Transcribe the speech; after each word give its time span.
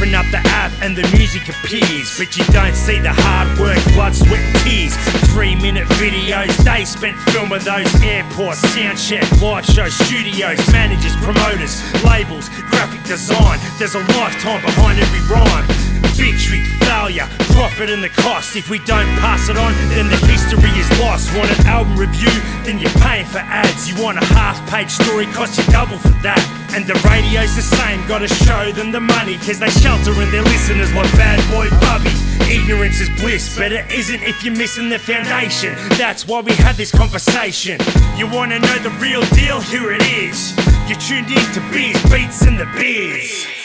Open 0.00 0.14
up 0.14 0.24
the 0.30 0.40
app 0.48 0.72
and 0.80 0.96
the 0.96 1.02
music 1.14 1.46
appears, 1.50 2.16
but 2.16 2.34
you 2.34 2.42
don't 2.54 2.74
see 2.74 2.98
the 3.00 3.12
hard 3.12 3.52
work, 3.60 3.76
blood, 3.92 4.14
sweat, 4.14 4.40
tears. 4.64 4.96
Three 5.28 5.54
minute 5.54 5.86
videos, 6.00 6.56
they 6.64 6.86
spent 6.86 7.18
filming 7.28 7.60
those 7.60 7.92
airports, 8.02 8.60
sound 8.72 8.96
check, 8.96 9.28
live 9.42 9.66
show 9.66 9.90
studios, 9.90 10.56
managers, 10.72 11.14
promoters, 11.16 11.84
labels, 12.02 12.48
graphic 12.72 13.04
design. 13.04 13.60
There's 13.78 13.94
a 13.94 14.00
lifetime 14.16 14.64
behind 14.64 15.00
every 15.00 15.20
rhyme. 15.28 15.89
Victory, 16.20 16.60
failure, 16.84 17.24
profit 17.56 17.88
and 17.88 18.04
the 18.04 18.10
cost. 18.10 18.54
If 18.54 18.68
we 18.68 18.78
don't 18.80 19.08
pass 19.24 19.48
it 19.48 19.56
on, 19.56 19.72
then 19.88 20.04
the 20.12 20.20
history 20.28 20.68
is 20.76 20.84
lost. 21.00 21.34
Want 21.34 21.48
an 21.48 21.66
album 21.66 21.96
review? 21.96 22.28
Then 22.62 22.78
you're 22.78 22.92
paying 23.00 23.24
for 23.24 23.38
ads. 23.38 23.88
You 23.88 23.96
want 24.04 24.18
a 24.18 24.24
half 24.36 24.60
page 24.68 24.90
story? 24.90 25.24
Cost 25.32 25.56
you 25.56 25.64
double 25.72 25.96
for 25.96 26.12
that. 26.20 26.44
And 26.76 26.84
the 26.86 26.92
radio's 27.08 27.56
the 27.56 27.64
same, 27.64 28.06
gotta 28.06 28.28
show 28.28 28.70
them 28.70 28.92
the 28.92 29.00
money. 29.00 29.38
Cause 29.38 29.58
they 29.58 29.70
sheltering 29.70 30.30
their 30.30 30.44
listeners 30.44 30.92
like 30.92 31.10
bad 31.16 31.40
boy 31.48 31.72
Bubby. 31.80 32.12
Ignorance 32.52 33.00
is 33.00 33.08
bliss, 33.18 33.56
but 33.56 33.72
it 33.72 33.90
isn't 33.90 34.22
if 34.22 34.44
you're 34.44 34.54
missing 34.54 34.90
the 34.90 34.98
foundation. 34.98 35.74
That's 35.96 36.28
why 36.28 36.42
we 36.42 36.52
had 36.52 36.76
this 36.76 36.90
conversation. 36.92 37.80
You 38.18 38.28
wanna 38.28 38.58
know 38.58 38.78
the 38.84 38.92
real 39.00 39.24
deal? 39.32 39.62
Here 39.62 39.90
it 39.92 40.04
is. 40.04 40.52
You're 40.86 41.00
tuned 41.00 41.30
in 41.32 41.46
to 41.56 41.60
Beers, 41.72 42.02
Beats, 42.12 42.42
and 42.42 42.60
the 42.60 42.66
Biz. 42.76 43.59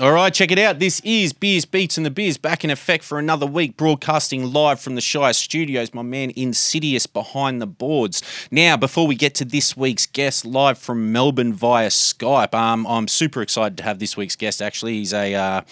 All 0.00 0.12
right, 0.12 0.32
check 0.32 0.52
it 0.52 0.60
out. 0.60 0.78
This 0.78 1.00
is 1.00 1.32
Beers, 1.32 1.64
Beats, 1.64 1.96
and 1.96 2.06
the 2.06 2.10
Biz 2.10 2.38
back 2.38 2.62
in 2.62 2.70
effect 2.70 3.02
for 3.02 3.18
another 3.18 3.46
week, 3.46 3.76
broadcasting 3.76 4.52
live 4.52 4.80
from 4.80 4.94
the 4.94 5.00
Shire 5.00 5.32
Studios. 5.32 5.92
My 5.92 6.02
man 6.02 6.32
Insidious 6.36 7.08
behind 7.08 7.60
the 7.60 7.66
boards. 7.66 8.22
Now, 8.52 8.76
before 8.76 9.08
we 9.08 9.16
get 9.16 9.34
to 9.36 9.44
this 9.44 9.76
week's 9.76 10.06
guest, 10.06 10.44
live 10.44 10.78
from 10.78 11.10
Melbourne 11.10 11.52
via 11.52 11.88
Skype, 11.88 12.54
um, 12.54 12.86
I'm 12.86 13.08
super 13.08 13.42
excited 13.42 13.76
to 13.78 13.82
have 13.82 13.98
this 13.98 14.16
week's 14.16 14.36
guest. 14.36 14.62
Actually, 14.62 14.98
he's 14.98 15.12
a 15.12 15.34
uh, 15.34 15.62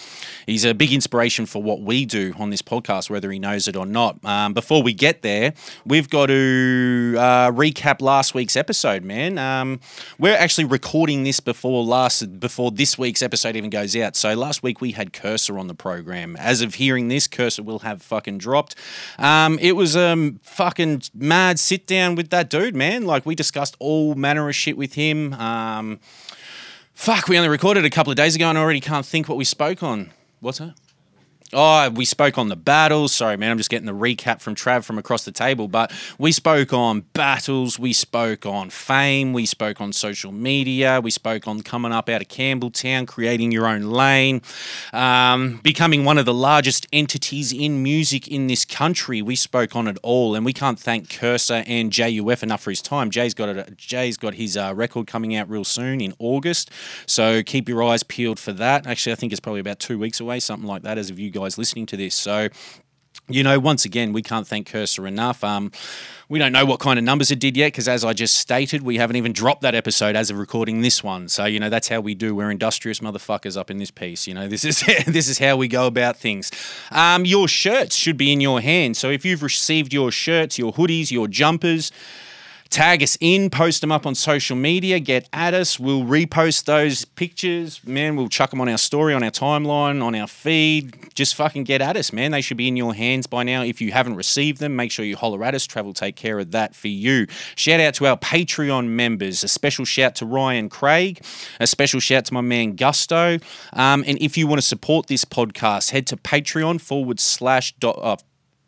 he's 0.45 0.65
a 0.65 0.73
big 0.73 0.91
inspiration 0.91 1.45
for 1.45 1.63
what 1.63 1.79
we 1.79 2.05
do 2.05 2.33
on 2.37 2.49
this 2.49 2.61
podcast, 2.61 3.09
whether 3.09 3.31
he 3.31 3.39
knows 3.39 3.69
it 3.69 3.77
or 3.77 3.85
not. 3.85 4.19
Um, 4.25 4.53
before 4.53 4.83
we 4.83 4.91
get 4.91 5.21
there, 5.21 5.53
we've 5.85 6.09
got 6.09 6.25
to 6.25 7.15
uh, 7.17 7.51
recap 7.51 8.01
last 8.01 8.33
week's 8.33 8.57
episode. 8.57 9.05
Man, 9.05 9.37
um, 9.37 9.79
we're 10.19 10.35
actually 10.35 10.65
recording 10.65 11.23
this 11.23 11.39
before 11.39 11.81
last 11.85 12.41
before 12.41 12.71
this 12.71 12.97
week's 12.97 13.21
episode 13.21 13.55
even 13.55 13.69
goes 13.69 13.95
out. 13.95 14.16
So 14.17 14.33
last 14.33 14.63
week 14.63 14.81
we 14.81 14.93
had 14.93 15.13
Kerser 15.13 15.59
on 15.59 15.67
the 15.67 15.75
program. 15.75 16.35
As 16.37 16.61
of 16.61 16.75
hearing 16.75 17.07
this, 17.07 17.27
Kerser 17.27 17.61
will 17.61 17.79
have 17.79 18.01
fucking 18.01 18.39
dropped. 18.39 18.75
Um, 19.19 19.59
it 19.59 19.73
was 19.73 19.95
a 19.95 20.33
fucking 20.41 21.03
mad 21.13 21.59
sit 21.59 21.85
down 21.85 22.15
with 22.15 22.31
that 22.31 22.49
dude, 22.49 22.75
man. 22.75 23.05
Like 23.05 23.25
we 23.25 23.35
discussed 23.35 23.77
all 23.79 24.15
manner 24.15 24.49
of 24.49 24.55
shit 24.55 24.75
with 24.75 24.95
him. 24.95 25.33
Um, 25.33 25.99
fuck, 26.95 27.27
we 27.27 27.37
only 27.37 27.49
recorded 27.49 27.85
a 27.85 27.89
couple 27.91 28.11
of 28.11 28.17
days 28.17 28.35
ago 28.35 28.49
and 28.49 28.57
I 28.57 28.61
already 28.61 28.81
can't 28.81 29.05
think 29.05 29.29
what 29.29 29.37
we 29.37 29.45
spoke 29.45 29.83
on. 29.83 30.11
What's 30.39 30.57
that? 30.57 30.73
Oh, 31.53 31.89
we 31.89 32.03
spoke 32.03 32.37
on 32.37 32.49
the 32.49 32.57
battles. 32.57 33.13
Sorry, 33.13 33.37
man, 33.37 33.51
I'm 33.51 33.57
just 33.57 33.69
getting 33.69 33.85
the 33.85 33.93
recap 33.93 34.41
from 34.41 34.53
Trav 34.53 34.83
from 34.83 34.97
across 34.97 35.23
the 35.23 35.31
table. 35.31 35.69
But 35.69 35.93
we 36.19 36.33
spoke 36.33 36.73
on 36.73 37.01
battles, 37.13 37.79
we 37.79 37.93
spoke 37.93 38.45
on 38.45 38.69
fame, 38.69 39.31
we 39.31 39.45
spoke 39.45 39.79
on 39.79 39.93
social 39.93 40.33
media, 40.33 40.99
we 40.99 41.09
spoke 41.09 41.47
on 41.47 41.61
coming 41.61 41.93
up 41.93 42.09
out 42.09 42.21
of 42.21 42.27
Campbelltown, 42.27 43.07
creating 43.07 43.53
your 43.53 43.65
own 43.65 43.83
lane, 43.83 44.41
um, 44.91 45.61
becoming 45.63 46.03
one 46.03 46.17
of 46.17 46.25
the 46.25 46.33
largest 46.33 46.85
entities 46.91 47.53
in 47.53 47.81
music 47.81 48.27
in 48.27 48.47
this 48.47 48.65
country. 48.65 49.21
We 49.21 49.37
spoke 49.37 49.73
on 49.73 49.87
it 49.87 49.97
all, 50.03 50.35
and 50.35 50.43
we 50.43 50.51
can't 50.51 50.77
thank 50.77 51.09
Kerser 51.09 51.63
and 51.65 51.93
JUF 51.93 52.43
enough 52.43 52.61
for 52.61 52.71
his 52.71 52.81
time. 52.81 53.09
Jay's 53.09 53.33
got 53.33 53.47
it. 53.47 53.77
Jay's 53.77 54.17
got 54.17 54.33
his 54.33 54.57
uh, 54.57 54.73
record 54.75 55.07
coming 55.07 55.33
out 55.33 55.49
real 55.49 55.63
soon 55.63 56.01
in 56.01 56.13
August, 56.19 56.71
so 57.05 57.41
keep 57.41 57.69
your 57.69 57.81
eyes 57.83 58.03
peeled 58.03 58.37
for 58.37 58.51
that. 58.51 58.85
Actually, 58.85 59.13
I 59.13 59.15
think 59.15 59.31
it's 59.31 59.39
probably 59.39 59.61
about 59.61 59.79
two 59.79 59.97
weeks 59.97 60.19
away, 60.19 60.41
something 60.41 60.67
like 60.67 60.81
that, 60.81 60.97
as 60.97 61.09
of 61.09 61.17
you 61.17 61.36
guys 61.37 61.57
listening 61.57 61.85
to 61.87 61.97
this. 61.97 62.15
So, 62.15 62.49
you 63.29 63.43
know, 63.43 63.59
once 63.59 63.83
again, 63.85 64.13
we 64.13 64.21
can't 64.21 64.47
thank 64.47 64.67
Kerser 64.67 65.05
enough. 65.05 65.43
Um, 65.43 65.71
we 66.29 66.39
don't 66.39 66.51
know 66.51 66.65
what 66.65 66.79
kind 66.79 66.97
of 66.97 67.05
numbers 67.05 67.29
it 67.31 67.39
did 67.39 67.57
yet 67.57 67.67
because, 67.67 67.87
as 67.87 68.05
I 68.05 68.13
just 68.13 68.35
stated, 68.35 68.83
we 68.83 68.97
haven't 68.97 69.15
even 69.17 69.33
dropped 69.33 69.61
that 69.61 69.75
episode 69.75 70.15
as 70.15 70.29
of 70.29 70.37
recording 70.37 70.81
this 70.81 71.03
one. 71.03 71.27
So, 71.27 71.45
you 71.45 71.59
know, 71.59 71.69
that's 71.69 71.87
how 71.87 71.99
we 71.99 72.15
do. 72.15 72.35
We're 72.35 72.51
industrious 72.51 72.99
motherfuckers 72.99 73.57
up 73.57 73.69
in 73.69 73.77
this 73.77 73.91
piece. 73.91 74.27
You 74.27 74.33
know, 74.33 74.47
this 74.47 74.63
is 74.63 74.81
this 75.07 75.27
is 75.27 75.39
how 75.39 75.57
we 75.57 75.67
go 75.67 75.87
about 75.87 76.17
things. 76.17 76.51
Um, 76.91 77.25
your 77.25 77.47
shirts 77.47 77.95
should 77.95 78.17
be 78.17 78.31
in 78.31 78.41
your 78.41 78.61
hand. 78.61 78.97
So, 78.97 79.09
if 79.09 79.25
you've 79.25 79.43
received 79.43 79.93
your 79.93 80.11
shirts, 80.11 80.57
your 80.57 80.73
hoodies, 80.73 81.11
your 81.11 81.27
jumpers 81.27 81.91
tag 82.69 83.03
us 83.03 83.17
in, 83.19 83.49
post 83.49 83.81
them 83.81 83.91
up 83.91 84.05
on 84.05 84.15
social 84.15 84.55
media, 84.55 84.99
get 84.99 85.27
at 85.33 85.53
us. 85.53 85.79
We'll 85.79 86.03
repost 86.03 86.65
those 86.65 87.05
pictures, 87.05 87.85
man. 87.85 88.15
We'll 88.15 88.29
chuck 88.29 88.49
them 88.49 88.61
on 88.61 88.69
our 88.69 88.77
story, 88.77 89.13
on 89.13 89.23
our 89.23 89.31
timeline, 89.31 90.03
on 90.03 90.15
our 90.15 90.27
feed. 90.27 91.13
Just 91.15 91.35
fucking 91.35 91.63
get 91.63 91.81
at 91.81 91.97
us, 91.97 92.13
man. 92.13 92.31
They 92.31 92.41
should 92.41 92.57
be 92.57 92.67
in 92.67 92.77
your 92.77 92.93
hands 92.93 93.27
by 93.27 93.43
now. 93.43 93.63
If 93.63 93.81
you 93.81 93.91
haven't 93.91 94.15
received 94.15 94.59
them, 94.59 94.75
make 94.75 94.91
sure 94.91 95.05
you 95.05 95.15
holler 95.15 95.43
at 95.43 95.55
us. 95.55 95.65
Travel 95.65 95.93
take 95.93 96.15
care 96.15 96.39
of 96.39 96.51
that 96.51 96.75
for 96.75 96.87
you. 96.87 97.27
Shout 97.55 97.79
out 97.79 97.93
to 97.95 98.07
our 98.07 98.17
Patreon 98.17 98.87
members. 98.87 99.43
A 99.43 99.47
special 99.47 99.85
shout 99.85 100.15
to 100.15 100.25
Ryan 100.25 100.69
Craig. 100.69 101.23
A 101.59 101.67
special 101.67 101.99
shout 101.99 102.25
to 102.25 102.33
my 102.33 102.41
man 102.41 102.75
Gusto. 102.75 103.39
Um, 103.73 104.03
and 104.07 104.17
if 104.21 104.37
you 104.37 104.47
want 104.47 104.59
to 104.59 104.67
support 104.67 105.07
this 105.07 105.25
podcast, 105.25 105.91
head 105.91 106.07
to 106.07 106.17
Patreon 106.17 106.81
forward 106.81 107.19
slash 107.19 107.73
dot, 107.75 107.97
uh, 108.01 108.17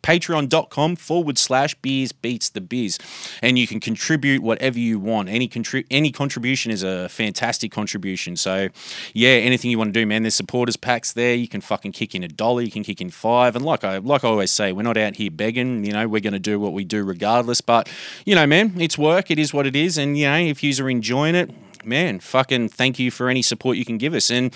patreon.com 0.02 0.96
forward 0.96 1.38
slash 1.38 1.74
beers 1.76 2.12
beats 2.12 2.48
the 2.50 2.60
biz. 2.60 2.98
And 3.42 3.58
you 3.58 3.66
can 3.66 3.80
contribute 3.80 4.42
whatever 4.42 4.78
you 4.78 4.98
want. 4.98 5.28
Any 5.28 5.48
contri- 5.48 5.86
any 5.90 6.10
contribution 6.10 6.72
is 6.72 6.82
a 6.82 7.08
fantastic 7.08 7.72
contribution. 7.72 8.36
So 8.36 8.68
yeah 9.14 9.30
anything 9.30 9.70
you 9.70 9.78
want 9.78 9.92
to 9.92 10.00
do 10.00 10.06
man 10.06 10.22
there's 10.22 10.34
supporters 10.34 10.76
packs 10.76 11.12
there. 11.12 11.34
You 11.34 11.48
can 11.48 11.60
fucking 11.60 11.92
kick 11.92 12.14
in 12.14 12.22
a 12.22 12.28
dollar 12.28 12.62
you 12.62 12.70
can 12.70 12.82
kick 12.82 13.00
in 13.00 13.10
five. 13.10 13.56
And 13.56 13.64
like 13.64 13.84
I 13.84 13.98
like 13.98 14.24
I 14.24 14.28
always 14.28 14.50
say 14.50 14.72
we're 14.72 14.82
not 14.82 14.96
out 14.96 15.16
here 15.16 15.30
begging 15.30 15.84
you 15.84 15.92
know 15.92 16.08
we're 16.08 16.20
going 16.20 16.32
to 16.32 16.38
do 16.38 16.58
what 16.58 16.72
we 16.72 16.84
do 16.84 17.04
regardless. 17.04 17.60
But 17.60 17.88
you 18.24 18.34
know 18.34 18.46
man 18.46 18.74
it's 18.78 18.98
work 18.98 19.30
it 19.30 19.38
is 19.38 19.52
what 19.52 19.66
it 19.66 19.76
is. 19.76 19.98
And 19.98 20.16
you 20.18 20.26
know 20.26 20.38
if 20.38 20.62
you 20.62 20.70
are 20.84 20.90
enjoying 20.90 21.34
it 21.34 21.50
man 21.84 22.20
fucking 22.20 22.68
thank 22.68 22.98
you 22.98 23.10
for 23.10 23.28
any 23.28 23.42
support 23.42 23.76
you 23.76 23.84
can 23.84 23.98
give 23.98 24.14
us. 24.14 24.30
And 24.30 24.54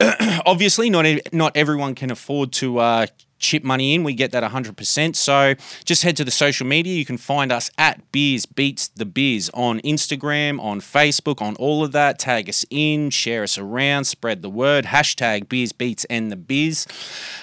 obviously 0.46 0.90
not 0.90 1.06
not 1.32 1.56
everyone 1.56 1.94
can 1.94 2.10
afford 2.10 2.52
to 2.52 2.78
uh, 2.78 3.06
chip 3.44 3.62
money 3.62 3.94
in, 3.94 4.02
we 4.04 4.14
get 4.14 4.32
that 4.32 4.42
100%. 4.42 5.16
So 5.16 5.54
just 5.84 6.02
head 6.02 6.16
to 6.16 6.24
the 6.24 6.30
social 6.30 6.66
media. 6.66 6.94
You 6.94 7.04
can 7.04 7.18
find 7.18 7.52
us 7.52 7.70
at 7.78 8.10
Beers 8.10 8.46
Beats 8.46 8.88
the 8.88 9.04
Biz 9.04 9.50
on 9.54 9.80
Instagram, 9.80 10.60
on 10.60 10.80
Facebook, 10.80 11.42
on 11.42 11.54
all 11.56 11.84
of 11.84 11.92
that. 11.92 12.18
Tag 12.18 12.48
us 12.48 12.64
in, 12.70 13.10
share 13.10 13.42
us 13.42 13.58
around, 13.58 14.04
spread 14.04 14.42
the 14.42 14.50
word. 14.50 14.86
Hashtag 14.86 15.48
Beers 15.48 15.72
Beats 15.72 16.04
and 16.06 16.32
the 16.32 16.36
Biz. 16.36 16.86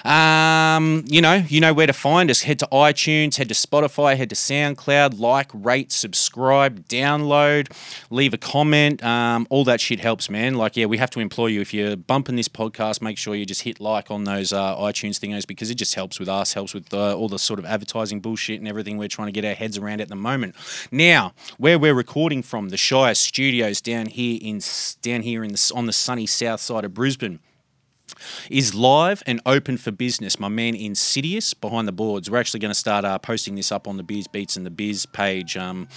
Um, 0.04 1.04
you 1.06 1.20
know, 1.20 1.44
you 1.48 1.60
know 1.60 1.72
where 1.72 1.86
to 1.86 1.92
find 1.92 2.30
us. 2.30 2.42
Head 2.42 2.58
to 2.60 2.68
iTunes, 2.72 3.36
head 3.36 3.48
to 3.48 3.54
Spotify, 3.54 4.16
head 4.16 4.30
to 4.30 4.36
SoundCloud, 4.36 5.18
like, 5.18 5.50
rate, 5.54 5.92
subscribe, 5.92 6.86
download, 6.88 7.72
leave 8.10 8.34
a 8.34 8.38
comment. 8.38 9.02
Um, 9.04 9.46
all 9.50 9.64
that 9.64 9.80
shit 9.80 10.00
helps, 10.00 10.28
man. 10.28 10.54
Like, 10.54 10.76
yeah, 10.76 10.86
we 10.86 10.98
have 10.98 11.10
to 11.10 11.20
employ 11.20 11.46
you. 11.46 11.60
If 11.60 11.72
you're 11.72 11.96
bumping 11.96 12.36
this 12.36 12.48
podcast, 12.48 13.00
make 13.00 13.18
sure 13.18 13.34
you 13.34 13.46
just 13.46 13.62
hit 13.62 13.80
like 13.80 14.10
on 14.10 14.24
those 14.24 14.52
uh, 14.52 14.76
iTunes 14.76 15.18
thingos 15.18 15.46
because 15.46 15.70
it 15.70 15.76
just 15.76 15.91
just 15.92 15.96
helps 15.96 16.18
with 16.18 16.28
us, 16.28 16.54
helps 16.54 16.72
with 16.72 16.92
uh, 16.94 17.14
all 17.14 17.28
the 17.28 17.38
sort 17.38 17.58
of 17.58 17.66
advertising 17.66 18.20
bullshit 18.20 18.58
and 18.58 18.66
everything 18.66 18.96
we're 18.96 19.08
trying 19.08 19.28
to 19.28 19.32
get 19.32 19.44
our 19.44 19.54
heads 19.54 19.76
around 19.76 20.00
at 20.00 20.08
the 20.08 20.16
moment. 20.16 20.54
Now, 20.90 21.34
where 21.58 21.78
we're 21.78 21.94
recording 21.94 22.42
from, 22.42 22.70
the 22.70 22.78
Shire 22.78 23.14
Studios 23.14 23.82
down 23.82 24.06
here 24.06 24.38
in 24.40 24.60
down 25.02 25.22
here 25.22 25.44
in 25.44 25.52
the 25.52 25.72
on 25.74 25.86
the 25.86 25.92
sunny 25.92 26.26
south 26.26 26.60
side 26.60 26.84
of 26.84 26.94
Brisbane 26.94 27.40
is 28.50 28.74
live 28.74 29.22
and 29.26 29.40
open 29.46 29.76
for 29.76 29.90
business. 29.90 30.38
My 30.38 30.48
man 30.48 30.74
Insidious 30.74 31.54
behind 31.54 31.88
the 31.88 31.92
boards. 31.92 32.30
We're 32.30 32.38
actually 32.38 32.60
going 32.60 32.70
to 32.70 32.78
start 32.78 33.04
uh, 33.04 33.18
posting 33.18 33.54
this 33.54 33.72
up 33.72 33.86
on 33.88 33.96
the 33.96 34.02
Biz 34.02 34.28
Beats 34.28 34.56
and 34.56 34.66
the 34.66 34.70
Biz 34.70 35.06
page. 35.06 35.56
Um, 35.56 35.88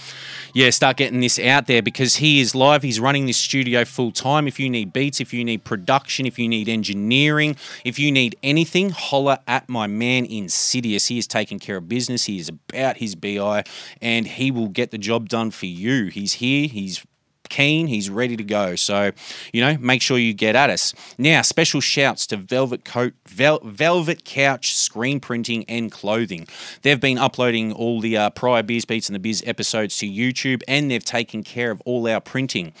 yeah, 0.54 0.70
start 0.70 0.96
getting 0.96 1.20
this 1.20 1.38
out 1.38 1.66
there 1.66 1.82
because 1.82 2.16
he 2.16 2.40
is 2.40 2.54
live. 2.54 2.82
He's 2.82 3.00
running 3.00 3.26
this 3.26 3.36
studio 3.36 3.84
full 3.84 4.12
time. 4.12 4.46
If 4.46 4.58
you 4.58 4.70
need 4.70 4.92
beats, 4.92 5.20
if 5.20 5.32
you 5.32 5.44
need 5.44 5.64
production, 5.64 6.26
if 6.26 6.38
you 6.38 6.48
need 6.48 6.68
engineering, 6.68 7.56
if 7.84 7.98
you 7.98 8.12
need 8.12 8.36
anything, 8.42 8.90
holler 8.90 9.38
at 9.46 9.68
my 9.68 9.86
man 9.86 10.24
Insidious. 10.26 11.06
He 11.06 11.18
is 11.18 11.26
taking 11.26 11.58
care 11.58 11.76
of 11.76 11.88
business. 11.88 12.24
He 12.24 12.38
is 12.38 12.48
about 12.48 12.98
his 12.98 13.14
BI 13.14 13.64
and 14.00 14.26
he 14.26 14.50
will 14.50 14.68
get 14.68 14.90
the 14.90 14.98
job 14.98 15.28
done 15.28 15.50
for 15.50 15.66
you. 15.66 16.06
He's 16.06 16.34
here. 16.34 16.68
He's 16.68 17.04
keen, 17.48 17.86
he's 17.86 18.10
ready 18.10 18.36
to 18.36 18.44
go. 18.44 18.76
So, 18.76 19.12
you 19.52 19.60
know, 19.60 19.76
make 19.78 20.02
sure 20.02 20.18
you 20.18 20.34
get 20.34 20.56
at 20.56 20.70
us. 20.70 20.94
Now, 21.18 21.42
special 21.42 21.80
shouts 21.80 22.26
to 22.28 22.36
Velvet 22.36 22.84
Coat, 22.84 23.14
Vel- 23.26 23.60
Velvet 23.64 24.24
Couch 24.24 24.74
Screen 24.74 25.20
Printing 25.20 25.64
and 25.68 25.90
Clothing. 25.90 26.46
They've 26.82 27.00
been 27.00 27.18
uploading 27.18 27.72
all 27.72 28.00
the 28.00 28.16
uh, 28.16 28.30
prior 28.30 28.62
Beers 28.62 28.84
Beats 28.84 29.08
and 29.08 29.14
the 29.14 29.20
Biz 29.20 29.42
episodes 29.46 29.98
to 29.98 30.06
YouTube, 30.06 30.62
and 30.66 30.90
they've 30.90 31.04
taken 31.04 31.42
care 31.42 31.70
of 31.70 31.80
all 31.84 32.08
our 32.08 32.20
printing. 32.20 32.72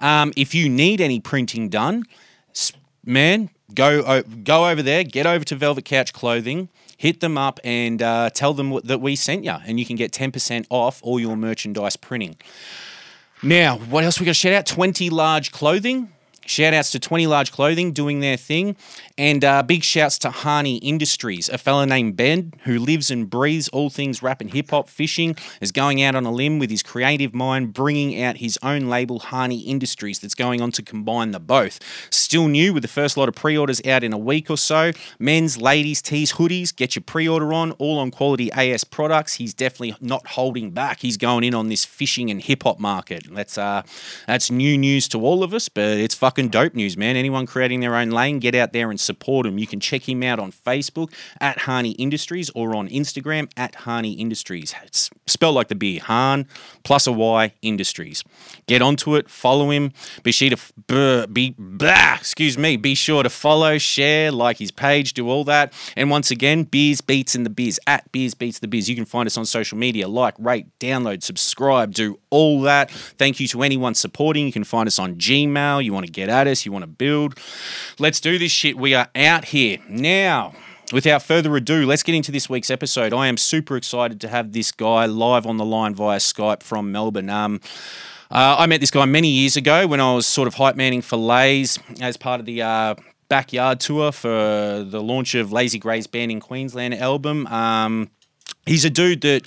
Um, 0.00 0.32
if 0.36 0.54
you 0.54 0.68
need 0.68 1.00
any 1.00 1.20
printing 1.20 1.68
done, 1.68 2.04
man, 3.04 3.50
go 3.74 4.22
go 4.22 4.68
over 4.68 4.82
there, 4.82 5.04
get 5.04 5.26
over 5.26 5.44
to 5.44 5.54
Velvet 5.56 5.84
Couch 5.84 6.12
Clothing 6.12 6.68
hit 7.00 7.20
them 7.20 7.38
up 7.38 7.58
and 7.64 8.02
uh, 8.02 8.28
tell 8.28 8.52
them 8.52 8.78
that 8.84 9.00
we 9.00 9.16
sent 9.16 9.42
you, 9.42 9.56
and 9.64 9.80
you 9.80 9.86
can 9.86 9.96
get 9.96 10.12
10% 10.12 10.66
off 10.68 11.00
all 11.02 11.18
your 11.18 11.34
merchandise 11.34 11.96
printing. 11.96 12.36
Now, 13.42 13.78
what 13.78 14.04
else 14.04 14.20
we 14.20 14.26
got 14.26 14.30
to 14.30 14.34
shout 14.34 14.52
out? 14.52 14.66
20 14.66 15.10
large 15.10 15.52
clothing. 15.52 16.12
Shout 16.50 16.74
outs 16.74 16.90
to 16.92 16.98
20 16.98 17.28
Large 17.28 17.52
Clothing 17.52 17.92
doing 17.92 18.18
their 18.18 18.36
thing. 18.36 18.74
And 19.20 19.44
uh, 19.44 19.62
big 19.62 19.84
shouts 19.84 20.18
to 20.20 20.30
Hahny 20.30 20.78
Industries, 20.82 21.50
a 21.50 21.58
fella 21.58 21.84
named 21.84 22.16
Ben 22.16 22.54
who 22.64 22.78
lives 22.78 23.10
and 23.10 23.28
breathes 23.28 23.68
all 23.68 23.90
things 23.90 24.22
rap 24.22 24.40
and 24.40 24.50
hip 24.50 24.70
hop 24.70 24.88
fishing, 24.88 25.36
is 25.60 25.72
going 25.72 26.02
out 26.02 26.14
on 26.14 26.24
a 26.24 26.32
limb 26.32 26.58
with 26.58 26.70
his 26.70 26.82
creative 26.82 27.34
mind, 27.34 27.74
bringing 27.74 28.22
out 28.22 28.38
his 28.38 28.58
own 28.62 28.88
label, 28.88 29.20
Hahny 29.20 29.66
Industries, 29.66 30.18
that's 30.20 30.34
going 30.34 30.60
on 30.60 30.72
to 30.72 30.82
combine 30.82 31.32
the 31.32 31.38
both. 31.38 31.78
Still 32.10 32.48
new 32.48 32.72
with 32.72 32.82
the 32.82 32.88
first 32.88 33.16
lot 33.16 33.28
of 33.28 33.34
pre 33.34 33.56
orders 33.56 33.80
out 33.86 34.02
in 34.02 34.12
a 34.12 34.18
week 34.18 34.50
or 34.50 34.56
so. 34.56 34.92
Men's, 35.18 35.60
ladies, 35.60 36.00
tees, 36.00 36.32
hoodies, 36.32 36.74
get 36.74 36.96
your 36.96 37.02
pre 37.02 37.28
order 37.28 37.52
on, 37.52 37.72
all 37.72 37.98
on 37.98 38.10
quality 38.10 38.50
AS 38.52 38.84
products. 38.84 39.34
He's 39.34 39.52
definitely 39.52 39.96
not 40.00 40.26
holding 40.28 40.70
back. 40.70 41.00
He's 41.00 41.18
going 41.18 41.44
in 41.44 41.54
on 41.54 41.68
this 41.68 41.84
fishing 41.84 42.30
and 42.30 42.40
hip 42.40 42.62
hop 42.62 42.80
market. 42.80 43.26
That's, 43.30 43.58
uh, 43.58 43.82
that's 44.26 44.50
new 44.50 44.78
news 44.78 45.06
to 45.08 45.20
all 45.20 45.42
of 45.44 45.52
us, 45.52 45.68
but 45.68 45.84
it's 45.84 46.14
fucking 46.14 46.30
fucking 46.30 46.48
dope 46.48 46.74
news, 46.74 46.96
man. 46.96 47.16
Anyone 47.16 47.44
creating 47.44 47.80
their 47.80 47.96
own 47.96 48.10
lane, 48.10 48.38
get 48.38 48.54
out 48.54 48.72
there 48.72 48.90
and 48.90 48.98
support 49.10 49.46
him. 49.46 49.58
You 49.58 49.66
can 49.66 49.80
check 49.80 50.08
him 50.08 50.22
out 50.22 50.38
on 50.38 50.52
Facebook 50.52 51.12
at 51.40 51.58
Hahny 51.58 51.94
Industries 51.98 52.48
or 52.50 52.76
on 52.76 52.88
Instagram 52.88 53.50
at 53.56 53.72
Hahny 53.84 54.18
Industries. 54.18 54.74
It's 54.84 55.10
spelled 55.26 55.56
like 55.56 55.68
the 55.68 55.74
beer, 55.74 56.00
Hahn 56.00 56.46
plus 56.84 57.06
a 57.06 57.12
Y 57.12 57.52
Industries. 57.62 58.22
Get 58.66 58.82
onto 58.82 59.16
it, 59.16 59.28
follow 59.28 59.70
him. 59.70 59.92
Be 60.22 60.32
sure 60.32 60.50
to 60.50 61.26
be 61.32 61.54
blah, 61.58 62.14
excuse 62.14 62.56
me. 62.56 62.76
Be 62.76 62.94
sure 62.94 63.22
to 63.22 63.30
follow, 63.30 63.78
share, 63.78 64.30
like 64.30 64.58
his 64.58 64.70
page, 64.70 65.14
do 65.14 65.28
all 65.28 65.44
that. 65.44 65.72
And 65.96 66.08
once 66.10 66.30
again, 66.30 66.64
Beers 66.64 67.00
Beats 67.00 67.34
and 67.34 67.44
the 67.44 67.50
Biz 67.50 67.80
at 67.86 68.10
Beers 68.12 68.34
Beats 68.34 68.60
the 68.60 68.68
Biz. 68.68 68.88
You 68.88 68.96
can 68.96 69.04
find 69.04 69.26
us 69.26 69.36
on 69.36 69.44
social 69.44 69.76
media. 69.76 70.06
Like, 70.06 70.34
rate, 70.38 70.66
download, 70.78 71.22
subscribe, 71.22 71.94
do 71.94 72.18
all 72.30 72.60
that. 72.62 72.90
Thank 72.90 73.40
you 73.40 73.48
to 73.48 73.62
anyone 73.62 73.94
supporting. 73.94 74.46
You 74.46 74.52
can 74.52 74.64
find 74.64 74.86
us 74.86 74.98
on 74.98 75.16
Gmail. 75.16 75.84
You 75.84 75.92
want 75.92 76.06
to 76.06 76.12
get 76.12 76.28
at 76.28 76.46
us, 76.46 76.64
you 76.64 76.72
want 76.72 76.84
to 76.84 76.86
build. 76.86 77.38
Let's 77.98 78.20
do 78.20 78.38
this 78.38 78.52
shit. 78.52 78.76
We 78.76 78.94
are 78.94 78.99
out 79.14 79.46
here. 79.46 79.78
Now, 79.88 80.54
without 80.92 81.22
further 81.22 81.54
ado, 81.56 81.86
let's 81.86 82.02
get 82.02 82.14
into 82.14 82.32
this 82.32 82.48
week's 82.48 82.70
episode. 82.70 83.12
I 83.12 83.26
am 83.26 83.36
super 83.36 83.76
excited 83.76 84.20
to 84.22 84.28
have 84.28 84.52
this 84.52 84.72
guy 84.72 85.06
live 85.06 85.46
on 85.46 85.56
the 85.56 85.64
line 85.64 85.94
via 85.94 86.18
Skype 86.18 86.62
from 86.62 86.92
Melbourne. 86.92 87.30
Um, 87.30 87.60
uh, 88.30 88.56
I 88.58 88.66
met 88.66 88.80
this 88.80 88.90
guy 88.90 89.04
many 89.06 89.28
years 89.28 89.56
ago 89.56 89.86
when 89.86 90.00
I 90.00 90.14
was 90.14 90.26
sort 90.26 90.46
of 90.46 90.54
hype 90.54 90.76
manning 90.76 91.02
for 91.02 91.16
Lays 91.16 91.78
as 92.00 92.16
part 92.16 92.38
of 92.40 92.46
the 92.46 92.62
uh, 92.62 92.94
backyard 93.28 93.80
tour 93.80 94.12
for 94.12 94.84
the 94.88 95.02
launch 95.02 95.34
of 95.34 95.52
Lazy 95.52 95.78
Grey's 95.78 96.06
Banned 96.06 96.30
in 96.30 96.40
Queensland 96.40 96.94
album. 96.94 97.46
Um, 97.48 98.10
he's 98.66 98.84
a 98.84 98.90
dude 98.90 99.22
that 99.22 99.46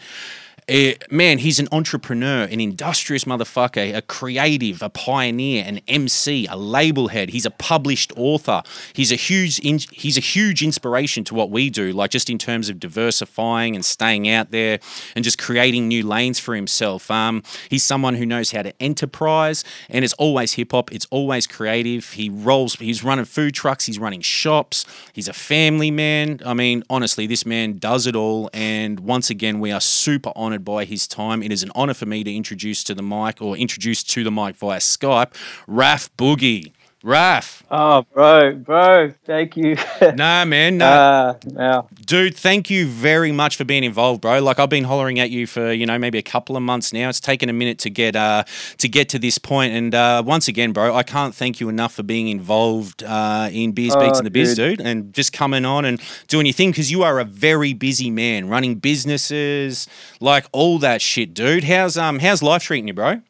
uh, 0.69 0.91
man, 1.11 1.39
he's 1.39 1.59
an 1.59 1.67
entrepreneur, 1.71 2.43
an 2.43 2.59
industrious 2.59 3.25
motherfucker, 3.25 3.95
a 3.95 4.01
creative, 4.01 4.81
a 4.81 4.89
pioneer, 4.89 5.63
an 5.65 5.81
MC, 5.87 6.47
a 6.49 6.55
label 6.55 7.09
head. 7.09 7.29
He's 7.29 7.45
a 7.45 7.51
published 7.51 8.13
author. 8.15 8.63
He's 8.93 9.11
a 9.11 9.15
huge 9.15 9.59
in, 9.59 9.79
he's 9.91 10.17
a 10.17 10.21
huge 10.21 10.63
inspiration 10.63 11.23
to 11.25 11.35
what 11.35 11.49
we 11.49 11.69
do, 11.69 11.91
like 11.91 12.11
just 12.11 12.29
in 12.29 12.37
terms 12.37 12.69
of 12.69 12.79
diversifying 12.79 13.75
and 13.75 13.83
staying 13.83 14.29
out 14.29 14.51
there 14.51 14.79
and 15.15 15.23
just 15.23 15.37
creating 15.37 15.87
new 15.87 16.05
lanes 16.05 16.39
for 16.39 16.55
himself. 16.55 17.11
Um, 17.11 17.43
he's 17.69 17.83
someone 17.83 18.15
who 18.15 18.25
knows 18.25 18.51
how 18.51 18.61
to 18.61 18.73
enterprise, 18.81 19.63
and 19.89 20.05
it's 20.05 20.13
always 20.13 20.53
hip 20.53 20.71
hop. 20.71 20.91
It's 20.91 21.07
always 21.09 21.47
creative. 21.47 22.11
He 22.11 22.29
rolls. 22.29 22.75
He's 22.75 23.03
running 23.03 23.25
food 23.25 23.53
trucks. 23.53 23.85
He's 23.85 23.99
running 23.99 24.21
shops. 24.21 24.85
He's 25.13 25.27
a 25.27 25.33
family 25.33 25.91
man. 25.91 26.39
I 26.45 26.53
mean, 26.53 26.83
honestly, 26.89 27.27
this 27.27 27.45
man 27.45 27.77
does 27.79 28.07
it 28.07 28.15
all. 28.15 28.49
And 28.53 29.01
once 29.01 29.29
again, 29.29 29.59
we 29.59 29.71
are 29.71 29.81
super 29.81 30.31
honored 30.35 30.52
honoured 30.53 30.63
by 30.63 30.85
his 30.85 31.07
time. 31.07 31.41
It 31.41 31.51
is 31.51 31.63
an 31.63 31.71
honour 31.75 31.95
for 31.95 32.05
me 32.05 32.23
to 32.23 32.31
introduce 32.33 32.83
to 32.83 32.93
the 32.93 33.01
mic 33.01 33.41
or 33.41 33.57
introduce 33.57 34.03
to 34.03 34.23
the 34.23 34.29
mic 34.29 34.55
via 34.55 34.77
Skype, 34.77 35.33
Raph 35.67 36.09
Boogie. 36.15 36.73
Raph. 37.03 37.63
Oh, 37.69 38.05
bro, 38.13 38.55
bro, 38.55 39.13
thank 39.25 39.57
you. 39.57 39.75
nah, 40.15 40.45
man, 40.45 40.77
no. 40.77 40.85
Uh, 40.85 41.33
yeah. 41.53 41.81
Dude, 42.05 42.33
thank 42.33 42.69
you 42.69 42.87
very 42.87 43.33
much 43.33 43.57
for 43.57 43.65
being 43.65 43.83
involved, 43.83 44.21
bro. 44.21 44.41
Like 44.41 44.57
I've 44.57 44.69
been 44.69 44.85
hollering 44.85 45.19
at 45.19 45.29
you 45.29 45.45
for, 45.45 45.73
you 45.73 45.85
know, 45.85 45.97
maybe 45.97 46.17
a 46.17 46.23
couple 46.23 46.55
of 46.55 46.63
months 46.63 46.93
now. 46.93 47.09
It's 47.09 47.19
taken 47.19 47.49
a 47.49 47.53
minute 47.53 47.79
to 47.79 47.89
get 47.89 48.15
uh 48.15 48.45
to 48.77 48.87
get 48.87 49.09
to 49.09 49.19
this 49.19 49.37
point. 49.37 49.73
And 49.73 49.93
uh 49.93 50.23
once 50.25 50.47
again, 50.47 50.71
bro, 50.71 50.95
I 50.95 51.03
can't 51.03 51.35
thank 51.35 51.59
you 51.59 51.67
enough 51.67 51.93
for 51.93 52.03
being 52.03 52.29
involved 52.29 53.03
uh 53.03 53.49
in 53.51 53.73
Beers 53.73 53.95
Beats 53.97 54.13
oh, 54.13 54.17
and 54.19 54.25
the 54.25 54.31
Biz, 54.31 54.55
dude, 54.55 54.79
and 54.79 55.13
just 55.13 55.33
coming 55.33 55.65
on 55.65 55.83
and 55.83 56.01
doing 56.29 56.45
your 56.45 56.53
thing 56.53 56.71
because 56.71 56.89
you 56.89 57.03
are 57.03 57.19
a 57.19 57.25
very 57.25 57.73
busy 57.73 58.11
man, 58.11 58.47
running 58.47 58.75
businesses, 58.75 59.89
like 60.21 60.45
all 60.53 60.79
that 60.79 61.01
shit, 61.01 61.33
dude. 61.33 61.65
How's 61.65 61.97
um 61.97 62.19
how's 62.19 62.41
life 62.41 62.63
treating 62.63 62.87
you, 62.87 62.93
bro? 62.93 63.21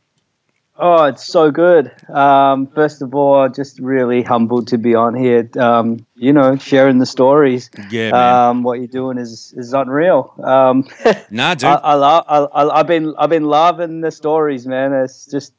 Oh, 0.85 1.05
it's 1.05 1.25
so 1.25 1.49
good. 1.49 1.93
Um, 2.09 2.67
first 2.67 3.01
of 3.01 3.15
all, 3.15 3.47
just 3.47 3.79
really 3.79 4.21
humbled 4.21 4.67
to 4.67 4.77
be 4.77 4.95
on 4.95 5.15
here. 5.15 5.49
Um, 5.57 6.05
you 6.13 6.33
know, 6.33 6.57
sharing 6.57 6.97
the 6.97 7.05
stories. 7.05 7.69
Yeah, 7.89 8.11
man. 8.11 8.49
Um, 8.49 8.63
what 8.63 8.79
you're 8.79 8.87
doing 8.87 9.17
is 9.17 9.53
is 9.55 9.71
unreal. 9.71 10.33
Um, 10.43 10.85
nah, 11.31 11.55
dude. 11.55 11.69
I, 11.69 11.75
I, 11.75 11.93
love. 11.93 12.49
I, 12.53 12.77
have 12.79 12.87
been 12.87 13.15
I've 13.17 13.29
been 13.29 13.45
loving 13.45 14.01
the 14.01 14.11
stories, 14.11 14.67
man. 14.67 14.91
It's 14.91 15.25
just, 15.25 15.53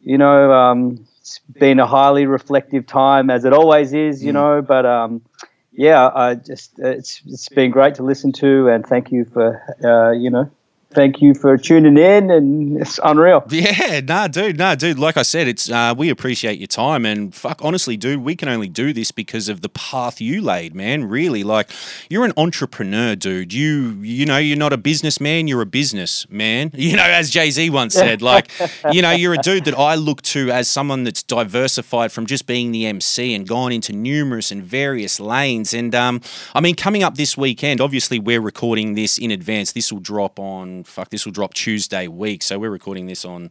you 0.00 0.18
know, 0.18 0.50
um, 0.50 1.06
it's 1.20 1.38
been 1.38 1.78
a 1.78 1.86
highly 1.86 2.26
reflective 2.26 2.88
time 2.88 3.30
as 3.30 3.44
it 3.44 3.52
always 3.52 3.92
is. 3.92 4.24
You 4.24 4.32
mm. 4.32 4.34
know, 4.34 4.62
but 4.62 4.84
um, 4.84 5.22
yeah, 5.70 6.10
I 6.12 6.34
just 6.34 6.76
it's 6.80 7.22
it's 7.24 7.48
been 7.50 7.70
great 7.70 7.94
to 7.96 8.02
listen 8.02 8.32
to, 8.32 8.66
and 8.66 8.84
thank 8.84 9.12
you 9.12 9.26
for 9.26 9.62
uh, 9.84 10.10
you 10.10 10.30
know 10.30 10.50
thank 10.96 11.20
you 11.20 11.34
for 11.34 11.58
tuning 11.58 11.98
in 11.98 12.30
and 12.30 12.80
it's 12.80 12.98
unreal. 13.04 13.44
Yeah 13.50 14.00
nah 14.00 14.28
dude 14.28 14.56
nah 14.56 14.74
dude 14.74 14.98
like 14.98 15.16
i 15.16 15.22
said 15.22 15.46
it's 15.46 15.70
uh, 15.70 15.94
we 15.96 16.08
appreciate 16.08 16.58
your 16.58 16.66
time 16.66 17.04
and 17.04 17.34
fuck 17.34 17.60
honestly 17.62 17.96
dude 17.96 18.22
we 18.22 18.34
can 18.34 18.48
only 18.48 18.68
do 18.68 18.92
this 18.92 19.10
because 19.10 19.48
of 19.48 19.60
the 19.60 19.68
path 19.68 20.20
you 20.20 20.40
laid 20.40 20.74
man 20.74 21.04
really 21.04 21.44
like 21.44 21.70
you're 22.08 22.24
an 22.24 22.32
entrepreneur 22.36 23.14
dude 23.14 23.52
you 23.52 23.98
you 24.00 24.24
know 24.24 24.38
you're 24.38 24.56
not 24.56 24.72
a 24.72 24.76
businessman 24.78 25.46
you're 25.46 25.60
a 25.60 25.66
business 25.66 26.28
man 26.30 26.70
you 26.74 26.96
know 26.96 27.02
as 27.02 27.30
jay-z 27.30 27.68
once 27.70 27.94
said 27.94 28.22
like 28.22 28.50
you 28.90 29.02
know 29.02 29.10
you're 29.10 29.34
a 29.34 29.38
dude 29.38 29.64
that 29.64 29.76
i 29.76 29.94
look 29.94 30.22
to 30.22 30.50
as 30.50 30.68
someone 30.68 31.04
that's 31.04 31.22
diversified 31.22 32.10
from 32.10 32.24
just 32.24 32.46
being 32.46 32.72
the 32.72 32.86
mc 32.86 33.34
and 33.34 33.46
gone 33.46 33.72
into 33.72 33.92
numerous 33.92 34.50
and 34.50 34.62
various 34.62 35.20
lanes 35.20 35.74
and 35.74 35.94
um 35.94 36.20
i 36.54 36.60
mean 36.60 36.74
coming 36.74 37.02
up 37.02 37.16
this 37.16 37.36
weekend 37.36 37.80
obviously 37.80 38.18
we're 38.18 38.40
recording 38.40 38.94
this 38.94 39.18
in 39.18 39.30
advance 39.30 39.72
this 39.72 39.92
will 39.92 40.00
drop 40.00 40.38
on 40.38 40.85
fuck, 40.86 41.10
this 41.10 41.24
will 41.24 41.32
drop 41.32 41.54
Tuesday 41.54 42.08
week. 42.08 42.42
So 42.42 42.58
we're 42.58 42.70
recording 42.70 43.06
this 43.06 43.24
on, 43.24 43.50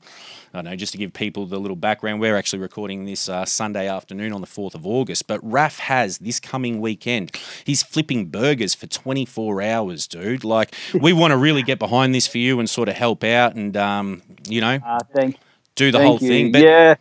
I 0.54 0.58
don't 0.58 0.66
know, 0.66 0.76
just 0.76 0.92
to 0.94 0.98
give 0.98 1.14
people 1.14 1.46
the 1.46 1.60
little 1.60 1.76
background, 1.76 2.20
we're 2.20 2.36
actually 2.36 2.60
recording 2.60 3.06
this 3.06 3.30
uh, 3.30 3.46
Sunday 3.46 3.88
afternoon 3.88 4.34
on 4.34 4.42
the 4.42 4.48
4th 4.48 4.76
of 4.76 4.86
August. 4.86 5.28
But 5.28 5.42
Raph 5.42 5.80
has 5.80 6.18
this 6.20 6.40
coming 6.40 6.82
weekend, 6.82 7.32
he's 7.66 7.84
flipping 7.84 8.28
burgers 8.28 8.74
for 8.74 8.88
24 8.88 9.62
hours, 9.62 10.08
dude. 10.08 10.44
Like, 10.44 10.74
we 10.94 11.14
want 11.14 11.32
to 11.32 11.38
really 11.38 11.64
get 11.64 11.80
behind 11.80 12.16
this 12.16 12.28
for 12.28 12.38
you 12.38 12.60
and 12.60 12.70
sort 12.70 12.90
of 12.90 12.96
help 12.96 13.24
out 13.24 13.56
and, 13.56 13.76
um, 13.78 14.22
you 14.48 14.62
know, 14.62 14.80
uh, 14.86 15.00
thank, 15.14 15.38
do 15.76 15.92
the 15.92 16.00
whole 16.00 16.20
you. 16.20 16.28
thing. 16.28 16.52
But 16.52 16.62
yeah. 16.62 16.96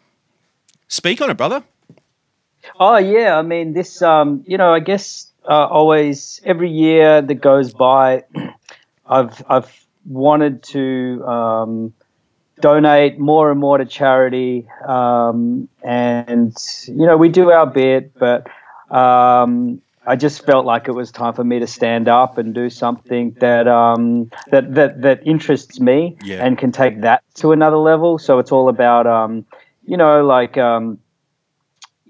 Speak 0.88 1.21
on 1.21 1.31
it, 1.31 1.37
brother. 1.37 1.62
Oh, 2.79 2.97
yeah. 2.97 3.38
I 3.38 3.43
mean, 3.43 3.73
this, 3.73 4.03
um, 4.03 4.45
you 4.47 4.59
know, 4.59 4.73
I 4.73 4.81
guess 4.81 5.33
uh, 5.49 5.67
always 5.67 6.41
every 6.45 6.71
year 6.71 7.23
that 7.23 7.35
goes 7.35 7.73
by, 7.73 8.25
I've, 9.07 9.43
I've, 9.49 9.84
wanted 10.06 10.62
to 10.64 11.25
um, 11.26 11.94
donate 12.61 13.18
more 13.18 13.50
and 13.50 13.61
more 13.61 13.78
to 13.78 13.84
charity, 13.84 14.66
um, 14.87 15.68
and 15.82 16.56
you 16.87 17.06
know 17.06 17.16
we 17.16 17.28
do 17.28 17.50
our 17.50 17.66
bit, 17.66 18.12
but 18.18 18.46
um, 18.90 19.80
I 20.06 20.16
just 20.16 20.44
felt 20.44 20.66
like 20.66 20.88
it 20.88 20.92
was 20.92 21.11
time 21.11 21.34
for 21.34 21.44
me 21.44 21.58
to 21.61 21.66
stand 21.66 22.08
up 22.08 22.38
and 22.38 22.54
do 22.54 22.68
something 22.68 23.37
that 23.40 23.66
um, 23.66 24.30
that 24.50 24.75
that 24.75 25.02
that 25.02 25.26
interests 25.26 25.80
me 25.80 26.16
yeah. 26.23 26.44
and 26.44 26.58
can 26.58 26.73
take 26.73 27.00
that 27.00 27.23
to 27.37 27.52
another 27.52 27.78
level. 27.78 28.18
So 28.18 28.38
it's 28.38 28.52
all 28.52 28.68
about 28.68 29.06
um, 29.06 29.46
you 29.87 29.96
know 29.96 30.25
like 30.25 30.58
um, 30.58 30.99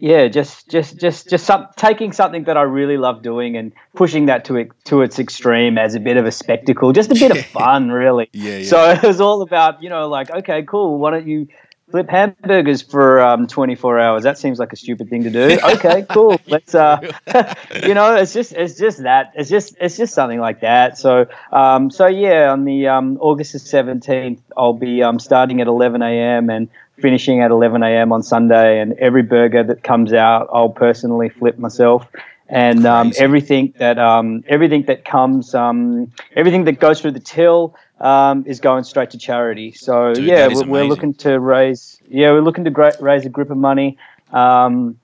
yeah, 0.04 0.28
just 0.28 0.68
just 0.68 0.98
just 0.98 1.30
just 1.30 1.46
some, 1.46 1.66
taking 1.76 2.12
something 2.12 2.44
that 2.44 2.58
I 2.58 2.62
really 2.62 2.98
love 2.98 3.22
doing 3.22 3.56
and 3.56 3.72
pushing 3.94 4.26
that 4.26 4.44
to 4.44 4.56
it 4.56 4.70
to 4.84 5.00
its 5.00 5.18
extreme 5.18 5.78
as 5.78 5.94
a 5.94 6.00
bit 6.00 6.18
of 6.18 6.26
a 6.26 6.30
spectacle, 6.30 6.92
just 6.92 7.10
a 7.10 7.14
bit 7.14 7.30
of 7.30 7.42
fun, 7.58 7.90
really. 7.90 8.28
Yeah, 8.34 8.58
yeah. 8.58 8.68
So 8.68 8.90
it 9.02 9.02
was 9.02 9.22
all 9.22 9.40
about 9.40 9.82
you 9.82 9.88
know 9.88 10.06
like 10.08 10.30
okay, 10.30 10.62
cool. 10.64 10.98
Why 10.98 11.12
don't 11.12 11.26
you 11.26 11.48
flip 11.90 12.10
hamburgers 12.10 12.82
for 12.82 13.20
um, 13.20 13.46
24 13.46 13.98
hours? 13.98 14.24
That 14.24 14.36
seems 14.36 14.58
like 14.58 14.74
a 14.74 14.76
stupid 14.76 15.08
thing 15.08 15.22
to 15.22 15.30
do. 15.30 15.58
Okay, 15.64 16.04
cool. 16.10 16.38
Let's 16.48 16.74
uh, 16.74 17.00
you 17.82 17.94
know, 17.94 18.14
it's 18.16 18.34
just 18.34 18.52
it's 18.52 18.76
just 18.76 19.04
that 19.04 19.32
it's 19.34 19.48
just 19.48 19.74
it's 19.80 19.96
just 19.96 20.12
something 20.12 20.38
like 20.38 20.60
that. 20.60 20.98
So 20.98 21.28
um, 21.50 21.90
so 21.90 22.08
yeah, 22.08 22.52
on 22.52 22.66
the 22.66 22.88
um, 22.88 23.16
August 23.22 23.54
the 23.54 23.58
17th, 23.58 24.40
I'll 24.54 24.74
be 24.74 25.02
um, 25.02 25.18
starting 25.18 25.62
at 25.62 25.66
11 25.66 26.02
a.m. 26.02 26.50
and 26.50 26.68
finishing 26.98 27.40
at 27.40 27.50
11 27.50 27.82
a.m. 27.82 28.12
on 28.12 28.22
Sunday, 28.22 28.80
and 28.80 28.92
every 28.94 29.22
burger 29.22 29.62
that 29.62 29.82
comes 29.82 30.12
out, 30.12 30.48
I'll 30.52 30.70
personally 30.70 31.28
flip 31.28 31.58
myself. 31.58 32.06
And 32.48 32.84
um, 32.86 33.12
everything 33.18 33.72
that 33.78 33.98
um, 33.98 34.44
everything 34.48 34.82
that 34.84 35.04
comes, 35.04 35.54
um, 35.54 36.12
everything 36.36 36.64
that 36.64 36.78
goes 36.78 37.00
through 37.00 37.12
the 37.12 37.20
till 37.20 37.74
um, 38.00 38.44
is 38.46 38.60
going 38.60 38.84
straight 38.84 39.10
to 39.10 39.18
charity. 39.18 39.72
So 39.72 40.12
Dude, 40.12 40.24
yeah, 40.24 40.48
we're, 40.48 40.66
we're, 40.66 40.84
looking 40.84 41.14
to 41.14 41.40
raise 41.40 41.98
yeah 42.08 42.30
we're 42.32 42.42
looking 42.42 42.64
to 42.64 42.70
gra- 42.70 42.96
raise 43.00 43.24
a 43.24 43.28
group 43.28 43.50
of 43.50 43.56
money 43.56 43.98
Um, 44.32 44.98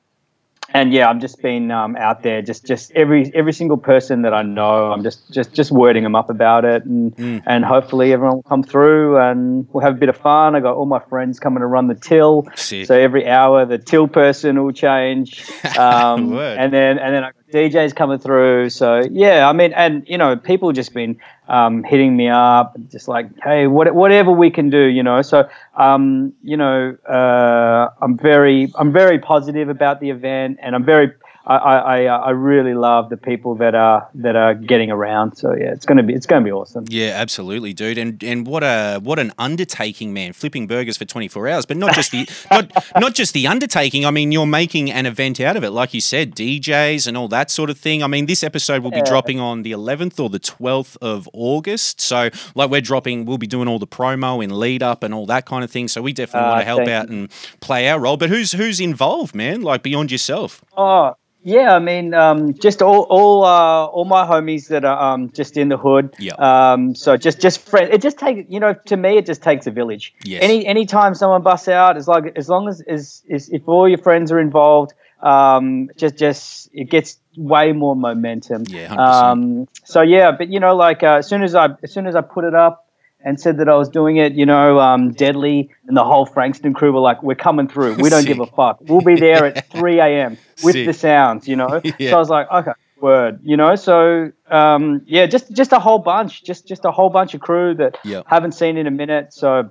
and 0.73 0.93
yeah, 0.93 1.11
I've 1.11 1.21
just 1.21 1.41
been 1.43 1.71
um, 1.71 1.97
out 1.97 2.23
there, 2.23 2.43
just 2.43 2.65
just 2.67 2.93
every 2.93 3.31
every 3.35 3.53
single 3.53 3.77
person 3.77 4.23
that 4.23 4.33
I 4.33 4.43
know, 4.43 4.93
I'm 4.93 5.03
just 5.03 5.31
just 5.33 5.53
just 5.53 5.71
wording 5.71 6.03
them 6.05 6.15
up 6.15 6.31
about 6.31 6.65
it, 6.65 6.85
and 6.85 7.15
Mm. 7.17 7.43
and 7.47 7.65
hopefully 7.65 8.13
everyone 8.13 8.37
will 8.37 8.43
come 8.45 8.63
through 8.63 9.19
and 9.19 9.67
we'll 9.73 9.83
have 9.83 9.95
a 9.97 9.99
bit 9.99 10.09
of 10.09 10.17
fun. 10.17 10.55
I 10.55 10.61
got 10.61 10.77
all 10.77 10.87
my 10.87 11.01
friends 11.01 11.41
coming 11.41 11.61
to 11.61 11.67
run 11.67 11.89
the 11.89 11.95
till, 11.95 12.47
Sick. 12.55 12.87
so 12.87 12.95
every 12.99 13.29
hour 13.29 13.65
the 13.67 13.79
till 13.79 14.07
person 14.09 14.63
will 14.63 14.73
change, 14.73 15.45
um, 15.79 16.33
and 16.39 16.73
then 16.73 16.99
and 16.99 17.15
then 17.15 17.25
I 17.25 17.31
DJs 17.53 17.95
coming 17.95 18.19
through. 18.19 18.71
So 18.71 19.03
yeah, 19.11 19.49
I 19.49 19.53
mean, 19.53 19.73
and 19.75 20.07
you 20.09 20.19
know, 20.19 20.37
people 20.37 20.73
just 20.73 20.95
been 20.95 21.19
um, 21.49 21.83
hitting 21.83 22.17
me 22.17 22.29
up, 22.29 22.77
just 22.91 23.09
like, 23.09 23.29
hey, 23.43 23.67
what, 23.67 23.95
whatever 23.95 24.31
we 24.31 24.51
can 24.51 24.71
do, 24.71 24.85
you 24.85 25.03
know. 25.03 25.23
So 25.23 25.49
um, 25.77 26.33
you 26.43 26.57
know, 26.57 26.97
uh, 27.09 27.89
I'm 28.01 28.17
very 28.17 28.73
I'm 28.77 28.93
very 28.93 29.19
positive 29.19 29.69
about 29.69 30.01
the 30.01 30.11
event, 30.11 30.59
and 30.63 30.75
I'm 30.75 30.85
very 30.85 31.13
I, 31.51 31.57
I, 31.57 32.03
I, 32.05 32.29
uh, 32.31 32.33
really 32.33 32.75
love 32.75 33.09
the 33.11 33.17
people 33.17 33.57
that 33.57 33.75
are 33.75 34.09
that 34.15 34.37
are 34.37 34.55
getting 34.55 34.91
around. 34.91 35.35
So 35.37 35.53
yeah, 35.55 35.73
it's 35.73 35.85
gonna 35.85 36.03
be 36.05 36.15
it's 36.15 36.27
gonna 36.27 36.45
be 36.45 36.53
awesome. 36.53 36.85
Yeah, 36.89 37.13
absolutely, 37.17 37.73
dude. 37.73 37.99
And 37.99 38.23
and 38.23 38.47
what 38.47 38.63
a 38.63 39.01
what 39.03 39.19
an 39.19 39.33
undertaking, 39.39 40.13
man. 40.13 40.33
Flipping 40.33 40.67
burgers 40.69 40.97
for 40.97 41.05
24 41.05 41.49
hours, 41.49 41.67
but 41.67 41.77
not 41.77 41.93
just 41.95 42.13
the 42.13 42.29
not 42.51 42.71
not 42.97 43.15
just 43.15 43.35
the 43.35 43.47
undertaking. 43.49 44.07
I 44.07 44.11
mean, 44.13 44.31
you're 44.31 44.47
making 44.47 44.91
an 44.93 45.07
event 45.07 45.41
out 45.41 45.57
of 45.57 45.65
it, 45.65 45.71
like 45.71 45.93
you 45.93 46.01
said, 46.01 46.35
DJs 46.37 47.07
and 47.09 47.17
all 47.17 47.29
that 47.29 47.51
sort 47.51 47.69
of 47.69 47.79
thing. 47.79 48.03
I 48.03 48.07
mean, 48.07 48.27
this 48.27 48.45
episode 48.45 48.83
will 48.85 48.91
be 48.93 48.99
Yeah. 48.99 49.05
dropping 49.05 49.41
on 49.41 49.63
the 49.63 49.73
11th 49.73 50.21
or 50.21 50.29
the 50.31 50.39
12th 50.39 50.97
of 51.03 51.29
August. 51.33 52.01
So, 52.01 52.29
like, 52.55 52.71
we're 52.71 52.81
dropping, 52.81 53.25
we'll 53.25 53.39
be 53.39 53.47
doing 53.47 53.67
all 53.67 53.79
the 53.79 53.87
promo 53.87 54.43
and 54.45 54.53
lead 54.57 54.83
up 54.83 55.03
and 55.03 55.13
all 55.15 55.27
that 55.27 55.47
kind 55.47 55.65
of 55.65 55.71
thing. 55.71 55.89
So, 55.89 56.01
we 56.03 56.13
definitely 56.13 56.47
Ah, 56.47 56.51
want 56.53 56.61
to 56.61 56.67
help 56.67 56.89
out 56.89 57.09
and 57.09 57.29
play 57.61 57.89
our 57.89 57.99
role. 57.99 58.17
But 58.17 58.29
who's 58.31 58.53
who's 58.53 58.79
involved, 58.79 59.35
man? 59.35 59.63
Like 59.63 59.83
beyond 59.83 60.13
yourself? 60.13 60.63
Oh 60.77 61.15
yeah, 61.43 61.75
I 61.75 61.79
mean, 61.79 62.13
um, 62.13 62.55
just 62.55 62.83
all 62.83 63.03
all 63.09 63.45
uh, 63.45 63.87
all 63.87 64.05
my 64.05 64.27
homies 64.27 64.69
that 64.69 64.85
are 64.85 65.15
um, 65.15 65.31
just 65.31 65.57
in 65.57 65.69
the 65.69 65.77
hood. 65.77 66.15
Yeah. 66.19 66.35
Um, 66.35 66.95
so 66.95 67.17
just 67.17 67.41
just 67.41 67.61
friend. 67.61 67.93
It 67.93 68.03
just 68.03 68.19
takes 68.19 68.51
you 68.51 68.61
know 68.61 68.75
to 68.75 68.97
me 68.97 69.17
it 69.17 69.27
just 69.27 69.43
takes 69.43 69.67
a 69.67 69.71
village. 69.71 70.13
Yes. 70.25 70.43
Any 70.43 70.67
anytime 70.67 71.15
someone 71.15 71.43
busts 71.43 71.69
out, 71.69 71.97
as 71.97 72.07
like 72.07 72.33
as 72.37 72.49
long 72.49 72.69
as 72.69 72.83
is 72.83 73.23
is 73.27 73.49
if 73.49 73.67
all 73.67 73.89
your 73.89 73.99
friends 73.99 74.31
are 74.31 74.41
involved, 74.41 74.93
um, 75.23 75.91
just 75.97 76.17
just 76.17 76.71
it 76.75 76.91
gets 76.91 77.19
way 77.37 77.73
more 77.73 77.97
momentum. 77.97 78.65
Yeah, 78.69 78.89
100%. 78.89 78.99
Um, 78.99 79.69
so 79.85 80.03
yeah, 80.03 80.33
but 80.33 80.49
you 80.49 80.61
know, 80.61 80.77
like 80.77 81.03
uh, 81.03 81.19
as 81.19 81.29
soon 81.29 81.43
as 81.43 81.55
I 81.55 81.69
as 81.83 81.93
soon 81.93 82.07
as 82.07 82.15
I 82.15 82.21
put 82.21 82.45
it 82.45 82.55
up. 82.55 82.87
And 83.23 83.39
said 83.39 83.59
that 83.59 83.69
I 83.69 83.77
was 83.77 83.91
doing 83.91 84.17
it, 84.17 84.33
you 84.33 84.47
know, 84.47 84.81
um, 84.81 85.13
Deadly 85.13 85.69
and 85.87 85.95
the 85.95 86.05
whole 86.05 86.25
Frankston 86.25 86.73
crew 86.73 86.91
were 86.93 87.01
like, 87.01 87.23
"We're 87.23 87.35
coming 87.35 87.69
through. 87.69 87.97
We 87.97 88.09
don't 88.09 88.25
give 88.27 88.41
a 88.41 88.47
fuck. 88.47 88.79
We'll 88.81 89.03
be 89.03 89.15
there 89.17 89.45
at 89.45 89.69
3 89.73 90.01
a.m. 90.01 90.39
with 90.63 90.73
Sick. 90.75 90.87
the 90.87 90.95
sounds, 90.95 91.47
you 91.47 91.55
know." 91.57 91.83
Yeah. 91.99 92.11
So 92.11 92.17
I 92.17 92.19
was 92.19 92.31
like, 92.31 92.51
"Okay, 92.51 92.73
word," 92.99 93.41
you 93.43 93.59
know. 93.59 93.75
So 93.75 94.33
um, 94.51 95.03
yeah, 95.07 95.27
just 95.27 95.53
just 95.53 95.73
a 95.73 95.79
whole 95.79 95.99
bunch, 95.99 96.45
just 96.45 96.67
just 96.67 96.87
a 96.87 96.91
whole 96.91 97.11
bunch 97.11 97.35
of 97.35 97.41
crew 97.43 97.75
that 97.75 97.99
Yep. 98.05 98.25
haven't 98.27 98.53
seen 98.53 98.79
in 98.79 98.87
a 98.87 98.91
minute. 98.91 99.35
So 99.35 99.71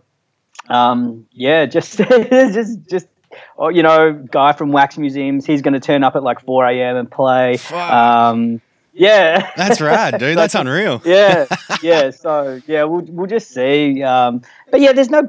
um, 0.69 1.25
yeah, 1.31 1.65
just 1.75 1.97
just 1.97 2.87
just. 2.89 3.07
Oh, 3.59 3.69
you 3.69 3.83
know, 3.83 4.11
guy 4.31 4.53
from 4.53 4.71
Wax 4.71 4.97
Museums, 4.97 5.45
he's 5.45 5.61
going 5.61 5.75
to 5.75 5.79
turn 5.79 6.03
up 6.03 6.15
at 6.15 6.23
like 6.23 6.41
4 6.43 6.65
a.m. 6.65 6.97
and 6.97 7.11
play. 7.11 7.57
Yeah, 8.93 9.51
That's 9.55 9.79
rad, 9.79 10.19
dude. 10.19 10.37
That's 10.37 10.55
unreal. 10.63 11.01
yeah, 11.05 11.45
yeah. 11.83 12.09
So 12.11 12.59
yeah, 12.67 12.83
we'll 12.83 13.01
we'll 13.03 13.27
just 13.27 13.51
see. 13.51 14.03
Um, 14.03 14.41
but 14.71 14.81
yeah, 14.81 14.91
there's 14.93 15.09
no, 15.09 15.21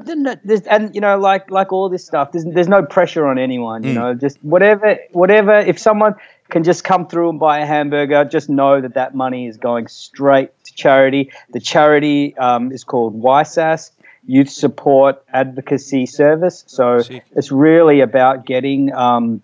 there's 0.43 0.61
and 0.61 0.93
you 0.95 1.01
know, 1.01 1.17
like 1.17 1.49
like 1.51 1.71
all 1.71 1.87
this 1.89 2.05
stuff, 2.05 2.31
there's 2.31 2.45
there's 2.45 2.67
no 2.67 2.83
pressure 2.83 3.25
on 3.27 3.37
anyone. 3.37 3.83
You 3.83 3.91
Mm. 3.91 3.95
know, 3.95 4.13
just 4.15 4.37
whatever 4.43 4.97
whatever. 5.11 5.53
If 5.59 5.79
someone 5.79 6.15
can 6.49 6.63
just 6.63 6.83
come 6.83 7.07
through 7.07 7.29
and 7.29 7.39
buy 7.39 7.59
a 7.59 7.65
hamburger, 7.65 8.25
just 8.25 8.49
know 8.49 8.81
that 8.81 8.95
that 8.95 9.15
money 9.15 9.47
is 9.47 9.57
going 9.57 9.87
straight 9.87 10.49
to 10.65 10.73
charity. 10.73 11.31
The 11.53 11.59
charity 11.61 12.35
um, 12.37 12.71
is 12.71 12.83
called 12.83 13.21
YSAS. 13.21 13.91
Youth 14.27 14.49
Support 14.51 15.23
Advocacy 15.33 16.05
Service. 16.05 16.63
So 16.67 16.99
Sick. 16.99 17.23
it's 17.35 17.51
really 17.51 18.01
about 18.01 18.45
getting. 18.45 18.93
Um, 18.93 19.41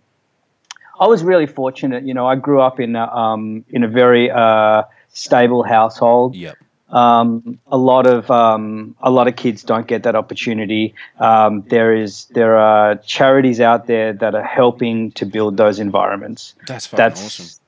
I 0.99 1.07
was 1.07 1.23
really 1.23 1.47
fortunate. 1.47 2.03
You 2.05 2.13
know, 2.13 2.27
I 2.27 2.35
grew 2.35 2.61
up 2.61 2.79
in 2.79 2.95
a, 2.95 3.05
um, 3.07 3.65
in 3.69 3.83
a 3.83 3.87
very 3.87 4.31
uh, 4.31 4.83
stable 5.09 5.63
household. 5.63 6.35
Yep. 6.35 6.57
Um, 6.89 7.59
a 7.67 7.77
lot 7.77 8.07
of 8.07 8.31
um, 8.31 8.95
a 9.01 9.11
lot 9.11 9.27
of 9.27 9.35
kids 9.35 9.61
don't 9.61 9.85
get 9.87 10.03
that 10.03 10.15
opportunity. 10.15 10.93
Um, 11.19 11.63
there 11.63 11.93
is 11.93 12.25
there 12.27 12.55
are 12.57 12.95
charities 12.95 13.59
out 13.59 13.87
there 13.87 14.13
that 14.13 14.35
are 14.35 14.43
helping 14.43 15.11
to 15.13 15.25
build 15.25 15.57
those 15.57 15.79
environments. 15.79 16.55
That's 16.65 16.87
That's 16.87 17.25
awesome. 17.25 17.61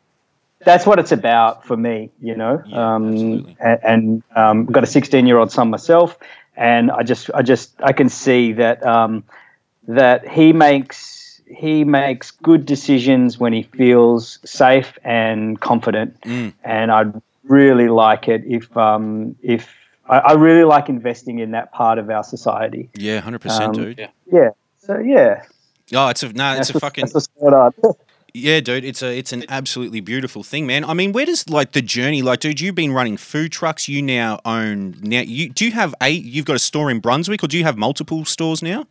that's 0.63 0.85
what 0.85 0.99
it's 0.99 1.11
about 1.11 1.65
for 1.65 1.75
me. 1.75 2.11
You 2.21 2.35
know, 2.35 2.63
Yeah, 2.65 2.95
um, 2.95 3.11
absolutely. 3.13 3.57
and, 3.59 3.79
and 3.83 4.23
um, 4.37 4.59
I've 4.67 4.71
got 4.71 4.83
a 4.85 4.87
16 4.87 5.27
year 5.27 5.37
old 5.37 5.51
son 5.51 5.69
myself, 5.69 6.17
and 6.55 6.89
I 6.89 7.03
just 7.03 7.29
I 7.33 7.41
just 7.41 7.73
I 7.83 7.91
can 7.91 8.07
see 8.07 8.53
that 8.53 8.85
um, 8.85 9.25
that 9.89 10.29
he 10.29 10.53
makes 10.53 11.18
he 11.49 11.83
makes 11.83 12.31
good 12.31 12.65
decisions 12.65 13.37
when 13.39 13.53
he 13.53 13.63
feels 13.63 14.39
safe 14.45 14.97
and 15.03 15.59
confident, 15.59 16.19
Mm. 16.21 16.53
and 16.63 16.91
I'd 16.91 17.21
really 17.43 17.87
like 17.89 18.27
it 18.27 18.43
if 18.45 18.75
um, 18.77 19.35
if 19.41 19.67
I, 20.07 20.17
I 20.19 20.31
really 20.33 20.63
like 20.63 20.89
investing 20.89 21.39
in 21.39 21.51
that 21.51 21.71
part 21.71 21.97
of 21.97 22.09
our 22.09 22.23
society. 22.23 22.89
Yeah, 22.95 23.21
100%, 23.21 23.59
Um, 23.61 23.71
dude. 23.73 24.09
Yeah. 24.31 24.49
So 24.77 24.97
yeah, 24.99 25.43
Oh, 25.93 26.07
it's 26.09 26.21
a 26.23 26.31
no, 26.33 26.51
it's 26.51 26.57
that's 26.57 26.69
a 26.69 26.73
what's- 26.73 26.81
fucking 26.81 27.01
that's 27.03 27.13
what's 27.13 27.27
going 27.39 27.53
on. 27.53 27.73
yeah, 28.33 28.59
dude. 28.59 28.85
It's 28.85 29.01
a 29.01 29.17
it's 29.17 29.33
an 29.33 29.43
absolutely 29.49 30.01
beautiful 30.01 30.43
thing, 30.43 30.67
man. 30.67 30.85
I 30.85 30.93
mean, 30.93 31.11
where 31.13 31.25
does 31.25 31.49
like 31.49 31.71
the 31.71 31.81
journey, 31.81 32.21
like, 32.21 32.39
dude? 32.41 32.61
You've 32.61 32.75
been 32.75 32.91
running 32.91 33.17
food 33.17 33.51
trucks. 33.51 33.87
You 33.87 34.01
now 34.03 34.39
own 34.45 34.95
now. 35.01 35.21
You 35.21 35.49
do 35.49 35.65
you 35.65 35.71
have 35.71 35.95
eight? 36.03 36.23
You've 36.23 36.45
got 36.45 36.55
a 36.55 36.59
store 36.59 36.91
in 36.91 36.99
Brunswick, 36.99 37.43
or 37.43 37.47
do 37.47 37.57
you 37.57 37.63
have 37.63 37.77
multiple 37.77 38.23
stores 38.25 38.61
now? 38.61 38.85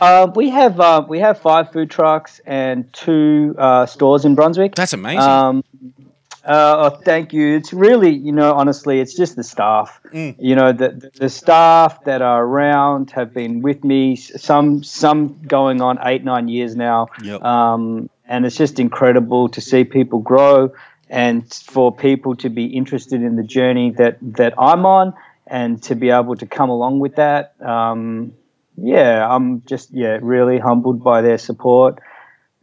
Uh, 0.00 0.30
we 0.34 0.50
have 0.50 0.78
uh, 0.80 1.04
we 1.08 1.18
have 1.20 1.40
five 1.40 1.72
food 1.72 1.90
trucks 1.90 2.40
and 2.46 2.92
two 2.92 3.54
uh, 3.58 3.86
stores 3.86 4.24
in 4.24 4.34
Brunswick. 4.34 4.74
That's 4.74 4.92
amazing. 4.92 5.20
Um, 5.20 5.64
uh, 6.44 6.90
oh, 6.92 7.00
thank 7.04 7.32
you. 7.32 7.56
It's 7.56 7.72
really, 7.72 8.14
you 8.14 8.30
know, 8.30 8.52
honestly, 8.52 9.00
it's 9.00 9.14
just 9.14 9.34
the 9.34 9.42
staff. 9.42 10.00
Mm. 10.12 10.36
You 10.38 10.54
know, 10.54 10.72
the, 10.72 10.90
the 10.90 11.10
the 11.18 11.28
staff 11.28 12.04
that 12.04 12.22
are 12.22 12.44
around 12.44 13.10
have 13.12 13.34
been 13.34 13.62
with 13.62 13.82
me. 13.82 14.16
Some 14.16 14.84
some 14.84 15.42
going 15.42 15.80
on 15.80 15.98
eight 16.02 16.24
nine 16.24 16.48
years 16.48 16.76
now. 16.76 17.08
Yep. 17.22 17.42
Um, 17.42 18.10
and 18.26 18.46
it's 18.46 18.56
just 18.56 18.78
incredible 18.78 19.48
to 19.50 19.60
see 19.60 19.84
people 19.84 20.20
grow 20.20 20.72
and 21.08 21.52
for 21.52 21.94
people 21.94 22.36
to 22.36 22.48
be 22.48 22.66
interested 22.66 23.22
in 23.22 23.36
the 23.36 23.42
journey 23.42 23.90
that 23.92 24.18
that 24.22 24.54
I'm 24.58 24.86
on 24.86 25.14
and 25.46 25.82
to 25.84 25.94
be 25.94 26.10
able 26.10 26.36
to 26.36 26.46
come 26.46 26.70
along 26.70 26.98
with 27.00 27.16
that. 27.16 27.54
Um, 27.60 28.34
yeah, 28.76 29.26
I'm 29.28 29.62
just 29.64 29.90
yeah 29.92 30.18
really 30.20 30.58
humbled 30.58 31.02
by 31.02 31.22
their 31.22 31.38
support. 31.38 31.98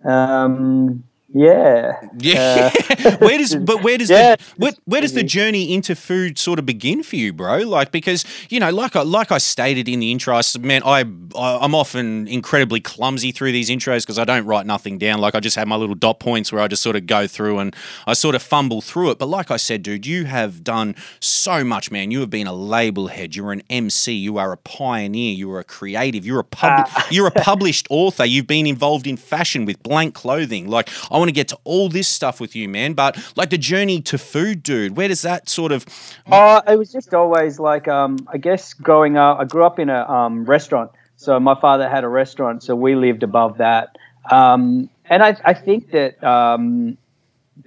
Um, 0.06 1.04
yeah. 1.34 2.00
Yeah. 2.20 2.72
Uh, 3.04 3.18
where 3.18 3.38
does 3.40 3.56
but 3.56 3.84
where 3.84 3.98
does 3.98 4.10
Yeah. 4.10 4.36
the 4.36 4.44
where, 4.58 4.74
where 4.86 5.02
does 5.02 5.14
the 5.14 5.22
mm-hmm. 5.22 5.28
journey 5.28 5.74
into 5.74 5.96
food 5.96 6.38
sort 6.38 6.60
of 6.60 6.66
begin 6.66 7.02
for 7.02 7.16
you, 7.16 7.34
bro? 7.34 7.60
Like 7.60 7.92
because 7.92 8.24
you 8.50 8.60
know, 8.60 8.70
like 8.70 8.96
I 8.96 9.02
like 9.02 9.32
I 9.32 9.40
stated 9.40 9.90
in 9.90 10.00
the 10.00 10.12
intro, 10.12 10.36
I 10.36 10.42
man, 10.60 10.84
I, 10.86 11.00
I 11.36 11.58
I'm 11.58 11.74
often 11.74 12.28
incredibly 12.28 12.80
clumsy 12.80 13.32
through 13.32 13.52
these 13.52 13.70
intros 13.70 14.02
because 14.02 14.20
I 14.20 14.26
don't 14.26 14.46
write 14.46 14.68
nothing 14.68 15.00
down. 15.00 15.22
Like 15.22 15.34
I 15.34 15.40
just 15.40 15.56
have 15.56 15.68
my 15.68 15.76
little 15.76 15.96
dot 15.96 16.20
points 16.20 16.52
where 16.52 16.62
I 16.62 16.68
just 16.68 16.84
sort 16.84 16.96
of 16.96 17.08
go 17.08 17.26
through 17.26 17.58
and 17.60 17.76
I 18.06 18.14
sort 18.14 18.36
of 18.36 18.44
fumble 18.44 18.82
through 18.82 19.10
it. 19.10 19.18
But 19.18 19.28
like 19.28 19.50
I 19.50 19.58
said, 19.58 19.82
dude, 19.82 20.06
you 20.06 20.26
have 20.26 20.64
done 20.64 20.96
so 21.20 21.64
much, 21.64 21.90
man. 21.90 22.12
You 22.12 22.20
have 22.20 22.30
been 22.30 22.48
a 22.48 22.54
label 22.54 23.08
head. 23.08 23.36
You're 23.36 23.52
an 23.52 23.64
MC. 23.72 24.14
You 24.14 24.38
are 24.38 24.52
a 24.52 24.58
pioneer. 24.58 25.34
You 25.34 25.52
are 25.54 25.60
a 25.60 25.64
creative. 25.64 26.28
You're 26.28 26.42
a 26.42 26.44
pub. 26.44 26.86
Ah. 26.86 27.08
you're 27.10 27.28
a 27.28 27.32
published 27.32 27.88
author. 27.90 28.24
You've 28.24 28.48
been 28.48 28.68
involved 28.68 29.08
in 29.08 29.18
fashion 29.18 29.66
with 29.66 29.82
blank 29.82 30.14
clothing. 30.14 30.68
Like 30.68 30.90
I 31.10 31.23
want 31.24 31.30
to 31.30 31.34
get 31.34 31.48
to 31.50 31.58
all 31.64 31.90
this 31.90 32.08
stuff 32.08 32.40
with 32.42 32.56
you, 32.56 32.68
man. 32.68 32.94
But 32.94 33.18
like 33.36 33.50
the 33.50 33.58
journey 33.58 34.02
to 34.02 34.18
food, 34.18 34.62
dude. 34.64 34.98
Where 34.98 35.08
does 35.08 35.22
that 35.22 35.50
sort 35.50 35.72
of? 35.72 35.86
Uh, 36.30 36.62
it 36.68 36.78
was 36.78 36.92
just 36.92 37.14
always 37.14 37.60
like 37.60 37.88
um, 37.88 38.18
I 38.32 38.38
guess 38.38 38.74
growing 38.74 39.18
up. 39.18 39.40
I 39.40 39.46
grew 39.46 39.64
up 39.66 39.80
in 39.80 39.90
a 39.90 40.08
um, 40.10 40.46
restaurant, 40.46 40.92
so 41.16 41.40
my 41.40 41.60
father 41.60 41.90
had 41.90 42.04
a 42.04 42.10
restaurant, 42.10 42.64
so 42.64 42.76
we 42.76 42.96
lived 42.96 43.24
above 43.24 43.58
that. 43.58 43.98
Um, 44.30 44.90
and 45.06 45.24
I, 45.24 45.38
I 45.46 45.54
think 45.54 45.92
that 45.92 46.22
um, 46.24 46.98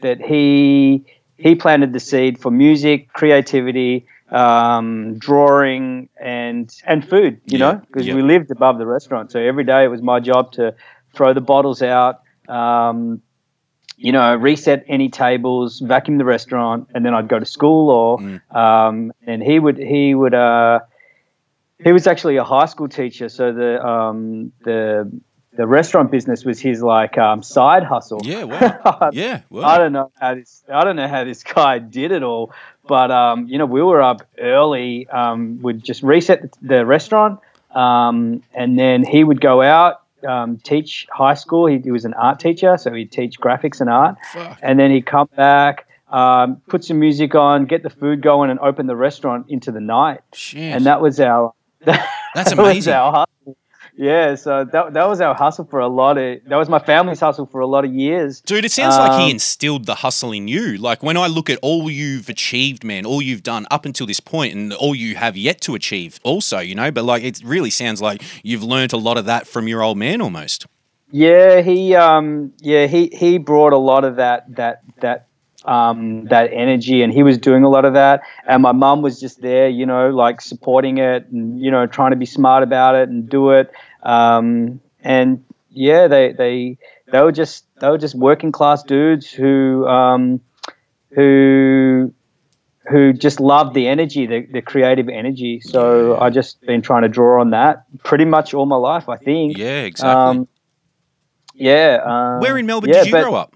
that 0.02 0.20
he 0.20 1.04
he 1.38 1.54
planted 1.54 1.92
the 1.92 2.00
seed 2.00 2.38
for 2.38 2.50
music, 2.50 3.12
creativity, 3.12 4.06
um, 4.30 5.18
drawing, 5.18 6.08
and 6.20 6.74
and 6.86 7.08
food. 7.08 7.40
You 7.46 7.58
Yeah, 7.58 7.58
know, 7.58 7.82
because 7.86 8.06
yeah. 8.06 8.14
we 8.14 8.22
lived 8.22 8.50
above 8.50 8.78
the 8.78 8.86
restaurant, 8.86 9.32
so 9.32 9.40
every 9.40 9.64
day 9.64 9.84
it 9.84 9.88
was 9.88 10.02
my 10.02 10.20
job 10.20 10.52
to 10.52 10.74
throw 11.14 11.32
the 11.32 11.40
bottles 11.40 11.82
out. 11.82 12.22
Um, 12.48 13.22
you 13.96 14.12
know, 14.12 14.34
reset 14.34 14.84
any 14.88 15.08
tables, 15.08 15.80
vacuum 15.80 16.18
the 16.18 16.24
restaurant, 16.24 16.88
and 16.94 17.04
then 17.04 17.14
I'd 17.14 17.28
go 17.28 17.38
to 17.38 17.46
school. 17.46 17.90
Or 17.90 18.18
Mm. 18.18 18.54
um, 18.54 19.12
and 19.26 19.42
he 19.42 19.58
would 19.58 19.78
he 19.78 20.14
would 20.14 20.34
uh, 20.34 20.80
he 21.82 21.92
was 21.92 22.06
actually 22.06 22.36
a 22.36 22.44
high 22.44 22.66
school 22.66 22.88
teacher, 22.88 23.28
so 23.28 23.52
the 23.52 23.84
um, 23.86 24.52
the 24.64 25.10
the 25.56 25.66
restaurant 25.66 26.10
business 26.10 26.44
was 26.44 26.60
his 26.60 26.82
like 26.82 27.16
um, 27.16 27.42
side 27.42 27.82
hustle. 27.82 28.20
Yeah, 28.24 28.44
wow. 28.44 29.10
yeah, 29.12 29.40
wow. 29.48 29.62
I 29.62 29.78
don't 29.78 29.92
know 29.92 30.12
how 30.20 30.34
this. 30.34 30.62
I 30.72 30.84
don't 30.84 30.96
know 30.96 31.08
how 31.08 31.24
this 31.24 31.42
guy 31.42 31.78
did 31.78 32.12
it 32.12 32.22
all, 32.22 32.52
but 32.86 33.10
um, 33.10 33.48
you 33.48 33.56
know, 33.58 33.66
we 33.66 33.82
were 33.82 34.02
up 34.02 34.20
early. 34.38 35.08
Um, 35.08 35.60
we'd 35.62 35.82
just 35.82 36.02
reset 36.02 36.42
the, 36.42 36.50
the 36.60 36.86
restaurant, 36.86 37.40
um, 37.74 38.42
and 38.54 38.78
then 38.78 39.04
he 39.04 39.24
would 39.24 39.40
go 39.40 39.62
out, 39.62 40.02
um, 40.26 40.58
teach 40.58 41.06
high 41.10 41.34
school. 41.34 41.66
He, 41.66 41.78
he, 41.78 41.90
was 41.90 42.04
an 42.04 42.14
art 42.14 42.40
teacher, 42.40 42.76
so 42.76 42.92
he'd 42.92 43.12
teach 43.12 43.38
graphics 43.40 43.80
and 43.80 43.88
art, 43.88 44.16
Fuck. 44.32 44.58
and 44.62 44.78
then 44.78 44.90
he'd 44.90 45.06
come 45.06 45.28
back. 45.36 45.86
Um, 46.08 46.62
put 46.68 46.84
some 46.84 47.00
music 47.00 47.34
on, 47.34 47.66
get 47.66 47.82
the 47.82 47.90
food 47.90 48.22
going, 48.22 48.50
and 48.50 48.60
open 48.60 48.86
the 48.86 48.96
restaurant 48.96 49.46
into 49.48 49.72
the 49.72 49.80
night. 49.80 50.20
Shit. 50.34 50.60
And 50.60 50.86
that 50.86 51.00
was 51.00 51.20
our. 51.20 51.52
That's 51.84 52.04
that 52.34 52.58
was 52.58 52.68
amazing. 52.68 52.92
our 52.92 53.12
hustle. 53.12 53.56
Yeah, 53.98 54.34
so 54.34 54.64
that, 54.64 54.92
that 54.92 55.08
was 55.08 55.22
our 55.22 55.34
hustle 55.34 55.64
for 55.64 55.80
a 55.80 55.88
lot 55.88 56.18
of. 56.18 56.40
That 56.46 56.56
was 56.56 56.68
my 56.68 56.78
family's 56.78 57.20
hustle 57.20 57.46
for 57.46 57.60
a 57.60 57.66
lot 57.66 57.86
of 57.86 57.94
years. 57.94 58.42
Dude, 58.42 58.64
it 58.64 58.72
sounds 58.72 58.96
like 58.96 59.18
he 59.18 59.24
Um, 59.24 59.30
instilled 59.30 59.86
the 59.86 59.94
hustle 59.94 60.32
in 60.32 60.48
you. 60.48 60.76
Like 60.76 61.02
when 61.02 61.16
I 61.16 61.28
look 61.28 61.48
at 61.48 61.58
all 61.62 61.90
you've 61.90 62.28
achieved, 62.28 62.84
man, 62.84 63.06
all 63.06 63.22
you've 63.22 63.42
done 63.42 63.66
up 63.70 63.86
until 63.86 64.06
this 64.06 64.20
point 64.20 64.54
and 64.54 64.72
all 64.74 64.94
you 64.94 65.16
have 65.16 65.34
yet 65.36 65.62
to 65.62 65.74
achieve 65.74 66.20
also, 66.24 66.58
you 66.58 66.74
know, 66.74 66.90
but 66.90 67.04
like 67.04 67.22
it 67.22 67.40
really 67.42 67.70
sounds 67.70 68.02
like 68.02 68.22
you've 68.42 68.62
learnt 68.62 68.92
a 68.92 68.98
lot 68.98 69.16
of 69.16 69.24
that 69.24 69.46
from 69.46 69.66
your 69.66 69.82
old 69.82 69.96
man 69.96 70.20
almost. 70.20 70.66
Yeah, 71.10 71.62
he 71.62 71.94
um 71.94 72.52
yeah, 72.58 72.86
he 72.86 73.08
he 73.12 73.38
brought 73.38 73.72
a 73.72 73.78
lot 73.78 74.04
of 74.04 74.16
that 74.16 74.56
that 74.56 74.82
that 75.00 75.28
um 75.66 76.24
that 76.26 76.50
energy 76.52 77.02
and 77.02 77.12
he 77.12 77.22
was 77.22 77.38
doing 77.38 77.64
a 77.64 77.68
lot 77.68 77.84
of 77.84 77.94
that 77.94 78.22
and 78.48 78.62
my 78.62 78.72
mum 78.72 79.02
was 79.02 79.20
just 79.20 79.40
there, 79.40 79.68
you 79.68 79.84
know, 79.86 80.10
like 80.10 80.40
supporting 80.40 80.98
it 80.98 81.26
and 81.28 81.60
you 81.60 81.70
know 81.70 81.86
trying 81.86 82.10
to 82.10 82.16
be 82.16 82.26
smart 82.26 82.62
about 82.62 82.94
it 82.94 83.08
and 83.08 83.28
do 83.28 83.50
it. 83.50 83.70
Um 84.02 84.80
and 85.00 85.44
yeah, 85.70 86.08
they 86.08 86.32
they 86.32 86.78
they 87.12 87.20
were 87.20 87.32
just 87.32 87.66
they 87.80 87.88
were 87.88 87.98
just 87.98 88.14
working 88.14 88.52
class 88.52 88.82
dudes 88.82 89.30
who 89.30 89.86
um 89.86 90.40
who 91.10 92.12
who 92.88 93.12
just 93.12 93.40
loved 93.40 93.74
the 93.74 93.88
energy, 93.88 94.26
the, 94.26 94.46
the 94.52 94.62
creative 94.62 95.08
energy. 95.08 95.60
So 95.60 96.12
Yeah. 96.12 96.20
I 96.20 96.30
just 96.30 96.60
been 96.60 96.82
trying 96.82 97.02
to 97.02 97.08
draw 97.08 97.40
on 97.40 97.50
that 97.50 97.84
pretty 98.04 98.24
much 98.24 98.54
all 98.54 98.66
my 98.66 98.76
life, 98.76 99.08
I 99.08 99.16
think. 99.16 99.58
Yeah, 99.58 99.82
exactly. 99.82 100.38
Um, 100.38 100.48
yeah. 101.54 101.98
Um, 102.04 102.40
Where 102.40 102.56
in 102.56 102.66
Melbourne 102.66 102.90
yeah, 102.90 102.98
did 102.98 103.06
you 103.06 103.12
but 103.12 103.22
grow 103.22 103.34
up? 103.34 103.55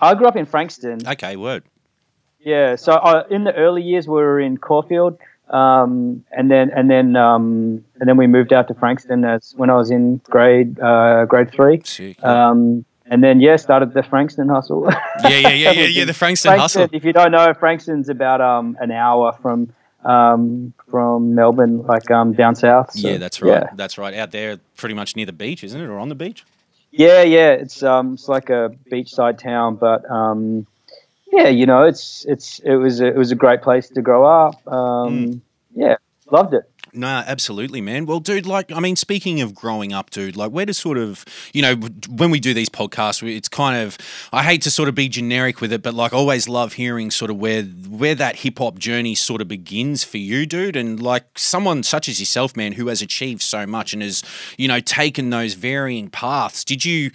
I 0.00 0.14
grew 0.14 0.26
up 0.26 0.36
in 0.36 0.46
Frankston. 0.46 1.06
Okay, 1.06 1.36
word. 1.36 1.64
Yeah. 2.40 2.76
So 2.76 2.92
uh, 2.92 3.24
in 3.30 3.44
the 3.44 3.54
early 3.54 3.82
years, 3.82 4.06
we 4.08 4.14
were 4.14 4.40
in 4.40 4.56
Caulfield, 4.56 5.18
um, 5.48 6.24
and 6.30 6.50
then 6.50 6.70
and 6.70 6.90
then 6.90 7.16
um, 7.16 7.84
and 8.00 8.08
then 8.08 8.16
we 8.16 8.26
moved 8.26 8.52
out 8.52 8.68
to 8.68 8.74
Frankston 8.74 9.24
as 9.24 9.54
when 9.56 9.70
I 9.70 9.74
was 9.74 9.90
in 9.90 10.18
grade 10.24 10.80
uh, 10.80 11.26
grade 11.26 11.50
three. 11.52 11.82
Sick. 11.84 12.22
Um, 12.24 12.84
and 13.06 13.24
then 13.24 13.40
yeah, 13.40 13.56
started 13.56 13.92
the 13.92 14.04
Frankston 14.04 14.48
hustle. 14.48 14.88
yeah, 15.24 15.28
yeah, 15.28 15.48
yeah, 15.48 15.70
yeah, 15.72 15.84
yeah. 15.86 16.04
The 16.04 16.14
Frankston 16.14 16.56
hustle. 16.56 16.88
If 16.92 17.04
you 17.04 17.12
don't 17.12 17.32
know, 17.32 17.52
Frankston's 17.54 18.08
about 18.08 18.40
um, 18.40 18.78
an 18.80 18.92
hour 18.92 19.36
from 19.42 19.72
um, 20.04 20.72
from 20.88 21.34
Melbourne, 21.34 21.82
like 21.82 22.10
um, 22.10 22.32
down 22.32 22.54
south. 22.54 22.92
So, 22.92 23.08
yeah, 23.08 23.18
that's 23.18 23.42
right. 23.42 23.64
Yeah. 23.64 23.70
That's 23.74 23.98
right. 23.98 24.14
Out 24.14 24.30
there, 24.30 24.58
pretty 24.76 24.94
much 24.94 25.16
near 25.16 25.26
the 25.26 25.32
beach, 25.32 25.64
isn't 25.64 25.80
it, 25.80 25.86
or 25.86 25.98
on 25.98 26.08
the 26.08 26.14
beach? 26.14 26.44
Yeah, 26.90 27.22
yeah, 27.22 27.52
it's 27.52 27.82
um, 27.82 28.14
it's 28.14 28.28
like 28.28 28.50
a 28.50 28.70
beachside 28.90 29.38
town, 29.38 29.76
but 29.76 30.08
um, 30.10 30.66
yeah, 31.32 31.48
you 31.48 31.66
know, 31.66 31.84
it's 31.84 32.24
it's 32.28 32.58
it 32.60 32.76
was 32.76 33.00
a, 33.00 33.06
it 33.06 33.16
was 33.16 33.30
a 33.32 33.36
great 33.36 33.62
place 33.62 33.88
to 33.90 34.02
grow 34.02 34.24
up. 34.24 34.66
Um, 34.66 35.26
Mm. 35.26 35.40
Yeah, 35.74 35.96
loved 36.30 36.54
it. 36.54 36.69
No, 36.92 37.06
absolutely, 37.06 37.80
man. 37.80 38.06
Well, 38.06 38.20
dude, 38.20 38.46
like, 38.46 38.72
I 38.72 38.80
mean, 38.80 38.96
speaking 38.96 39.40
of 39.40 39.54
growing 39.54 39.92
up, 39.92 40.10
dude, 40.10 40.36
like, 40.36 40.50
where 40.50 40.66
does 40.66 40.78
sort 40.78 40.98
of, 40.98 41.24
you 41.52 41.62
know, 41.62 41.76
when 42.08 42.30
we 42.30 42.40
do 42.40 42.52
these 42.52 42.68
podcasts, 42.68 43.22
it's 43.22 43.48
kind 43.48 43.80
of, 43.80 43.96
I 44.32 44.42
hate 44.42 44.62
to 44.62 44.70
sort 44.70 44.88
of 44.88 44.94
be 44.94 45.08
generic 45.08 45.60
with 45.60 45.72
it, 45.72 45.82
but 45.82 45.94
like, 45.94 46.12
always 46.12 46.48
love 46.48 46.72
hearing 46.72 47.10
sort 47.10 47.30
of 47.30 47.36
where 47.36 47.62
where 47.62 48.14
that 48.16 48.36
hip 48.36 48.58
hop 48.58 48.78
journey 48.78 49.14
sort 49.14 49.40
of 49.40 49.48
begins 49.48 50.02
for 50.02 50.18
you, 50.18 50.46
dude. 50.46 50.74
And 50.74 51.00
like, 51.00 51.24
someone 51.38 51.82
such 51.82 52.08
as 52.08 52.18
yourself, 52.18 52.56
man, 52.56 52.72
who 52.72 52.88
has 52.88 53.02
achieved 53.02 53.42
so 53.42 53.66
much 53.66 53.92
and 53.92 54.02
has, 54.02 54.22
you 54.58 54.66
know, 54.66 54.80
taken 54.80 55.30
those 55.30 55.54
varying 55.54 56.10
paths. 56.10 56.64
Did 56.64 56.84
you, 56.84 57.10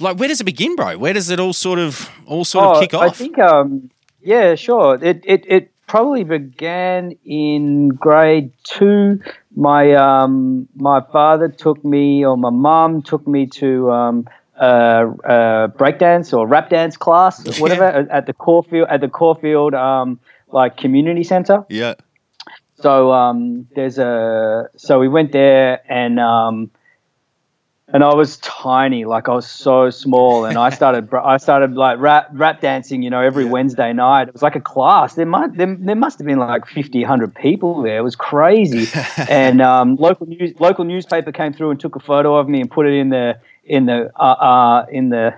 like, 0.00 0.18
where 0.18 0.28
does 0.28 0.40
it 0.40 0.44
begin, 0.44 0.74
bro? 0.74 0.98
Where 0.98 1.12
does 1.12 1.30
it 1.30 1.38
all 1.38 1.52
sort 1.52 1.78
of, 1.78 2.10
all 2.26 2.44
sort 2.44 2.64
of 2.64 2.80
kick 2.82 2.94
off? 2.94 3.02
Oh, 3.02 3.06
I 3.06 3.10
think, 3.10 3.38
um, 3.38 3.90
yeah, 4.22 4.54
sure. 4.54 4.98
It, 5.02 5.22
it, 5.24 5.44
it 5.46 5.70
probably 5.90 6.22
began 6.22 7.12
in 7.24 7.88
grade 7.88 8.52
two. 8.62 9.20
My 9.56 9.92
um, 9.94 10.68
my 10.76 11.00
father 11.12 11.48
took 11.48 11.84
me, 11.84 12.24
or 12.24 12.36
my 12.36 12.50
mom 12.50 13.02
took 13.02 13.26
me 13.26 13.46
to 13.60 13.90
um, 13.90 14.28
uh, 14.58 14.62
uh, 14.64 15.66
breakdance 15.80 16.32
or 16.32 16.46
rap 16.46 16.70
dance 16.70 16.96
class, 16.96 17.34
or 17.48 17.52
whatever, 17.62 17.84
at- 17.84 18.08
at 18.08 18.26
the 18.26 18.32
Caulfield 18.32 18.86
at 18.88 19.00
the 19.00 19.08
Caulfield 19.08 19.74
um, 19.74 20.20
like 20.52 20.76
community 20.76 21.24
center. 21.24 21.64
yeah. 21.68 21.94
So 22.82 23.12
um, 23.12 23.66
there's 23.74 23.98
a 23.98 24.70
so 24.76 24.98
we 25.00 25.08
went 25.08 25.32
there 25.32 25.80
and 25.92 26.18
um, 26.18 26.70
and 27.92 28.04
I 28.04 28.14
was 28.14 28.36
tiny, 28.38 29.04
like 29.04 29.28
I 29.28 29.34
was 29.34 29.50
so 29.50 29.90
small, 29.90 30.44
and 30.44 30.56
I 30.56 30.70
started 30.70 31.12
I 31.12 31.36
started 31.36 31.74
like 31.74 31.98
rap 31.98 32.28
rap 32.32 32.60
dancing, 32.60 33.02
you 33.02 33.10
know, 33.10 33.20
every 33.20 33.44
Wednesday 33.44 33.92
night. 33.92 34.28
It 34.28 34.32
was 34.32 34.42
like 34.42 34.56
a 34.56 34.60
class. 34.60 35.14
There 35.14 35.26
might 35.26 35.56
there, 35.56 35.76
there 35.78 35.96
must 35.96 36.18
have 36.18 36.26
been 36.26 36.38
like 36.38 36.66
50, 36.66 37.00
100 37.00 37.34
people 37.34 37.82
there. 37.82 37.98
It 37.98 38.02
was 38.02 38.16
crazy. 38.16 38.88
and 39.28 39.60
um, 39.60 39.96
local 39.96 40.26
news 40.26 40.58
local 40.60 40.84
newspaper 40.84 41.32
came 41.32 41.52
through 41.52 41.70
and 41.70 41.80
took 41.80 41.96
a 41.96 42.00
photo 42.00 42.36
of 42.36 42.48
me 42.48 42.60
and 42.60 42.70
put 42.70 42.86
it 42.86 42.94
in 42.94 43.10
the 43.10 43.38
in 43.64 43.86
the 43.86 44.10
uh, 44.16 44.22
uh, 44.22 44.86
in 44.90 45.10
the 45.10 45.34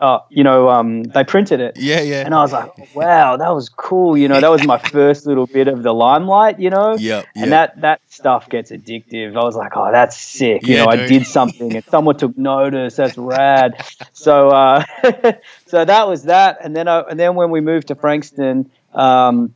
uh, 0.00 0.20
you 0.30 0.44
know 0.44 0.68
um, 0.68 1.02
they 1.04 1.24
printed 1.24 1.60
it. 1.60 1.76
Yeah, 1.76 2.00
yeah. 2.00 2.24
And 2.24 2.34
I 2.34 2.40
was 2.40 2.52
like, 2.52 2.70
wow, 2.94 3.36
that 3.36 3.50
was 3.54 3.68
cool. 3.68 4.16
You 4.16 4.28
know, 4.28 4.40
that 4.40 4.48
was 4.48 4.62
my 4.62 4.78
first 4.92 5.26
little 5.26 5.46
bit 5.46 5.68
of 5.68 5.82
the 5.82 5.92
limelight, 5.92 6.58
you 6.58 6.70
know? 6.70 6.98
Yep, 6.98 7.26
And 7.40 7.52
that, 7.52 7.80
that 7.80 8.00
stuff 8.08 8.48
gets 8.48 8.70
addictive. 8.72 9.36
I 9.36 9.44
was 9.44 9.56
like, 9.56 9.72
oh, 9.76 9.90
that's 9.92 10.16
sick. 10.16 10.68
You 10.68 10.74
Yeah, 10.74 10.78
know, 10.78 10.86
dude. 10.86 10.88
I 10.88 10.96
did 10.96 11.26
something 11.26 11.76
and 11.76 11.84
someone 11.88 12.16
took 12.16 12.36
notice. 12.36 12.96
That's 12.96 13.16
rad. 13.16 13.82
so, 14.12 14.50
uh, 14.50 14.84
so 15.66 15.84
that 15.84 16.08
was 16.08 16.24
that. 16.24 16.58
And 16.62 16.74
then, 16.76 16.88
I, 16.88 17.00
and 17.00 17.18
then 17.18 17.34
when 17.36 17.50
we 17.50 17.60
moved 17.60 17.88
to 17.88 17.94
Frankston, 17.94 18.70
um, 18.92 19.54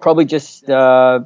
probably 0.00 0.24
just, 0.24 0.68
uh, 0.70 1.20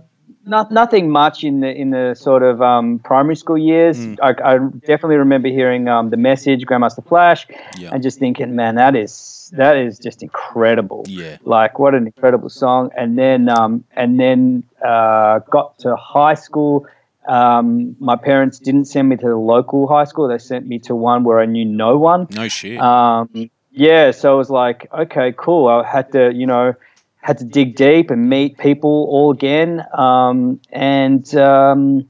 not, 0.45 0.71
nothing 0.73 1.11
much 1.11 1.45
in 1.45 1.61
the 1.61 1.71
in 1.71 1.91
the 1.91 2.15
sort 2.15 2.43
of 2.43 2.61
um, 2.63 2.99
primary 3.01 3.37
school 3.37 3.59
years. 3.59 3.99
Mm. 3.99 4.19
I, 4.23 4.55
I 4.55 4.59
definitely 4.87 5.17
remember 5.17 5.49
hearing 5.49 5.89
um, 5.89 6.11
the 6.11 6.17
message, 6.17 6.65
Grandmaster 6.65 7.07
Flash, 7.07 7.47
Yeah. 7.79 7.91
and 7.93 8.03
just 8.03 8.19
thinking, 8.19 8.55
man, 8.57 8.75
that 8.77 8.97
is 8.97 9.53
that 9.57 9.77
is 9.77 9.99
just 9.99 10.23
incredible. 10.23 11.05
Yeah. 11.09 11.37
Like 11.45 11.79
what 11.79 11.95
an 11.95 12.07
incredible 12.07 12.49
song. 12.49 12.91
And 12.97 13.19
then 13.19 13.49
um, 13.49 13.85
and 13.97 14.19
then 14.19 14.65
uh, 14.85 15.41
got 15.51 15.79
to 15.81 15.97
high 15.97 16.35
school. 16.35 16.87
Um, 17.29 17.95
my 18.01 18.17
parents 18.17 18.59
didn't 18.59 18.87
send 18.87 19.09
me 19.09 19.17
to 19.17 19.27
the 19.27 19.37
local 19.37 19.87
high 19.87 20.05
school. 20.05 20.27
They 20.29 20.39
sent 20.39 20.67
me 20.67 20.79
to 20.81 20.95
one 20.95 21.23
where 21.23 21.39
I 21.39 21.47
knew 21.47 21.65
no 21.65 21.99
one. 21.99 22.27
No 22.31 22.49
shit. 22.49 22.81
Um, 22.81 23.51
yeah, 23.73 24.11
so 24.11 24.35
it 24.35 24.39
was 24.39 24.51
like, 24.51 24.89
okay, 24.93 25.33
cool. 25.37 25.69
I 25.69 25.87
had 25.87 26.11
to, 26.13 26.33
you 26.35 26.47
know, 26.47 26.75
had 27.23 27.39
to 27.39 27.45
dig 27.45 27.77
deep 27.77 28.11
and 28.11 28.29
meet 28.29 28.59
people 28.59 29.07
all 29.11 29.31
again. 29.31 29.85
Um, 29.93 30.61
and 30.71 31.33
um, 31.37 32.09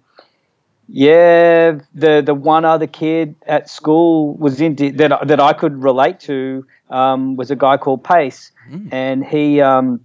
yeah, 0.89 1.79
the 1.95 2.23
the 2.25 2.35
one 2.35 2.65
other 2.65 2.87
kid 2.87 3.35
at 3.47 3.69
school 3.71 4.35
was 4.35 4.61
in 4.61 4.75
that 4.97 5.27
that 5.29 5.41
I 5.41 5.53
could 5.53 5.83
relate 5.83 6.21
to 6.21 6.67
um, 6.91 7.37
was 7.37 7.51
a 7.51 7.57
guy 7.57 7.77
called 7.77 8.05
Pace, 8.05 8.53
Mm. 8.71 8.89
and 8.93 9.25
he. 9.25 9.61
Um, 9.61 10.01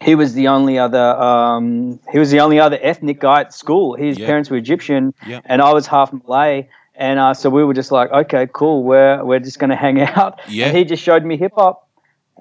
he 0.00 0.14
was 0.14 0.32
the 0.34 0.46
only 0.46 0.78
other 0.78 1.16
um, 1.20 1.98
he 2.12 2.20
was 2.20 2.30
the 2.30 2.38
only 2.38 2.60
other 2.60 2.78
ethnic 2.80 3.18
guy 3.18 3.40
at 3.40 3.52
school. 3.52 3.94
His 3.96 4.16
Yeah. 4.16 4.26
parents 4.26 4.48
were 4.48 4.56
Egyptian, 4.56 5.12
Yeah. 5.26 5.40
and 5.44 5.60
I 5.60 5.72
was 5.72 5.88
half 5.88 6.12
Malay. 6.12 6.68
And 6.94 7.18
uh, 7.18 7.34
so 7.34 7.50
we 7.50 7.64
were 7.64 7.74
just 7.74 7.90
like, 7.90 8.08
okay, 8.12 8.46
cool. 8.52 8.84
We're 8.84 9.24
we're 9.24 9.40
just 9.40 9.58
gonna 9.58 9.74
hang 9.74 10.00
out. 10.20 10.38
Yeah. 10.48 10.66
And 10.66 10.76
he 10.76 10.84
just 10.84 11.02
showed 11.02 11.24
me 11.24 11.36
hip 11.36 11.50
hop. 11.56 11.87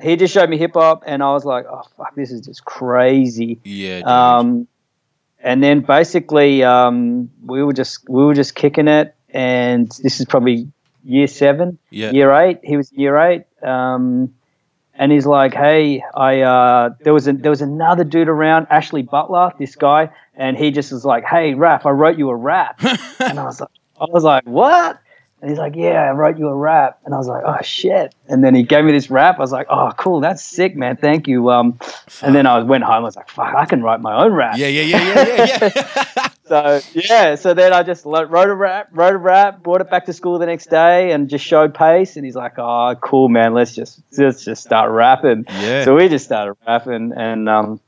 He 0.02 0.16
just 0.16 0.34
showed 0.34 0.50
me 0.50 0.58
hip 0.58 0.74
hop, 0.74 1.04
and 1.06 1.24
I 1.24 1.32
was 1.32 1.46
like, 1.46 1.66
oh 1.66 1.84
fuck, 1.98 2.16
this 2.16 2.32
is 2.32 2.42
just 2.42 2.66
crazy. 2.66 3.60
yeah. 3.64 3.98
Dude. 3.98 4.08
Um, 4.08 4.68
and 5.40 5.64
then 5.64 5.82
basically, 5.82 6.64
um, 6.64 7.30
we 7.46 7.64
were 7.64 7.74
just 7.74 8.08
we 8.10 8.24
were 8.26 8.34
just 8.34 8.56
kicking 8.56 8.88
it, 8.88 9.16
and 9.30 9.90
this 10.04 10.20
is 10.20 10.26
probably 10.26 10.68
year 11.04 11.28
seven, 11.28 11.78
yeah. 11.90 12.12
year 12.12 12.32
eight. 12.34 12.60
He 12.64 12.78
was 12.78 12.92
year 12.92 13.18
eight. 13.18 13.46
Um, 13.64 14.34
and 14.98 15.12
he's 15.12 15.26
like, 15.26 15.54
"Hey, 15.54 16.04
I 16.16 16.42
uh, 16.42 16.90
there 17.02 17.14
was 17.14 17.28
a, 17.28 17.34
there 17.34 17.52
was 17.52 17.62
another 17.62 18.04
dude 18.04 18.28
around, 18.28 18.68
Ashley 18.70 19.04
Butler, 19.04 19.54
this 19.60 19.76
guy, 19.76 20.10
and 20.36 20.58
he 20.58 20.72
just 20.72 20.92
was 20.92 21.06
like, 21.06 21.24
"Hey, 21.24 21.54
Raph, 21.54 21.86
I 21.86 21.92
wrote 21.92 22.18
you 22.18 22.30
a 22.30 22.36
rap," 22.36 22.84
and 23.20 23.40
I 23.40 23.44
was 23.44 23.62
like, 23.62 23.70
"I 24.02 24.06
was 24.10 24.24
like, 24.24 24.44
what?" 24.46 25.00
And 25.40 25.52
he's 25.52 25.60
like, 25.60 25.76
"Yeah, 25.76 26.02
I 26.02 26.12
wrote 26.12 26.40
you 26.40 26.48
a 26.48 26.56
rap," 26.56 27.00
and 27.06 27.14
I 27.14 27.18
was 27.18 27.28
like, 27.28 27.44
"Oh 27.46 27.62
shit!" 27.62 28.16
And 28.28 28.44
then 28.44 28.56
he 28.56 28.64
gave 28.64 28.86
me 28.86 28.92
this 28.92 29.12
rap. 29.12 29.38
I 29.38 29.42
was 29.42 29.52
like, 29.52 29.68
"Oh, 29.70 29.92
cool, 29.96 30.20
that's 30.20 30.44
sick, 30.44 30.76
man. 30.76 30.98
Thank 30.98 31.28
you." 31.28 31.52
Um, 31.52 31.80
and 32.24 32.34
then 32.34 32.48
I 32.48 32.64
went 32.64 32.84
home. 32.84 32.96
I 32.96 33.00
was 33.00 33.16
like, 33.16 33.30
"Fuck, 33.30 33.54
I 33.56 33.66
can 33.66 33.84
write 33.84 34.02
my 34.02 34.24
own 34.24 34.34
rap." 34.34 34.58
Yeah, 34.58 34.68
yeah, 34.68 34.82
yeah, 34.82 35.14
yeah, 35.14 35.46
yeah, 35.46 35.72
yeah. 35.76 36.28
so 36.48 36.82
yeah, 36.94 37.36
so 37.36 37.54
then 37.54 37.72
I 37.72 37.84
just 37.84 38.04
wrote 38.06 38.50
a 38.50 38.56
rap, 38.56 38.90
wrote 38.92 39.14
a 39.14 39.18
rap, 39.18 39.62
brought 39.62 39.82
it 39.82 39.92
back 39.92 40.06
to 40.06 40.14
school 40.14 40.40
the 40.40 40.48
next 40.48 40.72
day, 40.72 41.12
and 41.12 41.30
just 41.30 41.46
showed 41.46 41.74
pace. 41.74 42.16
And 42.16 42.26
he's 42.26 42.36
like, 42.36 42.54
"Oh, 42.58 42.96
cool, 43.02 43.30
man. 43.30 43.54
Let's 43.54 43.76
just 43.76 44.02
let's 44.18 44.44
just 44.44 44.64
start 44.64 44.92
rapping." 44.92 45.46
Yeah. 45.50 45.86
So 45.86 45.96
we 45.96 46.10
just 46.10 46.26
started 46.26 46.56
rapping, 46.66 47.14
and 47.16 47.48
um, 47.48 47.80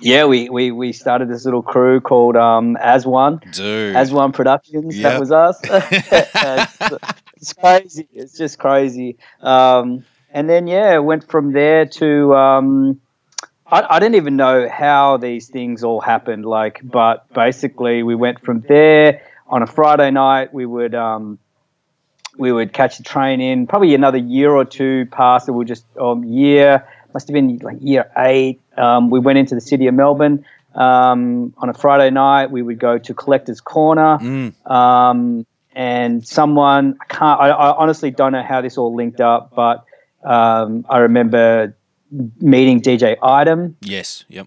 yeah, 0.00 0.24
we, 0.24 0.48
we 0.48 0.70
we 0.70 0.92
started 0.92 1.28
this 1.28 1.44
little 1.44 1.62
crew 1.62 2.00
called 2.00 2.36
um, 2.36 2.76
Azwan, 2.76 3.40
Dude. 3.52 3.94
Azwan 3.94 4.32
Productions. 4.32 4.96
Yep. 4.96 5.02
That 5.02 5.20
was 5.20 5.32
us. 5.32 5.60
And 5.62 7.00
it's 7.36 7.52
crazy. 7.52 8.08
It's 8.12 8.36
just 8.36 8.58
crazy. 8.58 9.16
Um, 9.40 10.04
and 10.30 10.48
then 10.48 10.66
yeah, 10.66 10.98
went 10.98 11.28
from 11.30 11.52
there 11.52 11.86
to. 11.86 12.34
Um, 12.34 13.00
I, 13.66 13.96
I 13.96 13.98
didn't 13.98 14.16
even 14.16 14.36
know 14.36 14.68
how 14.68 15.16
these 15.16 15.48
things 15.48 15.84
all 15.84 16.00
happened. 16.00 16.44
Like, 16.44 16.80
but 16.82 17.32
basically, 17.32 18.02
we 18.02 18.14
went 18.14 18.40
from 18.40 18.60
there 18.60 19.22
on 19.46 19.62
a 19.62 19.66
Friday 19.66 20.10
night. 20.10 20.52
We 20.52 20.66
would 20.66 20.94
um, 20.94 21.38
we 22.36 22.52
would 22.52 22.72
catch 22.72 22.98
a 22.98 23.02
train 23.02 23.40
in. 23.40 23.66
Probably 23.66 23.94
another 23.94 24.18
year 24.18 24.50
or 24.50 24.64
two 24.64 25.06
past. 25.06 25.48
It 25.48 25.52
would 25.52 25.68
just 25.68 25.84
um, 25.98 26.24
year 26.24 26.86
must 27.14 27.28
have 27.28 27.32
been 27.34 27.58
like 27.58 27.78
year 27.80 28.10
eight. 28.18 28.60
Um, 28.76 29.08
we 29.08 29.18
went 29.20 29.38
into 29.38 29.54
the 29.54 29.60
city 29.60 29.86
of 29.86 29.94
Melbourne 29.94 30.44
um, 30.74 31.54
on 31.58 31.68
a 31.68 31.74
Friday 31.74 32.10
night. 32.10 32.50
We 32.50 32.60
would 32.62 32.78
go 32.78 32.98
to 32.98 33.14
Collector's 33.14 33.60
Corner. 33.60 34.18
Mm. 34.20 34.70
Um, 34.70 35.46
and 35.76 36.26
someone 36.26 36.96
I 37.00 37.04
can't. 37.06 37.40
I, 37.40 37.48
I 37.50 37.76
honestly 37.76 38.10
don't 38.10 38.32
know 38.32 38.42
how 38.42 38.60
this 38.60 38.76
all 38.78 38.94
linked 38.94 39.20
up, 39.20 39.52
but 39.54 39.84
um, 40.24 40.84
I 40.88 40.98
remember 40.98 41.76
meeting 42.40 42.80
DJ 42.80 43.16
Item, 43.22 43.76
Yes. 43.80 44.24
Yep. 44.28 44.46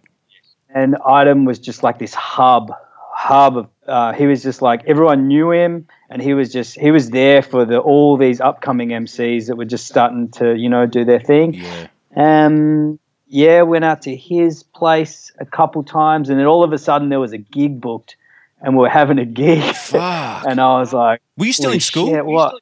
and 0.73 0.95
Item 1.05 1.43
was 1.45 1.59
just 1.59 1.83
like 1.83 1.99
this 1.99 2.13
hub, 2.13 2.71
hub 3.13 3.57
of. 3.57 3.69
Uh, 3.87 4.11
he 4.13 4.25
was 4.25 4.43
just 4.43 4.61
like 4.61 4.83
everyone 4.85 5.27
knew 5.27 5.51
him, 5.51 5.87
and 6.09 6.21
he 6.21 6.33
was 6.33 6.51
just 6.51 6.77
he 6.79 6.91
was 6.91 7.09
there 7.09 7.41
for 7.41 7.63
the 7.65 7.79
all 7.79 8.17
these 8.17 8.39
upcoming 8.41 8.89
MCs 8.89 9.47
that 9.47 9.55
were 9.57 9.65
just 9.65 9.87
starting 9.87 10.29
to 10.31 10.55
you 10.55 10.67
know 10.69 10.85
do 10.85 11.03
their 11.05 11.19
thing. 11.19 11.53
Yeah. 11.53 11.87
Um, 12.17 12.99
yeah, 13.27 13.61
went 13.61 13.85
out 13.85 14.01
to 14.03 14.15
his 14.15 14.63
place 14.63 15.31
a 15.39 15.45
couple 15.45 15.83
times, 15.83 16.29
and 16.29 16.39
then 16.39 16.47
all 16.47 16.63
of 16.63 16.73
a 16.73 16.77
sudden 16.77 17.09
there 17.09 17.19
was 17.19 17.31
a 17.33 17.37
gig 17.37 17.79
booked, 17.79 18.15
and 18.61 18.75
we 18.75 18.81
were 18.81 18.89
having 18.89 19.19
a 19.19 19.25
gig, 19.25 19.61
Fuck. 19.75 20.45
and 20.49 20.59
I 20.59 20.79
was 20.79 20.93
like, 20.93 21.21
Were 21.37 21.45
you 21.45 21.53
still 21.53 21.71
in 21.71 21.79
school? 21.79 22.07
shit, 22.07 22.25
what? 22.25 22.61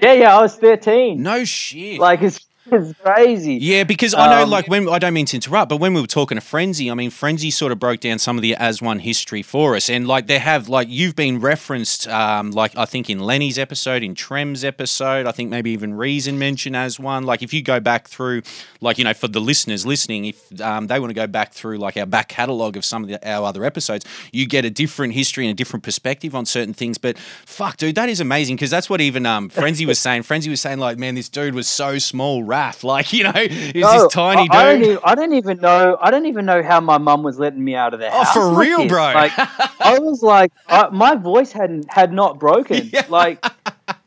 Yeah, 0.00 0.12
yeah, 0.12 0.36
I 0.36 0.40
was 0.40 0.56
thirteen. 0.56 1.22
No 1.22 1.44
shit. 1.44 1.98
Like 2.00 2.22
it's, 2.22 2.46
it's 2.70 2.98
crazy. 3.00 3.54
Yeah, 3.54 3.84
because 3.84 4.14
I 4.14 4.28
know, 4.28 4.42
Um, 4.44 4.50
like, 4.50 4.68
when 4.68 4.88
I 4.88 4.98
don't 4.98 5.14
mean 5.14 5.26
to 5.26 5.36
interrupt, 5.36 5.68
but 5.68 5.78
when 5.78 5.94
we 5.94 6.00
were 6.00 6.06
talking 6.06 6.36
to 6.36 6.40
Frenzy, 6.40 6.90
I 6.90 6.94
mean, 6.94 7.10
Frenzy 7.10 7.50
sort 7.50 7.72
of 7.72 7.78
broke 7.78 8.00
down 8.00 8.18
some 8.18 8.36
of 8.36 8.42
the 8.42 8.56
Azwan 8.58 9.00
history 9.00 9.42
for 9.42 9.76
us, 9.76 9.90
and 9.90 10.06
like, 10.06 10.26
they 10.26 10.38
have, 10.38 10.68
like, 10.68 10.88
you've 10.90 11.16
been 11.16 11.40
referenced, 11.40 12.08
um, 12.08 12.50
like, 12.50 12.76
I 12.76 12.84
think 12.84 13.10
in 13.10 13.20
Lenny's 13.20 13.58
episode, 13.58 14.02
in 14.02 14.14
Trem's 14.14 14.64
episode, 14.64 15.26
I 15.26 15.32
think 15.32 15.50
maybe 15.50 15.70
even 15.70 15.94
Reason 15.94 16.38
mentioned 16.38 16.76
Azwan. 16.76 17.24
Like, 17.24 17.42
if 17.42 17.52
you 17.52 17.62
go 17.62 17.80
back 17.80 18.08
through, 18.08 18.42
like, 18.80 18.98
you 18.98 19.04
know, 19.04 19.14
for 19.14 19.28
the 19.28 19.40
listeners 19.40 19.84
listening, 19.84 20.26
if 20.26 20.60
um, 20.60 20.86
they 20.86 20.98
want 21.00 21.10
to 21.10 21.14
go 21.14 21.26
back 21.26 21.52
through, 21.52 21.78
like, 21.78 21.96
our 21.96 22.06
back 22.06 22.28
catalogue 22.28 22.76
of 22.76 22.84
some 22.84 23.04
of 23.04 23.08
the, 23.08 23.28
our 23.28 23.46
other 23.46 23.64
episodes, 23.64 24.04
you 24.32 24.46
get 24.46 24.64
a 24.64 24.70
different 24.70 25.14
history 25.14 25.46
and 25.46 25.52
a 25.52 25.54
different 25.54 25.82
perspective 25.82 26.34
on 26.34 26.46
certain 26.46 26.74
things. 26.74 26.98
But 26.98 27.18
fuck, 27.18 27.76
dude, 27.76 27.94
that 27.94 28.08
is 28.08 28.20
amazing 28.20 28.56
because 28.56 28.70
that's 28.70 28.88
what 28.88 29.00
even 29.00 29.26
um, 29.26 29.48
Frenzy 29.48 29.86
was 29.86 29.98
saying. 29.98 30.22
Frenzy 30.22 30.50
was 30.50 30.60
saying, 30.60 30.78
like, 30.78 30.98
man, 30.98 31.14
this 31.14 31.28
dude 31.28 31.54
was 31.54 31.68
so 31.68 31.98
small, 31.98 32.42
Raph, 32.54 32.84
like, 32.94 33.12
you 33.12 33.24
know, 33.24 33.32
he 33.32 33.80
was 33.80 33.92
No, 33.92 34.02
this 34.04 34.12
tiny 34.12 34.48
I, 34.50 34.56
I 34.60 34.64
don't 34.64 34.78
dude. 34.80 34.88
even, 34.90 34.98
I 35.04 35.14
don't 35.14 35.32
even 35.34 35.58
know. 35.60 35.96
I 36.00 36.10
don't 36.10 36.26
even 36.26 36.44
know 36.46 36.62
how 36.62 36.80
my 36.80 36.98
mum 36.98 37.22
was 37.22 37.38
letting 37.38 37.62
me 37.64 37.74
out 37.74 37.94
of 37.94 38.00
the 38.00 38.10
house. 38.10 38.28
Oh, 38.36 38.52
for 38.52 38.60
real, 38.60 38.78
this. 38.82 38.88
bro. 38.92 39.12
Like 39.12 39.32
I 39.80 39.98
was 39.98 40.22
like, 40.22 40.52
I, 40.68 40.88
my 40.90 41.16
voice 41.16 41.52
hadn't 41.52 41.90
had 41.90 42.12
not 42.12 42.38
broken. 42.38 42.90
Yeah. 42.92 43.06
Like 43.08 43.44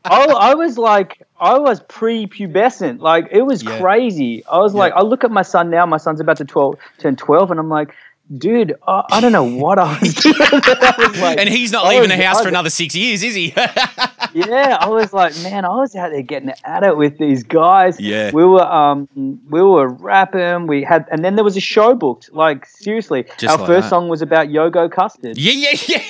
I, 0.04 0.24
I 0.50 0.54
was 0.54 0.78
like, 0.78 1.22
I 1.38 1.58
was 1.58 1.80
pre-pubescent. 1.88 3.00
Like 3.00 3.28
it 3.30 3.42
was 3.42 3.62
Yeah. 3.62 3.78
crazy. 3.80 4.44
I 4.46 4.58
was 4.58 4.74
like, 4.74 4.92
I 4.94 5.02
look 5.02 5.24
at 5.24 5.30
my 5.30 5.42
son 5.42 5.70
now. 5.70 5.84
My 5.86 5.98
son's 5.98 6.20
about 6.20 6.38
to 6.38 6.44
12, 6.44 6.76
turn 6.98 7.16
twelve, 7.16 7.50
and 7.50 7.60
I'm 7.60 7.68
like. 7.68 7.94
Dude, 8.36 8.74
I, 8.86 9.04
I 9.10 9.20
don't 9.22 9.32
know 9.32 9.44
what 9.44 9.78
I 9.78 9.98
was 10.00 10.14
doing. 10.14 10.34
I 10.40 10.94
was 11.10 11.20
like- 11.20 11.38
and 11.38 11.48
he's 11.48 11.72
not 11.72 11.86
I 11.86 11.90
leaving 11.90 12.10
was- 12.10 12.18
the 12.18 12.24
house 12.24 12.42
for 12.42 12.48
another 12.48 12.68
six 12.70 12.94
years, 12.94 13.22
is 13.22 13.34
he? 13.34 13.54
yeah, 14.34 14.76
I 14.80 14.88
was 14.88 15.12
like, 15.14 15.34
man, 15.42 15.64
I 15.64 15.70
was 15.70 15.96
out 15.96 16.10
there 16.10 16.20
getting 16.22 16.52
at 16.64 16.82
it 16.82 16.96
with 16.96 17.16
these 17.18 17.42
guys. 17.42 17.98
Yeah. 17.98 18.30
we 18.32 18.44
were 18.44 18.62
um 18.70 19.08
we 19.48 19.62
were 19.62 19.88
rapping. 19.88 20.66
We 20.66 20.82
had, 20.84 21.06
and 21.10 21.24
then 21.24 21.36
there 21.36 21.44
was 21.44 21.56
a 21.56 21.60
show 21.60 21.94
booked. 21.94 22.30
Like 22.34 22.66
seriously, 22.66 23.24
Just 23.38 23.52
our 23.52 23.56
like 23.58 23.66
first 23.66 23.84
that. 23.86 23.90
song 23.90 24.08
was 24.08 24.20
about 24.20 24.48
Yogo 24.48 24.90
Custard. 24.92 25.38
yeah, 25.38 25.70
yeah, 25.88 26.02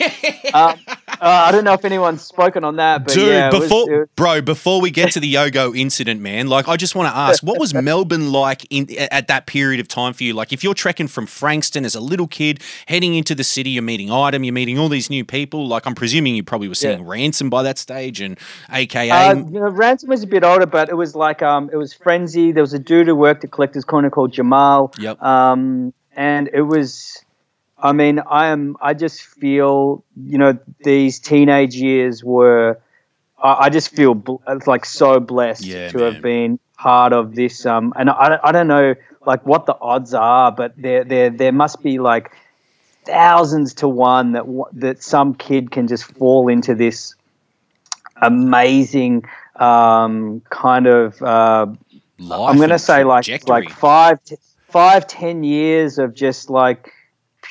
yeah. 0.44 0.50
Um, 0.50 0.78
uh, 1.20 1.24
I 1.48 1.52
don't 1.52 1.64
know 1.64 1.72
if 1.72 1.84
anyone's 1.84 2.22
spoken 2.22 2.64
on 2.64 2.76
that, 2.76 3.04
but 3.04 3.12
Dude, 3.14 3.28
yeah, 3.28 3.48
it 3.48 3.52
was- 3.52 3.62
before 3.62 3.86
was- 4.00 4.08
bro, 4.16 4.40
before 4.42 4.80
we 4.80 4.90
get 4.90 5.12
to 5.12 5.20
the 5.20 5.34
Yogo 5.34 5.76
incident, 5.76 6.20
man, 6.20 6.48
like 6.48 6.68
I 6.68 6.76
just 6.76 6.94
want 6.94 7.12
to 7.12 7.16
ask, 7.16 7.42
what 7.42 7.58
was 7.58 7.74
Melbourne 7.88 8.32
like 8.32 8.66
in 8.70 8.86
at 9.10 9.28
that 9.28 9.46
period 9.46 9.80
of 9.80 9.88
time 9.88 10.12
for 10.12 10.24
you? 10.24 10.32
Like, 10.34 10.52
if 10.52 10.62
you're 10.64 10.74
trekking 10.74 11.08
from 11.08 11.26
Frankston 11.26 11.84
as 11.84 11.94
a 11.94 12.00
little 12.00 12.26
kid, 12.28 12.60
heading 12.86 13.14
into 13.14 13.34
the 13.34 13.44
city, 13.44 13.70
you're 13.70 13.82
meeting 13.82 14.10
Item, 14.10 14.44
you're 14.44 14.52
meeting 14.54 14.78
all 14.78 14.88
these 14.88 15.10
new 15.10 15.24
people. 15.24 15.66
Like, 15.66 15.86
I'm 15.86 15.94
presuming 15.94 16.34
you 16.36 16.42
probably 16.42 16.68
were 16.68 16.74
seeing 16.74 17.04
Ransom 17.04 17.50
by 17.50 17.62
that 17.64 17.78
stage, 17.78 18.20
and 18.20 18.38
AKA, 18.72 19.10
Uh, 19.10 19.34
you 19.34 19.42
know, 19.60 19.68
Ransom 19.68 20.08
was 20.10 20.22
a 20.22 20.26
bit 20.26 20.44
older, 20.44 20.66
but 20.66 20.88
it 20.88 20.94
was 20.96 21.14
like 21.14 21.42
um, 21.42 21.70
it 21.72 21.76
was 21.76 21.92
frenzy. 21.92 22.52
There 22.52 22.62
was 22.62 22.72
a 22.74 22.78
dude 22.78 23.06
who 23.06 23.14
worked 23.16 23.44
at 23.44 23.50
Collector's 23.50 23.84
Corner 23.84 24.10
called 24.10 24.32
Jamal. 24.32 24.92
Yep. 24.98 25.22
Um, 25.22 25.92
and 26.16 26.50
it 26.52 26.62
was, 26.62 27.22
I 27.80 27.92
mean, 27.92 28.18
I 28.18 28.48
am. 28.48 28.76
I 28.80 28.94
just 28.94 29.22
feel, 29.22 30.04
you 30.16 30.38
know, 30.38 30.58
these 30.82 31.18
teenage 31.20 31.74
years 31.76 32.24
were. 32.24 32.80
I, 33.40 33.66
I 33.66 33.68
just 33.70 33.90
feel 33.90 34.14
bl- 34.14 34.36
like 34.66 34.84
so 34.84 35.20
blessed 35.20 35.64
Yeah, 35.64 35.88
to 35.90 35.98
man. 35.98 36.12
have 36.12 36.22
been 36.22 36.58
part 36.76 37.12
of 37.12 37.34
this. 37.34 37.64
Um, 37.66 37.92
and 37.96 38.10
I, 38.10 38.38
I 38.42 38.52
don't 38.52 38.66
know 38.68 38.94
like 39.24 39.46
what 39.46 39.66
the 39.66 39.76
odds 39.80 40.14
are, 40.14 40.50
but 40.50 40.74
there 40.76 41.04
there 41.04 41.30
there 41.30 41.52
must 41.52 41.82
be 41.82 41.98
like 41.98 42.32
thousands 43.04 43.74
to 43.74 43.88
one 43.88 44.32
that 44.32 44.44
that 44.72 45.02
some 45.02 45.34
kid 45.34 45.70
can 45.70 45.86
just 45.86 46.04
fall 46.04 46.48
into 46.48 46.74
this 46.74 47.14
amazing 48.20 49.24
um, 49.56 50.42
kind 50.50 50.86
of 50.86 51.20
uh, 51.22 51.66
life 52.18 52.50
I'm 52.50 52.56
going 52.56 52.70
to 52.70 52.78
say 52.78 53.04
like 53.04 53.26
like 53.46 53.70
five 53.70 54.22
t- 54.24 54.36
five 54.68 55.06
ten 55.06 55.44
years 55.44 55.98
of 55.98 56.14
just 56.14 56.50
like 56.50 56.92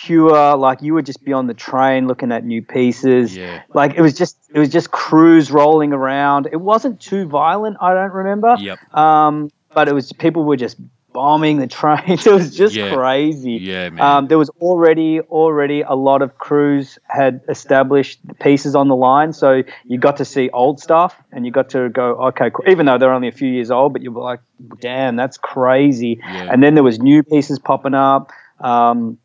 pure 0.03 0.55
like 0.55 0.81
you 0.81 0.93
would 0.93 1.05
just 1.05 1.23
be 1.25 1.33
on 1.33 1.47
the 1.47 1.53
train 1.53 2.07
looking 2.07 2.31
at 2.31 2.45
new 2.45 2.62
pieces 2.62 3.36
Yeah. 3.36 3.63
like 3.73 3.95
it 3.95 4.01
was 4.01 4.13
just 4.13 4.38
it 4.53 4.60
was 4.60 4.69
just 4.69 4.91
crews 4.91 5.49
rolling 5.51 5.91
around 5.93 6.47
it 6.51 6.62
wasn't 6.62 6.99
too 7.01 7.25
violent 7.25 7.77
I 7.81 7.93
don't 7.93 8.13
remember 8.13 8.55
Yep. 8.60 8.93
um, 8.93 9.49
but 9.73 9.88
it 9.88 9.93
was 9.93 10.13
people 10.13 10.43
were 10.43 10.55
just 10.57 10.77
bombing 11.13 11.57
the 11.57 11.65
trains 11.79 12.27
it 12.27 12.31
was 12.33 12.55
just 12.55 12.75
Yeah. 12.75 12.93
crazy 12.93 13.53
Yeah, 13.53 13.89
man. 13.89 13.99
um, 14.05 14.27
there 14.27 14.38
was 14.38 14.51
already 14.62 15.19
already 15.21 15.81
a 15.81 15.95
lot 15.95 16.21
of 16.21 16.38
crews 16.38 16.99
had 17.07 17.41
established 17.49 18.19
pieces 18.39 18.75
on 18.75 18.88
the 18.89 18.95
line, 18.95 19.33
so 19.33 19.63
you 19.86 19.97
got 19.97 20.17
to 20.17 20.25
see 20.25 20.49
old 20.51 20.79
stuff, 20.79 21.15
and 21.31 21.43
you 21.45 21.51
got 21.51 21.69
to 21.71 21.89
go, 21.89 22.15
okay, 22.29 22.51
cool. 22.53 22.65
even 22.69 22.86
though 22.86 22.99
they're 22.99 23.13
only 23.13 23.29
a 23.29 23.38
few 23.41 23.49
years 23.49 23.71
old, 23.71 23.93
but 23.93 24.03
you 24.03 24.12
were 24.12 24.21
like, 24.21 24.41
damn, 24.79 25.15
that's 25.15 25.38
crazy. 25.38 26.19
Yeah. 26.21 26.49
And 26.51 26.62
then 26.62 26.75
there 26.75 26.83
was 26.83 26.99
new 26.99 27.23
pieces 27.23 27.57
popping 27.57 27.95
up. 27.95 28.31
Um, 28.60 29.17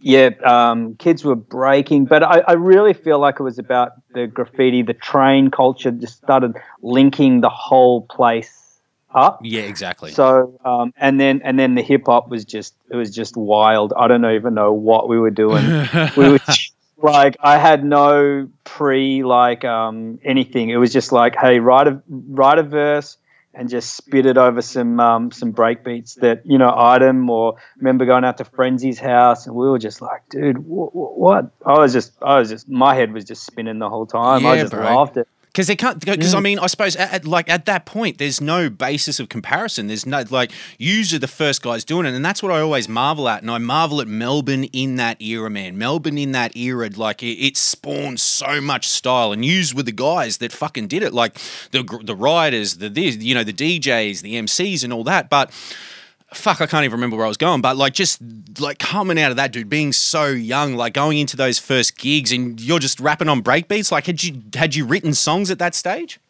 yeah, 0.00 0.30
um, 0.44 0.94
kids 0.96 1.24
were 1.24 1.34
breaking, 1.34 2.04
but 2.04 2.22
I, 2.22 2.40
I 2.46 2.52
really 2.52 2.94
feel 2.94 3.18
like 3.18 3.40
it 3.40 3.42
was 3.42 3.58
about 3.58 3.92
the 4.14 4.26
graffiti, 4.26 4.82
the 4.82 4.94
train 4.94 5.50
culture 5.50 5.90
just 5.90 6.18
started 6.18 6.54
linking 6.82 7.40
the 7.40 7.48
whole 7.48 8.02
place 8.02 8.80
up. 9.14 9.40
yeah, 9.42 9.62
exactly. 9.62 10.12
So 10.12 10.58
um, 10.64 10.92
and 10.96 11.18
then 11.18 11.40
and 11.42 11.58
then 11.58 11.74
the 11.74 11.82
hip 11.82 12.04
hop 12.06 12.28
was 12.28 12.44
just 12.44 12.74
it 12.90 12.96
was 12.96 13.14
just 13.14 13.36
wild. 13.36 13.92
I 13.96 14.06
don't 14.06 14.24
even 14.24 14.54
know 14.54 14.72
what 14.72 15.08
we 15.08 15.18
were 15.18 15.30
doing. 15.30 15.64
we 16.16 16.30
were 16.30 16.40
like 17.02 17.36
I 17.40 17.58
had 17.58 17.84
no 17.84 18.48
pre 18.64 19.24
like 19.24 19.64
um, 19.64 20.20
anything. 20.22 20.70
It 20.70 20.76
was 20.76 20.92
just 20.92 21.10
like 21.10 21.36
hey 21.36 21.58
write 21.58 21.88
a 21.88 22.00
write 22.08 22.58
a 22.58 22.62
verse 22.62 23.16
and 23.58 23.68
just 23.68 23.96
spit 23.96 24.24
it 24.24 24.38
over 24.38 24.62
some 24.62 25.00
um, 25.00 25.32
some 25.32 25.50
break 25.50 25.82
beats 25.82 26.14
that 26.16 26.46
you 26.46 26.58
know 26.58 26.72
item 26.74 27.28
or 27.28 27.56
remember 27.76 28.06
going 28.06 28.24
out 28.24 28.38
to 28.38 28.44
Frenzy's 28.44 29.00
house 29.00 29.46
and 29.46 29.56
we 29.56 29.68
were 29.68 29.80
just 29.80 30.00
like 30.00 30.22
dude 30.30 30.56
wh- 30.56 30.92
wh- 30.92 31.18
what 31.18 31.50
I 31.66 31.78
was 31.78 31.92
just 31.92 32.12
I 32.22 32.38
was 32.38 32.48
just 32.48 32.68
my 32.68 32.94
head 32.94 33.12
was 33.12 33.24
just 33.24 33.44
spinning 33.44 33.80
the 33.80 33.90
whole 33.90 34.06
time. 34.06 34.46
I 34.46 34.58
just 34.58 34.72
bro. 34.72 34.84
laughed 34.84 35.16
at 35.16 35.26
Because 35.58 35.66
they 35.66 35.74
can't. 35.74 35.98
Because 35.98 36.34
I 36.34 36.38
mean, 36.38 36.60
I 36.60 36.68
suppose 36.68 36.94
at, 36.94 37.12
at- 37.12 37.24
like 37.24 37.50
at 37.50 37.64
that 37.66 37.84
point, 37.84 38.18
there's 38.18 38.40
no 38.40 38.70
basis 38.70 39.18
of 39.18 39.28
comparison. 39.28 39.88
There's 39.88 40.06
no 40.06 40.22
like 40.30 40.52
yous 40.78 41.12
are 41.12 41.18
the 41.18 41.26
first 41.26 41.62
guys 41.62 41.84
doing 41.84 42.06
it, 42.06 42.14
and 42.14 42.24
that's 42.24 42.44
what 42.44 42.52
I 42.52 42.60
always 42.60 42.88
marvel 42.88 43.28
at. 43.28 43.42
And 43.42 43.50
I 43.50 43.58
marvel 43.58 44.00
at 44.00 44.06
Melbourne 44.06 44.64
in 44.66 44.94
that 44.96 45.20
era, 45.20 45.50
man. 45.50 45.76
Melbourne 45.76 46.16
in 46.16 46.30
that 46.30 46.56
era, 46.56 46.88
like 46.94 47.24
it, 47.24 47.44
it 47.44 47.56
spawned 47.56 48.20
so 48.20 48.60
much 48.60 48.86
style, 48.86 49.32
and 49.32 49.44
yous 49.44 49.74
were 49.74 49.82
the 49.82 49.90
guys 49.90 50.36
that 50.36 50.52
fucking 50.52 50.86
did 50.86 51.02
it. 51.02 51.12
Like 51.12 51.34
the 51.72 51.82
the 52.04 52.14
riders, 52.14 52.76
the 52.76 52.88
this, 52.88 53.16
you 53.16 53.34
know, 53.34 53.42
the 53.42 53.52
DJs, 53.52 54.22
the 54.22 54.34
MCs, 54.36 54.84
and 54.84 54.92
all 54.92 55.02
that. 55.02 55.28
But 55.28 55.50
fuck, 56.32 56.60
I 56.60 56.66
can't 56.66 56.84
even 56.84 56.92
remember 56.96 57.16
where 57.16 57.24
I 57.26 57.28
was 57.28 57.36
going, 57.36 57.60
but 57.60 57.76
like 57.76 57.94
just 57.94 58.20
like 58.60 58.78
coming 58.78 59.18
out 59.18 59.30
of 59.30 59.36
that, 59.36 59.52
dude, 59.52 59.68
being 59.68 59.92
so 59.92 60.26
young, 60.26 60.74
like 60.74 60.92
going 60.94 61.18
into 61.18 61.36
those 61.36 61.58
first 61.58 61.98
gigs, 61.98 62.32
and 62.32 62.60
you're 62.60 62.78
just 62.78 63.00
rapping 63.00 63.28
on 63.28 63.42
breakbeats. 63.42 63.90
Like, 63.92 64.06
had 64.06 64.22
you 64.22 64.42
had 64.54 64.74
you 64.74 64.84
written 64.84 65.14
songs 65.14 65.50
at 65.50 65.58
that 65.58 65.74
stage? 65.74 66.20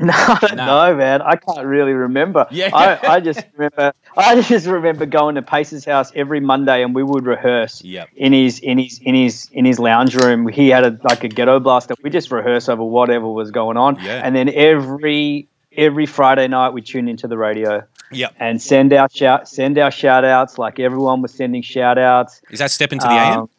No, 0.00 0.14
no, 0.54 0.94
man, 0.94 1.22
I 1.22 1.34
can't 1.34 1.66
really 1.66 1.90
remember. 1.92 2.46
Yeah. 2.52 2.70
I, 2.72 3.14
I 3.14 3.20
just 3.20 3.44
remember. 3.56 3.92
I 4.16 4.40
just 4.42 4.64
remember 4.68 5.06
going 5.06 5.34
to 5.34 5.42
Pace's 5.42 5.84
house 5.84 6.12
every 6.14 6.38
Monday, 6.38 6.84
and 6.84 6.94
we 6.94 7.02
would 7.02 7.26
rehearse. 7.26 7.82
Yep. 7.82 8.10
In 8.14 8.32
his 8.32 8.60
in 8.60 8.78
his 8.78 9.00
in 9.00 9.16
his 9.16 9.48
in 9.52 9.64
his 9.64 9.80
lounge 9.80 10.14
room, 10.14 10.46
he 10.46 10.68
had 10.68 10.84
a 10.84 10.96
like 11.02 11.24
a 11.24 11.28
ghetto 11.28 11.58
blaster. 11.58 11.94
We 12.00 12.10
just 12.10 12.30
rehearse 12.30 12.68
over 12.68 12.84
whatever 12.84 13.26
was 13.28 13.50
going 13.50 13.76
on, 13.76 13.96
Yeah. 14.00 14.20
and 14.24 14.36
then 14.36 14.48
every 14.54 15.48
every 15.76 16.06
Friday 16.06 16.46
night 16.46 16.70
we 16.74 16.80
tune 16.80 17.08
into 17.08 17.26
the 17.26 17.36
radio 17.36 17.82
Yep. 18.12 18.34
and 18.40 18.60
send 18.62 18.92
out 18.92 19.12
shout 19.14 19.48
send 19.48 19.78
our 19.78 19.90
shout 19.90 20.24
outs 20.24 20.58
like 20.58 20.80
everyone 20.80 21.20
was 21.22 21.32
sending 21.34 21.62
shout 21.62 21.98
outs. 21.98 22.40
Is 22.50 22.58
that 22.60 22.70
step 22.70 22.92
into 22.92 23.06
the 23.06 23.12
AM? 23.12 23.38
Um, 23.40 23.50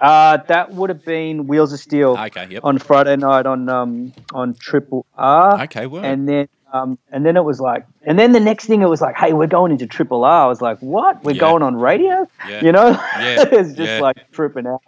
uh, 0.00 0.36
that 0.48 0.72
would 0.72 0.90
have 0.90 1.04
been 1.04 1.46
Wheels 1.46 1.72
of 1.72 1.78
Steel 1.80 2.16
Okay. 2.18 2.46
Yep. 2.50 2.64
on 2.64 2.78
Friday 2.78 3.16
night 3.16 3.46
on 3.46 3.68
um 3.68 4.12
on 4.32 4.54
Triple 4.54 5.06
R. 5.16 5.62
Okay. 5.64 5.86
Well. 5.86 6.04
And 6.04 6.28
then 6.28 6.48
um 6.72 6.98
and 7.12 7.24
then 7.24 7.36
it 7.36 7.44
was 7.44 7.60
like 7.60 7.86
and 8.02 8.18
then 8.18 8.32
the 8.32 8.40
next 8.40 8.66
thing 8.66 8.82
it 8.82 8.88
was 8.88 9.00
like, 9.00 9.16
hey, 9.16 9.32
we're 9.32 9.46
going 9.46 9.72
into 9.72 9.86
Triple 9.86 10.24
R. 10.24 10.44
I 10.44 10.48
was 10.48 10.60
like, 10.60 10.78
what? 10.80 11.22
We're 11.24 11.32
Yeah. 11.32 11.40
going 11.40 11.62
on 11.62 11.76
radio? 11.76 12.28
Yeah. 12.48 12.62
You 12.64 12.72
know? 12.72 12.88
Yeah. 12.90 13.44
it's 13.52 13.68
just 13.74 13.78
Yeah. 13.78 14.00
like 14.00 14.30
tripping 14.32 14.66
out. 14.66 14.82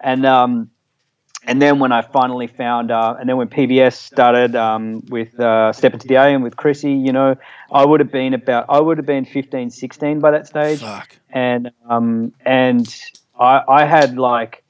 And 0.00 0.26
um 0.26 0.70
and 1.46 1.60
then 1.60 1.78
when 1.78 1.92
I 1.92 2.02
finally 2.02 2.46
found, 2.46 2.90
uh, 2.90 3.16
and 3.18 3.28
then 3.28 3.36
when 3.36 3.48
PBS 3.48 3.94
started 3.94 4.54
um, 4.54 5.02
with 5.08 5.38
uh, 5.40 5.72
Step 5.72 5.92
Into 5.92 6.06
the 6.06 6.14
A 6.14 6.26
and 6.28 6.42
with 6.42 6.56
Chrissy, 6.56 6.92
you 6.92 7.12
know, 7.12 7.36
I 7.72 7.84
would 7.84 8.00
have 8.00 8.12
been 8.12 8.34
about, 8.34 8.66
I 8.68 8.80
would 8.80 8.98
have 8.98 9.06
been 9.06 9.24
15, 9.24 9.70
16 9.70 10.20
by 10.20 10.30
that 10.30 10.46
stage 10.46 10.80
Fuck. 10.80 11.16
and 11.30 11.72
um 11.88 12.32
and 12.44 12.94
I 13.38 13.62
I 13.66 13.84
had 13.84 14.18
like 14.18 14.62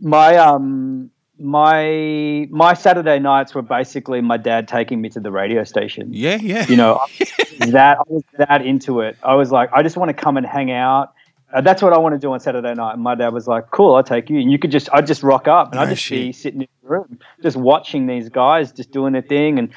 my 0.00 0.36
um 0.36 1.10
my 1.38 2.46
my 2.50 2.74
Saturday 2.74 3.18
nights 3.18 3.54
were 3.54 3.62
basically 3.62 4.20
my 4.20 4.36
dad 4.36 4.68
taking 4.68 5.00
me 5.00 5.08
to 5.10 5.20
the 5.20 5.32
radio 5.32 5.64
station. 5.64 6.10
Yeah. 6.12 6.38
Yeah. 6.40 6.66
You 6.68 6.76
know, 6.76 7.00
that 7.58 7.98
I 7.98 8.02
was 8.06 8.22
that 8.36 8.64
into 8.64 9.00
it. 9.00 9.16
I 9.22 9.34
was 9.34 9.50
like, 9.50 9.70
I 9.72 9.82
just 9.82 9.96
want 9.96 10.10
to 10.10 10.14
come 10.14 10.36
and 10.36 10.46
hang 10.46 10.70
out. 10.70 11.13
Uh, 11.54 11.60
that's 11.60 11.80
what 11.82 11.92
I 11.92 11.98
want 11.98 12.14
to 12.14 12.18
do 12.18 12.32
on 12.32 12.40
Saturday 12.40 12.74
night. 12.74 12.94
And 12.94 13.02
my 13.02 13.14
dad 13.14 13.28
was 13.32 13.46
like, 13.46 13.70
"Cool, 13.70 13.94
I'll 13.94 14.02
take 14.02 14.28
you." 14.28 14.40
And 14.40 14.50
you 14.50 14.58
could 14.58 14.72
just, 14.72 14.88
I'd 14.92 15.06
just 15.06 15.22
rock 15.22 15.46
up, 15.48 15.68
and 15.68 15.76
No 15.76 15.82
I'd 15.82 15.90
just 15.90 16.10
be 16.10 16.32
sitting 16.32 16.62
in 16.62 16.68
the 16.82 16.88
room, 16.88 17.18
just 17.42 17.56
watching 17.56 18.06
these 18.06 18.28
guys 18.28 18.72
just 18.72 18.90
doing 18.90 19.12
their 19.12 19.22
thing, 19.22 19.58
and 19.60 19.68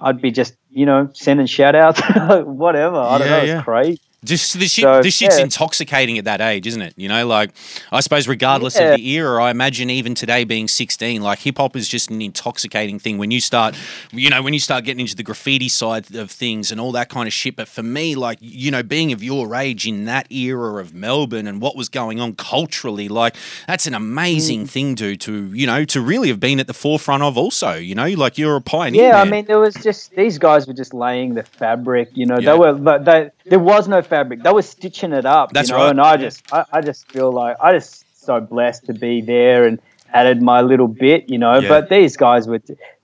I'd 0.00 0.20
be 0.22 0.30
just, 0.30 0.56
you 0.70 0.86
know, 0.86 1.10
sending 1.12 1.46
shout 1.46 1.74
outs, 1.74 2.00
whatever. 2.46 2.96
I 2.96 3.18
don't 3.18 3.28
Yeah, 3.28 3.36
know, 3.36 3.42
it's 3.42 3.48
yeah. 3.48 3.62
crazy. 3.62 4.00
Just 4.26 4.58
this 4.58 4.72
shit. 4.72 4.82
So, 4.82 5.00
this 5.02 5.14
shit's 5.14 5.38
yeah. 5.38 5.44
intoxicating 5.44 6.18
at 6.18 6.24
that 6.24 6.40
age, 6.40 6.66
isn't 6.66 6.82
it? 6.82 6.94
You 6.96 7.08
know, 7.08 7.26
like 7.26 7.50
I 7.92 8.00
suppose 8.00 8.28
regardless 8.28 8.76
Yeah. 8.76 8.90
of 8.92 8.96
the 8.98 9.08
era, 9.10 9.42
I 9.42 9.50
imagine 9.50 9.88
even 9.88 10.14
today 10.14 10.44
being 10.44 10.68
sixteen, 10.68 11.22
like 11.22 11.38
hip 11.38 11.58
hop 11.58 11.76
is 11.76 11.88
just 11.88 12.10
an 12.10 12.20
intoxicating 12.20 12.98
thing 12.98 13.18
when 13.18 13.30
you 13.30 13.40
start, 13.40 13.74
you 14.12 14.28
know, 14.30 14.42
when 14.42 14.52
you 14.52 14.60
start 14.60 14.84
getting 14.84 15.00
into 15.00 15.16
the 15.16 15.22
graffiti 15.22 15.68
side 15.68 16.14
of 16.14 16.30
things 16.30 16.70
and 16.72 16.80
all 16.80 16.92
that 16.92 17.08
kind 17.08 17.26
of 17.26 17.32
shit. 17.32 17.56
But 17.56 17.68
for 17.68 17.82
me, 17.82 18.14
like 18.14 18.38
you 18.40 18.70
know, 18.70 18.82
being 18.82 19.12
of 19.12 19.22
your 19.22 19.54
age 19.54 19.86
in 19.86 20.04
that 20.06 20.30
era 20.32 20.80
of 20.80 20.92
Melbourne 20.94 21.46
and 21.46 21.60
what 21.60 21.76
was 21.76 21.88
going 21.88 22.20
on 22.20 22.34
culturally, 22.34 23.08
like 23.08 23.36
that's 23.66 23.86
an 23.86 23.94
amazing 23.94 24.64
Mm. 24.64 24.68
thing 24.70 24.94
to 24.96 25.16
to 25.16 25.50
you 25.54 25.66
know 25.66 25.84
to 25.84 26.00
really 26.00 26.28
have 26.28 26.40
been 26.40 26.58
at 26.60 26.66
the 26.66 26.74
forefront 26.74 27.22
of. 27.22 27.38
Also, 27.38 27.74
you 27.74 27.94
know, 27.94 28.06
like 28.08 28.38
you're 28.38 28.56
a 28.56 28.60
pioneer. 28.60 29.08
Yeah, 29.08 29.20
I 29.20 29.24
mean, 29.24 29.44
there 29.46 29.60
was 29.60 29.74
just 29.74 30.14
these 30.16 30.38
guys 30.38 30.66
were 30.66 30.72
just 30.72 30.92
laying 30.92 31.34
the 31.34 31.42
fabric. 31.42 32.08
You 32.14 32.26
know, 32.26 32.38
Yeah. 32.38 32.52
they 32.52 32.58
were 32.58 32.72
but 32.74 33.04
they 33.04 33.30
there 33.48 33.58
was 33.58 33.88
no 33.88 34.02
fabric. 34.02 34.42
They 34.42 34.52
were 34.52 34.62
stitching 34.62 35.12
it 35.12 35.24
up. 35.26 35.52
That's 35.52 35.68
you 35.70 35.76
know, 35.76 35.82
right, 35.84 35.90
And 35.90 36.00
I 36.00 36.16
just 36.16 36.52
I, 36.52 36.64
I 36.72 36.80
just 36.80 37.10
feel 37.10 37.30
like 37.32 37.56
I 37.60 37.72
just 37.72 38.04
so 38.24 38.40
blessed 38.40 38.86
to 38.86 38.92
be 38.94 39.20
there 39.20 39.66
and 39.66 39.80
added 40.12 40.42
my 40.42 40.60
little 40.60 40.88
bit. 40.88 41.28
You 41.30 41.38
know, 41.38 41.58
Yeah. 41.60 41.68
but 41.68 41.88
these 41.88 42.16
guys 42.16 42.46
were 42.48 42.58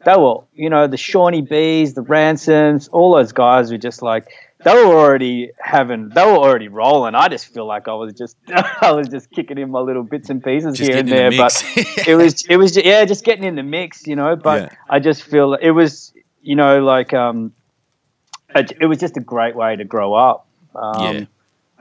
they 0.05 0.16
were 0.16 0.40
you 0.55 0.68
know 0.70 0.87
the 0.87 0.96
Shawnee 0.96 1.42
Bees, 1.42 1.94
the 1.94 2.02
Ransoms, 2.02 2.88
all 2.88 3.14
those 3.14 3.33
guys 3.33 3.70
were 3.70 3.78
just 3.78 4.02
like. 4.02 4.26
They 4.64 4.72
were 4.72 4.94
already 4.94 5.50
having, 5.59 6.11
they 6.11 6.24
were 6.24 6.37
already 6.38 6.68
rolling. 6.68 7.16
I 7.16 7.26
just 7.26 7.48
feel 7.52 7.66
like 7.66 7.88
I 7.88 7.94
was 7.94 8.12
just, 8.12 8.37
I 8.81 8.92
was 8.92 9.09
just 9.09 9.28
kicking 9.33 9.59
in 9.59 9.72
my 9.72 9.81
little 9.81 10.05
bits 10.05 10.31
and 10.31 10.40
pieces 10.40 10.78
just 10.78 10.88
here 10.88 11.00
and 11.00 11.09
there. 11.09 11.31
the 11.33 11.37
But 11.37 11.64
it 12.07 12.14
was 12.14 12.46
it 12.46 12.57
was 12.59 12.76
yeah 12.76 13.05
just 13.05 13.24
getting 13.24 13.42
in 13.42 13.57
the 13.57 13.64
mix 13.64 14.07
you 14.07 14.14
know 14.14 14.37
but 14.37 14.70
Yeah. 14.70 14.76
i 14.88 15.00
just 15.00 15.24
feel 15.24 15.55
it 15.55 15.70
was 15.72 16.12
you 16.42 16.55
know 16.55 16.81
like 16.81 17.12
um 17.12 17.52
it, 18.54 18.72
it 18.80 18.86
was 18.86 18.98
just 18.98 19.16
a 19.16 19.20
great 19.20 19.56
way 19.56 19.76
to 19.76 19.84
grow 19.84 20.14
up 20.14 20.46
um 20.74 21.02
Yeah. 21.02 21.24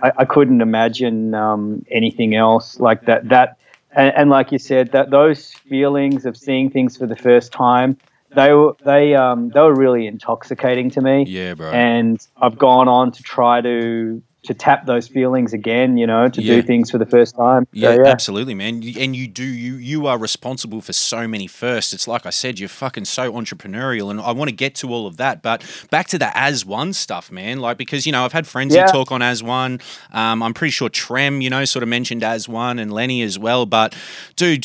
I, 0.03 0.12
I 0.19 0.25
couldn't 0.25 0.62
imagine 0.62 1.34
um 1.34 1.86
anything 1.89 2.36
else 2.36 2.79
like 2.79 3.05
that 3.05 3.29
that 3.29 3.57
and, 3.91 4.13
and 4.15 4.29
like 4.29 4.51
you 4.51 4.60
said 4.60 4.91
that 4.91 5.10
those 5.10 5.51
feelings 5.51 6.25
of 6.25 6.38
seeing 6.38 6.69
things 6.69 6.97
for 6.97 7.07
the 7.07 7.15
first 7.15 7.51
time 7.51 7.97
they 8.36 8.53
were 8.53 8.75
they 8.84 9.15
um 9.15 9.49
they 9.49 9.60
were 9.60 9.75
really 9.75 10.07
intoxicating 10.07 10.89
to 10.91 11.01
me 11.01 11.25
yeah, 11.27 11.53
bro. 11.53 11.71
and 11.71 12.25
I've 12.41 12.57
gone 12.57 12.88
on 12.88 13.12
to 13.12 13.23
try 13.23 13.62
to 13.62 14.21
to 14.43 14.56
tap 14.56 14.88
those 14.88 15.08
feelings 15.08 15.54
again, 15.54 15.97
you 15.97 16.08
know, 16.08 16.27
to 16.27 16.41
Yeah. 16.41 16.56
do 16.56 16.62
things 16.63 16.89
for 16.89 16.97
the 16.97 17.06
first 17.06 17.36
time. 17.36 17.65
So, 17.65 17.80
Yeah, 17.80 17.93
yeah. 17.95 18.08
absolutely, 18.08 18.56
man. 18.56 18.82
And 18.97 19.15
you 19.15 19.27
do 19.27 19.43
you 19.43 19.75
you 19.75 20.08
are 20.08 20.17
responsible 20.17 20.82
for 20.82 20.93
so 20.93 21.27
many 21.27 21.45
firsts. 21.45 21.93
It's 21.93 22.08
like 22.08 22.25
I 22.25 22.32
said, 22.32 22.58
you're 22.60 22.67
fucking 22.67 23.06
so 23.06 23.32
entrepreneurial, 23.34 24.10
and 24.10 24.19
I 24.19 24.32
want 24.32 24.49
to 24.49 24.56
get 24.56 24.73
to 24.75 24.91
all 24.91 25.06
of 25.06 25.17
that. 25.17 25.43
But 25.43 25.63
back 25.91 26.08
to 26.08 26.17
the 26.17 26.25
Azwan 26.36 26.95
stuff, 26.95 27.32
man. 27.32 27.60
Like 27.60 27.77
because 27.77 28.08
you 28.08 28.12
know 28.12 28.25
I've 28.25 28.34
had 28.34 28.47
friends 28.47 28.73
Yeah. 28.73 28.88
who 28.88 28.91
talk 28.91 29.12
on 29.12 29.21
Azwan. 29.21 29.80
Um, 30.12 30.41
I'm 30.41 30.56
pretty 30.56 30.71
sure 30.71 30.89
Trem, 30.89 31.41
you 31.41 31.49
know, 31.51 31.63
sort 31.65 31.84
of 31.84 31.89
mentioned 31.89 32.23
Azwan, 32.23 32.82
and 32.82 32.91
Lenny 32.91 33.21
as 33.21 33.38
well. 33.38 33.67
But 33.67 33.93
dude, 34.36 34.63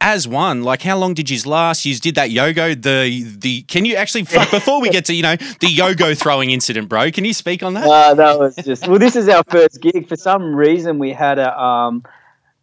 Azwan, 0.00 0.64
like 0.64 0.80
how 0.82 0.96
long 0.96 1.12
did 1.12 1.28
you 1.28 1.38
last? 1.48 1.84
You 1.84 1.94
did 1.96 2.14
that 2.14 2.30
yogo. 2.30 2.80
The 2.80 3.24
the 3.38 3.60
can 3.62 3.84
you 3.84 3.96
actually 3.96 4.24
fuck 4.24 4.50
before 4.50 4.80
we 4.80 4.88
get 4.88 5.04
to 5.06 5.14
you 5.14 5.22
know 5.22 5.36
the 5.36 5.66
yogo 5.66 6.16
throwing 6.16 6.50
incident, 6.50 6.88
bro? 6.88 7.10
Can 7.10 7.26
you 7.26 7.34
speak 7.34 7.62
on 7.62 7.74
that? 7.74 7.86
Uh, 7.86 8.14
that 8.14 8.38
was 8.38 8.56
just 8.56 8.88
well. 8.88 8.98
This 8.98 9.16
is 9.18 9.28
our 9.28 9.42
first 9.48 9.80
gig. 9.80 10.08
For 10.08 10.16
some 10.16 10.54
reason, 10.54 10.98
we 10.98 11.12
had 11.12 11.38
a 11.38 11.60
um, 11.62 12.04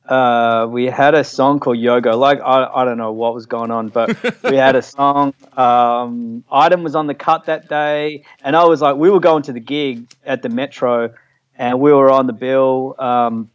uh, 0.08 0.68
we 0.70 0.86
had 0.86 1.14
a 1.16 1.24
song 1.24 1.60
called 1.60 1.78
Yogo. 1.78 2.18
Like 2.18 2.40
I, 2.42 2.66
I 2.74 2.86
don't 2.86 2.98
know 2.98 3.12
what 3.12 3.34
was 3.34 3.46
going 3.46 3.72
on, 3.72 3.90
but 3.90 4.18
we 4.44 4.56
had 4.56 4.76
a 4.76 4.82
song. 4.82 5.34
Um, 5.56 6.44
Item 6.52 6.84
was 6.84 6.96
on 6.96 7.08
the 7.08 7.14
cut 7.16 7.46
that 7.46 7.68
day, 7.70 8.24
and 8.44 8.56
I 8.56 8.66
was 8.66 8.82
like, 8.82 8.96
we 8.96 9.10
were 9.10 9.20
going 9.20 9.44
to 9.44 9.54
the 9.54 9.60
gig 9.60 10.08
at 10.26 10.42
the 10.42 10.50
Metro, 10.50 11.14
and 11.58 11.80
we 11.80 11.92
were 11.92 12.10
on 12.12 12.28
the 12.28 12.34
bill. 12.34 12.96
Um, 13.00 13.50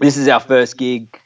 this 0.00 0.16
is 0.16 0.28
our 0.28 0.40
first 0.40 0.76
gig 0.76 1.18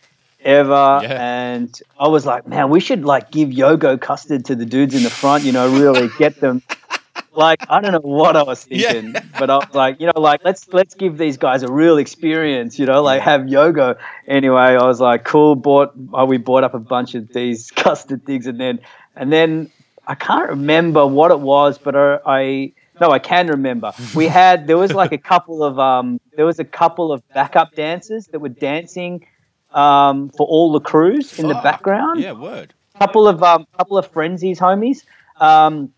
ever, 0.43 1.01
Yeah. 1.03 1.19
and 1.21 1.81
I 1.99 2.09
was 2.09 2.25
like, 2.27 2.47
man, 2.47 2.71
we 2.71 2.81
should 2.81 3.05
like 3.05 3.31
give 3.31 3.51
Yogo 3.51 4.01
custard 4.01 4.45
to 4.47 4.55
the 4.55 4.65
dudes 4.67 4.95
in 4.95 5.03
the 5.03 5.11
front. 5.11 5.45
You 5.45 5.53
know, 5.53 5.69
really 5.79 6.09
get 6.19 6.41
them 6.41 6.63
like 7.35 7.59
I 7.69 7.81
don't 7.81 7.93
know 7.93 8.01
what 8.01 8.37
I 8.37 8.43
was 8.43 8.65
Yeah. 8.71 8.93
thinking, 8.93 9.15
but 9.39 9.51
I 9.51 9.57
was 9.57 9.75
like, 9.75 10.01
you 10.01 10.07
know, 10.07 10.21
like 10.21 10.41
let's 10.45 10.67
let's 10.73 10.95
give 10.95 11.19
these 11.19 11.37
guys 11.37 11.63
a 11.63 11.71
real 11.71 11.99
experience, 11.99 12.79
you 12.79 12.87
know, 12.87 13.03
like 13.03 13.23
have 13.23 13.43
yogo. 13.43 13.97
Anyway, 14.27 14.61
I 14.61 14.85
was 14.87 15.01
like, 15.01 15.25
cool. 15.25 15.55
Bought 15.55 15.93
uh, 16.19 16.25
we 16.27 16.39
bought 16.39 16.65
up 16.65 16.75
a 16.75 16.79
bunch 16.81 17.15
of 17.15 17.33
these 17.33 17.71
custard 17.77 18.25
things, 18.25 18.47
and 18.47 18.61
then 18.61 18.81
and 19.17 19.33
then 19.33 19.71
I 20.07 20.15
can't 20.15 20.49
remember 20.51 21.07
what 21.07 21.31
it 21.31 21.41
was, 21.41 21.79
but 21.79 21.95
I, 21.97 22.19
I 22.27 22.73
no, 23.01 23.11
I 23.11 23.19
can 23.19 23.47
remember. 23.49 23.93
We 24.15 24.27
had 24.41 24.67
there 24.67 24.79
was 24.79 24.93
like 24.93 25.13
a 25.13 25.19
couple 25.19 25.63
of 25.63 25.79
um 25.79 26.21
there 26.37 26.47
was 26.47 26.59
a 26.59 26.65
couple 26.65 27.13
of 27.13 27.23
backup 27.33 27.75
dancers 27.75 28.27
that 28.29 28.41
were 28.41 28.49
dancing 28.49 29.27
um 29.73 30.31
for 30.31 30.47
all 30.49 30.73
the 30.73 30.81
crews 30.81 31.39
in 31.39 31.47
the 31.47 31.55
background 31.55 32.21
Yeah, 32.21 32.33
word. 32.33 32.75
couple 32.99 33.29
of 33.29 33.41
um, 33.43 33.67
couple 33.79 33.97
of 33.97 34.07
frenzies 34.11 34.59
homies 34.59 35.05
um, 35.41 35.93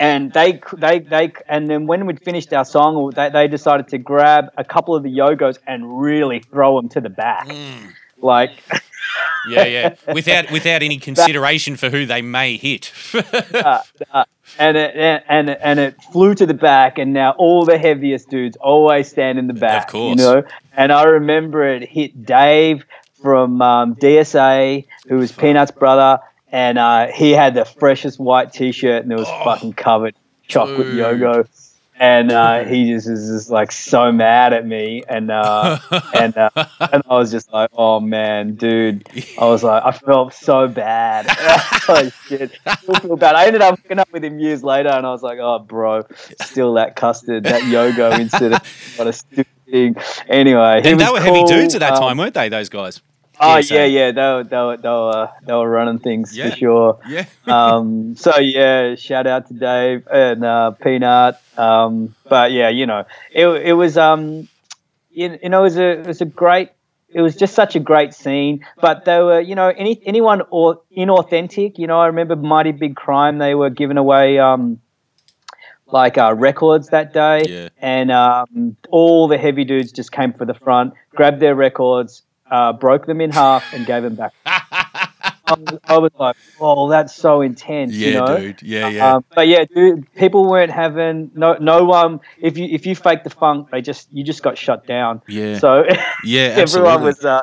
and 0.00 0.32
they 0.32 0.60
they 0.76 0.98
they 1.00 1.32
and 1.48 1.68
then 1.68 1.86
when 1.86 2.06
we'd 2.06 2.22
finished 2.22 2.52
our 2.52 2.64
song 2.64 3.10
they, 3.14 3.30
they 3.30 3.48
decided 3.48 3.88
to 3.88 3.98
grab 3.98 4.46
a 4.56 4.64
couple 4.64 4.94
of 4.94 5.02
the 5.02 5.10
yogos 5.10 5.58
and 5.66 6.00
really 6.00 6.40
throw 6.40 6.76
them 6.80 6.88
to 6.90 7.00
the 7.00 7.10
back 7.10 7.48
Mm. 7.48 7.92
like 8.20 8.50
Yeah, 9.48 9.64
yeah. 9.64 9.94
Without 10.12 10.50
without 10.50 10.82
any 10.82 10.98
consideration 10.98 11.76
for 11.76 11.88
who 11.88 12.04
they 12.04 12.20
may 12.20 12.56
hit. 12.58 12.92
uh, 13.54 13.80
uh, 14.12 14.24
and 14.58 14.76
it 14.76 15.24
and 15.28 15.48
and 15.48 15.80
it 15.80 15.96
flew 16.12 16.34
to 16.34 16.44
the 16.44 16.52
back 16.54 16.98
and 16.98 17.12
now 17.14 17.30
all 17.38 17.64
the 17.64 17.78
heaviest 17.78 18.28
dudes 18.28 18.56
always 18.58 19.08
stand 19.08 19.38
in 19.38 19.46
the 19.46 19.54
back 19.54 19.86
Of 19.86 19.92
course. 19.92 20.10
you 20.10 20.16
know 20.24 20.42
and 20.76 20.92
i 20.92 21.04
remember 21.04 21.64
it 21.66 21.88
hit 21.88 22.24
dave 22.26 22.84
from 23.22 23.62
um, 23.62 23.94
dsa 23.96 24.84
who 25.08 25.16
was 25.16 25.32
peanuts 25.32 25.70
brother 25.70 26.20
and 26.52 26.78
uh, 26.78 27.06
he 27.08 27.32
had 27.32 27.54
the 27.54 27.64
freshest 27.64 28.18
white 28.18 28.52
t-shirt 28.52 29.02
and 29.02 29.12
it 29.12 29.18
was 29.18 29.28
Oh. 29.28 29.44
fucking 29.44 29.72
covered 29.74 30.14
chocolate 30.46 30.86
Dude. 30.88 30.96
yogo 30.96 31.46
and 32.00 32.30
uh, 32.30 32.62
he 32.62 32.92
just 32.92 33.10
was 33.10 33.26
just 33.28 33.50
like 33.50 33.72
so 33.72 34.12
mad 34.12 34.52
at 34.52 34.64
me, 34.64 35.02
and 35.08 35.32
uh, 35.32 35.78
and 36.14 36.36
uh, 36.38 36.48
and 36.92 37.02
I 37.10 37.14
was 37.16 37.32
just 37.32 37.52
like, 37.52 37.70
oh 37.72 37.98
man, 37.98 38.54
dude, 38.54 39.08
I 39.36 39.46
was 39.46 39.64
like, 39.64 39.82
I 39.84 39.90
felt 39.90 40.32
so 40.32 40.68
bad. 40.68 41.26
oh 41.88 42.08
shit, 42.28 42.52
I 42.64 42.76
still 42.76 42.94
feel 43.00 43.16
bad. 43.16 43.34
I 43.34 43.46
ended 43.46 43.62
up 43.62 43.80
hooking 43.80 43.98
up 43.98 44.12
with 44.12 44.22
him 44.22 44.38
years 44.38 44.62
later, 44.62 44.90
and 44.90 45.04
I 45.04 45.10
was 45.10 45.24
like, 45.24 45.40
oh 45.40 45.58
bro, 45.58 46.06
still 46.40 46.74
that 46.74 46.94
custard, 46.94 47.42
that 47.42 47.62
yogo 47.62 48.16
incident, 48.16 48.64
what 48.94 49.08
a 49.08 49.12
stupid 49.12 49.46
thing. 49.68 49.96
Anyway, 50.28 50.82
And 50.84 51.00
they 51.00 51.10
were 51.10 51.18
heavy 51.20 51.42
dudes 51.46 51.74
at 51.74 51.80
that 51.80 51.94
Um, 51.94 51.98
time, 52.00 52.18
weren't 52.18 52.34
they? 52.34 52.48
Those 52.48 52.68
guys. 52.68 53.00
Oh 53.40 53.56
yeah, 53.58 53.84
yeah, 53.84 54.10
they 54.12 54.20
were 54.22 54.44
they 54.44 54.56
were 54.56 54.76
they 54.76 54.88
were, 54.88 55.10
uh, 55.16 55.30
they 55.46 55.52
were 55.54 55.68
running 55.70 55.98
things 55.98 56.36
Yeah. 56.36 56.50
for 56.50 56.56
sure. 56.56 56.98
Yeah. 57.08 57.24
um, 57.46 58.16
so 58.16 58.36
yeah, 58.38 58.94
shout 58.96 59.26
out 59.26 59.46
to 59.48 59.54
Dave 59.54 60.06
and 60.10 60.44
uh, 60.44 60.72
Peanut. 60.72 61.40
Um, 61.56 62.14
but 62.28 62.52
yeah, 62.52 62.68
you 62.68 62.86
know, 62.86 63.04
it 63.32 63.46
it 63.48 63.72
was 63.74 63.96
um, 63.96 64.48
you, 65.10 65.38
you 65.42 65.48
know, 65.48 65.60
it 65.60 65.62
was 65.62 65.78
a 65.78 65.88
it 66.00 66.06
was 66.06 66.20
a 66.20 66.26
great. 66.26 66.70
It 67.10 67.22
was 67.22 67.36
just 67.36 67.54
such 67.54 67.74
a 67.74 67.80
great 67.80 68.12
scene, 68.12 68.66
but 68.82 69.06
they 69.06 69.18
were, 69.20 69.40
you 69.40 69.54
know, 69.54 69.68
any 69.68 69.98
anyone 70.04 70.42
or 70.50 70.82
inauthentic. 70.94 71.78
You 71.78 71.86
know, 71.86 71.98
I 71.98 72.06
remember 72.08 72.36
Mighty 72.36 72.72
Big 72.72 72.96
Crime. 72.96 73.38
They 73.38 73.54
were 73.54 73.70
giving 73.70 73.96
away 73.96 74.38
um, 74.38 74.78
like 75.86 76.18
uh, 76.18 76.34
records 76.34 76.88
that 76.88 77.14
day, 77.14 77.44
Yeah. 77.48 77.68
and 77.78 78.10
um, 78.10 78.76
all 78.90 79.26
the 79.26 79.38
heavy 79.38 79.64
dudes 79.64 79.90
just 79.90 80.12
came 80.12 80.34
for 80.34 80.44
the 80.44 80.52
front, 80.54 80.92
grabbed 81.14 81.40
their 81.40 81.54
records, 81.54 82.22
uh, 82.50 82.72
broke 82.72 83.06
them 83.06 83.20
in 83.20 83.30
half, 83.30 83.72
and 83.72 83.86
gave 83.86 84.02
them 84.02 84.14
back. 84.14 84.32
I 84.46 85.54
was, 85.54 85.78
I 85.84 85.98
was 85.98 86.12
like, 86.18 86.36
"Oh, 86.60 86.88
that's 86.90 87.14
so 87.14 87.40
intense," 87.40 87.94
Yeah, 87.94 88.08
you 88.08 88.14
know. 88.14 88.36
dude. 88.38 88.62
Yeah, 88.62 88.88
yeah. 88.88 89.14
Um, 89.14 89.24
but 89.34 89.48
yeah, 89.48 89.64
dude, 89.64 90.12
people 90.14 90.48
weren't 90.48 90.72
having 90.72 91.30
no 91.34 91.54
no 91.54 91.84
one. 91.84 92.20
If 92.40 92.58
you 92.58 92.66
if 92.66 92.84
you 92.86 92.94
faked 92.94 93.24
the 93.24 93.30
funk, 93.30 93.70
they 93.70 93.80
just 93.80 94.08
you 94.12 94.24
just 94.24 94.42
got 94.42 94.58
shut 94.58 94.86
down. 94.86 95.22
yeah. 95.26 95.58
So 95.58 95.84
yeah. 96.24 96.54
everyone 96.56 97.02
was 97.02 97.24
uh, 97.24 97.42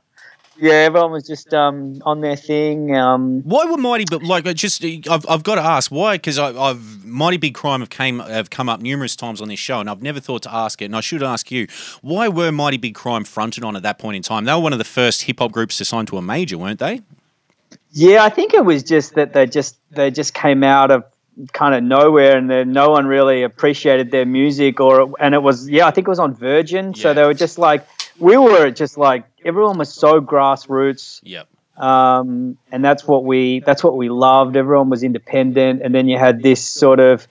yeah, 0.58 0.74
everyone 0.74 1.12
was 1.12 1.26
just 1.26 1.54
um 1.54 2.02
on 2.06 2.22
their 2.22 2.36
thing. 2.36 2.96
Um, 2.96 3.42
Why 3.44 3.66
were 3.66 3.78
Mighty, 3.78 4.06
but 4.10 4.24
like, 4.24 4.46
just 4.56 4.84
I've, 4.84 5.26
I've 5.28 5.44
got 5.44 5.56
to 5.56 5.62
ask 5.62 5.92
why 5.92 6.16
because 6.16 6.40
I've 6.40 7.06
Mighty 7.06 7.38
Big 7.38 7.54
Crime 7.54 7.80
have 7.82 7.90
came 7.90 8.20
have 8.20 8.50
come 8.50 8.70
up 8.70 8.82
numerous 8.82 9.16
times 9.16 9.42
on 9.42 9.48
this 9.48 9.60
show, 9.60 9.80
and 9.80 9.90
I've 9.90 10.02
never 10.02 10.20
thought 10.20 10.44
to 10.44 10.54
ask 10.54 10.82
it, 10.82 10.86
and 10.86 10.96
I 10.96 11.02
should 11.02 11.24
ask 11.24 11.52
you 11.52 11.68
why 12.02 12.28
were 12.28 12.52
Mighty 12.52 12.78
Big 12.78 12.96
Crime 12.96 13.24
fronted 13.24 13.64
on 13.64 13.76
at 13.76 13.84
that 13.84 14.00
point 14.00 14.16
in 14.16 14.22
time? 14.22 14.46
They 14.46 14.54
were 14.54 14.60
one 14.60 14.74
of 14.74 14.80
the 14.80 14.86
first 14.86 15.24
hip 15.24 15.40
hop 15.40 15.52
groups 15.52 15.78
to 15.78 15.86
sign 15.86 16.06
to 16.08 16.18
a 16.18 16.22
major, 16.22 16.58
weren't 16.58 16.80
they? 16.80 17.02
yeah, 17.96 18.26
I 18.26 18.30
think 18.30 18.54
it 18.54 18.66
was 18.66 18.84
just 18.84 19.16
that 19.16 19.32
they 19.34 19.48
just 19.48 19.78
they 19.92 20.12
just 20.12 20.34
came 20.34 20.64
out 20.64 20.92
of 20.92 21.06
kind 21.54 21.74
of 21.74 21.82
nowhere, 21.82 22.38
and 22.38 22.50
then 22.50 22.74
no 22.74 22.90
one 22.90 23.08
really 23.08 23.42
appreciated 23.42 24.12
their 24.12 24.26
music, 24.26 24.82
or 24.82 25.14
and 25.20 25.34
it 25.34 25.42
was 25.42 25.70
yeah, 25.70 25.88
I 25.88 25.92
think 25.92 26.08
it 26.08 26.10
was 26.10 26.20
on 26.20 26.34
Virgin, 26.34 26.94
so 26.94 27.14
they 27.14 27.24
were 27.24 27.34
just 27.34 27.58
like 27.58 27.88
we 28.20 28.38
were 28.38 28.72
just 28.72 28.98
like 28.98 29.26
everyone 29.44 29.78
was 29.78 29.94
so 29.94 30.22
grassroots. 30.22 31.20
Yep. 31.24 31.48
um, 31.78 32.58
and 32.72 32.84
that's 32.84 33.06
what 33.08 33.24
we 33.26 33.60
that's 33.60 33.84
what 33.84 33.98
we 33.98 34.10
loved. 34.10 34.56
Everyone 34.56 34.90
was 34.90 35.04
independent, 35.04 35.82
and 35.82 35.94
then 35.94 36.08
you 36.08 36.18
had 36.18 36.42
this 36.42 36.66
sort 36.66 37.00
of 37.00 37.28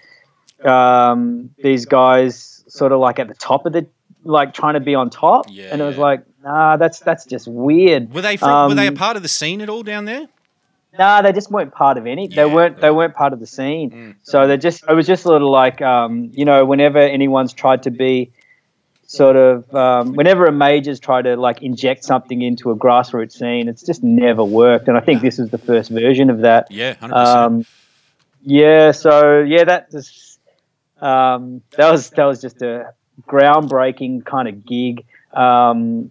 um, 0.64 1.50
these 1.62 1.86
guys 1.86 2.64
sort 2.68 2.92
of 2.92 3.00
like 3.00 3.18
at 3.18 3.28
the 3.28 3.34
top 3.34 3.66
of 3.66 3.72
the 3.72 3.86
like 4.24 4.54
trying 4.54 4.74
to 4.74 4.80
be 4.80 4.94
on 4.94 5.10
top, 5.10 5.46
Yeah, 5.48 5.68
and 5.72 5.80
it 5.80 5.84
was 5.84 5.98
like 5.98 6.24
nah, 6.42 6.76
that's 6.76 7.00
that's 7.00 7.24
just 7.26 7.46
weird. 7.48 8.12
Were 8.14 8.22
they 8.22 8.36
from, 8.36 8.68
were 8.70 8.74
they 8.74 8.86
a 8.86 8.90
Um, 8.90 8.96
part 8.96 9.16
of 9.16 9.22
the 9.22 9.28
scene 9.28 9.60
at 9.60 9.68
all 9.68 9.82
down 9.82 10.04
there? 10.06 10.26
Nah, 10.98 11.22
they 11.22 11.32
just 11.32 11.50
weren't 11.50 11.72
part 11.72 11.98
of 11.98 12.06
any. 12.06 12.28
Yeah, 12.28 12.36
they 12.36 12.54
weren't. 12.54 12.80
They 12.80 12.90
weren't 12.90 13.14
part 13.14 13.32
of 13.32 13.40
the 13.40 13.46
scene. 13.48 13.90
Mm. 13.90 14.14
So 14.22 14.46
they 14.46 14.56
just. 14.56 14.84
It 14.88 14.94
was 14.94 15.06
just 15.08 15.24
a 15.24 15.28
little 15.28 15.50
like, 15.50 15.82
um, 15.82 16.30
you 16.34 16.44
know, 16.44 16.64
whenever 16.64 16.98
anyone's 16.98 17.52
tried 17.52 17.82
to 17.82 17.90
be, 17.90 18.30
sort 19.06 19.36
of, 19.36 19.74
um, 19.74 20.14
whenever 20.14 20.46
a 20.46 20.52
major's 20.52 21.00
tried 21.00 21.22
to 21.22 21.36
like 21.36 21.62
inject 21.62 22.04
something 22.04 22.40
into 22.40 22.70
a 22.70 22.76
grassroots 22.76 23.32
scene, 23.32 23.68
it's 23.68 23.82
just 23.82 24.02
never 24.02 24.44
worked. 24.44 24.88
And 24.88 24.96
I 24.96 25.00
think 25.00 25.22
this 25.22 25.38
is 25.38 25.50
the 25.50 25.58
first 25.58 25.90
version 25.90 26.30
of 26.30 26.40
that. 26.40 26.70
Yeah, 26.70 26.94
hundred 26.94 27.14
percent. 27.14 27.38
Um, 27.38 27.66
yeah. 28.42 28.90
So 28.92 29.40
yeah, 29.40 29.64
that 29.64 29.92
was 29.92 30.38
um, 31.00 31.62
that 31.76 31.90
was 31.90 32.10
that 32.10 32.24
was 32.24 32.40
just 32.40 32.62
a 32.62 32.92
groundbreaking 33.26 34.24
kind 34.24 34.48
of 34.48 34.64
gig. 34.64 35.04
Um, 35.32 36.10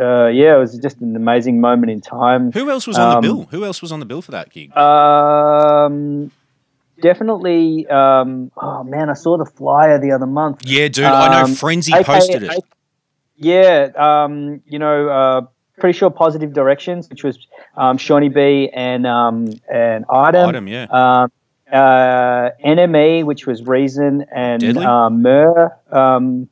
uh, 0.00 0.26
yeah, 0.26 0.54
it 0.54 0.58
was 0.58 0.78
just 0.78 1.00
an 1.00 1.16
amazing 1.16 1.60
moment 1.60 1.90
in 1.90 2.00
time. 2.00 2.52
Who 2.52 2.70
else 2.70 2.86
was 2.86 2.98
on 2.98 3.10
the 3.10 3.16
um, 3.16 3.22
bill? 3.22 3.48
Who 3.50 3.64
else 3.64 3.82
was 3.82 3.92
on 3.92 4.00
the 4.00 4.06
bill 4.06 4.22
for 4.22 4.32
that 4.32 4.50
gig? 4.50 4.76
Um, 4.76 6.30
definitely. 7.02 7.86
Um, 7.88 8.50
oh 8.56 8.82
man, 8.84 9.10
I 9.10 9.14
saw 9.14 9.36
the 9.36 9.44
flyer 9.44 9.98
the 9.98 10.12
other 10.12 10.26
month. 10.26 10.62
yeah, 10.64 10.88
dude, 10.88 11.04
I 11.04 11.28
know 11.28 11.44
um, 11.44 11.54
Frenzy 11.54 11.92
posted 12.02 12.44
it. 12.44 12.64
Yeah, 13.36 13.90
um, 13.96 14.62
you 14.66 14.78
know, 14.78 15.08
uh, 15.08 15.40
pretty 15.78 15.98
sure 15.98 16.08
Positive 16.10 16.52
Directions, 16.54 17.10
which 17.10 17.24
was 17.24 17.38
um, 17.76 17.98
Shawnee 17.98 18.28
B 18.30 18.70
and 18.72 19.06
um, 19.06 19.52
and 19.70 20.06
Item. 20.08 20.48
Item, 20.48 20.68
yeah. 20.68 20.84
Um, 20.90 21.32
uh, 21.70 22.50
NME, 22.64 23.24
which 23.24 23.46
was 23.46 23.62
Reason, 23.66 24.24
and 24.34 24.60
Deadly? 24.60 24.84
um, 24.84 25.22
Mur. 25.22 25.76
Um, 25.90 26.48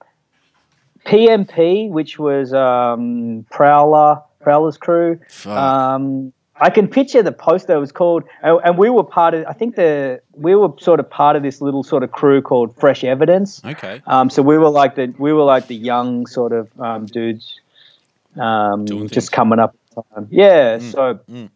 PMP, 1.06 1.90
which 1.90 2.18
was 2.18 2.52
um, 2.52 3.46
Prowler, 3.50 4.22
Prowler's 4.40 4.76
crew. 4.76 5.18
Fuck. 5.28 5.56
Um, 5.56 6.32
I 6.60 6.70
can 6.70 6.88
picture 6.88 7.22
the 7.22 7.32
poster. 7.32 7.74
It 7.74 7.78
was 7.78 7.92
called, 7.92 8.24
and 8.42 8.76
we 8.76 8.90
were 8.90 9.04
part 9.04 9.34
of. 9.34 9.46
I 9.46 9.52
think 9.52 9.76
the 9.76 10.20
we 10.32 10.54
were 10.54 10.68
sort 10.78 11.00
of 11.00 11.08
part 11.08 11.36
of 11.36 11.42
this 11.42 11.60
little 11.60 11.82
sort 11.82 12.02
of 12.02 12.12
crew 12.12 12.42
called 12.42 12.76
Fresh 12.76 13.02
Evidence. 13.04 13.62
okay. 13.64 14.02
Um, 14.06 14.30
so 14.30 14.42
we 14.42 14.58
were 14.58 14.70
like 14.70 14.94
the 14.94 15.14
we 15.18 15.32
were 15.32 15.44
like 15.44 15.66
the 15.68 15.76
young 15.76 16.26
sort 16.26 16.52
of 16.52 16.68
um, 16.80 17.06
dudes, 17.06 17.58
um, 18.36 18.86
just 19.08 19.32
coming 19.32 19.58
up. 19.58 19.74
Yeah. 20.28 20.78
Mm, 20.78 20.92
So, 20.92 21.20
mm. 21.30 21.50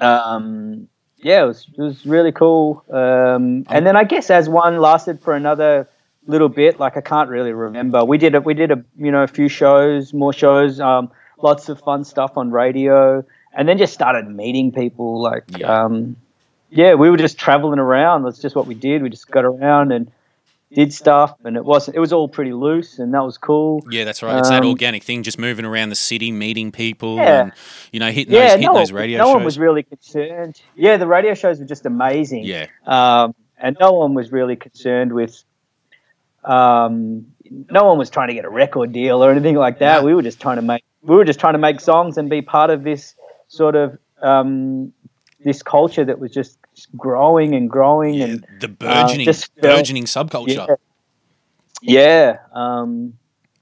um, 0.00 0.88
yeah, 1.18 1.44
it 1.44 1.46
was 1.46 1.66
it 1.76 1.80
was 1.82 2.06
really 2.06 2.32
cool. 2.32 2.84
Um, 2.90 3.64
and 3.68 3.86
then 3.86 3.96
I 3.96 4.04
guess 4.04 4.28
Azwan 4.28 4.80
lasted 4.80 5.20
for 5.20 5.34
another 5.34 5.88
little 6.26 6.48
bit, 6.48 6.78
like 6.78 6.96
I 6.96 7.00
can't 7.00 7.30
really 7.30 7.52
remember. 7.52 8.04
We 8.04 8.18
did 8.18 8.34
a, 8.34 8.40
we 8.40 8.54
did 8.54 8.70
a 8.70 8.84
you 8.98 9.10
know 9.10 9.22
a 9.22 9.26
few 9.28 9.48
shows, 9.48 10.12
more 10.12 10.32
shows, 10.32 10.78
um, 10.80 11.10
lots 11.42 11.68
of 11.68 11.80
fun 11.80 12.04
stuff 12.04 12.36
on 12.36 12.50
radio, 12.50 13.24
and 13.58 13.68
then 13.68 13.76
just 13.76 13.92
started 13.92 14.26
meeting 14.26 14.72
people. 14.72 15.20
Like, 15.20 15.44
Yeah. 15.58 15.84
um, 15.84 16.16
yeah, 16.70 16.94
we 16.94 17.10
were 17.10 17.16
just 17.18 17.36
traveling 17.38 17.78
around. 17.78 18.22
That's 18.22 18.38
just 18.38 18.56
what 18.56 18.66
we 18.66 18.74
did. 18.74 19.02
We 19.02 19.10
just 19.10 19.30
got 19.30 19.44
around 19.44 19.92
and 19.92 20.10
did 20.72 20.92
stuff, 20.92 21.34
and 21.44 21.56
it 21.56 21.64
wasn't. 21.64 21.96
It 21.96 22.00
was 22.00 22.12
all 22.12 22.28
pretty 22.28 22.52
loose, 22.52 22.98
and 22.98 23.12
that 23.14 23.24
was 23.24 23.38
cool. 23.38 23.82
Yeah, 23.90 24.04
that's 24.04 24.22
right. 24.22 24.38
It's 24.38 24.50
that 24.50 24.62
Um, 24.62 24.68
organic 24.68 25.02
thing, 25.02 25.22
just 25.22 25.38
moving 25.38 25.64
around 25.64 25.88
the 25.88 25.94
city, 25.96 26.30
meeting 26.30 26.70
people, 26.72 27.16
Yeah. 27.16 27.40
and 27.44 27.52
you 27.90 28.00
know, 28.00 28.10
hitting 28.10 28.34
Yeah, 28.34 28.40
those, 28.42 28.50
hitting 28.52 28.66
no, 28.66 28.74
those 28.74 28.92
radio 28.92 29.18
no 29.18 29.24
shows. 29.24 29.34
one 29.34 29.44
was 29.44 29.58
really 29.58 29.82
concerned. 29.82 30.60
Yeah, 30.76 30.98
the 30.98 31.06
radio 31.06 31.32
shows 31.34 31.58
were 31.58 31.64
just 31.64 31.86
amazing. 31.86 32.44
yeah, 32.44 32.66
um, 32.86 33.34
and 33.58 33.76
no 33.80 33.92
one 33.92 34.12
was 34.14 34.30
really 34.30 34.56
concerned 34.56 35.12
with. 35.14 35.42
Um, 36.44 37.26
no 37.70 37.84
one 37.84 37.98
was 37.98 38.10
trying 38.10 38.28
to 38.28 38.34
get 38.34 38.44
a 38.44 38.48
record 38.50 38.92
deal 38.92 39.24
or 39.24 39.30
anything 39.30 39.56
like 39.56 39.78
that. 39.80 40.00
No. 40.00 40.06
We 40.06 40.14
were 40.14 40.22
just 40.22 40.40
trying 40.40 40.56
to 40.56 40.62
make. 40.62 40.84
We 41.02 41.16
were 41.16 41.24
just 41.24 41.40
trying 41.40 41.54
to 41.54 41.58
make 41.58 41.80
songs 41.80 42.18
and 42.18 42.28
be 42.28 42.42
part 42.42 42.70
of 42.70 42.84
this 42.84 43.14
sort 43.48 43.74
of 43.74 43.98
um, 44.22 44.92
this 45.44 45.62
culture 45.62 46.04
that 46.04 46.18
was 46.18 46.30
just 46.30 46.58
growing 46.96 47.54
and 47.54 47.68
growing 47.68 48.14
yeah. 48.14 48.24
and 48.26 48.46
the 48.60 48.68
burgeoning, 48.68 49.26
just 49.26 49.52
felt- 49.54 49.76
burgeoning 49.76 50.04
subculture. 50.04 50.76
yeah, 51.82 52.36
yeah, 52.36 52.38
um, 52.52 53.14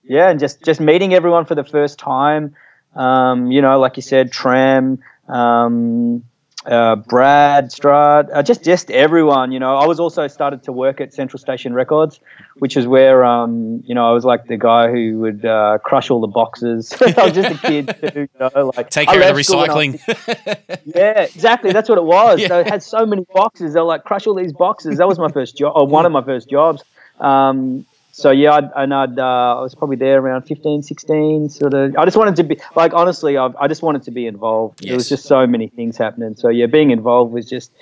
yeah, 0.04 0.30
and 0.30 0.38
just 0.38 0.62
just 0.62 0.80
meeting 0.80 1.14
everyone 1.14 1.44
for 1.44 1.54
the 1.54 1.64
first 1.64 1.98
time. 1.98 2.54
Um, 2.94 3.50
you 3.50 3.60
know, 3.60 3.78
like 3.78 3.96
you 3.96 4.02
said, 4.02 4.32
Tram, 4.32 5.00
um, 5.28 6.24
uh, 6.66 6.96
Brad, 6.96 7.70
Strad, 7.70 8.30
uh, 8.30 8.42
just 8.42 8.64
just 8.64 8.90
everyone. 8.90 9.52
You 9.52 9.60
know, 9.60 9.76
I 9.76 9.86
was 9.86 10.00
also 10.00 10.26
started 10.26 10.62
to 10.64 10.72
work 10.72 11.00
at 11.00 11.14
Central 11.14 11.38
Station 11.38 11.74
Records, 11.74 12.20
which 12.56 12.76
is 12.76 12.86
where 12.86 13.24
um, 13.24 13.82
you 13.86 13.94
know 13.94 14.08
I 14.08 14.12
was 14.12 14.24
like 14.24 14.46
the 14.46 14.56
guy 14.56 14.90
who 14.90 15.18
would 15.20 15.44
uh, 15.44 15.78
crush 15.84 16.10
all 16.10 16.20
the 16.20 16.26
boxes. 16.26 16.92
I 17.00 17.24
was 17.24 17.32
just 17.32 17.54
a 17.54 17.58
kid 17.58 17.96
too, 18.12 18.20
you 18.20 18.28
know, 18.40 18.72
like 18.76 18.90
Take 18.90 19.08
care 19.08 19.20
of 19.22 19.28
the 19.28 19.32
left 19.34 19.46
school 19.46 19.60
when 19.60 19.70
I 19.70 19.74
was 19.74 19.94
recycling. 19.96 20.82
yeah, 20.84 21.22
exactly. 21.22 21.72
That's 21.72 21.88
what 21.88 21.98
it 21.98 22.04
was. 22.04 22.40
Yeah. 22.46 22.62
They 22.62 22.70
had 22.70 22.82
so 22.82 23.06
many 23.06 23.24
boxes. 23.32 23.72
They're 23.72 23.82
like, 23.82 24.04
crush 24.04 24.26
all 24.26 24.34
these 24.34 24.52
boxes. 24.52 24.98
That 24.98 25.08
was 25.08 25.18
my 25.18 25.30
first 25.30 25.56
job, 25.56 25.72
or 25.74 25.86
one 25.86 26.04
of 26.04 26.12
my 26.12 26.22
first 26.22 26.50
jobs. 26.50 26.82
Um, 27.18 27.86
so 28.16 28.30
yeah, 28.30 28.52
I'd, 28.52 28.70
and 28.74 28.94
I'd, 28.94 29.18
uh, 29.18 29.58
I 29.58 29.60
was 29.60 29.74
probably 29.74 29.96
there 29.96 30.18
around 30.18 30.44
15, 30.44 30.82
16, 30.82 31.50
sort 31.50 31.74
of. 31.74 31.94
I 31.98 32.06
just 32.06 32.16
wanted 32.16 32.34
to 32.36 32.44
be, 32.44 32.58
like, 32.74 32.94
honestly, 32.94 33.36
I, 33.36 33.50
I 33.60 33.68
just 33.68 33.82
wanted 33.82 34.04
to 34.04 34.10
be 34.10 34.26
involved. 34.26 34.82
There 34.82 34.94
was 34.94 35.06
just 35.06 35.26
so 35.26 35.46
many 35.46 35.68
things 35.68 35.98
happening. 35.98 36.34
So 36.34 36.48
yeah, 36.48 36.64
being 36.64 36.92
involved 36.92 37.34
was 37.34 37.46
just, 37.46 37.72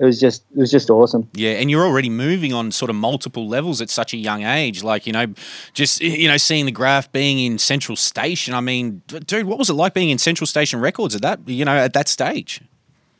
it 0.00 0.04
was 0.06 0.18
just, 0.18 0.42
it 0.52 0.56
was 0.56 0.70
just 0.70 0.88
awesome. 0.88 1.28
Yeah, 1.34 1.50
and 1.50 1.70
you're 1.70 1.84
already 1.84 2.08
moving 2.08 2.54
on 2.54 2.72
sort 2.72 2.88
of 2.88 2.96
multiple 2.96 3.46
levels 3.46 3.82
at 3.82 3.90
such 3.90 4.14
a 4.14 4.16
young 4.16 4.42
age. 4.42 4.82
Like, 4.82 5.06
you 5.06 5.12
know, 5.12 5.26
just, 5.74 6.00
you 6.00 6.28
know, 6.28 6.38
seeing 6.38 6.64
the 6.64 6.72
graph 6.72 7.12
being 7.12 7.38
in 7.38 7.58
Central 7.58 7.94
Station. 7.94 8.54
I 8.54 8.62
mean, 8.62 9.02
dude, 9.06 9.44
what 9.44 9.58
was 9.58 9.68
it 9.68 9.74
like 9.74 9.92
being 9.92 10.08
in 10.08 10.16
Central 10.16 10.46
Station 10.46 10.80
Records 10.80 11.14
at 11.14 11.20
that, 11.20 11.46
you 11.46 11.66
know, 11.66 11.76
at 11.76 11.92
that 11.92 12.08
stage? 12.08 12.62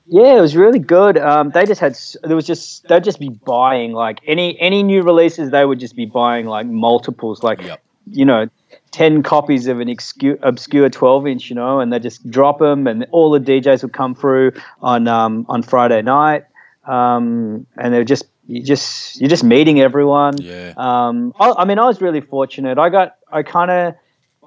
Yeah, 0.06 0.36
it 0.36 0.40
was 0.40 0.54
really 0.54 0.78
good. 0.78 1.16
Um, 1.16 1.50
they 1.50 1.64
just 1.64 1.80
had 1.80 1.98
there 2.22 2.36
was 2.36 2.46
just 2.46 2.86
they'd 2.88 3.02
just 3.04 3.18
be 3.18 3.30
buying 3.30 3.92
like 3.92 4.20
any 4.26 4.58
any 4.60 4.82
new 4.82 5.02
releases. 5.02 5.50
They 5.50 5.64
would 5.64 5.80
just 5.80 5.96
be 5.96 6.06
buying 6.06 6.46
like 6.46 6.66
multiples, 6.66 7.42
like 7.42 7.62
Yep. 7.62 7.82
you 8.10 8.24
know, 8.24 8.48
ten 8.90 9.22
copies 9.22 9.66
of 9.66 9.80
an 9.80 9.88
obscure, 9.88 10.38
obscure 10.42 10.90
twelve 10.90 11.26
inch, 11.26 11.48
you 11.48 11.56
know, 11.56 11.80
and 11.80 11.92
they 11.92 11.98
just 11.98 12.28
drop 12.30 12.58
them, 12.58 12.86
and 12.86 13.06
all 13.12 13.30
the 13.30 13.40
DJs 13.40 13.82
would 13.82 13.94
come 13.94 14.14
through 14.14 14.52
on 14.82 15.08
um, 15.08 15.46
on 15.48 15.62
Friday 15.62 16.02
night, 16.02 16.44
um, 16.86 17.66
and 17.76 17.94
they're 17.94 18.04
just 18.04 18.26
you 18.46 18.62
just 18.62 19.18
you're 19.20 19.30
just 19.30 19.44
meeting 19.44 19.80
everyone. 19.80 20.36
Yeah. 20.38 20.74
Um, 20.76 21.32
I, 21.40 21.52
I 21.58 21.64
mean, 21.64 21.78
I 21.78 21.86
was 21.86 22.02
really 22.02 22.20
fortunate. 22.20 22.76
I 22.78 22.90
got, 22.90 23.16
I 23.32 23.42
kind 23.42 23.70
of, 23.70 23.94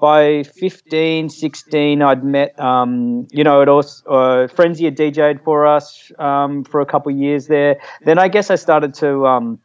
by 0.00 0.42
15, 0.42 1.28
16, 1.28 2.02
I'd 2.02 2.24
met, 2.24 2.58
um, 2.58 3.26
you 3.30 3.44
know, 3.44 3.60
it 3.60 3.68
also, 3.68 4.08
uh, 4.08 4.48
Frenzy 4.48 4.84
had 4.84 4.96
DJ'd 4.96 5.42
for 5.42 5.66
us 5.66 6.10
um, 6.18 6.64
for 6.64 6.80
a 6.80 6.86
couple 6.86 7.12
of 7.12 7.18
years 7.18 7.46
there. 7.46 7.80
Then 8.04 8.18
I 8.18 8.28
guess 8.28 8.50
I 8.50 8.56
started 8.56 8.94
to, 8.94 9.26
um, 9.26 9.58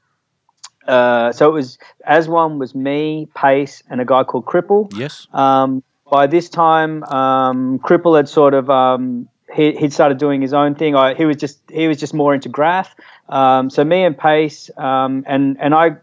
uh, 0.87 1.31
so 1.31 1.49
it 1.49 1.53
was, 1.53 1.77
Azwan 2.09 2.59
was 2.59 2.75
me, 2.75 3.27
Pace, 3.35 3.83
and 3.89 4.01
a 4.01 4.05
guy 4.05 4.23
called 4.23 4.45
Cripple. 4.45 4.91
Yes. 4.97 5.27
Um, 5.33 5.83
by 6.13 6.27
this 6.27 6.49
time, 6.49 7.03
um, 7.05 7.79
Cripple 7.79 8.15
had 8.15 8.29
sort 8.29 8.53
of 8.53 8.69
um, 8.69 9.27
he 9.51 9.71
he'd 9.73 9.93
started 9.93 10.19
doing 10.19 10.41
his 10.41 10.53
own 10.53 10.75
thing. 10.75 10.95
I, 10.95 11.15
he 11.15 11.25
was 11.25 11.37
just 11.37 11.59
he 11.71 11.87
was 11.87 11.99
just 11.99 12.13
more 12.13 12.35
into 12.35 12.49
graph. 12.49 12.95
Um, 13.29 13.69
so 13.69 13.83
me 13.83 14.03
and 14.03 14.15
Pace 14.15 14.69
um, 14.77 15.23
and 15.27 15.57
and 15.59 15.73
I 15.73 15.97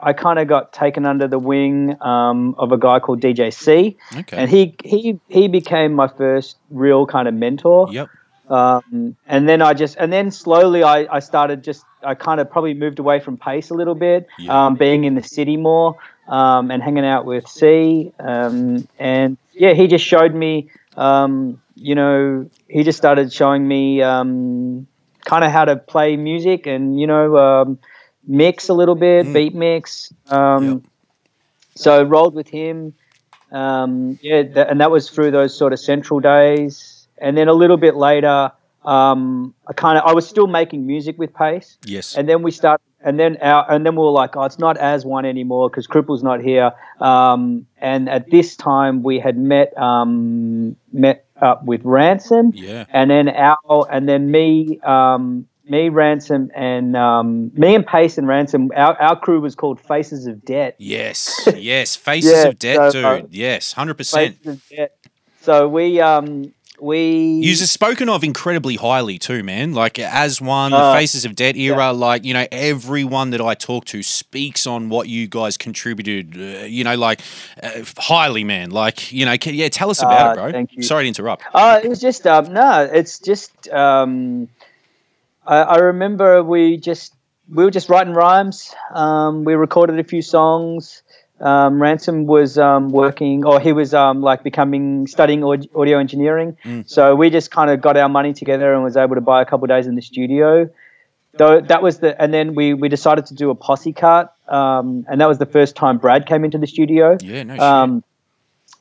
I 0.00 0.12
kind 0.12 0.38
of 0.38 0.46
got 0.48 0.72
taken 0.72 1.04
under 1.06 1.26
the 1.28 1.38
wing 1.38 2.00
um, 2.02 2.54
of 2.58 2.70
a 2.72 2.78
guy 2.78 3.00
called 3.00 3.20
DJ 3.20 3.52
C, 3.52 3.96
Okay. 4.16 4.36
and 4.36 4.50
he 4.50 4.74
he 4.84 5.18
he 5.28 5.48
became 5.48 5.92
my 5.94 6.08
first 6.08 6.56
real 6.70 7.06
kind 7.06 7.26
of 7.28 7.34
mentor. 7.34 7.88
yep. 7.92 8.08
Um, 8.48 9.14
and 9.26 9.46
then 9.46 9.60
I 9.60 9.74
just, 9.74 9.96
and 9.98 10.10
then 10.10 10.30
slowly 10.30 10.82
I, 10.82 11.06
I 11.16 11.18
started 11.18 11.62
just, 11.62 11.84
I 12.02 12.14
kind 12.14 12.40
of 12.40 12.50
probably 12.50 12.72
moved 12.72 12.98
away 12.98 13.20
from 13.20 13.36
pace 13.36 13.68
a 13.68 13.74
little 13.74 13.94
bit, 13.94 14.26
Yeah. 14.38 14.66
um, 14.66 14.74
being 14.76 15.04
in 15.04 15.14
the 15.16 15.22
city 15.22 15.58
more, 15.58 15.96
um, 16.28 16.70
and 16.70 16.82
hanging 16.82 17.04
out 17.04 17.26
with 17.26 17.46
C. 17.46 18.10
Um, 18.18 18.88
and 18.98 19.36
yeah, 19.52 19.74
he 19.74 19.86
just 19.86 20.02
showed 20.02 20.34
me, 20.34 20.70
um, 20.96 21.60
you 21.74 21.94
know, 21.94 22.48
he 22.68 22.84
just 22.84 22.96
started 22.96 23.30
showing 23.34 23.68
me, 23.68 24.00
um, 24.00 24.86
kind 25.26 25.44
of 25.44 25.50
how 25.52 25.66
to 25.66 25.76
play 25.76 26.16
music 26.16 26.66
and, 26.66 26.98
you 26.98 27.06
know, 27.06 27.36
um, 27.36 27.78
mix 28.28 28.68
a 28.68 28.74
little 28.74 28.94
bit, 28.94 29.26
Mm. 29.26 29.32
beat 29.34 29.54
mix. 29.54 30.12
Um, 30.30 30.64
Yep. 30.68 30.80
so 31.74 32.02
rolled 32.04 32.34
with 32.34 32.48
him. 32.48 32.92
Um, 33.50 34.18
yeah, 34.22 34.42
th- 34.42 34.66
and 34.68 34.80
that 34.80 34.90
was 34.90 35.08
through 35.08 35.30
those 35.30 35.56
sort 35.56 35.72
of 35.72 35.78
central 35.80 36.20
days. 36.20 37.08
And 37.20 37.36
then 37.36 37.48
a 37.48 37.54
little 37.54 37.78
bit 37.78 37.96
later, 37.96 38.52
um, 38.84 39.54
I 39.66 39.72
kind 39.72 39.98
of 39.98 40.04
I 40.06 40.12
was 40.12 40.26
still 40.28 40.46
making 40.46 40.86
music 40.86 41.18
with 41.18 41.34
Pace, 41.34 41.78
Yes. 41.84 42.16
and 42.16 42.28
then 42.28 42.42
we 42.42 42.50
started, 42.50 42.84
and 43.02 43.18
then 43.18 43.36
our, 43.42 43.64
and 43.70 43.84
then 43.84 43.96
we 43.96 44.02
were 44.02 44.10
like, 44.10 44.36
oh, 44.36 44.42
it's 44.44 44.58
not 44.58 44.76
Azwan 44.78 45.24
anymore 45.24 45.68
because 45.70 45.86
Cripple's 45.86 46.22
not 46.22 46.40
here. 46.40 46.72
Um, 47.00 47.66
and 47.80 48.08
at 48.08 48.30
this 48.30 48.54
time, 48.56 49.02
we 49.02 49.18
had 49.18 49.36
met 49.36 49.76
um, 49.78 50.76
met 50.92 51.24
up 51.40 51.64
with 51.64 51.80
Ransom, 51.84 52.52
yeah. 52.54 52.84
and 52.92 53.10
then 53.10 53.28
our 53.30 53.58
and 53.90 54.08
then 54.08 54.30
me 54.30 54.78
um 54.80 55.46
me 55.70 55.88
ransom 55.88 56.50
and 56.54 56.96
um 56.96 57.50
me 57.54 57.74
and 57.74 57.86
pace 57.86 58.18
and 58.18 58.26
ransom 58.26 58.70
our, 58.74 59.00
our 59.00 59.18
crew 59.18 59.40
was 59.40 59.54
called 59.54 59.80
faces 59.80 60.26
of 60.26 60.44
debt 60.44 60.74
Yes. 60.78 61.48
Yes. 61.56 61.96
Faces 61.96 62.32
Yeah, 62.32 62.48
of 62.48 62.58
Debt, 62.58 62.92
so, 62.92 63.04
uh, 63.04 63.16
dude. 63.20 63.28
yes. 63.32 63.72
Hundred 63.72 63.94
percent. 63.94 64.36
faces 64.36 64.46
of 64.54 64.68
debt 64.68 64.96
so 65.42 65.68
we 65.68 66.00
um 66.00 66.52
we 66.80 67.40
You're 67.42 67.56
spoken 67.56 68.08
of 68.08 68.22
incredibly 68.22 68.76
highly 68.76 69.18
too, 69.18 69.42
man. 69.42 69.72
Like 69.72 69.94
Azwan, 69.94 70.70
the 70.70 70.76
Uh, 70.76 70.92
Faces 70.92 71.24
of 71.24 71.34
Debt 71.34 71.56
era, 71.56 71.92
like 71.92 72.24
you 72.24 72.32
know, 72.32 72.46
everyone 72.52 73.30
that 73.30 73.40
I 73.40 73.54
talk 73.54 73.84
to 73.86 74.02
speaks 74.02 74.64
on 74.66 74.88
what 74.88 75.08
you 75.08 75.26
guys 75.26 75.56
contributed. 75.56 76.36
Uh, 76.36 76.66
you 76.66 76.84
know, 76.84 76.94
like 76.94 77.20
uh, 77.62 77.82
highly, 77.96 78.44
man. 78.44 78.70
Like 78.70 79.10
you 79.12 79.24
know, 79.26 79.36
can, 79.36 79.54
yeah. 79.54 79.68
Tell 79.68 79.90
us 79.90 80.02
about 80.02 80.26
Uh, 80.26 80.30
it, 80.30 80.34
bro. 80.36 80.52
thank 80.52 80.72
you. 80.76 80.82
Sorry 80.84 81.02
to 81.02 81.08
interrupt. 81.08 81.42
Uh, 81.52 81.80
it 81.82 81.88
was 81.88 82.00
just 82.00 82.26
um, 82.28 82.52
no, 82.52 82.88
it's 82.92 83.18
just 83.18 83.68
um, 83.70 84.48
I, 85.48 85.62
I 85.62 85.76
remember 85.78 86.42
we 86.42 86.76
just 86.76 87.14
we 87.52 87.64
were 87.64 87.70
just 87.70 87.88
writing 87.88 88.12
rhymes. 88.12 88.74
Um, 88.92 89.44
we 89.44 89.54
recorded 89.54 89.98
a 89.98 90.04
few 90.04 90.22
songs. 90.22 91.02
Um, 91.40 91.80
Ransom 91.80 92.26
was 92.26 92.58
um, 92.58 92.90
working, 92.90 93.44
or 93.44 93.60
he 93.60 93.72
was 93.72 93.94
um, 93.94 94.20
like 94.20 94.42
becoming 94.42 95.06
studying 95.06 95.42
audio 95.44 95.98
engineering. 95.98 96.56
Mm. 96.64 96.88
So 96.88 97.14
we 97.14 97.30
just 97.30 97.50
kind 97.50 97.70
of 97.70 97.80
got 97.80 97.96
our 97.96 98.08
money 98.08 98.34
together 98.34 98.74
and 98.74 98.82
was 98.82 98.96
able 98.96 99.14
to 99.14 99.20
buy 99.20 99.40
a 99.40 99.44
couple 99.44 99.64
of 99.64 99.68
days 99.68 99.86
in 99.86 99.94
the 99.94 100.02
studio. 100.02 100.68
Though 101.34 101.60
that 101.60 101.82
was 101.82 102.00
the, 102.00 102.20
and 102.20 102.34
then 102.34 102.54
we 102.54 102.74
we 102.74 102.88
decided 102.88 103.26
to 103.26 103.34
do 103.34 103.50
a 103.50 103.54
posse 103.54 103.92
cut, 103.92 104.34
um, 104.48 105.06
and 105.08 105.20
that 105.20 105.28
was 105.28 105.38
the 105.38 105.46
first 105.46 105.76
time 105.76 105.98
Brad 105.98 106.26
came 106.26 106.44
into 106.44 106.58
the 106.58 106.66
studio. 106.66 107.16
Yeah, 107.22 107.44
no. 107.44 107.58
Um, 107.58 108.04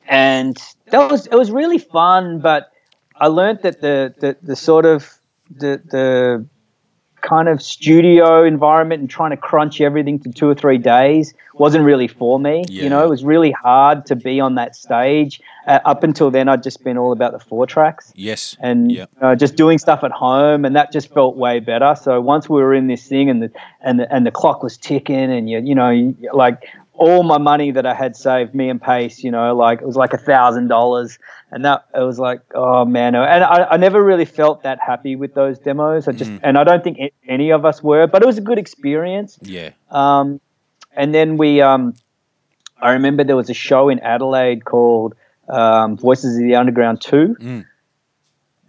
and 0.07 0.57
that 0.89 1.11
was 1.11 1.27
it 1.27 1.35
was 1.35 1.51
really 1.51 1.77
fun, 1.77 2.39
but 2.39 2.71
I 3.15 3.27
learned 3.27 3.59
that 3.61 3.81
the 3.81 4.13
the, 4.17 4.37
the 4.41 4.55
sort 4.55 4.85
of 4.85 5.17
the 5.51 5.81
the 5.85 6.45
kind 7.27 7.49
of 7.49 7.61
studio 7.61 8.43
environment 8.45 9.01
and 9.01 9.09
trying 9.09 9.31
to 9.31 9.37
crunch 9.37 9.81
everything 9.81 10.17
to 10.19 10.31
two 10.31 10.47
or 10.47 10.55
three 10.55 10.77
days 10.77 11.33
wasn't 11.55 11.83
really 11.83 12.07
for 12.07 12.39
me. 12.39 12.63
Yeah. 12.69 12.83
You 12.83 12.89
know, 12.89 13.03
it 13.03 13.09
was 13.09 13.25
really 13.25 13.51
hard 13.51 14.05
to 14.05 14.15
be 14.15 14.39
on 14.39 14.55
that 14.55 14.75
stage. 14.75 15.41
Uh, 15.67 15.79
up 15.83 16.03
until 16.03 16.31
then, 16.31 16.47
I'd 16.47 16.63
just 16.63 16.83
been 16.85 16.97
all 16.97 17.11
about 17.11 17.33
the 17.33 17.39
four 17.39 17.65
tracks 17.67 18.13
yes. 18.15 18.55
and 18.61 18.91
Yeah. 18.91 19.05
uh, 19.21 19.35
just 19.35 19.55
doing 19.57 19.77
stuff 19.77 20.03
at 20.03 20.11
home, 20.11 20.63
and 20.63 20.75
that 20.75 20.93
just 20.93 21.13
felt 21.13 21.35
way 21.35 21.59
better. 21.59 21.95
So 22.01 22.21
once 22.21 22.47
we 22.47 22.61
were 22.61 22.73
in 22.73 22.87
this 22.87 23.05
thing, 23.05 23.29
and 23.29 23.41
the 23.43 23.51
and 23.81 23.99
the, 23.99 24.13
and 24.13 24.25
the 24.25 24.31
clock 24.31 24.63
was 24.63 24.77
ticking, 24.77 25.29
and 25.37 25.49
you 25.49 25.59
you 25.59 25.75
know 25.75 25.89
you, 25.89 26.15
like 26.33 26.63
all 26.97 27.23
my 27.23 27.37
money 27.37 27.71
that 27.71 27.85
I 27.85 27.93
had 27.93 28.15
saved, 28.15 28.53
me 28.53 28.69
and 28.69 28.81
Pace, 28.81 29.23
you 29.23 29.31
know, 29.31 29.55
like 29.55 29.81
it 29.81 29.85
was 29.87 29.95
like 29.95 30.13
a 30.13 30.17
thousand 30.17 30.67
dollars, 30.67 31.17
and 31.51 31.63
that 31.65 31.85
it 31.95 32.01
was 32.01 32.19
like 32.19 32.41
oh 32.55 32.85
man, 32.85 33.15
and 33.15 33.43
I, 33.43 33.63
I 33.71 33.77
never 33.77 34.03
really 34.03 34.25
felt 34.25 34.63
that 34.63 34.79
happy 34.79 35.15
with 35.15 35.33
those 35.33 35.59
demos. 35.59 36.07
I 36.07 36.11
just 36.11 36.31
Mm. 36.31 36.39
and 36.43 36.57
I 36.57 36.63
don't 36.63 36.83
think 36.83 36.99
any 37.27 37.51
of 37.51 37.65
us 37.65 37.81
were, 37.81 38.07
but 38.07 38.21
it 38.23 38.25
was 38.25 38.37
a 38.37 38.41
good 38.41 38.57
experience. 38.59 39.37
Yeah. 39.41 39.69
Um, 39.91 40.39
and 40.93 41.13
then 41.13 41.37
we, 41.37 41.61
um, 41.61 41.93
I 42.81 42.91
remember 42.93 43.23
there 43.23 43.35
was 43.35 43.49
a 43.49 43.53
show 43.53 43.89
in 43.89 43.99
Adelaide 43.99 44.65
called 44.65 45.13
um, 45.47 45.97
Voices 45.97 46.35
of 46.37 46.43
the 46.43 46.55
Underground 46.55 46.99
Two, 47.01 47.35
Mm. 47.39 47.65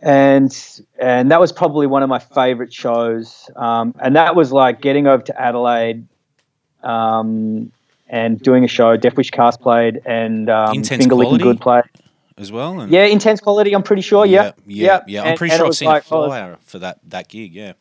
and 0.02 0.80
and 0.98 1.30
that 1.30 1.40
was 1.40 1.52
probably 1.52 1.86
one 1.86 2.02
of 2.02 2.08
my 2.08 2.18
favorite 2.20 2.72
shows. 2.72 3.50
Um, 3.56 3.94
and 4.00 4.14
that 4.16 4.36
was 4.36 4.52
like 4.52 4.80
getting 4.80 5.06
over 5.06 5.22
to 5.24 5.40
Adelaide. 5.40 6.06
Um, 6.82 7.72
and 8.08 8.40
doing 8.40 8.64
a 8.64 8.68
show, 8.68 8.96
Def 8.96 9.16
Wish 9.16 9.30
Cast 9.30 9.60
played, 9.60 10.00
and 10.06 10.48
um, 10.50 10.74
Intense 10.74 11.02
Finger 11.04 11.14
Licking 11.14 11.38
Good 11.38 11.60
played. 11.60 11.84
As 12.36 12.52
well. 12.52 12.78
And 12.80 12.92
Yeah, 12.92 13.04
intense 13.04 13.40
quality. 13.40 13.74
I'm 13.74 13.82
pretty 13.82 14.02
sure. 14.02 14.24
Yeah, 14.24 14.52
Yeah. 14.66 15.00
Yeah. 15.06 15.22
I'm 15.22 15.28
And- 15.28 15.38
pretty 15.38 15.52
and 15.52 15.56
it 15.56 15.62
sure 15.62 15.66
I've 15.66 15.74
seen 15.74 15.88
like, 15.88 16.10
a 16.10 16.14
oh, 16.14 16.56
for 16.64 16.78
that 16.78 17.00
that 17.08 17.28
gig. 17.28 17.52
Yeah. 17.52 17.72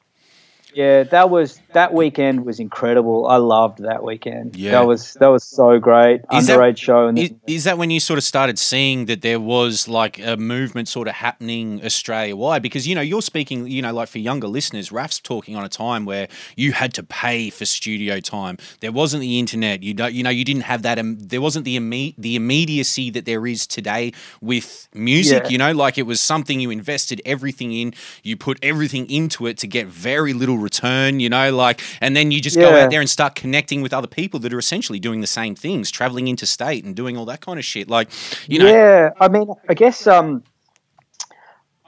Yeah, 0.74 1.04
that 1.04 1.30
was 1.30 1.60
that 1.78 1.94
weekend 1.94 2.44
was 2.44 2.60
incredible. 2.60 3.28
I 3.28 3.38
loved 3.38 3.84
that 3.84 4.04
weekend. 4.04 4.56
Yeah. 4.56 4.72
that 4.72 4.88
was 4.88 5.14
that 5.22 5.28
was 5.28 5.44
so 5.44 5.78
great. 5.78 6.22
Is 6.34 6.48
that- 6.48 6.80
show, 6.80 7.08
and 7.08 7.20
Is, 7.20 7.32
is 7.46 7.64
that 7.66 7.78
when 7.78 7.92
you 7.92 8.00
sort 8.00 8.18
of 8.18 8.24
started 8.24 8.58
seeing 8.58 9.06
that 9.06 9.22
there 9.22 9.40
was 9.40 9.88
like 9.88 10.18
a 10.20 10.36
movement 10.38 10.88
sort 10.88 11.08
of 11.08 11.14
happening 11.14 11.80
Australia 11.86 12.36
wide? 12.36 12.64
Because 12.64 12.88
you 12.88 12.96
know 12.96 13.02
you're 13.12 13.22
speaking, 13.22 13.68
you 13.68 13.82
know, 13.84 13.94
like 13.94 14.10
for 14.10 14.18
younger 14.18 14.48
listeners, 14.48 14.92
Raph's 14.92 15.20
talking 15.20 15.56
on 15.56 15.64
a 15.64 15.70
time 15.70 16.06
where 16.06 16.28
you 16.56 16.72
had 16.72 16.96
to 16.96 17.04
pay 17.04 17.52
for 17.52 17.66
studio 17.66 18.20
time. 18.20 18.58
There 18.80 18.92
wasn't 18.92 19.22
the 19.22 19.38
internet. 19.38 19.84
You 19.84 19.94
don't, 19.94 20.14
you 20.14 20.24
know, 20.24 20.32
you 20.40 20.44
didn't 20.44 20.64
have 20.74 20.82
that. 20.82 20.98
Um, 20.98 21.20
there 21.20 21.42
wasn't 21.42 21.66
the 21.66 21.78
imme- 21.78 22.16
the 22.18 22.36
immediacy 22.36 23.12
that 23.12 23.26
there 23.26 23.46
is 23.46 23.68
today 23.68 24.14
with 24.42 24.90
music. 24.96 25.44
Yeah. 25.44 25.50
You 25.50 25.58
know, 25.60 25.72
like 25.74 26.00
it 26.00 26.08
was 26.14 26.20
something 26.22 26.60
you 26.60 26.72
invested 26.72 27.22
everything 27.24 27.72
in. 27.72 27.94
You 28.24 28.36
put 28.36 28.58
everything 28.64 29.06
into 29.12 29.46
it 29.46 29.60
to 29.60 29.68
get 29.68 29.86
very 29.86 30.34
little 30.34 30.58
return. 30.58 31.20
You 31.20 31.30
know, 31.30 31.48
like, 31.56 31.67
and 32.02 32.16
then 32.16 32.32
you 32.32 32.42
just 32.42 32.60
go 32.60 32.76
out 32.76 32.90
there 32.90 33.00
and 33.00 33.10
start 33.10 33.36
connecting 33.36 33.82
with 33.82 33.94
other 33.94 34.08
people 34.08 34.40
that 34.42 34.54
are 34.54 34.60
essentially 34.60 35.00
doing 35.00 35.22
the 35.22 35.28
same 35.28 35.56
things, 35.56 35.92
traveling 35.92 36.28
interstate 36.28 36.84
and 36.84 36.96
doing 36.96 37.18
all 37.18 37.26
that 37.26 37.42
kind 37.42 37.60
of 37.60 37.66
shit. 37.66 37.90
Like, 37.90 38.10
you 38.48 38.60
know, 38.60 38.68
yeah, 38.68 39.12
I 39.20 39.28
mean, 39.28 39.54
I 39.68 39.74
guess 39.74 40.08
um, 40.08 40.44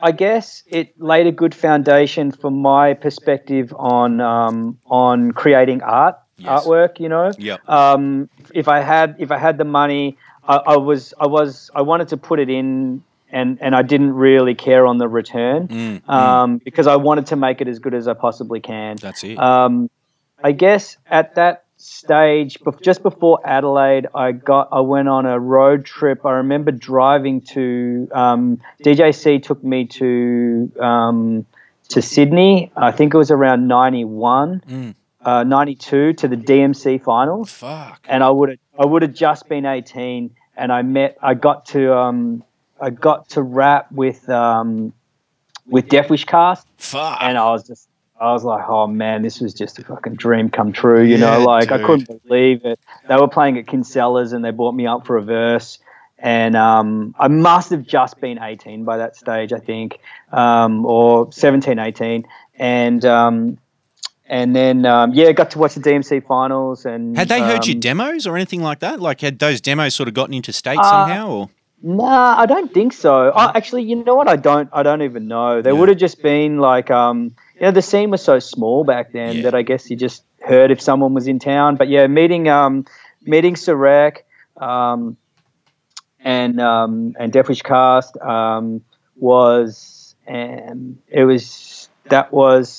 I 0.02 0.12
guess 0.12 0.64
it 0.68 1.00
laid 1.00 1.28
a 1.28 1.32
good 1.32 1.54
foundation 1.54 2.32
for 2.32 2.52
my 2.52 2.94
perspective 2.94 3.74
on 3.78 4.22
um, 4.22 4.80
on 4.86 5.32
creating 5.32 5.82
art, 5.84 6.16
Yes. 6.38 6.66
artwork. 6.66 7.00
You 7.00 7.10
know, 7.10 7.36
Yep. 7.38 7.68
um, 7.70 8.30
if 8.54 8.68
I 8.68 8.82
had 8.82 9.16
if 9.20 9.32
I 9.32 9.38
had 9.38 9.58
the 9.58 9.66
money, 9.66 10.18
I, 10.48 10.56
I 10.58 10.78
was 10.78 11.14
I 11.20 11.28
was 11.28 11.70
I 11.76 11.82
wanted 11.82 12.10
to 12.10 12.18
put 12.18 12.40
it 12.40 12.50
in. 12.50 13.04
And, 13.32 13.60
and 13.62 13.76
I 13.76 13.84
didn't 13.84 14.14
really 14.14 14.56
care 14.56 14.86
on 14.88 14.98
the 14.98 15.08
return 15.08 15.68
Mm, 15.68 16.02
mm, 16.02 16.10
um, 16.10 16.58
because 16.58 16.88
I 16.88 16.96
wanted 16.96 17.28
to 17.28 17.36
make 17.36 17.62
it 17.62 17.68
as 17.68 17.78
good 17.80 17.94
as 17.94 18.08
I 18.08 18.14
possibly 18.14 18.60
can. 18.60 18.96
that's 18.98 19.24
it. 19.24 19.38
Um, 19.38 19.90
I 20.44 20.52
guess 20.52 20.98
at 21.06 21.36
that 21.36 21.66
stage, 21.78 22.60
bef- 22.62 22.82
just 22.82 23.04
before 23.04 23.40
Adelaide, 23.46 24.08
I 24.16 24.32
got 24.32 24.70
I 24.72 24.80
went 24.80 25.10
on 25.10 25.26
a 25.26 25.40
road 25.40 25.86
trip. 25.86 26.26
I 26.26 26.32
remember 26.34 26.72
driving 26.72 27.42
to 27.54 28.10
um, 28.14 28.60
DJC 28.84 29.44
took 29.44 29.64
me 29.64 29.86
to 29.86 30.72
um, 30.80 31.46
to 31.90 32.02
Sydney. 32.02 32.72
I 32.76 32.92
think 32.92 33.14
it 33.14 33.18
was 33.18 33.32
around 33.32 33.68
91, 33.68 34.62
Mm. 34.68 34.96
uh, 35.24 35.44
92 35.44 36.14
to 36.14 36.28
the 36.28 36.36
DMC 36.36 37.02
finals 37.04 37.52
Fuck. 37.52 38.06
and 38.10 38.24
I 38.24 38.30
would 38.30 38.50
have 38.50 38.60
I 38.80 38.86
would 38.86 39.02
have 39.02 39.14
just 39.14 39.48
been 39.50 39.66
eighteen, 39.66 40.32
and 40.58 40.72
I 40.72 40.82
met 40.82 41.18
I 41.22 41.34
got 41.34 41.66
to 41.68 41.94
um 41.96 42.44
I 42.82 42.90
got 42.90 43.30
to 43.30 43.42
rap 43.42 43.92
with 43.92 44.28
um 44.30 44.94
with 45.68 45.88
Def 45.90 46.10
Wish 46.10 46.26
Cast, 46.26 46.68
Fuck. 46.78 47.20
and 47.22 47.38
I 47.38 47.52
was 47.52 47.68
just 47.68 47.88
I 48.20 48.34
was 48.34 48.44
like, 48.44 48.68
oh 48.68 48.88
man, 48.88 49.22
this 49.22 49.40
was 49.40 49.54
just 49.54 49.80
a 49.80 49.84
fucking 49.84 50.16
dream 50.16 50.50
come 50.50 50.74
true, 50.74 51.04
you 51.04 51.18
know, 51.18 51.40
Yeah, 51.40 51.46
like 51.46 51.72
I 51.72 51.82
couldn't 51.82 52.28
believe 52.28 52.66
it. 52.66 52.80
They 53.08 53.16
were 53.16 53.30
playing 53.30 53.58
at 53.58 53.66
Kinsella's 53.68 54.34
and 54.34 54.44
they 54.44 54.52
brought 54.52 54.74
me 54.76 54.88
up 54.88 55.06
for 55.06 55.16
a 55.16 55.22
verse. 55.22 55.80
And 56.22 56.58
um, 56.58 57.16
I 57.18 57.30
must 57.30 57.70
have 57.70 57.86
just 57.86 58.20
been 58.20 58.40
18 58.40 58.84
by 58.84 58.98
that 58.98 59.16
stage, 59.16 59.54
I 59.54 59.60
think, 59.60 60.00
um, 60.34 60.86
or 60.86 61.32
17, 61.32 61.80
18. 61.80 62.28
And 62.56 63.06
um, 63.06 63.58
and 64.26 64.54
then 64.54 64.86
um, 64.86 65.14
yeah, 65.14 65.32
got 65.32 65.52
to 65.52 65.60
watch 65.60 65.76
the 65.76 65.82
DMC 65.82 66.26
finals. 66.28 66.86
And 66.86 67.18
had 67.18 67.30
they 67.30 67.40
heard 67.40 67.66
your 67.66 67.76
um, 67.76 67.80
demos 67.80 68.28
or 68.28 68.36
anything 68.36 68.62
like 68.62 68.80
that? 68.80 69.00
Like, 69.00 69.22
had 69.22 69.40
those 69.40 69.62
demos 69.62 69.96
sort 69.96 70.10
of 70.10 70.14
gotten 70.14 70.34
into 70.34 70.52
state 70.52 70.78
Uh, 70.78 70.84
somehow? 70.84 71.30
Or 71.30 71.50
Nah, 71.82 72.36
I 72.38 72.46
don't 72.46 72.74
think 72.74 72.92
so. 72.94 73.30
I, 73.30 73.56
actually, 73.56 73.84
you 73.84 73.96
know 74.04 74.16
what? 74.16 74.28
I 74.28 74.36
don't. 74.36 74.70
I 74.74 74.84
don't 74.84 75.02
even 75.02 75.28
know. 75.28 75.62
There 75.62 75.74
Yeah. 75.74 75.80
would 75.80 75.90
have 75.90 75.98
just 75.98 76.22
been 76.22 76.58
like, 76.60 76.92
um, 76.92 77.36
you 77.56 77.62
know, 77.62 77.72
the 77.72 77.82
scene 77.82 78.10
was 78.12 78.22
so 78.22 78.40
small 78.40 78.84
back 78.84 79.12
then 79.14 79.38
Yeah. 79.38 79.42
that 79.44 79.56
I 79.56 79.62
guess 79.62 79.90
you 79.90 79.96
just 79.96 80.24
heard 80.42 80.72
if 80.72 80.82
someone 80.82 81.14
was 81.14 81.28
in 81.28 81.40
town. 81.40 81.78
But 81.78 81.88
yeah, 81.88 82.08
meeting, 82.08 82.50
um, 82.50 82.86
meeting 83.26 83.56
Sereck, 83.56 84.20
um, 84.58 85.16
and 86.20 86.60
um, 86.60 87.16
and 87.20 87.32
Def 87.32 87.48
Wish 87.48 87.62
Cast 87.62 88.18
um, 88.18 88.82
was, 89.16 90.16
and 90.28 91.00
it 91.08 91.24
was 91.24 91.90
that 92.10 92.34
was 92.34 92.70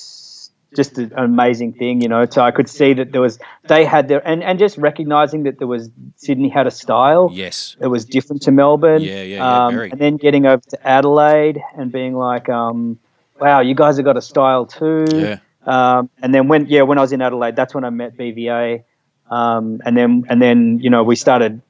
just 0.75 0.97
an 0.97 1.11
amazing 1.17 1.73
thing, 1.73 2.01
you 2.01 2.07
know. 2.07 2.25
So 2.25 2.41
I 2.41 2.51
could 2.51 2.69
see 2.69 2.93
that 2.93 3.11
there 3.11 3.21
was 3.21 3.39
they 3.67 3.85
had 3.85 4.07
their 4.07 4.25
and 4.27 4.43
and 4.43 4.57
just 4.57 4.77
recognizing 4.77 5.43
that 5.43 5.59
there 5.59 5.67
was 5.67 5.89
Sydney 6.15 6.49
had 6.49 6.67
a 6.67 6.71
style 6.71 7.29
yes. 7.31 7.75
it 7.79 7.87
was 7.87 8.05
different 8.05 8.41
to 8.43 8.51
Melbourne. 8.51 9.01
Yeah, 9.01 9.21
yeah, 9.21 9.35
yeah, 9.35 9.65
Um, 9.65 9.73
very. 9.73 9.91
and 9.91 9.99
then 9.99 10.17
getting 10.17 10.45
over 10.45 10.61
to 10.69 10.87
Adelaide 10.87 11.61
and 11.75 11.91
being 11.91 12.15
like, 12.15 12.49
um, 12.49 12.99
wow, 13.39 13.59
you 13.59 13.75
guys 13.75 13.97
have 13.97 14.05
got 14.05 14.17
a 14.17 14.21
style 14.21 14.65
too. 14.65 15.05
Yeah. 15.11 15.37
Um, 15.65 16.09
and 16.21 16.33
then 16.33 16.47
when 16.47 16.67
yeah, 16.67 16.83
when 16.83 16.97
I 16.97 17.01
was 17.01 17.11
in 17.11 17.21
Adelaide, 17.21 17.55
that's 17.55 17.73
when 17.73 17.83
I 17.83 17.89
met 17.89 18.17
BVA. 18.17 18.83
Um, 19.29 19.81
and 19.85 19.95
then 19.95 20.25
and 20.29 20.41
then 20.41 20.79
you 20.79 20.89
know 20.89 21.03
we 21.03 21.15
started, 21.15 21.61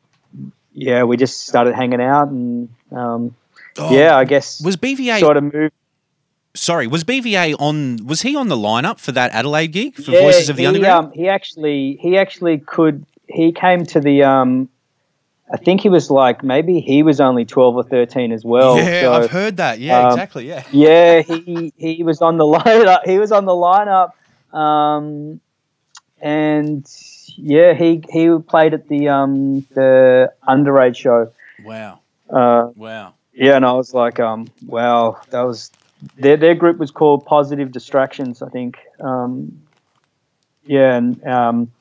yeah, 0.74 1.04
we 1.04 1.18
just 1.18 1.48
started 1.48 1.76
hanging 1.76 2.02
out 2.02 2.30
and 2.30 2.70
um, 2.92 3.36
Oh, 3.78 3.94
yeah, 3.94 4.18
I 4.18 4.26
guess 4.26 4.62
Was 4.62 4.76
BVA 4.78 5.20
sort 5.20 5.38
of 5.38 5.44
moved. 5.44 5.74
Sorry? 6.54 6.88
Was 6.88 7.04
BVA 7.04 7.56
on? 7.60 8.06
Was 8.06 8.22
he 8.22 8.36
on 8.36 8.48
the 8.50 8.56
lineup 8.56 9.00
for 9.00 9.12
that 9.14 9.32
Adelaide 9.32 9.68
gig 9.68 9.96
for 9.96 10.12
Yeah, 10.12 10.22
Voices 10.22 10.50
of 10.50 10.56
the 10.58 10.64
he, 10.64 10.68
Underground? 10.68 11.08
Um, 11.08 11.12
he 11.14 11.28
actually 11.28 11.98
he 12.02 12.18
actually 12.18 12.60
could 12.60 13.06
he 13.28 13.52
came 13.52 13.86
to 13.88 14.00
the 14.00 14.24
um, 14.24 14.70
I 15.54 15.58
think 15.58 15.82
he 15.82 15.90
was 15.90 16.10
like 16.10 16.44
maybe 16.44 16.80
he 16.80 17.04
was 17.04 17.20
only 17.22 17.46
twelve 17.46 17.76
or 17.76 17.84
thirteen 17.84 18.32
as 18.32 18.44
well. 18.46 18.78
yeah, 18.78 19.02
so- 19.02 19.14
I've 19.14 19.32
heard 19.32 19.58
that. 19.58 19.80
Yeah, 19.80 20.00
um, 20.08 20.12
exactly. 20.14 20.48
Yeah. 20.48 20.64
yeah, 20.72 21.22
he 21.22 21.74
he 21.78 22.04
was 22.04 22.22
on 22.22 22.38
the 22.38 22.44
lineup. 22.58 23.06
He 23.06 23.18
was 23.20 23.32
on 23.32 23.46
the 23.46 23.52
lineup, 23.54 24.12
um, 24.58 25.40
and 26.22 26.86
yeah, 27.38 27.74
he 27.74 28.04
he 28.12 28.30
played 28.48 28.74
at 28.74 28.88
the 28.88 29.10
um 29.10 29.62
the 29.74 30.32
underage 30.48 30.96
show. 30.98 31.32
Wow. 31.64 32.00
Uh, 32.30 32.70
Wow. 32.76 33.14
yeah, 33.34 33.56
and 33.58 33.66
I 33.66 33.74
was 33.74 33.94
like, 33.94 34.20
um, 34.20 34.48
wow, 34.66 35.20
that 35.32 35.42
was 35.42 35.70
their 36.18 36.38
their 36.38 36.56
group 36.56 36.78
was 36.78 36.92
called 36.92 37.26
Positive 37.26 37.72
Distractions, 37.72 38.42
I 38.42 38.50
think. 38.50 38.78
Um, 39.00 39.62
yeah, 40.66 40.96
and 40.96 41.24
um, 41.26 41.72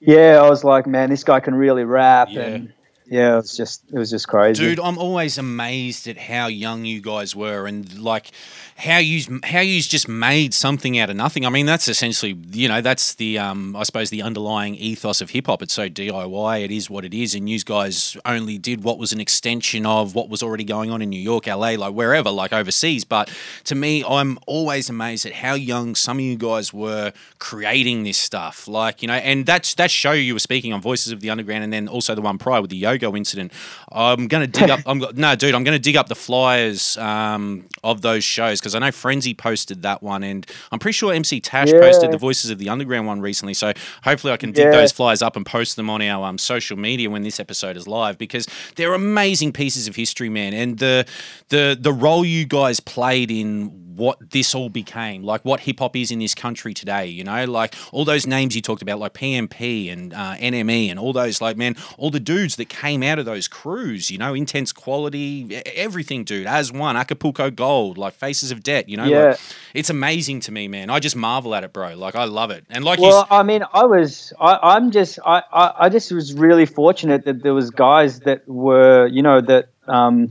yeah, 0.00 0.40
I 0.42 0.48
was 0.48 0.64
like, 0.64 0.86
man, 0.86 1.10
this 1.10 1.24
guy 1.24 1.40
can 1.40 1.54
really 1.54 1.84
rap, 1.84 2.28
Yeah. 2.30 2.42
and 2.42 2.72
yeah, 3.06 3.32
it 3.32 3.36
was 3.36 3.56
just 3.56 3.82
it 3.92 3.98
was 3.98 4.10
just 4.10 4.28
crazy. 4.28 4.62
Dude, 4.62 4.78
I'm 4.80 4.96
always 4.98 5.36
amazed 5.36 6.06
at 6.06 6.16
how 6.16 6.46
young 6.46 6.84
you 6.84 7.00
guys 7.00 7.34
were, 7.34 7.66
and 7.66 7.98
like 7.98 8.30
how 8.80 8.96
you 8.96 9.40
how 9.44 9.60
you 9.60 9.80
just 9.82 10.08
made 10.08 10.54
something 10.54 10.98
out 10.98 11.10
of 11.10 11.16
nothing. 11.16 11.44
I 11.44 11.50
mean, 11.50 11.66
that's 11.66 11.86
essentially 11.86 12.36
you 12.50 12.66
know 12.66 12.80
that's 12.80 13.14
the 13.14 13.38
um 13.38 13.76
I 13.76 13.82
suppose 13.82 14.08
the 14.08 14.22
underlying 14.22 14.74
ethos 14.74 15.20
of 15.20 15.30
hip 15.30 15.46
hop. 15.46 15.62
It's 15.62 15.74
so 15.74 15.88
DIY. 15.88 16.64
It 16.64 16.70
is 16.70 16.88
what 16.88 17.04
it 17.04 17.12
is, 17.12 17.34
and 17.34 17.48
you 17.48 17.58
guys 17.60 18.16
only 18.24 18.56
did 18.56 18.82
what 18.82 18.98
was 18.98 19.12
an 19.12 19.20
extension 19.20 19.84
of 19.84 20.14
what 20.14 20.30
was 20.30 20.42
already 20.42 20.64
going 20.64 20.90
on 20.90 21.02
in 21.02 21.10
New 21.10 21.20
York, 21.20 21.46
LA, 21.46 21.72
like 21.72 21.92
wherever, 21.92 22.30
like 22.30 22.54
overseas. 22.54 23.04
But 23.04 23.30
to 23.64 23.74
me, 23.74 24.02
I'm 24.08 24.38
always 24.46 24.88
amazed 24.88 25.26
at 25.26 25.34
how 25.34 25.54
young 25.54 25.94
some 25.94 26.16
of 26.18 26.24
you 26.24 26.36
guys 26.36 26.72
were 26.72 27.12
creating 27.38 28.04
this 28.04 28.16
stuff. 28.16 28.66
Like 28.66 29.02
you 29.02 29.08
know, 29.08 29.14
and 29.14 29.44
that's 29.44 29.74
that 29.74 29.90
show 29.90 30.12
you 30.12 30.32
were 30.32 30.40
speaking 30.40 30.72
on, 30.72 30.80
Voices 30.80 31.12
of 31.12 31.20
the 31.20 31.28
Underground, 31.28 31.64
and 31.64 31.72
then 31.72 31.86
also 31.86 32.14
the 32.14 32.22
one 32.22 32.38
prior 32.38 32.62
with 32.62 32.70
the 32.70 32.82
Yogo 32.82 33.14
incident. 33.14 33.52
I'm 33.92 34.26
gonna 34.26 34.46
dig 34.46 34.70
up. 34.70 34.80
I'm 34.86 35.04
no, 35.14 35.34
dude. 35.36 35.54
I'm 35.54 35.64
gonna 35.64 35.78
dig 35.78 35.96
up 35.96 36.08
the 36.08 36.14
flyers 36.14 36.96
um, 36.96 37.66
of 37.84 38.00
those 38.00 38.24
shows 38.24 38.58
because 38.58 38.69
I 38.74 38.78
know 38.80 38.90
Frenzy 38.92 39.34
posted 39.34 39.82
that 39.82 40.02
one, 40.02 40.22
and 40.22 40.46
I'm 40.72 40.78
pretty 40.78 40.94
sure 40.96 41.12
MC 41.12 41.40
Tash 41.40 41.68
Yeah. 41.72 41.80
posted 41.80 42.10
the 42.10 42.18
Voices 42.18 42.50
of 42.50 42.58
the 42.58 42.68
Underground 42.68 43.06
one 43.06 43.20
recently. 43.20 43.54
So 43.54 43.72
hopefully, 44.04 44.32
I 44.32 44.36
can 44.36 44.52
dig 44.52 44.66
Yeah. 44.66 44.70
those 44.80 44.92
flyers 44.92 45.22
up 45.22 45.36
and 45.36 45.44
post 45.46 45.76
them 45.76 45.88
on 45.90 46.02
our 46.02 46.26
um, 46.26 46.38
social 46.38 46.76
media 46.76 47.10
when 47.10 47.22
this 47.22 47.40
episode 47.40 47.76
is 47.76 47.86
live 47.88 48.18
because 48.18 48.46
they're 48.76 48.94
amazing 48.94 49.52
pieces 49.52 49.88
of 49.88 49.96
history, 49.96 50.28
man. 50.28 50.52
And 50.54 50.78
the 50.78 51.06
the 51.48 51.76
the 51.80 51.92
role 51.92 52.24
you 52.24 52.44
guys 52.44 52.80
played 52.80 53.30
in 53.30 53.89
what 54.00 54.30
this 54.30 54.54
all 54.54 54.68
became, 54.70 55.22
like 55.22 55.42
what 55.44 55.60
hip 55.60 55.78
hop 55.78 55.94
is 55.94 56.10
in 56.10 56.18
this 56.18 56.34
country 56.34 56.72
today. 56.74 57.06
You 57.06 57.22
know, 57.24 57.44
like 57.44 57.74
all 57.92 58.04
those 58.04 58.26
names 58.26 58.56
you 58.56 58.62
talked 58.62 58.82
about, 58.82 58.98
like 58.98 59.12
PMP 59.14 59.92
and 59.92 60.12
uh, 60.14 60.34
NME 60.36 60.88
and 60.90 60.98
all 60.98 61.12
those, 61.12 61.40
like 61.40 61.56
man, 61.56 61.76
all 61.98 62.10
the 62.10 62.18
dudes 62.18 62.56
that 62.56 62.68
came 62.68 63.02
out 63.02 63.18
of 63.18 63.26
those 63.26 63.46
crews. 63.46 64.10
You 64.10 64.18
know, 64.18 64.34
intense 64.34 64.72
quality, 64.72 65.62
everything, 65.66 66.24
dude. 66.24 66.46
Azwan, 66.46 66.94
Acapulco 66.98 67.50
Gold, 67.50 67.98
like 67.98 68.14
Faces 68.14 68.50
of 68.50 68.62
Debt. 68.62 68.88
You 68.88 68.96
know, 68.96 69.04
Yeah. 69.04 69.24
like, 69.30 69.40
it's 69.74 69.90
amazing 69.90 70.40
to 70.40 70.52
me, 70.52 70.66
man. 70.66 70.90
I 70.90 70.98
just 70.98 71.14
marvel 71.16 71.54
at 71.54 71.62
it, 71.62 71.72
bro. 71.72 71.94
Like 71.94 72.16
I 72.16 72.24
love 72.24 72.50
it, 72.50 72.64
and 72.70 72.84
like 72.84 72.98
you. 72.98 73.04
Well, 73.06 73.26
I 73.30 73.42
mean, 73.42 73.62
I 73.72 73.84
was, 73.84 74.32
I, 74.40 74.58
I'm 74.74 74.90
just, 74.90 75.18
I, 75.24 75.42
I, 75.52 75.74
I 75.80 75.88
just 75.90 76.10
was 76.10 76.32
really 76.34 76.66
fortunate 76.66 77.24
that 77.26 77.42
there 77.42 77.54
was 77.54 77.70
guys 77.70 78.20
that 78.20 78.48
were, 78.48 79.06
you 79.08 79.22
know, 79.22 79.40
that 79.42 79.68
um, 79.86 80.30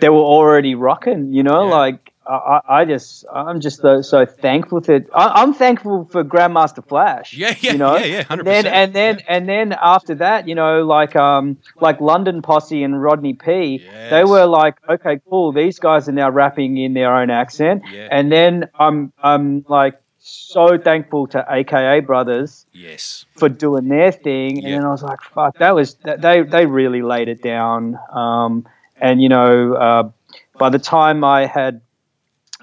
they 0.00 0.08
were 0.08 0.16
already 0.36 0.74
rocking, 0.74 1.32
you 1.32 1.42
know, 1.42 1.68
Yeah. 1.68 1.74
like. 1.74 2.12
I, 2.28 2.60
I 2.68 2.84
just, 2.84 3.24
I'm 3.32 3.60
just 3.60 3.80
so, 3.80 4.02
so 4.02 4.26
thankful 4.26 4.80
that 4.82 5.06
I, 5.14 5.42
I'm 5.42 5.54
thankful 5.54 6.04
for 6.04 6.22
Grandmaster 6.22 6.86
Flash. 6.86 7.34
Yeah, 7.34 7.54
yeah, 7.60 7.72
you 7.72 7.78
know? 7.78 7.96
yeah, 7.96 8.04
yeah, 8.04 8.22
hundred 8.24 8.46
And 8.48 8.64
then, 8.64 8.72
and 8.72 8.94
then, 8.94 9.20
and 9.28 9.48
then 9.48 9.74
after 9.80 10.14
that, 10.16 10.46
you 10.46 10.54
know, 10.54 10.84
like, 10.84 11.16
um, 11.16 11.56
like 11.80 12.00
London 12.00 12.42
Posse 12.42 12.82
and 12.82 13.02
Rodney 13.02 13.32
P, 13.32 13.82
they 14.10 14.24
were 14.24 14.46
like, 14.46 14.76
okay, 14.88 15.20
cool. 15.28 15.52
These 15.52 15.78
guys 15.78 16.08
are 16.08 16.12
now 16.12 16.30
rapping 16.30 16.76
in 16.76 16.94
their 16.94 17.14
own 17.14 17.30
accent. 17.30 17.82
Yeah. 17.90 18.08
And 18.10 18.30
then 18.30 18.68
I'm, 18.78 19.12
I'm 19.22 19.64
like 19.68 20.00
so 20.18 20.76
thankful 20.78 21.26
to 21.28 21.44
AKA 21.48 22.00
Brothers 22.00 22.66
yes, 22.72 23.24
for 23.36 23.48
doing 23.48 23.88
their 23.88 24.12
thing. 24.12 24.64
And 24.64 24.74
then 24.74 24.84
I 24.84 24.90
was 24.90 25.02
like, 25.02 25.22
fuck, 25.22 25.58
that 25.58 25.74
was 25.74 25.94
that, 26.04 26.20
they 26.20 26.42
they 26.42 26.66
really 26.66 27.02
laid 27.02 27.28
it 27.28 27.42
down. 27.42 27.98
Um, 28.12 28.68
and 29.00 29.22
you 29.22 29.28
know, 29.28 29.74
uh, 29.74 30.10
by 30.58 30.70
the 30.70 30.78
time 30.78 31.24
I 31.24 31.46
had 31.46 31.80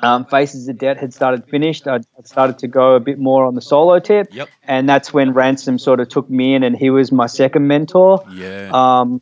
um, 0.02 0.26
Faces 0.26 0.68
of 0.68 0.78
Debt 0.78 0.98
had 0.98 1.14
started 1.14 1.46
finished, 1.46 1.88
I 1.88 1.98
I 1.98 2.24
started 2.24 2.60
to 2.60 2.68
go 2.68 2.96
a 2.96 3.00
bit 3.00 3.18
more 3.18 3.46
on 3.46 3.56
the 3.56 3.62
solo 3.62 4.00
tip. 4.00 4.28
Yep. 4.32 4.50
And 4.64 4.90
that's 4.90 5.14
when 5.14 5.34
Ransom 5.34 5.80
sort 5.80 6.00
of 6.00 6.10
took 6.10 6.30
me 6.30 6.54
in, 6.54 6.64
and 6.64 6.76
he 6.76 6.90
was 6.90 7.12
my 7.12 7.28
second 7.28 7.68
mentor. 7.68 8.24
yeah. 8.32 8.70
Um, 8.74 9.22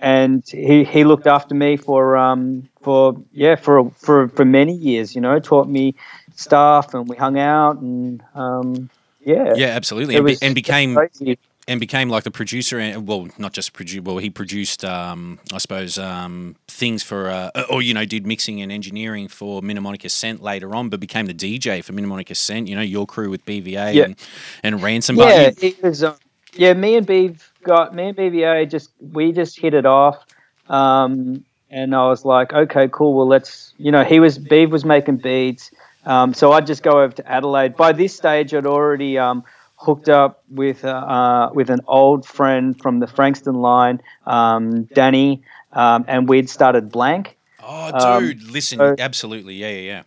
and 0.00 0.44
he, 0.46 0.84
he 0.84 1.04
looked 1.04 1.26
after 1.26 1.54
me 1.54 1.76
for 1.78 2.16
um, 2.16 2.68
for 2.82 3.16
yeah 3.32 3.54
for 3.54 3.90
for 3.92 4.28
for 4.28 4.44
many 4.44 4.74
years. 4.74 5.14
You 5.14 5.20
know, 5.20 5.38
taught 5.40 5.68
me 5.68 5.94
stuff, 6.36 6.94
and 6.94 7.08
we 7.08 7.16
hung 7.16 7.38
out, 7.38 7.78
and 7.78 8.22
um, 8.34 8.90
yeah, 9.24 9.54
yeah, 9.56 9.68
absolutely, 9.68 10.16
and, 10.16 10.24
was 10.24 10.42
and 10.42 10.54
became 10.54 10.94
crazy. 10.94 11.38
And 11.66 11.80
became 11.80 12.08
like 12.08 12.24
the 12.24 12.30
producer 12.30 12.78
and 12.78 13.06
well 13.06 13.28
not 13.38 13.52
just 13.52 13.72
produce 13.72 14.02
well 14.02 14.18
he 14.18 14.30
produced 14.30 14.84
um 14.84 15.38
i 15.52 15.58
suppose 15.58 15.98
um 15.98 16.56
things 16.68 17.02
for 17.02 17.30
uh 17.30 17.50
or 17.70 17.82
you 17.82 17.94
know 17.94 18.04
did 18.04 18.26
mixing 18.26 18.60
and 18.62 18.70
engineering 18.72 19.28
for 19.28 19.62
mnemonic 19.62 20.04
ascent 20.04 20.42
later 20.42 20.74
on 20.74 20.88
but 20.88 21.00
became 21.00 21.26
the 21.26 21.34
dj 21.34 21.82
for 21.82 21.92
mnemonic 21.92 22.30
ascent 22.30 22.68
you 22.68 22.74
know 22.74 22.82
your 22.82 23.06
crew 23.06 23.30
with 23.30 23.44
bva 23.46 23.94
Yeah. 23.94 24.04
and 24.04 24.16
and 24.62 24.82
ransom 24.82 25.16
Yeah, 25.16 25.50
but 25.50 25.62
it 25.62 25.82
was. 25.82 26.04
Um, 26.04 26.16
yeah, 26.56 26.72
me 26.72 26.96
and 26.96 27.06
Bev 27.06 27.52
got 27.64 27.94
me 27.94 28.08
and 28.08 28.16
BVA 28.16 28.70
just 28.70 28.90
we 29.00 29.32
just 29.32 29.58
hit 29.58 29.74
it 29.74 29.86
off, 29.86 30.24
um, 30.68 31.44
and 31.70 31.94
I 31.94 32.06
was 32.08 32.24
like, 32.24 32.52
okay, 32.52 32.88
cool. 32.92 33.14
Well, 33.14 33.26
let's 33.26 33.74
you 33.76 33.90
know 33.90 34.04
he 34.04 34.20
was 34.20 34.38
Bev 34.38 34.70
was 34.70 34.84
making 34.84 35.16
beats, 35.16 35.70
um, 36.06 36.32
so 36.32 36.52
I'd 36.52 36.66
just 36.66 36.82
go 36.82 37.02
over 37.02 37.12
to 37.14 37.28
Adelaide. 37.30 37.76
By 37.76 37.92
this 37.92 38.14
stage, 38.14 38.54
I'd 38.54 38.66
already 38.66 39.18
um, 39.18 39.42
hooked 39.76 40.08
up 40.08 40.42
with 40.50 40.84
uh, 40.84 40.88
uh, 40.88 41.50
with 41.52 41.70
an 41.70 41.80
old 41.86 42.26
friend 42.26 42.80
from 42.80 43.00
the 43.00 43.06
Frankston 43.06 43.56
line, 43.56 44.00
um, 44.26 44.84
Danny, 44.84 45.42
um, 45.72 46.04
and 46.08 46.28
we'd 46.28 46.48
started 46.48 46.90
Blank. 46.90 47.36
oh 47.62 47.92
um, 47.92 48.24
dude 48.24 48.42
listen 48.50 48.78
so- 48.78 48.96
absolutely 48.98 49.54
yeah 49.54 49.70
yeah 49.70 49.80
yeah 49.80 50.02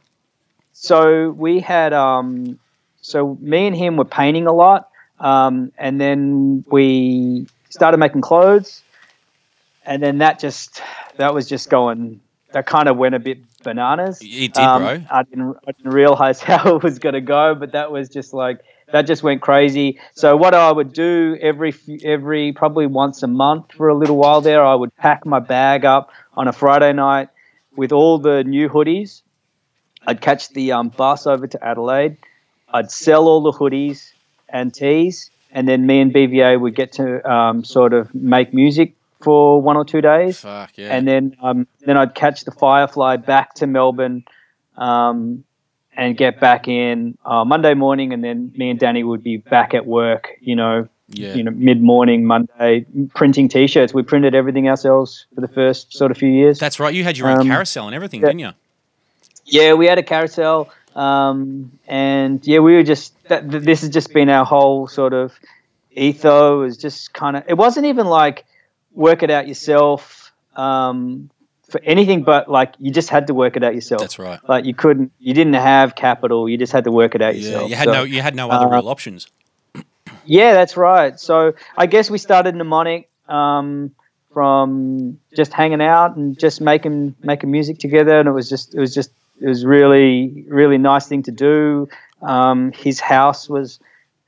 so 0.79 1.31
we 1.31 1.59
had 1.59 1.91
um, 1.91 2.59
so 3.01 3.35
me 3.41 3.65
and 3.65 3.75
him 3.75 3.97
were 3.97 4.05
painting 4.05 4.45
a 4.45 4.53
lot, 4.53 4.89
um, 5.19 5.71
and 5.77 5.99
then 5.99 6.63
we 6.67 7.47
started 7.69 7.97
making 7.97 8.21
clothes, 8.21 8.83
and 9.85 10.03
then 10.03 10.19
that 10.19 10.37
just 10.39 10.81
that 11.17 11.33
was 11.33 11.47
just 11.49 11.69
going. 11.69 12.21
That 12.53 12.65
kind 12.65 12.87
of 12.87 12.95
went 12.95 13.13
a 13.13 13.19
bit 13.19 13.39
bananas. 13.63 14.21
It 14.21 14.53
did, 14.53 14.57
um, 14.57 14.81
bro. 14.81 15.03
I 15.11 15.23
didn't, 15.23 15.57
I 15.67 15.71
didn't 15.71 15.91
realize 15.93 16.39
how 16.51 16.75
it 16.75 16.83
was 16.83 16.99
going 16.99 17.13
to 17.13 17.21
go, 17.21 17.55
but 17.55 17.71
that 17.71 17.91
was 17.91 18.07
just 18.07 18.33
like 18.33 18.59
that 18.91 19.03
just 19.03 19.23
went 19.23 19.41
crazy. 19.41 19.99
So 20.13 20.35
what 20.35 20.53
I 20.53 20.71
would 20.71 20.93
do 20.93 21.37
every 21.41 21.73
every 22.03 22.53
probably 22.53 22.87
once 22.87 23.21
a 23.23 23.27
month 23.27 23.73
for 23.73 23.89
a 23.89 23.95
little 23.95 24.17
while 24.17 24.41
there, 24.41 24.63
I 24.65 24.75
would 24.75 24.95
pack 24.95 25.25
my 25.25 25.39
bag 25.39 25.85
up 25.85 26.11
on 26.35 26.47
a 26.47 26.53
Friday 26.53 26.93
night 26.93 27.29
with 27.75 27.91
all 27.91 28.17
the 28.17 28.43
new 28.43 28.69
hoodies. 28.69 29.21
I'd 30.05 30.21
catch 30.21 30.49
the 30.49 30.71
um, 30.71 30.89
bus 30.89 31.27
over 31.27 31.47
to 31.47 31.63
Adelaide. 31.63 32.17
I'd 32.73 32.91
sell 32.91 33.27
all 33.27 33.41
the 33.41 33.51
hoodies 33.51 34.11
and 34.49 34.73
tees, 34.73 35.29
and 35.51 35.67
then 35.67 35.85
me 35.85 35.99
and 35.99 36.13
BVA 36.13 36.59
would 36.59 36.75
get 36.75 36.93
to 36.93 37.29
um, 37.29 37.63
sort 37.65 37.93
of 37.93 38.13
make 38.15 38.53
music 38.53 38.93
for 39.21 39.61
one 39.61 39.75
or 39.75 39.83
two 39.83 40.01
days. 40.01 40.39
Fuck 40.39 40.77
yeah. 40.77 40.95
And 40.95 41.07
then 41.07 41.35
um, 41.41 41.67
then 41.81 41.97
I'd 41.97 42.15
catch 42.15 42.45
the 42.45 42.51
Firefly 42.51 43.17
back 43.17 43.55
to 43.55 43.67
Melbourne 43.67 44.23
um, 44.77 45.43
and 45.97 46.15
get 46.15 46.39
back 46.39 46.67
in 46.67 47.17
uh, 47.25 47.43
Monday 47.43 47.73
morning, 47.73 48.13
and 48.13 48.23
then 48.23 48.53
me 48.55 48.69
and 48.69 48.79
Danny 48.79 49.03
would 49.03 49.23
be 49.23 49.37
back 49.37 49.73
at 49.73 49.85
work. 49.85 50.29
You 50.39 50.55
know, 50.55 50.87
yeah. 51.09 51.33
you 51.33 51.43
know, 51.43 51.51
mid 51.51 51.81
morning 51.81 52.23
Monday, 52.23 52.85
printing 53.15 53.49
T-shirts. 53.49 53.93
We 53.93 54.03
printed 54.03 54.35
everything 54.35 54.69
ourselves 54.69 55.25
for 55.33 55.41
the 55.41 55.47
first 55.47 55.93
sort 55.93 56.11
of 56.11 56.17
few 56.17 56.29
years. 56.29 56.59
That's 56.59 56.79
right. 56.79 56.93
You 56.93 57.03
had 57.03 57.17
your 57.17 57.29
own 57.29 57.39
Um, 57.41 57.47
carousel 57.47 57.87
and 57.87 57.95
everything, 57.95 58.21
yeah. 58.21 58.27
didn't 58.27 58.39
you? 58.39 58.51
Yeah, 59.45 59.73
we 59.73 59.87
had 59.87 59.97
a 59.97 60.03
carousel, 60.03 60.69
um, 60.95 61.71
and 61.87 62.45
yeah, 62.45 62.59
we 62.59 62.75
were 62.75 62.83
just. 62.83 63.13
That, 63.27 63.49
th- 63.49 63.63
this 63.63 63.81
has 63.81 63.89
just 63.89 64.13
been 64.13 64.29
our 64.29 64.45
whole 64.45 64.87
sort 64.87 65.13
of 65.13 65.33
etho. 65.95 66.61
Is 66.61 66.77
just 66.77 67.11
kind 67.11 67.35
of. 67.37 67.43
It 67.47 67.55
wasn't 67.55 67.87
even 67.87 68.05
like 68.05 68.45
work 68.93 69.23
it 69.23 69.31
out 69.31 69.47
yourself 69.47 70.31
um, 70.55 71.29
for 71.69 71.81
anything, 71.83 72.23
but 72.23 72.49
like 72.49 72.73
you 72.79 72.91
just 72.91 73.09
had 73.09 73.27
to 73.27 73.33
work 73.33 73.57
it 73.57 73.63
out 73.63 73.75
yourself. 73.75 74.01
That's 74.01 74.17
right. 74.19 74.39
Like 74.47 74.65
you 74.65 74.73
couldn't. 74.73 75.11
You 75.19 75.33
didn't 75.33 75.55
have 75.55 75.95
capital. 75.95 76.47
You 76.47 76.57
just 76.57 76.71
had 76.71 76.85
to 76.85 76.91
work 76.91 77.13
it 77.15 77.21
out 77.21 77.35
Yeah, 77.35 77.41
yourself. 77.41 77.69
you 77.69 77.75
had 77.75 77.85
So- 77.85 77.91
no, 77.93 78.03
you 78.03 78.21
had 78.21 78.35
no 78.35 78.49
other 78.49 78.67
uh, 78.67 78.77
real 78.77 78.87
options. 78.89 79.27
yeah, 80.25 80.53
that's 80.53 80.77
right. 80.77 81.19
So 81.19 81.53
I 81.77 81.85
guess 81.87 82.09
we 82.09 82.17
started 82.17 82.55
mnemonic 82.55 83.09
um, 83.27 83.91
from 84.33 85.19
just 85.35 85.51
hanging 85.53 85.81
out 85.81 86.15
and 86.15 86.37
just 86.39 86.61
making 86.61 87.15
making 87.21 87.51
music 87.51 87.79
together, 87.79 88.19
and 88.19 88.27
it 88.29 88.31
was 88.33 88.49
just 88.49 88.73
it 88.75 88.79
was 88.79 88.93
just 88.93 89.11
it 89.41 89.47
was 89.47 89.65
really 89.65 90.45
really 90.47 90.77
nice 90.77 91.07
thing 91.07 91.23
to 91.23 91.31
do. 91.31 91.89
Um, 92.21 92.71
his 92.71 92.99
house 92.99 93.49
was 93.49 93.79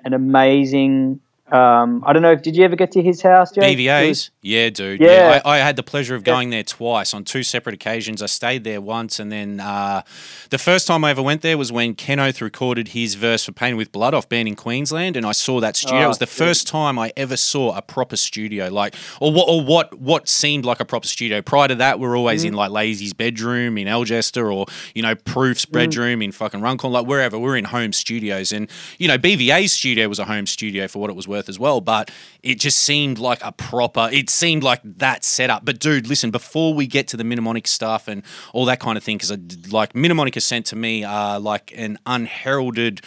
an 0.03 0.13
amazing. 0.13 1.19
Um, 1.51 2.03
I 2.05 2.13
don't 2.13 2.21
know. 2.21 2.35
Did 2.35 2.55
you 2.55 2.63
ever 2.65 2.75
get 2.75 2.91
to 2.93 3.01
his 3.01 3.21
house, 3.21 3.51
Jake? 3.51 3.77
It 3.77 3.81
BVA's? 3.81 4.31
Yeah, 4.41 4.69
dude. 4.69 5.01
Yeah. 5.01 5.07
Yeah, 5.35 5.41
I, 5.45 5.55
I 5.55 5.57
had 5.59 5.75
the 5.75 5.83
pleasure 5.83 6.15
of 6.15 6.23
going 6.23 6.49
there 6.49 6.63
twice 6.63 7.13
on 7.13 7.23
two 7.23 7.43
separate 7.43 7.73
occasions. 7.75 8.21
I 8.21 8.27
stayed 8.27 8.63
there 8.63 8.81
once, 8.81 9.19
and 9.19 9.31
then 9.31 9.59
uh, 9.59 10.03
the 10.49 10.57
first 10.57 10.87
time 10.87 11.03
I 11.03 11.11
ever 11.11 11.21
went 11.21 11.41
there 11.41 11.57
was 11.57 11.71
when 11.71 11.95
Ken 11.95 12.19
Oath 12.19 12.41
recorded 12.41 12.89
his 12.89 13.15
verse 13.15 13.45
for 13.45 13.51
Pain 13.51 13.75
with 13.77 13.91
Blood 13.91 14.13
off 14.13 14.29
Banned 14.29 14.47
In 14.47 14.55
Queensland, 14.55 15.15
and 15.17 15.25
I 15.25 15.31
saw 15.31 15.59
that 15.59 15.75
studio. 15.75 16.01
it 16.01 16.03
Oh, 16.05 16.07
was 16.09 16.17
the 16.19 16.25
dude. 16.25 16.33
first 16.33 16.67
time 16.67 16.97
I 16.99 17.11
ever 17.17 17.35
saw 17.37 17.75
a 17.75 17.81
proper 17.81 18.15
studio, 18.17 18.69
like 18.69 18.95
or 19.19 19.31
what 19.31 19.47
or 19.49 19.61
what 19.63 19.99
what 19.99 20.27
seemed 20.27 20.65
like 20.65 20.79
a 20.79 20.85
proper 20.85 21.07
studio. 21.07 21.41
Prior 21.41 21.67
to 21.67 21.75
that, 21.75 21.99
we 21.99 22.07
are 22.07 22.15
always 22.15 22.43
Mm. 22.43 22.49
in 22.49 22.53
like 22.53 22.71
Lazy's 22.71 23.13
bedroom 23.13 23.77
in 23.77 23.87
Algester, 23.87 24.53
or 24.53 24.65
you 24.93 25.01
know 25.01 25.15
Proof's 25.15 25.65
Mm. 25.65 25.71
bedroom 25.71 26.21
in 26.21 26.31
fucking 26.31 26.61
Runcorn, 26.61 26.93
like 26.93 27.05
wherever. 27.07 27.37
We're 27.39 27.57
in 27.57 27.65
home 27.65 27.93
studios, 27.93 28.51
and 28.51 28.69
you 28.97 29.07
know 29.07 29.17
BVA's 29.17 29.71
studio 29.73 30.07
was 30.07 30.19
a 30.19 30.25
home 30.25 30.45
studio 30.45 30.87
for 30.87 30.99
what 30.99 31.09
it 31.09 31.15
was 31.15 31.27
worth 31.27 31.38
as 31.47 31.59
well, 31.59 31.79
but 31.79 32.11
it 32.43 32.59
just 32.59 32.79
seemed 32.79 33.19
like 33.19 33.39
a 33.43 33.51
proper. 33.51 34.09
It 34.11 34.29
seemed 34.29 34.63
like 34.63 34.81
that 34.83 35.23
setup. 35.23 35.63
But 35.63 35.79
dude, 35.79 36.07
listen, 36.07 36.31
before 36.31 36.73
we 36.73 36.87
get 36.87 37.07
to 37.09 37.17
the 37.17 37.23
mnemonic 37.23 37.67
stuff 37.67 38.07
and 38.07 38.23
all 38.51 38.65
that 38.65 38.79
kind 38.79 38.97
of 38.97 39.03
thing, 39.03 39.17
because 39.17 39.71
like 39.71 39.95
Mnemonic 39.95 40.35
Ascent 40.35 40.65
to 40.67 40.75
me 40.75 41.03
are 41.03 41.39
like 41.39 41.71
an 41.77 41.99
unheralded 42.05 43.01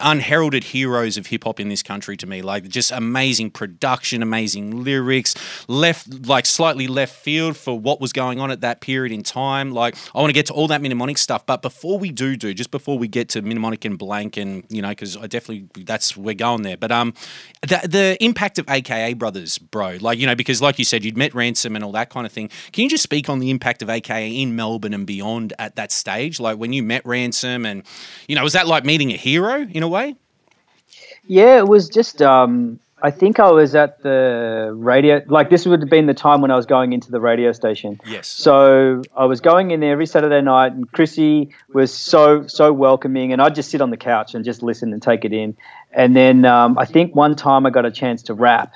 unheralded 0.00 0.64
heroes 0.64 1.16
of 1.16 1.26
hip 1.26 1.44
hop 1.44 1.58
in 1.58 1.68
this 1.68 1.82
country 1.82 2.16
to 2.16 2.26
me. 2.26 2.42
Like 2.42 2.68
just 2.68 2.92
amazing 2.92 3.50
production, 3.50 4.22
amazing 4.22 4.84
lyrics, 4.84 5.34
left 5.68 6.26
like 6.26 6.46
slightly 6.46 6.86
left 6.86 7.14
field 7.14 7.56
for 7.56 7.78
what 7.78 8.00
was 8.00 8.12
going 8.12 8.38
on 8.40 8.50
at 8.50 8.60
that 8.60 8.80
period 8.80 9.12
in 9.12 9.22
time. 9.22 9.72
Like 9.72 9.96
I 10.14 10.20
want 10.20 10.30
to 10.30 10.34
get 10.34 10.46
to 10.46 10.52
all 10.52 10.68
that 10.68 10.82
mnemonic 10.82 11.18
stuff, 11.18 11.46
but 11.46 11.62
before 11.62 11.98
we 11.98 12.10
do 12.10 12.36
do, 12.36 12.52
just 12.52 12.70
before 12.70 12.98
we 12.98 13.08
get 13.08 13.28
to 13.30 13.42
mnemonic 13.42 13.84
and 13.84 13.98
blank, 13.98 14.36
and 14.36 14.64
you 14.68 14.82
know, 14.82 14.90
because 14.90 15.16
I 15.16 15.26
definitely 15.26 15.68
that's 15.84 16.16
we're 16.16 16.34
going 16.34 16.62
there. 16.62 16.76
But 16.76 16.92
um, 16.92 17.14
the 17.62 17.80
the 17.88 18.16
impact 18.20 18.58
of 18.58 18.68
AKA 18.68 19.14
brothers, 19.14 19.58
bro. 19.58 19.98
Like 20.00 20.18
you 20.18 20.26
know, 20.26 20.34
because 20.34 20.60
like 20.60 20.78
you 20.78 20.84
said, 20.84 21.04
you'd 21.04 21.16
met 21.16 21.34
Ransom 21.34 21.74
and 21.74 21.84
all 21.84 21.92
that 21.92 22.10
kind 22.10 22.26
of 22.26 22.32
thing. 22.32 22.50
Can 22.72 22.84
you 22.84 22.90
just 22.90 23.02
speak 23.02 23.28
on 23.28 23.38
the 23.38 23.50
impact 23.50 23.82
of 23.82 23.90
AKA 23.90 24.28
in 24.28 24.56
Melbourne 24.56 24.94
and 24.94 25.06
beyond 25.06 25.52
at 25.58 25.76
that 25.76 25.92
stage? 25.92 26.38
Like 26.38 26.58
when 26.58 26.72
you 26.72 26.82
met 26.82 27.02
Ransom, 27.06 27.64
and 27.64 27.82
you 28.28 28.34
know, 28.34 28.42
was 28.42 28.52
that 28.52 28.66
like 28.66 28.84
meeting 28.84 29.10
a 29.12 29.16
hero 29.16 29.62
in 29.62 29.82
a 29.86 29.88
way? 29.88 30.16
Yeah, 31.26 31.58
it 31.58 31.66
was 31.68 31.88
just. 31.88 32.20
Um, 32.22 32.78
I 33.02 33.10
think 33.10 33.38
I 33.38 33.50
was 33.50 33.74
at 33.74 34.02
the 34.02 34.72
radio. 34.74 35.22
Like 35.26 35.50
this 35.50 35.66
would 35.66 35.80
have 35.80 35.90
been 35.90 36.06
the 36.06 36.14
time 36.14 36.40
when 36.40 36.50
I 36.50 36.56
was 36.56 36.66
going 36.66 36.92
into 36.92 37.10
the 37.10 37.20
radio 37.20 37.52
station. 37.52 38.00
Yes. 38.06 38.26
So 38.26 39.02
I 39.16 39.24
was 39.26 39.40
going 39.40 39.70
in 39.70 39.80
there 39.80 39.92
every 39.92 40.06
Saturday 40.06 40.40
night, 40.40 40.72
and 40.72 40.90
Chrissy 40.92 41.50
was 41.74 41.92
so 41.92 42.46
so 42.46 42.72
welcoming, 42.72 43.32
and 43.32 43.42
I'd 43.42 43.54
just 43.54 43.70
sit 43.70 43.80
on 43.80 43.90
the 43.90 43.96
couch 43.96 44.34
and 44.34 44.44
just 44.44 44.62
listen 44.62 44.92
and 44.92 45.02
take 45.02 45.24
it 45.24 45.32
in. 45.32 45.56
And 45.92 46.14
then 46.16 46.44
um, 46.44 46.78
I 46.78 46.84
think 46.84 47.14
one 47.14 47.34
time 47.36 47.66
I 47.66 47.70
got 47.70 47.84
a 47.84 47.90
chance 47.90 48.22
to 48.24 48.34
rap, 48.34 48.72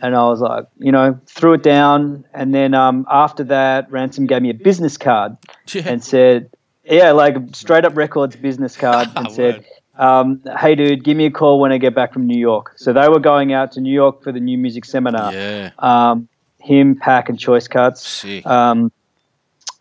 and 0.00 0.14
I 0.16 0.24
was 0.24 0.40
like, 0.40 0.66
you 0.78 0.92
know, 0.92 1.18
threw 1.26 1.54
it 1.54 1.62
down. 1.62 2.24
And 2.32 2.54
then 2.54 2.72
um, 2.74 3.06
after 3.10 3.44
that, 3.44 3.90
Ransom 3.90 4.26
gave 4.26 4.42
me 4.42 4.50
a 4.50 4.54
business 4.54 4.96
card 4.96 5.36
Yeah. 5.72 5.82
and 5.86 6.02
said, 6.02 6.50
yeah, 6.84 7.12
like 7.12 7.36
straight 7.52 7.84
up 7.84 7.96
records 7.96 8.36
business 8.36 8.76
card, 8.76 9.08
and 9.16 9.30
said. 9.30 9.64
Um, 9.96 10.42
hey 10.58 10.74
dude, 10.74 11.04
give 11.04 11.16
me 11.16 11.26
a 11.26 11.30
call 11.30 11.60
when 11.60 11.72
I 11.72 11.78
get 11.78 11.94
back 11.94 12.12
from 12.12 12.26
New 12.26 12.38
York. 12.38 12.72
So 12.76 12.92
they 12.92 13.08
were 13.08 13.20
going 13.20 13.52
out 13.52 13.72
to 13.72 13.80
New 13.80 13.92
York 13.92 14.22
for 14.22 14.32
the 14.32 14.40
new 14.40 14.58
music 14.58 14.84
seminar. 14.84 15.32
yeah. 15.32 15.70
Um, 15.78 16.28
him, 16.58 16.96
Pack, 16.96 17.28
and 17.28 17.38
Choice 17.38 17.68
Cuts. 17.68 18.24
Um, 18.46 18.90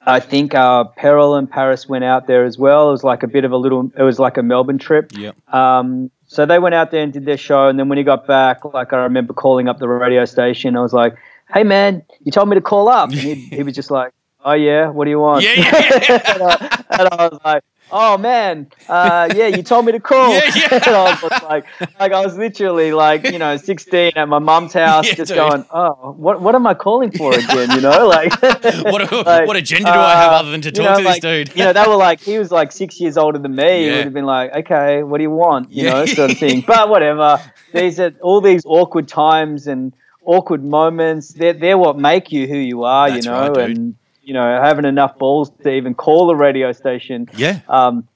I 0.05 0.19
think 0.19 0.53
uh, 0.53 0.83
Peril 0.83 1.35
and 1.35 1.49
Paris 1.49 1.87
went 1.87 2.03
out 2.03 2.27
there 2.27 2.43
as 2.43 2.57
well. 2.57 2.89
It 2.89 2.91
was 2.91 3.03
like 3.05 3.23
a 3.23 3.27
bit 3.27 3.45
of 3.45 3.51
a 3.53 3.57
little. 3.57 3.89
It 3.97 4.03
was 4.03 4.19
like 4.19 4.37
a 4.37 4.43
Melbourne 4.43 4.77
trip. 4.77 5.11
Yep. 5.17 5.53
Um, 5.53 6.11
so 6.27 6.45
they 6.45 6.59
went 6.59 6.75
out 6.75 6.91
there 6.91 7.01
and 7.01 7.13
did 7.13 7.25
their 7.25 7.37
show, 7.37 7.67
and 7.69 7.79
then 7.79 7.87
when 7.89 7.97
he 7.97 8.03
got 8.03 8.27
back, 8.27 8.65
like 8.65 8.91
I 8.91 8.97
remember 8.97 9.33
calling 9.33 9.69
up 9.69 9.79
the 9.79 9.87
radio 9.87 10.25
station. 10.25 10.75
I 10.75 10.81
was 10.81 10.91
like, 10.93 11.15
"Hey 11.53 11.63
man, 11.63 12.03
you 12.21 12.31
told 12.31 12.49
me 12.49 12.55
to 12.55 12.61
call 12.61 12.89
up," 12.89 13.11
and 13.11 13.17
he, 13.19 13.35
he 13.35 13.63
was 13.63 13.75
just 13.75 13.91
like, 13.91 14.11
"Oh 14.43 14.53
yeah, 14.53 14.89
what 14.89 15.05
do 15.05 15.11
you 15.11 15.19
want?" 15.19 15.43
Yeah, 15.45 15.53
yeah, 15.55 16.33
and, 16.33 16.43
I, 16.43 16.83
and 16.99 17.09
I 17.09 17.29
was 17.29 17.39
like. 17.45 17.63
Oh 17.91 18.17
man, 18.17 18.67
uh, 18.89 19.29
yeah, 19.35 19.47
you 19.47 19.61
told 19.61 19.85
me 19.85 19.91
to 19.91 19.99
call. 19.99 20.33
Yeah, 20.33 20.51
yeah. 20.55 20.79
I 20.83 21.19
was 21.21 21.41
like, 21.43 21.65
like 21.99 22.11
I 22.11 22.21
was 22.25 22.35
literally 22.35 22.91
like, 22.91 23.23
you 23.23 23.37
know, 23.37 23.55
16 23.55 24.13
at 24.15 24.27
my 24.27 24.39
mum's 24.39 24.73
house, 24.83 25.05
Yeah, 25.07 25.13
just 25.13 25.29
dude. 25.29 25.35
going, 25.37 25.63
oh, 25.71 26.13
what, 26.17 26.41
what 26.41 26.55
am 26.55 26.65
I 26.65 26.73
calling 26.73 27.11
for 27.11 27.33
again? 27.37 27.69
You 27.71 27.81
know, 27.81 28.07
like, 28.07 28.31
What, 28.41 29.11
like, 29.25 29.47
what 29.47 29.57
agenda 29.57 29.91
do 29.91 29.99
I 29.99 30.15
have 30.15 30.31
uh, 30.31 30.35
other 30.37 30.49
than 30.51 30.61
to 30.61 30.69
you 30.69 30.73
talk 30.73 30.85
know, 30.85 30.97
to 30.97 31.03
like, 31.03 31.21
this 31.21 31.45
dude? 31.47 31.55
you 31.55 31.63
know, 31.65 31.73
they 31.73 31.85
were 31.87 31.95
like, 31.95 32.19
he 32.21 32.39
was 32.39 32.51
like 32.51 32.71
six 32.71 32.99
years 32.99 33.15
older 33.15 33.37
than 33.37 33.55
me. 33.55 33.83
He 33.83 33.89
would 33.91 34.05
have 34.05 34.13
been 34.13 34.25
like, 34.25 34.53
okay, 34.55 35.03
what 35.03 35.17
do 35.17 35.23
you 35.23 35.29
want? 35.31 35.71
You 35.71 35.83
Yeah. 35.85 35.91
know, 35.91 36.05
sort 36.07 36.31
of 36.31 36.37
thing. 36.39 36.63
But 36.65 36.89
whatever. 36.89 37.39
These 37.73 37.99
are 37.99 38.11
all 38.21 38.41
these 38.41 38.63
awkward 38.65 39.07
times 39.07 39.67
and 39.67 39.93
awkward 40.25 40.63
moments. 40.63 41.33
They're, 41.33 41.53
they're 41.53 41.77
what 41.77 41.97
make 41.97 42.31
you 42.31 42.47
who 42.47 42.57
you 42.57 42.83
are, 42.85 43.09
That's 43.09 43.25
you 43.25 43.31
know, 43.31 43.53
right, 43.53 43.69
and, 43.69 43.95
you 44.23 44.33
know, 44.33 44.61
having 44.61 44.85
enough 44.85 45.17
balls 45.17 45.51
to 45.63 45.69
even 45.71 45.93
call 45.95 46.29
a 46.31 46.35
radio 46.35 46.71
station. 46.71 47.27
yeah, 47.35 47.59
Um, 47.67 48.07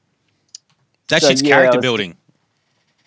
that 1.09 1.21
so, 1.21 1.27
shit's 1.29 1.41
yeah, 1.41 1.55
character 1.55 1.77
was- 1.77 1.83
building. 1.83 2.15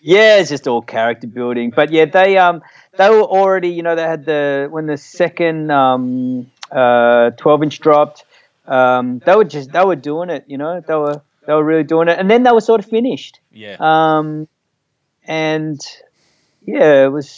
yeah, 0.00 0.36
it's 0.38 0.50
just 0.50 0.66
all 0.68 0.82
character 0.82 1.26
building. 1.26 1.70
But 1.74 1.90
yeah, 1.90 2.04
they 2.06 2.36
um 2.38 2.62
they 2.98 3.08
were 3.10 3.22
already 3.22 3.68
you 3.70 3.82
know 3.82 3.94
they 3.94 4.02
had 4.14 4.24
the 4.24 4.68
when 4.70 4.86
the 4.86 4.96
second 4.96 5.70
um 5.70 6.50
uh 6.70 7.30
twelve 7.36 7.62
inch 7.62 7.80
dropped, 7.80 8.24
um 8.66 9.18
they 9.24 9.34
were 9.36 9.44
just 9.44 9.72
they 9.72 9.84
were 9.84 9.96
doing 9.96 10.30
it. 10.30 10.44
You 10.46 10.58
know 10.58 10.80
they 10.80 10.94
were 10.94 11.20
they 11.46 11.52
were 11.54 11.64
really 11.64 11.84
doing 11.84 12.08
it, 12.08 12.18
and 12.18 12.30
then 12.30 12.42
they 12.42 12.52
were 12.52 12.60
sort 12.60 12.80
of 12.80 12.86
finished. 12.86 13.40
Yeah. 13.52 13.76
Um, 13.80 14.46
and 15.24 15.80
yeah, 16.64 17.04
it 17.06 17.08
was 17.12 17.28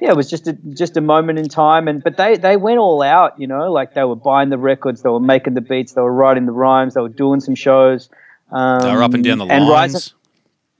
yeah 0.00 0.10
it 0.10 0.16
was 0.16 0.28
just 0.28 0.46
a 0.46 0.52
just 0.52 0.96
a 0.96 1.00
moment 1.00 1.38
in 1.38 1.48
time. 1.48 1.88
And 1.88 2.02
but 2.02 2.16
they 2.16 2.36
they 2.36 2.56
went 2.56 2.78
all 2.78 3.02
out. 3.02 3.38
You 3.38 3.46
know, 3.46 3.72
like 3.72 3.94
they 3.94 4.04
were 4.04 4.16
buying 4.16 4.50
the 4.50 4.58
records, 4.58 5.02
they 5.02 5.10
were 5.10 5.20
making 5.20 5.54
the 5.54 5.60
beats, 5.60 5.92
they 5.92 6.00
were 6.00 6.12
writing 6.12 6.46
the 6.46 6.52
rhymes, 6.52 6.94
they 6.94 7.00
were 7.00 7.08
doing 7.08 7.40
some 7.40 7.54
shows. 7.54 8.08
Um, 8.50 8.80
they 8.80 8.94
were 8.94 9.02
up 9.02 9.14
and 9.14 9.24
down 9.24 9.38
the 9.38 9.46
and 9.46 9.66
lines. 9.66 9.94
Rise 9.94 10.14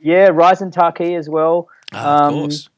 yeah, 0.05 0.29
Rise 0.29 0.61
and 0.61 0.71
Taki 0.71 1.15
as 1.15 1.31
well. 1.31 1.69
Ah, 1.93 2.27
of 2.27 2.35
um, 2.35 2.35
course. 2.41 2.69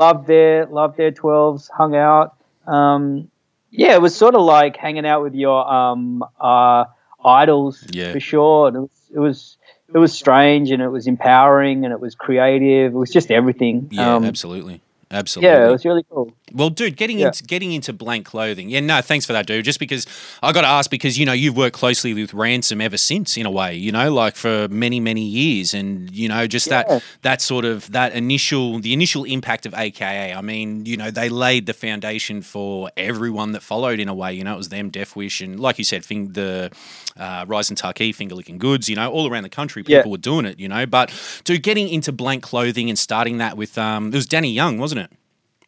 Loved 0.00 0.26
their 0.26 0.64
loved 0.64 0.96
their 0.96 1.10
twelves. 1.10 1.68
Hung 1.68 1.94
out. 1.94 2.36
Um, 2.66 3.30
yeah, 3.70 3.94
it 3.94 4.00
was 4.00 4.16
sort 4.16 4.34
of 4.34 4.40
like 4.40 4.76
hanging 4.76 5.04
out 5.06 5.22
with 5.22 5.34
your 5.34 5.70
um, 5.70 6.24
uh, 6.40 6.86
idols 7.22 7.86
Yeah. 7.90 8.12
for 8.12 8.20
sure. 8.20 8.68
And 8.68 8.76
it 8.76 8.80
was, 8.80 8.90
it 9.14 9.18
was 9.18 9.56
it 9.92 9.98
was 9.98 10.12
strange 10.12 10.70
and 10.70 10.82
it 10.82 10.88
was 10.88 11.06
empowering 11.06 11.84
and 11.84 11.92
it 11.92 12.00
was 12.00 12.14
creative. 12.14 12.94
It 12.94 12.96
was 12.96 13.10
just 13.10 13.30
everything. 13.30 13.88
Yeah, 13.90 14.14
Um, 14.14 14.24
absolutely. 14.24 14.80
Absolutely. 15.12 15.50
yeah, 15.50 15.66
it 15.66 15.72
was 15.72 15.84
really 15.84 16.04
cool. 16.08 16.32
Well, 16.52 16.70
dude, 16.70 16.96
getting 16.96 17.18
Yeah. 17.18 17.28
into 17.28 17.42
getting 17.44 17.72
into 17.72 17.92
blank 17.92 18.24
clothing. 18.26 18.68
Yeah, 18.68 18.78
no, 18.80 19.00
thanks 19.00 19.26
for 19.26 19.32
that, 19.32 19.46
dude. 19.46 19.64
Just 19.64 19.80
because 19.80 20.06
I 20.42 20.52
got 20.52 20.60
to 20.60 20.68
ask 20.68 20.88
because 20.90 21.18
you 21.18 21.26
know 21.26 21.32
you've 21.32 21.56
worked 21.56 21.74
closely 21.76 22.14
with 22.14 22.32
Ransom 22.32 22.80
ever 22.80 22.96
since, 22.96 23.36
in 23.36 23.44
a 23.44 23.50
way, 23.50 23.74
you 23.74 23.90
know, 23.90 24.12
like 24.12 24.36
for 24.36 24.68
many 24.68 25.00
many 25.00 25.22
years, 25.24 25.74
and 25.74 26.10
you 26.12 26.28
know 26.28 26.46
just 26.46 26.68
Yeah. 26.68 26.82
that 26.84 27.02
that 27.22 27.42
sort 27.42 27.64
of 27.64 27.90
that 27.90 28.12
initial 28.14 28.78
the 28.78 28.92
initial 28.92 29.24
impact 29.24 29.66
of 29.66 29.74
AKA. 29.74 30.32
I 30.32 30.40
mean, 30.42 30.86
you 30.86 30.96
know, 30.96 31.10
they 31.10 31.28
laid 31.28 31.66
the 31.66 31.74
foundation 31.74 32.40
for 32.40 32.90
everyone 32.96 33.50
that 33.52 33.62
followed 33.62 33.98
in 33.98 34.08
a 34.08 34.14
way. 34.14 34.32
You 34.34 34.44
know, 34.44 34.54
it 34.54 34.58
was 34.58 34.68
them, 34.68 34.90
Def 34.90 35.16
Wish, 35.16 35.40
and 35.40 35.58
like 35.58 35.78
you 35.78 35.84
said, 35.84 36.04
Fing, 36.04 36.32
the 36.34 36.70
uh, 37.16 37.44
Rise 37.48 37.70
and 37.70 37.78
Tarkey, 37.78 38.14
Finger 38.14 38.34
Licking 38.34 38.58
Goods. 38.58 38.88
You 38.88 38.96
know, 38.96 39.10
all 39.10 39.30
around 39.30 39.42
the 39.44 39.48
country, 39.48 39.82
people 39.82 40.02
Yeah. 40.06 40.10
were 40.10 40.18
doing 40.18 40.46
it. 40.46 40.58
You 40.58 40.68
know, 40.68 40.86
but 40.86 41.12
dude, 41.44 41.62
getting 41.62 41.88
into 41.88 42.12
blank 42.12 42.42
clothing 42.42 42.88
and 42.88 42.98
starting 42.98 43.38
that 43.38 43.56
with 43.56 43.76
um, 43.78 44.08
it 44.08 44.14
was 44.14 44.26
Danny 44.26 44.50
Young, 44.52 44.78
wasn't 44.78 45.02
it? 45.02 45.12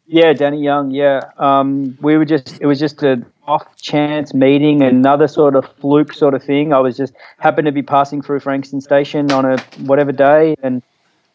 Yeah, 0.05 0.33
Danny 0.33 0.61
Young. 0.61 0.91
Yeah, 0.91 1.21
um, 1.37 1.97
we 2.01 2.17
were 2.17 2.25
just 2.25 2.59
it 2.61 2.65
was 2.65 2.79
just 2.79 3.01
an 3.03 3.25
off 3.47 3.65
chance 3.81 4.33
meeting, 4.33 4.81
another 4.81 5.27
sort 5.27 5.55
of 5.55 5.65
fluke 5.79 6.13
sort 6.13 6.33
of 6.33 6.43
thing. 6.43 6.73
I 6.73 6.79
was 6.79 6.97
just 6.97 7.13
happened 7.39 7.65
to 7.67 7.71
be 7.71 7.81
passing 7.83 8.21
through 8.21 8.41
Frankston 8.41 8.81
Station 8.81 9.31
on 9.31 9.45
a 9.45 9.57
whatever 9.79 10.11
day, 10.11 10.55
and 10.61 10.81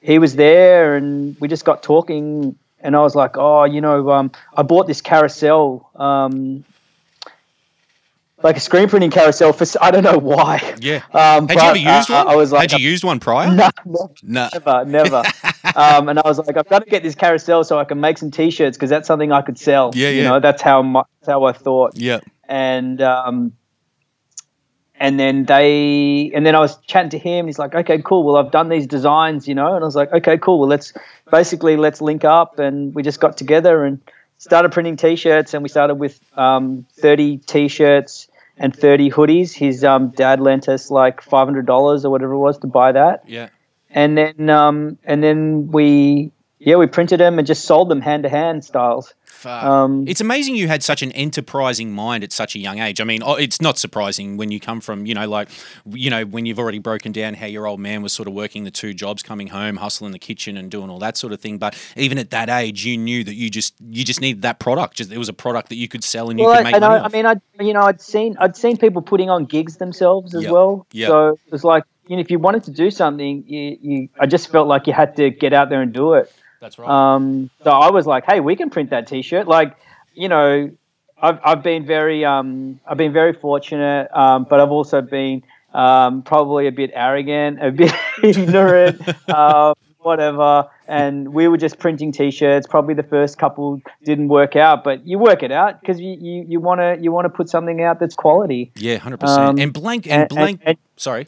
he 0.00 0.18
was 0.18 0.36
there, 0.36 0.96
and 0.96 1.36
we 1.40 1.48
just 1.48 1.64
got 1.64 1.82
talking. 1.82 2.56
And 2.80 2.94
I 2.94 3.00
was 3.00 3.16
like, 3.16 3.36
oh, 3.36 3.64
you 3.64 3.80
know, 3.80 4.11
um, 4.11 4.30
I 4.56 4.62
bought 4.62 4.86
this 4.86 5.00
carousel, 5.00 5.90
um, 5.96 6.64
like 8.43 8.57
a 8.57 8.61
screen 8.61 8.89
printing 8.89 9.11
carousel 9.11 9.53
for 9.53 9.66
I 9.80 9.91
don't 9.91 10.05
know 10.05 10.18
why. 10.18 10.76
Yeah. 10.80 11.03
Um, 11.18 11.49
Had 11.49 11.57
but, 11.57 11.57
you 11.57 11.68
ever 11.70 11.97
used 11.99 12.11
uh, 12.11 12.24
one? 12.24 12.28
I 12.28 12.36
was 12.36 12.53
like, 12.53 12.70
Had 12.70 12.80
you 12.80 12.89
used 12.91 13.03
one 13.03 13.18
prior? 13.18 13.53
no, 13.55 13.70
no, 13.84 14.11
No. 14.22 14.49
never, 14.53 14.84
never. 14.84 15.22
um, 15.76 16.09
and 16.09 16.18
I 16.18 16.22
was 16.24 16.39
like, 16.39 16.57
I've 16.57 16.68
got 16.68 16.84
to 16.84 16.91
get 16.91 17.03
this 17.03 17.14
carousel 17.14 17.64
so 17.64 17.78
I 17.78 17.84
can 17.84 18.01
make 18.01 18.18
some 18.18 18.30
T-shirts 18.30 18.76
because 18.76 18.91
that's 18.91 19.07
something 19.09 19.32
I 19.32 19.43
could 19.43 19.59
sell. 19.59 19.91
Yeah, 19.95 20.11
You 20.11 20.22
yeah. 20.22 20.28
know, 20.28 20.41
that's 20.41 20.62
how 20.62 20.82
my, 20.82 21.03
that's 21.20 21.28
how 21.28 21.45
I 21.45 21.53
thought. 21.53 21.97
Yeah. 21.97 22.20
And 22.49 23.03
um, 23.03 23.53
and 25.01 25.18
then 25.18 25.45
they 25.45 26.30
and 26.34 26.45
then 26.47 26.55
I 26.55 26.61
was 26.61 26.76
chatting 26.86 27.11
to 27.11 27.18
him. 27.18 27.41
And 27.41 27.49
he's 27.49 27.59
like, 27.59 27.74
okay, 27.74 28.01
cool. 28.03 28.24
Well, 28.24 28.36
I've 28.36 28.51
done 28.51 28.68
these 28.68 28.86
designs, 28.86 29.47
you 29.49 29.55
know. 29.55 29.74
And 29.74 29.82
I 29.82 29.86
was 29.86 29.97
like, 29.97 30.12
okay, 30.12 30.39
cool. 30.39 30.59
Well, 30.61 30.68
let's 30.68 30.93
basically 31.30 31.76
let's 31.76 32.01
link 32.01 32.24
up. 32.24 32.59
And 32.59 32.95
we 32.95 33.03
just 33.03 33.20
got 33.20 33.36
together 33.36 33.84
and 33.84 34.01
started 34.39 34.72
printing 34.72 34.97
T-shirts. 34.97 35.55
And 35.55 35.62
we 35.62 35.68
started 35.68 35.97
with 35.97 36.20
um, 36.39 36.86
thirty 36.93 37.39
T-shirts 37.39 38.28
and 38.59 38.74
thirty 38.74 39.11
hoodies. 39.11 39.52
His 39.52 39.84
um, 39.84 40.09
dad 40.11 40.40
lent 40.40 40.68
us 40.68 40.90
like 40.90 41.20
five 41.22 41.46
hundred 41.46 41.66
dollars 41.66 42.04
or 42.04 42.11
whatever 42.11 42.32
it 42.34 42.38
was 42.38 42.59
to 42.59 42.66
buy 42.66 42.92
that 42.92 43.22
Yeah. 43.26 43.48
and 43.90 44.16
then 44.18 44.50
um, 44.50 44.98
and 45.04 45.22
then 45.22 45.70
we 45.70 46.32
yeah 46.59 46.76
we 46.76 46.86
printed 46.86 47.20
them 47.20 47.38
and 47.38 47.46
just 47.46 47.64
sold 47.64 47.88
them 47.88 48.00
hand 48.00 48.22
to 48.24 48.28
hand 48.28 48.64
styles. 48.64 49.14
Um, 49.44 50.06
it's 50.09 50.20
amazing 50.20 50.56
you 50.56 50.68
had 50.68 50.82
such 50.82 51.02
an 51.02 51.12
enterprising 51.12 51.92
mind 51.92 52.24
at 52.24 52.32
such 52.32 52.56
a 52.56 52.59
young 52.59 52.80
age. 52.80 53.00
I 53.00 53.04
mean, 53.04 53.22
oh, 53.24 53.34
it's 53.34 53.61
not 53.61 53.78
surprising 53.78 54.36
when 54.36 54.50
you 54.50 54.59
come 54.59 54.80
from, 54.80 55.06
you 55.06 55.14
know, 55.14 55.28
like, 55.28 55.48
you 55.86 56.11
know, 56.11 56.24
when 56.24 56.46
you've 56.46 56.59
already 56.59 56.78
broken 56.78 57.12
down 57.12 57.34
how 57.34 57.46
your 57.46 57.66
old 57.66 57.80
man 57.80 58.02
was 58.02 58.12
sort 58.12 58.26
of 58.26 58.34
working 58.34 58.64
the 58.64 58.70
two 58.70 58.94
jobs, 58.94 59.22
coming 59.22 59.48
home, 59.48 59.76
hustling 59.76 60.12
the 60.12 60.18
kitchen, 60.18 60.56
and 60.56 60.70
doing 60.70 60.90
all 60.90 60.98
that 60.98 61.16
sort 61.16 61.32
of 61.32 61.40
thing. 61.40 61.59
But 61.59 61.78
even 61.96 62.18
at 62.18 62.30
that 62.30 62.48
age, 62.48 62.84
you 62.84 62.98
knew 62.98 63.22
that 63.24 63.34
you 63.34 63.50
just 63.50 63.74
you 63.80 64.04
just 64.04 64.20
needed 64.20 64.42
that 64.42 64.59
product. 64.59 64.96
Just 64.96 65.12
it 65.12 65.18
was 65.18 65.28
a 65.28 65.34
product 65.34 65.68
that 65.68 65.76
you 65.76 65.88
could 65.88 66.02
sell 66.02 66.30
and 66.30 66.38
you 66.38 66.46
well, 66.46 66.56
could 66.56 66.61
I, 66.61 66.64
make 66.64 66.74
and 66.74 66.82
money 66.82 67.00
I, 67.00 67.04
I 67.04 67.09
mean, 67.09 67.26
I 67.26 67.62
you 67.62 67.72
know 67.72 67.82
I'd 67.82 68.00
seen 68.00 68.36
I'd 68.40 68.56
seen 68.56 68.76
people 68.76 69.02
putting 69.02 69.30
on 69.30 69.44
gigs 69.44 69.76
themselves 69.76 70.34
as 70.34 70.42
Yep. 70.42 70.52
well. 70.52 70.86
Yep. 70.92 71.09
So 71.09 71.28
it 71.28 71.52
was 71.52 71.62
like 71.64 71.84
you 72.09 72.16
know 72.16 72.20
if 72.20 72.30
you 72.30 72.38
wanted 72.40 72.64
to 72.64 72.72
do 72.72 72.90
something, 72.90 73.44
you, 73.46 73.78
you 73.80 74.09
I 74.18 74.26
just 74.26 74.50
felt 74.50 74.66
like 74.66 74.86
you 74.88 74.92
had 74.92 75.14
to 75.16 75.30
get 75.30 75.52
out 75.52 75.68
there 75.68 75.80
and 75.80 75.92
do 75.92 76.14
it. 76.14 76.32
That's 76.61 76.78
right. 76.78 76.88
Um, 76.88 77.50
so 77.64 77.70
I 77.70 77.90
was 77.90 78.06
like, 78.06 78.24
hey, 78.26 78.40
we 78.40 78.56
can 78.56 78.70
print 78.70 78.90
that 78.90 79.06
T-shirt. 79.06 79.46
Like, 79.46 79.76
you 80.14 80.28
know, 80.28 80.70
I've 81.20 81.38
I've 81.44 81.62
been 81.62 81.84
very 81.86 82.24
um 82.24 82.80
I've 82.86 82.96
been 82.98 83.12
very 83.12 83.32
fortunate, 83.32 84.09
um, 84.16 84.46
but 84.48 84.61
I've 84.61 84.70
also 84.70 85.00
been 85.00 85.42
um 85.74 86.22
probably 86.22 86.66
a 86.66 86.72
bit 86.72 86.90
arrogant, 86.94 87.62
a 87.62 87.70
bit 87.70 87.92
ignorant, 88.22 89.00
um, 89.28 89.74
whatever. 89.98 90.68
And 90.86 91.34
we 91.34 91.48
were 91.48 91.59
just 91.59 91.78
printing 91.78 92.12
T-shirts. 92.12 92.66
Probably 92.66 92.94
the 92.94 93.02
first 93.02 93.36
couple 93.38 93.80
didn't 94.04 94.28
work 94.28 94.56
out, 94.56 94.82
but 94.84 95.06
you 95.06 95.18
work 95.18 95.42
it 95.42 95.52
out 95.52 95.80
because 95.80 96.00
you 96.00 96.16
you 96.20 96.44
you 96.48 96.61
want 96.61 96.80
to 96.80 96.96
you 97.00 97.12
want 97.12 97.26
to 97.26 97.30
put 97.30 97.48
something 97.48 97.82
out 97.82 98.00
that's 98.00 98.14
quality. 98.14 98.72
yeah, 98.76 98.96
hundred 98.96 99.20
percent. 99.20 99.40
um, 99.40 99.59
And 99.59 99.72
blank 99.72 100.06
and, 100.06 100.22
and- 100.22 100.28
blank. 100.28 100.61
and- 100.64 100.78
sorry. 100.96 101.26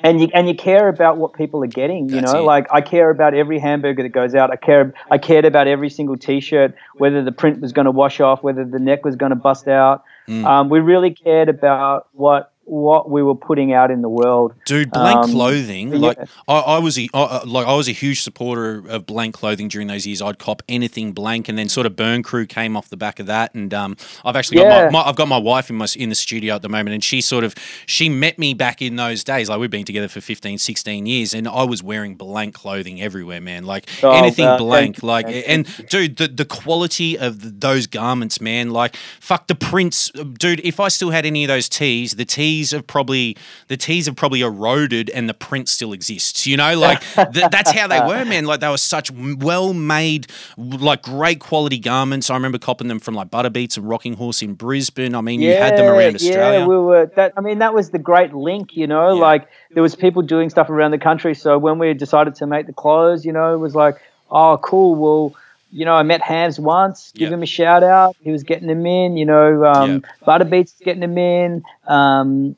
And 0.00 0.20
you 0.20 0.28
and 0.32 0.48
you 0.48 0.54
care 0.54 0.88
about 0.88 1.18
what 1.18 1.32
people 1.32 1.62
are 1.64 1.68
getting. 1.68 2.08
You 2.08 2.20
That's 2.20 2.32
know, 2.32 2.40
it. 2.40 2.44
like 2.44 2.66
I 2.72 2.80
care 2.80 3.10
about 3.10 3.34
every 3.34 3.58
hamburger 3.58 4.02
that 4.02 4.10
goes 4.10 4.34
out. 4.34 4.50
I 4.50 4.56
care. 4.56 4.94
I 5.10 5.18
cared 5.18 5.44
about 5.44 5.66
every 5.66 5.90
single 5.90 6.16
T-shirt, 6.16 6.74
whether 6.94 7.22
the 7.24 7.32
print 7.32 7.60
was 7.60 7.72
going 7.72 7.86
to 7.86 7.90
wash 7.90 8.20
off, 8.20 8.42
whether 8.42 8.64
the 8.64 8.78
neck 8.78 9.04
was 9.04 9.16
going 9.16 9.30
to 9.30 9.36
bust 9.36 9.68
out. 9.68 10.04
Mm. 10.28 10.44
Um, 10.44 10.68
we 10.68 10.80
really 10.80 11.12
cared 11.12 11.48
about 11.48 12.08
what 12.12 12.52
what 12.68 13.10
we 13.10 13.22
were 13.22 13.34
putting 13.34 13.72
out 13.72 13.90
in 13.90 14.02
the 14.02 14.08
world. 14.08 14.52
Dude, 14.66 14.90
blank 14.90 15.24
Um, 15.24 15.32
clothing. 15.32 15.92
yeah. 15.92 15.98
Like 15.98 16.18
I, 16.46 16.54
I 16.58 16.78
was, 16.78 16.98
a, 16.98 17.08
I, 17.14 17.42
like 17.44 17.66
I 17.66 17.74
was 17.74 17.88
a 17.88 17.92
huge 17.92 18.22
supporter 18.22 18.82
of 18.88 19.06
blank 19.06 19.34
clothing 19.34 19.68
during 19.68 19.88
those 19.88 20.06
years. 20.06 20.20
I'd 20.22 20.38
cop 20.38 20.62
anything 20.68 21.12
blank, 21.12 21.48
and 21.48 21.56
then 21.58 21.68
sort 21.68 21.86
of 21.86 21.96
Burn 21.96 22.22
Crew 22.22 22.46
came 22.46 22.76
off 22.76 22.88
the 22.90 22.96
back 22.96 23.18
of 23.20 23.26
that. 23.26 23.54
And 23.54 23.72
um, 23.72 23.96
I've 24.24 24.36
actually 24.36 24.58
Yeah. 24.58 24.84
got 24.84 24.92
my, 24.92 25.02
my, 25.02 25.08
I've 25.08 25.16
got 25.16 25.28
my 25.28 25.38
wife 25.38 25.70
in 25.70 25.76
my 25.76 25.86
in 25.96 26.08
the 26.10 26.14
studio 26.14 26.54
at 26.56 26.62
the 26.62 26.68
moment, 26.68 26.94
and 26.94 27.02
she 27.02 27.20
sort 27.20 27.44
of 27.44 27.54
she 27.86 28.08
met 28.08 28.38
me 28.38 28.52
back 28.54 28.82
in 28.82 28.96
those 28.96 29.24
days. 29.24 29.48
Like 29.48 29.58
we've 29.60 29.70
been 29.70 29.84
together 29.86 30.08
for 30.08 30.20
15, 30.20 30.58
16 30.58 31.06
years, 31.06 31.32
and 31.34 31.48
I 31.48 31.64
was 31.64 31.82
wearing 31.82 32.14
blank 32.16 32.54
clothing 32.54 33.00
everywhere, 33.00 33.40
man. 33.40 33.64
Like 33.64 33.86
Oh, 34.02 34.10
anything 34.12 34.44
man, 34.46 34.58
blank. 34.58 35.02
Like 35.02 35.26
and 35.46 35.66
dude, 35.88 36.16
the 36.18 36.28
the 36.28 36.44
quality 36.44 37.18
of 37.18 37.40
th 37.42 37.54
those 37.68 37.86
garments, 37.86 38.40
man. 38.40 38.70
Like 38.70 38.94
fuck 39.20 39.46
the 39.46 39.54
prints, 39.54 40.10
dude. 40.44 40.60
If 40.64 40.78
I 40.80 40.88
still 40.88 41.10
had 41.10 41.24
any 41.24 41.44
of 41.44 41.48
those 41.48 41.68
tees, 41.68 42.12
the 42.12 42.24
tees 42.24 42.57
have 42.72 42.86
probably 42.86 43.36
the 43.68 43.76
tees 43.76 44.06
have 44.06 44.16
probably 44.16 44.40
eroded, 44.42 45.10
and 45.10 45.28
the 45.28 45.34
print 45.34 45.68
still 45.68 45.92
exists. 45.92 46.46
You 46.46 46.56
know, 46.56 46.78
like 46.78 47.00
th- 47.14 47.50
that's 47.50 47.70
how 47.70 47.86
they 47.86 48.00
were, 48.00 48.24
man. 48.24 48.44
Like 48.44 48.60
they 48.60 48.68
were 48.68 48.76
such 48.76 49.10
well 49.10 49.72
made, 49.74 50.26
like 50.56 51.02
great 51.02 51.40
quality 51.40 51.78
garments. 51.78 52.30
I 52.30 52.34
remember 52.34 52.58
copping 52.58 52.88
them 52.88 53.00
from 53.00 53.14
like 53.14 53.30
Butterbeats 53.30 53.76
and 53.76 53.88
Rocking 53.88 54.14
Horse 54.14 54.42
in 54.42 54.54
Brisbane. 54.54 55.14
I 55.14 55.20
mean, 55.20 55.40
you 55.40 55.52
had 55.54 55.76
them 55.76 55.86
around 55.86 56.16
Australia. 56.16 56.60
Yeah, 56.60 56.66
we 56.66 56.76
were. 56.76 57.06
That 57.16 57.32
I 57.36 57.40
mean, 57.40 57.58
that 57.58 57.74
was 57.74 57.90
the 57.90 57.98
great 57.98 58.34
link. 58.34 58.76
You 58.76 58.86
know, 58.86 59.14
Yeah. 59.14 59.20
like 59.20 59.48
there 59.70 59.82
was 59.82 59.94
people 59.96 60.22
doing 60.22 60.50
stuff 60.50 60.70
around 60.70 60.90
the 60.90 60.98
country. 60.98 61.34
So 61.34 61.58
when 61.58 61.78
we 61.78 61.94
decided 61.94 62.34
to 62.36 62.46
make 62.46 62.66
the 62.66 62.72
clothes, 62.72 63.24
you 63.24 63.32
know, 63.32 63.54
it 63.54 63.58
was 63.58 63.74
like, 63.74 63.96
oh, 64.30 64.58
cool. 64.62 64.94
Well, 64.94 65.34
you 65.70 65.84
know, 65.84 65.94
I 65.94 66.02
met 66.02 66.22
Hams 66.22 66.58
once. 66.58 67.12
Give 67.14 67.28
Yeah. 67.28 67.34
him 67.34 67.42
a 67.42 67.46
shout 67.46 67.82
out. 67.82 68.16
He 68.20 68.30
was 68.30 68.42
getting 68.42 68.68
them 68.68 68.86
in. 68.86 69.16
You 69.16 69.26
know, 69.26 69.64
um, 69.64 70.02
Butterbeats 70.26 70.74
is 70.74 70.80
getting 70.82 71.00
them 71.00 71.18
in. 71.18 71.62
Um, 71.86 72.56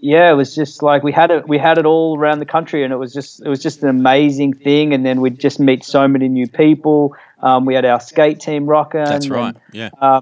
yeah, 0.00 0.30
it 0.30 0.34
was 0.34 0.54
just 0.54 0.82
like 0.82 1.02
we 1.02 1.10
had 1.12 1.30
it. 1.30 1.48
We 1.48 1.58
had 1.58 1.76
it 1.78 1.84
all 1.84 2.16
around 2.16 2.38
the 2.38 2.46
country, 2.46 2.84
and 2.84 2.92
it 2.92 2.96
was 2.96 3.12
just 3.12 3.42
it 3.44 3.48
was 3.48 3.60
just 3.60 3.82
an 3.82 3.88
amazing 3.88 4.52
thing. 4.54 4.94
And 4.94 5.04
then 5.04 5.20
we'd 5.20 5.38
just 5.40 5.58
meet 5.60 5.84
so 5.84 6.06
many 6.08 6.28
new 6.28 6.46
people. 6.46 7.14
Um, 7.42 7.64
we 7.64 7.74
had 7.74 7.84
our 7.84 8.00
skate 8.00 8.40
team 8.40 8.66
rocking. 8.66 9.04
That's 9.04 9.26
and- 9.26 9.34
right. 9.34 9.56
Yeah. 9.72 10.20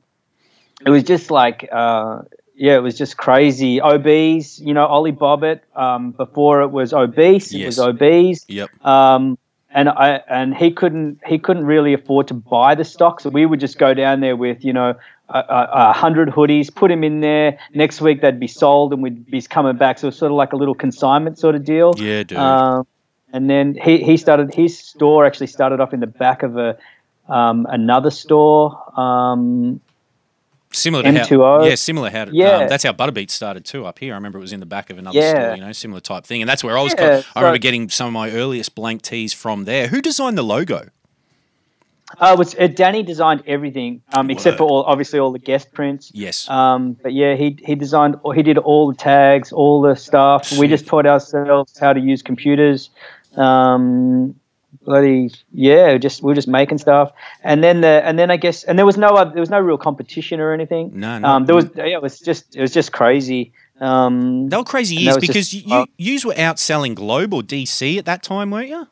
it 0.84 0.90
was 0.90 1.02
just 1.04 1.30
like 1.30 1.68
uh, 1.70 2.22
yeah, 2.56 2.76
it 2.76 2.82
was 2.82 2.96
just 2.96 3.18
crazy. 3.18 3.82
Obese, 3.82 4.58
you 4.60 4.72
know, 4.72 4.86
Ollie 4.86 5.12
Bobbitt. 5.12 5.60
Um, 5.74 6.12
before 6.12 6.62
it 6.62 6.68
was 6.70 6.94
obese, 6.94 7.52
it 7.52 7.66
was 7.66 7.76
Yes. 7.76 7.86
obese. 7.86 8.44
Yep. 8.48 8.84
Um, 8.84 9.36
and 9.76 9.90
I 9.90 10.22
and 10.26 10.56
he 10.56 10.70
couldn't 10.70 11.20
he 11.26 11.38
couldn't 11.38 11.66
really 11.66 11.92
afford 11.92 12.28
to 12.28 12.34
buy 12.34 12.74
the 12.74 12.84
stock, 12.84 13.20
so 13.20 13.28
we 13.28 13.44
would 13.44 13.60
just 13.60 13.78
go 13.78 13.92
down 13.92 14.20
there 14.20 14.34
with 14.34 14.64
you 14.64 14.72
know 14.72 14.94
a, 15.28 15.38
a, 15.38 15.68
a 15.70 15.92
hundred 15.92 16.30
hoodies, 16.30 16.74
put 16.74 16.88
them 16.88 17.04
in 17.04 17.20
there. 17.20 17.58
Next 17.74 18.00
week 18.00 18.22
they'd 18.22 18.40
be 18.40 18.46
sold, 18.46 18.94
and 18.94 19.02
we'd 19.02 19.30
be 19.30 19.42
coming 19.42 19.76
back. 19.76 19.98
So 19.98 20.06
it 20.06 20.08
was 20.08 20.18
sort 20.18 20.32
of 20.32 20.36
like 20.36 20.54
a 20.54 20.56
little 20.56 20.74
consignment 20.74 21.38
sort 21.38 21.54
of 21.54 21.64
deal. 21.64 21.94
Yeah, 21.98 22.22
dude. 22.22 22.38
Um, 22.38 22.86
and 23.34 23.50
then 23.50 23.74
he, 23.74 23.98
he 23.98 24.16
started 24.16 24.54
his 24.54 24.78
store 24.78 25.26
actually 25.26 25.48
started 25.48 25.78
off 25.78 25.92
in 25.92 26.00
the 26.00 26.06
back 26.06 26.42
of 26.42 26.56
a 26.56 26.78
um, 27.28 27.66
another 27.68 28.10
store. 28.10 28.98
Um, 28.98 29.82
Similar 30.76 31.02
to 31.04 31.12
how, 31.12 31.24
M2O. 31.24 31.68
yeah, 31.68 31.74
similar 31.74 32.10
how, 32.10 32.26
Yeah. 32.30 32.56
um, 32.58 32.68
that's 32.68 32.84
how 32.84 32.92
Butterbeat 32.92 33.30
started 33.30 33.64
too 33.64 33.86
up 33.86 33.98
here. 33.98 34.12
I 34.12 34.16
remember 34.16 34.38
it 34.38 34.42
was 34.42 34.52
in 34.52 34.60
the 34.60 34.66
back 34.66 34.90
of 34.90 34.98
another 34.98 35.18
Yeah. 35.18 35.30
store, 35.30 35.54
you 35.56 35.60
know, 35.62 35.72
similar 35.72 36.00
type 36.00 36.24
thing, 36.24 36.42
and 36.42 36.48
that's 36.48 36.62
where 36.62 36.76
I 36.78 36.82
was. 36.82 36.94
Yeah, 36.98 37.22
I 37.34 37.40
remember 37.40 37.58
getting 37.58 37.88
some 37.88 38.06
of 38.08 38.12
my 38.12 38.30
earliest 38.30 38.74
blank 38.74 39.02
tees 39.02 39.32
from 39.32 39.64
there. 39.64 39.88
Who 39.88 40.00
designed 40.02 40.36
the 40.38 40.42
logo? 40.42 40.88
uh, 42.20 42.36
was 42.38 42.54
uh, 42.54 42.68
Danny 42.68 43.02
designed 43.02 43.42
everything 43.48 44.00
um, 44.12 44.30
except 44.30 44.58
for 44.58 44.62
all 44.64 44.84
obviously 44.84 45.18
all 45.18 45.32
the 45.32 45.40
guest 45.40 45.72
prints. 45.72 46.12
Yes, 46.14 46.48
Um, 46.48 46.96
but 47.02 47.12
yeah, 47.12 47.34
he 47.34 47.58
he 47.64 47.74
designed 47.74 48.14
or 48.22 48.32
he 48.32 48.44
did 48.44 48.58
all 48.58 48.86
the 48.88 48.96
tags, 48.96 49.50
all 49.50 49.82
the 49.82 49.96
stuff. 49.96 50.52
We 50.56 50.68
just 50.68 50.86
taught 50.86 51.04
ourselves 51.06 51.76
how 51.78 51.92
to 51.92 51.98
use 52.00 52.22
computers. 52.22 52.90
Um, 53.36 54.36
bloody 54.84 55.30
yeah, 55.52 55.96
just 55.98 56.22
we 56.22 56.28
were 56.28 56.34
just 56.34 56.48
making 56.48 56.78
stuff, 56.78 57.12
and 57.42 57.62
then 57.62 57.80
the 57.80 58.02
and 58.04 58.18
then 58.18 58.30
I 58.30 58.36
guess 58.36 58.64
and 58.64 58.78
there 58.78 58.86
was 58.86 58.96
no 58.96 59.08
other, 59.10 59.30
there 59.32 59.40
was 59.40 59.50
no 59.50 59.60
real 59.60 59.78
competition 59.78 60.40
or 60.40 60.52
anything. 60.52 60.92
no, 60.94 61.18
no. 61.18 61.28
Um, 61.28 61.46
there 61.46 61.54
was 61.54 61.66
yeah, 61.76 61.84
it 61.86 62.02
was 62.02 62.20
just 62.20 62.56
it 62.56 62.60
was 62.60 62.72
just 62.72 62.92
crazy. 62.92 63.52
Um, 63.80 64.48
They 64.48 64.56
were 64.56 64.64
crazy 64.64 64.96
years 64.96 65.18
because 65.18 65.50
just- 65.50 65.66
you 65.66 65.74
uh, 65.74 65.86
yous 65.98 66.24
were 66.24 66.34
outselling 66.34 66.94
Globe 66.94 67.34
or 67.34 67.42
DC 67.42 67.98
at 67.98 68.06
that 68.06 68.22
time, 68.22 68.50
weren't 68.50 68.68
you? 68.68 68.86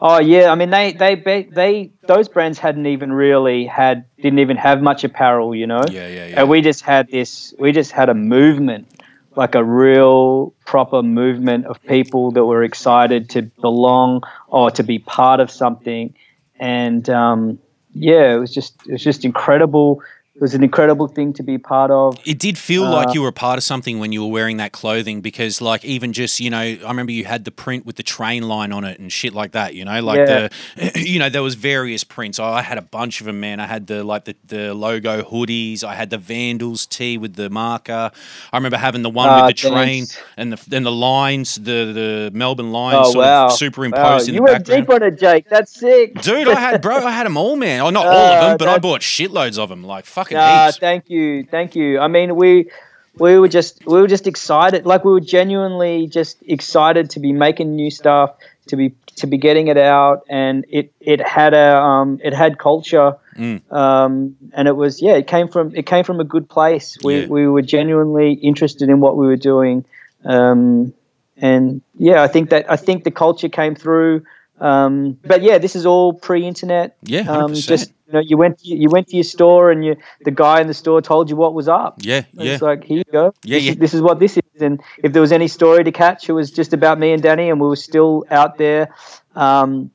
Oh 0.00 0.18
yeah, 0.20 0.50
I 0.50 0.54
mean 0.54 0.70
they 0.70 0.92
they 0.92 1.16
they, 1.16 1.42
they 1.42 1.90
those 2.06 2.28
brands 2.28 2.58
hadn't 2.58 2.86
even 2.86 3.12
really 3.12 3.66
had 3.66 4.06
didn't 4.16 4.38
even 4.38 4.56
have 4.56 4.80
much 4.82 5.04
apparel, 5.04 5.54
you 5.54 5.66
know. 5.66 5.82
Yeah, 5.90 6.08
yeah, 6.08 6.26
yeah. 6.26 6.40
And 6.40 6.48
we 6.48 6.62
just 6.62 6.82
had 6.82 7.08
this 7.08 7.52
we 7.58 7.72
just 7.72 7.92
had 7.92 8.08
a 8.08 8.14
movement, 8.14 8.88
like 9.36 9.54
a 9.54 9.64
real 9.64 10.54
proper 10.66 11.02
movement 11.02 11.66
of 11.66 11.82
people 11.84 12.30
that 12.32 12.44
were 12.44 12.62
excited 12.62 13.30
to 13.30 13.42
belong 13.42 14.22
or 14.48 14.70
to 14.72 14.82
be 14.82 14.98
part 14.98 15.40
of 15.40 15.50
something, 15.50 16.14
and 16.58 17.08
um, 17.10 17.58
yeah, 17.94 18.34
it 18.34 18.38
was 18.38 18.52
just 18.52 18.74
it 18.86 18.92
was 18.92 19.02
just 19.02 19.24
incredible. 19.24 20.02
It 20.42 20.46
was 20.46 20.54
an 20.54 20.64
incredible 20.64 21.06
thing 21.06 21.32
to 21.34 21.44
be 21.44 21.56
part 21.56 21.92
of. 21.92 22.18
It 22.24 22.40
did 22.40 22.58
feel 22.58 22.82
Uh, 22.84 22.90
like 22.90 23.14
you 23.14 23.22
were 23.22 23.28
a 23.28 23.32
part 23.32 23.58
of 23.58 23.62
something 23.62 24.00
when 24.00 24.10
you 24.10 24.24
were 24.24 24.30
wearing 24.32 24.56
that 24.56 24.72
clothing 24.72 25.20
because, 25.20 25.60
like, 25.60 25.84
even 25.84 26.12
just 26.12 26.40
you 26.40 26.50
know, 26.50 26.58
I 26.58 26.78
remember 26.88 27.12
you 27.12 27.24
had 27.26 27.44
the 27.44 27.52
print 27.52 27.86
with 27.86 27.94
the 27.94 28.02
train 28.02 28.48
line 28.48 28.72
on 28.72 28.82
it 28.82 28.98
and 28.98 29.12
shit 29.12 29.34
like 29.34 29.52
that. 29.52 29.76
You 29.76 29.84
know, 29.84 30.02
like 30.02 30.18
Yeah. 30.18 30.48
the, 30.74 31.00
you 31.08 31.20
know, 31.20 31.28
there 31.28 31.44
was 31.44 31.54
various 31.54 32.02
prints. 32.02 32.40
I 32.40 32.60
had 32.62 32.76
a 32.76 32.82
bunch 32.82 33.20
of 33.20 33.26
them, 33.26 33.38
man. 33.38 33.60
I 33.60 33.66
had 33.66 33.86
the 33.86 34.02
like 34.02 34.24
the, 34.24 34.34
the 34.44 34.74
logo 34.74 35.22
hoodies. 35.22 35.84
I 35.84 35.94
had 35.94 36.10
the 36.10 36.18
Vandals 36.18 36.86
tee 36.86 37.18
with 37.18 37.34
the 37.36 37.48
marker. 37.48 38.10
I 38.52 38.56
remember 38.56 38.78
having 38.78 39.02
the 39.02 39.10
one 39.10 39.28
Ah, 39.28 39.46
with 39.46 39.54
the 39.54 39.68
train 39.68 40.06
thanks. 40.06 40.18
and 40.36 40.52
the 40.52 40.60
then 40.68 40.82
the 40.82 40.90
lines, 40.90 41.54
the 41.54 41.92
the 41.94 42.30
Melbourne 42.34 42.72
lines, 42.72 42.96
Oh 43.06 43.12
sort 43.12 43.24
wow! 43.26 43.46
of 43.46 43.52
superimposed 43.52 44.02
wow. 44.04 44.18
in 44.18 44.34
you 44.34 44.40
the 44.40 44.42
went 44.42 44.58
background. 44.66 44.86
deep 44.86 44.90
on 44.92 45.02
it, 45.04 45.20
Jake. 45.20 45.48
That's 45.48 45.70
sick, 45.72 46.20
Dude, 46.20 46.48
I 46.48 46.54
had 46.58 46.82
bro, 46.82 46.96
I 47.06 47.12
had 47.12 47.26
them 47.26 47.36
all, 47.36 47.54
man. 47.54 47.80
Oh, 47.82 47.90
not 47.90 48.06
all 48.06 48.12
of 48.12 48.42
Uh, 48.42 48.48
them, 48.48 48.56
but 48.62 48.66
I 48.66 48.78
bought 48.78 49.02
shitloads 49.02 49.56
of 49.56 49.68
them, 49.68 49.84
like 49.84 50.04
fucking 50.32 50.66
heaps. 50.66 50.78
thank 50.78 51.10
you, 51.10 51.44
thank 51.44 51.74
you. 51.76 51.98
I 52.00 52.08
mean, 52.08 52.36
we 52.36 52.70
we 53.18 53.38
were 53.38 53.48
just 53.48 53.84
we 53.86 54.00
were 54.00 54.08
just 54.08 54.26
excited. 54.26 54.86
Like 54.86 55.04
we 55.04 55.12
were 55.12 55.20
genuinely 55.20 56.06
just 56.06 56.38
excited 56.46 57.10
to 57.10 57.20
be 57.20 57.32
making 57.32 57.74
new 57.76 57.90
stuff, 57.90 58.34
to 58.68 58.76
be 58.76 58.94
to 59.16 59.26
be 59.26 59.36
getting 59.36 59.68
it 59.68 59.76
out, 59.76 60.24
and 60.28 60.64
it 60.70 60.92
it 61.00 61.20
had 61.20 61.52
a 61.54 61.76
um 61.76 62.18
it 62.22 62.32
had 62.34 62.58
culture, 62.58 63.16
Mm. 63.36 63.62
um 63.72 64.36
and 64.52 64.68
it 64.68 64.76
was 64.76 65.00
yeah 65.00 65.14
it 65.14 65.26
came 65.26 65.48
from 65.48 65.74
it 65.74 65.86
came 65.86 66.04
from 66.04 66.20
a 66.20 66.24
good 66.24 66.48
place. 66.48 66.98
We 67.02 67.20
Yeah. 67.20 67.26
we 67.28 67.48
were 67.48 67.62
genuinely 67.62 68.32
interested 68.34 68.88
in 68.90 69.00
what 69.00 69.16
we 69.16 69.26
were 69.26 69.36
doing, 69.52 69.84
um 70.24 70.92
and 71.36 71.80
yeah 71.98 72.22
I 72.22 72.28
think 72.28 72.50
that 72.50 72.70
I 72.70 72.76
think 72.76 73.04
the 73.04 73.10
culture 73.10 73.48
came 73.48 73.74
through. 73.74 74.22
Um, 74.60 75.18
but 75.24 75.42
yeah, 75.42 75.58
this 75.58 75.74
is 75.74 75.86
all 75.86 76.12
pre-internet. 76.12 76.96
Yeah, 77.02 77.22
Um, 77.22 77.52
100%. 77.52 77.66
just 77.66 77.92
know, 78.12 78.20
you 78.20 78.36
went 78.36 78.64
you 78.64 78.88
went 78.88 79.08
to 79.08 79.16
your 79.16 79.24
store 79.24 79.70
and 79.70 79.84
you 79.84 79.96
the 80.24 80.30
guy 80.30 80.60
in 80.60 80.66
the 80.66 80.74
store 80.74 81.00
told 81.02 81.30
you 81.30 81.36
what 81.36 81.54
was 81.54 81.68
up. 81.68 81.96
yeah, 82.00 82.22
yeah. 82.32 82.52
It's 82.52 82.62
like 82.62 82.84
here 82.84 82.98
you 82.98 83.12
go. 83.12 83.34
Yeah, 83.44 83.56
this, 83.56 83.64
yeah. 83.64 83.70
Is, 83.72 83.76
this 83.78 83.94
is 83.94 84.02
what 84.02 84.18
this 84.18 84.36
is. 84.36 84.62
And 84.62 84.82
if 84.98 85.12
there 85.12 85.22
was 85.22 85.32
any 85.32 85.48
story 85.48 85.84
to 85.84 85.92
catch, 85.92 86.28
it 86.28 86.32
was 86.32 86.50
just 86.50 86.72
about 86.72 86.98
me 86.98 87.12
and 87.12 87.22
Danny, 87.22 87.50
and 87.50 87.60
we 87.60 87.68
were 87.68 87.76
still 87.76 88.24
out 88.30 88.58
there, 88.58 88.94
um, 89.34 89.90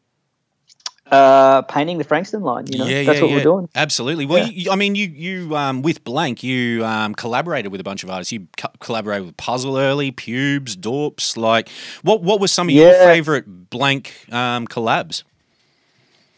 uh, 1.11 1.61
painting 1.63 1.97
the 1.97 2.03
Frankston 2.03 2.41
line. 2.41 2.65
You 2.67 2.79
know, 2.79 2.85
yeah, 2.85 3.03
that's 3.03 3.17
yeah, 3.17 3.23
what 3.23 3.29
yeah. 3.29 3.37
we're 3.37 3.43
doing. 3.43 3.69
Absolutely. 3.75 4.25
Well, 4.25 4.47
you, 4.47 4.71
I 4.71 4.75
mean, 4.75 4.95
you 4.95 5.07
you 5.07 5.55
um, 5.55 5.81
with 5.81 6.03
Blank, 6.03 6.43
you 6.43 6.85
um, 6.85 7.15
collaborated 7.15 7.71
with 7.71 7.81
a 7.81 7.83
bunch 7.83 8.03
of 8.03 8.09
artists. 8.09 8.31
You 8.31 8.47
co- 8.57 8.69
collaborated 8.79 9.25
with 9.25 9.37
Puzzle 9.37 9.77
early, 9.77 10.11
Pubes, 10.11 10.75
Dorps. 10.75 11.37
Like, 11.37 11.69
what 12.01 12.21
what 12.23 12.41
were 12.41 12.47
some 12.47 12.67
of 12.67 12.75
your 12.75 12.93
favorite 12.93 13.69
Blank 13.69 14.13
um, 14.31 14.67
collabs? 14.67 15.23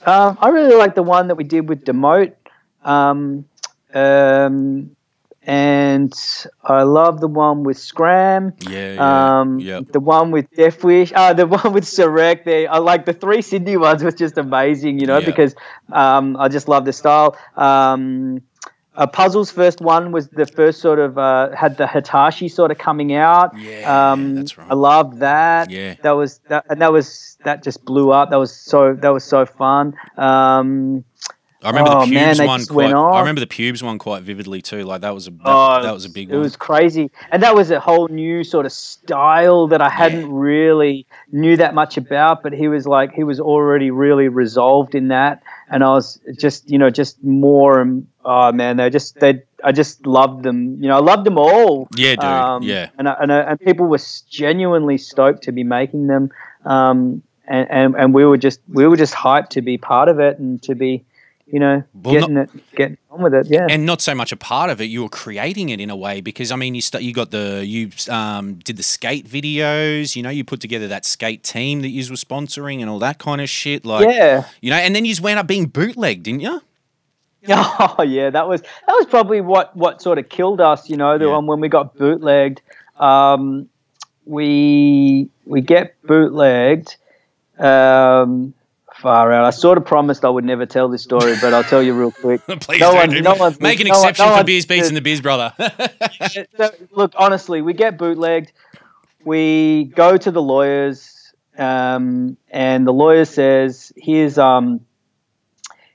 Um, 0.05 0.37
I 0.41 0.49
really 0.49 0.75
like 0.75 0.95
the 0.95 1.03
one 1.03 1.27
that 1.27 1.35
we 1.35 1.43
did 1.43 1.67
with 1.67 1.83
Demote. 1.85 2.33
Um, 2.83 3.45
um, 3.93 4.95
and 5.43 6.13
I 6.63 6.83
love 6.83 7.19
the 7.21 7.27
one 7.27 7.63
with 7.63 7.77
Scram. 7.79 8.53
Yeah, 8.69 8.93
yeah, 8.93 9.39
Um, 9.39 9.59
yeah. 9.59 9.79
the 9.91 9.99
one 9.99 10.31
with 10.31 10.49
Def 10.51 10.83
Wish, 10.83 11.11
uh, 11.13 11.33
the 11.33 11.47
one 11.57 11.73
with 11.73 11.85
Sereck. 11.85 12.43
There, 12.45 12.71
I 12.71 12.77
like 12.77 13.05
the 13.05 13.13
three 13.13 13.41
Sydney 13.41 13.77
ones 13.77 14.03
was 14.03 14.13
just 14.15 14.37
amazing, 14.37 14.99
you 14.99 15.07
know, 15.07 15.19
Yeah. 15.19 15.25
because 15.25 15.55
um, 15.91 16.37
I 16.37 16.49
just 16.49 16.67
love 16.67 16.85
the 16.85 16.93
style. 16.93 17.35
Um, 17.55 18.41
uh, 18.95 19.07
Puzzle's 19.07 19.51
first 19.51 19.81
one 19.81 20.11
was 20.11 20.27
the 20.29 20.45
first 20.45 20.81
sort 20.81 20.99
of 20.99 21.17
uh, 21.17 21.55
had 21.55 21.77
the 21.77 21.87
Hitachi 21.87 22.49
sort 22.49 22.71
of 22.71 22.77
coming 22.77 23.13
out. 23.13 23.57
Yeah, 23.57 24.11
um, 24.11 24.35
that's 24.35 24.57
right. 24.57 24.67
I 24.69 24.73
loved 24.73 25.19
that. 25.19 25.69
Yeah. 25.69 25.95
that 26.01 26.11
was 26.11 26.39
that, 26.49 26.65
and 26.69 26.81
that 26.81 26.91
was 26.91 27.37
that 27.45 27.63
just 27.63 27.85
blew 27.85 28.11
up. 28.11 28.29
That 28.31 28.37
was 28.37 28.55
so 28.55 28.95
that 28.95 29.09
was 29.09 29.23
so 29.23 29.45
fun. 29.45 29.95
Um, 30.17 31.05
I 31.61 31.71
remember 31.71 31.91
oh, 31.91 32.05
the 32.05 32.11
Pubes 32.11 32.37
they 32.37 32.47
one 32.47 32.65
quite. 32.65 32.93
I 32.93 33.19
remember 33.19 33.41
the 33.41 33.47
Pubes 33.47 33.83
one 33.83 33.97
quite 33.99 34.23
vividly 34.23 34.61
too. 34.61 34.83
Like 34.83 35.01
that 35.01 35.13
was 35.13 35.27
a 35.27 35.31
that, 35.31 35.41
Oh, 35.43 35.83
that 35.83 35.93
was 35.93 36.05
a 36.05 36.09
big 36.09 36.29
it 36.29 36.33
one. 36.33 36.41
was 36.41 36.55
crazy, 36.55 37.11
and 37.31 37.43
that 37.43 37.53
was 37.53 37.69
a 37.69 37.81
whole 37.81 38.07
new 38.07 38.45
sort 38.45 38.65
of 38.65 38.71
style 38.71 39.67
that 39.67 39.81
I 39.81 39.89
hadn't 39.89 40.31
really 40.31 41.05
knew 41.33 41.57
that 41.57 41.73
much 41.73 41.97
about. 41.97 42.43
But 42.43 42.53
he 42.53 42.69
was 42.69 42.87
like, 42.87 43.11
he 43.11 43.25
was 43.25 43.41
already 43.41 43.91
really 43.91 44.29
resolved 44.29 44.95
in 44.95 45.09
that, 45.09 45.43
and 45.71 45.83
I 45.83 45.89
was 45.89 46.19
just, 46.37 46.69
you 46.69 46.77
know, 46.77 46.89
just 46.89 47.23
more. 47.23 47.85
Oh 48.25 48.51
man, 48.51 48.77
they 48.77 48.89
just 48.89 49.19
they. 49.19 49.43
I 49.63 49.71
just 49.71 50.05
loved 50.05 50.43
them. 50.43 50.81
You 50.81 50.87
know, 50.89 50.95
I 50.95 51.01
loved 51.01 51.25
them 51.25 51.37
all. 51.37 51.87
Yeah, 51.95 52.11
dude. 52.11 52.23
Um, 52.23 52.63
yeah. 52.63 52.89
and 52.97 53.09
I, 53.09 53.15
and, 53.21 53.33
I, 53.33 53.39
and 53.41 53.59
people 53.59 53.87
were 53.87 53.99
genuinely 54.29 54.97
stoked 54.97 55.43
to 55.43 55.51
be 55.51 55.63
making 55.63 56.07
them. 56.07 56.31
Um, 56.65 57.23
and, 57.47 57.69
and 57.69 57.95
and 57.95 58.13
we 58.13 58.25
were 58.25 58.37
just 58.37 58.61
we 58.69 58.87
were 58.87 58.95
just 58.95 59.13
hyped 59.13 59.49
to 59.49 59.61
be 59.61 59.77
part 59.77 60.07
of 60.07 60.19
it 60.19 60.39
and 60.39 60.61
to 60.63 60.75
be, 60.75 61.03
you 61.51 61.59
know, 61.59 61.83
Well, 61.93 62.13
getting 62.13 62.37
it 62.37 62.49
getting 62.75 62.97
on 63.09 63.21
with 63.23 63.33
it. 63.33 63.47
Yeah. 63.49 63.65
and 63.69 63.85
not 63.85 64.01
so 64.01 64.13
much 64.13 64.31
a 64.31 64.37
part 64.37 64.69
of 64.69 64.79
it 64.81 64.85
you 64.85 65.01
were 65.03 65.09
creating 65.09 65.69
it 65.69 65.79
in 65.79 65.89
a 65.89 65.95
way 65.95 66.21
because 66.21 66.51
i 66.51 66.55
mean 66.55 66.75
you 66.75 66.81
st- 66.81 67.03
you 67.03 67.11
got 67.13 67.31
the 67.31 67.63
you 67.65 67.89
um, 68.09 68.55
did 68.55 68.77
the 68.77 68.83
skate 68.83 69.27
videos 69.27 70.15
you 70.15 70.21
know 70.21 70.29
you 70.29 70.43
put 70.43 70.59
together 70.61 70.87
that 70.87 71.05
skate 71.05 71.41
team 71.43 71.81
that 71.81 71.89
you 71.89 72.01
were 72.09 72.15
sponsoring 72.15 72.81
and 72.81 72.89
all 72.89 72.99
that 72.99 73.17
kind 73.17 73.41
of 73.41 73.49
shit 73.49 73.83
like 73.83 74.07
yeah. 74.07 74.45
you 74.61 74.69
know 74.69 74.75
and 74.77 74.95
then 74.95 75.05
you 75.05 75.11
just 75.11 75.21
wound 75.23 75.39
up 75.39 75.47
being 75.47 75.65
bootlegged 75.65 76.23
didn't 76.23 76.41
you 76.41 76.61
Oh 77.47 78.03
yeah, 78.05 78.29
that 78.31 78.47
was 78.49 78.61
that 78.61 78.93
was 78.93 79.05
probably 79.05 79.39
what 79.39 79.73
what 79.75 80.01
sort 80.01 80.17
of 80.19 80.27
killed 80.27 80.59
us. 80.59 80.89
You 80.89 80.97
know, 80.97 81.17
the 81.17 81.25
Yeah. 81.25 81.31
one 81.31 81.45
when 81.47 81.61
we 81.61 81.69
got 81.69 81.95
bootlegged. 81.95 82.61
Um, 82.97 83.69
we 84.25 85.29
we 85.45 85.61
get 85.61 85.95
bootlegged. 86.03 86.97
Um, 87.57 88.53
far 88.99 89.31
out. 89.31 89.45
I 89.45 89.49
sort 89.49 89.77
of 89.77 89.85
promised 89.85 90.23
I 90.25 90.29
would 90.29 90.43
never 90.45 90.65
tell 90.65 90.87
this 90.89 91.03
story, 91.03 91.35
but 91.41 91.53
I'll 91.53 91.63
tell 91.63 91.81
you 91.81 91.93
real 91.93 92.11
quick. 92.11 92.41
please 92.61 92.79
No 92.81 92.93
one- 92.93 93.09
do- 93.09 93.21
no 93.21 93.35
one's- 93.35 93.59
make 93.59 93.79
an 93.79 93.87
no 93.87 93.93
one- 93.93 93.99
exception 94.09 94.25
no 94.25 94.31
for 94.31 94.37
one- 94.37 94.45
beers 94.45 94.65
beats 94.65 94.87
and 94.87 94.97
the 94.97 95.01
beers 95.01 95.21
brother 95.21 95.53
So, 96.57 96.69
look, 96.91 97.13
honestly, 97.17 97.61
we 97.61 97.73
get 97.73 97.97
bootlegged. 97.97 98.51
We 99.25 99.85
go 99.95 100.17
to 100.17 100.31
the 100.31 100.41
lawyers, 100.41 101.33
um, 101.57 102.37
and 102.49 102.87
the 102.87 102.93
lawyer 102.93 103.25
says, 103.25 103.91
"Here's 103.97 104.37
um, 104.37 104.81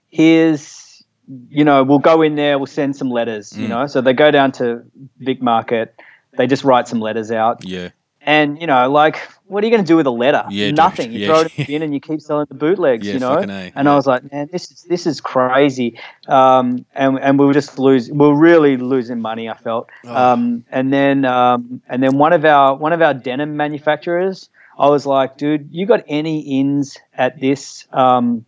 here's 0.09 1.05
you 1.48 1.64
know, 1.64 1.82
we'll 1.84 1.98
go 2.00 2.20
in 2.20 2.34
there, 2.34 2.59
we'll 2.59 2.66
send 2.66 2.94
some 2.96 3.11
letters. 3.11 3.57
You 3.57 3.66
Mm. 3.66 3.70
know, 3.70 3.86
so 3.86 4.02
they 4.02 4.12
go 4.12 4.30
down 4.30 4.52
to 4.52 4.82
Vic 5.20 5.40
Market, 5.40 5.98
they 6.36 6.46
just 6.46 6.64
write 6.64 6.86
some 6.86 7.00
letters 7.00 7.30
out, 7.30 7.64
yeah 7.64 7.88
and 8.27 8.61
you 8.61 8.66
know, 8.66 8.91
like, 8.91 9.16
what 9.47 9.62
are 9.62 9.66
you 9.66 9.70
going 9.70 9.85
to 9.85 9.87
do 9.87 9.97
with 9.97 10.07
a 10.07 10.11
letter? 10.11 10.45
Yeah, 10.51 10.66
dude, 10.68 10.77
Nothing. 10.77 11.12
You 11.12 11.20
yeah. 11.20 11.27
throw 11.29 11.41
it 11.41 11.47
in 11.47 11.53
the 11.57 11.64
bin 11.72 11.83
and 11.83 11.93
you 11.95 12.01
keep 12.01 12.20
selling 12.20 12.47
the 12.49 12.55
bootlegs. 12.55 13.07
Yeah, 13.07 13.14
you 13.14 13.20
know, 13.20 13.39
and. 13.39 13.89
I 13.89 13.95
was 13.95 14.07
like, 14.07 14.31
man, 14.33 14.49
this 14.51 14.70
is 14.70 14.83
this 14.85 15.07
is 15.07 15.20
crazy. 15.20 15.99
Um, 16.29 16.85
and 16.95 17.18
and 17.18 17.39
we 17.39 17.47
were 17.47 17.53
just 17.55 17.79
lose, 17.79 18.11
we 18.11 18.16
we're 18.16 18.35
really 18.35 18.77
losing 18.77 19.20
money. 19.20 19.49
I 19.49 19.55
felt. 19.57 19.91
Oh. 20.05 20.14
Um, 20.14 20.64
and 20.70 20.93
then 20.93 21.25
um, 21.25 21.83
and 21.89 22.03
then 22.03 22.18
one 22.18 22.33
of 22.33 22.45
our 22.45 22.75
one 22.77 22.93
of 22.93 23.03
our 23.03 23.14
denim 23.14 23.57
manufacturers, 23.57 24.49
I 24.79 24.89
was 24.89 25.07
like, 25.07 25.37
dude, 25.37 25.68
you 25.70 25.87
got 25.87 26.03
any 26.09 26.41
ins 26.61 26.99
at 27.14 27.39
this 27.41 27.87
um, 27.93 28.45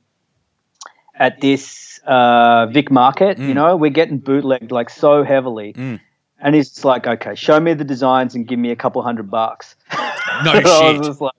at 1.14 1.40
this 1.40 2.00
uh, 2.06 2.66
Vic 2.66 2.90
Market? 2.90 3.38
You 3.38 3.48
Mm. 3.48 3.54
know, 3.54 3.76
we're 3.76 3.90
getting 3.90 4.18
bootlegged 4.18 4.70
like 4.72 4.90
so 4.90 5.22
heavily. 5.24 5.72
Mm. 5.72 6.00
And 6.40 6.54
he's 6.54 6.84
like, 6.84 7.06
okay, 7.06 7.34
show 7.34 7.58
me 7.58 7.74
the 7.74 7.84
designs 7.84 8.34
and 8.34 8.46
give 8.46 8.58
me 8.58 8.70
a 8.70 8.76
couple 8.76 9.02
hundred 9.02 9.30
bucks. 9.30 9.76
No 10.44 10.52
And 10.52 10.66
I 10.66 10.80
shit. 10.80 10.98
was 10.98 11.06
just 11.08 11.20
like, 11.20 11.34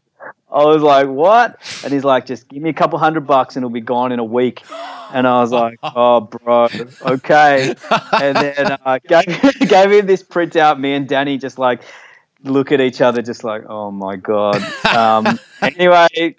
I 0.50 0.64
was 0.64 0.82
like, 0.82 1.08
what? 1.08 1.60
And 1.84 1.94
he's 1.94 2.04
like, 2.04 2.26
just 2.26 2.48
give 2.48 2.64
me 2.64 2.70
a 2.70 2.74
couple 2.74 2.98
hundred 2.98 3.28
bucks 3.28 3.56
and 3.56 3.64
it'll 3.64 3.70
be 3.70 3.82
gone 3.82 4.12
in 4.12 4.20
a 4.20 4.24
week. 4.24 4.64
And 5.14 5.28
I 5.28 5.42
was 5.42 5.52
like, 5.52 5.78
oh, 5.84 6.22
bro, 6.22 6.68
okay. 7.02 7.76
And 8.14 8.36
then 8.36 8.78
uh, 8.84 9.00
gave, 9.08 9.26
gave 9.60 9.92
him 9.92 10.06
this 10.08 10.24
printout. 10.24 10.80
Me 10.80 10.94
and 10.94 11.08
Danny 11.08 11.38
just 11.38 11.60
like 11.60 11.82
look 12.44 12.72
at 12.72 12.82
each 12.82 13.02
other, 13.02 13.22
just 13.22 13.44
like, 13.44 13.64
oh 13.68 13.92
my 13.92 14.16
God. 14.16 14.62
Um, 14.86 15.40
anyway, 15.62 16.36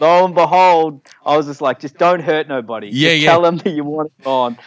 lo 0.00 0.24
and 0.24 0.34
behold, 0.34 1.00
I 1.24 1.36
was 1.36 1.46
just 1.46 1.60
like, 1.60 1.78
just 1.78 1.96
don't 1.96 2.20
hurt 2.20 2.48
nobody. 2.48 2.88
Yeah, 2.88 3.10
just 3.10 3.22
yeah. 3.22 3.30
Tell 3.30 3.42
them 3.42 3.58
that 3.58 3.70
you 3.70 3.84
want 3.84 4.12
it 4.18 4.24
gone. 4.24 4.58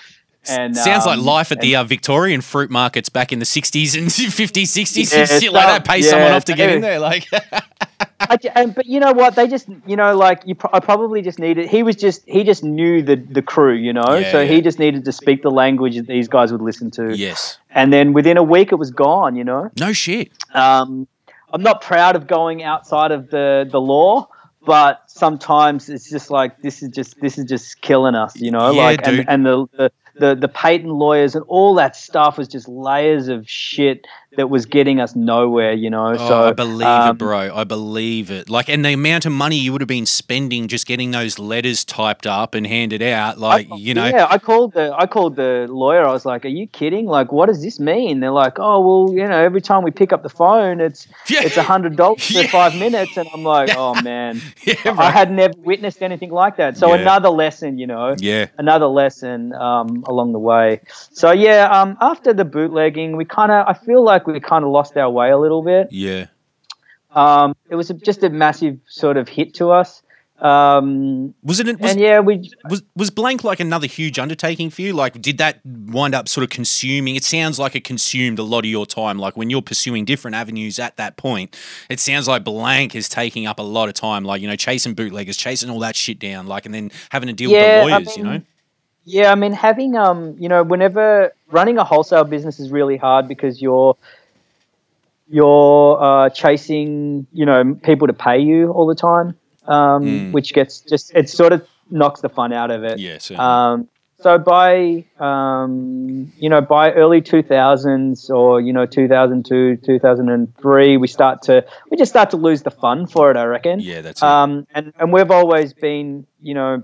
And 0.50 0.76
Sounds 0.76 1.06
like 1.06 1.20
um, 1.20 1.26
life 1.26 1.52
at 1.52 1.62
the 1.62 1.76
uh, 1.76 1.84
Victorian 1.84 2.42
fruit 2.42 2.70
markets 2.70 3.10
back 3.10 3.32
in 3.32 3.40
the 3.40 3.46
60s 3.46 3.98
and 3.98 4.08
50s, 4.10 4.64
60s, 4.64 5.14
Yeah, 5.14 5.20
and 5.20 5.30
shit 5.44 5.54
like 5.54 5.68
that. 5.68 5.86
Pay 5.86 6.00
yeah, 6.00 6.10
someone 6.10 6.32
off 6.32 6.46
to 6.46 6.54
get 6.54 6.70
in 6.70 6.82
there. 6.82 7.00
Like, 7.00 7.28
I 8.20 8.38
and, 8.56 8.74
but 8.74 8.86
you 8.86 9.00
know 9.00 9.12
what? 9.12 9.36
They 9.36 9.48
just, 9.48 9.68
you 9.86 9.96
know, 9.96 10.16
like 10.16 10.42
you. 10.46 10.56
Pro- 10.56 10.70
I 10.74 10.80
probably 10.80 11.22
just 11.22 11.40
needed. 11.40 11.68
He 11.68 11.84
was 11.84 11.96
just. 11.96 12.24
He 12.28 12.44
just 12.44 12.64
knew 12.64 13.02
the 13.02 13.16
the 13.16 13.42
crew, 13.42 13.74
you 13.74 13.94
know. 13.94 14.16
Yeah, 14.16 14.32
so 14.32 14.42
yeah. 14.42 14.52
he 14.52 14.62
just 14.62 14.80
needed 14.80 15.06
to 15.06 15.12
speak 15.12 15.44
the 15.44 15.52
language 15.52 15.96
that 15.96 16.08
these 16.08 16.28
guys 16.28 16.52
would 16.52 16.62
listen 16.62 16.92
to. 16.92 17.16
yes. 17.16 17.58
And 17.72 17.92
then 17.92 18.14
within 18.14 18.38
a 18.38 18.44
week, 18.44 18.72
it 18.72 18.76
was 18.76 18.92
gone. 18.92 19.36
You 19.36 19.44
know. 19.44 19.72
No 19.80 19.94
shit. 19.94 20.32
Um, 20.54 21.08
I'm 21.52 21.62
not 21.62 21.82
proud 21.82 22.16
of 22.16 22.28
going 22.28 22.64
outside 22.64 23.12
of 23.12 23.30
the 23.30 23.68
the 23.70 23.80
law, 23.82 24.28
but 24.66 25.04
sometimes 25.08 25.90
it's 25.90 26.10
just 26.10 26.30
like 26.30 26.62
this 26.62 26.82
is 26.82 26.90
just 26.90 27.20
this 27.22 27.38
is 27.38 27.46
just 27.46 27.82
killing 27.82 28.16
us, 28.16 28.36
you 28.40 28.52
know. 28.52 28.72
Yeah, 28.72 28.82
like 28.82 29.04
dude. 29.04 29.20
and 29.20 29.30
and 29.30 29.46
the, 29.46 29.68
the 29.78 29.92
the 30.18 30.36
the 30.36 30.48
patent 30.48 30.92
lawyers 30.92 31.36
and 31.36 31.46
all 31.48 31.76
that 31.76 31.96
stuff 31.96 32.38
was 32.38 32.48
just 32.48 32.68
layers 32.68 33.28
of 33.28 33.50
shit 33.50 34.08
that 34.38 34.50
was 34.50 34.66
getting 34.66 35.00
us 35.00 35.16
nowhere, 35.16 35.74
you 35.74 35.90
know. 35.90 36.14
Oh, 36.14 36.28
so 36.28 36.44
I 36.44 36.52
believe 36.54 36.82
it, 36.82 36.86
um, 36.88 37.18
bro. 37.18 37.54
I 37.56 37.64
believe 37.64 38.32
it. 38.32 38.50
Like, 38.50 38.70
and 38.70 38.84
the 38.86 38.94
amount 38.94 39.26
of 39.26 39.32
money 39.32 39.58
you 39.58 39.72
would 39.72 39.82
have 39.82 39.88
been 39.88 40.06
spending 40.06 40.68
just 40.68 40.86
getting 40.88 41.12
those 41.12 41.40
letters 41.40 41.84
typed 41.86 42.26
up 42.28 42.56
and 42.56 42.66
handed 42.68 43.02
out, 43.02 43.38
like, 43.38 43.68
I- 43.72 43.76
you 43.78 43.94
know, 43.94 44.06
Yeah, 44.06 44.28
I 44.30 44.38
called 44.38 44.74
the 44.74 44.94
I 44.98 45.08
called 45.08 45.36
the 45.36 45.68
lawyer. 45.70 46.06
I 46.06 46.12
was 46.12 46.26
like, 46.26 46.46
"Are 46.46 46.50
you 46.50 46.68
kidding? 46.68 47.06
Like, 47.06 47.32
what 47.32 47.48
does 47.48 47.62
this 47.62 47.80
mean?" 47.80 48.20
They're 48.20 48.32
like, 48.32 48.58
"Oh, 48.60 48.80
well, 49.06 49.16
you 49.16 49.28
know, 49.28 49.38
every 49.44 49.62
time 49.62 49.84
we 49.84 49.92
pick 49.92 50.12
up 50.14 50.24
the 50.24 50.30
phone, 50.30 50.80
it's 50.80 51.08
Yeah. 51.30 51.42
it's 51.44 51.58
a 51.58 51.64
hundred 51.64 51.96
dollars 51.96 52.30
Yeah. 52.32 52.44
for 52.44 52.48
five 52.50 52.76
minutes." 52.76 53.18
And 53.18 53.28
I'm 53.34 53.44
like, 53.44 53.70
"Oh 53.76 54.00
man, 54.02 54.42
yeah, 54.66 54.76
I 54.98 55.12
had 55.12 55.32
never 55.32 55.54
witnessed 55.64 56.02
anything 56.02 56.32
like 56.32 56.58
that." 56.58 56.78
So 56.78 56.90
Yeah. 56.94 57.02
another 57.02 57.30
lesson, 57.30 57.78
you 57.78 57.88
know, 57.88 58.16
yeah, 58.20 58.48
another 58.58 58.88
lesson 58.88 59.54
um, 59.54 60.04
along 60.08 60.34
the 60.34 60.40
way. 60.40 60.82
So 61.12 61.32
yeah, 61.32 61.68
um, 61.72 61.98
after 62.02 62.34
the 62.34 62.46
bootlegging, 62.46 63.16
we 63.18 63.26
kind 63.26 63.52
of 63.52 63.66
I 63.68 63.74
feel 63.74 64.04
like 64.04 64.25
we 64.28 64.40
kind 64.40 64.64
of 64.66 64.72
lost 64.72 64.96
our 64.98 65.10
way 65.10 65.32
a 65.32 65.38
little 65.38 65.62
bit. 65.64 65.90
yeah. 65.92 66.28
Um, 67.12 67.56
it 67.70 67.76
was 67.76 67.90
a, 67.90 67.94
just 67.94 68.24
a 68.24 68.30
massive 68.30 68.78
sort 68.88 69.16
of 69.16 69.30
hit 69.30 69.54
to 69.56 69.72
us. 69.72 70.02
Um, 70.40 71.34
Was 71.44 71.62
it? 71.62 71.80
Was, 71.80 71.92
and 71.92 72.00
yeah, 72.02 72.20
we 72.20 72.52
was 72.70 72.84
was 72.94 73.10
blank 73.10 73.46
like 73.46 73.62
another 73.62 73.88
huge 73.88 74.20
undertaking 74.20 74.70
for 74.70 74.82
you? 74.82 74.92
Like, 74.92 75.22
did 75.22 75.38
that 75.38 75.62
wind 75.66 76.14
up 76.14 76.28
sort 76.28 76.44
of 76.44 76.50
consuming? 76.50 77.16
It 77.16 77.24
sounds 77.24 77.58
like 77.58 77.74
it 77.74 77.86
consumed 77.86 78.38
a 78.38 78.44
lot 78.44 78.60
of 78.60 78.66
your 78.66 78.86
time. 78.86 79.18
Like 79.18 79.38
when 79.38 79.50
you're 79.50 79.62
pursuing 79.62 80.04
different 80.04 80.36
avenues 80.36 80.78
at 80.78 80.98
that 80.98 81.16
point, 81.16 81.56
it 81.90 82.02
sounds 82.02 82.28
like 82.28 82.44
blank 82.44 82.96
is 82.96 83.08
taking 83.08 83.48
up 83.48 83.60
a 83.60 83.64
lot 83.64 83.88
of 83.88 83.94
time. 83.96 84.26
Like 84.26 84.42
you 84.42 84.50
know, 84.50 84.58
chasing 84.58 84.94
bootleggers, 84.94 85.38
chasing 85.38 85.70
all 85.70 85.80
that 85.80 85.96
shit 85.96 86.20
down, 86.20 86.48
like, 86.48 86.66
and 86.66 86.76
then 86.76 86.92
having 87.12 87.28
to 87.28 87.34
deal 87.34 87.50
Yeah, 87.52 87.86
with 87.86 87.88
the 87.88 87.94
I 87.94 87.98
lawyers. 87.98 88.18
you 88.18 88.24
know. 88.26 88.42
Yeah, 89.06 89.32
I 89.32 89.36
mean, 89.36 89.54
having 89.54 89.96
um, 89.96 90.36
you 90.38 90.50
know, 90.50 90.64
whenever 90.64 91.34
running 91.52 91.78
a 91.78 91.84
wholesale 91.84 92.24
business 92.24 92.60
is 92.60 92.72
really 92.72 92.98
hard 92.98 93.28
because 93.28 93.62
you're 93.62 93.96
you're 95.28 96.02
uh, 96.04 96.30
chasing, 96.30 97.26
you 97.34 97.46
know, 97.46 97.76
people 97.84 98.08
to 98.08 98.14
pay 98.14 98.40
you 98.40 98.72
all 98.72 98.86
the 98.86 98.96
time, 98.96 99.36
um, 99.68 100.04
Mm. 100.04 100.32
which 100.34 100.54
gets 100.54 100.82
just 100.82 101.12
it 101.16 101.30
sort 101.30 101.52
of 101.54 101.68
knocks 101.90 102.22
the 102.22 102.30
fun 102.30 102.54
out 102.54 102.70
of 102.72 102.84
it. 102.84 103.00
Yeah. 103.00 103.18
Um, 103.38 103.88
so 104.22 104.38
by 104.38 105.04
um, 105.20 106.32
you 106.38 106.50
know 106.50 106.62
by 106.62 106.92
early 106.94 107.22
2000s 107.22 108.30
or 108.30 108.62
you 108.62 108.72
know 108.72 108.86
2002 108.86 109.78
2003 109.78 110.98
we 110.98 111.08
start 111.08 111.42
to 111.44 111.66
we 111.92 111.98
just 111.98 112.12
start 112.12 112.30
to 112.32 112.38
lose 112.38 112.62
the 112.64 112.72
fun 112.72 113.08
for 113.08 113.30
it 113.30 113.38
I 113.38 113.44
reckon. 113.46 113.80
yeah, 113.82 114.02
that's 114.02 114.22
it. 114.22 114.26
Um, 114.26 114.68
and, 114.74 114.94
and 115.00 115.12
we've 115.12 115.30
always 115.32 115.74
been, 115.74 116.26
you 116.42 116.54
know, 116.54 116.84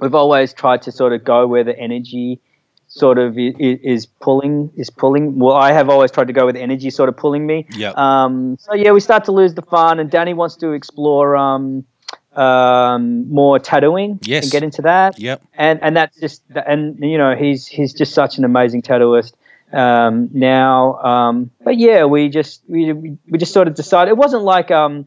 we've 0.00 0.14
always 0.14 0.52
tried 0.52 0.82
to 0.82 0.92
sort 0.92 1.12
of 1.12 1.22
go 1.24 1.46
where 1.46 1.64
the 1.64 1.78
energy 1.78 2.40
sort 2.88 3.18
of 3.18 3.34
is, 3.36 4.06
pulling, 4.06 4.70
is 4.76 4.90
pulling. 4.90 5.38
Well, 5.38 5.54
I 5.56 5.72
have 5.72 5.88
always 5.90 6.10
tried 6.10 6.26
to 6.28 6.32
go 6.32 6.46
with 6.46 6.56
energy 6.56 6.90
sort 6.90 7.08
of 7.08 7.16
pulling 7.16 7.46
me. 7.46 7.66
yeah 7.76 7.92
Um, 7.96 8.56
so 8.58 8.74
yeah, 8.74 8.92
we 8.92 9.00
start 9.00 9.24
to 9.26 9.32
lose 9.32 9.54
the 9.54 9.62
fun, 9.62 10.00
and 10.00 10.10
Danny 10.10 10.34
wants 10.34 10.56
to 10.56 10.72
explore 10.72 11.36
um, 11.36 11.84
um, 12.34 13.28
more 13.30 13.58
tattooing 13.58 14.18
Yes. 14.22 14.44
and 14.44 14.52
get 14.52 14.62
into 14.62 14.82
that 14.82 15.18
Yep. 15.18 15.42
and 15.54 15.80
and 15.82 15.96
that's 15.96 16.18
just 16.20 16.42
and 16.66 16.98
you 17.00 17.18
know 17.18 17.34
he's 17.34 17.66
he's 17.66 17.92
just 17.92 18.14
such 18.14 18.38
an 18.38 18.44
amazing 18.44 18.82
tattooist 18.82 19.32
um, 19.72 20.30
now. 20.32 20.94
Um, 21.02 21.50
but 21.62 21.76
yeah, 21.76 22.04
we 22.04 22.28
just 22.28 22.62
we 22.68 22.92
we 23.28 23.38
just 23.38 23.52
sort 23.52 23.68
of 23.68 23.74
decided 23.74 24.10
it 24.10 24.16
wasn't 24.16 24.44
like 24.44 24.70
um 24.70 25.06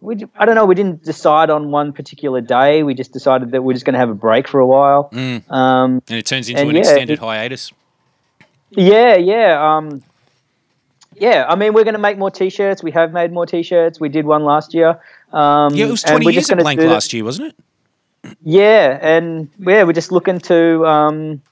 we 0.00 0.16
I 0.36 0.44
don't 0.46 0.54
know 0.54 0.64
we 0.64 0.74
didn't 0.74 1.02
decide 1.04 1.50
on 1.50 1.70
one 1.70 1.92
particular 1.92 2.40
day. 2.40 2.82
We 2.82 2.94
just 2.94 3.12
decided 3.12 3.50
that 3.52 3.62
we're 3.62 3.74
just 3.74 3.84
going 3.84 3.94
to 3.94 3.98
have 4.00 4.10
a 4.10 4.14
break 4.14 4.48
for 4.48 4.60
a 4.60 4.66
while. 4.66 5.10
Mm. 5.12 5.50
Um, 5.50 6.02
And 6.08 6.18
it 6.18 6.26
turns 6.26 6.48
into 6.48 6.62
an 6.62 6.70
yeah, 6.74 6.78
extended 6.80 7.10
it- 7.14 7.18
hiatus. 7.18 7.72
yeah, 8.70 9.16
yeah. 9.16 9.76
Um, 9.76 10.02
yeah, 11.16 11.44
I 11.48 11.54
mean, 11.56 11.74
we're 11.74 11.84
going 11.84 11.94
to 11.94 12.00
make 12.00 12.16
more 12.16 12.30
T-shirts. 12.30 12.82
We 12.82 12.92
have 12.92 13.12
made 13.12 13.30
more 13.30 13.44
T-shirts. 13.44 14.00
We 14.00 14.08
did 14.08 14.24
one 14.24 14.42
last 14.44 14.72
year. 14.72 14.98
Um, 15.32 15.74
Yeah, 15.74 15.86
it 15.86 15.90
was 15.90 16.02
20 16.02 16.24
we're 16.24 16.32
years 16.32 16.42
just 16.48 16.52
at 16.52 16.58
blank 16.60 16.80
last 16.80 17.12
year, 17.12 17.24
wasn't 17.24 17.48
it? 17.48 18.36
Yeah, 18.42 18.98
and 19.02 19.48
yeah, 19.58 19.82
we're 19.82 19.92
just 19.92 20.12
looking 20.12 20.38
to. 20.40 20.86
Um, 20.86 21.42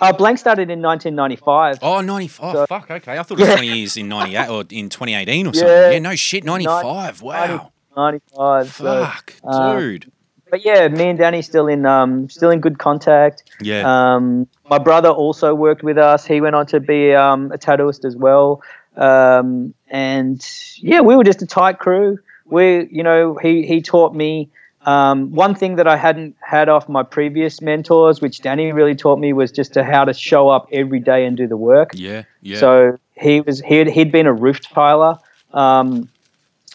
uh, 0.00 0.12
blank 0.12 0.38
started 0.38 0.70
in 0.70 0.82
1995. 0.82 1.78
Oh, 1.82 2.00
95. 2.00 2.52
So- 2.54 2.66
Fuck, 2.66 2.90
okay. 2.90 3.18
I 3.18 3.22
thought 3.22 3.38
it 3.38 3.40
was 3.40 3.48
Yeah. 3.48 3.54
20 3.56 3.68
years 3.78 3.96
in 3.96 4.08
98 4.08 4.48
or 4.48 4.64
in 4.70 4.88
2018 4.88 5.46
or 5.48 5.54
something. 5.54 5.92
Yeah, 5.92 5.98
no 5.98 6.14
shit, 6.14 6.44
95. 6.44 7.22
Wow. 7.22 7.71
95. 7.96 8.72
so- 8.72 9.04
Fuck, 9.04 9.34
uh, 9.44 9.78
dude. 9.78 10.10
but 10.50 10.64
yeah, 10.64 10.88
me 10.88 11.08
and 11.08 11.18
Danny 11.18 11.42
still 11.42 11.66
in 11.66 11.86
um 11.86 12.28
still 12.28 12.50
in 12.50 12.60
good 12.60 12.78
contact. 12.78 13.42
Yeah. 13.60 13.82
Um, 14.14 14.46
my 14.70 14.78
brother 14.78 15.08
also 15.10 15.54
worked 15.54 15.82
with 15.82 15.98
us. 15.98 16.24
He 16.26 16.40
went 16.40 16.54
on 16.54 16.66
to 16.66 16.80
be 16.80 17.14
um, 17.14 17.52
a 17.52 17.58
tattooist 17.58 18.04
as 18.04 18.16
well. 18.16 18.62
Um, 18.96 19.74
and 19.88 20.46
yeah, 20.78 21.00
we 21.00 21.16
were 21.16 21.24
just 21.24 21.42
a 21.42 21.46
tight 21.46 21.78
crew. 21.78 22.18
We, 22.46 22.88
you 22.90 23.02
know, 23.02 23.34
he 23.40 23.66
he 23.66 23.80
taught 23.82 24.14
me. 24.14 24.50
Um, 24.84 25.30
one 25.30 25.54
thing 25.54 25.76
that 25.76 25.86
I 25.86 25.96
hadn't 25.96 26.34
had 26.44 26.68
off 26.68 26.88
my 26.88 27.04
previous 27.04 27.60
mentors, 27.62 28.20
which 28.20 28.40
Danny 28.40 28.72
really 28.72 28.96
taught 28.96 29.20
me, 29.20 29.32
was 29.32 29.52
just 29.52 29.74
to 29.74 29.84
how 29.84 30.04
to 30.04 30.12
show 30.12 30.48
up 30.48 30.66
every 30.72 30.98
day 30.98 31.24
and 31.24 31.36
do 31.36 31.46
the 31.46 31.56
work. 31.56 31.92
yeah, 31.94 32.24
yeah. 32.40 32.58
So 32.58 32.98
he 33.16 33.40
was 33.42 33.60
he'd, 33.60 33.86
he'd 33.86 34.10
been 34.10 34.26
a 34.26 34.32
roof 34.32 34.60
tiler, 34.60 35.18
um, 35.54 36.08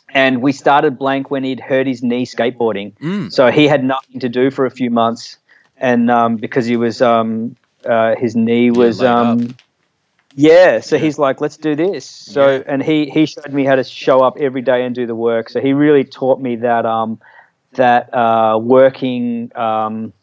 and 0.09 0.41
we 0.41 0.51
started 0.51 0.97
blank 0.97 1.29
when 1.29 1.43
he'd 1.43 1.59
hurt 1.59 1.87
his 1.87 2.01
knee 2.03 2.25
skateboarding. 2.25 2.93
Mm. 2.99 3.31
So 3.31 3.51
he 3.51 3.67
had 3.67 3.83
nothing 3.83 4.19
to 4.21 4.29
do 4.29 4.51
for 4.51 4.65
a 4.65 4.71
few 4.71 4.89
months, 4.89 5.37
and 5.77 6.09
um, 6.09 6.37
because 6.37 6.65
he 6.65 6.77
was 6.77 7.01
um, 7.01 7.55
uh, 7.85 8.15
his 8.15 8.35
knee 8.35 8.71
was 8.71 9.01
um, 9.03 9.55
yeah. 10.35 10.79
So 10.79 10.95
Yeah. 10.95 11.01
he's 11.01 11.17
like, 11.19 11.41
let's 11.41 11.57
do 11.57 11.75
this. 11.75 12.05
So 12.05 12.57
Yeah. 12.57 12.63
and 12.67 12.83
he 12.83 13.09
he 13.09 13.25
showed 13.25 13.51
me 13.51 13.65
how 13.65 13.75
to 13.75 13.83
show 13.83 14.21
up 14.21 14.37
every 14.39 14.61
day 14.61 14.85
and 14.85 14.95
do 14.95 15.05
the 15.05 15.15
work. 15.15 15.49
So 15.49 15.59
he 15.59 15.73
really 15.73 16.03
taught 16.03 16.39
me 16.39 16.57
that 16.57 16.85
um, 16.85 17.19
that 17.73 18.13
uh, 18.13 18.59
working. 18.61 19.51
Um, 19.55 20.13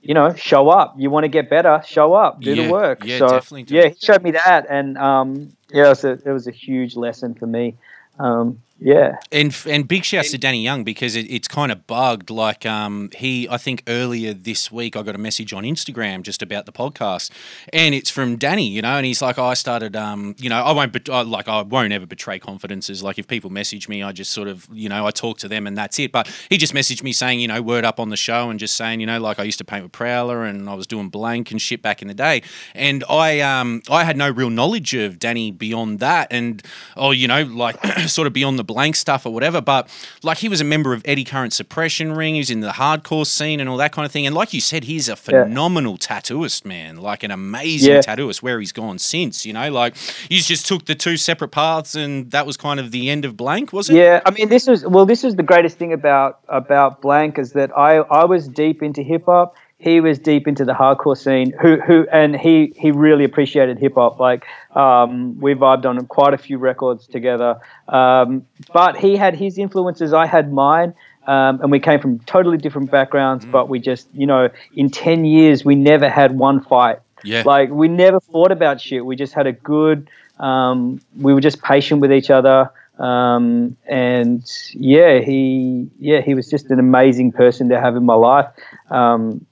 you 0.00 0.14
know, 0.14 0.32
show 0.34 0.68
up. 0.70 0.94
You 0.96 1.10
want 1.10 1.24
to 1.24 1.28
get 1.28 1.50
better, 1.50 1.82
show 1.84 2.14
up, 2.14 2.40
do 2.40 2.54
Yeah, 2.54 2.62
the 2.62 2.70
work. 2.70 3.04
yeah, 3.04 3.18
so, 3.18 3.26
definitely 3.26 3.64
do. 3.64 3.74
Yeah, 3.74 3.88
he 3.88 3.96
showed 4.00 4.22
me 4.22 4.30
that, 4.30 4.64
and 4.70 4.96
um, 4.96 5.52
yeah, 5.70 5.86
it 5.86 5.88
was 5.88 6.04
a, 6.04 6.12
it 6.24 6.30
was 6.30 6.46
a 6.46 6.50
huge 6.52 6.96
lesson 6.96 7.34
for 7.34 7.46
me. 7.46 7.76
Um, 8.18 8.62
yeah, 8.80 9.16
And 9.32 9.56
and 9.66 9.88
big 9.88 10.04
shouts 10.04 10.30
to 10.30 10.38
Danny 10.38 10.62
Young 10.62 10.84
because 10.84 11.16
it, 11.16 11.30
it's 11.30 11.48
kind 11.48 11.72
of 11.72 11.86
bugged. 11.86 12.30
Like 12.30 12.64
um, 12.64 13.10
he, 13.16 13.48
I 13.48 13.58
think 13.58 13.82
earlier 13.88 14.32
this 14.32 14.70
week 14.70 14.96
I 14.96 15.02
got 15.02 15.16
a 15.16 15.18
message 15.18 15.52
on 15.52 15.64
Instagram 15.64 16.22
just 16.22 16.42
about 16.42 16.64
the 16.64 16.72
podcast, 16.72 17.30
and 17.72 17.92
it's 17.94 18.08
from 18.08 18.36
Danny, 18.36 18.68
you 18.68 18.82
know, 18.82 18.96
and 18.96 19.04
he's 19.04 19.20
like, 19.20 19.38
I 19.38 19.54
started, 19.54 19.96
um, 19.96 20.36
you 20.38 20.48
know, 20.48 20.62
I 20.62 20.72
won't, 20.72 20.92
bet- 20.92 21.10
I, 21.10 21.22
like, 21.22 21.48
I 21.48 21.62
won't 21.62 21.92
ever 21.92 22.06
betray 22.06 22.38
confidences. 22.38 23.02
Like 23.02 23.18
if 23.18 23.26
people 23.26 23.50
message 23.50 23.88
me, 23.88 24.02
I 24.02 24.12
just 24.12 24.30
sort 24.30 24.48
of, 24.48 24.68
you 24.72 24.88
know, 24.88 25.06
I 25.06 25.10
talk 25.10 25.38
to 25.38 25.48
them 25.48 25.66
and 25.66 25.76
that's 25.76 25.98
it. 25.98 26.12
But 26.12 26.28
he 26.48 26.56
just 26.56 26.72
messaged 26.72 27.02
me 27.02 27.12
saying, 27.12 27.40
you 27.40 27.48
know, 27.48 27.60
word 27.60 27.84
up 27.84 27.98
on 27.98 28.10
the 28.10 28.16
show 28.16 28.48
and 28.48 28.60
just 28.60 28.76
saying, 28.76 29.00
you 29.00 29.06
know, 29.06 29.18
like 29.18 29.40
I 29.40 29.42
used 29.42 29.58
to 29.58 29.64
paint 29.64 29.82
with 29.82 29.92
Prowler 29.92 30.44
and 30.44 30.70
I 30.70 30.74
was 30.74 30.86
doing 30.86 31.08
blank 31.08 31.50
and 31.50 31.60
shit 31.60 31.82
back 31.82 32.00
in 32.00 32.06
the 32.08 32.14
day, 32.14 32.42
and 32.74 33.02
I, 33.10 33.40
um, 33.40 33.82
I 33.90 34.04
had 34.04 34.16
no 34.16 34.30
real 34.30 34.50
knowledge 34.50 34.94
of 34.94 35.18
Danny 35.18 35.50
beyond 35.50 35.98
that, 35.98 36.28
and 36.30 36.62
oh, 36.96 37.10
you 37.10 37.26
know, 37.26 37.42
like 37.42 37.84
sort 38.06 38.26
of 38.26 38.32
beyond 38.32 38.58
the 38.58 38.64
blank 38.68 38.94
stuff 38.94 39.26
or 39.26 39.32
whatever. 39.34 39.60
But 39.60 39.88
like 40.22 40.38
he 40.38 40.48
was 40.48 40.60
a 40.60 40.64
member 40.64 40.92
of 40.92 41.02
Eddie 41.04 41.24
Current 41.24 41.52
Suppression 41.52 42.12
Ring. 42.12 42.34
He 42.34 42.40
was 42.40 42.50
in 42.50 42.60
the 42.60 42.70
hardcore 42.70 43.26
scene 43.26 43.58
and 43.58 43.68
all 43.68 43.76
that 43.78 43.90
kind 43.90 44.06
of 44.06 44.12
thing. 44.12 44.26
And 44.26 44.34
like 44.36 44.54
you 44.54 44.60
said, 44.60 44.84
he's 44.84 45.08
a 45.08 45.16
phenomenal 45.16 45.98
tattooist, 45.98 46.64
man. 46.64 46.98
Like 46.98 47.24
an 47.24 47.32
amazing 47.32 47.94
Yeah. 47.94 48.00
tattooist. 48.00 48.42
Where 48.42 48.60
he's 48.60 48.70
gone 48.72 48.98
since, 49.00 49.44
you 49.44 49.52
know, 49.52 49.68
like 49.70 49.96
you 50.30 50.40
just 50.40 50.66
took 50.68 50.84
the 50.84 50.94
two 50.94 51.16
separate 51.16 51.48
paths, 51.48 51.96
and 51.96 52.30
that 52.30 52.46
was 52.46 52.56
kind 52.56 52.78
of 52.78 52.92
the 52.92 53.10
end 53.10 53.24
of 53.24 53.36
blank, 53.36 53.72
was 53.72 53.90
it? 53.90 53.96
yeah. 53.96 54.20
I 54.24 54.30
mean, 54.30 54.48
this 54.50 54.66
was 54.68 54.86
well, 54.86 55.06
this 55.06 55.24
was 55.24 55.34
the 55.34 55.42
greatest 55.42 55.78
thing 55.78 55.92
about 55.92 56.38
about 56.48 57.00
Blank 57.02 57.38
is 57.38 57.52
that 57.54 57.76
I 57.76 57.96
I 57.96 58.24
was 58.26 58.46
deep 58.46 58.82
into 58.82 59.02
hip 59.02 59.24
hop. 59.26 59.56
He 59.78 60.00
was 60.00 60.18
deep 60.18 60.48
into 60.48 60.64
the 60.64 60.72
hardcore 60.72 61.16
scene. 61.16 61.52
Who 61.60 61.80
who 61.80 62.06
and 62.10 62.34
he 62.34 62.72
he 62.76 62.90
really 62.90 63.24
appreciated 63.24 63.78
hip 63.78 63.94
hop. 63.94 64.18
Like 64.18 64.44
um, 64.74 65.38
we 65.40 65.54
vibed 65.54 65.86
on 65.86 66.04
quite 66.06 66.34
a 66.34 66.38
few 66.38 66.58
records 66.58 67.06
together. 67.06 67.60
Um, 67.88 68.44
but 68.72 68.96
he 68.96 69.16
had 69.16 69.36
his 69.36 69.56
influences. 69.56 70.12
I 70.12 70.26
had 70.26 70.52
mine. 70.52 70.94
Um, 71.28 71.60
and 71.60 71.70
we 71.70 71.78
came 71.78 72.00
from 72.00 72.20
totally 72.20 72.56
different 72.56 72.90
backgrounds, 72.90 73.44
but 73.44 73.68
we 73.68 73.80
just, 73.80 74.08
you 74.14 74.26
know, 74.26 74.48
in 74.74 74.88
10 74.88 75.26
years, 75.26 75.62
we 75.62 75.74
never 75.74 76.08
had 76.08 76.38
one 76.38 76.64
fight 76.64 77.00
Yeah. 77.22 77.42
Like 77.44 77.68
we 77.70 77.86
never 77.88 78.20
fought 78.20 78.50
about 78.50 78.80
shit. 78.80 79.04
We 79.04 79.14
just 79.16 79.34
had 79.34 79.46
a 79.46 79.52
good. 79.52 80.08
Um, 80.38 81.00
we 81.16 81.34
were 81.34 81.40
just 81.40 81.62
patient 81.62 82.00
with 82.00 82.12
each 82.12 82.30
other. 82.30 82.70
Um, 82.98 83.76
and 83.86 84.44
yeah, 84.72 85.20
he 85.20 85.88
yeah 86.00 86.20
he 86.20 86.34
was 86.34 86.48
just 86.48 86.70
an 86.70 86.78
amazing 86.80 87.32
person 87.32 87.68
to 87.68 87.80
have 87.80 87.94
in 87.96 88.04
my 88.04 88.14
life. 88.14 88.46
Um, 88.90 89.46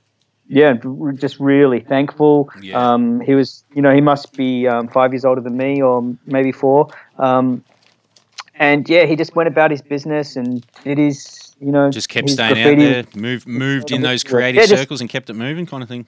yeah, 0.49 0.75
just 1.15 1.41
really 1.41 1.81
thankful. 1.81 2.49
Yeah. 2.61 2.93
Um, 2.93 3.21
he 3.21 3.35
was, 3.35 3.65
you 3.75 3.83
know, 3.83 3.95
he 3.95 4.01
must 4.01 4.37
be 4.37 4.67
um, 4.69 4.89
five 4.89 5.13
years 5.13 5.25
older 5.25 5.41
than 5.41 5.57
me, 5.57 5.83
or 5.83 6.15
maybe 6.27 6.53
four. 6.53 6.89
Um, 7.19 7.65
and 8.55 8.89
yeah, 8.89 9.05
he 9.05 9.17
just 9.17 9.35
went 9.37 9.49
about 9.49 9.71
his 9.71 9.83
business 9.83 10.37
and 10.37 10.65
it 10.85 10.99
is, 10.99 11.55
you 11.61 11.71
know, 11.71 11.91
Just 11.91 12.09
kept 12.09 12.31
staying 12.31 12.59
out 12.63 12.79
there, 12.79 13.05
moved 13.15 13.47
moved 13.47 13.91
in 13.93 14.03
those 14.03 14.25
Yeah, 14.25 14.31
creative 14.31 14.63
just- 14.65 14.83
circles 14.83 15.01
and 15.01 15.11
kept 15.11 15.29
it 15.31 15.35
moving, 15.35 15.67
kind 15.67 15.83
of 15.83 15.89
thing. 15.89 16.07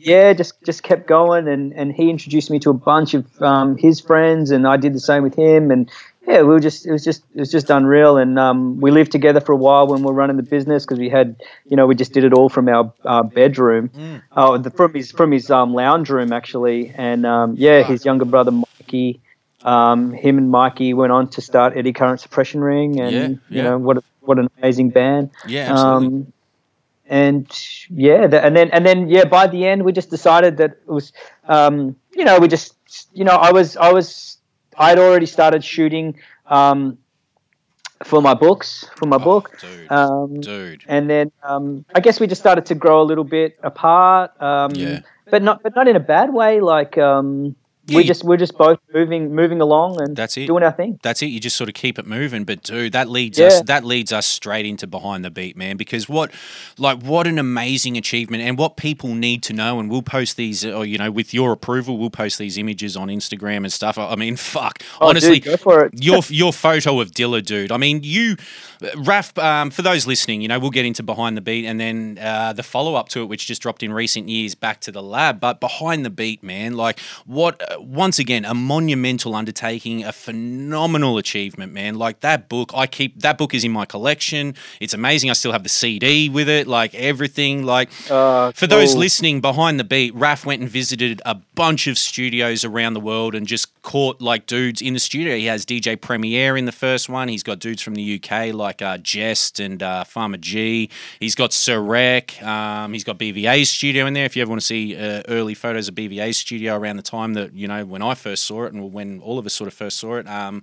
Yeah, 0.00 0.32
just 0.32 0.62
just 0.62 0.84
kept 0.84 1.08
going, 1.08 1.48
and 1.48 1.72
and 1.72 1.92
he 1.92 2.08
introduced 2.08 2.52
me 2.52 2.60
to 2.60 2.70
a 2.70 2.74
bunch 2.74 3.14
of 3.14 3.42
um, 3.42 3.76
his 3.76 3.98
friends, 4.00 4.52
and 4.52 4.64
I 4.64 4.76
did 4.76 4.94
the 4.94 5.00
same 5.00 5.24
with 5.24 5.34
him, 5.34 5.72
and 5.72 5.90
yeah, 6.28 6.42
we 6.42 6.48
were 6.48 6.60
just 6.60 6.84
it 6.86 6.92
was 6.92 7.02
just 7.02 7.22
it 7.34 7.40
was 7.40 7.50
just 7.50 7.70
unreal, 7.70 8.18
and 8.18 8.38
um, 8.38 8.80
we 8.80 8.90
lived 8.90 9.10
together 9.12 9.40
for 9.40 9.52
a 9.52 9.56
while 9.56 9.86
when 9.86 10.00
we 10.00 10.06
were 10.06 10.12
running 10.12 10.36
the 10.36 10.42
business 10.42 10.84
because 10.84 10.98
we 10.98 11.08
had, 11.08 11.36
you 11.66 11.76
know, 11.76 11.86
we 11.86 11.94
just 11.94 12.12
did 12.12 12.22
it 12.24 12.34
all 12.34 12.50
from 12.50 12.68
our 12.68 12.92
uh, 13.04 13.22
bedroom, 13.22 13.88
Mm. 13.88 14.22
oh, 14.36 14.58
the, 14.58 14.70
from 14.70 14.92
his 14.92 15.10
from 15.10 15.32
his 15.32 15.50
um, 15.50 15.72
lounge 15.72 16.10
room 16.10 16.32
actually, 16.32 16.92
and 16.94 17.24
um, 17.24 17.54
yeah, 17.56 17.82
his 17.82 18.04
younger 18.04 18.26
brother 18.26 18.50
Mikey, 18.50 19.20
um, 19.62 20.12
him 20.12 20.36
and 20.36 20.50
Mikey 20.50 20.92
went 20.92 21.12
on 21.12 21.28
to 21.30 21.40
start 21.40 21.76
Eddie 21.76 21.94
Current 21.94 22.20
Suppression 22.20 22.60
Ring, 22.60 23.00
and 23.00 23.14
Yeah, 23.14 23.28
you 23.56 23.62
know 23.62 23.78
what 23.78 23.96
a, 23.96 24.02
what 24.20 24.38
an 24.38 24.48
amazing 24.58 24.90
band. 24.90 25.30
Yeah, 25.46 25.72
absolutely. 25.72 26.06
Um, 26.06 26.32
and 27.10 27.46
yeah, 27.88 28.26
the, 28.26 28.44
and 28.44 28.54
then 28.54 28.70
and 28.70 28.84
then 28.84 29.08
yeah, 29.08 29.24
by 29.24 29.46
the 29.46 29.66
end 29.66 29.82
we 29.84 29.92
just 29.92 30.10
decided 30.10 30.58
that 30.58 30.72
it 30.72 30.88
was, 30.88 31.12
um, 31.46 31.96
you 32.14 32.24
know, 32.24 32.38
we 32.38 32.48
just 32.48 32.74
you 33.14 33.24
know 33.24 33.32
I 33.32 33.50
was 33.52 33.76
I 33.78 33.92
was 33.92 34.37
I'd 34.78 34.98
already 34.98 35.26
started 35.26 35.62
shooting 35.64 36.16
um, 36.46 36.98
for 38.04 38.22
my 38.22 38.34
books 38.34 38.86
for 38.96 39.06
my 39.06 39.18
book, 39.18 39.58
Oh, 39.62 39.66
dude, 39.76 39.92
um, 39.92 40.40
dude. 40.40 40.84
and 40.86 41.10
then 41.10 41.32
um, 41.42 41.84
I 41.94 42.00
guess 42.00 42.20
we 42.20 42.26
just 42.28 42.40
started 42.40 42.66
to 42.66 42.74
grow 42.74 43.02
a 43.02 43.06
little 43.10 43.24
bit 43.24 43.58
apart. 43.62 44.40
Um, 44.40 44.70
Yeah. 44.74 45.00
But 45.30 45.42
not, 45.42 45.62
but 45.62 45.74
not 45.76 45.86
in 45.88 45.94
a 45.96 46.00
bad 46.00 46.32
way. 46.32 46.60
Like 46.62 46.96
um, 46.96 47.54
Yeah, 47.88 47.96
we 47.96 48.02
you- 48.02 48.08
just, 48.08 48.24
we're 48.24 48.36
just 48.36 48.56
both 48.56 48.78
moving, 48.94 49.34
moving 49.34 49.60
along 49.60 50.00
and 50.00 50.16
That's 50.16 50.36
it. 50.36 50.46
doing 50.46 50.62
our 50.62 50.72
thing. 50.72 50.98
That's 51.02 51.22
it. 51.22 51.26
You 51.26 51.40
just 51.40 51.56
sort 51.56 51.68
of 51.68 51.74
keep 51.74 51.98
it 51.98 52.06
moving. 52.06 52.44
But 52.44 52.62
dude, 52.62 52.92
that 52.92 53.08
leads 53.08 53.38
Yeah. 53.38 53.46
us 53.48 53.62
that 53.62 53.84
leads 53.84 54.12
us 54.12 54.26
straight 54.26 54.66
into 54.66 54.86
behind 54.86 55.24
the 55.24 55.30
beat, 55.30 55.56
man. 55.56 55.76
Because 55.76 56.08
what, 56.08 56.30
like, 56.78 57.02
what 57.02 57.26
an 57.26 57.38
amazing 57.38 57.96
achievement, 57.96 58.42
and 58.42 58.58
what 58.58 58.76
people 58.76 59.14
need 59.14 59.42
to 59.44 59.52
know. 59.52 59.80
And 59.80 59.90
we'll 59.90 60.02
post 60.02 60.36
these, 60.36 60.64
or 60.64 60.84
you 60.86 60.98
know, 60.98 61.10
with 61.10 61.32
your 61.34 61.52
approval, 61.52 61.98
we'll 61.98 62.10
post 62.10 62.38
these 62.38 62.58
images 62.58 62.96
on 62.96 63.08
Instagram 63.08 63.58
and 63.58 63.72
stuff. 63.72 63.98
I 63.98 64.14
mean, 64.16 64.36
fuck. 64.54 64.82
Oh, 65.00 65.08
Honestly, 65.08 65.40
dude, 65.40 65.44
go 65.44 65.56
for 65.56 65.84
it. 65.86 65.92
your 66.02 66.20
your 66.28 66.52
photo 66.52 67.00
of 67.00 67.10
Dilla, 67.12 67.42
dude. 67.44 67.72
I 67.72 67.76
mean, 67.78 68.00
you, 68.02 68.36
Raph. 68.80 69.36
Um, 69.42 69.70
for 69.70 69.82
those 69.82 70.06
listening, 70.06 70.40
you 70.42 70.48
know, 70.48 70.58
we'll 70.58 70.70
get 70.70 70.86
into 70.86 71.02
behind 71.02 71.36
the 71.36 71.40
beat, 71.40 71.64
and 71.64 71.80
then 71.80 72.18
uh, 72.20 72.52
the 72.52 72.62
follow 72.62 72.94
up 72.94 73.08
to 73.10 73.22
it, 73.22 73.26
which 73.26 73.46
just 73.46 73.62
dropped 73.62 73.82
in 73.82 73.92
recent 73.92 74.28
years, 74.28 74.54
back 74.54 74.80
to 74.80 74.92
the 74.92 75.02
lab. 75.02 75.40
But 75.40 75.60
behind 75.60 76.04
the 76.04 76.10
beat, 76.10 76.42
man, 76.42 76.76
like 76.76 77.00
what? 77.26 77.60
Uh, 77.60 77.80
once 77.80 78.18
again, 78.18 78.44
a 78.44 78.54
monumental 78.54 79.34
undertaking, 79.34 80.04
a 80.04 80.12
phenomenal 80.12 81.18
achievement, 81.18 81.72
man. 81.72 81.96
Like 81.96 82.20
that 82.20 82.48
book, 82.48 82.70
I 82.74 82.86
keep 82.86 83.20
that 83.20 83.38
book 83.38 83.54
is 83.54 83.64
in 83.64 83.72
my 83.72 83.84
collection. 83.84 84.54
It's 84.80 84.94
amazing. 84.94 85.30
I 85.30 85.32
still 85.32 85.52
have 85.52 85.62
the 85.62 85.68
CD 85.68 86.28
with 86.28 86.48
it, 86.48 86.66
like 86.66 86.94
everything. 86.94 87.64
Like 87.64 87.88
Uh, 88.10 88.52
for 88.52 88.66
those 88.66 88.92
cool. 88.92 89.00
listening 89.00 89.40
behind 89.40 89.80
the 89.80 89.84
beat, 89.84 90.14
Raph 90.14 90.44
went 90.44 90.60
and 90.60 90.70
visited 90.70 91.20
a 91.24 91.34
bunch 91.34 91.86
of 91.86 91.98
studios 91.98 92.64
around 92.64 92.94
the 92.94 93.00
world 93.00 93.34
and 93.34 93.46
just 93.46 93.80
caught 93.82 94.20
like 94.20 94.46
dudes 94.46 94.82
in 94.82 94.94
the 94.94 95.00
studio. 95.00 95.36
He 95.36 95.46
has 95.46 95.64
DJ 95.64 96.00
Premier 96.00 96.56
in 96.56 96.66
the 96.66 96.72
first 96.72 97.08
one. 97.08 97.28
He's 97.28 97.42
got 97.42 97.58
dudes 97.58 97.82
from 97.82 97.94
the 97.94 98.20
UK 98.22 98.52
like 98.52 98.67
uh, 98.82 98.98
Jehst 98.98 99.64
and 99.64 99.82
uh, 99.82 100.04
Farma 100.04 100.40
G. 100.40 100.90
He's 101.20 101.34
got 101.34 101.50
Sereck. 101.50 102.42
Um, 102.42 102.92
he's 102.92 103.04
got 103.04 103.18
BVA's 103.18 103.70
studio 103.70 104.06
in 104.06 104.14
there. 104.14 104.24
If 104.24 104.36
you 104.36 104.42
ever 104.42 104.50
want 104.50 104.60
to 104.60 104.66
see 104.66 104.96
uh, 104.96 105.22
early 105.28 105.54
photos 105.54 105.88
of 105.88 105.94
BVA's 105.94 106.38
studio 106.38 106.76
around 106.76 106.96
the 106.96 107.02
time 107.02 107.34
that 107.34 107.54
you 107.54 107.66
know 107.68 107.84
when 107.84 108.02
I 108.02 108.14
first 108.14 108.44
saw 108.44 108.64
it 108.64 108.72
and 108.72 108.92
when 108.92 109.20
all 109.20 109.38
of 109.38 109.46
us 109.46 109.54
sort 109.54 109.68
of 109.68 109.74
first 109.74 109.98
saw 109.98 110.16
it. 110.16 110.28
Um, 110.28 110.62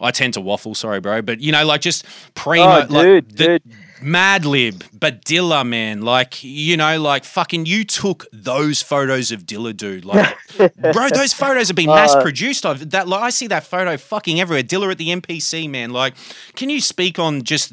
I 0.00 0.10
tend 0.10 0.34
to 0.34 0.40
waffle, 0.40 0.74
sorry, 0.74 0.98
bro, 1.00 1.22
but 1.22 1.40
you 1.40 1.52
know, 1.52 1.64
like 1.64 1.80
just 1.80 2.04
primo, 2.34 2.64
Oh, 2.64 2.86
like 2.90 3.02
dude, 3.04 3.30
the, 3.36 3.46
dude. 3.60 3.62
Madlib, 4.02 4.84
but 4.92 5.24
Dilla, 5.24 5.66
man, 5.66 6.02
like 6.02 6.42
you 6.42 6.76
know, 6.76 7.00
like 7.00 7.24
fucking, 7.24 7.66
you 7.66 7.84
took 7.84 8.26
those 8.32 8.82
photos 8.82 9.30
of 9.32 9.44
Dilla, 9.44 9.76
dude. 9.76 10.04
Like, 10.04 10.36
bro, 10.92 11.08
those 11.08 11.32
photos 11.32 11.68
have 11.68 11.76
been 11.76 11.86
mass 11.86 12.14
produced. 12.20 12.66
I've 12.66 12.90
that, 12.90 13.08
like, 13.08 13.22
I 13.22 13.30
see 13.30 13.46
that 13.48 13.64
photo 13.64 13.96
fucking 13.96 14.40
everywhere. 14.40 14.62
Dilla 14.62 14.90
at 14.90 14.98
the 14.98 15.08
MPC, 15.08 15.68
man. 15.70 15.90
Like, 15.90 16.14
can 16.56 16.68
you 16.70 16.80
speak 16.80 17.18
on 17.18 17.42
just 17.42 17.72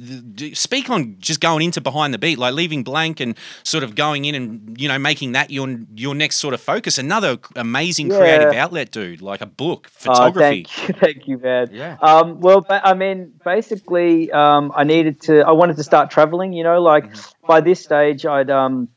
speak 0.56 0.90
on 0.90 1.16
just 1.20 1.40
going 1.42 1.64
into 1.64 1.82
behind 1.82 2.14
the 2.14 2.18
beat, 2.18 2.38
like 2.38 2.54
leaving 2.54 2.84
blank 2.84 3.20
and 3.20 3.36
sort 3.64 3.84
of 3.84 3.96
going 3.96 4.26
in 4.26 4.36
and 4.36 4.80
you 4.80 4.88
know 4.88 5.00
making 5.00 5.34
that 5.34 5.50
your 5.52 5.68
your 5.96 6.16
next 6.16 6.38
sort 6.38 6.54
of 6.54 6.62
focus. 6.62 6.98
Another 6.98 7.38
amazing 7.56 8.10
creative 8.10 8.54
outlet, 8.54 8.92
dude. 8.92 9.22
Like 9.22 9.42
a 9.42 9.46
book, 9.46 9.88
Oh, 9.88 9.90
photography. 10.14 10.66
thank 10.66 10.88
you, 10.88 10.94
thank 11.00 11.28
you, 11.28 11.38
man. 11.38 11.70
Yeah. 11.72 11.98
Um, 12.02 12.40
well, 12.40 12.66
I 12.70 12.94
mean, 12.94 13.34
basically, 13.44 14.32
um, 14.32 14.72
I 14.76 14.84
needed 14.84 15.22
to. 15.22 15.42
I 15.42 15.52
wanted 15.52 15.78
to 15.78 15.84
start 15.84 16.10
traveling. 16.20 16.54
You 16.54 16.64
know, 16.70 16.80
like 16.94 17.06
Mm-hmm. 17.06 17.48
by 17.52 17.60
this 17.62 17.80
stage, 17.90 18.26
I'd 18.26 18.50
um, 18.62 18.90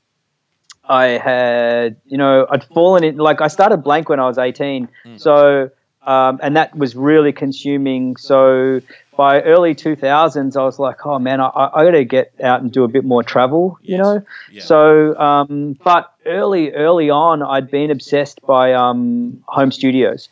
I 1.03 1.07
had, 1.31 1.97
you 2.13 2.19
know, 2.23 2.47
I'd 2.53 2.65
fallen 2.65 3.03
in. 3.05 3.17
Like 3.17 3.41
I 3.41 3.49
started 3.49 3.79
blank 3.89 4.09
when 4.09 4.21
I 4.21 4.27
was 4.33 4.39
eighteen, 4.39 4.89
Mm. 5.05 5.19
so 5.21 5.71
um, 6.15 6.41
and 6.43 6.57
that 6.57 6.69
was 6.77 6.97
really 6.97 7.33
consuming. 7.33 8.17
So 8.17 8.81
by 9.17 9.41
early 9.43 9.75
two 9.75 9.95
thousands, 9.95 10.57
I 10.57 10.65
was 10.65 10.79
like, 10.87 11.07
oh 11.07 11.19
man, 11.21 11.39
I, 11.41 11.49
I 11.79 11.85
got 11.85 11.93
to 11.93 12.05
get 12.05 12.33
out 12.43 12.61
and 12.63 12.73
do 12.73 12.83
a 12.83 12.89
bit 12.89 13.05
more 13.05 13.23
travel. 13.23 13.79
You 13.83 13.97
Yes. 13.97 14.03
know. 14.05 14.17
Yeah. 14.51 14.63
So, 14.71 14.81
um, 15.29 15.77
but 15.85 16.13
early, 16.27 16.73
early 16.73 17.09
on, 17.11 17.43
I'd 17.55 17.71
been 17.71 17.91
obsessed 17.93 18.41
by 18.55 18.73
um, 18.75 19.45
home 19.47 19.71
studios. 19.71 20.29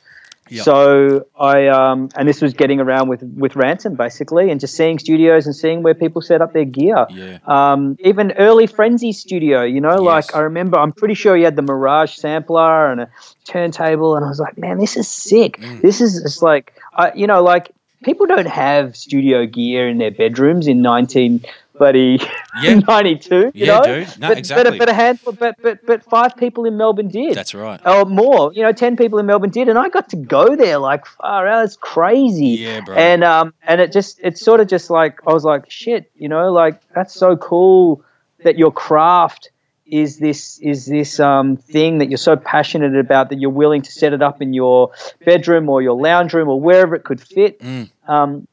Yep. 0.51 0.65
So 0.65 1.27
I, 1.39 1.69
um, 1.69 2.09
and 2.17 2.29
this 2.29 2.43
was 2.43 2.53
getting 2.55 2.81
around 2.81 3.09
with 3.09 3.23
with 3.23 3.57
ransom 3.57 3.95
basically, 3.95 4.51
and 4.51 4.61
just 4.61 4.75
seeing 4.75 4.99
studios 4.99 5.47
and 5.47 5.55
seeing 5.55 5.83
where 5.83 5.95
people 5.95 6.21
set 6.23 6.43
up 6.43 6.53
their 6.53 6.65
gear. 6.65 7.07
Yeah. 7.11 7.39
Um, 7.47 7.97
even 8.01 8.33
early 8.33 8.67
Frenzy 8.67 9.13
studio, 9.13 9.63
you 9.63 9.81
know, 9.81 9.91
Yes. 9.93 10.01
like 10.01 10.35
I 10.35 10.41
remember, 10.41 10.79
I'm 10.79 10.93
pretty 10.93 11.15
sure 11.15 11.37
he 11.37 11.43
had 11.45 11.57
the 11.57 11.63
Mirage 11.63 12.15
sampler 12.17 12.91
and 12.91 13.03
a 13.03 13.09
turntable, 13.45 14.17
and 14.17 14.25
I 14.25 14.29
was 14.29 14.41
like, 14.41 14.59
man, 14.59 14.79
this 14.79 14.97
is 14.97 15.09
sick. 15.09 15.59
Mm. 15.59 15.81
This 15.83 16.01
is 16.01 16.21
just 16.23 16.43
like, 16.43 16.75
I, 16.95 17.13
you 17.15 17.27
know, 17.27 17.43
like 17.43 17.71
people 18.03 18.27
don't 18.27 18.49
have 18.49 18.97
studio 18.97 19.47
gear 19.47 19.89
in 19.89 19.99
their 19.99 20.11
bedrooms 20.11 20.67
in 20.67 20.83
19 20.83 21.45
bloody 21.81 22.21
Yeah. 22.63 22.75
92. 22.89 23.35
You 23.37 23.51
Yeah, 23.55 23.79
know? 23.79 23.83
dude. 23.83 24.19
No, 24.21 24.29
but, 24.29 24.39
exactly. 24.39 24.71
But, 24.71 24.79
but 24.79 24.89
a 24.91 24.93
handful, 24.93 25.33
but 25.33 25.57
but 25.63 25.85
but 25.87 26.05
five 26.05 26.37
people 26.37 26.67
in 26.67 26.77
Melbourne 26.77 27.09
did 27.09 27.35
That's 27.35 27.55
right. 27.55 27.81
or 27.87 28.05
more. 28.05 28.53
You 28.53 28.63
know, 28.63 28.73
ten 28.73 28.97
people 28.97 29.19
in 29.19 29.27
Melbourne 29.27 29.51
did, 29.51 29.69
and 29.69 29.79
I 29.79 29.89
got 29.89 30.11
to 30.11 30.17
go 30.17 30.55
there. 30.55 30.79
Like, 30.79 31.07
far 31.07 31.49
out, 31.49 31.65
it's 31.65 31.77
crazy. 31.77 32.49
Yeah, 32.67 32.81
bro. 32.83 32.95
And 32.97 33.25
um, 33.25 33.55
and 33.67 33.81
it 33.81 33.93
just, 33.93 34.21
it's 34.23 34.41
sort 34.45 34.61
of 34.61 34.69
just 34.69 34.91
like 34.91 35.21
I 35.27 35.33
was 35.33 35.45
like, 35.45 35.71
shit. 35.71 36.11
You 36.17 36.29
know, 36.29 36.53
like 36.53 36.81
that's 36.95 37.15
so 37.15 37.37
cool 37.37 38.05
that 38.45 38.59
your 38.59 38.71
craft 38.73 39.51
is 39.87 40.19
this 40.19 40.59
is 40.61 40.87
this 40.87 41.19
um 41.19 41.57
thing 41.57 41.99
that 41.99 42.09
you're 42.11 42.17
so 42.31 42.37
passionate 42.37 42.95
about 42.97 43.29
that 43.31 43.41
you're 43.41 43.51
willing 43.51 43.83
to 43.83 43.91
set 43.91 44.13
it 44.13 44.23
up 44.23 44.41
in 44.41 44.53
your 44.53 44.93
bedroom 45.25 45.69
or 45.69 45.83
your 45.83 46.01
lounge 46.01 46.33
room 46.33 46.49
or 46.49 46.61
wherever 46.61 46.95
it 46.95 47.03
could 47.05 47.21
fit. 47.21 47.59
Mm. 47.61 47.91
Um, 48.07 48.47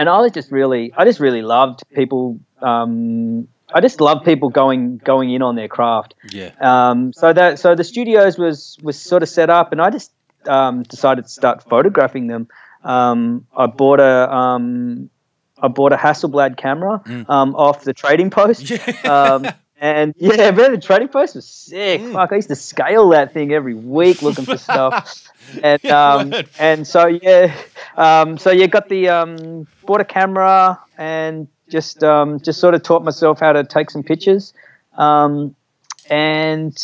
and 0.00 0.08
I 0.08 0.18
was 0.24 0.32
just 0.32 0.50
really, 0.50 0.92
I 0.96 1.04
just 1.04 1.20
really 1.20 1.42
loved 1.42 1.82
people. 1.94 2.40
Um, 2.62 3.46
I 3.72 3.80
just 3.80 4.00
love 4.00 4.24
people 4.24 4.48
going 4.48 4.98
going 4.98 5.30
in 5.32 5.42
on 5.42 5.54
their 5.56 5.68
craft. 5.68 6.14
Yeah. 6.32 6.50
Um, 6.60 7.12
so 7.12 7.32
that 7.32 7.58
so 7.58 7.74
the 7.74 7.84
studios 7.84 8.38
was 8.38 8.78
was 8.82 8.96
sort 9.00 9.22
of 9.22 9.28
set 9.28 9.50
up, 9.50 9.72
and 9.72 9.80
I 9.80 9.90
just 9.90 10.10
um, 10.46 10.82
decided 10.84 11.24
to 11.24 11.30
start 11.30 11.62
photographing 11.68 12.26
them. 12.26 12.48
Um, 12.82 13.46
I 13.56 13.66
bought 13.66 14.00
a 14.00 14.32
um, 14.34 15.10
I 15.62 15.68
bought 15.68 15.92
a 15.92 15.96
Hasselblad 15.96 16.56
camera 16.56 17.02
Mm. 17.04 17.28
um, 17.28 17.54
off 17.54 17.84
the 17.84 17.92
Trading 17.94 18.30
Post. 18.30 18.72
Um, 19.04 19.46
and 19.80 20.14
yeah, 20.18 20.50
man, 20.50 20.72
the 20.72 20.78
Trading 20.78 21.08
Post 21.08 21.34
was 21.34 21.46
sick. 21.46 22.02
Mm. 22.02 22.12
Fuck, 22.12 22.32
I 22.32 22.36
used 22.36 22.48
to 22.48 22.54
scale 22.54 23.08
that 23.08 23.32
thing 23.32 23.52
every 23.52 23.74
week 23.74 24.22
looking 24.22 24.44
for 24.44 24.56
stuff. 24.56 25.26
And 25.64 25.84
um, 25.86 26.32
and 26.60 26.86
so 26.86 27.06
yeah, 27.08 27.52
um, 27.96 28.38
so 28.38 28.52
yeah, 28.52 28.66
got 28.66 28.88
the 28.88 29.08
um, 29.08 29.66
bought 29.84 30.00
a 30.00 30.04
camera 30.04 30.78
and 30.96 31.48
just 31.68 32.04
um, 32.04 32.38
just 32.38 32.60
sort 32.60 32.74
of 32.74 32.84
taught 32.84 33.02
myself 33.02 33.40
how 33.40 33.52
to 33.52 33.64
take 33.64 33.90
some 33.90 34.04
pictures. 34.04 34.54
Um, 34.96 35.56
and 36.08 36.76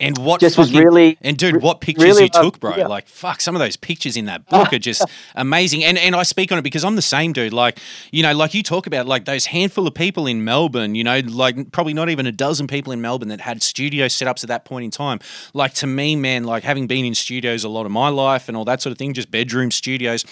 And 0.00 0.16
what 0.18 0.40
just 0.40 0.56
was 0.56 0.72
really- 0.72 1.18
and 1.22 1.36
dude, 1.36 1.60
what 1.60 1.80
pictures 1.80 2.04
really 2.04 2.22
you 2.24 2.28
took, 2.28 2.60
bro? 2.60 2.76
yeah. 2.76 2.86
Like 2.86 3.08
fuck, 3.08 3.40
some 3.40 3.56
of 3.56 3.58
those 3.58 3.76
pictures 3.76 4.16
in 4.16 4.26
that 4.26 4.46
book 4.48 4.72
are 4.72 4.78
just 4.78 5.04
amazing. 5.34 5.82
And 5.82 5.98
and 5.98 6.14
I 6.14 6.22
speak 6.22 6.52
on 6.52 6.58
it 6.58 6.62
because 6.62 6.84
I'm 6.84 6.94
the 6.94 7.02
same 7.02 7.32
dude. 7.32 7.52
Like 7.52 7.80
you 8.12 8.22
know, 8.22 8.32
like 8.32 8.54
you 8.54 8.62
talk 8.62 8.86
about 8.86 9.06
like 9.06 9.24
those 9.24 9.46
handful 9.46 9.88
of 9.88 9.94
people 9.94 10.28
in 10.28 10.44
Melbourne. 10.44 10.94
You 10.94 11.02
know, 11.02 11.18
like 11.18 11.72
probably 11.72 11.94
not 11.94 12.10
even 12.10 12.26
a 12.26 12.32
dozen 12.32 12.68
people 12.68 12.92
in 12.92 13.00
Melbourne 13.00 13.28
that 13.28 13.40
had 13.40 13.60
studio 13.62 14.06
setups 14.06 14.44
at 14.44 14.48
that 14.48 14.64
point 14.64 14.84
in 14.84 14.92
time. 14.92 15.18
Like 15.52 15.74
to 15.74 15.88
me, 15.88 16.14
man, 16.14 16.44
like 16.44 16.62
having 16.62 16.86
been 16.86 17.04
in 17.04 17.16
studios 17.16 17.64
a 17.64 17.68
lot 17.68 17.84
of 17.84 17.90
my 17.90 18.08
life 18.08 18.48
and 18.48 18.56
all 18.56 18.64
that 18.66 18.80
sort 18.80 18.92
of 18.92 18.98
thing, 18.98 19.14
just 19.14 19.32
bedroom 19.32 19.72
studios. 19.72 20.24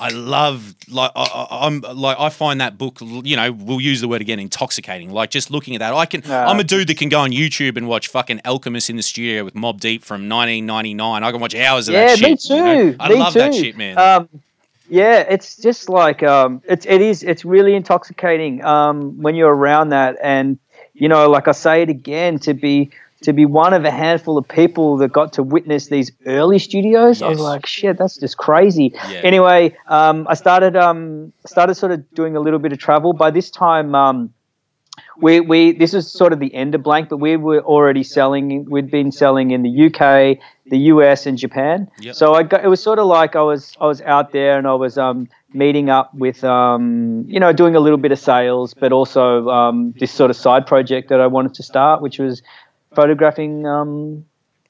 I 0.00 0.08
love 0.08 0.74
like 0.88 1.12
I, 1.14 1.22
I- 1.22 1.66
I'm 1.66 1.80
like 1.80 2.18
I 2.18 2.28
find 2.30 2.60
that 2.60 2.78
book. 2.78 2.98
You 3.00 3.36
know, 3.36 3.52
we'll 3.52 3.80
use 3.80 4.00
the 4.00 4.08
word 4.08 4.20
again, 4.20 4.38
intoxicating. 4.38 5.12
Like 5.12 5.30
just 5.30 5.50
looking 5.50 5.74
at 5.74 5.80
that, 5.80 5.94
I 5.94 6.06
can. 6.06 6.22
I'm 6.30 6.58
a 6.58 6.64
dude 6.64 6.88
that 6.88 6.96
can 6.98 7.08
go 7.08 7.20
on 7.20 7.30
YouTube 7.30 7.76
and 7.76 7.86
watch 7.86 8.08
fucking 8.08 8.40
Alchemist 8.44 8.90
in 8.90 8.96
the 8.96 9.02
studio 9.02 9.44
with 9.44 9.54
Mobb 9.54 9.80
Deep 9.80 10.02
from 10.02 10.28
1999. 10.28 11.22
I 11.22 11.30
can 11.30 11.40
watch 11.40 11.54
hours 11.54 11.88
of 11.88 11.94
yeah, 11.94 12.06
that 12.06 12.18
shit. 12.18 12.22
Yeah 12.22 12.30
me 12.30 12.36
too. 12.36 12.54
you 12.54 12.62
know? 12.62 12.96
I 13.00 13.08
me 13.08 13.14
love 13.16 13.32
too. 13.32 13.38
that 13.40 13.54
shit, 13.54 13.76
man. 13.76 13.98
Um, 13.98 14.28
yeah, 14.88 15.20
it's 15.20 15.56
just 15.56 15.88
like 15.88 16.22
um, 16.22 16.62
it's 16.64 16.86
it 16.86 17.00
is 17.00 17.22
it's 17.22 17.44
really 17.44 17.74
intoxicating 17.74 18.64
um, 18.64 19.22
when 19.22 19.34
you're 19.34 19.54
around 19.54 19.90
that, 19.90 20.16
and 20.22 20.58
you 20.94 21.08
know, 21.08 21.28
like 21.30 21.46
I 21.48 21.52
say 21.52 21.82
it 21.82 21.88
again, 21.88 22.38
to 22.40 22.54
be 22.54 22.90
to 23.22 23.32
be 23.32 23.44
one 23.44 23.74
of 23.74 23.84
a 23.84 23.90
handful 23.90 24.38
of 24.38 24.48
people 24.48 24.96
that 24.98 25.12
got 25.12 25.34
to 25.34 25.42
witness 25.42 25.88
these 25.88 26.10
early 26.26 26.58
studios. 26.58 27.20
I 27.20 27.28
was 27.28 27.40
like, 27.40 27.66
shit, 27.66 27.98
that's 27.98 28.16
just 28.16 28.38
crazy. 28.38 28.92
Yeah. 28.94 29.20
Anyway, 29.22 29.76
um, 29.88 30.26
I 30.28 30.34
started 30.34 30.76
um, 30.76 31.32
started 31.46 31.74
sort 31.74 31.92
of 31.92 32.10
doing 32.14 32.36
a 32.36 32.40
little 32.40 32.58
bit 32.58 32.72
of 32.72 32.78
travel. 32.78 33.12
By 33.12 33.30
this 33.30 33.50
time. 33.50 33.94
Um, 33.94 34.32
we, 35.18 35.40
we 35.40 35.72
this 35.72 35.94
is 35.94 36.10
sort 36.10 36.32
of 36.32 36.40
the 36.40 36.54
end 36.54 36.74
of 36.74 36.82
blank, 36.82 37.08
but 37.08 37.18
we 37.18 37.36
were 37.36 37.60
already 37.60 38.02
selling. 38.02 38.64
We'd 38.68 38.90
been 38.90 39.12
selling 39.12 39.50
in 39.50 39.62
the 39.62 39.86
UK, 39.86 40.38
the 40.66 40.78
US, 40.78 41.26
and 41.26 41.38
Japan. 41.38 41.90
Yep. 42.00 42.14
So 42.14 42.34
I 42.34 42.42
got, 42.42 42.64
it 42.64 42.68
was 42.68 42.82
sort 42.82 42.98
of 42.98 43.06
like 43.06 43.36
I 43.36 43.42
was 43.42 43.76
I 43.80 43.86
was 43.86 44.00
out 44.02 44.32
there 44.32 44.58
and 44.58 44.66
I 44.66 44.74
was 44.74 44.98
um, 44.98 45.28
meeting 45.52 45.90
up 45.90 46.12
with 46.14 46.42
um, 46.44 47.24
you 47.28 47.40
know 47.40 47.52
doing 47.52 47.76
a 47.76 47.80
little 47.80 47.98
bit 47.98 48.12
of 48.12 48.18
sales, 48.18 48.74
but 48.74 48.92
also 48.92 49.48
um, 49.48 49.94
this 49.98 50.10
sort 50.10 50.30
of 50.30 50.36
side 50.36 50.66
project 50.66 51.08
that 51.10 51.20
I 51.20 51.26
wanted 51.26 51.54
to 51.54 51.62
start, 51.62 52.02
which 52.02 52.18
was 52.18 52.42
photographing 52.94 53.66
um, 53.66 54.24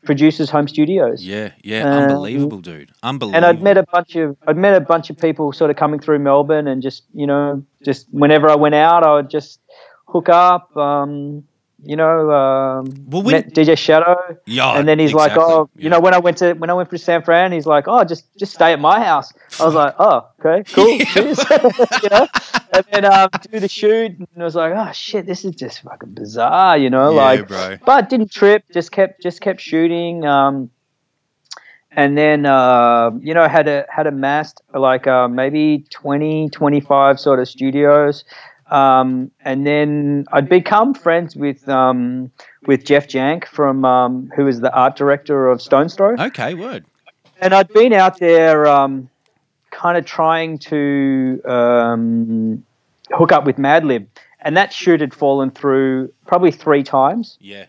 producers' 0.05 0.51
home 0.51 0.69
studios. 0.69 1.25
yeah, 1.25 1.53
yeah, 1.63 1.83
um, 1.83 2.05
unbelievable, 2.05 2.61
dude. 2.61 2.93
Unbelievable. 3.03 3.37
And 3.37 3.45
I'd 3.45 3.63
met 3.63 3.77
a 3.77 3.85
bunch 3.85 4.17
of 4.17 4.37
I'd 4.47 4.57
met 4.57 4.75
a 4.75 4.81
bunch 4.81 5.11
of 5.11 5.19
people 5.19 5.53
sort 5.53 5.71
of 5.71 5.77
coming 5.77 6.01
through 6.01 6.19
Melbourne, 6.19 6.67
and 6.67 6.83
just 6.83 7.05
you 7.15 7.27
know, 7.27 7.65
just 7.85 8.07
whenever 8.11 8.49
I 8.49 8.57
went 8.57 8.75
out, 8.75 9.05
I 9.05 9.15
would 9.15 9.31
just 9.31 9.61
hook 10.07 10.29
up. 10.29 10.77
Um, 10.77 11.45
you 11.83 11.97
know, 11.97 12.31
um, 12.31 12.93
Well, 13.09 13.23
when- 13.23 13.33
met 13.37 13.55
DJ 13.55 13.77
Shadow, 13.77 14.17
Yeah, 14.47 14.73
and 14.79 14.87
then 14.87 14.99
he's 14.99 15.15
like, 15.15 15.33
exactly, 15.33 15.55
"Oh, 15.55 15.69
you 15.77 15.85
yeah. 15.85 15.89
know, 15.91 16.01
when 16.01 16.13
I 16.15 16.19
went 16.19 16.37
to 16.39 16.53
when 16.55 16.69
I 16.71 16.75
went 16.75 16.91
to 16.91 16.99
San 16.99 17.23
Fran, 17.23 17.53
he's 17.53 17.67
like, 17.67 17.85
"Oh, 17.89 18.05
just 18.05 18.25
just 18.39 18.53
stay 18.53 18.73
at 18.73 18.81
my 18.81 19.03
house." 19.05 19.33
I 19.59 19.65
was 19.65 19.75
like, 19.75 19.95
"Oh, 19.99 20.27
okay, 20.45 20.63
cool, 20.73 20.99
cheers." 21.13 21.39
you 22.03 22.09
know, 22.11 22.27
and 22.75 22.85
then 22.93 23.05
um, 23.07 23.29
do 23.51 23.61
the 23.61 23.69
shoot, 23.69 24.13
and 24.19 24.29
I 24.39 24.45
was 24.45 24.55
like, 24.55 24.73
"Oh 24.77 24.93
shit, 24.93 25.27
this 25.27 25.45
is 25.45 25.55
just 25.55 25.83
fucking 25.83 26.15
bizarre," 26.15 26.77
you 26.77 26.91
know, 26.91 27.11
Yeah, 27.15 27.23
like, 27.23 27.49
bro. 27.49 27.77
but 27.87 28.09
didn't 28.11 28.31
trip, 28.31 28.65
just 28.73 28.93
kept 28.93 29.23
just 29.23 29.41
kept 29.41 29.61
shooting. 29.61 30.25
Um, 30.27 30.71
and 31.93 32.17
then 32.17 32.47
uh, 32.47 33.11
you 33.21 33.35
know 33.35 33.49
had 33.49 33.67
a 33.67 33.85
had 33.89 34.07
amassed 34.07 34.63
like 34.75 35.07
uh, 35.09 35.27
maybe 35.29 35.85
20 35.91 36.49
25 36.51 37.19
sort 37.19 37.41
of 37.41 37.49
studios 37.49 38.25
um, 38.71 39.31
and 39.45 39.67
then 39.67 40.27
I'd 40.33 40.49
become 40.49 40.95
friends 40.95 41.37
with 41.37 41.69
um, 41.69 42.31
with 42.67 42.85
Jeff 42.85 43.07
Jank 43.09 43.47
from 43.47 43.85
um, 43.85 44.31
who 44.37 44.47
is 44.47 44.61
the 44.61 44.73
art 44.73 44.97
director 44.97 45.49
of 45.49 45.61
Stones 45.61 45.95
Throw 45.95 46.15
Okay, 46.19 46.55
word. 46.55 46.85
and 47.41 47.53
I'd 47.55 47.69
been 47.69 47.93
out 47.93 48.19
there 48.19 48.67
um, 48.67 49.09
kind 49.71 49.97
of 49.99 50.05
trying 50.05 50.59
to 50.59 51.41
um, 51.45 52.65
hook 53.13 53.33
up 53.33 53.45
with 53.45 53.57
Madlib 53.57 54.07
and 54.41 54.57
that 54.57 54.73
shoot 54.73 55.01
had 55.01 55.13
fallen 55.13 55.51
through 55.51 56.13
probably 56.27 56.51
three 56.51 56.83
times 56.83 57.37
Yeah. 57.41 57.67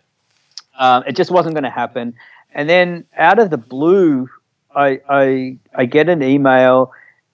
um, 0.80 1.04
it 1.08 1.16
just 1.16 1.32
wasn't 1.32 1.56
going 1.56 1.64
to 1.64 1.70
happen. 1.70 2.14
And 2.54 2.70
then 2.70 3.06
out 3.18 3.40
of 3.40 3.50
the 3.50 3.58
blue, 3.58 4.30
I 4.76 5.00
I, 5.10 5.58
I 5.76 5.86
get 5.86 6.10
an 6.10 6.22
email, 6.22 6.92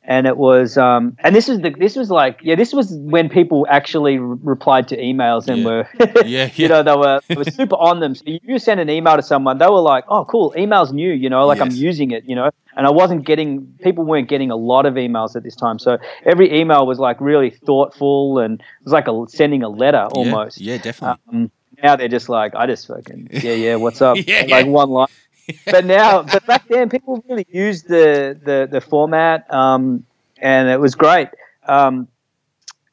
and 0.09 0.25
it 0.25 0.37
was 0.37 0.77
um, 0.77 1.15
and 1.19 1.35
this 1.35 1.49
is 1.49 1.59
the 1.59 1.69
this 1.69 1.95
was 1.95 2.09
like 2.09 2.39
yeah 2.41 2.55
this 2.55 2.73
was 2.73 2.91
when 2.93 3.27
people 3.29 3.67
actually 3.69 4.17
re- 4.17 4.37
replied 4.41 4.87
to 4.87 4.97
emails 4.97 5.47
and 5.47 5.59
Yeah. 5.59 5.65
were 5.65 5.89
Yeah, 6.25 6.49
you 6.55 6.67
know 6.69 6.81
they 6.83 6.95
were 6.95 7.19
they 7.27 7.35
were 7.35 7.43
super 7.43 7.75
on 7.75 7.99
them. 7.99 8.15
So 8.15 8.23
you 8.25 8.57
send 8.59 8.79
an 8.79 8.89
email 8.89 9.15
to 9.17 9.21
someone, 9.23 9.57
they 9.57 9.67
were 9.67 9.81
like, 9.81 10.05
oh 10.07 10.25
cool, 10.25 10.53
email's 10.57 10.91
new, 10.93 11.11
you 11.11 11.29
know, 11.29 11.45
like 11.45 11.59
I'm 11.61 11.71
using 11.75 12.11
it, 12.11 12.23
you 12.25 12.35
know. 12.35 12.49
And 12.77 12.85
I 12.85 12.91
wasn't 12.91 13.25
getting 13.25 13.67
people 13.81 14.03
weren't 14.05 14.29
getting 14.29 14.51
a 14.51 14.55
lot 14.55 14.85
of 14.85 14.93
emails 14.95 15.35
at 15.35 15.43
this 15.43 15.55
time, 15.55 15.79
so 15.79 15.97
every 16.25 16.47
email 16.59 16.85
was 16.87 16.99
like 16.99 17.19
really 17.19 17.49
thoughtful 17.49 18.39
and 18.39 18.59
it 18.59 18.65
was 18.83 18.93
like 18.93 19.07
a, 19.07 19.25
sending 19.27 19.63
a 19.63 19.69
letter 19.69 20.05
almost 20.11 20.59
Yeah, 20.61 20.73
yeah 20.75 20.81
definitely. 20.81 21.17
um, 21.33 21.51
now 21.83 21.95
they're 21.95 22.07
just 22.07 22.29
like, 22.29 22.55
I 22.55 22.65
just 22.67 22.87
fucking 22.87 23.29
yeah, 23.31 23.53
yeah, 23.53 23.75
what's 23.75 24.01
up? 24.01 24.17
Yeah, 24.27 24.45
like 24.47 24.65
yeah. 24.65 24.71
one 24.71 24.89
line. 24.89 25.07
But 25.65 25.85
now, 25.85 26.23
but 26.23 26.45
back 26.45 26.67
then, 26.67 26.89
people 26.89 27.23
really 27.27 27.47
used 27.49 27.87
the 27.87 28.37
the 28.43 28.67
the 28.69 28.81
format, 28.81 29.51
um, 29.53 30.05
and 30.41 30.69
it 30.69 30.79
was 30.79 30.95
great. 30.95 31.29
Um, 31.67 32.07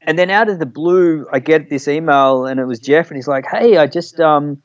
and 0.03 0.19
then 0.19 0.31
out 0.31 0.49
of 0.49 0.59
the 0.59 0.67
blue, 0.67 1.27
I 1.33 1.39
get 1.39 1.71
this 1.71 1.89
email, 1.89 2.47
and 2.47 2.61
it 2.61 2.65
was 2.65 2.79
Jeff, 2.79 3.09
and 3.09 3.17
he's 3.17 3.29
like, 3.29 3.45
"Hey, 3.51 3.77
I 3.77 3.87
just 3.87 4.21
um, 4.21 4.63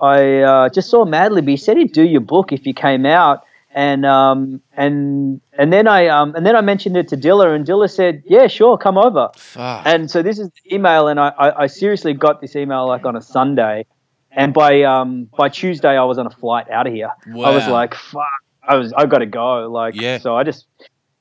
I 0.00 0.40
uh, 0.40 0.68
just 0.70 0.88
saw 0.88 1.04
Madlib. 1.04 1.48
He 1.48 1.56
said 1.56 1.76
he'd 1.76 1.92
do 1.92 2.04
your 2.04 2.20
book 2.20 2.52
if 2.52 2.66
you 2.66 2.74
came 2.74 3.04
out." 3.06 3.44
And 3.74 4.06
um 4.06 4.62
and 4.72 5.42
and 5.52 5.70
then 5.70 5.86
I 5.86 6.06
um 6.06 6.34
and 6.34 6.46
then 6.46 6.56
I 6.56 6.62
mentioned 6.62 6.96
it 6.96 7.08
to 7.08 7.16
Dilla, 7.16 7.54
and 7.54 7.66
Dilla 7.66 7.90
said, 7.90 8.22
"Yeah, 8.24 8.46
sure, 8.46 8.78
come 8.78 8.96
over." 8.96 9.30
Fuck. 9.36 9.82
And 9.84 10.10
so 10.10 10.22
this 10.22 10.38
is 10.38 10.48
the 10.48 10.74
email, 10.74 11.08
and 11.08 11.20
I, 11.20 11.28
I, 11.28 11.62
I 11.64 11.66
seriously 11.66 12.14
got 12.14 12.40
this 12.40 12.56
email 12.56 12.86
like 12.86 13.04
on 13.04 13.16
a 13.16 13.20
Sunday, 13.20 13.84
and 14.36 14.54
by 14.54 14.82
um 14.82 15.28
by 15.36 15.48
Tuesday 15.48 15.96
I 15.96 16.04
was 16.04 16.18
on 16.18 16.26
a 16.26 16.30
flight 16.30 16.70
out 16.70 16.86
of 16.86 16.92
here. 16.92 17.10
I 17.26 17.50
was 17.50 17.66
like, 17.66 17.94
fuck, 17.94 18.22
I 18.62 18.76
was 18.76 18.92
I 18.92 19.06
got 19.06 19.18
to 19.18 19.26
go. 19.26 19.68
Like, 19.70 19.94
Yeah. 19.96 20.18
So 20.18 20.36
I 20.36 20.44
just 20.44 20.66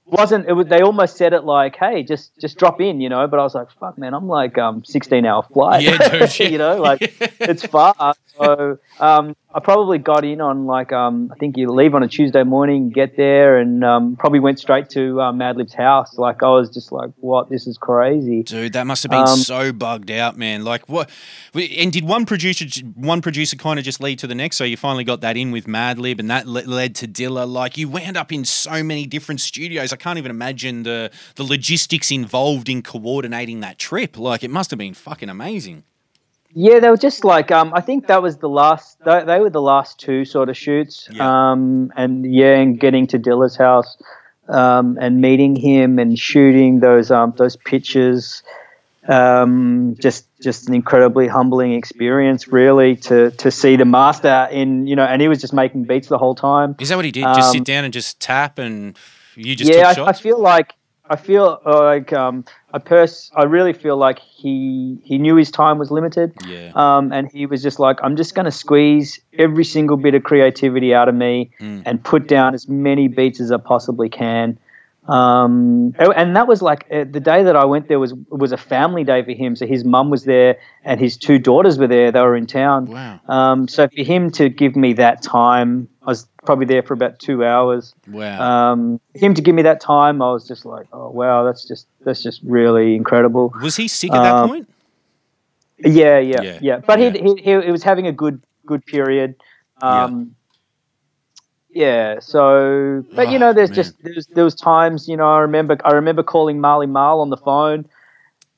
wasn't. 0.05 0.47
It 0.47 0.53
was. 0.53 0.67
They 0.67 0.81
almost 0.81 1.17
said 1.17 1.33
it 1.33 1.43
like, 1.45 1.75
hey, 1.77 2.03
just 2.03 2.37
just 2.39 2.57
drop 2.57 2.79
in, 2.79 3.01
you 3.01 3.09
know. 3.09 3.25
But 3.27 3.39
I 3.39 3.43
was 3.43 3.55
like, 3.55 3.71
fuck, 3.79 3.97
man, 3.97 4.13
I'm 4.13 4.27
like 4.27 4.57
um 4.57 4.83
16 4.83 5.25
hour 5.25 5.43
flight. 5.43 5.81
Yeah, 5.81 5.97
dude, 5.97 6.39
yeah. 6.39 6.47
you 6.49 6.57
know, 6.57 6.77
like 6.77 6.99
it's 7.39 7.65
far. 7.65 8.13
So 8.37 8.77
um, 8.99 9.35
I 9.55 9.61
probably 9.61 9.99
got 9.99 10.25
in 10.25 10.41
on 10.41 10.65
like 10.65 10.91
um, 10.91 11.31
I 11.31 11.35
think 11.35 11.55
you 11.55 11.69
leave 11.69 11.95
on 11.95 12.03
a 12.03 12.09
Tuesday 12.09 12.43
morning, 12.43 12.89
get 12.89 13.15
there, 13.15 13.57
and 13.57 13.85
um, 13.85 14.17
probably 14.17 14.41
went 14.41 14.59
straight 14.59 14.89
to 14.89 15.21
uh, 15.21 15.31
Madlib's 15.31 15.73
house. 15.73 16.17
Like 16.17 16.43
I 16.43 16.49
was 16.49 16.69
just 16.69 16.91
like, 16.91 17.11
what? 17.21 17.49
This 17.49 17.65
is 17.65 17.77
crazy. 17.77 18.43
Dude, 18.43 18.73
that 18.73 18.85
must 18.85 19.03
have 19.03 19.11
been 19.11 19.21
Um, 19.21 19.37
so 19.37 19.71
bugged 19.71 20.11
out, 20.11 20.37
man. 20.37 20.65
Like 20.65 20.89
what? 20.89 21.09
And 21.53 21.89
did 21.93 22.03
one 22.03 22.25
producer, 22.25 22.65
one 22.95 23.21
producer, 23.21 23.55
kind 23.55 23.79
of 23.79 23.85
just 23.85 24.01
lead 24.01 24.19
to 24.19 24.27
the 24.27 24.35
next? 24.35 24.57
So 24.57 24.65
you 24.65 24.75
finally 24.75 25.05
got 25.05 25.21
that 25.21 25.37
in 25.37 25.51
with 25.51 25.67
Madlib, 25.67 26.19
and 26.19 26.29
that 26.29 26.45
led 26.45 26.93
to 26.95 27.07
Dilla. 27.07 27.47
Like 27.47 27.77
you 27.77 27.87
wound 27.87 28.17
up 28.17 28.33
in 28.33 28.43
so 28.43 28.83
many 28.83 29.05
different 29.05 29.39
studios. 29.39 29.93
I 29.93 29.95
can't 29.95 30.17
even 30.17 30.31
imagine 30.31 30.83
the 30.83 31.11
the 31.35 31.45
logistics 31.45 32.11
involved 32.11 32.67
in 32.67 32.81
coordinating 32.81 33.61
that 33.61 33.79
trip. 33.79 34.17
Like 34.17 34.43
it 34.43 34.51
must 34.51 34.69
have 34.71 34.79
been 34.79 34.93
fucking 34.93 35.29
amazing. 35.29 35.85
Yeah, 36.57 36.79
they 36.79 36.89
were 36.89 36.95
just 36.95 37.25
like 37.25 37.51
um, 37.51 37.73
I 37.73 37.81
think 37.81 38.07
that 38.07 38.21
was 38.21 38.37
the 38.37 38.47
last. 38.47 38.97
They, 39.03 39.23
they 39.25 39.39
were 39.41 39.49
the 39.49 39.61
last 39.61 39.99
two 39.99 40.23
sort 40.23 40.47
of 40.47 40.55
shoots. 40.55 41.09
Yeah. 41.11 41.51
Um, 41.51 41.91
and 41.97 42.25
yeah, 42.25 42.55
and 42.55 42.79
getting 42.79 43.07
to 43.07 43.19
Dilla's 43.19 43.57
house, 43.57 43.97
um, 44.47 44.97
and 45.01 45.19
meeting 45.19 45.57
him 45.57 45.99
and 45.99 46.17
shooting 46.17 46.79
those 46.79 47.11
um 47.11 47.33
those 47.35 47.57
pictures, 47.57 48.41
um, 49.09 49.97
just 49.99 50.27
just 50.41 50.69
an 50.69 50.73
incredibly 50.75 51.27
humbling 51.27 51.73
experience, 51.73 52.47
really, 52.47 52.95
to 52.97 53.31
to 53.31 53.51
see 53.51 53.75
the 53.75 53.83
master 53.85 54.47
in 54.49 54.87
you 54.87 54.95
know, 54.95 55.03
and 55.03 55.21
he 55.21 55.27
was 55.27 55.41
just 55.41 55.53
making 55.53 55.83
beats 55.83 56.07
the 56.07 56.17
whole 56.17 56.35
time. 56.35 56.77
Is 56.79 56.87
that 56.87 56.95
what 56.95 57.03
he 57.03 57.11
did? 57.11 57.23
Just 57.23 57.51
sit 57.51 57.59
Um, 57.59 57.63
down 57.65 57.83
and 57.83 57.93
just 57.93 58.21
tap, 58.21 58.59
and 58.59 58.97
you 59.35 59.57
just 59.57 59.69
yeah, 59.69 59.93
I, 59.97 60.09
I 60.09 60.13
feel 60.13 60.39
like 60.39 60.73
I 61.09 61.17
feel 61.17 61.59
like 61.65 62.13
um, 62.13 62.45
I 62.75 62.79
pers- 62.79 63.31
I 63.35 63.43
really 63.43 63.71
feel 63.71 63.95
like 63.95 64.19
he 64.19 64.97
he 65.03 65.17
knew 65.17 65.35
his 65.37 65.49
time 65.49 65.77
was 65.77 65.91
limited. 65.91 66.33
yeah. 66.45 66.71
Um, 66.75 67.13
and 67.13 67.31
he 67.31 67.45
was 67.45 67.63
just 67.63 67.79
like, 67.79 67.97
I'm 68.03 68.15
just 68.17 68.35
going 68.35 68.43
to 68.45 68.51
squeeze 68.51 69.17
every 69.39 69.63
single 69.63 69.95
bit 69.95 70.13
of 70.13 70.23
creativity 70.23 70.93
out 70.93 71.07
of 71.07 71.15
me 71.15 71.51
Mm. 71.61 71.83
and 71.85 72.03
put 72.03 72.27
down 72.27 72.53
as 72.53 72.67
many 72.67 73.07
beats 73.07 73.39
as 73.39 73.49
I 73.51 73.57
possibly 73.57 74.09
can. 74.09 74.59
Um, 75.07 75.93
oh, 75.99 76.11
and 76.11 76.35
that 76.35 76.47
was 76.47 76.61
like 76.61 76.87
uh, 76.91 77.05
the 77.09 77.19
day 77.19 77.43
that 77.43 77.55
I 77.55 77.65
went 77.65 77.87
there 77.87 77.99
was 77.99 78.13
was 78.29 78.51
a 78.51 78.57
family 78.57 79.03
day 79.03 79.23
for 79.23 79.31
him. 79.31 79.55
So 79.55 79.67
his 79.67 79.83
mum 79.83 80.09
was 80.09 80.23
there 80.23 80.57
and 80.83 80.99
his 80.99 81.15
two 81.15 81.37
daughters 81.37 81.77
were 81.77 81.87
there. 81.87 82.11
They 82.11 82.19
were 82.21 82.35
in 82.35 82.47
town. 82.47 82.85
wow. 82.85 83.19
Um, 83.27 83.67
so 83.67 83.87
for 83.87 84.03
him 84.03 84.31
to 84.31 84.49
give 84.49 84.75
me 84.75 84.93
that 84.93 85.21
time, 85.21 85.87
I 86.01 86.07
was 86.07 86.27
probably 86.45 86.65
there 86.65 86.81
for 86.81 86.93
about 86.95 87.19
two 87.19 87.45
hours. 87.45 87.93
Wow. 88.07 88.71
Um, 88.71 88.99
him 89.13 89.35
to 89.35 89.41
give 89.41 89.53
me 89.53 89.61
that 89.63 89.79
time, 89.79 90.21
I 90.21 90.31
was 90.31 90.47
just 90.47 90.65
like, 90.65 90.87
oh 90.91 91.09
wow, 91.11 91.43
that's 91.43 91.67
just 91.67 91.87
that's 92.03 92.23
just 92.23 92.41
really 92.43 92.95
incredible. 92.95 93.53
was 93.61 93.75
he 93.75 93.87
sick 93.87 94.11
at 94.11 94.21
that 94.21 94.35
um, 94.35 94.49
point? 94.49 94.69
Yeah, 95.77 96.19
yeah, 96.19 96.41
Yeah, 96.41 96.59
yeah. 96.61 96.77
But 96.79 96.99
yeah. 96.99 97.11
He, 97.11 97.19
he 97.19 97.41
he 97.41 97.61
he 97.65 97.71
was 97.71 97.83
having 97.83 98.07
a 98.07 98.11
good 98.11 98.41
good 98.65 98.85
period. 98.85 99.35
Um, 99.81 100.19
yeah. 100.19 100.44
So, 102.19 103.03
but 103.13 103.29
you 103.29 103.35
Oh, 103.35 103.39
know, 103.39 103.53
there's 103.53 103.69
man. 103.69 103.75
just 103.75 104.01
there's 104.03 104.27
there 104.27 104.43
was 104.43 104.55
times 104.55 105.07
you 105.07 105.17
know 105.17 105.29
I 105.29 105.39
remember 105.39 105.77
I 105.83 105.91
remember 105.93 106.23
calling 106.23 106.59
Marley 106.61 106.87
Marl 106.87 107.19
on 107.21 107.29
the 107.29 107.37
phone. 107.37 107.85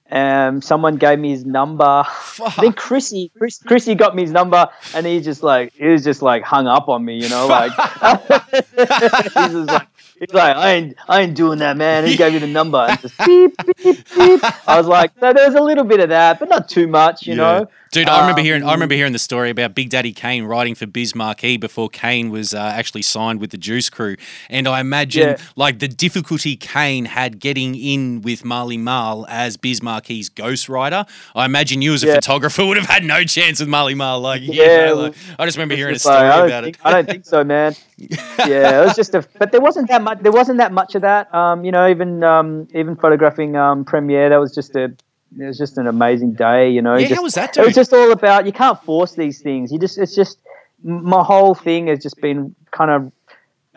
Um, 0.09 0.61
someone 0.61 0.95
gave 0.95 1.19
me 1.19 1.31
his 1.31 1.45
number. 1.45 1.83
I 1.83 2.49
think 2.61 2.77
Chrissy, 2.77 3.29
Chris, 3.37 3.57
Chrissy 3.61 3.93
got 3.93 4.15
me 4.15 4.21
his 4.21 4.31
number, 4.31 4.69
and 4.93 5.05
he 5.05 5.19
just 5.19 5.43
like 5.43 5.73
he 5.73 5.85
was 5.87 6.03
just 6.03 6.21
like 6.21 6.43
hung 6.43 6.65
up 6.65 6.87
on 6.87 7.03
me, 7.03 7.21
you 7.21 7.27
know, 7.27 7.47
like 7.47 7.71
he's 8.77 9.67
like 9.67 9.87
he's 10.19 10.33
like 10.33 10.55
I 10.55 10.71
ain't 10.73 10.95
I 11.09 11.21
ain't 11.21 11.35
doing 11.35 11.59
that, 11.59 11.75
man. 11.75 12.05
He 12.05 12.15
gave 12.15 12.33
you 12.33 12.39
the 12.39 12.47
number, 12.47 12.77
and 12.77 12.99
just 13.01 13.17
beep 13.25 13.53
beep 13.83 13.97
beep. 14.15 14.41
I 14.67 14.77
was 14.77 14.87
like, 14.87 15.11
so 15.19 15.33
there's 15.33 15.55
a 15.55 15.61
little 15.61 15.83
bit 15.83 15.99
of 15.99 16.09
that, 16.09 16.39
but 16.39 16.47
not 16.49 16.69
too 16.69 16.87
much, 16.87 17.27
you 17.27 17.35
know. 17.35 17.67
Dude, 17.91 18.09
I 18.09 18.19
remember 18.21 18.41
hearing 18.41 18.63
I 18.63 18.67
Um, 18.67 18.71
remember 18.73 18.95
hearing 18.95 19.13
the 19.13 19.19
story 19.19 19.49
about 19.49 19.73
Big 19.73 19.89
Daddy 19.89 20.11
Kane 20.11 20.43
writing 20.43 20.75
for 20.75 20.85
Biz 20.85 21.15
Markie 21.15 21.57
before 21.57 21.89
Kane 21.89 22.29
was 22.29 22.53
uh, 22.53 22.57
actually 22.59 23.01
signed 23.01 23.39
with 23.39 23.51
the 23.51 23.57
Juice 23.57 23.89
Crew, 23.89 24.15
and 24.49 24.67
I 24.67 24.79
imagine 24.81 25.29
Yeah. 25.29 25.37
like 25.55 25.79
the 25.79 25.87
difficulty 25.87 26.55
Kane 26.55 27.05
had 27.05 27.39
getting 27.39 27.75
in 27.75 28.21
with 28.21 28.43
Marley 28.43 28.77
Marl 28.77 29.25
as 29.29 29.57
Biz 29.57 29.81
Markie's 29.81 30.29
ghostwriter. 30.29 31.07
I 31.35 31.45
imagine 31.45 31.81
you 31.81 31.93
as 31.93 32.03
a 32.03 32.07
Yeah. 32.07 32.15
photographer 32.15 32.65
would 32.67 32.77
have 32.77 32.87
had 32.87 33.03
no 33.03 33.23
chance 33.23 33.59
with 33.59 33.69
Marley 33.69 33.95
Marl. 33.95 34.19
Like, 34.19 34.41
yeah, 34.43 34.91
like, 34.93 35.13
I 35.39 35.45
just 35.45 35.57
remember 35.57 35.75
hearing 35.75 35.93
a 35.93 35.95
It's 35.95 36.05
like, 36.05 36.17
story 36.17 36.47
about 36.51 36.63
think, 36.65 36.75
it. 36.75 36.81
I 36.83 36.91
don't 36.91 37.05
think 37.07 37.25
so, 37.25 37.43
man. 37.43 37.73
yeah, 37.97 38.81
it 38.81 38.85
was 38.85 38.95
just 38.95 39.15
a, 39.15 39.25
but 39.39 39.51
there 39.51 39.61
wasn't 39.61 39.87
that 39.89 40.01
much. 40.01 40.19
There 40.21 40.31
wasn't 40.31 40.59
that 40.59 40.71
much 40.71 40.95
of 40.95 41.01
that. 41.03 41.33
Um, 41.33 41.63
you 41.65 41.71
know, 41.71 41.89
even 41.89 42.23
um, 42.23 42.67
even 42.75 42.95
photographing 42.95 43.55
um, 43.55 43.85
Premier, 43.85 44.29
that 44.29 44.37
was 44.39 44.53
just 44.53 44.75
a, 44.75 44.93
it 45.39 45.45
was 45.45 45.57
just 45.57 45.77
an 45.77 45.87
amazing 45.87 46.33
day. 46.33 46.69
You 46.69 46.81
know, 46.81 46.95
Yeah, 46.95 47.07
just, 47.07 47.15
how 47.15 47.23
was 47.23 47.33
that, 47.35 47.57
It 47.57 47.65
was 47.65 47.75
just 47.75 47.93
all 47.93 48.11
about. 48.11 48.45
You 48.45 48.51
can't 48.51 48.81
force 48.83 49.13
these 49.13 49.41
things. 49.41 49.71
You 49.71 49.79
just, 49.79 49.97
it's 49.97 50.15
just 50.15 50.39
my 50.83 51.23
whole 51.23 51.55
thing 51.55 51.87
has 51.87 52.01
just 52.01 52.19
been 52.21 52.55
kind 52.71 52.91
of 52.91 53.11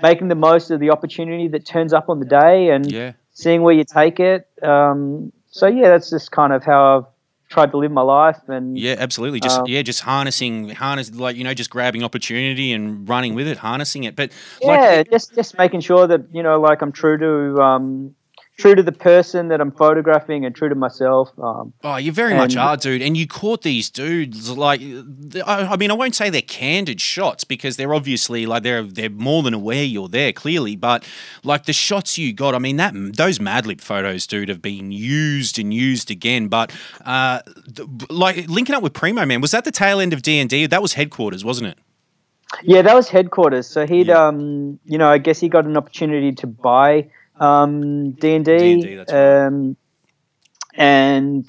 making 0.02 0.28
the 0.28 0.35
most 0.35 0.70
of 0.70 0.81
the 0.81 0.90
opportunity 0.90 1.48
that 1.48 1.66
turns 1.66 1.93
up 1.93 2.09
on 2.09 2.20
the 2.20 2.27
day 2.27 2.70
and 2.70 2.90
Yeah. 2.90 3.12
seeing 3.32 3.62
where 3.62 3.74
you 3.74 3.85
take 3.85 4.20
it. 4.20 4.48
Um, 4.62 5.32
so 5.51 5.66
yeah, 5.66 5.89
that's 5.89 6.10
just 6.10 6.31
kind 6.31 6.52
of 6.52 6.64
how 6.64 6.98
I've 6.98 7.05
tried 7.48 7.70
to 7.72 7.77
live 7.78 7.90
my 7.90 8.02
life. 8.02 8.39
And 8.48 8.78
Yeah, 8.78 8.94
absolutely. 8.98 9.40
Just 9.40 9.60
Um, 9.60 9.66
yeah, 9.66 9.82
just 9.82 10.01
harnessing, 10.01 10.70
harness 10.70 11.12
like 11.14 11.36
you 11.36 11.44
know, 11.44 11.52
just 11.52 11.70
grabbing 11.70 12.02
opportunity 12.05 12.72
and 12.72 13.09
running 13.09 13.35
with 13.35 13.48
it, 13.48 13.59
harnessing 13.59 14.05
it. 14.05 14.14
But 14.16 14.31
like, 14.62 14.81
yeah, 14.81 15.02
just 15.02 15.35
just 15.35 15.59
making 15.59 15.81
sure 15.81 16.06
that 16.06 16.22
you 16.32 16.43
know, 16.43 16.60
like 16.60 16.81
I'm 16.81 16.93
true 16.93 17.18
to 17.18 17.62
um, 17.62 18.14
true 18.61 18.74
to 18.74 18.82
the 18.82 18.93
person 18.93 19.49
that 19.49 19.61
I'm 19.61 19.70
photographing 19.73 20.45
and 20.45 20.55
true 20.55 20.69
to 20.69 20.74
myself. 20.74 21.31
Um, 21.43 21.73
Oh, 21.82 21.97
you 21.97 22.12
very 22.12 22.35
much 22.35 22.57
are, 22.57 22.77
dude. 22.77 23.03
And 23.03 23.16
you 23.16 23.27
caught 23.27 23.62
these 23.62 23.91
dudes 23.91 24.51
like, 24.51 24.81
I 25.47 25.77
mean, 25.77 25.91
I 25.91 25.95
won't 25.95 26.15
say 26.15 26.31
they're 26.31 26.43
candid 26.43 27.01
shots 27.01 27.45
because 27.45 27.77
they're 27.77 27.95
obviously 27.95 28.47
like 28.47 28.62
they're 28.62 28.82
they're 28.82 29.11
more 29.11 29.43
than 29.43 29.55
aware 29.55 29.85
you're 29.85 30.09
there, 30.09 30.32
clearly. 30.32 30.77
But 30.77 31.05
like 31.43 31.65
the 31.65 31.73
shots 31.73 32.19
you 32.19 32.32
got, 32.32 32.55
I 32.55 32.59
mean, 32.59 32.77
that 32.77 32.93
those 32.95 33.39
Madlib 33.39 33.81
photos, 33.81 34.27
dude, 34.27 34.49
have 34.49 34.62
been 34.62 34.93
used 34.93 35.59
and 35.59 35.73
used 35.74 36.11
again. 36.11 36.49
But 36.49 36.73
uh, 37.05 37.41
like 38.09 38.49
linking 38.49 38.74
up 38.74 38.82
with 38.82 38.93
Primo, 38.93 39.24
man, 39.27 39.41
was 39.41 39.51
that 39.53 39.65
the 39.65 39.73
tail 39.73 40.01
end 40.01 40.12
of 40.12 40.23
D 40.23 40.39
and 40.39 40.51
D? 40.51 40.66
That 40.66 40.82
was 40.82 40.93
headquarters, 40.95 41.45
wasn't 41.45 41.69
it? 41.69 41.78
yeah, 42.65 42.82
that 42.82 42.95
was 42.97 43.09
headquarters. 43.09 43.69
So 43.69 43.87
he'd, 43.87 44.09
Yeah. 44.09 44.27
um, 44.27 44.81
you 44.85 44.99
know, 44.99 45.09
I 45.09 45.19
guess 45.19 45.39
he 45.39 45.49
got 45.49 45.66
an 45.66 45.77
opportunity 45.77 46.32
to 46.32 46.49
buy 46.49 47.09
um, 47.41 48.12
D 48.12 48.35
and 48.35 48.45
D&D, 48.45 48.81
D, 48.83 48.95
that's 48.97 49.12
right. 49.12 49.47
um, 49.47 49.77
and 50.75 51.49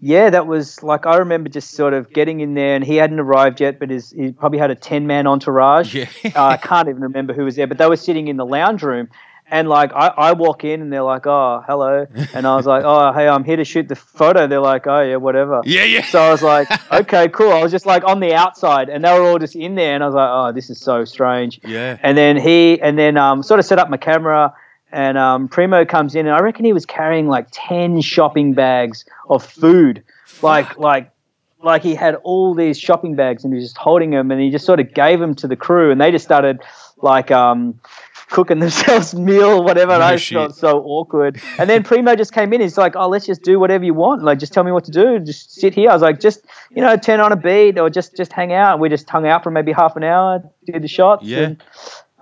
yeah, 0.00 0.30
that 0.30 0.46
was 0.46 0.82
like 0.82 1.06
I 1.06 1.16
remember 1.16 1.48
just 1.48 1.70
sort 1.70 1.94
of 1.94 2.12
getting 2.12 2.40
in 2.40 2.54
there, 2.54 2.76
and 2.76 2.84
he 2.84 2.96
hadn't 2.96 3.18
arrived 3.18 3.60
yet, 3.60 3.78
but 3.78 3.90
his 3.90 4.10
he 4.10 4.32
probably 4.32 4.58
had 4.58 4.70
a 4.70 4.74
ten 4.74 5.06
man 5.06 5.26
entourage. 5.26 5.94
Yeah. 5.94 6.08
uh, 6.36 6.46
I 6.46 6.56
can't 6.56 6.88
even 6.88 7.02
remember 7.02 7.32
who 7.32 7.44
was 7.44 7.56
there, 7.56 7.66
but 7.66 7.78
they 7.78 7.88
were 7.88 7.96
sitting 7.96 8.28
in 8.28 8.36
the 8.36 8.46
lounge 8.46 8.82
room. 8.82 9.08
And 9.48 9.68
like 9.68 9.92
I, 9.94 10.08
I 10.08 10.32
walk 10.32 10.64
in 10.64 10.82
and 10.82 10.92
they're 10.92 11.04
like, 11.04 11.24
oh, 11.26 11.62
hello. 11.66 12.06
And 12.34 12.46
I 12.46 12.56
was 12.56 12.66
like, 12.66 12.82
oh, 12.84 13.12
hey, 13.12 13.28
I'm 13.28 13.44
here 13.44 13.54
to 13.56 13.64
shoot 13.64 13.86
the 13.86 13.94
photo. 13.94 14.48
They're 14.48 14.58
like, 14.58 14.88
oh, 14.88 15.02
yeah, 15.02 15.16
whatever. 15.16 15.60
Yeah, 15.64 15.84
yeah. 15.84 16.04
So 16.04 16.20
I 16.20 16.32
was 16.32 16.42
like, 16.42 16.68
okay, 16.92 17.28
cool. 17.28 17.52
I 17.52 17.62
was 17.62 17.70
just 17.70 17.86
like 17.86 18.02
on 18.02 18.18
the 18.18 18.34
outside 18.34 18.88
and 18.88 19.04
they 19.04 19.12
were 19.16 19.24
all 19.24 19.38
just 19.38 19.54
in 19.54 19.76
there. 19.76 19.94
And 19.94 20.02
I 20.02 20.06
was 20.06 20.16
like, 20.16 20.28
oh, 20.28 20.52
this 20.52 20.68
is 20.68 20.80
so 20.80 21.04
strange. 21.04 21.60
yeah. 21.64 21.96
And 22.02 22.18
then 22.18 22.36
he, 22.36 22.80
and 22.80 22.98
then 22.98 23.16
um, 23.16 23.44
sort 23.44 23.60
of 23.60 23.66
set 23.66 23.78
up 23.78 23.88
my 23.88 23.98
camera. 23.98 24.52
And 24.92 25.18
um, 25.18 25.48
Primo 25.48 25.84
comes 25.84 26.14
in 26.14 26.26
and 26.26 26.34
I 26.34 26.40
reckon 26.40 26.64
he 26.64 26.72
was 26.72 26.86
carrying 26.86 27.26
like 27.28 27.48
10 27.52 28.00
shopping 28.00 28.54
bags 28.54 29.04
of 29.28 29.44
food. 29.44 30.02
Like, 30.42 30.78
like, 30.78 31.10
like 31.62 31.82
he 31.82 31.94
had 31.94 32.14
all 32.22 32.54
these 32.54 32.78
shopping 32.78 33.16
bags 33.16 33.42
and 33.44 33.52
he 33.52 33.56
was 33.56 33.64
just 33.64 33.76
holding 33.76 34.10
them 34.10 34.30
and 34.30 34.40
he 34.40 34.50
just 34.50 34.64
sort 34.64 34.78
of 34.78 34.94
gave 34.94 35.18
them 35.18 35.34
to 35.36 35.48
the 35.48 35.56
crew 35.56 35.90
and 35.90 36.00
they 36.00 36.10
just 36.12 36.24
started 36.24 36.60
like 36.98 37.30
um, 37.32 37.80
cooking 38.28 38.58
themselves 38.60 39.14
meal 39.14 39.64
whatever. 39.64 39.92
And 39.92 40.02
I 40.02 40.16
felt 40.18 40.54
so 40.54 40.80
awkward. 40.82 41.40
And 41.58 41.68
then 41.68 41.82
Primo 41.82 42.14
just 42.14 42.32
came 42.32 42.52
in. 42.52 42.60
He's 42.60 42.78
like 42.78 42.94
oh 42.94 43.08
let's 43.08 43.26
just 43.26 43.42
do 43.42 43.58
whatever 43.58 43.84
you 43.84 43.94
want. 43.94 44.22
Like 44.22 44.38
just 44.38 44.52
tell 44.52 44.62
me 44.64 44.70
what 44.70 44.84
to 44.84 44.92
do. 44.92 45.18
Just 45.18 45.52
sit 45.54 45.74
here. 45.74 45.90
I 45.90 45.94
was 45.94 46.02
like 46.02 46.20
just 46.20 46.44
you 46.70 46.80
know 46.82 46.96
turn 46.96 47.18
on 47.20 47.32
a 47.32 47.36
beat 47.36 47.78
or 47.78 47.90
just 47.90 48.16
just 48.16 48.32
hang 48.32 48.52
out. 48.52 48.78
We 48.78 48.88
just 48.88 49.08
hung 49.10 49.26
out 49.26 49.42
for 49.42 49.50
maybe 49.50 49.72
half 49.72 49.96
an 49.96 50.04
hour 50.04 50.42
did 50.64 50.82
the 50.82 50.88
shots 50.88 51.24
Yeah. 51.24 51.38
and 51.40 51.62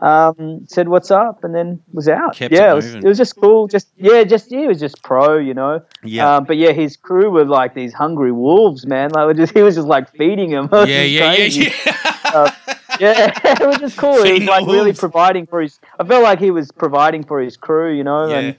um, 0.04 0.66
said 0.66 0.88
what's 0.88 1.10
up 1.10 1.44
and 1.44 1.54
then 1.54 1.80
was 1.92 2.08
out 2.08 2.36
Kept 2.36 2.52
yeah 2.52 2.72
it 2.72 2.74
was, 2.74 2.94
it 2.94 3.04
was 3.04 3.16
just 3.16 3.36
cool 3.36 3.66
just 3.66 3.88
yeah 3.96 4.22
just 4.22 4.52
yeah, 4.52 4.60
he 4.60 4.66
was 4.66 4.78
just 4.78 5.02
pro 5.02 5.38
you 5.38 5.54
know 5.54 5.80
Yeah. 6.02 6.36
um, 6.36 6.44
but 6.44 6.56
yeah, 6.58 6.72
his 6.72 6.96
crew 6.96 7.30
were 7.30 7.46
like 7.46 7.72
these 7.74 7.94
hungry 7.94 8.30
wolves, 8.32 8.86
man. 8.86 9.10
Like 9.10 9.36
just, 9.36 9.54
he 9.58 9.62
was 9.62 9.76
just 9.76 9.88
like 9.88 10.10
feeding 10.12 10.50
them. 10.50 10.68
Yeah, 10.72 10.84
just 10.84 10.90
yeah, 10.90 11.02
yeah, 11.02 11.34
crazy. 11.34 11.60
yeah. 11.86 12.54
yeah, 13.00 13.40
it 13.62 13.66
was 13.66 13.78
just 13.78 13.96
cool. 13.96 14.22
He 14.22 14.32
was 14.34 14.42
like 14.44 14.66
really 14.66 14.92
providing 14.92 15.46
for 15.46 15.62
his. 15.62 15.80
I 15.98 16.04
felt 16.04 16.22
like 16.22 16.38
he 16.38 16.50
was 16.50 16.70
providing 16.72 17.24
for 17.24 17.40
his 17.40 17.56
crew, 17.56 17.92
you 17.96 18.04
know. 18.04 18.28
Yeah. 18.28 18.38
And 18.38 18.56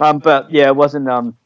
um, 0.00 0.18
but 0.18 0.50
yeah, 0.50 0.68
it 0.68 0.76
wasn't. 0.76 1.08
Um, 1.08 1.36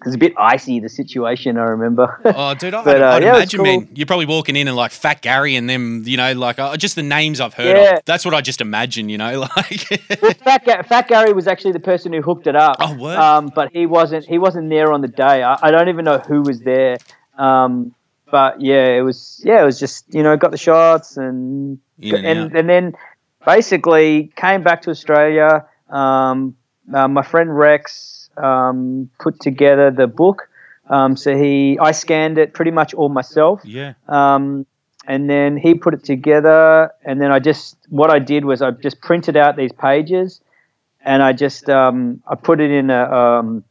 it 0.00 0.04
was 0.06 0.14
a 0.14 0.18
bit 0.18 0.32
icy 0.38 0.78
the 0.78 0.88
situation. 0.88 1.58
I 1.58 1.62
remember. 1.64 2.20
Oh, 2.24 2.54
dude, 2.54 2.72
I, 2.74 2.84
But, 2.84 3.02
uh, 3.02 3.06
I'd 3.06 3.22
yeah, 3.24 3.34
imagine, 3.36 3.58
cool. 3.58 3.66
man, 3.66 3.88
you're 3.94 4.06
probably 4.06 4.26
walking 4.26 4.54
in 4.54 4.68
and 4.68 4.76
like 4.76 4.92
Fat 4.92 5.22
Gary 5.22 5.56
and 5.56 5.68
them, 5.68 6.04
you 6.06 6.16
know, 6.16 6.32
like 6.34 6.58
uh, 6.60 6.76
just 6.76 6.94
the 6.94 7.02
names 7.02 7.40
I've 7.40 7.54
heard 7.54 7.76
Yeah. 7.76 7.96
of. 7.96 8.04
That's 8.04 8.24
what 8.24 8.32
I 8.32 8.40
just 8.40 8.60
imagine, 8.60 9.08
you 9.08 9.18
know, 9.18 9.40
like. 9.56 9.80
Fat, 10.44 10.64
Ga- 10.64 10.82
Fat 10.82 11.08
Gary 11.08 11.32
was 11.32 11.48
actually 11.48 11.72
the 11.72 11.80
person 11.80 12.12
who 12.12 12.22
hooked 12.22 12.46
it 12.46 12.54
up. 12.54 12.76
Oh, 12.80 12.94
word. 12.96 13.16
Um, 13.18 13.50
but 13.54 13.72
he 13.72 13.86
wasn't. 13.86 14.24
He 14.24 14.38
wasn't 14.38 14.70
there 14.70 14.92
on 14.92 15.00
the 15.00 15.08
day. 15.08 15.42
I, 15.42 15.58
I 15.62 15.70
don't 15.72 15.88
even 15.88 16.04
know 16.04 16.18
who 16.18 16.42
was 16.42 16.60
there. 16.60 16.96
Um, 17.36 17.92
but 18.30 18.60
yeah, 18.60 18.88
it 18.96 19.00
was. 19.02 19.40
Yeah, 19.44 19.62
it 19.62 19.64
was 19.64 19.80
just 19.80 20.04
you 20.14 20.22
know 20.22 20.36
got 20.36 20.50
the 20.52 20.58
shots 20.58 21.16
and 21.16 21.78
In 21.98 22.14
and 22.14 22.26
and, 22.26 22.56
and 22.56 22.68
then 22.68 22.94
basically 23.46 24.30
came 24.36 24.62
back 24.62 24.82
to 24.82 24.90
Australia. 24.90 25.66
Um, 25.88 26.56
uh, 26.92 27.08
my 27.08 27.22
friend 27.22 27.56
Rex 27.56 28.17
um, 28.42 29.10
put 29.18 29.40
together 29.40 29.90
the 29.90 30.06
book. 30.06 30.48
Um, 30.88 31.16
so 31.16 31.36
he, 31.36 31.78
I 31.78 31.92
scanned 31.92 32.38
it 32.38 32.54
pretty 32.54 32.70
much 32.70 32.94
all 32.94 33.08
myself. 33.10 33.60
yeah. 33.64 33.94
Um, 34.08 34.66
and 35.06 35.28
then 35.28 35.56
he 35.56 35.74
put 35.74 35.94
it 35.94 36.04
together, 36.04 36.90
and 37.04 37.20
then 37.20 37.30
I 37.32 37.38
just 37.38 37.76
what 37.88 38.10
I 38.10 38.18
did 38.18 38.44
was 38.44 38.60
I 38.60 38.72
just 38.72 39.00
printed 39.00 39.36
out 39.36 39.56
these 39.56 39.72
pages, 39.72 40.40
and 41.00 41.22
I 41.22 41.32
just 41.32 41.70
um, 41.70 42.22
I 42.28 42.34
put 42.34 42.60
it 42.60 42.70
in 42.70 42.90
a 42.90 43.04
um, 43.04 43.64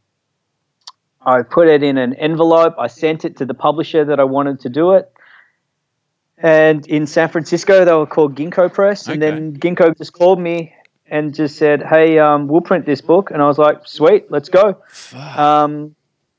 I 1.22 1.44
put 1.44 1.68
it 1.68 1.84
in 1.84 1.98
an 1.98 2.14
envelope. 2.16 2.76
I 2.80 2.88
sent 2.88 3.24
it 3.26 3.38
to 3.38 3.46
the 3.46 3.54
publisher 3.54 4.06
that 4.06 4.20
I 4.20 4.24
wanted 4.24 4.62
to 4.62 4.70
do 4.70 4.94
it. 4.94 5.12
And 6.40 6.86
in 6.88 7.08
San 7.08 7.30
Francisco, 7.30 7.84
they 7.86 7.94
were 7.94 8.06
called 8.06 8.36
Gingko 8.36 8.72
Press, 8.74 9.08
and 9.08 9.22
Okay. 9.22 9.32
then 9.32 9.58
Gingko 9.58 9.98
just 9.98 10.14
called 10.14 10.40
me 10.40 10.74
and 11.10 11.34
just 11.34 11.58
said, 11.58 11.84
"Hey, 11.84 12.20
um, 12.20 12.48
we'll 12.48 12.62
print 12.62 12.86
this 12.86 13.02
book," 13.02 13.32
and 13.32 13.42
I 13.42 13.48
was 13.48 13.58
like, 13.58 13.88
"Sweet, 13.88 14.30
let's 14.32 14.50
go." 14.50 14.82
Um, 15.38 15.96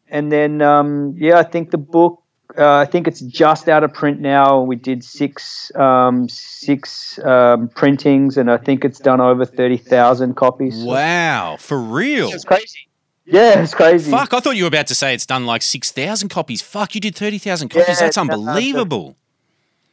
and 0.08 0.30
then, 0.32 0.62
um, 0.62 1.14
yeah, 1.18 1.38
I 1.38 1.42
think 1.42 1.70
the 1.70 1.78
book, 1.78 2.22
uh, 2.56 2.76
I 2.76 2.86
think 2.86 3.06
it's 3.06 3.20
just 3.20 3.68
out 3.68 3.84
of 3.84 3.92
print 3.92 4.20
now. 4.20 4.62
We 4.62 4.76
did 4.76 5.04
six, 5.04 5.70
um, 5.74 6.28
six 6.28 7.18
um, 7.24 7.68
printings, 7.68 8.36
and 8.36 8.50
I 8.50 8.56
think 8.56 8.84
it's 8.84 8.98
done 8.98 9.20
over 9.20 9.44
thirty 9.44 9.76
thousand 9.76 10.34
copies. 10.36 10.82
wow, 10.82 11.56
for 11.58 11.78
real. 11.78 12.30
It's 12.32 12.44
crazy. 12.44 12.88
Yeah, 13.30 13.62
it's 13.62 13.74
crazy. 13.74 14.10
Fuck, 14.10 14.32
I 14.32 14.40
thought 14.40 14.56
you 14.56 14.64
were 14.64 14.68
about 14.68 14.86
to 14.86 14.94
say 14.94 15.12
it's 15.12 15.26
done 15.26 15.44
like 15.44 15.60
6,000 15.60 16.30
copies. 16.30 16.62
Fuck, 16.62 16.94
you 16.94 17.00
did 17.02 17.14
30,000 17.14 17.68
copies. 17.68 17.86
Yeah, 17.86 17.94
That's 17.94 18.16
no, 18.16 18.22
no, 18.22 18.32
unbelievable. 18.32 19.16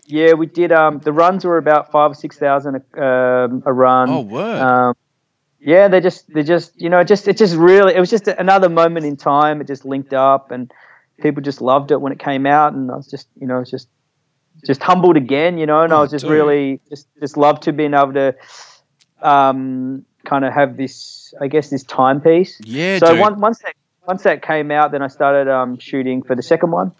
Yeah, 0.07 0.33
we 0.33 0.45
did. 0.45 0.71
Um, 0.71 0.99
the 0.99 1.11
runs 1.11 1.45
were 1.45 1.57
about 1.57 1.91
five 1.91 2.11
or 2.11 2.13
six 2.13 2.37
thousand 2.37 2.75
um, 2.97 3.63
a 3.65 3.73
run. 3.73 4.09
Oh, 4.09 4.21
word. 4.21 4.59
Um, 4.61 4.95
yeah, 5.59 5.87
they 5.87 5.99
just, 5.99 6.31
they 6.31 6.43
just, 6.43 6.79
you 6.79 6.89
know, 6.89 6.99
it 6.99 7.07
just, 7.07 7.27
it 7.27 7.37
just 7.37 7.55
really, 7.55 7.95
it 7.95 7.99
was 7.99 8.11
just 8.11 8.27
another 8.27 8.69
moment 8.69 9.05
in 9.05 9.17
time. 9.17 9.61
It 9.61 9.67
just 9.67 9.83
linked 9.83 10.13
up, 10.13 10.51
and 10.51 10.71
people 11.19 11.41
just 11.41 11.59
loved 11.59 11.91
it 11.91 11.99
when 11.99 12.11
it 12.11 12.19
came 12.19 12.45
out, 12.45 12.73
and 12.73 12.91
I 12.91 12.95
was 12.95 13.07
just, 13.07 13.27
you 13.39 13.47
know, 13.47 13.61
it's 13.61 13.71
just, 13.71 13.87
just 14.63 14.83
humbled 14.83 15.17
again, 15.17 15.57
you 15.57 15.65
know, 15.65 15.81
and 15.81 15.91
I 15.91 15.97
Oh, 15.97 16.01
was 16.01 16.11
just 16.11 16.23
dude. 16.23 16.31
really, 16.31 16.81
just, 16.89 17.07
just 17.19 17.35
loved 17.35 17.63
to 17.63 17.73
being 17.73 17.93
able 17.95 18.13
to, 18.13 18.35
um, 19.21 20.05
kind 20.23 20.45
of 20.45 20.53
have 20.53 20.77
this, 20.77 21.33
I 21.41 21.47
guess, 21.47 21.69
this 21.69 21.83
timepiece. 21.83 22.59
yeah, 22.63 22.99
so 22.99 23.07
dude. 23.11 23.19
once, 23.19 23.39
once 23.39 23.59
that, 23.59 23.75
once 24.07 24.23
that 24.23 24.43
came 24.43 24.69
out, 24.69 24.91
then 24.91 25.01
I 25.01 25.07
started 25.07 25.51
um, 25.51 25.79
shooting 25.79 26.21
for 26.21 26.35
the 26.35 26.43
second 26.43 26.69
one. 26.71 26.91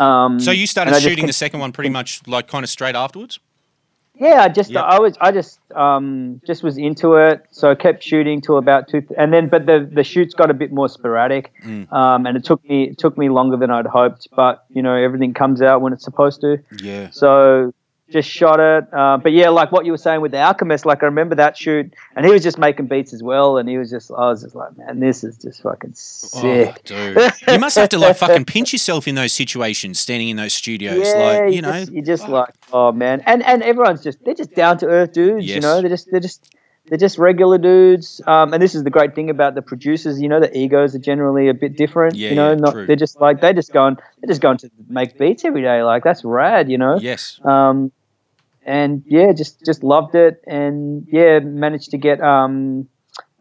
Um, 0.00 0.40
so 0.40 0.50
you 0.50 0.66
started 0.66 0.94
shooting 1.00 1.26
the 1.26 1.32
second 1.32 1.60
one 1.60 1.72
pretty 1.72 1.90
much 1.90 2.20
like 2.26 2.48
kind 2.48 2.64
of 2.64 2.70
straight 2.70 2.96
afterwards? 2.96 3.38
yeah, 4.18 4.42
I 4.42 4.48
just 4.48 4.70
Yep. 4.70 4.84
I 4.84 4.98
was 4.98 5.16
I 5.20 5.30
just 5.32 5.60
um 5.74 6.42
just 6.46 6.62
was 6.62 6.76
into 6.76 7.14
it, 7.14 7.42
so 7.50 7.70
I 7.70 7.74
kept 7.74 8.02
shooting 8.02 8.40
till 8.40 8.58
about 8.58 8.86
two, 8.88 9.02
and 9.16 9.32
then 9.32 9.48
but 9.48 9.64
the 9.66 9.88
the 9.90 10.04
shoots 10.04 10.34
got 10.34 10.50
a 10.50 10.54
bit 10.54 10.72
more 10.72 10.88
sporadic, 10.88 11.52
Mm. 11.64 11.90
um, 11.92 12.26
and 12.26 12.36
it 12.36 12.44
took 12.44 12.62
me 12.68 12.84
it 12.90 12.98
took 12.98 13.16
me 13.16 13.28
longer 13.30 13.56
than 13.56 13.70
I'd 13.70 13.86
hoped, 13.86 14.28
but 14.36 14.64
you 14.74 14.82
know 14.82 14.94
everything 14.94 15.32
comes 15.32 15.62
out 15.62 15.80
when 15.80 15.92
it's 15.94 16.04
supposed 16.04 16.40
to, 16.42 16.58
Yeah. 16.82 17.08
so 17.10 17.72
just 18.10 18.28
shot 18.28 18.60
it. 18.60 18.92
Uh, 18.92 19.16
but 19.16 19.32
yeah, 19.32 19.48
like 19.48 19.72
what 19.72 19.86
you 19.86 19.92
were 19.92 19.98
saying 19.98 20.20
with 20.20 20.32
the 20.32 20.38
Alchemist, 20.38 20.84
like 20.84 21.02
I 21.02 21.06
remember 21.06 21.34
that 21.36 21.56
shoot, 21.56 21.92
and 22.16 22.26
he 22.26 22.32
was 22.32 22.42
just 22.42 22.58
making 22.58 22.86
beats 22.86 23.12
as 23.12 23.22
well, 23.22 23.58
and 23.58 23.68
he 23.68 23.78
was 23.78 23.90
just 23.90 24.10
I 24.10 24.28
was 24.28 24.42
just 24.42 24.54
like, 24.54 24.76
man, 24.76 25.00
this 25.00 25.24
is 25.24 25.38
just 25.38 25.62
fucking 25.62 25.94
sick. 25.94 26.68
Oh, 26.68 26.74
dude. 26.84 27.32
You 27.48 27.58
must 27.58 27.76
have 27.76 27.88
to 27.90 27.98
like 27.98 28.16
fucking 28.16 28.44
pinch 28.46 28.72
yourself 28.72 29.06
in 29.08 29.14
those 29.14 29.32
situations, 29.32 30.00
standing 30.00 30.28
in 30.28 30.36
those 30.36 30.54
studios. 30.54 30.98
like, 31.14 31.52
you 31.52 31.62
know. 31.62 31.72
just, 31.72 31.92
you 31.92 32.02
just 32.02 32.28
like, 32.28 32.54
oh 32.72 32.92
man, 32.92 33.22
and 33.26 33.42
and 33.42 33.62
everyone's 33.62 34.02
just 34.02 34.24
they're 34.24 34.34
just 34.34 34.54
down 34.54 34.78
to 34.78 34.86
earth 34.86 35.12
dudes. 35.12 35.46
You 35.46 35.60
know, 35.60 35.80
they're 35.80 35.90
just 35.90 36.10
they're 36.10 36.20
just 36.20 36.54
they're 36.90 36.98
just 36.98 37.18
regular 37.18 37.56
dudes. 37.56 38.20
Um, 38.26 38.52
and 38.52 38.62
this 38.62 38.74
is 38.74 38.84
the 38.84 38.90
great 38.90 39.14
thing 39.14 39.30
about 39.30 39.54
the 39.54 39.62
producers. 39.62 40.20
You 40.20 40.28
know, 40.28 40.40
the 40.40 40.56
egos 40.56 40.94
are 40.94 40.98
generally 40.98 41.48
a 41.48 41.54
bit 41.54 41.76
different. 41.76 42.16
Yeah, 42.16 42.30
you 42.30 42.34
know, 42.34 42.50
yeah, 42.50 42.56
not 42.56 42.74
they're 42.86 42.96
just 42.96 43.20
like 43.20 43.40
they're 43.40 43.52
just 43.52 43.72
going 43.72 43.96
they're 44.20 44.28
just 44.28 44.40
going 44.40 44.58
to 44.58 44.70
make 44.88 45.16
beats 45.16 45.44
every 45.44 45.62
day. 45.62 45.82
Like 45.82 46.02
that's 46.02 46.24
rad. 46.24 46.70
You 46.70 46.78
know. 46.78 46.98
yes. 46.98 47.40
Um, 47.44 47.92
and 48.70 49.02
yeah, 49.06 49.32
just 49.32 49.64
just 49.64 49.82
loved 49.82 50.14
it, 50.14 50.42
and 50.46 51.06
yeah, 51.10 51.40
managed 51.40 51.90
to 51.90 51.98
get 51.98 52.20
um, 52.20 52.88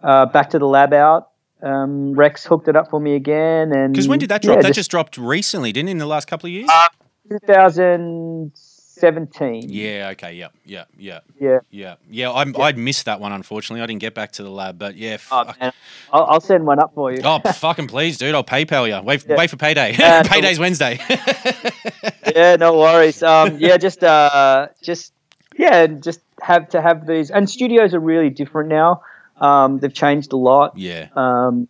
uh, 0.01 0.26
back 0.26 0.49
to 0.51 0.60
the 0.60 0.65
lab 0.65 0.93
out. 0.93 1.30
Um, 1.61 2.14
Rex 2.14 2.45
hooked 2.45 2.68
it 2.69 2.76
up 2.76 2.89
for 2.89 2.99
me 2.99 3.15
again, 3.15 3.72
and 3.73 3.93
Because 3.93 4.07
when 4.07 4.19
did 4.19 4.30
that 4.30 4.43
yeah, 4.43 4.53
drop? 4.53 4.64
that 4.64 4.73
just 4.73 4.89
dropped 4.91 5.18
recently, 5.18 5.72
didn't 5.72 5.89
it? 5.89 5.91
In 5.91 5.97
the 5.99 6.06
last 6.06 6.27
couple 6.27 6.47
of 6.47 6.53
years? 6.53 6.69
Uh, 6.72 6.88
2017. 7.30 9.69
yeah. 9.69 10.10
Okay. 10.14 10.34
Yeah. 10.34 10.47
Yeah. 10.65 10.85
Yeah. 10.97 11.19
Yeah. 11.39 11.60
Yeah. 11.69 11.95
Yeah. 12.10 12.31
I 12.31 12.45
I'd 12.64 12.77
missed 12.77 13.06
that 13.06 13.19
one. 13.19 13.31
Unfortunately, 13.31 13.81
I 13.81 13.85
didn't 13.88 14.01
get 14.01 14.15
back 14.15 14.31
to 14.34 14.43
the 14.43 14.49
lab. 14.49 14.80
But 14.80 14.95
yeah. 14.95 15.18
Oh. 15.31 15.51
I'll, 16.11 16.26
I'll 16.26 16.41
send 16.41 16.65
one 16.65 16.80
up 16.80 16.93
for 16.95 17.11
you. 17.11 17.22
Oh, 17.23 17.39
fucking 17.53 17.88
please, 17.88 18.18
dude! 18.18 18.35
I'll 18.35 18.43
PayPal 18.43 18.88
you. 18.88 19.01
Wait, 19.06 19.26
Yeah. 19.27 19.35
wait 19.38 19.49
for 19.49 19.57
payday. 19.57 19.95
Uh, 20.01 20.23
Payday's 20.27 20.60
Wednesday. 20.60 20.99
yeah, 22.35 22.56
no 22.56 22.77
worries. 22.77 23.22
Um, 23.23 23.57
yeah, 23.60 23.77
just 23.77 24.03
uh, 24.03 24.68
just 24.81 25.14
yeah, 25.60 25.84
and 25.84 26.02
just 26.02 26.22
have 26.41 26.69
to 26.69 26.81
have 26.81 27.06
these. 27.06 27.30
And 27.30 27.48
studios 27.49 27.94
are 27.94 27.99
really 27.99 28.30
different 28.31 28.69
now. 28.69 29.02
Um, 29.38 29.80
they've 29.80 29.94
changed 29.94 30.31
a 30.34 30.38
lot. 30.38 30.77
yeah. 30.77 31.07
Um, 31.15 31.68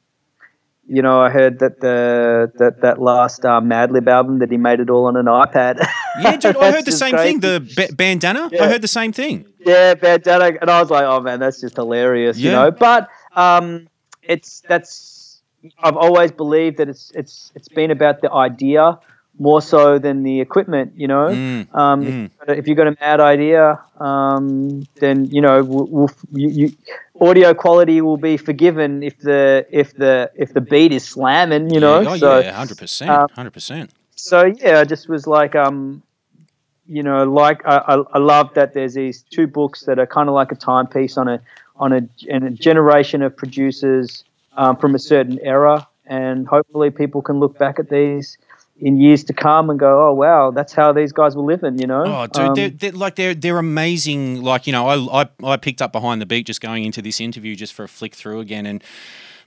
you 0.92 1.04
know, 1.04 1.22
I 1.22 1.30
heard 1.30 1.60
that 1.60 1.82
the 1.82 2.52
that 2.58 2.82
that 2.82 3.00
last 3.00 3.46
uh, 3.46 3.62
Madlib 3.62 4.08
album 4.08 4.40
that 4.40 4.50
he 4.50 4.58
made 4.58 4.80
it 4.80 4.90
all 4.90 5.06
on 5.06 5.16
an 5.18 5.28
iPad. 5.28 5.76
Yeah, 6.20 6.36
dude. 6.38 6.58
I 6.66 6.72
heard 6.72 6.86
the 6.86 6.92
same 6.92 7.16
thing. 7.16 7.42
The 7.42 7.56
ba- 7.78 7.94
bandana. 7.94 8.50
Yeah. 8.52 8.64
I 8.64 8.68
heard 8.70 8.82
the 8.82 8.88
same 9.00 9.12
thing. 9.14 9.46
yeah, 9.64 9.94
bad 9.94 10.24
data, 10.24 10.58
and 10.60 10.68
I 10.70 10.82
was 10.82 10.90
like, 10.90 11.06
oh 11.06 11.20
man, 11.20 11.40
that's 11.40 11.62
just 11.62 11.76
hilarious, 11.76 12.40
Yeah. 12.40 12.46
you 12.46 12.52
know. 12.58 12.72
But 12.72 13.08
um, 13.36 13.88
it's 14.24 14.62
that's 14.68 15.42
I've 15.78 15.96
always 15.98 16.32
believed 16.32 16.78
that 16.78 16.90
it's 16.90 17.12
it's 17.14 17.52
it's 17.54 17.70
been 17.70 17.92
about 17.92 18.22
the 18.22 18.32
idea 18.32 18.98
more 19.40 19.62
so 19.62 19.98
than 19.98 20.24
the 20.24 20.42
equipment, 20.42 20.94
you 20.96 21.08
know. 21.08 21.30
Mm. 21.30 21.76
Um, 21.76 22.06
Mm. 22.06 22.30
if, 22.50 22.68
you've 22.68 22.78
got 22.78 22.88
a 22.88 22.96
mad 23.00 23.20
idea, 23.22 23.80
um, 24.00 24.84
then 25.00 25.26
you 25.32 25.42
know 25.42 25.64
we'll, 25.64 25.88
we'll, 25.88 26.12
you, 26.34 26.50
you, 26.50 26.72
audio 27.20 27.54
quality 27.54 28.02
will 28.02 28.18
be 28.18 28.36
forgiven 28.38 29.02
if 29.02 29.18
the 29.20 29.66
if 29.72 29.96
the 29.96 30.30
if 30.36 30.54
the 30.54 30.62
beat 30.62 30.92
is 30.92 31.06
slamming, 31.06 31.74
you 31.74 31.80
know. 31.80 32.02
Yeah, 32.02 32.10
oh, 32.10 32.18
so 32.18 32.40
yeah, 32.40 32.52
hundred 32.52 32.78
percent, 32.78 33.10
um, 33.10 33.28
hundred 33.34 33.54
percent. 33.54 33.92
so 34.16 34.46
yeah, 34.46 34.80
I 34.80 34.84
just 34.84 35.08
was 35.08 35.26
like, 35.26 35.56
um, 35.56 36.04
you 36.86 37.04
know, 37.04 37.24
like 37.24 37.66
I, 37.66 37.78
I, 37.78 37.96
I 38.16 38.18
love 38.20 38.54
that 38.56 38.74
there's 38.74 38.96
these 38.96 39.22
two 39.24 39.48
books 39.48 39.86
that 39.86 40.00
are 40.00 40.08
kind 40.08 40.28
of 40.28 40.36
like 40.36 40.52
a 40.52 40.56
timepiece 40.56 41.18
on 41.18 41.28
a 41.30 41.42
on 41.78 41.94
a, 41.94 42.02
a 42.30 42.50
generation 42.50 43.22
of 43.22 43.38
producers 43.38 44.26
um, 44.58 44.76
from 44.76 44.96
a 44.96 45.00
certain 45.00 45.40
era, 45.42 45.88
and 46.06 46.46
hopefully 46.46 46.90
people 46.90 47.22
can 47.22 47.40
look 47.40 47.58
back 47.58 47.80
at 47.80 47.90
these 47.90 48.38
in 48.82 48.98
years 48.98 49.24
to 49.26 49.34
come 49.34 49.70
and 49.70 49.80
go, 49.80 50.08
oh 50.08 50.14
wow, 50.14 50.52
that's 50.52 50.74
how 50.74 50.94
these 50.94 51.12
guys 51.12 51.36
were 51.36 51.44
living, 51.44 51.80
you 51.80 51.88
know? 51.88 52.04
Oh, 52.06 52.28
dude, 52.28 52.46
Um, 52.46 52.56
they're, 52.56 52.70
they're 52.70 52.92
like 52.92 53.16
they're 53.16 53.34
they're 53.36 53.60
amazing. 53.60 54.42
Like 54.42 54.68
you 54.68 54.74
know, 54.74 54.88
I, 54.88 55.22
I 55.22 55.30
I 55.44 55.58
picked 55.58 55.82
up 55.82 55.92
behind 55.92 56.22
the 56.22 56.26
beat 56.26 56.46
just 56.46 56.62
going 56.62 56.86
into 56.86 57.02
this 57.02 57.20
interview 57.20 57.56
just 57.56 57.74
for 57.74 57.84
a 57.84 57.88
flick 57.88 58.16
through 58.16 58.40
again, 58.40 58.66
and 58.66 58.84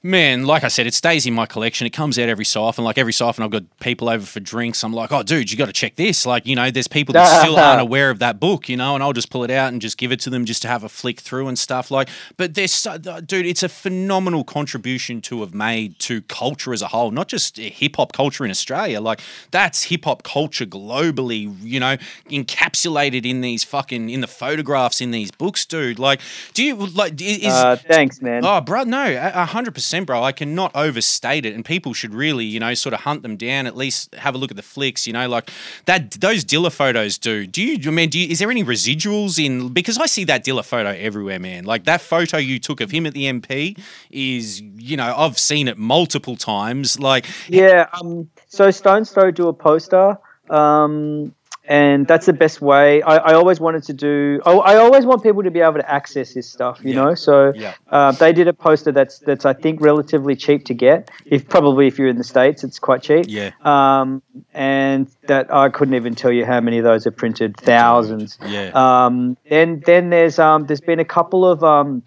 man, 0.03 0.45
like 0.45 0.65
I 0.65 0.69
said, 0.69 0.87
it 0.87 0.95
stays 0.95 1.27
in 1.27 1.35
my 1.35 1.47
collection. 1.47 1.87
It 1.87 1.93
comes 1.93 2.19
out 2.19 2.29
every 2.29 2.45
so 2.45 2.63
often. 2.65 2.85
Like 2.85 2.99
every 2.99 3.13
so 3.13 3.27
often, 3.27 3.45
I've 3.45 3.51
got 3.51 3.65
people 3.79 4.09
over 4.09 4.27
for 4.27 4.41
drinks. 4.41 4.83
I'm 4.83 4.93
like, 4.93 5.13
oh, 5.13 5.23
dude, 5.23 5.51
you 5.51 5.57
got 5.57 5.67
to 5.67 5.73
check 5.73 5.95
this. 5.95 6.27
Like, 6.27 6.47
you 6.47 6.57
know, 6.57 6.71
there's 6.71 6.89
people 6.89 7.13
that 7.13 7.41
still 7.41 7.57
aren't 7.57 7.81
aware 7.89 8.11
of 8.11 8.19
that 8.19 8.41
book, 8.41 8.69
you 8.69 8.77
know, 8.77 8.95
and 8.95 9.03
I'll 9.03 9.13
just 9.13 9.31
pull 9.31 9.45
it 9.45 9.51
out 9.51 9.73
and 9.73 9.81
just 9.81 9.99
give 9.99 10.11
it 10.11 10.21
to 10.21 10.31
them 10.31 10.45
just 10.45 10.63
to 10.63 10.69
have 10.69 10.83
a 10.83 10.89
flick 10.89 11.21
through 11.21 11.49
and 11.49 11.59
stuff. 11.59 11.91
Like, 11.91 12.09
but 12.37 12.55
there's, 12.55 12.73
so, 12.73 12.99
dude, 12.99 13.47
it's 13.47 13.63
a 13.63 13.69
phenomenal 13.69 14.45
contribution 14.45 15.21
to 15.23 15.41
have 15.41 15.55
made 15.55 15.99
to 16.01 16.23
culture 16.23 16.73
as 16.73 16.83
a 16.83 16.89
whole, 16.89 17.11
not 17.11 17.29
just 17.29 17.59
eh, 17.59 17.69
hip 17.69 17.97
hop 17.97 18.13
culture 18.13 18.45
in 18.45 18.51
Australia. 18.51 19.01
Like, 19.01 19.21
that's 19.51 19.85
hip 19.85 20.05
hop 20.05 20.25
culture 20.25 20.67
globally, 20.67 21.55
you 21.63 21.79
know, 21.79 21.97
encapsulated 22.29 23.25
in 23.25 23.41
these 23.41 23.63
fucking, 23.63 24.11
in 24.11 24.21
the 24.21 24.27
photographs 24.27 25.01
in 25.01 25.13
these 25.13 25.31
books, 25.31 25.65
dude. 25.65 25.99
Like, 25.99 26.21
do 26.55 26.65
you, 26.65 26.75
like, 26.75 27.21
is. 27.21 27.53
Uh, 27.53 27.77
thanks, 27.77 28.21
man. 28.21 28.45
Oh, 28.45 28.61
bro, 28.61 28.83
no, 28.83 28.97
100%. 29.07 29.92
Bro, 30.01 30.23
I 30.23 30.33
cannot 30.33 30.75
overstate 30.75 31.47
it, 31.47 31.55
and 31.55 31.65
people 31.65 31.93
should 31.93 32.15
really, 32.15 32.45
you 32.45 32.61
know, 32.61 32.75
sort 32.75 32.95
of 32.95 33.01
hunt 33.01 33.23
them 33.23 33.37
down. 33.37 33.67
At 33.67 33.77
least 33.77 34.15
have 34.15 34.35
a 34.35 34.39
look 34.39 34.51
at 34.51 34.57
the 34.57 34.63
flicks, 34.63 35.07
you 35.07 35.13
know, 35.13 35.29
like 35.29 35.51
that. 35.85 36.13
Those 36.13 36.45
Dilla 36.45 36.73
photos, 36.73 37.19
do. 37.19 37.47
Do 37.47 37.63
you? 37.63 37.79
I 37.89 37.93
mean, 37.93 38.09
do 38.09 38.19
you, 38.19 38.29
is 38.29 38.39
there 38.39 38.51
any 38.51 38.65
residuals 38.65 39.45
in? 39.45 39.69
Because 39.69 39.99
I 39.99 40.07
see 40.07 40.25
that 40.25 40.45
Dilla 40.45 40.65
photo 40.65 40.91
everywhere, 40.91 41.39
man. 41.39 41.65
Like 41.65 41.85
that 41.85 42.01
photo 42.01 42.39
you 42.39 42.59
took 42.59 42.81
of 42.81 42.91
him 42.91 43.07
at 43.07 43.15
the 43.15 43.25
MP 43.25 43.79
is, 44.11 44.61
you 44.61 44.97
know, 44.97 45.15
I've 45.17 45.39
seen 45.39 45.69
it 45.69 45.79
multiple 45.79 46.37
times. 46.37 46.99
Like, 46.99 47.27
yeah. 47.49 47.87
Um, 48.01 48.31
so 48.49 48.71
Stones 48.71 49.11
Throw 49.11 49.31
do 49.31 49.49
a 49.49 49.53
poster. 49.53 50.19
Um, 50.51 51.35
and 51.69 52.07
that's 52.09 52.27
the 52.27 52.33
best 52.33 52.61
way. 52.61 53.03
I, 53.03 53.17
I 53.19 53.33
always 53.35 53.61
wanted 53.61 53.85
to 53.85 53.93
do. 53.93 54.41
I, 54.45 54.51
I 54.53 54.77
always 54.77 55.07
want 55.07 55.23
people 55.23 55.43
to 55.45 55.51
be 55.51 55.61
able 55.61 55.75
to 55.75 55.89
access 55.91 56.35
this 56.35 56.51
stuff, 56.51 56.81
you 56.83 56.91
Yeah. 56.91 57.05
know. 57.05 57.15
So 57.15 57.53
Yeah. 57.55 57.75
uh, 57.91 58.11
they 58.13 58.33
did 58.33 58.49
a 58.49 58.53
poster 58.53 58.91
that's 58.91 59.21
that's 59.21 59.45
I 59.47 59.53
think 59.53 59.81
relatively 59.81 60.35
cheap 60.35 60.65
to 60.67 60.75
get. 60.75 61.11
If 61.25 61.49
probably 61.49 61.87
if 61.87 61.99
you're 61.99 62.09
in 62.09 62.17
the 62.19 62.25
states, 62.25 62.65
it's 62.65 62.79
quite 62.81 63.03
cheap. 63.03 63.27
yeah, 63.29 63.51
Um, 63.63 64.23
and 64.55 65.09
that 65.29 65.55
I 65.55 65.69
couldn't 65.69 65.95
even 65.95 66.15
tell 66.17 66.33
you 66.33 66.45
how 66.45 66.61
many 66.61 66.79
of 66.79 66.85
those 66.85 67.07
are 67.07 67.13
printed. 67.13 67.57
Thousands. 67.57 68.39
yeah, 68.45 68.71
Um, 68.75 69.37
then 69.49 69.83
then 69.87 70.11
there's 70.11 70.39
um, 70.41 70.67
there's 70.67 70.81
been 70.81 70.99
a 71.01 71.05
couple 71.05 71.45
of 71.49 71.63
um, 71.63 72.03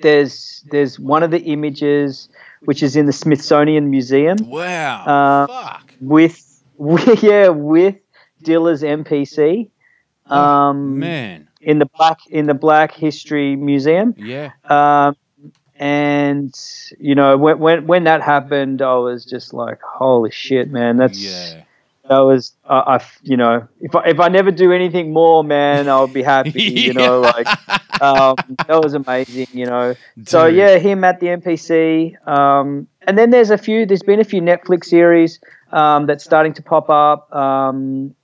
there's 0.00 0.64
there's 0.70 0.98
one 0.98 1.22
of 1.22 1.30
the 1.30 1.40
images 1.40 2.28
which 2.64 2.82
is 2.82 2.96
in 2.96 3.06
the 3.06 3.12
Smithsonian 3.12 3.90
Museum 3.90 4.36
wow, 4.48 5.04
uh, 5.04 5.46
fuck, 5.46 5.94
with, 6.00 6.62
with 6.76 7.22
yeah 7.22 7.48
with 7.48 7.96
Dilla's 8.42 8.82
MPC 8.82 9.70
um, 10.30 10.98
man, 10.98 11.48
in 11.60 11.78
the 11.78 11.86
black 11.86 12.18
in 12.28 12.46
the 12.46 12.54
Black 12.54 12.92
History 12.92 13.56
Museum. 13.56 14.14
yeah, 14.18 14.50
Um, 14.64 15.16
and 15.76 16.54
you 16.98 17.14
know 17.14 17.36
when, 17.36 17.58
when 17.58 17.86
when 17.86 18.04
that 18.04 18.22
happened, 18.22 18.82
I 18.82 18.94
was 18.96 19.24
just 19.24 19.54
like, 19.54 19.80
holy 19.80 20.30
shit, 20.30 20.70
man! 20.70 20.96
That's 20.96 21.18
yeah. 21.18 21.62
that 22.08 22.18
was 22.18 22.52
uh, 22.64 22.98
I 22.98 23.04
you 23.22 23.36
know 23.36 23.68
if 23.80 23.94
I, 23.94 24.08
if 24.08 24.20
I 24.20 24.28
never 24.28 24.50
do 24.50 24.72
anything 24.72 25.12
more, 25.12 25.42
man, 25.44 25.88
I'll 25.88 26.06
be 26.06 26.22
happy. 26.22 26.62
You 26.78 26.94
know, 26.94 27.20
like 27.20 27.46
um, 28.02 28.36
that 28.66 28.80
was 28.82 28.94
amazing. 28.94 29.48
You 29.52 29.66
know, 29.66 29.94
so 30.26 30.46
yeah, 30.46 30.78
him 30.78 31.04
at 31.04 31.20
the 31.20 31.28
MPC, 31.28 32.26
um, 32.26 32.88
and 33.06 33.16
then 33.16 33.30
there's 33.30 33.50
a 33.50 33.58
few. 33.58 33.86
There's 33.86 34.02
been 34.02 34.20
a 34.20 34.24
few 34.24 34.42
Netflix 34.42 34.86
series 34.86 35.40
um, 35.70 36.06
that's 36.06 36.24
starting 36.24 36.54
to 36.54 36.62
pop 36.62 36.90
up. 36.90 37.34
Um, 37.34 38.14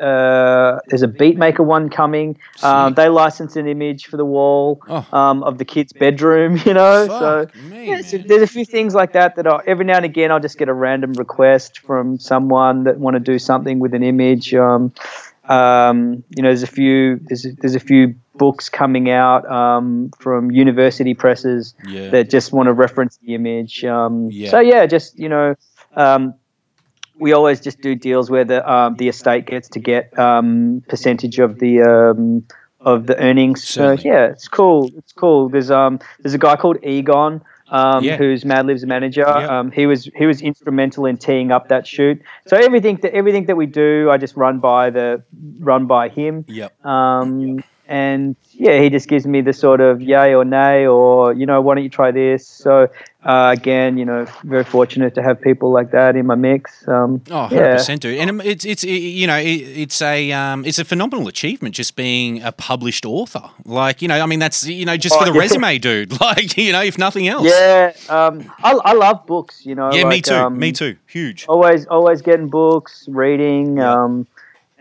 uh, 0.00 0.80
there's 0.88 1.02
a 1.02 1.08
Beatmaker 1.08 1.64
one 1.64 1.88
coming. 1.88 2.38
Um, 2.62 2.94
they 2.94 3.08
license 3.08 3.56
an 3.56 3.68
image 3.68 4.06
for 4.06 4.16
the 4.16 4.24
wall 4.24 4.80
Oh. 4.88 5.06
um, 5.12 5.42
of 5.42 5.58
the 5.58 5.64
kid's 5.64 5.92
bedroom. 5.92 6.56
You 6.66 6.74
know, 6.74 7.06
so 7.06 7.46
Fuck 7.46 7.56
me, 7.64 7.88
yeah, 7.88 8.00
so 8.02 8.18
there's 8.18 8.42
a 8.42 8.46
few 8.46 8.64
things 8.64 8.94
like 8.94 9.12
that 9.12 9.36
that 9.36 9.46
are, 9.46 9.62
every 9.66 9.84
now 9.84 9.96
and 9.96 10.04
again 10.04 10.30
I'll 10.30 10.40
just 10.40 10.56
get 10.58 10.68
a 10.68 10.72
random 10.72 11.12
request 11.14 11.80
from 11.80 12.18
someone 12.18 12.84
that 12.84 12.98
want 12.98 13.14
to 13.14 13.20
do 13.20 13.38
something 13.38 13.78
with 13.78 13.94
an 13.94 14.02
image. 14.02 14.54
Um, 14.54 14.92
um, 15.48 16.22
you 16.34 16.42
know, 16.42 16.48
there's 16.48 16.62
a 16.62 16.68
few 16.68 17.18
there's 17.24 17.44
a, 17.44 17.52
there's 17.52 17.74
a 17.74 17.80
few 17.80 18.14
books 18.36 18.68
coming 18.68 19.10
out 19.10 19.48
um, 19.50 20.10
from 20.18 20.50
university 20.50 21.14
presses 21.14 21.74
yeah. 21.86 22.10
that 22.10 22.30
just 22.30 22.52
want 22.52 22.68
to 22.68 22.72
reference 22.72 23.18
the 23.18 23.34
image. 23.34 23.84
Um, 23.84 24.30
Yeah. 24.30 24.50
So 24.50 24.60
yeah, 24.60 24.86
just 24.86 25.18
you 25.18 25.28
know, 25.28 25.56
um, 25.96 26.34
we 27.18 27.32
always 27.32 27.60
just 27.60 27.80
do 27.80 27.94
deals 27.94 28.30
where 28.30 28.44
the 28.44 28.68
um, 28.70 28.96
the 28.96 29.08
estate 29.08 29.46
gets 29.46 29.68
to 29.70 29.80
get 29.80 30.16
um, 30.18 30.82
percentage 30.88 31.38
of 31.38 31.58
the 31.58 31.82
um, 31.82 32.44
of 32.80 33.06
the 33.06 33.16
earnings. 33.18 33.64
Certainly. 33.64 34.02
So 34.02 34.08
yeah, 34.08 34.26
it's 34.26 34.48
cool. 34.48 34.90
It's 34.96 35.12
cool. 35.12 35.48
There's 35.48 35.70
um 35.70 36.00
there's 36.20 36.34
a 36.34 36.38
guy 36.38 36.56
called 36.56 36.78
Egon. 36.84 37.42
Um, 37.68 38.04
Yeah. 38.04 38.18
who's 38.18 38.44
Madlib's 38.44 38.84
manager? 38.84 39.24
Yep. 39.26 39.50
Um, 39.50 39.70
he 39.70 39.86
was 39.86 40.10
he 40.14 40.26
was 40.26 40.42
instrumental 40.42 41.06
in 41.06 41.16
teeing 41.16 41.50
up 41.50 41.68
that 41.68 41.86
shoot. 41.86 42.20
So 42.46 42.56
everything 42.56 42.96
that 43.02 43.14
everything 43.14 43.46
that 43.46 43.56
we 43.56 43.64
do, 43.64 44.10
I 44.10 44.18
just 44.18 44.36
run 44.36 44.58
by 44.58 44.90
the 44.90 45.22
run 45.58 45.86
by 45.86 46.08
him. 46.10 46.44
Yep. 46.48 46.84
Um, 46.84 47.64
and 47.88 48.36
yeah, 48.52 48.80
he 48.80 48.90
just 48.90 49.08
gives 49.08 49.26
me 49.26 49.40
the 49.40 49.52
sort 49.52 49.80
of 49.80 50.00
yay 50.00 50.34
or 50.34 50.44
nay, 50.44 50.86
or 50.86 51.32
you 51.32 51.46
know, 51.46 51.60
why 51.60 51.74
don't 51.74 51.84
you 51.84 51.90
try 51.90 52.10
this? 52.10 52.46
So 52.46 52.88
uh, 53.24 53.54
again, 53.56 53.96
you 53.98 54.04
know, 54.04 54.26
very 54.44 54.62
fortunate 54.64 55.14
to 55.14 55.22
have 55.22 55.40
people 55.40 55.70
like 55.72 55.90
that 55.90 56.14
in 56.16 56.26
my 56.26 56.34
mix. 56.34 56.86
Um, 56.86 57.22
oh, 57.30 57.42
100 57.42 57.56
yeah. 57.56 57.72
percent, 57.76 58.02
dude. 58.02 58.18
And 58.18 58.40
it's 58.42 58.64
it's 58.64 58.84
you 58.84 59.26
know 59.26 59.36
it, 59.38 59.44
it's 59.46 60.00
a 60.02 60.30
um, 60.32 60.64
it's 60.64 60.78
a 60.78 60.84
phenomenal 60.84 61.28
achievement 61.28 61.74
just 61.74 61.96
being 61.96 62.42
a 62.42 62.52
published 62.52 63.04
author. 63.06 63.50
Like 63.64 64.00
you 64.02 64.08
know, 64.08 64.20
I 64.20 64.26
mean 64.26 64.38
that's 64.38 64.66
you 64.66 64.84
know 64.84 64.96
just 64.96 65.16
for 65.16 65.22
Oh, 65.22 65.26
the 65.26 65.32
yeah. 65.34 65.40
resume, 65.40 65.78
dude. 65.88 66.20
Like 66.20 66.56
you 66.56 66.72
know, 66.72 66.82
if 66.82 66.98
nothing 66.98 67.26
else. 67.28 67.48
Yeah, 67.48 67.92
um, 68.08 68.50
I, 68.62 68.72
I 68.72 68.92
love 68.92 69.26
books. 69.26 69.64
You 69.66 69.74
know, 69.74 69.92
Yeah, 69.92 70.04
me 70.08 70.20
too. 70.20 70.34
um, 70.34 70.58
me 70.58 70.72
too. 70.72 70.96
Huge. 71.06 71.46
Always, 71.48 71.86
always 71.86 72.22
getting 72.22 72.48
books, 72.48 73.06
reading, 73.08 73.78
Yeah. 73.78 74.04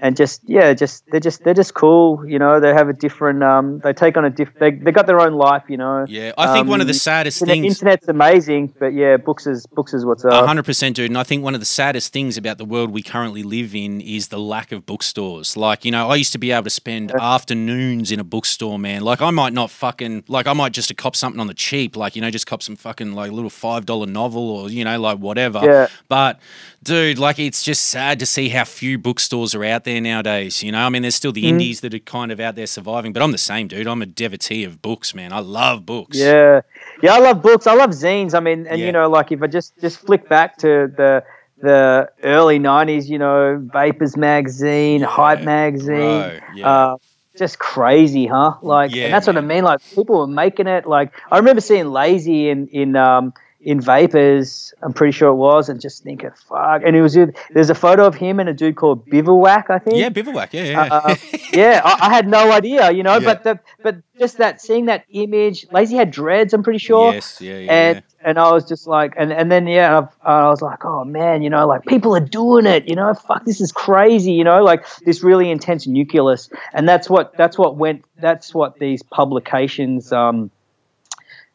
Um, 0.01 0.07
and 0.07 0.17
just 0.17 0.41
yeah, 0.47 0.73
just 0.73 1.05
they're 1.11 1.19
just 1.19 1.43
they're 1.43 1.53
just 1.53 1.73
cool. 1.73 2.25
You 2.27 2.39
know, 2.39 2.59
they 2.59 2.73
have 2.73 2.89
a 2.89 2.93
different. 2.93 3.43
Um, 3.43 3.79
they 3.79 3.93
take 3.93 4.17
on 4.17 4.25
a 4.25 4.29
diff. 4.29 4.49
They 4.59 4.71
they 4.71 4.91
got 4.91 5.05
their 5.07 5.19
own 5.19 5.33
life. 5.33 5.63
You 5.69 5.77
know. 5.77 6.05
Yeah, 6.09 6.31
I 6.37 6.53
think 6.53 6.67
one 6.67 6.81
of 6.81 6.87
the 6.87 6.93
Um, 6.93 6.97
saddest 6.97 7.41
Internet, 7.41 7.61
things. 7.63 7.75
internet's 7.77 8.07
amazing, 8.07 8.73
but 8.79 8.93
yeah, 8.93 9.17
books 9.17 9.47
is 9.47 9.65
books 9.67 9.93
is 9.93 10.05
what's 10.05 10.25
up. 10.25 10.45
hundred 10.45 10.65
percent, 10.65 10.95
dude. 10.95 11.09
And 11.11 11.17
I 11.17 11.23
think 11.23 11.43
one 11.43 11.53
of 11.53 11.59
the 11.61 11.65
saddest 11.65 12.11
things 12.13 12.37
about 12.37 12.57
the 12.57 12.65
world 12.65 12.91
we 12.91 13.01
currently 13.01 13.43
live 13.43 13.75
in 13.75 14.01
is 14.01 14.27
the 14.29 14.39
lack 14.39 14.71
of 14.71 14.85
bookstores. 14.85 15.55
Like, 15.55 15.85
you 15.85 15.91
know, 15.91 16.09
I 16.09 16.15
used 16.15 16.31
to 16.33 16.37
be 16.39 16.51
able 16.51 16.63
to 16.63 16.69
spend 16.69 17.11
afternoons 17.11 18.11
in 18.11 18.19
a 18.19 18.23
bookstore, 18.23 18.79
man. 18.79 19.01
Like, 19.03 19.21
I 19.21 19.29
might 19.31 19.53
not 19.53 19.69
fucking 19.71 20.23
like 20.27 20.47
I 20.47 20.53
might 20.53 20.73
just 20.73 20.95
cop 20.97 21.15
something 21.15 21.39
on 21.39 21.47
the 21.47 21.53
cheap, 21.53 21.95
like 21.95 22.15
you 22.15 22.21
know, 22.21 22.29
just 22.29 22.47
cop 22.47 22.61
some 22.63 22.75
fucking 22.75 23.13
like 23.13 23.31
little 23.31 23.49
five 23.49 23.85
dollar 23.85 24.05
novel 24.07 24.49
or 24.49 24.69
you 24.69 24.83
know, 24.83 24.99
like 24.99 25.17
whatever. 25.19 25.59
Yeah. 25.63 25.87
But 26.07 26.39
dude, 26.83 27.19
like 27.19 27.39
it's 27.39 27.63
just 27.63 27.85
sad 27.85 28.19
to 28.19 28.25
see 28.25 28.49
how 28.49 28.63
few 28.63 28.97
bookstores 28.97 29.53
are 29.55 29.63
out 29.65 29.83
there 29.83 29.90
nowadays. 29.99 30.63
You 30.63 30.71
know, 30.71 30.79
I 30.85 30.89
mean, 30.89 31.01
there's 31.01 31.15
still 31.15 31.31
the 31.31 31.43
Mm. 31.43 31.49
indies 31.49 31.81
that 31.81 31.93
are 31.93 31.99
kind 31.99 32.31
of 32.31 32.39
out 32.39 32.55
there 32.55 32.67
surviving, 32.67 33.11
but 33.13 33.21
I'm 33.21 33.31
the 33.31 33.37
same, 33.37 33.67
dude. 33.67 33.87
I'm 33.87 34.01
a 34.01 34.05
devotee 34.05 34.63
of 34.63 34.81
books, 34.81 35.13
man. 35.13 35.33
I 35.33 35.39
love 35.39 35.85
books. 35.85 36.17
Yeah, 36.17 36.61
yeah, 37.03 37.13
I 37.15 37.19
love 37.19 37.41
books. 37.41 37.67
I 37.67 37.73
love 37.73 37.89
zines. 37.91 38.33
I 38.33 38.39
mean, 38.39 38.67
and 38.67 38.79
Yeah. 38.79 38.85
you 38.87 38.91
know, 38.91 39.09
like 39.09 39.31
if 39.31 39.41
I 39.41 39.47
just 39.47 39.73
just 39.81 39.99
flick 39.99 40.29
back 40.29 40.57
to 40.59 40.91
the 40.95 41.23
the 41.61 42.09
early 42.23 42.57
'90s, 42.59 43.07
you 43.09 43.19
know, 43.19 43.59
Vapors 43.73 44.17
magazine, 44.17 45.01
Hype 45.01 45.41
magazine, 45.43 46.21
Bro, 46.21 46.39
yeah. 46.55 46.67
uh, 46.69 46.97
just 47.37 47.59
crazy, 47.59 48.25
huh? 48.25 48.55
Like, 48.61 48.93
Yeah, 48.93 49.05
and 49.05 49.13
that's 49.13 49.27
what 49.27 49.37
I 49.37 49.41
mean. 49.41 49.63
Like, 49.63 49.79
people 49.95 50.17
were 50.19 50.27
making 50.27 50.67
it. 50.67 50.85
Like, 50.87 51.13
I 51.31 51.37
remember 51.37 51.61
seeing 51.61 51.85
Lazy 51.91 52.49
in 52.49 52.67
in 52.69 52.95
um 52.95 53.33
in 53.63 53.79
Vapors. 53.79 54.73
I'm 54.81 54.93
pretty 54.93 55.11
sure 55.11 55.29
it 55.29 55.35
was, 55.35 55.69
and 55.69 55.79
just 55.79 56.03
thinking, 56.03 56.31
fuck. 56.47 56.81
And 56.85 56.95
it 56.95 57.01
was 57.01 57.17
there's 57.51 57.69
a 57.69 57.75
photo 57.75 58.05
of 58.05 58.15
him 58.15 58.39
and 58.39 58.49
a 58.49 58.53
dude 58.53 58.75
called 58.75 59.05
Bivouac, 59.05 59.69
I 59.69 59.79
think. 59.79 59.97
yeah, 59.97 60.09
bivouac. 60.09 60.53
Yeah, 60.53 60.63
yeah. 60.63 60.81
Uh, 60.91 61.15
yeah, 61.53 61.81
I, 61.83 62.07
I 62.07 62.13
had 62.13 62.27
no 62.27 62.51
idea, 62.51 62.91
you 62.91 63.03
know, 63.03 63.17
Yeah. 63.17 63.25
but 63.33 63.43
the, 63.43 63.59
but 63.83 63.97
just 64.17 64.37
that 64.37 64.61
seeing 64.61 64.85
that 64.85 65.05
image, 65.09 65.65
Lazy 65.71 65.95
had 65.95 66.11
dreads, 66.11 66.53
I'm 66.53 66.63
pretty 66.63 66.79
sure, 66.79 67.13
yes, 67.13 67.39
yeah, 67.41 67.57
yeah. 67.57 67.71
and 67.71 67.95
yeah. 67.97 68.27
and 68.29 68.39
I 68.39 68.51
was 68.51 68.67
just 68.67 68.87
like, 68.87 69.13
and 69.17 69.31
and 69.31 69.51
then 69.51 69.67
yeah, 69.67 69.97
I've, 69.99 70.09
I 70.23 70.47
was 70.49 70.61
like, 70.61 70.83
oh 70.85 71.03
man, 71.05 71.41
you 71.41 71.49
know, 71.49 71.67
like 71.67 71.85
people 71.85 72.15
are 72.15 72.19
doing 72.19 72.65
it, 72.65 72.87
you 72.87 72.95
know, 72.95 73.13
fuck, 73.13 73.45
this 73.45 73.61
is 73.61 73.71
crazy, 73.71 74.33
you 74.33 74.43
know, 74.43 74.63
like 74.63 74.85
this 75.05 75.23
really 75.23 75.51
intense 75.51 75.85
nucleus, 75.87 76.49
and 76.73 76.87
that's 76.89 77.09
what 77.09 77.35
that's 77.37 77.57
what 77.57 77.75
went, 77.77 78.05
that's 78.19 78.53
what 78.55 78.79
these 78.79 79.03
publications 79.03 80.11
um 80.11 80.49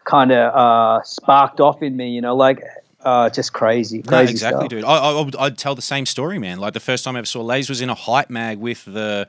kind 0.06 0.32
of 0.32 0.54
uh 0.54 1.02
sparked 1.02 1.60
off 1.60 1.82
in 1.82 1.96
me, 1.96 2.10
you 2.10 2.22
know, 2.22 2.34
like. 2.34 2.62
Uh, 3.04 3.30
just 3.30 3.52
crazy, 3.52 3.98
No, 3.98 4.02
crazy 4.18 4.32
exactly, 4.32 4.62
stuff. 4.62 4.68
dude. 4.70 4.84
I, 4.84 4.96
I, 4.96 5.12
I 5.12 5.20
would, 5.20 5.36
I'd 5.36 5.56
tell 5.56 5.76
the 5.76 5.82
same 5.82 6.06
story, 6.06 6.40
man. 6.40 6.58
Like 6.58 6.72
the 6.74 6.80
first 6.80 7.04
time 7.04 7.14
I 7.14 7.20
ever 7.20 7.26
saw 7.26 7.40
Lays 7.40 7.68
was 7.68 7.80
in 7.80 7.88
a 7.88 7.94
hype 7.94 8.30
mag 8.30 8.58
with 8.58 8.84
the 8.84 9.28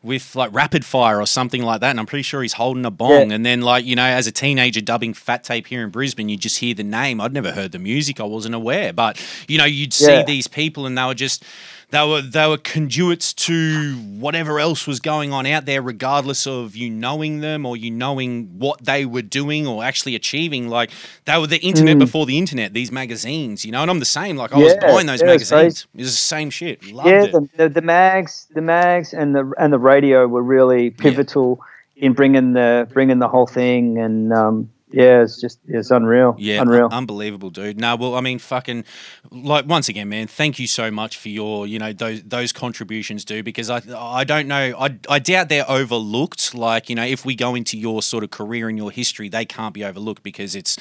with 0.00 0.36
like 0.36 0.54
rapid 0.54 0.84
fire 0.84 1.20
or 1.20 1.26
something 1.26 1.62
like 1.62 1.80
that, 1.80 1.90
and 1.90 1.98
I'm 1.98 2.06
pretty 2.06 2.22
sure 2.22 2.42
he's 2.42 2.52
holding 2.52 2.84
a 2.84 2.90
bong. 2.92 3.30
Yeah. 3.30 3.34
And 3.34 3.44
then 3.44 3.62
like 3.62 3.84
you 3.84 3.96
know, 3.96 4.04
as 4.04 4.28
a 4.28 4.30
teenager 4.32 4.80
dubbing 4.80 5.12
Fat 5.14 5.42
Tape 5.42 5.66
here 5.66 5.82
in 5.82 5.90
Brisbane, 5.90 6.28
you 6.28 6.36
just 6.36 6.58
hear 6.60 6.72
the 6.74 6.84
name. 6.84 7.20
I'd 7.20 7.32
never 7.32 7.50
heard 7.50 7.72
the 7.72 7.80
music. 7.80 8.20
I 8.20 8.24
wasn't 8.24 8.54
aware, 8.54 8.92
but 8.92 9.20
you 9.48 9.58
know, 9.58 9.64
you'd 9.64 9.92
see 9.94 10.12
Yeah. 10.12 10.22
these 10.22 10.46
people, 10.46 10.86
and 10.86 10.96
they 10.96 11.04
were 11.04 11.14
just. 11.14 11.42
They 11.90 12.06
were 12.06 12.20
they 12.20 12.48
were 12.48 12.58
conduits 12.58 13.32
to 13.34 13.94
whatever 14.18 14.58
else 14.58 14.86
was 14.86 15.00
going 15.00 15.32
on 15.32 15.46
out 15.46 15.66
there, 15.66 15.80
regardless 15.80 16.46
of 16.46 16.74
you 16.74 16.90
knowing 16.90 17.40
them 17.40 17.64
or 17.64 17.76
you 17.76 17.90
knowing 17.90 18.58
what 18.58 18.84
they 18.84 19.04
were 19.04 19.22
doing 19.22 19.66
or 19.66 19.84
actually 19.84 20.14
achieving. 20.14 20.68
Like 20.68 20.90
they 21.26 21.38
were 21.38 21.46
the 21.46 21.58
internet 21.58 21.98
before 21.98 22.26
the 22.26 22.38
internet. 22.38 22.72
These 22.72 22.90
magazines, 22.90 23.64
you 23.64 23.72
know, 23.72 23.82
and 23.82 23.90
I'm 23.90 23.98
the 24.00 24.04
same. 24.04 24.36
Like 24.36 24.52
I 24.52 24.58
was 24.58 24.76
Mm. 24.76 24.80
Buying 24.92 25.06
those 25.06 25.20
yeah, 25.20 25.26
magazines. 25.28 25.86
It 25.94 25.98
was 26.02 26.12
the 26.12 26.16
same 26.16 26.50
shit. 26.50 26.84
Loved 26.92 27.08
yeah, 27.08 27.24
it. 27.24 27.32
the, 27.32 27.48
the, 27.56 27.68
the 27.68 27.82
mags, 27.82 28.46
the 28.54 28.60
mags, 28.60 29.12
and 29.14 29.34
the 29.34 29.52
and 29.58 29.72
the 29.72 29.78
radio 29.78 30.26
were 30.26 30.42
really 30.42 30.90
pivotal 30.90 31.60
in 31.96 32.12
bringing 32.12 32.52
the 32.52 32.88
bringing 32.92 33.18
the 33.18 33.28
whole 33.28 33.46
thing, 33.46 33.98
and 33.98 34.32
um, 34.32 34.70
yeah, 34.92 35.22
it's 35.22 35.40
just 35.40 35.58
it's 35.66 35.90
unreal, 35.90 36.36
Yeah, 36.38 36.62
unreal. 36.62 36.88
unbelievable, 36.92 37.50
dude. 37.50 37.78
No, 37.80 37.96
well, 37.96 38.14
I 38.14 38.20
mean, 38.20 38.38
fucking, 38.38 38.84
like 39.32 39.66
once 39.66 39.88
again, 39.88 40.08
man. 40.08 40.28
Thank 40.28 40.58
you 40.60 40.66
so 40.68 40.90
much 40.92 41.16
for 41.16 41.28
your, 41.28 41.66
you 41.66 41.78
know, 41.78 41.92
those 41.92 42.22
those 42.22 42.52
contributions, 42.52 43.24
dude. 43.24 43.44
Because 43.44 43.68
I 43.68 43.82
I 43.96 44.22
don't 44.24 44.46
know, 44.46 44.74
I 44.78 44.96
I 45.08 45.18
doubt 45.18 45.48
they're 45.48 45.68
overlooked. 45.68 46.54
Like 46.54 46.88
you 46.88 46.94
know, 46.94 47.04
if 47.04 47.24
we 47.24 47.34
go 47.34 47.54
into 47.56 47.76
your 47.76 48.00
sort 48.00 48.22
of 48.22 48.30
career 48.30 48.68
and 48.68 48.78
your 48.78 48.92
history, 48.92 49.28
they 49.28 49.44
can't 49.44 49.74
be 49.74 49.84
overlooked 49.84 50.22
because 50.22 50.54
it's 50.54 50.78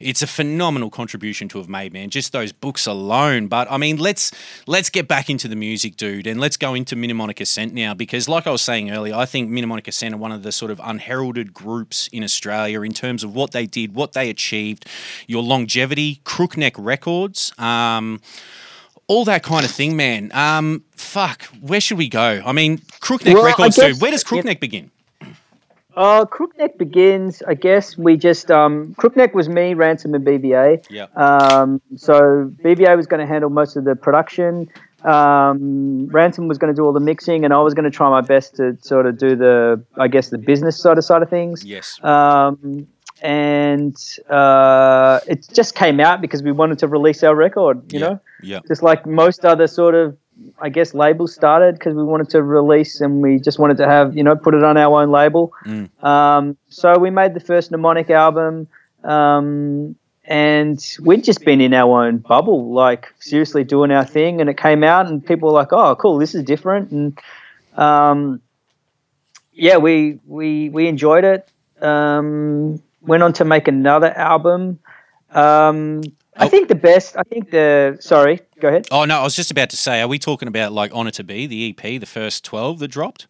it's 0.00 0.22
a 0.22 0.28
phenomenal 0.28 0.88
contribution 0.88 1.48
to 1.48 1.58
have 1.58 1.68
made, 1.68 1.92
man. 1.92 2.10
Just 2.10 2.32
those 2.32 2.52
books 2.52 2.86
alone. 2.86 3.48
But 3.48 3.70
I 3.72 3.76
mean, 3.76 3.96
let's 3.96 4.30
let's 4.68 4.88
get 4.88 5.08
back 5.08 5.28
into 5.28 5.48
the 5.48 5.56
music, 5.56 5.96
dude, 5.96 6.28
and 6.28 6.40
let's 6.40 6.56
go 6.56 6.74
into 6.74 6.94
Mnemonic 6.94 7.40
Ascent 7.40 7.74
now 7.74 7.92
because, 7.92 8.28
like 8.28 8.46
I 8.46 8.50
was 8.50 8.62
saying 8.62 8.90
earlier, 8.92 9.16
I 9.16 9.26
think 9.26 9.50
Mnemonic 9.50 9.88
Ascent 9.88 10.14
are 10.14 10.18
one 10.18 10.30
of 10.30 10.44
the 10.44 10.52
sort 10.52 10.70
of 10.70 10.80
unheralded 10.84 11.52
groups 11.52 12.08
in 12.12 12.22
Australia 12.22 12.82
in 12.82 12.92
terms 12.92 13.24
of 13.24 13.34
what 13.34 13.47
they 13.52 13.66
did, 13.66 13.94
what 13.94 14.12
they 14.12 14.30
achieved, 14.30 14.86
your 15.26 15.42
longevity, 15.42 16.20
Crookneck 16.24 16.72
Records. 16.78 17.52
Um, 17.58 18.20
all 19.06 19.24
that 19.24 19.42
kind 19.42 19.64
of 19.64 19.70
thing, 19.70 19.96
man. 19.96 20.30
Um, 20.34 20.84
fuck, 20.96 21.42
where 21.60 21.80
should 21.80 21.96
we 21.98 22.08
go? 22.08 22.42
I 22.44 22.52
mean, 22.52 22.78
Crookneck 23.00 23.34
Well, 23.34 23.44
Records, 23.44 23.76
guess- 23.76 23.92
dude. 23.94 24.02
Where 24.02 24.10
does 24.10 24.22
Crookneck 24.24 24.60
begin? 24.60 24.90
Uh, 25.96 26.24
Crookneck 26.26 26.78
begins. 26.78 27.42
I 27.48 27.54
guess 27.54 27.98
we 27.98 28.16
just 28.16 28.52
um, 28.52 28.94
Crookneck 29.00 29.34
was 29.34 29.48
me, 29.48 29.74
Ransom, 29.74 30.14
and 30.14 30.24
BVA. 30.24 30.84
Yeah. 30.90 31.06
Um, 31.16 31.80
so 31.96 32.52
BVA 32.62 32.96
was 32.96 33.08
going 33.08 33.18
to 33.18 33.26
handle 33.26 33.50
most 33.50 33.74
of 33.76 33.82
the 33.82 33.96
production. 33.96 34.68
Um, 35.02 36.06
Ransom 36.08 36.46
was 36.46 36.56
going 36.58 36.72
to 36.72 36.76
do 36.76 36.84
all 36.84 36.92
the 36.92 37.00
mixing, 37.00 37.44
and 37.44 37.52
I 37.52 37.58
was 37.60 37.74
going 37.74 37.84
to 37.84 37.90
try 37.90 38.08
my 38.10 38.20
best 38.20 38.54
to 38.56 38.76
sort 38.80 39.06
of 39.06 39.18
do 39.18 39.34
the, 39.34 39.82
I 39.96 40.06
guess, 40.06 40.28
the 40.28 40.38
business 40.38 40.78
side 40.80 40.98
of 40.98 41.04
side 41.04 41.22
of 41.22 41.30
things. 41.30 41.64
Yes. 41.64 41.98
um, 42.04 42.86
and 43.22 43.96
uh, 44.30 45.20
it 45.26 45.46
just 45.52 45.74
came 45.74 46.00
out 46.00 46.20
because 46.20 46.42
we 46.42 46.52
wanted 46.52 46.78
to 46.80 46.88
release 46.88 47.22
our 47.22 47.34
record. 47.34 47.92
You 47.92 47.98
Yeah, 48.00 48.06
know, 48.06 48.20
yeah. 48.42 48.60
just 48.68 48.82
like 48.82 49.06
most 49.06 49.44
other 49.44 49.66
sort 49.66 49.94
of, 49.94 50.16
I 50.60 50.68
guess, 50.68 50.94
labels 50.94 51.34
started 51.34 51.74
because 51.74 51.94
we 51.94 52.02
wanted 52.04 52.28
to 52.30 52.42
release 52.42 53.00
and 53.00 53.20
we 53.22 53.38
just 53.40 53.58
wanted 53.58 53.76
to 53.78 53.86
have 53.86 54.16
you 54.16 54.22
know 54.22 54.36
put 54.36 54.54
it 54.54 54.62
on 54.64 54.76
our 54.76 55.02
own 55.02 55.10
label. 55.10 55.52
Mm. 55.64 55.88
Um, 56.02 56.56
so 56.68 56.98
we 56.98 57.10
made 57.10 57.34
the 57.34 57.40
first 57.40 57.70
mnemonic 57.70 58.10
album. 58.10 58.68
Um, 59.04 59.96
and 60.24 60.78
we'd 61.00 61.24
just 61.24 61.42
been 61.42 61.60
in 61.62 61.72
our 61.72 62.04
own 62.04 62.18
bubble, 62.18 62.72
like 62.74 63.06
seriously 63.18 63.64
doing 63.64 63.90
our 63.90 64.04
thing, 64.04 64.42
and 64.42 64.50
it 64.50 64.58
came 64.58 64.84
out, 64.84 65.06
and 65.06 65.24
people 65.24 65.48
were 65.48 65.54
like, 65.54 65.72
"Oh, 65.72 65.96
cool, 65.96 66.18
this 66.18 66.34
is 66.34 66.42
different," 66.44 66.90
and 66.90 67.18
um, 67.78 68.42
yeah, 69.54 69.78
we 69.78 70.18
we 70.26 70.68
we 70.68 70.86
enjoyed 70.86 71.24
it. 71.24 71.48
Um, 71.80 72.82
went 73.00 73.22
on 73.22 73.32
to 73.34 73.44
make 73.44 73.68
another 73.68 74.12
album. 74.16 74.78
Um, 75.30 76.02
I 76.36 76.46
Oh. 76.46 76.48
think 76.48 76.68
the 76.68 76.74
best. 76.74 77.16
I 77.16 77.22
think 77.24 77.50
the 77.50 77.96
sorry. 78.00 78.40
Go 78.60 78.68
ahead. 78.68 78.86
Oh 78.90 79.04
no, 79.04 79.18
I 79.20 79.24
was 79.24 79.34
just 79.34 79.50
about 79.50 79.70
to 79.70 79.76
say, 79.76 80.00
are 80.00 80.08
we 80.08 80.18
talking 80.18 80.48
about 80.48 80.72
like 80.72 80.90
Honor 80.94 81.10
to 81.12 81.24
Be, 81.24 81.46
the 81.46 81.70
EP, 81.70 82.00
the 82.00 82.06
first 82.06 82.44
twelve 82.44 82.78
that 82.78 82.88
dropped? 82.88 83.26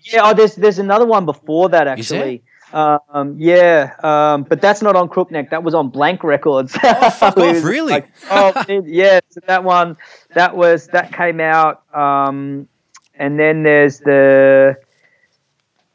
Yeah. 0.00 0.20
Oh, 0.24 0.34
there's 0.34 0.54
there's 0.56 0.78
another 0.78 1.06
one 1.06 1.24
before 1.24 1.68
that 1.70 1.86
actually. 1.88 2.42
Um, 2.72 3.34
yeah, 3.36 3.94
um, 4.04 4.44
but 4.44 4.60
that's 4.60 4.80
not 4.80 4.94
on 4.94 5.08
Crookneck. 5.08 5.50
That 5.50 5.64
was 5.64 5.74
on 5.74 5.88
Blank 5.88 6.22
Records. 6.22 6.76
Oh, 6.84 7.10
fuck 7.10 7.36
off, 7.38 7.64
really? 7.64 7.90
like, 7.94 8.08
oh, 8.30 8.52
yeah. 8.86 9.18
So 9.30 9.40
that 9.48 9.64
one, 9.64 9.96
that 10.34 10.54
was 10.56 10.86
that 10.88 11.12
came 11.12 11.40
out. 11.40 11.82
Um, 11.92 12.68
and 13.16 13.40
then 13.40 13.64
there's 13.64 13.98
the, 13.98 14.76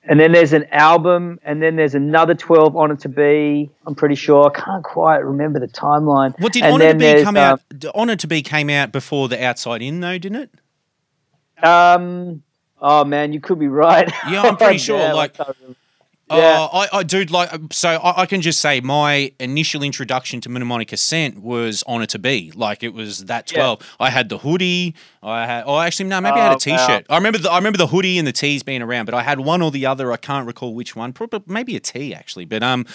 and 0.08 0.20
then 0.20 0.32
there's 0.32 0.54
an 0.54 0.66
album, 0.72 1.40
and 1.44 1.62
then 1.62 1.76
there's 1.76 1.96
another 1.96 2.34
twelve 2.36 2.76
on 2.76 2.92
it 2.92 3.00
to 3.02 3.10
be. 3.10 3.70
I'm 3.86 3.96
pretty 3.96 4.16
sure. 4.16 4.52
I 4.52 4.60
can't 4.60 4.84
quite 4.84 5.24
remember 5.24 5.60
the 5.60 5.68
timeline. 5.68 6.40
What 6.40 6.54
did 6.54 6.64
Honor 6.64 6.94
to 6.94 6.98
Be 6.98 7.24
come 7.24 7.38
um, 7.38 7.44
out? 7.44 7.62
Honor 7.94 8.16
to 8.16 8.28
Be 8.28 8.42
came 8.42 8.70
out 8.70 8.92
before 8.92 9.28
the 9.28 9.44
Outside 9.44 9.82
In, 9.82 10.00
though, 10.00 10.18
didn't 10.18 10.50
it? 11.58 11.66
Um. 11.66 12.44
Oh 12.82 13.04
man, 13.06 13.34
you 13.34 13.40
could 13.40 13.60
be 13.60 13.68
right. 13.68 14.12
Yeah, 14.30 14.44
I'm 14.44 14.58
pretty 14.58 14.78
sure, 14.90 15.00
Damn, 15.00 15.12
I 15.12 15.14
like-. 15.14 15.36
Oh, 16.28 16.40
Yeah. 16.40 16.68
I, 16.74 17.00
I 17.00 17.04
dude, 17.04 17.30
like, 17.30 17.52
so 17.72 17.90
I, 17.90 18.24
I 18.24 18.26
can 18.26 18.42
just 18.42 18.60
say 18.60 18.82
my 18.82 19.32
initial 19.40 19.84
introduction 19.84 20.42
to 20.42 20.50
Mnemonic 20.50 20.92
Ascent 20.92 21.40
was 21.42 21.84
Honor 21.86 22.08
to 22.08 22.20
Be. 22.20 22.52
Like, 22.56 22.82
it 22.84 22.94
was 22.94 23.26
that 23.26 23.52
Yeah. 23.52 23.60
12. 23.60 23.96
I 24.00 24.10
had 24.10 24.30
the 24.30 24.40
hoodie, 24.40 24.96
I 25.30 25.46
had. 25.46 25.64
Oh, 25.66 25.80
actually, 25.80 26.08
no. 26.10 26.22
Maybe 26.22 26.36
I 26.40 26.44
had 26.44 26.52
a 26.52 26.56
Oh, 26.56 26.60
T-shirt. 26.60 27.06
I 27.10 27.16
remember. 27.18 27.40
The, 27.40 27.50
I 27.52 27.58
remember 27.58 27.78
the 27.78 27.88
hoodie 27.88 28.18
and 28.18 28.28
the 28.28 28.32
tees 28.32 28.64
being 28.64 28.82
around, 28.82 29.06
but 29.06 29.14
I 29.16 29.24
had 29.24 29.40
one 29.40 29.62
or 29.62 29.72
the 29.72 29.86
other. 29.86 30.12
I 30.12 30.18
can't 30.18 30.46
recall 30.46 30.74
which 30.76 30.96
one. 30.96 31.14
Probably 31.14 31.42
maybe 31.48 31.76
a 31.76 31.80
tee 31.80 32.14
actually. 32.14 32.46
But 32.46 32.62
um, 32.64 32.86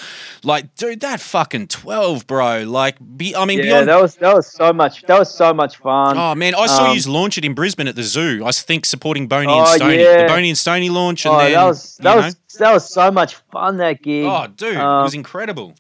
like, 0.45 0.75
dude, 0.77 1.01
that 1.01 1.21
fucking 1.21 1.69
twelve, 1.69 2.27
bro. 2.27 2.63
Like, 2.65 2.97
be, 3.17 3.35
I 3.35 3.45
mean, 3.45 3.59
Yeah, 3.59 3.65
beyond. 3.65 3.89
that 3.89 4.01
was 4.01 4.15
that 4.17 4.35
was 4.35 4.47
so 4.47 4.73
much. 4.73 5.03
That 5.03 5.19
was 5.19 5.35
so 5.35 5.53
much 5.53 5.77
fun. 5.79 6.17
Oh 6.17 6.35
man, 6.35 6.55
I 6.55 6.67
saw 6.67 6.91
Um, 6.91 6.97
you 6.97 7.03
launch 7.13 7.37
it 7.39 7.45
in 7.45 7.55
Brisbane 7.55 7.89
at 7.89 7.97
the 7.97 8.03
zoo. 8.05 8.43
I 8.45 8.53
think 8.53 8.87
supporting 8.87 9.27
Boney 9.27 9.49
Oh, 9.53 9.61
and 9.61 9.69
Stoney, 9.69 9.97
the 9.97 10.03
yeah. 10.03 10.27
Boney 10.29 10.49
and 10.51 10.59
Stoney 10.59 10.89
launch, 10.91 11.25
and 11.27 11.35
oh, 11.35 11.39
then 11.39 11.53
that 11.53 11.65
was 11.65 11.97
that 11.97 12.17
was 12.17 12.37
that 12.59 12.73
was 12.73 12.89
so 12.89 13.11
much 13.11 13.35
fun. 13.53 13.77
That 13.79 14.03
gig. 14.03 14.25
oh, 14.27 14.47
dude, 14.55 14.75
it 14.75 14.81
Um, 14.81 15.03
was 15.05 15.15
incredible. 15.15 15.75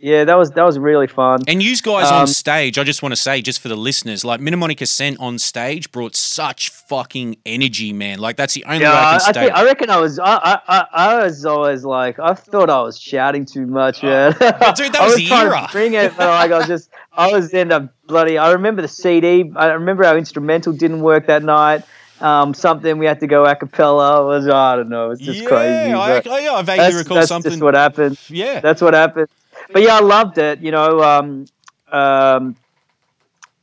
Yeah, 0.00 0.24
that 0.24 0.36
was 0.36 0.50
that 0.52 0.62
was 0.64 0.78
really 0.78 1.06
fun. 1.06 1.40
And 1.46 1.62
you 1.62 1.76
guys 1.76 2.10
on 2.10 2.22
Um, 2.22 2.26
stage, 2.26 2.78
I 2.78 2.84
just 2.84 3.02
want 3.02 3.12
to 3.12 3.16
say, 3.20 3.42
just 3.42 3.60
for 3.60 3.68
the 3.68 3.76
listeners, 3.76 4.24
like 4.24 4.40
Mnemonic 4.40 4.80
Ascent 4.80 5.18
on 5.20 5.38
stage 5.38 5.92
brought 5.92 6.16
such 6.16 6.70
fucking 6.70 7.36
energy, 7.44 7.92
man. 7.92 8.18
Like 8.18 8.36
that's 8.36 8.54
the 8.54 8.64
only 8.64 8.80
Yeah, 8.80 8.92
way 8.92 8.96
I 8.98 9.02
I, 9.02 9.10
can 9.10 9.14
I, 9.14 9.18
state. 9.18 9.34
think, 9.34 9.52
I 9.54 9.64
reckon 9.64 9.90
I 9.90 9.96
was. 9.98 10.18
I, 10.18 10.34
I, 10.34 10.58
I- 10.68 10.86
I 10.92 11.24
was 11.24 11.44
always 11.44 11.84
like, 11.84 12.18
I 12.18 12.34
thought 12.34 12.70
I 12.70 12.80
was 12.82 12.98
shouting 12.98 13.44
too 13.44 13.66
much, 13.66 14.02
man. 14.02 14.34
Oh, 14.40 14.52
but 14.58 14.74
dude, 14.76 14.92
that 14.92 14.96
I 15.00 15.04
was 15.04 15.14
was 15.14 15.16
the 15.16 15.32
era. 15.32 15.66
to 15.66 15.72
bring 15.72 15.94
it, 15.94 16.16
but 16.16 16.26
like 16.28 16.50
I 16.50 16.58
was 16.58 16.66
just, 16.66 16.90
I 17.12 17.30
was 17.32 17.52
end 17.54 17.72
up 17.72 17.92
bloody. 18.06 18.38
I 18.38 18.52
remember 18.52 18.82
the 18.82 18.88
CD. 18.88 19.52
I 19.56 19.66
remember 19.72 20.04
our 20.04 20.16
instrumental 20.18 20.72
didn't 20.72 21.00
work 21.00 21.26
that 21.26 21.42
night. 21.42 21.84
Um, 22.20 22.52
something 22.52 22.98
we 22.98 23.06
had 23.06 23.20
to 23.20 23.26
go 23.26 23.44
a 23.46 23.56
cappella. 23.56 24.22
It 24.22 24.26
was 24.26 24.48
I 24.48 24.76
don't 24.76 24.88
know. 24.90 25.10
It's 25.10 25.22
just 25.22 25.40
yeah, 25.40 25.48
crazy. 25.48 25.92
I, 25.92 26.18
I, 26.18 26.38
yeah, 26.40 26.52
I 26.52 26.62
vaguely 26.62 26.82
that's 26.84 26.96
recall 26.96 27.14
that's 27.16 27.28
something. 27.28 27.50
just 27.52 27.62
what 27.62 27.74
happened. 27.74 28.18
yeah, 28.28 28.60
That's 28.60 28.82
what 28.82 28.92
happened. 28.94 29.28
But 29.72 29.82
yeah, 29.82 29.96
I 29.96 30.00
loved 30.00 30.38
it. 30.38 30.60
You 30.60 30.70
know, 30.70 31.02
um, 31.02 31.46
um, 31.90 32.56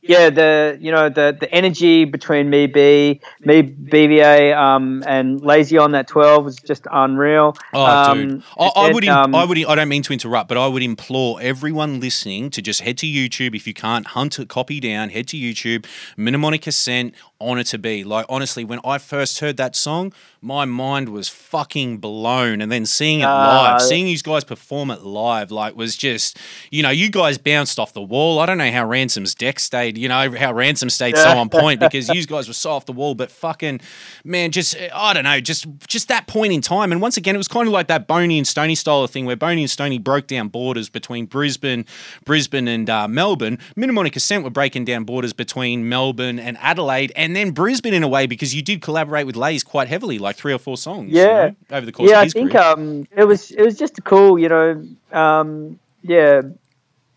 yeah, 0.08 0.30
the 0.30 0.78
you 0.80 0.90
know 0.90 1.08
the 1.08 1.36
the 1.38 1.52
energy 1.52 2.04
between 2.04 2.48
me, 2.48 2.66
B, 2.66 3.20
me, 3.40 3.62
BVA, 3.62 4.56
um, 4.56 5.02
and 5.06 5.40
Lazy 5.40 5.76
on 5.76 5.92
that 5.92 6.08
twelve 6.08 6.44
was 6.44 6.56
just 6.56 6.86
unreal. 6.90 7.56
Oh, 7.74 7.84
um, 7.84 8.28
dude! 8.28 8.42
I, 8.58 8.70
I 8.76 8.92
would, 8.92 9.04
im- 9.04 9.12
um, 9.12 9.34
I 9.34 9.44
would, 9.44 9.58
I 9.66 9.74
don't 9.74 9.88
mean 9.88 10.02
to 10.04 10.12
interrupt, 10.12 10.48
but 10.48 10.56
I 10.56 10.66
would 10.66 10.82
implore 10.82 11.38
everyone 11.42 12.00
listening 12.00 12.48
to 12.50 12.62
just 12.62 12.80
head 12.80 12.96
to 12.98 13.06
YouTube. 13.06 13.54
If 13.54 13.66
you 13.66 13.74
can't 13.74 14.06
hunt 14.06 14.38
a 14.38 14.46
copy 14.46 14.80
down, 14.80 15.10
head 15.10 15.28
to 15.28 15.36
YouTube. 15.36 15.84
Mnemonic 16.16 16.66
Ascent, 16.66 17.14
Honor 17.40 17.62
to 17.64 17.78
Be. 17.78 18.04
Like 18.04 18.26
honestly, 18.28 18.64
when 18.64 18.80
I 18.84 18.98
first 18.98 19.40
heard 19.40 19.56
that 19.58 19.76
song, 19.76 20.12
my 20.40 20.64
mind 20.64 21.08
was 21.08 21.28
fucking 21.28 21.98
blown. 21.98 22.60
And 22.60 22.70
then 22.70 22.86
seeing 22.86 23.20
it 23.20 23.24
Ah. 23.26 23.62
live, 23.72 23.82
seeing 23.82 24.04
these 24.06 24.22
guys 24.22 24.44
perform 24.44 24.90
it 24.90 25.02
live, 25.02 25.50
like 25.50 25.76
was 25.76 25.96
just, 25.96 26.36
you 26.70 26.82
know, 26.82 26.90
you 26.90 27.10
guys 27.10 27.38
bounced 27.38 27.78
off 27.78 27.92
the 27.92 28.02
wall. 28.02 28.38
I 28.38 28.46
don't 28.46 28.58
know 28.58 28.70
how 28.70 28.84
Ransom's 28.86 29.34
deck 29.34 29.58
stayed. 29.60 29.98
You 29.98 30.08
know 30.08 30.32
how 30.36 30.52
Ransom 30.52 30.90
stayed 30.90 31.16
so 31.16 31.36
on 31.36 31.48
point 31.48 31.80
because 31.80 32.08
you 32.14 32.24
guys 32.26 32.48
were 32.48 32.54
so 32.54 32.70
off 32.72 32.86
the 32.86 32.92
wall. 32.92 33.14
But 33.14 33.30
fucking 33.30 33.80
man, 34.24 34.50
just 34.50 34.76
I 34.94 35.12
don't 35.12 35.24
know, 35.24 35.40
just 35.40 35.66
just 35.86 36.08
that 36.08 36.26
point 36.26 36.52
in 36.52 36.60
time. 36.60 36.92
And 36.92 37.00
once 37.00 37.16
again, 37.16 37.34
it 37.34 37.38
was 37.38 37.48
kind 37.48 37.66
of 37.66 37.72
like 37.72 37.86
that 37.88 38.06
Boney 38.06 38.38
and 38.38 38.46
Stony 38.46 38.74
style 38.74 39.02
of 39.02 39.10
thing 39.10 39.26
where 39.26 39.36
Boney 39.36 39.62
and 39.62 39.70
Stony 39.70 39.98
broke 39.98 40.26
down 40.26 40.48
borders 40.48 40.88
between 40.88 41.26
Brisbane, 41.26 41.84
Brisbane 42.24 42.68
and 42.68 42.88
uh, 42.90 43.06
Melbourne. 43.08 43.58
Mnemonic 43.76 44.16
Ascent 44.16 44.44
were 44.44 44.50
breaking 44.50 44.84
down 44.84 45.04
borders 45.04 45.32
between 45.32 45.88
Melbourne 45.88 46.38
and 46.38 46.56
Adelaide, 46.58 47.12
and 47.16 47.27
then 47.34 47.50
Brisbane 47.52 47.94
in 47.94 48.02
a 48.02 48.08
way 48.08 48.26
because 48.26 48.54
you 48.54 48.62
did 48.62 48.80
collaborate 48.82 49.26
with 49.26 49.36
Lays 49.36 49.62
quite 49.64 49.88
heavily, 49.88 50.18
like 50.18 50.36
three 50.36 50.52
or 50.52 50.58
four 50.58 50.76
songs. 50.76 51.10
you 51.12 51.18
Yeah. 51.20 51.50
know, 51.70 51.76
over 51.76 51.86
the 51.86 51.92
course 51.92 52.10
yeah, 52.10 52.20
of 52.20 52.26
I 52.26 52.28
think 52.28 52.52
career. 52.52 52.62
um, 52.64 53.08
it 53.16 53.24
was 53.24 53.50
it 53.50 53.62
was 53.62 53.76
just 53.76 54.02
cool. 54.04 54.38
You 54.38 54.48
know, 54.48 54.84
um, 55.12 55.78
yeah, 56.02 56.42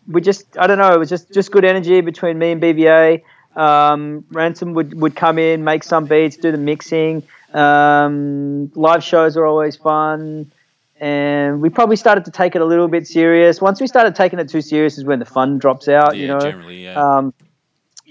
we 0.08 0.20
just 0.20 0.58
I 0.58 0.66
don't 0.66 0.78
know. 0.78 0.92
It 0.92 0.98
was 0.98 1.08
just 1.08 1.32
just 1.32 1.50
good 1.52 1.64
energy 1.64 2.00
between 2.00 2.38
me 2.38 2.52
and 2.52 2.62
BVA. 2.62 3.22
Um, 3.56 4.24
Ransom 4.30 4.74
would 4.74 4.94
would 5.00 5.14
come 5.14 5.38
in, 5.38 5.62
make 5.64 5.84
some 5.84 6.06
beats, 6.06 6.36
do 6.36 6.50
the 6.52 6.58
mixing. 6.58 7.22
Um, 7.52 8.72
live 8.74 9.04
shows 9.04 9.36
are 9.36 9.46
always 9.46 9.76
fun. 9.76 10.50
And 11.00 11.60
we 11.60 11.68
probably 11.68 11.96
started 11.96 12.24
to 12.26 12.30
take 12.30 12.54
it 12.54 12.62
a 12.62 12.64
little 12.64 12.86
bit 12.86 13.08
serious. 13.08 13.60
Once 13.60 13.80
we 13.80 13.88
started 13.88 14.14
taking 14.14 14.38
it 14.38 14.48
too 14.48 14.60
serious, 14.60 14.98
is 14.98 15.04
when 15.04 15.18
the 15.18 15.24
fun 15.24 15.58
drops 15.58 15.88
out. 15.88 16.16
yeah, 16.16 16.22
you 16.22 16.28
know, 16.28 16.38
generally, 16.40 16.84
yeah. 16.84 16.94
um, 17.18 17.34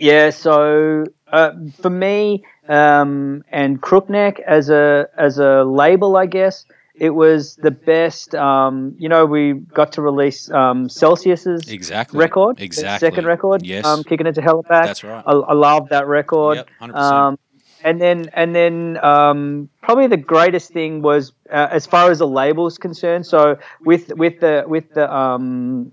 yeah, 0.01 0.29
so 0.31 1.05
uh, 1.27 1.51
for 1.81 1.89
me 1.89 2.43
um, 2.67 3.43
and 3.49 3.81
Crookneck 3.81 4.39
as 4.41 4.69
a 4.69 5.07
as 5.17 5.37
a 5.37 5.63
label, 5.63 6.17
I 6.17 6.25
guess 6.25 6.65
it 6.95 7.11
was 7.11 7.55
the 7.55 7.71
best. 7.71 8.35
Um, 8.35 8.95
you 8.97 9.09
know, 9.09 9.25
we 9.25 9.53
got 9.53 9.93
to 9.93 10.01
release 10.01 10.49
um, 10.51 10.89
Celsius's 10.89 11.67
exactly. 11.69 12.19
record, 12.19 12.59
Exactly. 12.59 13.07
second 13.07 13.25
record, 13.25 13.65
Yes. 13.65 13.85
um, 13.85 14.03
kicking 14.03 14.27
into 14.27 14.41
hell 14.41 14.61
back. 14.63 14.85
That's 14.85 15.03
right. 15.03 15.23
I, 15.25 15.31
I 15.31 15.53
love 15.53 15.89
that 15.89 16.07
record. 16.07 16.57
Yep, 16.57 16.69
100%. 16.81 16.95
Um, 16.95 17.39
and 17.83 17.99
then 17.99 18.29
and 18.33 18.55
then 18.55 18.97
um, 19.03 19.69
probably 19.81 20.07
the 20.07 20.17
greatest 20.17 20.71
thing 20.71 21.01
was 21.01 21.33
uh, 21.51 21.67
as 21.71 21.85
far 21.85 22.11
as 22.11 22.19
the 22.19 22.27
label 22.27 22.67
is 22.67 22.77
concerned. 22.77 23.25
So 23.25 23.57
with 23.83 24.13
with 24.15 24.39
the 24.39 24.63
with 24.67 24.93
the 24.93 25.11
um, 25.13 25.91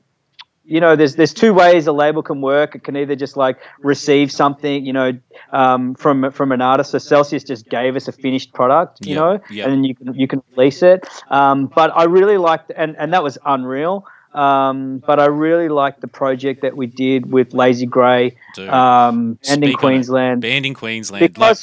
you 0.69 0.81
know, 0.81 0.97
there's 0.97 1.16
there's 1.16 1.32
two 1.32 1.55
ways 1.55 1.86
a 1.86 1.93
label 1.93 2.23
can 2.23 2.43
work. 2.43 2.74
It 2.74 2.85
can 2.85 2.95
either 2.97 3.16
just 3.16 3.36
like 3.36 3.57
receive 3.81 4.31
something, 4.31 4.85
you 4.85 4.93
know, 4.93 5.12
um, 5.51 5.95
from 5.95 6.31
from 6.31 6.53
an 6.53 6.61
artist. 6.61 6.90
So 6.90 6.99
Celsius 6.99 7.43
just 7.43 7.69
gave 7.70 7.97
us 7.97 8.07
a 8.07 8.12
finished 8.12 8.53
product, 8.53 9.05
you 9.07 9.15
Yep, 9.15 9.16
know, 9.19 9.40
yep. 9.51 9.65
and 9.66 9.73
then 9.73 9.85
you 9.85 9.95
can 9.95 10.15
you 10.15 10.28
can 10.28 10.43
release 10.55 10.82
it. 10.82 11.09
Um, 11.31 11.66
but 11.74 11.90
I 11.97 12.05
really 12.05 12.36
liked, 12.36 12.70
and 12.77 12.97
and 12.99 13.15
that 13.15 13.23
was 13.23 13.39
unreal. 13.47 14.05
Um, 14.35 15.03
but 15.07 15.19
I 15.19 15.27
really 15.27 15.70
liked 15.70 16.03
the 16.03 16.07
project 16.07 16.61
that 16.61 16.77
we 16.77 16.86
did 16.86 17.32
with 17.32 17.55
Lazy 17.55 17.86
Grey 17.86 18.36
um, 18.59 18.69
and 18.69 19.39
in 19.40 19.55
speak 19.55 19.62
on 19.65 19.70
it. 19.70 19.77
Queensland. 19.78 20.43
Banned 20.43 20.66
In 20.66 20.74
Queensland. 20.74 21.39
Like, 21.39 21.57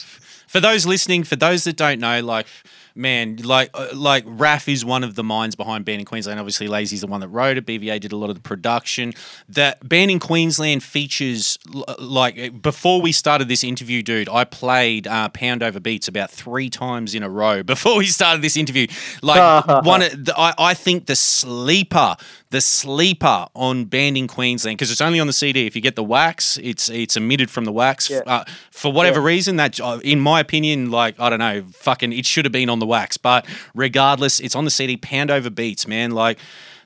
for 0.47 0.59
those 0.59 0.85
listening, 0.87 1.23
for 1.23 1.35
those 1.35 1.63
that 1.65 1.77
don't 1.77 1.99
know, 1.99 2.21
like 2.21 2.47
man, 2.95 3.37
like 3.37 3.69
uh, 3.73 3.89
like 3.93 4.25
Raph 4.25 4.71
is 4.71 4.85
one 4.85 5.03
of 5.03 5.15
the 5.15 5.23
minds 5.23 5.55
behind 5.55 5.85
Banned 5.85 5.99
In 5.99 6.05
Queensland. 6.05 6.39
Obviously, 6.39 6.67
Lazy's 6.67 7.01
the 7.01 7.07
one 7.07 7.19
that 7.21 7.27
wrote 7.27 7.57
it. 7.57 7.65
BVA 7.65 7.99
did 7.99 8.11
a 8.11 8.17
lot 8.17 8.29
of 8.29 8.35
the 8.35 8.41
production. 8.41 9.13
That 9.49 9.87
Banned 9.87 10.11
In 10.11 10.19
Queensland 10.19 10.83
features 10.83 11.59
l- 11.73 11.85
like 11.99 12.61
before 12.61 13.01
we 13.01 13.11
started 13.11 13.47
this 13.47 13.63
interview, 13.63 14.01
dude. 14.01 14.29
I 14.29 14.45
played 14.45 15.07
uh, 15.07 15.29
Pound 15.29 15.61
Over 15.61 15.79
Beats 15.79 16.07
about 16.07 16.31
three 16.31 16.69
times 16.69 17.13
in 17.13 17.23
a 17.23 17.29
row 17.29 17.63
before 17.75 17.97
we 17.97 18.05
started 18.05 18.41
this 18.41 18.57
interview. 18.57 18.87
Like 19.21 19.67
one, 19.85 20.01
of 20.01 20.25
the, 20.25 20.33
I 20.37 20.53
I 20.57 20.73
think 20.73 21.05
the 21.05 21.15
sleeper. 21.15 22.15
The 22.51 22.61
sleeper 22.61 23.47
on 23.53 23.85
Banned 23.85 24.15
In 24.15 24.27
Queensland 24.29 24.77
because 24.77 24.89
it's 24.89 25.01
only 25.01 25.19
on 25.19 25.27
the 25.27 25.33
CD. 25.33 25.67
If 25.67 25.75
you 25.75 25.81
get 25.81 25.97
the 25.97 26.03
wax, 26.03 26.57
it's 26.63 26.87
it's 26.87 27.17
emitted 27.17 27.51
from 27.51 27.65
the 27.65 27.71
wax. 27.71 28.09
Yeah. 28.09 28.21
Uh, 28.25 28.45
for 28.71 28.93
whatever 28.93 29.19
reason, 29.19 29.57
that 29.57 29.77
uh, 29.81 29.99
in 30.05 30.21
my 30.21 30.39
opinion, 30.39 30.89
like 30.89 31.19
I 31.19 31.29
don't 31.29 31.39
know, 31.39 31.65
fucking, 31.73 32.13
it 32.13 32.25
should 32.25 32.45
have 32.45 32.53
been 32.53 32.69
on 32.69 32.79
the 32.79 32.84
wax. 32.85 33.17
But 33.17 33.45
regardless, 33.73 34.39
it's 34.39 34.55
on 34.55 34.65
the 34.65 34.71
CD. 34.71 34.97
Pound 34.97 35.31
over 35.31 35.49
beats, 35.49 35.87
man. 35.87 36.11
Like, 36.11 36.37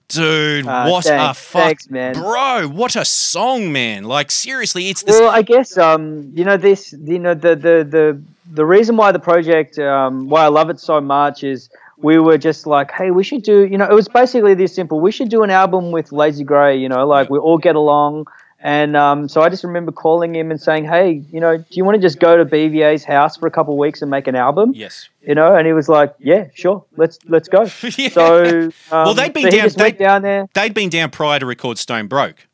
dude, 0.07 0.65
Ah, 0.67 0.89
what 0.89 1.05
a 1.05 1.33
fuck, 1.33 1.35
thanks, 1.63 1.89
man. 1.89 2.13
bro. 2.13 2.67
What 2.67 2.95
a 2.95 3.05
song, 3.05 3.71
man. 3.71 4.03
Like 4.03 4.31
seriously, 4.31 4.89
it's 4.89 5.03
this. 5.03 5.19
Well, 5.19 5.29
I 5.29 5.41
guess 5.41 5.77
um, 5.77 6.31
you 6.33 6.43
know 6.43 6.57
this. 6.57 6.93
You 6.93 7.19
know 7.19 7.33
the 7.33 7.55
the 7.55 7.87
the 7.89 8.21
the 8.51 8.65
reason 8.65 8.97
why 8.97 9.11
the 9.11 9.19
project, 9.19 9.77
um, 9.79 10.27
why 10.29 10.43
I 10.43 10.47
love 10.47 10.69
it 10.69 10.79
so 10.79 10.99
much 10.99 11.43
is 11.43 11.69
we 11.97 12.17
were 12.17 12.37
just 12.37 12.65
like, 12.65 12.91
hey, 12.91 13.11
we 13.11 13.23
should 13.23 13.43
do. 13.43 13.65
You 13.65 13.77
know, 13.77 13.85
it 13.85 13.93
was 13.93 14.07
basically 14.07 14.53
this 14.55 14.73
simple. 14.73 14.99
We 14.99 15.11
should 15.11 15.29
do 15.29 15.43
an 15.43 15.49
album 15.51 15.91
with 15.91 16.11
Lazy 16.11 16.43
Grey. 16.43 16.77
You 16.77 16.89
know, 16.89 17.05
like 17.05 17.29
we 17.29 17.37
all 17.37 17.57
get 17.57 17.75
along. 17.75 18.25
And 18.61 18.97
um, 18.97 19.29
so 19.29 19.41
I 19.41 19.47
just 19.47 19.63
remember 19.63 19.91
calling 19.93 20.35
him 20.35 20.51
and 20.51 20.61
saying, 20.61 20.83
"Hey, 20.85 21.23
you 21.31 21.39
know, 21.39 21.57
do 21.57 21.63
you 21.71 21.85
want 21.85 21.95
to 21.95 22.01
just 22.01 22.19
go 22.19 22.35
to 22.35 22.43
BVA's 22.45 23.05
house 23.05 23.37
for 23.37 23.47
a 23.47 23.51
couple 23.51 23.73
of 23.73 23.77
weeks 23.77 24.01
and 24.01 24.11
make 24.11 24.27
an 24.27 24.35
album?" 24.35 24.73
yes. 24.75 25.07
You 25.21 25.33
know, 25.35 25.55
and 25.55 25.65
he 25.65 25.71
was 25.73 25.87
like, 25.87 26.13
"Yeah, 26.19 26.47
sure, 26.53 26.83
let's 26.97 27.19
let's 27.25 27.47
go." 27.47 27.61
Yeah. 27.97 28.09
So, 28.09 28.43
um, 28.65 28.71
Well, 28.91 29.13
they'd 29.13 29.31
been 29.33 29.49
so 29.51 29.57
down- 29.57 29.69
went 29.77 29.97
down 29.97 30.21
there. 30.23 30.47
They'd 30.53 30.73
been 30.73 30.89
down 30.89 31.09
prior 31.11 31.39
to 31.39 31.45
record 31.45 31.77
Stone 31.77 32.07
Broke 32.07 32.47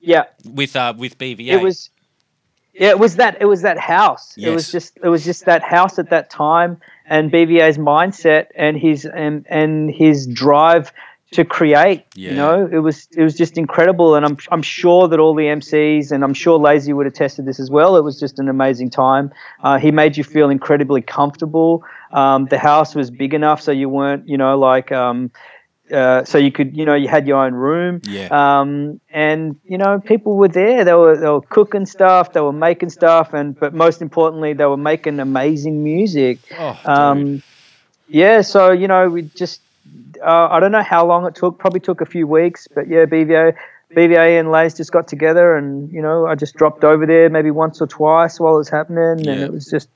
Yeah, 0.00 0.24
with 0.44 0.76
uh 0.76 0.92
with 0.96 1.16
BVA. 1.18 1.52
it 1.52 1.62
was 1.62 1.88
yeah 2.74 2.90
it 2.90 2.98
was 2.98 3.16
that 3.16 3.38
it 3.40 3.46
was 3.46 3.62
that 3.62 3.78
house 3.78 4.36
it 4.36 4.50
was 4.50 4.70
just 4.70 4.98
it 5.02 5.08
was 5.08 5.24
just 5.24 5.46
that 5.46 5.62
house 5.62 5.98
at 5.98 6.10
that 6.10 6.30
time 6.30 6.80
and 7.06 7.32
bva's 7.32 7.76
mindset 7.78 8.46
and 8.54 8.76
his 8.76 9.04
and, 9.04 9.44
and 9.48 9.90
his 9.90 10.26
drive 10.28 10.92
to 11.32 11.44
create 11.44 12.04
Yeah. 12.14 12.30
you 12.30 12.36
know 12.36 12.68
it 12.72 12.78
was 12.78 13.06
it 13.16 13.22
was 13.22 13.34
just 13.36 13.58
incredible 13.58 14.14
and 14.14 14.24
i'm 14.24 14.38
i'm 14.50 14.62
sure 14.62 15.08
that 15.08 15.18
all 15.20 15.34
the 15.34 15.44
mcs 15.44 16.10
and 16.10 16.24
i'm 16.24 16.32
sure 16.32 16.58
lazy 16.58 16.92
would 16.94 17.04
have 17.04 17.14
tested 17.14 17.44
this 17.44 17.60
as 17.60 17.70
well 17.70 17.96
it 17.96 18.02
was 18.04 18.18
just 18.18 18.38
an 18.38 18.48
amazing 18.48 18.88
time 18.90 19.30
uh, 19.62 19.78
he 19.78 19.90
made 19.90 20.16
you 20.16 20.24
feel 20.24 20.48
incredibly 20.48 21.02
comfortable 21.02 21.84
um, 22.12 22.46
the 22.46 22.58
house 22.58 22.94
was 22.94 23.10
big 23.10 23.34
enough 23.34 23.60
so 23.60 23.70
you 23.72 23.88
weren't 23.90 24.26
you 24.26 24.38
know 24.38 24.58
like 24.58 24.90
um, 24.92 25.30
uh, 25.92 26.22
so 26.22 26.36
you 26.36 26.52
could, 26.52 26.76
you 26.76 26.84
know, 26.84 26.94
you 26.94 27.08
had 27.08 27.26
your 27.26 27.42
own 27.42 27.54
room, 27.54 28.02
Yeah. 28.04 28.28
um, 28.30 29.00
and 29.08 29.56
you 29.64 29.78
know, 29.78 29.98
people 29.98 30.36
were 30.36 30.48
there. 30.48 30.84
They 30.84 30.92
were 30.92 31.16
they 31.16 31.30
were 31.30 31.40
cooking 31.40 31.86
stuff, 31.86 32.34
they 32.34 32.42
were 32.42 32.52
making 32.52 32.90
stuff, 32.90 33.32
and 33.32 33.58
but 33.58 33.72
most 33.72 34.02
importantly, 34.02 34.52
they 34.52 34.66
were 34.66 34.76
making 34.76 35.18
amazing 35.18 35.82
music. 35.82 36.40
oh. 36.58 36.78
Um, 36.84 37.42
yeah, 38.06 38.42
so 38.42 38.70
you 38.70 38.86
know, 38.86 39.08
we 39.08 39.22
just 39.22 39.62
uh, 40.22 40.48
I 40.50 40.60
don't 40.60 40.72
know 40.72 40.82
how 40.82 41.06
long 41.06 41.26
it 41.26 41.34
took. 41.34 41.58
Probably 41.58 41.80
took 41.80 42.00
a 42.00 42.06
few 42.06 42.26
weeks, 42.26 42.68
but 42.74 42.88
yeah, 42.88 43.04
BVO 43.04 43.54
BVA 43.96 44.38
and 44.38 44.50
Lays 44.50 44.74
just 44.74 44.92
got 44.92 45.08
together, 45.08 45.56
and 45.56 45.90
you 45.92 46.02
know, 46.02 46.26
I 46.26 46.34
just 46.34 46.54
dropped 46.54 46.84
over 46.84 47.06
there 47.06 47.30
maybe 47.30 47.50
once 47.50 47.80
or 47.80 47.86
twice 47.86 48.38
while 48.38 48.54
it 48.54 48.58
was 48.58 48.68
happening, 48.68 49.24
Yeah. 49.24 49.32
and 49.32 49.42
it 49.42 49.52
was 49.52 49.66
just 49.66 49.88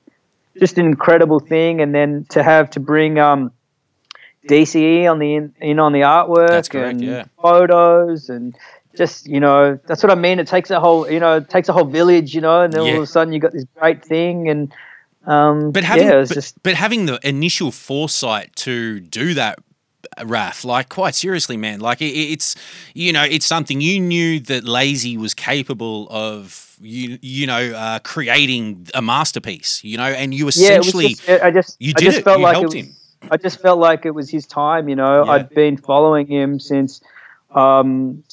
just 0.59 0.77
an 0.77 0.85
incredible 0.85 1.39
thing. 1.39 1.81
And 1.81 1.93
then 1.93 2.25
to 2.29 2.43
have 2.43 2.69
to 2.71 2.79
bring 2.79 3.19
um, 3.19 3.51
DCE 4.47 5.09
on 5.09 5.19
the 5.19 5.35
in, 5.35 5.53
in 5.61 5.79
on 5.79 5.93
the 5.93 6.01
artwork 6.01 6.69
correct, 6.69 6.75
and 6.75 7.03
yeah. 7.03 7.25
photos 7.41 8.29
and 8.29 8.55
just 8.95 9.27
you 9.27 9.39
know 9.39 9.79
that's 9.85 10.03
what 10.03 10.11
I 10.11 10.15
mean. 10.15 10.39
It 10.39 10.47
takes 10.47 10.69
a 10.71 10.79
whole 10.79 11.09
you 11.09 11.19
know 11.19 11.37
it 11.37 11.49
takes 11.49 11.69
a 11.69 11.73
whole 11.73 11.85
village, 11.85 12.33
you 12.33 12.41
know, 12.41 12.61
and 12.61 12.73
then 12.73 12.81
all 12.81 12.95
of 12.97 13.03
a 13.03 13.07
sudden 13.07 13.33
you 13.33 13.39
got 13.39 13.53
this 13.53 13.65
great 13.75 14.03
thing 14.03 14.49
and. 14.49 14.73
Um, 15.25 15.71
But 15.71 15.85
having, 15.85 16.07
yeah, 16.09 16.25
but, 16.27 16.33
just 16.33 16.61
but 16.63 16.73
having 16.73 17.05
the 17.05 17.17
initial 17.25 17.71
foresight 17.71 18.53
to 18.57 18.99
do 18.99 19.33
that, 19.35 19.57
Raph, 20.19 20.65
like 20.65 20.89
quite 20.89 21.15
seriously, 21.15 21.57
man, 21.57 21.79
like 21.79 22.01
it, 22.01 22.13
it's 22.13 22.55
you 22.93 23.13
know 23.13 23.23
it's 23.23 23.45
something 23.45 23.81
you 23.81 23.99
knew 23.99 24.39
that 24.41 24.63
Lazy 24.63 25.17
was 25.17 25.33
capable 25.33 26.07
of. 26.09 26.77
You 26.81 27.17
you 27.21 27.47
know 27.47 27.71
uh, 27.73 27.99
creating 27.99 28.87
a 28.93 29.01
masterpiece, 29.01 29.83
you 29.83 29.97
know, 29.97 30.03
and 30.05 30.33
you 30.33 30.45
yeah, 30.55 30.79
it 30.79 30.85
essentially 30.85 31.09
just, 31.15 31.29
I 31.29 31.51
just 31.51 31.77
you 31.79 31.93
I 31.95 31.99
did 31.99 32.05
just 32.05 32.17
it. 32.19 32.23
felt 32.23 32.39
You 32.39 32.43
like 32.43 32.53
helped 32.55 32.73
it 32.75 32.79
was, 32.79 32.87
him. 32.87 32.95
I 33.31 33.37
just 33.37 33.61
felt 33.61 33.79
like 33.79 34.05
it 34.05 34.11
was 34.11 34.29
his 34.29 34.45
time. 34.45 34.89
You 34.89 34.95
know, 34.95 35.23
Yeah. 35.23 35.31
I'd 35.31 35.49
been 35.49 35.77
following 35.77 36.27
him 36.27 36.59
since, 36.59 37.01
um, 37.51 38.23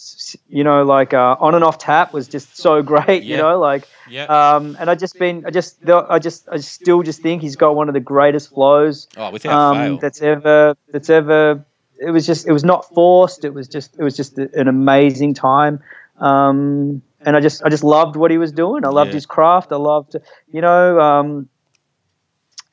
you 0.48 0.64
know, 0.64 0.84
like 0.84 1.12
uh, 1.14 1.36
on 1.40 1.54
and 1.54 1.64
off 1.64 1.78
tap 1.78 2.12
was 2.12 2.28
just 2.28 2.56
so 2.56 2.82
great. 2.92 3.22
Yeah. 3.22 3.36
You 3.36 3.42
know, 3.42 3.58
like, 3.58 3.88
yeah. 4.08 4.24
um, 4.24 4.76
and 4.80 4.90
I 4.90 4.94
just 4.94 5.18
been, 5.18 5.44
I 5.46 5.50
just, 5.50 5.88
I 5.88 6.18
just, 6.18 6.48
I 6.50 6.58
still 6.58 7.02
just 7.02 7.22
think 7.22 7.42
he's 7.42 7.56
got 7.56 7.74
one 7.76 7.88
of 7.88 7.94
the 7.94 8.00
greatest 8.00 8.50
flows 8.50 9.08
oh, 9.16 9.30
without 9.30 9.74
fail. 9.74 9.92
um, 9.94 9.98
that's 9.98 10.22
ever, 10.22 10.76
that's 10.92 11.10
ever. 11.10 11.64
It 11.98 12.10
was 12.10 12.26
just, 12.26 12.46
it 12.46 12.52
was 12.52 12.64
not 12.64 12.88
forced. 12.94 13.44
It 13.44 13.52
was 13.52 13.68
just, 13.68 13.98
it 13.98 14.02
was 14.02 14.16
just 14.16 14.38
an 14.38 14.68
amazing 14.68 15.34
time. 15.34 15.80
Um, 16.18 17.02
and 17.20 17.36
I 17.36 17.40
just, 17.40 17.62
I 17.62 17.68
just 17.68 17.84
loved 17.84 18.16
what 18.16 18.30
he 18.30 18.38
was 18.38 18.52
doing. 18.52 18.84
I 18.84 18.88
loved 18.88 19.10
Yeah. 19.10 19.14
his 19.14 19.26
craft. 19.26 19.72
I 19.72 19.76
loved, 19.76 20.16
you 20.52 20.60
know, 20.60 20.98
um, 21.00 21.48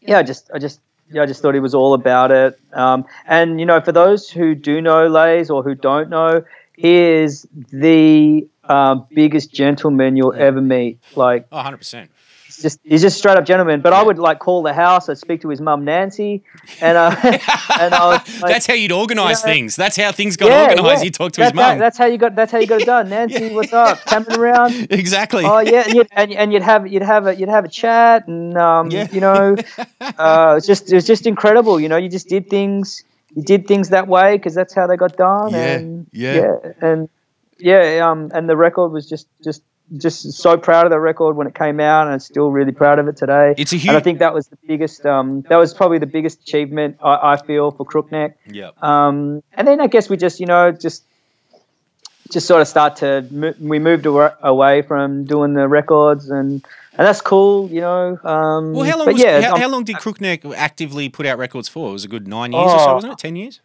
yeah, 0.02 0.20
I 0.20 0.24
just, 0.24 0.50
I 0.54 0.60
just, 0.60 0.80
yeah, 1.12 1.22
I 1.24 1.26
just 1.26 1.42
thought 1.42 1.54
he 1.54 1.60
was 1.60 1.74
all 1.74 1.94
about 1.94 2.32
it. 2.32 2.60
Um, 2.74 3.06
and 3.26 3.60
you 3.60 3.66
know, 3.66 3.80
for 3.82 3.92
those 3.94 4.30
who 4.30 4.56
do 4.56 4.82
know 4.82 5.08
Lays 5.08 5.50
or 5.50 5.64
who 5.64 5.74
don't 5.76 6.10
know, 6.10 6.44
is 6.78 7.48
the 7.72 8.48
uh, 8.64 8.96
biggest 9.14 9.54
gentleman 9.54 10.16
you'll 10.16 10.34
ever 10.34 10.62
meet. 10.62 11.00
Like, 11.16 11.48
oh, 11.52 11.58
100 11.58 11.78
percent. 11.78 12.12
he's 12.46 12.62
just, 12.62 12.80
he's 12.84 13.02
just 13.02 13.18
straight 13.18 13.38
up 13.38 13.46
gentleman. 13.46 13.82
But 13.82 13.94
I 13.94 14.04
would 14.04 14.20
like 14.20 14.40
call 14.40 14.62
the 14.62 14.74
house. 14.74 15.10
I'd 15.10 15.18
speak 15.18 15.42
to 15.42 15.50
his 15.50 15.62
mum 15.62 15.86
Nancy, 15.86 16.44
and 16.82 16.98
uh, 16.98 17.16
and 17.24 17.94
I 17.94 18.08
was 18.08 18.42
like, 18.42 18.52
that's 18.52 18.68
how 18.68 18.74
you'd 18.74 18.92
organise 18.92 19.42
you 19.42 19.48
know, 19.48 19.54
things. 19.54 19.76
That's 19.76 19.96
how 19.98 20.12
things 20.12 20.38
got 20.38 20.52
organised. 20.52 21.04
You 21.04 21.12
talk 21.12 21.32
to 21.34 21.44
his 21.44 21.54
mum. 21.54 21.80
That's 21.80 21.98
how 21.98 22.06
you 22.06 22.18
got. 22.18 22.36
That's 22.36 22.52
how 22.52 22.60
you 22.60 22.68
got 22.68 22.82
it 22.82 22.86
done. 22.86 23.10
Nancy, 23.18 23.54
what's 23.54 23.74
up? 23.74 24.00
Coming 24.06 24.38
around. 24.38 24.88
Exactly. 24.98 25.44
Oh 25.46 25.60
yeah, 25.60 25.84
and 25.86 25.94
you'd, 25.94 26.08
and, 26.12 26.32
and 26.34 26.54
you'd 26.54 26.62
have 26.62 26.88
you'd 26.88 27.02
have 27.02 27.28
a 27.28 27.36
you'd 27.36 27.50
have 27.50 27.66
a 27.66 27.70
chat, 27.70 28.28
and 28.28 28.58
um, 28.58 28.92
Yeah. 28.92 29.08
you 29.12 29.22
know, 29.22 29.56
uh, 30.02 30.56
it's 30.58 30.68
just 30.68 30.92
it 30.92 30.96
was 30.96 31.06
just 31.08 31.26
incredible. 31.26 31.80
You 31.80 31.88
know, 31.90 31.98
you 31.98 32.10
just 32.10 32.28
did 32.28 32.50
things, 32.50 33.04
you 33.38 33.44
did 33.44 33.68
things 33.68 33.90
that 33.90 34.08
way 34.08 34.36
because 34.36 34.56
that's 34.56 34.74
how 34.74 34.88
they 34.88 34.98
got 34.98 35.16
done. 35.16 35.52
Yeah, 35.52 35.76
and, 35.76 36.08
yeah. 36.12 36.56
and 36.82 37.08
yeah, 37.60 38.10
um, 38.10 38.32
and 38.34 38.50
the 38.50 38.58
record 38.58 38.92
was 38.92 39.08
just 39.08 39.28
just 39.44 39.62
just 39.96 40.34
so 40.34 40.58
proud 40.58 40.88
of 40.88 40.90
the 40.90 41.00
record 41.00 41.36
when 41.36 41.46
it 41.46 41.54
came 41.54 41.80
out, 41.80 42.08
and 42.08 42.14
I'm 42.14 42.20
still 42.20 42.50
really 42.50 42.72
proud 42.72 42.98
of 42.98 43.08
it 43.08 43.16
today. 43.16 43.54
It's 43.56 43.72
a 43.74 43.76
huge. 43.76 43.90
and 43.90 43.98
I 43.98 44.00
think 44.00 44.18
that 44.20 44.34
was 44.34 44.48
the 44.48 44.58
biggest. 44.68 45.06
Um, 45.06 45.44
that 45.50 45.58
was 45.58 45.72
probably 45.72 46.00
the 46.00 46.08
biggest 46.08 46.42
achievement 46.42 46.98
I, 47.00 47.34
I 47.34 47.38
feel 47.38 47.70
for 47.70 47.86
Crookneck. 47.86 48.34
Yeah. 48.48 48.72
Um, 48.82 49.44
and 49.54 49.68
then 49.68 49.82
I 49.82 49.88
guess 49.88 50.10
we 50.10 50.18
just, 50.18 50.40
you 50.40 50.48
know, 50.48 50.72
just 50.72 51.04
just 52.32 52.48
sort 52.48 52.62
of 52.62 52.68
start 52.68 52.96
to 52.98 53.54
we 53.60 53.78
moved 53.78 54.08
away 54.08 54.82
from 54.82 55.26
doing 55.26 55.54
the 55.54 55.68
records 55.68 56.32
and 56.32 56.66
and 56.98 57.08
that's 57.08 57.22
cool, 57.22 57.70
you 57.70 57.82
know. 57.82 58.18
Um, 58.24 58.74
Well, 58.74 58.86
how 58.90 58.98
long 58.98 59.08
was, 59.08 59.22
yeah, 59.22 59.42
how, 59.42 59.54
um, 59.56 59.62
how 59.62 59.70
long 59.70 59.84
did 59.84 59.98
Crookneck 59.98 60.54
actively 60.56 61.10
put 61.10 61.26
out 61.26 61.38
records 61.38 61.68
for? 61.70 61.90
It 61.90 61.94
was 61.94 62.06
a 62.06 62.08
good 62.08 62.28
nine 62.28 62.52
years 62.52 62.72
or 62.72 62.80
so, 62.80 62.90
Oh. 62.90 62.94
wasn't 62.96 63.14
it? 63.14 63.20
Ten 63.20 63.36
years? 63.36 63.62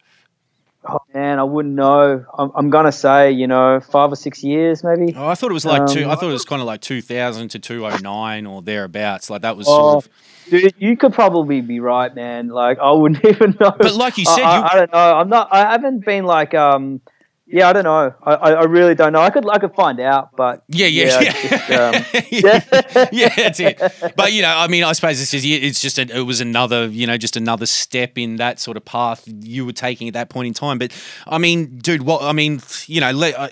oh, 0.85 0.99
man, 1.13 1.39
I 1.39 1.43
wouldn't 1.43 1.75
know. 1.75 2.25
I'm, 2.37 2.51
I'm 2.55 2.69
gonna 2.69 2.91
say, 2.91 3.31
you 3.31 3.47
know, 3.47 3.79
five 3.79 4.11
or 4.11 4.15
six 4.17 4.43
years 4.43 4.83
maybe. 4.83 5.13
Oh, 5.15 5.27
I 5.27 5.35
thought 5.35 5.49
it 5.49 5.53
was 5.53 5.65
like 5.65 5.87
two. 5.87 6.03
Um, 6.05 6.11
I 6.11 6.15
thought 6.15 6.29
it 6.29 6.33
was 6.33 6.43
kind 6.45 6.61
of 6.61 6.65
like 6.67 6.81
two 6.81 7.01
thousand 7.01 7.49
to 7.49 7.59
two 7.59 7.85
oh 7.85 7.97
nine 7.97 8.45
or 8.45 8.61
thereabouts. 8.61 9.29
Like 9.29 9.43
that 9.43 9.55
was 9.55 9.65
Oh, 9.69 10.01
sort 10.01 10.05
of. 10.05 10.11
Dude, 10.49 10.73
you 10.77 10.97
could 10.97 11.13
probably 11.13 11.61
be 11.61 11.79
right, 11.79 12.13
man. 12.13 12.49
Like 12.49 12.79
I 12.79 12.91
wouldn't 12.91 13.23
even 13.33 13.55
know. 13.61 13.71
But 13.77 13.93
like 13.95 14.17
you 14.17 14.25
said, 14.25 14.43
I, 14.43 14.57
you- 14.57 14.63
I 14.65 14.75
don't 14.75 14.91
know. 14.91 15.15
I'm 15.19 15.29
not. 15.29 15.47
I 15.53 15.71
haven't 15.71 16.03
been 16.05 16.25
like. 16.25 16.53
Um, 16.53 16.99
yeah, 17.45 17.67
I 17.69 17.73
don't 17.73 17.83
know. 17.83 18.13
I, 18.23 18.33
I, 18.33 18.63
really 18.63 18.95
don't 18.95 19.11
know. 19.11 19.19
I 19.21 19.29
could 19.29 19.47
I 19.49 19.59
could 19.59 19.75
find 19.75 19.99
out, 19.99 20.29
but 20.35 20.63
Yeah, 20.69 20.87
yeah, 20.87 21.19
yeah. 21.21 21.31
just, 21.33 21.71
um, 21.71 22.23
yeah, 22.31 23.09
yeah, 23.11 23.35
that's 23.35 23.59
it. 23.59 23.79
But 24.15 24.31
you 24.31 24.41
know, 24.41 24.53
I 24.55 24.67
mean, 24.67 24.83
I 24.85 24.93
suppose 24.93 25.19
this 25.19 25.33
is 25.33 25.43
it's 25.45 25.81
just 25.81 25.99
a, 25.99 26.03
it 26.03 26.21
was 26.21 26.39
another 26.39 26.87
you 26.87 27.05
know 27.05 27.17
just 27.17 27.35
another 27.35 27.65
step 27.65 28.17
in 28.17 28.37
that 28.37 28.59
sort 28.59 28.77
of 28.77 28.85
path 28.85 29.27
you 29.41 29.65
were 29.65 29.73
taking 29.73 30.07
at 30.07 30.13
that 30.13 30.29
point 30.29 30.47
in 30.47 30.53
time. 30.53 30.77
But 30.79 30.91
I 31.27 31.37
mean, 31.37 31.79
dude, 31.79 32.03
what 32.03 32.21
I 32.23 32.31
mean, 32.31 32.61
you 32.87 33.01
know, 33.01 33.11
le- 33.11 33.31
uh, 33.31 33.49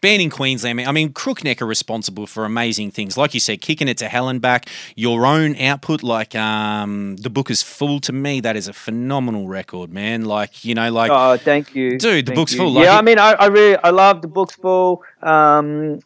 being 0.00 0.20
in 0.22 0.30
Queensland, 0.30 0.80
I 0.80 0.92
mean, 0.92 1.12
Crookneck 1.12 1.60
are 1.60 1.66
responsible 1.66 2.26
for 2.26 2.44
amazing 2.46 2.90
things, 2.90 3.16
like 3.18 3.34
you 3.34 3.40
said, 3.40 3.60
kicking 3.60 3.86
it 3.88 3.98
to 3.98 4.08
hell 4.08 4.28
and 4.28 4.40
back. 4.40 4.68
Your 4.94 5.26
own 5.26 5.56
output, 5.60 6.02
like 6.02 6.34
um, 6.34 7.16
the 7.16 7.30
book 7.30 7.50
is 7.50 7.62
full. 7.62 8.00
To 8.00 8.12
me, 8.12 8.40
that 8.40 8.56
is 8.56 8.66
a 8.66 8.72
phenomenal 8.72 9.46
record, 9.46 9.92
man. 9.92 10.24
Like 10.24 10.64
you 10.64 10.74
know, 10.74 10.90
like 10.90 11.10
Oh, 11.12 11.36
thank 11.36 11.74
you, 11.74 11.98
Dude, 11.98 12.24
the 12.26 12.30
Thank 12.30 12.36
book's 12.36 12.52
you. 12.54 12.58
full, 12.60 12.72
like 12.72 12.84
yeah, 12.84 12.94
it- 12.94 12.98
I 12.98 13.02
mean, 13.02 13.18
I, 13.18 13.25
I 13.32 13.46
really, 13.46 13.76
I 13.76 13.90
love 13.90 14.22
the 14.22 14.28
book's 14.28 14.54
full. 14.54 15.02
Um, 15.22 16.00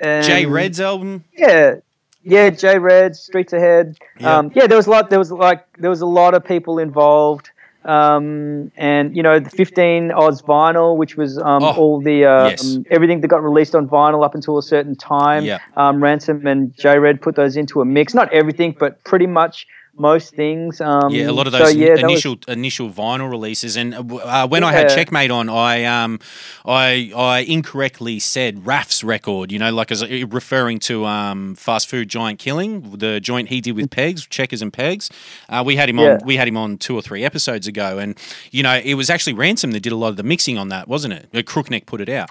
and 0.00 0.24
Jay 0.24 0.46
Red's 0.46 0.80
album. 0.80 1.24
yeah, 1.36 1.76
yeah, 2.22 2.50
Jay 2.50 2.78
Red, 2.78 3.16
Streets 3.16 3.52
Ahead. 3.52 3.96
Yeah. 4.18 4.36
Um, 4.38 4.52
yeah, 4.54 4.66
there 4.66 4.76
was 4.76 4.86
a 4.86 4.90
lot. 4.90 5.10
There 5.10 5.18
was 5.18 5.30
like 5.32 5.64
there 5.78 5.90
was 5.90 6.00
a 6.00 6.06
lot 6.06 6.34
of 6.34 6.44
people 6.44 6.78
involved. 6.78 7.50
Um, 7.84 8.72
and 8.76 9.16
you 9.16 9.22
know 9.22 9.38
the 9.38 9.48
15 9.48 10.10
Oz 10.10 10.42
vinyl, 10.42 10.96
which 10.96 11.16
was 11.16 11.38
um, 11.38 11.62
Oh, 11.62 11.72
all 11.72 12.00
the 12.00 12.24
um, 12.24 12.48
yes. 12.50 12.78
everything 12.90 13.20
that 13.20 13.28
got 13.28 13.44
released 13.44 13.76
on 13.76 13.88
vinyl 13.88 14.24
up 14.24 14.34
until 14.34 14.58
a 14.58 14.62
certain 14.62 14.96
time. 14.96 15.44
Yeah. 15.44 15.60
Um, 15.76 16.02
Ransom 16.02 16.44
and 16.48 16.76
J 16.76 16.98
Red 16.98 17.22
put 17.22 17.36
those 17.36 17.56
into 17.56 17.80
a 17.80 17.84
mix. 17.84 18.12
Not 18.12 18.32
everything, 18.32 18.74
but 18.78 19.02
pretty 19.04 19.28
much 19.28 19.68
most 19.98 20.34
things. 20.34 20.80
Um, 20.80 21.10
Yeah, 21.10 21.30
a 21.30 21.32
lot 21.32 21.46
of 21.46 21.52
so, 21.52 21.58
those 21.60 21.74
yeah, 21.74 21.94
that 21.94 22.02
was- 22.02 22.02
initial 22.04 22.36
initial 22.48 22.90
vinyl 22.90 23.30
releases, 23.30 23.76
and 23.76 23.94
uh, 23.94 24.02
uh, 24.16 24.46
when 24.46 24.62
I 24.64 24.72
had 24.72 24.88
Checkmate 24.90 25.30
on, 25.30 25.48
I 25.48 25.84
um, 25.84 26.18
I 26.64 27.12
I 27.16 27.38
incorrectly 27.40 28.18
said 28.18 28.66
Raph's 28.66 29.02
record. 29.02 29.50
You 29.52 29.58
know, 29.58 29.72
like 29.72 29.90
as 29.90 30.02
a- 30.02 30.24
referring 30.24 30.78
to 30.80 31.04
um, 31.06 31.54
fast 31.54 31.88
food 31.88 32.08
giant 32.08 32.38
killing, 32.38 32.98
the 32.98 33.20
joint 33.20 33.48
he 33.48 33.60
did 33.60 33.76
with 33.76 33.90
Pegs, 33.90 34.26
Checkers 34.26 34.62
and 34.62 34.72
Pegs. 34.72 35.10
Uh, 35.48 35.62
we 35.64 35.76
had 35.76 35.88
him 35.88 35.98
Yeah. 35.98 36.14
on. 36.14 36.20
We 36.24 36.36
had 36.36 36.48
him 36.48 36.56
on 36.56 36.78
two 36.78 36.94
or 36.94 37.02
three 37.02 37.24
episodes 37.24 37.66
ago, 37.66 37.98
and 37.98 38.16
you 38.50 38.62
know, 38.62 38.80
it 38.84 38.94
was 38.94 39.08
actually 39.10 39.32
Ransom 39.34 39.70
that 39.72 39.80
did 39.80 39.92
a 39.92 39.96
lot 39.96 40.08
of 40.08 40.16
the 40.16 40.22
mixing 40.22 40.58
on 40.58 40.68
that, 40.68 40.88
wasn't 40.88 41.14
it? 41.14 41.28
Uh, 41.34 41.38
Crookneck 41.38 41.86
put 41.86 42.00
it 42.00 42.08
out. 42.08 42.30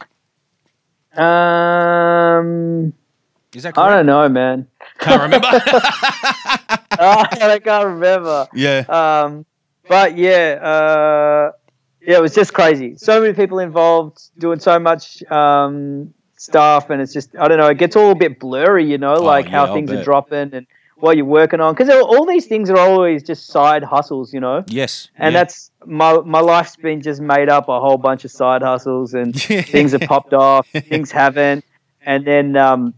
Um, 1.17 2.93
Is 3.53 3.63
that 3.63 3.77
I 3.77 3.89
don't 3.89 4.05
know, 4.05 4.27
man. 4.29 4.67
Can't 4.99 5.21
remember. 5.21 5.47
I 6.97 7.59
can't 7.63 7.85
remember. 7.85 8.47
yeah. 8.53 8.79
Um, 8.87 9.45
but 9.87 10.17
yeah, 10.17 10.59
uh, 10.61 11.51
yeah, 12.01 12.17
it 12.17 12.21
was 12.21 12.33
just 12.33 12.53
crazy. 12.53 12.95
So 12.97 13.21
many 13.21 13.33
people 13.33 13.59
involved, 13.59 14.19
doing 14.37 14.59
so 14.59 14.79
much 14.79 15.23
um, 15.31 16.13
stuff, 16.37 16.89
and 16.89 17.01
it's 17.01 17.13
just 17.13 17.35
I 17.37 17.47
don't 17.47 17.57
know. 17.57 17.67
It 17.67 17.77
gets 17.77 17.95
all 17.95 18.11
a 18.11 18.15
bit 18.15 18.39
blurry, 18.39 18.89
you 18.89 18.97
know, 18.97 19.15
like 19.15 19.45
Oh, 19.47 19.49
yeah, 19.49 19.65
how 19.65 19.73
things 19.73 19.91
are 19.91 20.03
dropping 20.03 20.53
and 20.53 20.67
what 20.97 21.17
you're 21.17 21.25
working 21.25 21.59
on, 21.59 21.73
because 21.75 21.89
all 21.89 22.25
these 22.25 22.45
things 22.47 22.69
are 22.69 22.77
always 22.77 23.21
just 23.21 23.47
side 23.47 23.83
hustles, 23.83 24.33
you 24.33 24.39
know. 24.39 24.63
Yes. 24.67 25.09
And 25.17 25.33
yeah. 25.33 25.39
that's 25.39 25.71
my 25.85 26.19
my 26.19 26.39
life's 26.39 26.75
been 26.75 27.01
just 27.01 27.21
made 27.21 27.49
up 27.49 27.67
a 27.69 27.79
whole 27.79 27.97
bunch 27.97 28.25
of 28.25 28.31
side 28.31 28.61
hustles 28.61 29.13
and 29.13 29.39
things 29.41 29.91
have 29.91 30.01
popped 30.01 30.33
off, 30.33 30.67
things 30.69 31.11
haven't, 31.11 31.65
and 32.01 32.25
then 32.25 32.55
um, 32.55 32.93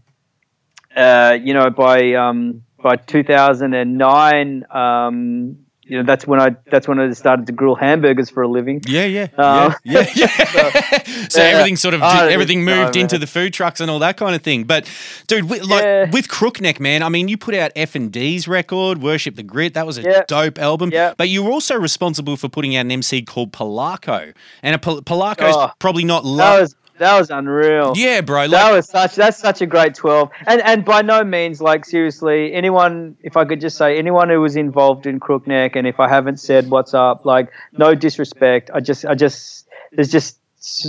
uh, 0.98 1.38
you 1.42 1.54
know 1.54 1.70
by 1.70 2.14
um, 2.14 2.62
by 2.82 2.96
2009, 2.96 4.64
um, 4.70 5.56
you 5.82 5.96
know 5.96 6.02
that's 6.04 6.26
when 6.26 6.38
I 6.40 6.54
that's 6.70 6.86
when 6.86 6.98
I 7.00 7.10
started 7.12 7.46
to 7.46 7.52
grill 7.52 7.74
hamburgers 7.74 8.28
for 8.28 8.42
a 8.42 8.48
living. 8.48 8.82
Yeah, 8.86 9.04
yeah, 9.06 9.28
Uh, 9.38 9.72
yeah, 9.84 10.06
yeah. 10.14 10.26
yeah. 10.54 11.02
so 11.30 11.40
yeah. 11.42 11.48
everything 11.48 11.76
sort 11.76 11.94
of 11.94 12.02
I 12.02 12.30
everything 12.30 12.62
moved 12.64 12.94
into 12.94 13.16
the 13.16 13.26
food 13.26 13.54
trucks 13.54 13.80
and 13.80 13.90
all 13.90 13.98
that 14.00 14.16
kind 14.18 14.34
of 14.34 14.42
thing. 14.42 14.64
But 14.64 14.90
dude, 15.28 15.48
with, 15.48 15.64
like 15.64 15.82
Yeah. 15.84 16.10
with 16.10 16.28
Crookneck, 16.28 16.78
man, 16.78 17.02
I 17.02 17.08
mean, 17.08 17.28
you 17.28 17.38
put 17.38 17.54
out 17.54 17.72
F 17.74 17.94
and 17.94 18.12
D's 18.12 18.46
record, 18.46 19.02
Worship 19.02 19.36
the 19.36 19.42
Grit. 19.42 19.72
That 19.74 19.86
was 19.86 19.96
a 19.96 20.24
dope 20.28 20.58
album. 20.58 20.90
Yeah. 20.92 21.14
But 21.16 21.30
you 21.30 21.42
were 21.42 21.50
also 21.52 21.74
responsible 21.76 22.36
for 22.36 22.48
putting 22.50 22.76
out 22.76 22.82
an 22.82 22.90
MC 22.90 23.22
called 23.22 23.52
Polako, 23.52 24.34
and 24.62 24.74
a 24.74 24.78
Pal- 24.78 25.00
Polako's 25.02 25.56
Oh, 25.56 25.70
probably 25.78 26.04
not 26.04 26.24
loved. 26.24 26.74
That 26.98 27.18
was 27.18 27.30
unreal. 27.30 27.92
yeah, 27.96 28.20
bro. 28.20 28.42
Like, 28.42 28.50
that 28.50 28.72
was 28.72 28.88
such 28.88 29.14
that's 29.14 29.38
such 29.38 29.60
a 29.60 29.66
great 29.66 29.94
12 29.94 30.30
and 30.46 30.60
and 30.62 30.84
by 30.84 31.02
no 31.02 31.24
means 31.24 31.60
like 31.60 31.84
seriously 31.84 32.52
anyone 32.52 33.16
if 33.22 33.36
i 33.36 33.44
could 33.44 33.60
just 33.60 33.76
say 33.76 33.96
anyone 33.98 34.28
who 34.28 34.40
was 34.40 34.56
involved 34.56 35.06
in 35.06 35.20
crookneck 35.20 35.76
and 35.76 35.86
if 35.86 36.00
i 36.00 36.08
haven't 36.08 36.38
said 36.38 36.70
what's 36.70 36.94
up 36.94 37.24
like 37.24 37.50
no 37.72 37.94
disrespect 37.94 38.70
i 38.74 38.80
just 38.80 39.04
i 39.06 39.14
just 39.14 39.66
there's 39.92 40.10
just 40.10 40.38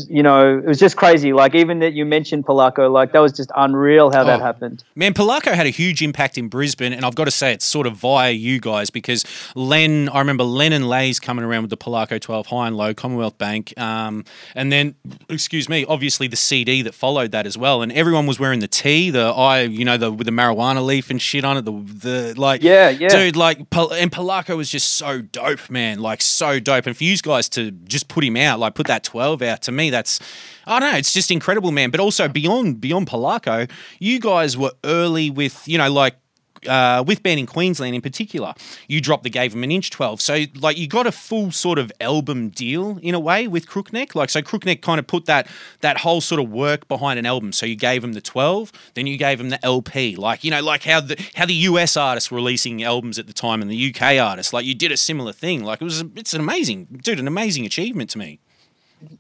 you 0.10 0.24
know, 0.24 0.58
it 0.58 0.66
was 0.66 0.80
just 0.80 0.98
crazy. 0.98 1.32
Like 1.32 1.54
even 1.54 1.80
that 1.80 1.94
you 1.94 2.06
mentioned 2.06 2.46
Polako, 2.46 2.92
like 2.92 3.12
that 3.12 3.20
was 3.20 3.32
just 3.32 3.52
unreal 3.56 4.12
how 4.12 4.24
that 4.24 4.40
Oh. 4.40 4.44
happened. 4.44 4.84
Man, 4.96 5.14
Polako 5.14 5.54
had 5.54 5.66
a 5.68 5.70
huge 5.70 6.02
impact 6.02 6.38
in 6.38 6.48
Brisbane, 6.48 6.92
and 6.94 7.06
I've 7.06 7.16
got 7.16 7.26
to 7.26 7.32
say 7.32 7.54
it's 7.54 7.66
sort 7.66 7.86
of 7.86 7.94
via 7.96 8.32
you 8.32 8.60
guys 8.60 8.90
because 8.90 9.24
Len, 9.56 10.10
I 10.10 10.20
remember 10.20 10.44
Len 10.44 10.74
and 10.74 10.88
Lays 10.90 11.20
coming 11.20 11.46
around 11.46 11.62
with 11.64 11.70
the 11.70 11.78
Polako 11.78 12.20
12 12.20 12.48
high 12.48 12.68
and 12.68 12.76
low, 12.78 12.94
Commonwealth 12.94 13.38
Bank, 13.38 13.74
um, 13.80 14.26
and 14.56 14.72
then, 14.72 14.96
excuse 15.30 15.70
me, 15.70 15.86
obviously 15.86 16.28
the 16.28 16.36
CD 16.36 16.82
that 16.82 16.94
followed 16.96 17.32
that 17.32 17.46
as 17.46 17.58
well, 17.58 17.82
and 17.82 17.92
everyone 17.92 18.26
was 18.26 18.40
wearing 18.40 18.60
the 18.60 18.68
T, 18.68 19.10
the 19.12 19.26
I, 19.28 19.62
you 19.62 19.86
know, 19.86 19.98
the 19.98 20.12
with 20.12 20.26
the 20.26 20.32
marijuana 20.32 20.84
leaf 20.86 21.10
and 21.10 21.22
shit 21.22 21.44
on 21.46 21.58
it, 21.58 21.66
the 21.66 21.72
the 21.72 22.34
like, 22.40 22.64
Yeah, 22.64 22.90
yeah. 22.90 23.10
dude, 23.10 23.36
like, 23.36 23.60
and 23.60 24.12
Polako 24.12 24.58
was 24.58 24.70
just 24.70 24.96
so 24.96 25.22
dope, 25.22 25.70
man, 25.70 26.00
like 26.00 26.22
so 26.22 26.60
dope, 26.60 26.88
and 26.88 26.98
for 26.98 27.04
you 27.04 27.16
guys 27.18 27.48
to 27.50 27.72
just 27.72 28.08
put 28.08 28.24
him 28.24 28.36
out, 28.38 28.60
like 28.60 28.74
put 28.74 28.88
that 28.88 29.04
12 29.04 29.42
out, 29.44 29.59
to 29.64 29.72
me, 29.72 29.90
that's. 29.90 30.20
I 30.66 30.80
don't 30.80 30.92
know. 30.92 30.98
It's 30.98 31.14
just 31.14 31.32
incredible, 31.32 31.72
man. 31.72 31.90
But 31.90 32.00
also 32.00 32.28
beyond 32.28 32.80
beyond 32.82 33.08
Polako, 33.08 33.70
you 34.00 34.20
guys 34.20 34.58
were 34.58 34.72
early 34.84 35.30
with 35.30 35.68
you 35.68 35.78
know 35.78 35.92
like. 35.92 36.16
Uh, 36.68 37.02
with 37.08 37.24
Banned 37.24 37.40
In 37.40 37.46
Queensland 37.46 37.96
in 37.96 38.02
particular, 38.02 38.54
you 38.90 39.00
dropped 39.00 39.24
the 39.24 39.30
gave 39.30 39.54
them 39.54 39.64
an 39.64 39.72
inch 39.72 39.92
twelve. 39.92 40.20
So 40.20 40.44
like 40.60 40.78
you 40.78 40.90
got 40.90 41.08
a 41.08 41.12
full 41.14 41.52
sort 41.52 41.80
of 41.80 41.90
album 42.02 42.50
deal 42.50 43.00
in 43.02 43.16
a 43.16 43.20
way 43.20 43.48
with 43.48 43.66
Crookneck. 43.66 44.14
Like 44.14 44.30
so 44.30 44.42
Crookneck 44.42 44.82
kind 44.82 45.00
of 45.00 45.08
put 45.08 45.26
that 45.28 45.48
that 45.80 46.00
whole 46.00 46.20
sort 46.20 46.42
of 46.42 46.50
work 46.50 46.86
behind 46.90 47.18
an 47.18 47.26
album. 47.26 47.54
So 47.54 47.66
you 47.66 47.78
gave 47.78 48.02
them 48.02 48.12
the 48.12 48.20
twelve, 48.20 48.74
then 48.94 49.08
you 49.08 49.16
gave 49.16 49.38
them 49.38 49.52
the 49.52 49.66
LP. 49.66 50.18
Like 50.18 50.44
you 50.44 50.52
know 50.52 50.62
like 50.62 50.84
how 50.84 51.00
the 51.00 51.16
how 51.34 51.46
the 51.46 51.54
US 51.54 51.96
artists 51.96 52.30
were 52.30 52.36
releasing 52.36 52.84
albums 52.84 53.18
at 53.18 53.28
the 53.28 53.32
time 53.32 53.62
and 53.62 53.72
the 53.72 53.96
UK 53.96 54.20
artists. 54.20 54.52
Like 54.52 54.66
you 54.66 54.76
did 54.76 54.92
a 54.92 54.98
similar 54.98 55.32
thing. 55.32 55.64
Like 55.64 55.80
it 55.80 55.86
was 55.86 56.04
it's 56.18 56.34
an 56.34 56.42
amazing 56.42 56.88
dude, 57.02 57.22
an 57.22 57.28
amazing 57.30 57.66
achievement 57.66 58.10
to 58.10 58.18
me. 58.18 58.42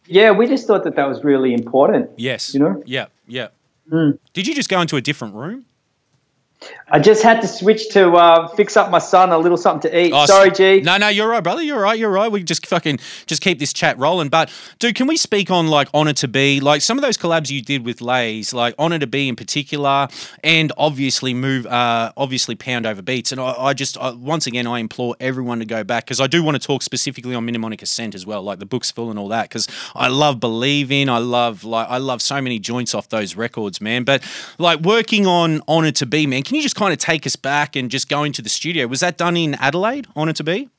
Yeah, 0.05 0.31
we 0.31 0.47
just 0.47 0.67
thought 0.67 0.83
that 0.83 0.95
that 0.95 1.07
was 1.07 1.23
really 1.23 1.53
important. 1.53 2.11
Yes. 2.17 2.53
You 2.53 2.59
know? 2.59 2.83
Yeah. 2.85 3.07
Yeah. 3.27 3.49
Mm. 3.91 4.19
Did 4.33 4.47
you 4.47 4.55
just 4.55 4.69
go 4.69 4.81
into 4.81 4.95
a 4.95 5.01
different 5.01 5.35
room? 5.35 5.65
I 6.91 6.99
just 6.99 7.21
had 7.21 7.41
to 7.41 7.47
switch 7.47 7.89
to 7.89 8.11
uh, 8.13 8.47
fix 8.49 8.75
up 8.75 8.89
my 8.89 8.97
son 8.97 9.31
a 9.31 9.37
little 9.37 9.57
something 9.57 9.91
to 9.91 9.99
eat. 9.99 10.11
Oh, 10.13 10.25
Sorry, 10.25 10.51
G. 10.51 10.81
No, 10.81 10.97
no, 10.97 11.07
you're 11.07 11.27
right, 11.27 11.43
brother. 11.43 11.61
You're 11.61 11.79
right. 11.79 11.97
You're 11.97 12.09
right. 12.09 12.31
We 12.31 12.41
just 12.43 12.65
fucking 12.65 12.99
just 13.27 13.41
keep 13.41 13.59
this 13.59 13.73
chat 13.73 13.97
rolling. 13.99 14.29
But 14.29 14.51
dude, 14.79 14.95
can 14.95 15.05
we 15.05 15.17
speak 15.17 15.51
on 15.51 15.67
like 15.67 15.87
honor 15.93 16.13
to 16.13 16.27
be 16.27 16.59
like 16.59 16.81
some 16.81 16.97
of 16.97 17.03
those 17.03 17.17
collabs 17.17 17.51
you 17.51 17.61
did 17.61 17.85
with 17.85 18.01
Lays, 18.01 18.53
like 18.53 18.73
honor 18.79 18.97
to 18.97 19.07
be 19.07 19.29
in 19.29 19.35
particular, 19.35 20.07
and 20.43 20.71
obviously 20.77 21.33
move, 21.33 21.67
uh, 21.67 22.11
obviously 22.17 22.55
pound 22.55 22.85
over 22.85 23.01
beats. 23.01 23.31
And 23.31 23.39
I, 23.39 23.51
I 23.51 23.73
just 23.73 23.97
I, 23.97 24.11
once 24.11 24.47
again 24.47 24.65
I 24.65 24.79
implore 24.79 25.15
everyone 25.19 25.59
to 25.59 25.65
go 25.65 25.83
back 25.83 26.05
because 26.05 26.19
I 26.19 26.27
do 26.27 26.41
want 26.41 26.59
to 26.59 26.65
talk 26.65 26.81
specifically 26.81 27.35
on 27.35 27.45
Mnemonic 27.45 27.81
Ascent 27.81 28.15
as 28.15 28.25
well, 28.25 28.41
like 28.41 28.59
the 28.59 28.65
book's 28.65 28.89
full 28.89 29.11
and 29.11 29.19
all 29.19 29.27
that. 29.27 29.49
Because 29.49 29.67
I 29.95 30.07
love 30.07 30.39
believing. 30.39 31.07
I 31.07 31.19
love 31.19 31.63
like 31.63 31.87
I 31.87 31.97
love 31.97 32.21
so 32.21 32.41
many 32.41 32.57
joints 32.57 32.95
off 32.95 33.09
those 33.09 33.35
records, 33.35 33.79
man. 33.79 34.03
But 34.05 34.23
like 34.57 34.79
working 34.79 35.27
on 35.27 35.61
honor 35.67 35.91
to 35.91 36.05
be, 36.07 36.25
man. 36.25 36.41
Can 36.41 36.55
you 36.55 36.63
just 36.63 36.78
kind 36.79 36.93
of 36.93 36.97
take 36.97 37.27
us 37.27 37.35
back 37.35 37.75
and 37.75 37.91
just 37.91 38.09
go 38.09 38.23
into 38.23 38.41
the 38.41 38.49
studio? 38.49 38.87
Was 38.87 39.01
that 39.01 39.17
done 39.17 39.35
in 39.37 39.55
Adelaide? 39.55 40.07
Honor 40.15 40.33
to 40.33 40.43
be. 40.43 40.69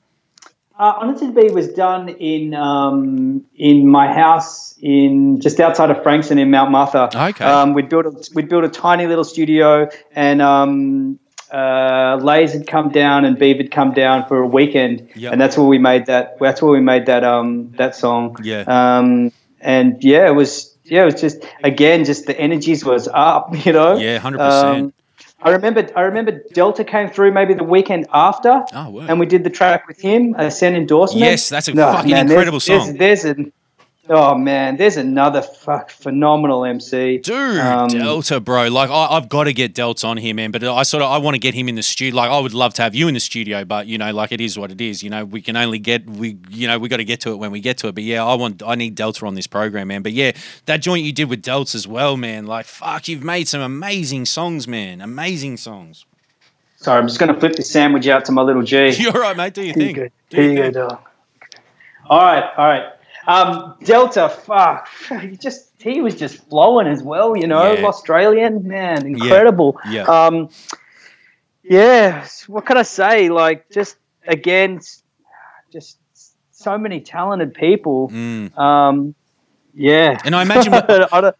Uh, 0.78 0.94
Honor 0.98 1.18
to 1.18 1.30
Be 1.30 1.50
was 1.50 1.68
done 1.74 2.08
in 2.08 2.54
um, 2.54 3.44
in 3.54 3.86
my 3.86 4.10
house 4.10 4.74
in 4.80 5.38
just 5.38 5.60
outside 5.60 5.90
of 5.90 6.02
Frankston 6.02 6.38
in 6.38 6.50
Mount 6.50 6.70
Martha. 6.70 7.10
Okay. 7.14 7.44
Um, 7.44 7.74
we'd 7.74 7.90
built 7.90 8.06
a, 8.06 8.12
we'd 8.34 8.48
built 8.48 8.64
a 8.64 8.68
tiny 8.70 9.06
little 9.06 9.24
studio, 9.24 9.90
and 10.16 10.40
um, 10.40 11.18
uh, 11.52 12.18
Lays 12.22 12.54
had 12.54 12.66
come 12.66 12.88
down 12.88 13.26
and 13.26 13.36
Beav 13.36 13.58
had 13.58 13.70
come 13.70 13.92
down 13.92 14.26
for 14.26 14.38
a 14.38 14.46
weekend, 14.46 15.10
Yep. 15.16 15.32
and 15.32 15.38
that's 15.40 15.58
where 15.58 15.66
we 15.66 15.76
made 15.78 16.06
that. 16.06 16.38
That's 16.40 16.62
where 16.62 16.72
we 16.72 16.80
made 16.80 17.04
that 17.06 17.24
um, 17.24 17.72
that 17.72 17.94
song. 17.94 18.36
Yeah. 18.42 18.64
Um, 18.66 19.32
and 19.60 20.02
yeah, 20.02 20.28
it 20.28 20.34
was 20.34 20.78
yeah, 20.84 21.02
it 21.02 21.04
was 21.12 21.20
just 21.20 21.44
again 21.62 22.04
just 22.06 22.24
the 22.24 22.40
energies 22.40 22.86
was 22.86 23.06
up, 23.06 23.54
you 23.66 23.74
know. 23.74 23.98
Yeah, 23.98 24.18
100%. 24.18 24.40
Um, 24.40 24.94
I 25.42 25.50
remember 25.50 25.88
I 25.96 26.02
remember 26.02 26.32
Delta 26.52 26.84
came 26.84 27.08
through 27.08 27.32
maybe 27.32 27.54
the 27.54 27.64
weekend 27.64 28.06
after. 28.12 28.62
Oh. 28.74 29.00
And 29.00 29.18
we 29.18 29.26
did 29.26 29.42
the 29.44 29.50
track 29.50 29.88
with 29.88 30.00
him, 30.00 30.34
a 30.38 30.50
Send 30.50 30.76
endorsement. 30.76 31.24
Yes, 31.24 31.48
that's 31.48 31.68
a 31.68 31.72
fucking 31.74 32.10
there's- 32.10 32.22
incredible 32.30 32.58
there's- 32.60 32.86
song. 32.86 32.96
There's, 32.96 33.24
an 33.24 33.52
oh 34.10 34.34
man, 34.34 34.76
there's 34.76 34.96
another 34.98 35.40
fuck 35.40 35.90
phenomenal 35.90 36.64
MC. 36.64 37.18
Dude, 37.18 37.58
Um, 37.58 37.88
Delta, 37.88 38.40
bro. 38.40 38.68
Like, 38.68 38.90
I, 38.90 39.06
I've 39.16 39.28
got 39.28 39.44
to 39.44 39.52
get 39.52 39.72
Delta 39.72 40.06
on 40.08 40.16
here, 40.16 40.34
man. 40.34 40.50
But 40.50 40.64
I 40.64 40.82
sort 40.82 41.02
of, 41.02 41.10
I 41.10 41.18
want 41.18 41.36
to 41.36 41.38
get 41.38 41.54
him 41.54 41.68
in 41.68 41.76
the 41.76 41.82
studio. 41.82 42.14
Like, 42.16 42.30
I 42.30 42.38
would 42.38 42.52
love 42.52 42.74
to 42.74 42.82
have 42.82 42.94
you 42.94 43.08
in 43.08 43.14
the 43.14 43.20
studio, 43.20 43.64
but 43.64 43.86
you 43.86 43.96
know, 43.96 44.12
like, 44.12 44.32
it 44.32 44.40
is 44.40 44.58
what 44.58 44.70
it 44.70 44.80
is. 44.80 45.02
You 45.02 45.10
know, 45.10 45.24
we 45.24 45.40
can 45.40 45.56
only 45.56 45.78
get, 45.78 46.04
we, 46.10 46.36
you 46.50 46.66
know, 46.66 46.78
we 46.78 46.88
got 46.88 46.98
to 46.98 47.04
get 47.04 47.20
to 47.20 47.30
it 47.32 47.36
when 47.36 47.50
we 47.52 47.60
get 47.60 47.78
to 47.78 47.88
it. 47.88 47.94
But 47.94 48.04
yeah, 48.04 48.24
I 48.24 48.34
want, 48.34 48.62
I 48.66 48.74
need 48.74 48.94
Delta 48.96 49.24
on 49.26 49.34
this 49.36 49.46
program, 49.46 49.88
man. 49.88 50.02
But 50.02 50.12
yeah, 50.12 50.32
that 50.66 50.78
joint 50.82 51.04
you 51.04 51.12
did 51.12 51.30
with 51.30 51.42
Delta 51.42 51.76
as 51.76 51.86
well, 51.86 52.16
man. 52.16 52.46
Like, 52.46 52.66
fuck, 52.66 53.08
you've 53.08 53.24
made 53.24 53.48
some 53.48 53.60
amazing 53.62 54.26
songs, 54.26 54.68
man. 54.68 55.00
Amazing 55.00 55.56
songs. 55.56 56.04
Sorry, 56.76 56.98
I'm 56.98 57.06
just 57.06 57.20
gonna 57.20 57.38
flip 57.38 57.56
this 57.56 57.70
sandwich 57.70 58.06
out 58.08 58.24
to 58.24 58.32
my 58.32 58.40
little 58.40 58.62
G. 58.62 58.88
You're 58.98 59.12
right, 59.12 59.36
mate. 59.36 59.52
Do 59.52 59.62
your 59.62 59.74
Here 59.74 59.82
you 59.82 59.94
thing. 59.94 59.96
go. 59.96 60.08
Do 60.30 60.36
Here 60.40 60.50
you 60.50 60.56
go, 60.56 60.62
thing. 60.62 60.72
dog. 60.72 60.98
All 62.08 62.18
right, 62.22 62.44
all 62.56 62.66
right. 62.66 62.84
Um, 63.30 63.76
Delta, 63.84 64.28
fuck, 64.28 64.88
he 65.20 65.36
just 65.36 65.70
he 65.78 66.00
was 66.00 66.14
just 66.16 66.48
flowing 66.48 66.86
as 66.86 67.02
well, 67.02 67.36
you 67.36 67.46
know. 67.46 67.72
Yeah. 67.72 67.86
Australian 67.86 68.66
man, 68.66 69.06
incredible. 69.06 69.78
Yeah. 69.88 70.02
Um, 70.04 70.48
yeah. 71.62 72.26
What 72.48 72.66
can 72.66 72.76
I 72.76 72.82
say? 72.82 73.28
Like, 73.28 73.70
just 73.70 73.96
again, 74.26 74.80
just 75.72 75.98
so 76.50 76.76
many 76.76 77.00
talented 77.00 77.54
people. 77.54 78.08
Mm. 78.10 78.56
Um, 78.58 79.14
yeah. 79.74 80.18
And 80.24 80.34
I 80.34 80.42
imagine 80.42 80.72
what- 80.72 80.90
I 81.12 81.32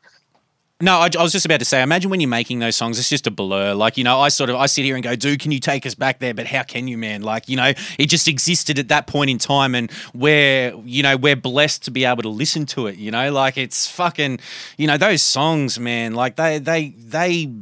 No, 0.82 0.98
I, 0.98 1.10
I 1.18 1.22
was 1.22 1.32
just 1.32 1.44
about 1.44 1.58
to 1.58 1.66
say. 1.66 1.82
Imagine 1.82 2.10
when 2.10 2.20
you're 2.20 2.28
making 2.28 2.58
those 2.58 2.74
songs, 2.74 2.98
it's 2.98 3.08
just 3.08 3.26
a 3.26 3.30
blur. 3.30 3.74
Like 3.74 3.98
you 3.98 4.04
know, 4.04 4.18
I 4.18 4.30
sort 4.30 4.48
of 4.48 4.56
I 4.56 4.64
sit 4.64 4.84
here 4.86 4.94
and 4.94 5.04
go, 5.04 5.14
"Dude, 5.14 5.38
can 5.38 5.52
you 5.52 5.60
take 5.60 5.84
us 5.84 5.94
back 5.94 6.20
there?" 6.20 6.32
But 6.32 6.46
how 6.46 6.62
can 6.62 6.88
you, 6.88 6.96
man? 6.96 7.20
Like 7.20 7.50
you 7.50 7.56
know, 7.56 7.72
it 7.98 8.06
just 8.06 8.28
existed 8.28 8.78
at 8.78 8.88
that 8.88 9.06
point 9.06 9.28
in 9.28 9.36
time, 9.36 9.74
and 9.74 9.92
we're 10.14 10.74
you 10.84 11.02
know 11.02 11.18
we're 11.18 11.36
blessed 11.36 11.84
to 11.84 11.90
be 11.90 12.06
able 12.06 12.22
to 12.22 12.30
listen 12.30 12.64
to 12.66 12.86
it. 12.86 12.96
You 12.96 13.10
know, 13.10 13.30
like 13.30 13.58
it's 13.58 13.86
fucking 13.86 14.40
you 14.78 14.86
know 14.86 14.96
those 14.96 15.20
songs, 15.20 15.78
man. 15.78 16.14
Like 16.14 16.36
they 16.36 16.58
they 16.58 16.88
they 16.88 17.52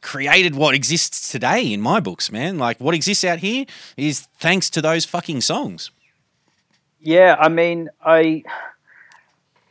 created 0.00 0.56
what 0.56 0.74
exists 0.74 1.30
today 1.30 1.72
in 1.72 1.80
my 1.80 2.00
books, 2.00 2.32
man. 2.32 2.58
Like 2.58 2.80
what 2.80 2.96
exists 2.96 3.22
out 3.22 3.38
here 3.38 3.66
is 3.96 4.22
thanks 4.38 4.70
to 4.70 4.82
those 4.82 5.04
fucking 5.04 5.40
songs. 5.42 5.92
Yeah, 7.00 7.36
I 7.38 7.48
mean, 7.48 7.90
I 8.04 8.42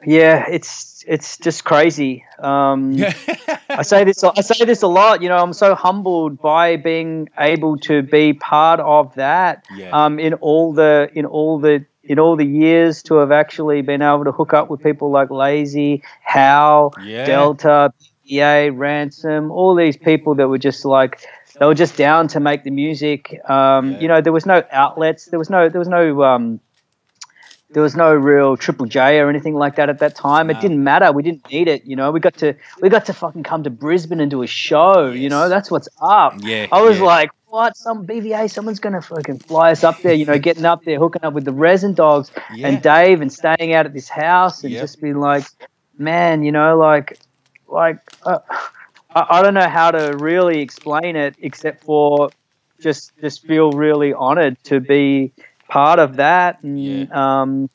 yeah, 0.05 0.45
it's 0.49 0.94
it's 1.07 1.37
just 1.37 1.63
crazy. 1.63 2.25
Um, 2.39 2.97
I 3.69 3.81
say 3.83 4.03
this 4.03 4.23
I 4.23 4.41
say 4.41 4.65
this 4.65 4.81
a 4.81 4.87
lot. 4.87 5.21
You 5.21 5.29
know, 5.29 5.37
I'm 5.37 5.53
so 5.53 5.75
humbled 5.75 6.41
by 6.41 6.77
being 6.77 7.29
able 7.37 7.77
to 7.79 8.01
be 8.01 8.33
part 8.33 8.79
of 8.79 9.15
that. 9.15 9.65
Yeah. 9.75 9.89
Um, 9.91 10.19
in 10.19 10.33
all 10.35 10.73
the 10.73 11.09
in 11.13 11.25
all 11.25 11.59
the 11.59 11.85
in 12.03 12.19
all 12.19 12.35
the 12.35 12.45
years 12.45 13.01
to 13.03 13.15
have 13.15 13.31
actually 13.31 13.81
been 13.81 14.01
able 14.01 14.25
to 14.25 14.31
hook 14.31 14.53
up 14.53 14.69
with 14.69 14.81
people 14.83 15.09
like 15.11 15.31
Lazy, 15.31 16.03
Hau, 16.23 16.91
Yeah. 17.03 17.25
Delta, 17.25 17.91
PA, 18.29 18.69
Ransom, 18.73 19.51
all 19.51 19.75
these 19.75 19.97
people 19.97 20.35
that 20.35 20.47
were 20.47 20.59
just 20.59 20.85
like 20.85 21.25
they 21.59 21.65
were 21.65 21.73
just 21.73 21.97
down 21.97 22.27
to 22.29 22.39
make 22.39 22.63
the 22.63 22.71
music. 22.71 23.39
Um, 23.49 23.91
Yeah. 23.93 23.99
You 23.99 24.07
know, 24.07 24.21
there 24.21 24.33
was 24.33 24.45
no 24.45 24.63
outlets. 24.71 25.25
There 25.25 25.39
was 25.39 25.49
no 25.49 25.69
there 25.69 25.79
was 25.79 25.87
no 25.87 26.23
um, 26.23 26.59
there 27.71 27.81
was 27.81 27.95
no 27.95 28.13
real 28.13 28.55
Triple 28.57 28.85
J 28.85 29.19
or 29.19 29.29
anything 29.29 29.55
like 29.55 29.75
that 29.75 29.89
at 29.89 29.99
that 29.99 30.15
time. 30.15 30.47
No. 30.47 30.53
It 30.57 30.61
didn't 30.61 30.83
matter. 30.83 31.11
We 31.11 31.23
didn't 31.23 31.49
need 31.51 31.67
it. 31.67 31.85
You 31.85 31.95
know, 31.95 32.11
we 32.11 32.19
got 32.19 32.35
to 32.37 32.53
we 32.81 32.89
got 32.89 33.05
to 33.05 33.13
fucking 33.13 33.43
come 33.43 33.63
to 33.63 33.69
Brisbane 33.69 34.19
and 34.19 34.29
do 34.29 34.43
a 34.43 34.47
show. 34.47 35.09
You 35.11 35.29
know, 35.29 35.49
that's 35.49 35.71
what's 35.71 35.89
up. 36.01 36.35
Yeah, 36.39 36.67
I 36.71 36.81
was 36.81 36.97
yeah. 36.99 37.03
like, 37.05 37.31
what? 37.47 37.75
Some 37.75 38.05
BVA, 38.05 38.49
someone's 38.51 38.79
gonna 38.79 39.01
fucking 39.01 39.39
fly 39.39 39.71
us 39.71 39.83
up 39.83 40.01
there. 40.01 40.13
You 40.13 40.25
know, 40.25 40.37
getting 40.39 40.65
up 40.65 40.83
there, 40.83 40.99
hooking 40.99 41.23
up 41.23 41.33
with 41.33 41.45
the 41.45 41.53
resin 41.53 41.93
dogs 41.93 42.31
Yeah. 42.53 42.67
and 42.67 42.81
Dave, 42.81 43.21
and 43.21 43.31
staying 43.33 43.73
out 43.73 43.85
at 43.85 43.93
this 43.93 44.09
house 44.09 44.63
and 44.63 44.71
Yep. 44.71 44.81
just 44.81 45.01
being 45.01 45.19
like, 45.19 45.45
man, 45.97 46.43
you 46.43 46.51
know, 46.51 46.77
like, 46.77 47.17
like. 47.67 47.97
Uh, 48.23 48.39
I, 49.15 49.25
I 49.39 49.41
don't 49.41 49.53
know 49.53 49.69
how 49.69 49.91
to 49.91 50.15
really 50.17 50.59
explain 50.61 51.15
it 51.15 51.35
except 51.41 51.83
for 51.83 52.29
just 52.79 53.13
just 53.21 53.43
feel 53.47 53.71
really 53.71 54.13
honored 54.13 54.61
to 54.65 54.79
be 54.81 55.31
part 55.67 55.99
of 55.99 56.17
that 56.17 56.61
and 56.63 56.79
Yeah. 56.79 57.05
um 57.11 57.69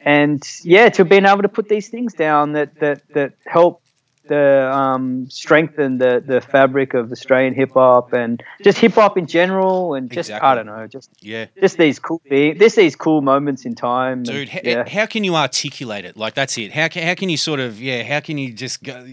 and 0.00 0.42
yeah 0.64 0.88
to 0.90 1.04
being 1.04 1.26
able 1.26 1.42
to 1.42 1.48
put 1.48 1.68
these 1.68 1.88
things 1.88 2.14
down 2.14 2.52
that 2.52 2.78
that 2.80 3.02
that 3.14 3.32
help 3.46 3.82
the 4.28 4.70
um 4.72 5.28
strengthen 5.30 5.98
the 5.98 6.22
the 6.24 6.40
fabric 6.40 6.94
of 6.94 7.10
Australian 7.12 7.54
hip 7.54 7.72
hop 7.72 8.12
and 8.12 8.42
just 8.62 8.78
hip 8.78 8.92
hop 8.92 9.18
in 9.18 9.26
general 9.26 9.94
and 9.94 10.10
just 10.10 10.28
Exactly. 10.30 10.48
I 10.48 10.54
don't 10.54 10.66
know 10.66 10.86
just 10.86 11.10
Yeah. 11.20 11.46
just 11.60 11.76
these 11.78 11.98
cool 11.98 12.20
be- 12.28 12.54
just 12.54 12.76
these 12.76 12.94
cool 12.96 13.20
moments 13.22 13.64
in 13.64 13.74
time 13.74 14.22
dude 14.22 14.48
h- 14.52 14.60
yeah. 14.64 14.88
how 14.88 15.06
can 15.06 15.24
you 15.24 15.34
articulate 15.36 16.04
it 16.04 16.16
like 16.16 16.34
that's 16.34 16.56
it 16.58 16.72
how 16.72 16.88
can, 16.88 17.02
how 17.06 17.14
can 17.14 17.28
you 17.28 17.36
sort 17.36 17.60
of 17.60 17.80
yeah 17.80 18.02
how 18.02 18.20
can 18.20 18.38
you 18.38 18.52
just 18.52 18.82
go 18.82 19.06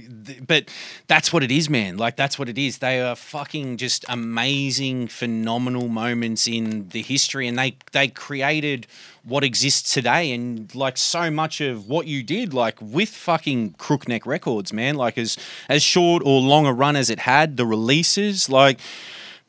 but 0.48 0.70
that's 1.08 1.34
what 1.34 1.44
it 1.44 1.52
is 1.52 1.70
man 1.70 1.98
like 1.98 2.16
that's 2.16 2.38
what 2.38 2.48
it 2.50 2.58
is 2.58 2.78
they 2.80 3.02
are 3.02 3.16
fucking 3.16 3.78
just 3.78 4.06
amazing 4.10 5.08
phenomenal 5.08 5.88
moments 5.88 6.48
in 6.48 6.88
the 6.90 7.02
history 7.02 7.48
and 7.48 7.58
they 7.58 7.76
they 7.94 8.08
created 8.08 8.86
what 9.26 9.44
exists 9.44 9.94
today 9.94 10.32
and 10.32 10.74
like 10.76 10.98
so 10.98 11.32
much 11.32 11.60
of 11.62 11.88
what 11.88 12.08
you 12.08 12.24
did 12.24 12.54
like 12.54 12.78
with 12.80 13.10
fucking 13.10 13.72
crookneck 13.74 14.26
records 14.26 14.72
man 14.72 14.96
like 14.96 15.18
as 15.18 15.38
as 15.68 15.82
short 15.82 16.22
or 16.26 16.40
long 16.40 16.66
a 16.66 16.74
run 16.74 16.96
as 16.96 17.10
it 17.10 17.20
had 17.20 17.58
the 17.58 17.66
releases 17.66 18.50
like 18.50 18.80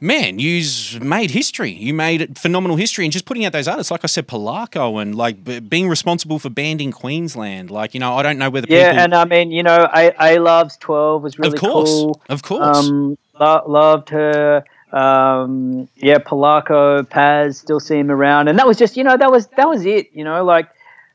man, 0.01 0.39
you've 0.39 1.03
made 1.03 1.31
history. 1.31 1.71
You 1.71 1.95
made 1.95 2.39
phenomenal 2.39 2.77
history, 2.77 3.05
and 3.05 3.13
just 3.13 3.25
putting 3.25 3.45
out 3.45 3.53
those 3.53 3.69
artists, 3.69 3.91
like 3.91 4.05
I 4.05 4.07
said, 4.07 4.29
Polako, 4.29 5.01
and 5.01 5.15
like 5.15 5.43
b- 5.43 5.61
being 5.61 5.89
responsible 5.89 6.39
for 6.39 6.51
Banned 6.51 6.81
In 6.81 6.93
Queensland. 6.93 7.71
Like 7.71 7.95
you 7.95 8.01
know, 8.01 8.15
I 8.15 8.23
don't 8.23 8.39
know 8.39 8.51
whether 8.51 8.67
yeah, 8.69 8.91
people. 8.91 8.97
Yeah 8.97 9.05
and 9.05 9.15
I 9.15 9.25
mean, 9.25 9.51
you 9.51 9.63
know, 9.63 9.89
A 9.95 10.13
A 10.21 10.39
Loves 10.39 10.77
Twelve 10.77 11.23
was 11.23 11.39
really 11.39 11.55
of 11.57 11.61
course, 11.61 11.91
cool. 11.91 12.21
of 12.29 12.43
course. 12.43 12.77
Um, 12.79 13.19
lo- 13.39 13.65
loved 13.67 14.11
her. 14.11 14.65
Um, 14.93 15.89
yeah, 15.97 16.19
Polako, 16.19 17.09
Paz, 17.09 17.59
still 17.59 17.81
see 17.81 17.99
him 17.99 18.11
around, 18.11 18.49
and 18.49 18.59
that 18.59 18.67
was 18.67 18.77
just, 18.79 18.97
you 18.97 19.05
know, 19.05 19.17
that 19.17 19.31
was 19.31 19.47
that 19.57 19.69
was 19.69 19.85
it. 19.85 20.11
You 20.15 20.25
know, 20.25 20.45
like, 20.45 20.69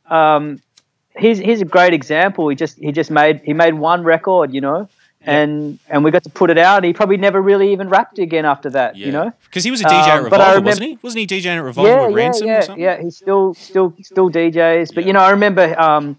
um, 0.10 0.62
he's 1.18 1.38
he's 1.40 1.62
a 1.62 1.66
great 1.66 1.94
example. 1.94 2.50
He 2.50 2.56
just 2.56 2.78
he 2.78 2.92
just 2.92 3.10
made 3.12 3.42
he 3.42 3.54
made 3.54 3.74
one 3.74 4.04
record. 4.04 4.54
You 4.54 4.62
know. 4.62 4.90
And 5.24 5.78
and 5.88 6.04
we 6.04 6.10
got 6.10 6.24
to 6.24 6.32
put 6.32 6.50
it 6.50 6.58
out. 6.58 6.84
He 6.84 6.94
probably 6.94 7.18
never 7.18 7.40
really 7.40 7.72
even 7.74 7.90
rapped 7.90 8.18
again 8.18 8.44
after 8.44 8.72
that, 8.72 8.96
you 8.96 9.12
know. 9.12 9.32
because 9.46 9.64
he 9.64 9.70
was 9.70 9.80
a 9.82 9.84
DJ 9.84 9.92
at 9.92 10.10
Um, 10.10 10.16
I 10.16 10.18
Revolver, 10.24 10.44
remember- 10.46 10.66
wasn't 10.66 10.88
he? 10.90 11.00
Wasn't 11.04 11.20
he 11.20 11.28
DJing 11.28 11.58
at 11.58 11.64
Revolver 11.64 11.90
yeah, 11.90 12.08
with 12.08 12.10
yeah, 12.18 12.24
Ransom 12.24 12.48
yeah, 12.48 12.58
or 12.58 12.62
something? 12.64 12.84
yeah. 12.84 13.02
He's 13.04 13.18
still, 13.18 13.54
still, 13.54 13.94
still 14.02 14.32
DJs. 14.32 14.96
But 14.96 15.04
Yeah. 15.04 15.08
you 15.10 15.14
know, 15.14 15.20
I 15.20 15.30
remember, 15.30 15.80
um, 15.80 16.16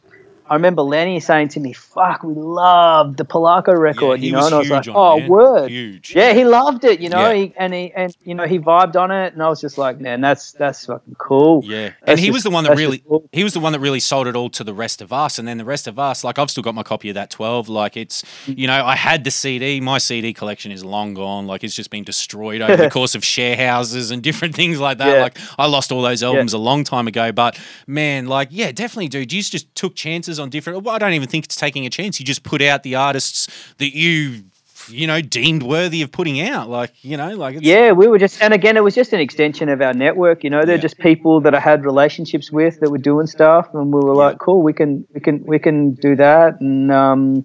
I 0.48 0.55
remember 0.55 0.82
Lenny 0.82 1.20
saying 1.20 1.48
to 1.48 1.60
me, 1.60 1.73
"Fuck, 1.73 2.23
we 2.23 2.35
loved 2.35 3.16
the 3.16 3.24
Polako 3.24 3.77
record." 3.78 4.20
he 4.20 4.27
you 4.27 4.32
know, 4.32 4.44
and 4.47 4.55
I 4.55 4.59
was 4.59 4.70
like, 4.70 4.89
"Oh, 4.89 5.19
it, 5.19 5.28
word." 5.28 5.70
Huge. 5.70 6.14
Yeah, 6.14 6.32
he 6.35 6.44
loved 6.44 6.85
it. 6.85 7.01
You 7.01 7.09
know, 7.09 7.31
Yeah. 7.31 7.35
he, 7.35 7.55
and 7.56 7.73
he 7.73 7.93
and 7.94 8.16
you 8.24 8.35
know 8.35 8.44
he 8.44 8.59
vibed 8.59 8.97
on 8.97 9.10
it, 9.10 9.32
and 9.32 9.43
I 9.43 9.48
was 9.48 9.60
just 9.60 9.78
like, 9.78 10.01
"Man, 10.01 10.20
that's 10.20 10.52
that's 10.52 10.86
fucking 10.86 11.16
cool." 11.19 11.62
Yeah, 11.64 11.93
and 12.02 12.19
he 12.19 12.27
just- 12.27 12.35
was 12.35 12.43
the 12.43 12.51
one 12.51 12.64
that 12.64 12.77
really 12.77 12.98
cool. 12.98 13.28
he 13.32 13.44
was 13.44 13.55
the 13.55 13.60
one 13.60 13.73
that 13.73 13.81
really 13.81 14.01
sold 14.01 14.27
it 14.27 14.36
all 14.36 14.51
to 14.51 14.64
the 14.64 14.74
rest 14.74 15.01
of 15.01 15.12
us, 15.12 15.39
and 15.39 15.47
then 15.47 15.59
the 15.59 15.64
rest 15.64 15.86
of 15.86 15.98
us, 15.98 16.24
like 16.24 16.39
I've 16.39 16.51
still 16.51 16.62
got 16.62 16.74
my 16.74 16.82
copy 16.82 17.09
of 17.09 17.14
that 17.14 17.31
twelve. 17.31 17.69
Like 17.69 17.97
it's 17.97 18.23
mm. 18.47 18.59
you 18.59 18.66
know 18.66 18.85
I 18.85 18.97
had 18.97 19.24
the 19.24 19.31
CD, 19.31 19.81
my 19.81 19.98
CD 19.98 20.35
collection 20.35 20.70
is 20.70 20.85
long 20.85 21.14
gone. 21.14 21.47
Like 21.47 21.64
it's 21.64 21.74
just 21.74 21.90
been 21.90 22.05
destroyed 22.05 22.60
over 22.60 22.77
the 22.77 22.90
course 22.98 23.14
of 23.14 23.24
share 23.24 23.56
houses 23.56 24.10
and 24.10 24.23
different 24.23 24.55
things 24.55 24.81
like 24.81 24.98
that. 24.98 25.16
Yeah. 25.16 25.23
Like 25.23 25.39
I 25.59 25.66
lost 25.66 25.93
all 25.93 26.02
those 26.02 26.23
albums 26.23 26.52
a 26.52 26.59
long 26.59 26.85
time 26.85 27.09
ago, 27.09 27.32
but 27.32 27.59
man, 27.86 28.27
like 28.27 28.48
yeah, 28.51 28.73
definitely, 28.73 29.09
dude. 29.09 29.32
You 29.32 29.43
just 29.43 29.74
took 29.74 29.94
chances 29.94 30.39
on 30.43 30.51
different. 30.51 30.82
Well, 30.82 30.94
I 30.94 30.98
don't 30.98 31.12
even 31.14 31.28
think 31.28 31.44
it's 31.47 31.56
taking 31.56 31.86
a 31.86 31.90
chance. 31.90 32.20
You 32.20 32.27
just 32.27 32.43
put 32.43 32.60
out 32.60 32.82
the 32.82 32.97
artists 32.97 33.48
that 33.78 33.94
you 33.97 34.43
you 34.89 35.06
know 35.06 35.20
deemed 35.20 35.62
worthy 35.62 36.02
of 36.02 36.10
putting 36.10 36.40
out. 36.40 36.69
Like 36.69 36.93
you 37.02 37.16
know, 37.16 37.31
like 37.36 37.55
it's, 37.56 37.64
Yeah, 37.64 37.93
we 37.93 38.09
were 38.09 38.19
just, 38.19 38.43
and 38.43 38.52
again, 38.52 38.77
it 38.77 38.82
was 38.82 38.94
just 38.94 39.12
an 39.12 39.20
extension 39.20 39.69
of 39.69 39.81
our 39.81 39.94
network. 39.94 40.43
You 40.44 40.51
know, 40.51 40.64
they're 40.64 40.74
Yeah. 40.77 40.82
just 40.82 40.98
people 40.98 41.40
that 41.43 41.55
I 41.55 41.60
had 41.60 41.85
relationships 41.85 42.51
with 42.51 42.81
that 42.81 42.90
were 42.90 42.98
doing 42.98 43.27
stuff, 43.28 43.73
and 43.74 43.93
we 43.93 44.01
were 44.01 44.14
like, 44.14 44.39
"Cool, 44.39 44.60
we 44.62 44.73
can, 44.73 45.06
we 45.14 45.20
can, 45.20 45.44
we 45.44 45.59
can 45.59 45.93
do 45.93 46.16
that." 46.16 46.60
And 46.60 46.90
um, 46.93 47.44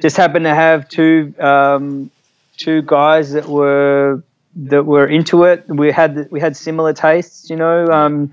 just 0.00 0.16
happened 0.18 0.44
to 0.44 0.54
have 0.54 0.88
two, 0.88 1.34
um, 1.40 2.10
two 2.58 2.82
guys 2.82 3.32
that 3.32 3.46
were 3.48 4.22
that 4.58 4.84
were 4.84 5.06
into 5.06 5.44
it. 5.44 5.64
We 5.68 5.90
had 5.92 6.28
we 6.30 6.40
had 6.40 6.56
similar 6.56 6.92
tastes. 6.92 7.48
You 7.48 7.56
know, 7.56 7.86
um, 7.88 8.32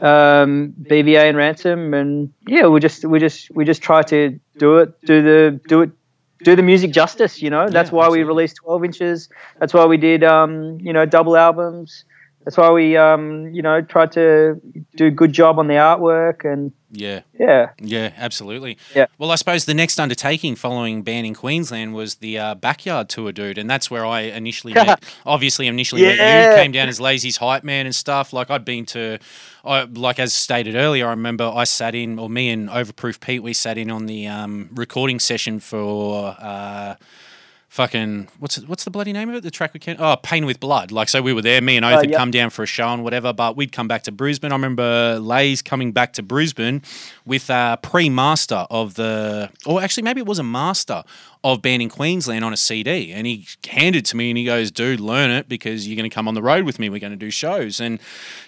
um, 0.00 0.74
BVA 0.88 1.28
and 1.28 1.36
Ransom, 1.36 1.94
and 1.94 2.32
yeah, 2.46 2.66
we 2.66 2.80
just 2.80 3.04
we 3.04 3.18
just 3.18 3.50
we 3.50 3.64
just 3.64 3.82
try 3.82 4.02
to 4.04 4.38
do 4.58 4.78
it, 4.78 4.92
do 5.04 5.22
the 5.22 5.60
do 5.68 5.82
it 5.82 5.90
do 6.42 6.56
the 6.56 6.62
music 6.62 6.92
justice. 6.92 7.40
You 7.42 7.50
know, 7.50 7.70
that's 7.70 7.90
Yeah, 7.90 7.96
why 7.96 8.08
we 8.08 8.22
absolutely. 8.22 8.24
released 8.24 8.56
12 8.64 8.84
inches. 8.84 9.28
That's 9.60 9.72
why 9.74 9.86
we 9.86 9.96
did, 9.96 10.24
um, 10.24 10.78
you 10.80 10.92
know, 10.92 11.06
double 11.06 11.36
albums. 11.36 12.04
That's 12.44 12.56
why 12.58 12.70
we, 12.70 12.96
um, 12.96 13.48
you 13.54 13.62
know, 13.62 13.80
tried 13.80 14.12
to 14.12 14.60
do 14.96 15.06
a 15.06 15.10
good 15.10 15.32
job 15.32 15.58
on 15.58 15.66
the 15.66 15.74
artwork 15.74 16.44
and 16.50 16.72
yeah. 16.90 17.20
yeah. 17.38 17.70
Yeah, 17.80 18.12
absolutely. 18.16 18.78
Yeah. 18.94 19.06
Well, 19.18 19.30
I 19.30 19.34
suppose 19.36 19.64
the 19.64 19.74
next 19.74 19.98
undertaking 19.98 20.54
following 20.54 21.02
Banned 21.02 21.26
In 21.26 21.34
Queensland 21.34 21.94
was 21.94 22.16
the 22.16 22.38
uh, 22.38 22.54
backyard 22.54 23.08
tour, 23.08 23.32
dude, 23.32 23.58
and 23.58 23.68
that's 23.68 23.90
where 23.90 24.06
I 24.06 24.20
initially 24.20 24.74
met. 24.74 25.02
Obviously, 25.26 25.66
initially 25.66 26.02
met 26.02 26.50
you. 26.50 26.56
Came 26.56 26.72
down 26.72 26.88
as 26.88 27.00
Lazy's 27.00 27.38
hype 27.38 27.64
man 27.64 27.86
and 27.86 27.94
stuff. 27.94 28.32
Like 28.32 28.50
I'd 28.50 28.64
been 28.64 28.86
to, 28.86 29.18
I, 29.64 29.84
like 29.84 30.18
as 30.18 30.32
stated 30.32 30.76
earlier, 30.76 31.06
I 31.06 31.10
remember 31.10 31.50
I 31.52 31.64
sat 31.64 31.94
in, 31.94 32.18
or 32.18 32.28
me 32.28 32.50
and 32.50 32.68
Overproof 32.68 33.20
Pete, 33.20 33.42
we 33.42 33.54
sat 33.54 33.78
in 33.78 33.90
on 33.90 34.06
the 34.06 34.26
um, 34.26 34.70
recording 34.74 35.18
session 35.18 35.60
for. 35.60 36.36
Uh, 36.38 36.96
Fucking 37.74 38.28
what's 38.38 38.56
what's 38.68 38.84
the 38.84 38.90
bloody 38.92 39.12
name 39.12 39.28
of 39.30 39.34
it? 39.34 39.42
The 39.42 39.50
track 39.50 39.74
we 39.74 39.80
can 39.80 39.96
oh 39.98 40.14
Pain 40.14 40.46
with 40.46 40.60
Blood. 40.60 40.92
Like 40.92 41.08
so, 41.08 41.20
we 41.20 41.32
were 41.32 41.42
there. 41.42 41.60
Me 41.60 41.76
and 41.76 41.84
oh, 41.84 41.88
Oath 41.88 41.94
Oh, 41.96 42.00
had 42.02 42.10
yep. 42.10 42.18
come 42.18 42.30
down 42.30 42.50
for 42.50 42.62
a 42.62 42.66
show 42.66 42.86
and 42.86 43.02
whatever, 43.02 43.32
but 43.32 43.56
we'd 43.56 43.72
come 43.72 43.88
back 43.88 44.04
to 44.04 44.12
Brisbane. 44.12 44.52
I 44.52 44.54
remember 44.54 45.18
Lays 45.18 45.60
coming 45.60 45.90
back 45.90 46.12
to 46.12 46.22
Brisbane 46.22 46.82
with 47.26 47.50
a 47.50 47.76
pre-master 47.82 48.68
of 48.70 48.94
the, 48.94 49.50
or 49.66 49.82
actually 49.82 50.04
maybe 50.04 50.20
it 50.20 50.26
was 50.28 50.38
a 50.38 50.44
master 50.44 51.02
of 51.44 51.62
Banned 51.62 51.82
In 51.82 51.88
Queensland 51.90 52.44
on 52.44 52.52
a 52.52 52.56
CD, 52.56 53.12
and 53.12 53.26
he 53.26 53.46
handed 53.68 54.04
to 54.06 54.16
me 54.16 54.30
and 54.30 54.38
he 54.38 54.44
goes, 54.44 54.70
"Dude, 54.72 54.98
learn 54.98 55.30
it 55.30 55.48
because 55.48 55.86
you're 55.86 55.94
going 55.96 56.08
to 56.10 56.14
come 56.14 56.26
on 56.26 56.34
the 56.34 56.42
road 56.42 56.64
with 56.64 56.78
me. 56.80 56.88
We're 56.88 56.98
going 56.98 57.12
to 57.12 57.16
do 57.18 57.30
shows." 57.30 57.80
And 57.80 58.00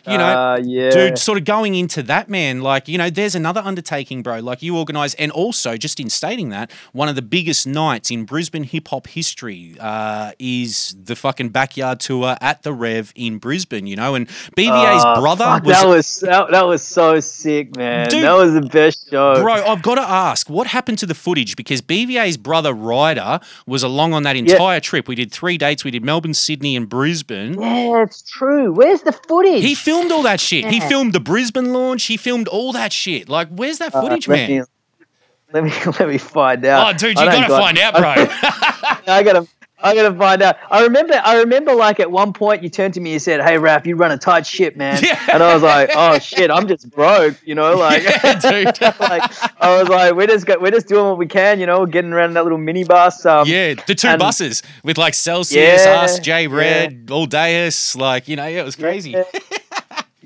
you 0.06 0.16
know, 0.18 0.24
Uh, 0.24 0.60
yeah. 0.64 0.90
dude, 0.90 1.18
sort 1.18 1.36
of 1.36 1.44
going 1.44 1.74
into 1.74 2.02
that, 2.04 2.28
man, 2.30 2.60
like, 2.62 2.86
you 2.88 2.96
know, 2.96 3.10
there's 3.10 3.34
another 3.34 3.60
undertaking, 3.64 4.22
bro. 4.22 4.38
Like, 4.38 4.62
you 4.62 4.76
organize, 4.78 5.14
and 5.14 5.30
also, 5.32 5.76
just 5.76 5.98
in 6.00 6.08
stating 6.10 6.48
that, 6.50 6.70
one 6.92 7.08
of 7.08 7.16
the 7.16 7.22
biggest 7.22 7.66
nights 7.66 8.10
in 8.10 8.24
Brisbane 8.24 8.62
hip 8.64 8.86
hop 8.88 9.08
history 9.08 9.74
uh, 9.80 10.30
is 10.38 10.96
the 11.02 11.16
fucking 11.16 11.48
backyard 11.50 11.98
tour 12.00 12.36
at 12.40 12.62
the 12.62 12.72
Rev 12.72 13.12
in 13.16 13.38
Brisbane, 13.38 13.86
you 13.88 13.96
know, 13.96 14.14
and 14.14 14.28
BVA's 14.56 15.04
Uh, 15.04 15.20
brother 15.20 15.44
fuck, 15.44 15.64
was. 15.64 15.72
that 15.76 15.86
was 15.88 16.20
that, 16.20 16.50
that 16.52 16.66
was 16.66 16.82
so 16.82 17.20
sick, 17.20 17.76
man. 17.76 18.08
Dude. 18.08 18.22
that 18.24 18.32
was 18.36 18.54
the 18.54 18.62
best 18.62 19.10
show. 19.10 19.34
Bro, 19.42 19.54
I've 19.54 19.82
got 19.82 19.96
to 19.96 20.08
ask, 20.08 20.48
what 20.48 20.68
happened 20.68 20.98
to 20.98 21.06
the 21.06 21.14
footage? 21.14 21.56
Because 21.56 21.82
BVA's 21.82 22.36
brother 22.36 22.72
Ryder 22.86 23.40
was 23.66 23.82
along 23.82 24.14
on 24.14 24.22
that 24.22 24.36
entire 24.36 24.80
trip. 24.80 25.08
We 25.08 25.14
did 25.14 25.32
three 25.32 25.58
dates. 25.58 25.84
We 25.84 25.90
did 25.90 26.04
Melbourne, 26.04 26.34
Sydney, 26.34 26.76
and 26.76 26.88
Brisbane. 26.88 27.60
Yeah, 27.60 28.02
it's 28.02 28.22
true. 28.22 28.72
Where's 28.72 29.02
the 29.02 29.12
footage? 29.12 29.62
He 29.62 29.74
filmed 29.74 30.12
all 30.12 30.22
that 30.22 30.40
shit. 30.40 30.64
He 30.66 30.80
filmed 30.80 31.12
the 31.12 31.20
Brisbane 31.20 31.72
launch. 31.72 32.04
He 32.04 32.16
filmed 32.16 32.48
all 32.48 32.72
that 32.72 32.92
shit. 32.92 33.28
Like, 33.28 33.48
where's 33.48 33.78
that 33.78 33.94
Uh, 33.94 34.00
footage, 34.02 34.28
let 34.28 34.48
man? 34.48 34.58
Me, 34.60 34.64
let 35.52 35.64
me 35.64 35.72
let 36.00 36.08
me 36.08 36.18
find 36.18 36.64
out. 36.64 36.94
Oh, 36.94 36.96
dude, 36.96 37.10
you 37.18 37.24
gotta 37.24 37.48
got- 37.48 37.60
find 37.60 37.78
out, 37.78 37.94
bro. 37.94 38.02
I 39.14 39.22
gotta 39.22 39.46
I 39.78 39.94
gotta 39.94 40.16
find 40.16 40.40
out. 40.42 40.56
I 40.70 40.82
remember 40.84 41.20
I 41.22 41.38
remember 41.38 41.74
like 41.74 42.00
at 42.00 42.10
one 42.10 42.32
point 42.32 42.62
you 42.62 42.70
turned 42.70 42.94
to 42.94 43.00
me 43.00 43.12
and 43.12 43.20
said, 43.22 43.42
Hey 43.42 43.56
Raph, 43.56 43.84
you 43.84 43.94
run 43.96 44.10
a 44.10 44.16
tight 44.16 44.46
ship, 44.46 44.74
man. 44.76 45.02
Yeah. 45.02 45.20
And 45.32 45.42
I 45.42 45.52
was 45.52 45.62
like, 45.62 45.90
Oh 45.94 46.18
shit, 46.18 46.50
I'm 46.50 46.66
just 46.66 46.90
broke, 46.90 47.36
you 47.44 47.54
know, 47.54 47.76
like, 47.76 48.02
Yeah, 48.02 48.40
like 49.00 49.22
I 49.62 49.78
was 49.78 49.88
like, 49.88 50.14
we're 50.14 50.26
just 50.26 50.48
we're 50.48 50.70
just 50.70 50.88
doing 50.88 51.04
what 51.04 51.18
we 51.18 51.26
can, 51.26 51.60
you 51.60 51.66
know, 51.66 51.84
getting 51.84 52.12
around 52.12 52.30
in 52.30 52.34
that 52.34 52.44
little 52.44 52.58
minibus. 52.58 53.26
Um 53.26 53.46
yeah, 53.46 53.74
the 53.86 53.94
two 53.94 54.08
and- 54.08 54.18
buses 54.18 54.62
with 54.82 54.96
like 54.96 55.14
Celsius, 55.14 55.84
Yeah, 55.84 56.00
us, 56.00 56.18
J 56.20 56.46
Red, 56.48 57.08
all 57.10 57.26
Deus. 57.26 57.94
Like, 57.94 58.28
you 58.28 58.36
know, 58.36 58.46
yeah, 58.46 58.60
it 58.62 58.64
was 58.64 58.76
crazy. 58.76 59.14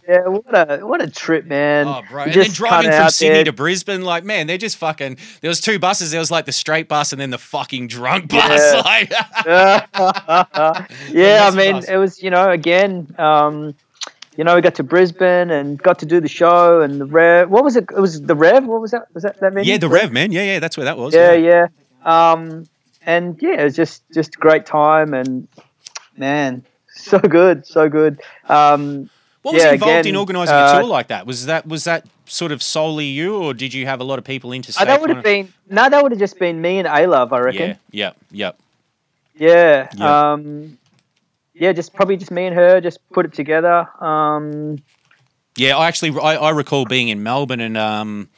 Yeah, 0.09 0.15
yeah, 0.15 0.29
what 0.29 0.45
a 0.71 0.87
what 0.87 1.03
a 1.03 1.11
trip, 1.11 1.45
man. 1.47 1.87
Oh, 1.87 2.03
bro. 2.09 2.25
And 2.25 2.33
then 2.33 2.51
driving 2.51 2.91
from 2.91 3.11
Sydney 3.11 3.35
there. 3.37 3.45
to 3.45 3.53
Brisbane, 3.53 4.03
like, 4.03 4.25
man, 4.25 4.47
they're 4.47 4.59
just 4.59 4.77
fucking. 4.77 5.19
There 5.41 5.49
was 5.49 5.61
two 5.61 5.79
buses. 5.79 6.11
There 6.11 6.21
was 6.21 6.31
like 6.31 6.47
the 6.47 6.53
straight 6.53 6.89
bus 6.89 7.13
and 7.13 7.21
then 7.21 7.31
the 7.31 7.39
fucking 7.39 7.89
drunk 7.89 8.31
bus. 8.31 8.41
Yeah. 9.47 9.87
Like, 9.95 10.91
yeah, 11.11 11.49
I 11.51 11.55
mean, 11.55 11.77
bus. 11.77 11.89
it 11.89 11.97
was, 11.97 12.23
you 12.23 12.31
know, 12.31 12.51
again, 12.51 13.15
um, 13.19 13.75
you 14.37 14.45
know, 14.45 14.55
we 14.55 14.61
got 14.61 14.75
to 14.77 14.83
Brisbane 14.83 15.51
and 15.51 15.81
got 15.83 15.99
to 16.01 16.07
do 16.07 16.21
the 16.21 16.29
show 16.29 16.81
and 16.81 17.01
the 17.01 17.05
Rev. 17.05 17.51
What 17.51 17.65
was 17.65 17.77
it? 17.77 17.85
It 17.95 18.01
was 18.01 18.23
the 18.23 18.35
Rev. 18.35 18.65
What 18.65 18.81
was 18.81 18.93
that? 18.93 19.13
Was 19.15 19.23
that 19.25 19.41
that 19.41 19.53
venue? 19.53 19.71
yeah, 19.71 19.79
the 19.79 19.89
Rev, 19.89 20.13
man. 20.13 20.33
Yeah, 20.33 20.45
yeah, 20.45 20.59
that's 20.59 20.77
where 20.77 20.85
that 20.85 20.97
was. 20.97 21.15
Yeah, 21.15 21.33
yeah. 21.33 21.67
Um, 22.05 22.67
and 23.03 23.41
yeah, 23.43 23.61
it 23.61 23.65
was 23.65 23.77
just 23.77 24.03
just 24.13 24.37
a 24.37 24.39
great 24.39 24.67
time 24.67 25.15
and 25.15 25.49
man, 26.17 26.65
so 26.89 27.19
good, 27.19 27.67
so 27.67 27.89
good. 27.89 28.21
Um, 28.49 29.11
What 29.43 29.55
was 29.55 29.63
Yeah, 29.63 29.73
involved 29.73 30.07
in 30.07 30.11
again, 30.11 30.17
organising 30.17 30.55
uh, 30.57 30.69
a 30.69 30.81
tour 30.81 30.89
like 30.89 31.09
that? 31.09 31.27
Was 31.27 31.47
that 31.47 31.67
was 31.67 31.85
that 31.85 32.07
sort 32.27 32.53
of 32.53 32.63
solely 32.63 33.07
you, 33.07 33.37
or 33.37 33.55
did 33.55 33.73
you 33.73 33.87
have 33.87 34.01
a 34.01 34.05
lot 34.05 34.19
of 34.19 34.25
people 34.25 34.51
uh, 34.51 34.55
interstate? 34.55 34.87
that 34.87 35.01
would 35.01 35.11
have 35.11 35.23
been 35.23 35.53
no, 35.69 35.89
that 35.89 36.03
would 36.03 36.13
have 36.13 36.19
just 36.19 36.39
been 36.39 36.61
me 36.61 36.79
and 36.79 36.87
A 36.87 37.07
Love, 37.07 37.33
I 37.33 37.39
reckon. 37.39 37.71
Yeah, 37.71 37.77
yeah, 37.91 38.13
yeah. 38.31 38.53
Yeah. 39.35 39.89
Yeah. 39.97 40.33
Um, 40.33 40.79
yeah, 41.55 41.73
just 41.73 41.95
probably 41.95 42.17
just 42.17 42.31
me 42.31 42.47
and 42.47 42.55
her, 42.55 42.81
just 42.81 42.99
put 43.11 43.25
it 43.25 43.33
together. 43.33 43.89
Um, 44.05 44.79
Yeah, 45.57 45.77
I 45.77 45.89
actually 45.89 46.19
I, 46.21 46.37
I 46.37 46.51
recall 46.51 46.85
being 46.85 47.09
in 47.09 47.23
Melbourne 47.23 47.61
and 47.61 47.77
um, 47.77 48.29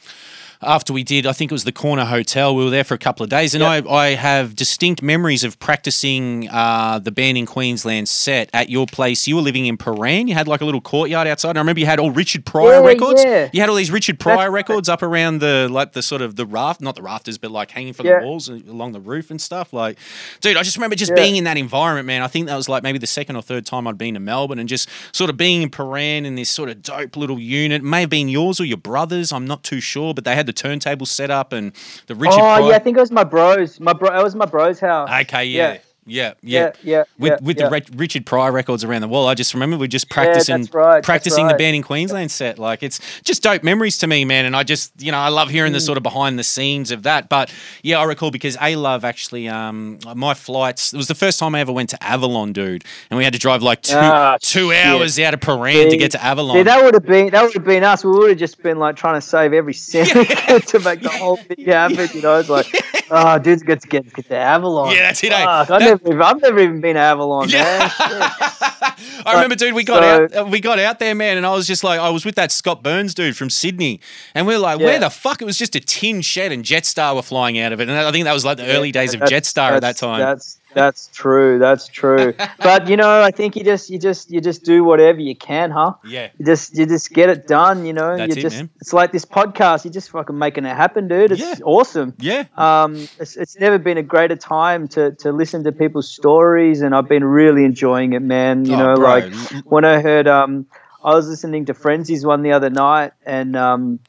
after 0.65 0.93
we 0.93 1.03
did, 1.03 1.25
I 1.25 1.33
think 1.33 1.51
it 1.51 1.53
was 1.53 1.63
the 1.63 1.71
Corner 1.71 2.05
Hotel. 2.05 2.55
We 2.55 2.63
were 2.63 2.69
there 2.69 2.83
for 2.83 2.93
a 2.93 2.97
couple 2.97 3.23
of 3.23 3.29
days, 3.29 3.53
and 3.53 3.61
Yep. 3.61 3.85
I, 3.87 3.93
I 3.93 4.07
have 4.15 4.55
distinct 4.55 5.01
memories 5.01 5.43
of 5.43 5.59
practicing 5.59 6.49
uh, 6.49 6.99
the 6.99 7.11
Banned 7.11 7.37
In 7.37 7.45
Queensland 7.45 8.07
set 8.09 8.49
at 8.53 8.69
your 8.69 8.85
place. 8.85 9.27
You 9.27 9.35
were 9.35 9.41
living 9.41 9.65
in 9.65 9.77
Prahran. 9.77 10.27
You 10.27 10.33
had 10.33 10.47
like 10.47 10.61
a 10.61 10.65
little 10.65 10.81
courtyard 10.81 11.27
outside. 11.27 11.49
And 11.51 11.57
I 11.59 11.61
remember 11.61 11.79
you 11.79 11.85
had 11.85 11.99
all 11.99 12.11
Richard 12.11 12.45
Pryor 12.45 12.81
Yeah, 12.81 12.87
records. 12.87 13.23
yeah. 13.23 13.49
You 13.51 13.59
had 13.59 13.69
all 13.69 13.75
these 13.75 13.91
Richard 13.91 14.19
Pryor 14.19 14.37
right. 14.37 14.47
records 14.47 14.87
up 14.89 15.01
around 15.03 15.39
the 15.39 15.67
like 15.69 15.93
the 15.93 16.01
sort 16.01 16.21
of 16.21 16.35
the 16.35 16.45
raft, 16.45 16.81
not 16.81 16.95
the 16.95 17.01
rafters, 17.01 17.37
but 17.37 17.51
like 17.51 17.71
hanging 17.71 17.93
from 17.93 18.05
Yeah. 18.05 18.19
the 18.19 18.25
walls 18.25 18.49
and 18.49 18.67
along 18.67 18.93
the 18.93 18.99
roof 19.01 19.29
and 19.31 19.41
stuff. 19.41 19.73
Like, 19.73 19.97
dude, 20.41 20.57
I 20.57 20.63
just 20.63 20.77
remember 20.77 20.95
just 20.95 21.13
being 21.15 21.35
in 21.35 21.43
that 21.45 21.57
environment, 21.57 22.07
man. 22.07 22.21
I 22.21 22.27
think 22.27 22.47
that 22.47 22.55
was 22.55 22.69
like 22.69 22.83
maybe 22.83 22.97
the 22.99 23.07
second 23.07 23.35
or 23.35 23.41
third 23.41 23.65
time 23.65 23.87
I'd 23.87 23.97
been 23.97 24.13
to 24.13 24.19
Melbourne, 24.19 24.59
and 24.59 24.69
just 24.69 24.87
sort 25.11 25.29
of 25.29 25.37
being 25.37 25.61
in 25.61 25.69
Prahran 25.69 26.25
in 26.25 26.35
this 26.35 26.49
sort 26.49 26.69
of 26.69 26.81
dope 26.81 27.17
little 27.17 27.39
unit. 27.39 27.81
It 27.81 27.85
may 27.85 28.01
have 28.01 28.09
been 28.09 28.29
yours 28.29 28.59
or 28.59 28.65
your 28.65 28.77
brother's. 28.77 29.31
I'm 29.31 29.45
not 29.45 29.63
too 29.63 29.79
sure, 29.81 30.13
but 30.13 30.23
they 30.23 30.35
had 30.35 30.45
the 30.45 30.52
turntable 30.53 31.05
set 31.05 31.29
up 31.31 31.53
and 31.53 31.73
the 32.07 32.15
Richard. 32.15 32.35
oh 32.35 32.39
Pryor. 32.39 32.69
yeah, 32.69 32.75
I 32.75 32.79
think 32.79 32.97
it 32.97 33.01
was 33.01 33.11
my 33.11 33.23
bros. 33.23 33.79
My 33.79 33.93
bro, 33.93 34.17
it 34.17 34.23
was 34.23 34.35
my 34.35 34.45
bro's 34.45 34.79
house. 34.79 35.09
Okay, 35.23 35.45
yeah. 35.45 35.73
Yeah. 35.73 35.79
Yeah, 36.05 36.33
yeah. 36.41 36.71
Yeah, 36.83 37.03
With 37.17 37.31
yeah, 37.31 37.37
with 37.41 37.59
yeah. 37.59 37.69
the 37.69 37.85
Richard 37.95 38.25
Pryor 38.25 38.51
records 38.51 38.83
around 38.83 39.01
the 39.01 39.07
wall, 39.07 39.27
I 39.27 39.35
just 39.35 39.53
remember 39.53 39.77
we 39.77 39.87
just 39.87 40.09
practicing 40.09 40.67
right, 40.73 41.03
practicing 41.03 41.47
the 41.47 41.53
Banned 41.55 41.75
In 41.77 41.81
Queensland 41.83 42.31
set. 42.31 42.59
Like 42.59 42.83
it's 42.83 42.99
just 43.21 43.43
dope 43.43 43.63
memories 43.63 43.97
to 43.99 44.07
me, 44.07 44.25
man. 44.25 44.45
And 44.45 44.55
I 44.55 44.63
just 44.63 44.91
you 45.01 45.11
know 45.11 45.17
I 45.19 45.29
love 45.29 45.49
hearing 45.49 45.71
the 45.73 45.79
Mm. 45.79 45.85
sort 45.85 45.97
of 45.97 46.03
behind 46.03 46.37
the 46.37 46.43
scenes 46.43 46.91
of 46.91 47.03
that. 47.03 47.29
But 47.29 47.53
yeah, 47.83 47.99
I 47.99 48.03
recall 48.03 48.31
because 48.31 48.57
A 48.61 48.75
Love 48.75 49.05
actually 49.05 49.47
um 49.49 49.99
my 50.15 50.33
flights. 50.33 50.93
It 50.93 50.97
was 50.97 51.07
the 51.07 51.15
first 51.15 51.39
time 51.39 51.55
I 51.55 51.59
ever 51.61 51.71
went 51.71 51.89
to 51.91 52.03
Avalon, 52.03 52.53
dude, 52.53 52.83
and 53.09 53.17
we 53.17 53.23
had 53.23 53.33
to 53.33 53.39
drive 53.39 53.63
like 53.63 53.81
two 53.81 53.95
Ah, 53.97 54.37
two 54.41 54.71
shit. 54.71 54.85
hours 54.85 55.17
out 55.19 55.33
of 55.33 55.39
Prahran 55.39 55.89
to 55.89 55.97
get 55.97 56.11
to 56.11 56.23
Avalon. 56.23 56.57
See, 56.57 56.63
that 56.63 56.83
would 56.83 56.93
have 56.93 57.05
been 57.05 57.29
that 57.31 57.43
would 57.43 57.53
have 57.53 57.63
been 57.63 57.83
us. 57.83 58.03
We 58.03 58.11
would 58.11 58.29
have 58.29 58.39
just 58.39 58.61
been 58.61 58.77
like 58.77 58.95
trying 58.95 59.15
to 59.15 59.21
save 59.21 59.53
every 59.53 59.73
cent 59.89 60.09
to 60.67 60.79
make 60.79 61.01
the 61.01 61.09
whole 61.09 61.37
thing 61.37 61.65
happen. 61.65 62.09
You 62.13 62.21
know, 62.21 62.39
it's 62.39 62.49
like, 62.49 62.67
oh, 63.11 63.39
dude's 63.39 63.63
got 63.63 63.81
to 63.81 63.87
get 63.87 64.13
get 64.13 64.27
to 64.27 64.37
Avalon. 64.37 64.91
Yeah, 64.93 65.03
that's 65.03 65.23
it, 65.23 65.31
eh? 65.31 65.45
Fuck, 65.45 65.69
never, 66.01 66.23
I've 66.23 66.41
never 66.41 66.59
even 66.59 66.81
been 66.81 66.95
to 66.95 67.01
Avalon, 67.01 67.51
man. 67.51 67.89
Shit. 67.89 67.99
I 69.25 69.33
remember, 69.35 69.55
dude, 69.55 69.73
we 69.73 69.83
got 69.83 70.03
so- 70.03 70.39
out, 70.39 70.47
uh, 70.47 70.49
we 70.49 70.59
got 70.59 70.79
out 70.79 70.99
there, 70.99 71.15
man, 71.15 71.37
and 71.37 71.45
I 71.45 71.53
was 71.53 71.67
just 71.67 71.83
like, 71.83 71.99
I 71.99 72.09
was 72.09 72.25
with 72.25 72.35
that 72.35 72.51
Scott 72.51 72.83
Burns 72.83 73.13
dude 73.13 73.37
from 73.37 73.49
Sydney, 73.49 73.99
and 74.33 74.47
we 74.47 74.55
are 74.55 74.59
like, 74.59 74.79
where 74.79 74.99
the 74.99 75.09
fuck? 75.09 75.41
It 75.41 75.45
was 75.45 75.57
just 75.57 75.75
a 75.75 75.79
tin 75.79 76.21
shed, 76.21 76.51
and 76.51 76.63
Jetstar 76.63 77.15
were 77.15 77.21
flying 77.21 77.59
out 77.59 77.73
of 77.73 77.79
it, 77.79 77.89
and 77.89 77.97
I 77.97 78.11
think 78.11 78.25
that 78.25 78.33
was 78.33 78.45
like 78.45 78.57
the 78.57 78.67
early 78.67 78.91
days 78.91 79.13
of 79.13 79.21
Jetstar 79.21 79.71
at 79.71 79.81
that 79.81 79.97
time. 79.97 80.19
That's 80.19 80.59
that's 80.73 81.09
true. 81.13 81.59
That's 81.59 81.87
true. 81.87 82.33
but 82.59 82.87
you 82.87 82.97
know, 82.97 83.21
I 83.21 83.31
think 83.31 83.55
you 83.55 83.63
just 83.63 83.89
you 83.89 83.99
just 83.99 84.31
you 84.31 84.41
just 84.41 84.63
do 84.63 84.83
whatever 84.83 85.19
you 85.19 85.35
can, 85.35 85.71
huh? 85.71 85.93
yeah, 86.05 86.29
You 86.37 86.45
just 86.45 86.75
you 86.77 86.85
just 86.85 87.11
get 87.13 87.29
it 87.29 87.47
done. 87.47 87.85
You 87.85 87.93
know, 87.93 88.17
That's 88.17 88.35
you 88.35 88.39
it, 88.39 88.41
just 88.43 88.57
man. 88.57 88.69
it's 88.81 88.93
like 88.93 89.11
this 89.11 89.25
podcast. 89.25 89.85
You're 89.85 89.93
just 89.93 90.09
fucking 90.11 90.37
making 90.37 90.65
it 90.65 90.75
happen, 90.75 91.07
dude. 91.07 91.31
It's 91.31 91.41
Yeah. 91.41 91.55
awesome. 91.63 92.13
yeah, 92.19 92.45
Um, 92.57 93.07
it's, 93.19 93.35
it's 93.37 93.57
never 93.59 93.77
been 93.77 93.97
a 93.97 94.03
greater 94.03 94.35
time 94.35 94.87
to, 94.89 95.11
to 95.15 95.31
listen 95.31 95.63
to 95.65 95.71
people's 95.71 96.09
stories, 96.09 96.81
and 96.81 96.93
I've 96.95 97.07
been 97.09 97.23
really 97.23 97.65
enjoying 97.65 98.13
it, 98.13 98.21
man. 98.21 98.65
You 98.65 98.75
Oh, 98.75 98.79
know, 98.79 98.95
bro. 98.95 99.09
like 99.09 99.33
when 99.65 99.85
I 99.85 100.01
heard, 100.01 100.27
um, 100.27 100.65
I 101.03 101.13
was 101.15 101.27
listening 101.27 101.65
to 101.65 101.73
Frenzy's 101.73 102.25
one 102.25 102.43
the 102.43 102.53
other 102.53 102.69
night, 102.69 103.11
and 103.25 103.55
um, 103.55 103.99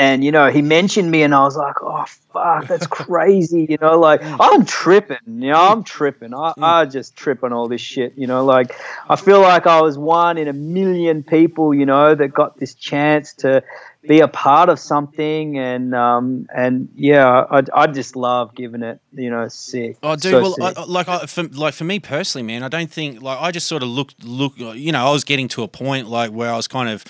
and 0.00 0.24
you 0.24 0.32
know, 0.32 0.48
he 0.48 0.62
mentioned 0.62 1.10
me, 1.10 1.22
and 1.22 1.34
I 1.34 1.40
was 1.40 1.58
like, 1.58 1.76
oh 1.82 2.06
fuck, 2.32 2.66
that's 2.66 2.86
crazy. 2.86 3.66
You 3.68 3.76
know, 3.82 4.00
like 4.00 4.22
I'm 4.24 4.64
tripping. 4.64 5.18
You 5.26 5.50
know, 5.50 5.60
I'm 5.60 5.84
tripping. 5.84 6.32
I, 6.32 6.54
I 6.56 6.86
just 6.86 7.16
trip 7.16 7.44
on 7.44 7.52
all 7.52 7.68
this 7.68 7.82
shit. 7.82 8.14
You 8.16 8.26
know, 8.26 8.42
like 8.42 8.74
I 9.10 9.16
feel 9.16 9.42
like 9.42 9.66
I 9.66 9.82
was 9.82 9.98
one 9.98 10.38
in 10.38 10.48
a 10.48 10.54
million 10.54 11.22
people. 11.22 11.74
You 11.74 11.84
know, 11.84 12.14
that 12.14 12.28
got 12.28 12.56
this 12.58 12.74
chance 12.74 13.34
to 13.34 13.62
be 14.08 14.20
a 14.20 14.28
part 14.28 14.70
of 14.70 14.78
something 14.78 15.58
and 15.58 15.94
um 15.94 16.46
and 16.54 16.88
yeah 16.94 17.44
I, 17.50 17.62
I 17.74 17.86
just 17.86 18.16
love 18.16 18.54
giving 18.54 18.82
it 18.82 18.98
you 19.12 19.28
know 19.28 19.46
sick 19.48 19.98
Oh, 20.02 20.16
dude. 20.16 20.32
So 20.32 20.54
well. 20.58 20.72
I, 20.74 20.84
like, 20.84 21.08
I, 21.08 21.26
for, 21.26 21.42
like 21.42 21.74
for 21.74 21.84
me 21.84 22.00
personally, 22.00 22.46
man, 22.46 22.62
I 22.62 22.68
don't 22.68 22.90
think 22.90 23.20
like 23.20 23.38
I 23.38 23.50
just 23.50 23.66
sort 23.66 23.82
of 23.82 23.90
looked, 23.90 24.24
look. 24.24 24.54
You 24.56 24.92
know, 24.92 25.06
I 25.06 25.10
was 25.10 25.24
getting 25.24 25.48
to 25.48 25.62
a 25.62 25.68
point 25.68 26.08
like 26.08 26.30
where 26.30 26.50
I 26.50 26.56
was 26.56 26.66
kind 26.66 26.88
of, 26.88 27.04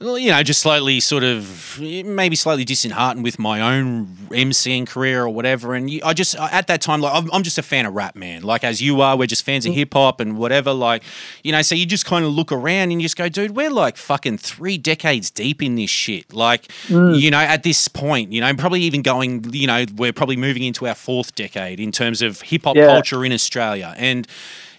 you 0.00 0.30
know, 0.30 0.42
just 0.42 0.60
slightly 0.60 1.00
sort 1.00 1.24
of 1.24 1.78
maybe 1.80 2.36
slightly 2.36 2.64
disheartened 2.64 3.24
with 3.24 3.38
my 3.38 3.60
own 3.60 4.06
MCing 4.30 4.86
career 4.86 5.22
or 5.24 5.28
whatever. 5.28 5.74
And 5.74 5.88
you, 5.90 6.00
I 6.04 6.12
just 6.14 6.34
at 6.36 6.66
that 6.66 6.80
time, 6.80 7.00
like, 7.00 7.14
I'm, 7.14 7.30
I'm 7.32 7.42
just 7.42 7.58
a 7.58 7.62
fan 7.62 7.86
of 7.86 7.94
rap, 7.94 8.16
man. 8.16 8.42
Like 8.42 8.64
as 8.64 8.80
you 8.82 9.00
are, 9.00 9.16
we're 9.16 9.26
just 9.26 9.44
fans 9.44 9.66
of 9.66 9.72
Mm. 9.72 9.76
hip 9.76 9.92
hop 9.94 10.20
and 10.20 10.36
whatever. 10.38 10.72
Like, 10.72 11.02
you 11.42 11.52
know, 11.52 11.62
so 11.62 11.74
you 11.74 11.86
just 11.86 12.06
kind 12.06 12.24
of 12.24 12.32
look 12.32 12.52
around 12.52 12.90
and 12.90 12.94
you 12.94 13.02
just 13.02 13.16
go, 13.16 13.28
dude, 13.28 13.56
we're 13.56 13.70
like 13.70 13.96
fucking 13.96 14.38
three 14.38 14.78
decades 14.78 15.30
deep 15.30 15.62
in 15.62 15.74
this 15.76 15.90
shit. 15.90 16.32
Like, 16.32 16.68
Mm. 16.88 17.18
you 17.18 17.30
know, 17.30 17.38
at 17.38 17.62
this 17.62 17.88
point, 17.88 18.32
you 18.32 18.40
know, 18.40 18.54
probably 18.54 18.82
even 18.82 19.02
going, 19.02 19.44
you 19.52 19.66
know, 19.66 19.84
we're 19.96 20.12
probably 20.12 20.36
moving 20.36 20.62
into 20.64 20.86
our 20.86 20.94
fourth 20.94 21.34
decade 21.34 21.80
in 21.80 21.92
terms 21.92 22.22
of 22.22 22.40
hip 22.42 22.64
hop 22.64 22.76
Yeah. 22.76 22.86
culture 22.86 23.24
in 23.24 23.32
Australia. 23.32 23.94
And, 23.96 24.26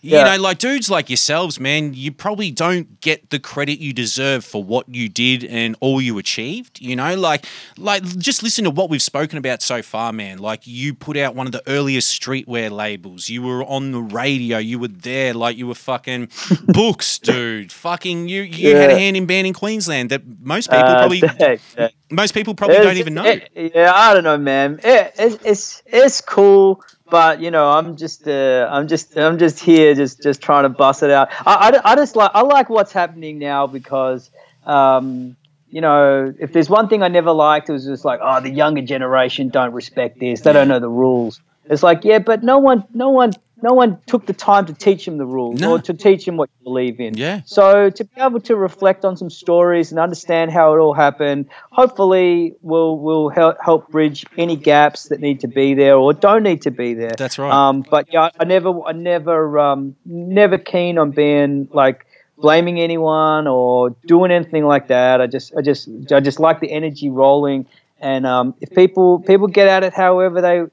you 0.05 0.11
Yeah. 0.17 0.35
know, 0.35 0.41
like 0.41 0.59
dudes 0.59 0.89
like 0.89 1.09
yourselves, 1.09 1.59
man, 1.59 1.93
you 1.95 2.11
probably 2.11 2.51
don't 2.51 3.01
get 3.01 3.29
the 3.31 3.39
credit 3.39 3.79
you 3.79 3.91
deserve 3.91 4.45
for 4.45 4.63
what 4.63 4.87
you 4.87 5.09
did 5.09 5.43
and 5.43 5.75
all 5.79 5.99
you 6.01 6.17
achieved. 6.19 6.79
You 6.79 6.95
know, 6.95 7.15
like, 7.15 7.45
like 7.77 8.03
just 8.19 8.43
listen 8.43 8.63
to 8.65 8.69
what 8.69 8.89
we've 8.89 9.01
spoken 9.01 9.37
about 9.37 9.61
so 9.63 9.81
far, 9.81 10.13
man. 10.13 10.37
Like, 10.37 10.61
you 10.65 10.93
put 10.93 11.17
out 11.17 11.33
one 11.35 11.47
of 11.47 11.51
the 11.53 11.63
earliest 11.67 12.21
streetwear 12.21 12.69
labels. 12.69 13.29
You 13.29 13.41
were 13.41 13.63
on 13.65 13.91
the 13.91 14.01
radio. 14.01 14.57
You 14.59 14.77
were 14.79 14.87
there. 14.89 15.33
Like, 15.33 15.57
you 15.57 15.65
were 15.67 15.73
fucking 15.75 16.29
books, 16.67 17.17
dude. 17.19 17.71
Fucking 17.71 18.29
you. 18.29 18.41
You 18.43 18.75
had 18.75 18.91
a 18.91 18.97
hand 18.99 19.17
in 19.17 19.25
Banned 19.25 19.47
In 19.47 19.53
Queensland 19.53 20.11
that 20.11 20.21
most 20.39 20.69
people 20.69 20.85
Uh, 20.85 20.99
probably 20.99 21.89
most 22.11 22.33
people 22.33 22.53
probably 22.53 22.75
It's- 22.77 22.87
don't 22.87 22.97
even 22.97 23.13
know. 23.15 23.25
it- 23.25 23.49
yeah 23.75 23.91
i 23.93 24.13
don't 24.13 24.23
know 24.23 24.37
man 24.37 24.79
it, 24.83 25.11
it's 25.17 25.37
it's 25.43 25.83
it's 25.87 26.21
cool 26.21 26.81
but 27.09 27.41
you 27.41 27.51
know 27.51 27.69
i'm 27.69 27.95
just 27.95 28.27
uh 28.27 28.67
i'm 28.71 28.87
just 28.87 29.17
i'm 29.17 29.37
just 29.37 29.59
here 29.59 29.93
just 29.93 30.21
just 30.23 30.41
trying 30.41 30.63
to 30.63 30.69
bust 30.69 31.03
it 31.03 31.11
out 31.11 31.29
i 31.45 31.69
i, 31.69 31.91
I 31.91 31.95
just 31.95 32.15
like 32.15 32.31
i 32.33 32.41
like 32.41 32.69
what's 32.69 32.91
happening 32.91 33.39
now 33.39 33.67
because 33.67 34.31
um 34.65 35.35
you 35.75 35.81
know, 35.81 36.33
if 36.39 36.53
there's 36.53 36.69
one 36.69 36.87
thing 36.87 37.03
I 37.03 37.09
never 37.09 37.33
liked, 37.33 37.67
it 37.67 37.73
was 37.73 37.85
just 37.85 38.05
like, 38.05 38.21
oh, 38.23 38.39
the 38.39 38.49
younger 38.49 38.81
generation 38.81 39.49
don't 39.49 39.73
respect 39.73 40.21
this. 40.21 40.39
They 40.39 40.53
don't 40.53 40.69
know 40.69 40.79
the 40.79 40.87
rules. 40.87 41.41
It's 41.69 41.83
like, 41.83 42.03
yeah, 42.03 42.19
but 42.19 42.43
no 42.43 42.57
one, 42.59 42.83
no 42.93 43.09
one, 43.09 43.31
no 43.61 43.73
one 43.73 43.99
took 44.05 44.25
the 44.27 44.33
time 44.33 44.65
to 44.67 44.73
teach 44.73 45.05
them 45.05 45.17
the 45.17 45.25
rules 45.25 45.59
No. 45.59 45.71
or 45.73 45.79
to 45.79 45.93
teach 45.93 46.25
them 46.25 46.37
what 46.37 46.49
you 46.59 46.63
believe 46.63 46.99
in. 46.99 47.17
Yeah. 47.17 47.41
So 47.45 47.89
to 47.89 48.03
be 48.03 48.21
able 48.21 48.39
to 48.41 48.55
reflect 48.55 49.03
on 49.05 49.17
some 49.17 49.29
stories 49.29 49.91
and 49.91 49.99
understand 49.99 50.51
how 50.51 50.73
it 50.75 50.77
all 50.79 50.93
happened, 50.93 51.47
hopefully 51.71 52.55
will 52.61 52.99
will 52.99 53.29
help 53.29 53.57
help 53.63 53.89
bridge 53.89 54.25
any 54.37 54.55
gaps 54.55 55.03
that 55.09 55.19
need 55.19 55.39
to 55.39 55.47
be 55.47 55.73
there 55.73 55.95
or 55.95 56.13
don't 56.13 56.43
need 56.43 56.61
to 56.63 56.71
be 56.71 56.93
there. 56.93 57.13
That's 57.17 57.39
right. 57.39 57.51
Um, 57.51 57.83
but 57.89 58.07
yeah, 58.11 58.29
I 58.39 58.43
never, 58.43 58.81
I 58.85 58.91
never, 58.91 59.57
um, 59.57 59.95
never 60.05 60.57
keen 60.57 60.97
on 60.97 61.11
being 61.11 61.67
like 61.73 62.05
blaming 62.37 62.79
anyone 62.79 63.47
or 63.47 63.91
doing 64.05 64.31
anything 64.31 64.65
like 64.65 64.89
that. 64.89 65.21
I 65.21 65.27
just, 65.27 65.55
I 65.57 65.61
just, 65.61 65.87
I 66.11 66.19
just 66.19 66.39
like 66.39 66.59
the 66.59 66.71
energy 66.71 67.09
rolling. 67.09 67.65
And 67.99 68.25
um, 68.27 68.53
if 68.61 68.71
people 68.71 69.19
people 69.19 69.47
get 69.47 69.67
at 69.69 69.83
it 69.83 69.93
however 69.93 70.41
they 70.41 70.63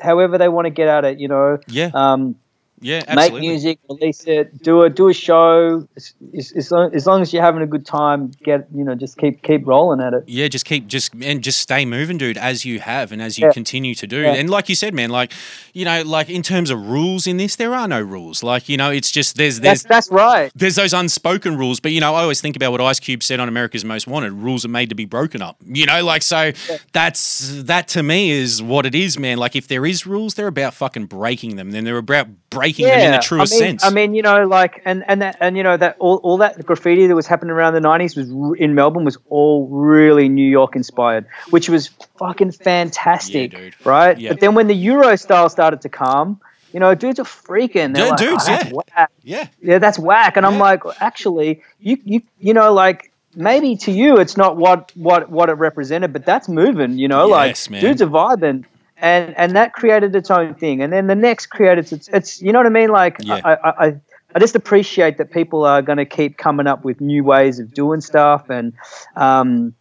however 0.00 0.38
they 0.38 0.48
want 0.48 0.66
to 0.66 0.70
get 0.70 0.88
at 0.88 1.04
it, 1.04 1.18
you 1.18 1.28
know, 1.28 1.58
yeah, 1.68 1.90
um, 1.94 2.36
yeah, 2.80 3.02
make 3.14 3.32
music, 3.34 3.78
release 3.88 4.24
it, 4.24 4.62
do 4.62 4.82
a 4.82 4.90
do 4.90 5.08
a 5.08 5.12
show. 5.14 5.86
As, 5.96 6.14
as, 6.36 6.52
as, 6.52 6.70
long, 6.70 6.94
as 6.94 7.06
long 7.06 7.22
as 7.22 7.32
you're 7.32 7.42
having 7.42 7.62
a 7.62 7.66
good 7.66 7.86
time, 7.86 8.30
get 8.44 8.66
you 8.74 8.84
know, 8.84 8.94
just 8.94 9.16
keep 9.18 9.42
keep 9.42 9.66
rolling 9.66 10.00
at 10.00 10.14
it. 10.14 10.24
Yeah, 10.26 10.48
just 10.48 10.64
keep 10.64 10.86
just 10.86 11.12
and 11.20 11.42
just 11.42 11.58
stay 11.60 11.84
moving, 11.84 12.18
dude, 12.18 12.38
as 12.38 12.64
you 12.64 12.80
have 12.80 13.12
and 13.12 13.20
as 13.22 13.38
you 13.38 13.46
Yeah. 13.46 13.52
continue 13.52 13.94
to 13.94 14.06
do. 14.06 14.20
Yeah. 14.20 14.34
And 14.34 14.50
like 14.50 14.68
you 14.68 14.74
said, 14.74 14.94
man, 14.94 15.10
like 15.10 15.32
you 15.72 15.84
know, 15.84 16.02
like 16.02 16.28
in 16.30 16.42
terms 16.42 16.70
of 16.70 16.88
rules 16.88 17.26
in 17.26 17.36
this, 17.36 17.56
there 17.56 17.74
are 17.74 17.88
no 17.88 18.00
rules. 18.00 18.42
Like 18.42 18.68
you 18.68 18.76
know, 18.76 18.90
it's 18.90 19.10
just 19.10 19.36
there's 19.36 19.60
there's 19.60 19.82
That's 19.82 20.08
that's 20.08 20.10
right. 20.12 20.52
there's 20.54 20.76
those 20.76 20.92
unspoken 20.92 21.56
rules, 21.56 21.80
but 21.80 21.92
you 21.92 22.00
know, 22.00 22.14
I 22.14 22.22
always 22.22 22.40
think 22.40 22.56
about 22.56 22.72
what 22.72 22.80
Ice 22.80 23.00
Cube 23.00 23.22
said 23.22 23.40
on 23.40 23.48
America's 23.48 23.84
Most 23.84 24.06
Wanted: 24.06 24.32
rules 24.32 24.64
are 24.64 24.68
made 24.68 24.88
to 24.88 24.94
be 24.94 25.04
broken 25.04 25.42
up. 25.42 25.56
You 25.66 25.86
know, 25.86 26.04
like 26.04 26.22
so 26.22 26.52
that's 26.92 27.62
that 27.64 27.88
to 27.88 28.02
me 28.02 28.30
is 28.30 28.62
what 28.62 28.86
it 28.86 28.94
is, 28.94 29.18
man. 29.18 29.38
Like 29.38 29.56
if 29.56 29.68
there 29.68 29.84
is 29.86 30.06
rules, 30.06 30.34
they're 30.34 30.46
about 30.46 30.74
fucking 30.74 31.06
breaking 31.06 31.56
them. 31.56 31.70
Then 31.70 31.84
they're 31.84 31.98
about 31.98 32.28
breaking 32.50 32.67
them 32.76 33.00
in 33.00 33.12
the 33.12 33.18
truest 33.18 33.52
I 33.52 33.56
mean, 33.56 33.68
sense. 33.78 33.84
I 33.84 33.90
mean, 33.90 34.14
you 34.14 34.22
know, 34.22 34.46
like, 34.46 34.82
and 34.84 35.02
and 35.08 35.22
that, 35.22 35.36
and 35.40 35.56
you 35.56 35.62
know 35.62 35.76
that 35.76 35.96
all, 35.98 36.16
all 36.18 36.36
that 36.38 36.64
graffiti 36.66 37.06
that 37.06 37.14
was 37.14 37.26
happening 37.26 37.50
around 37.50 37.74
the 37.74 37.80
'90s 37.80 38.16
was 38.16 38.28
in 38.60 38.74
Melbourne 38.74 39.04
was 39.04 39.16
all 39.28 39.66
really 39.68 40.28
New 40.28 40.48
York 40.48 40.76
inspired, 40.76 41.26
which 41.50 41.68
was 41.68 41.88
fucking 42.18 42.52
fantastic, 42.52 43.52
Yeah, 43.52 43.58
dude. 43.58 43.74
right? 43.84 44.18
Yeah. 44.18 44.30
But 44.30 44.40
then 44.40 44.54
when 44.54 44.66
the 44.66 44.74
Euro 44.76 45.16
style 45.16 45.48
started 45.48 45.80
to 45.82 45.88
come, 45.88 46.40
you 46.72 46.80
know, 46.80 46.94
dudes 46.94 47.18
are 47.18 47.24
freaking. 47.24 47.94
They're 47.94 48.04
Yeah, 48.04 48.10
like, 48.10 48.18
dudes, 48.18 48.44
"Oh, 48.46 48.50
that's 48.52 48.64
yeah. 48.66 48.72
whack. 48.96 49.10
yeah, 49.22 49.46
yeah, 49.62 49.78
that's 49.78 49.98
whack. 49.98 50.36
And 50.36 50.44
I'm 50.44 50.54
Yeah. 50.54 50.60
like, 50.60 50.82
actually, 51.00 51.62
you 51.80 51.96
you 52.04 52.22
you 52.38 52.54
know, 52.54 52.72
like 52.72 53.12
maybe 53.34 53.76
to 53.76 53.92
you 53.92 54.18
it's 54.18 54.36
not 54.36 54.56
what 54.56 54.90
what 54.96 55.30
what 55.30 55.48
it 55.48 55.54
represented, 55.54 56.12
but 56.12 56.24
that's 56.26 56.48
moving. 56.48 56.98
You 56.98 57.08
know, 57.08 57.26
Yes, 57.28 57.68
like 57.68 57.70
man. 57.72 57.80
dudes 57.82 58.02
are 58.02 58.06
vibing. 58.08 58.64
And, 59.00 59.36
and 59.38 59.54
that 59.54 59.74
created 59.74 60.16
its 60.16 60.30
own 60.30 60.54
thing, 60.54 60.82
and 60.82 60.92
then 60.92 61.06
the 61.06 61.14
next 61.14 61.46
created 61.46 61.92
its. 61.92 62.08
It's 62.08 62.42
you 62.42 62.52
know 62.52 62.58
what 62.58 62.66
I 62.66 62.70
mean. 62.70 62.90
Like 62.90 63.18
Yeah. 63.20 63.40
I, 63.44 63.52
I, 63.54 63.86
I 63.86 64.00
I 64.34 64.38
just 64.38 64.54
appreciate 64.54 65.16
that 65.18 65.30
people 65.30 65.64
are 65.64 65.80
going 65.80 65.98
to 65.98 66.04
keep 66.04 66.36
coming 66.36 66.66
up 66.66 66.84
with 66.84 67.00
new 67.00 67.24
ways 67.24 67.58
of 67.58 67.72
doing 67.72 68.00
stuff, 68.00 68.50
and 68.50 68.74
um, 69.16 69.74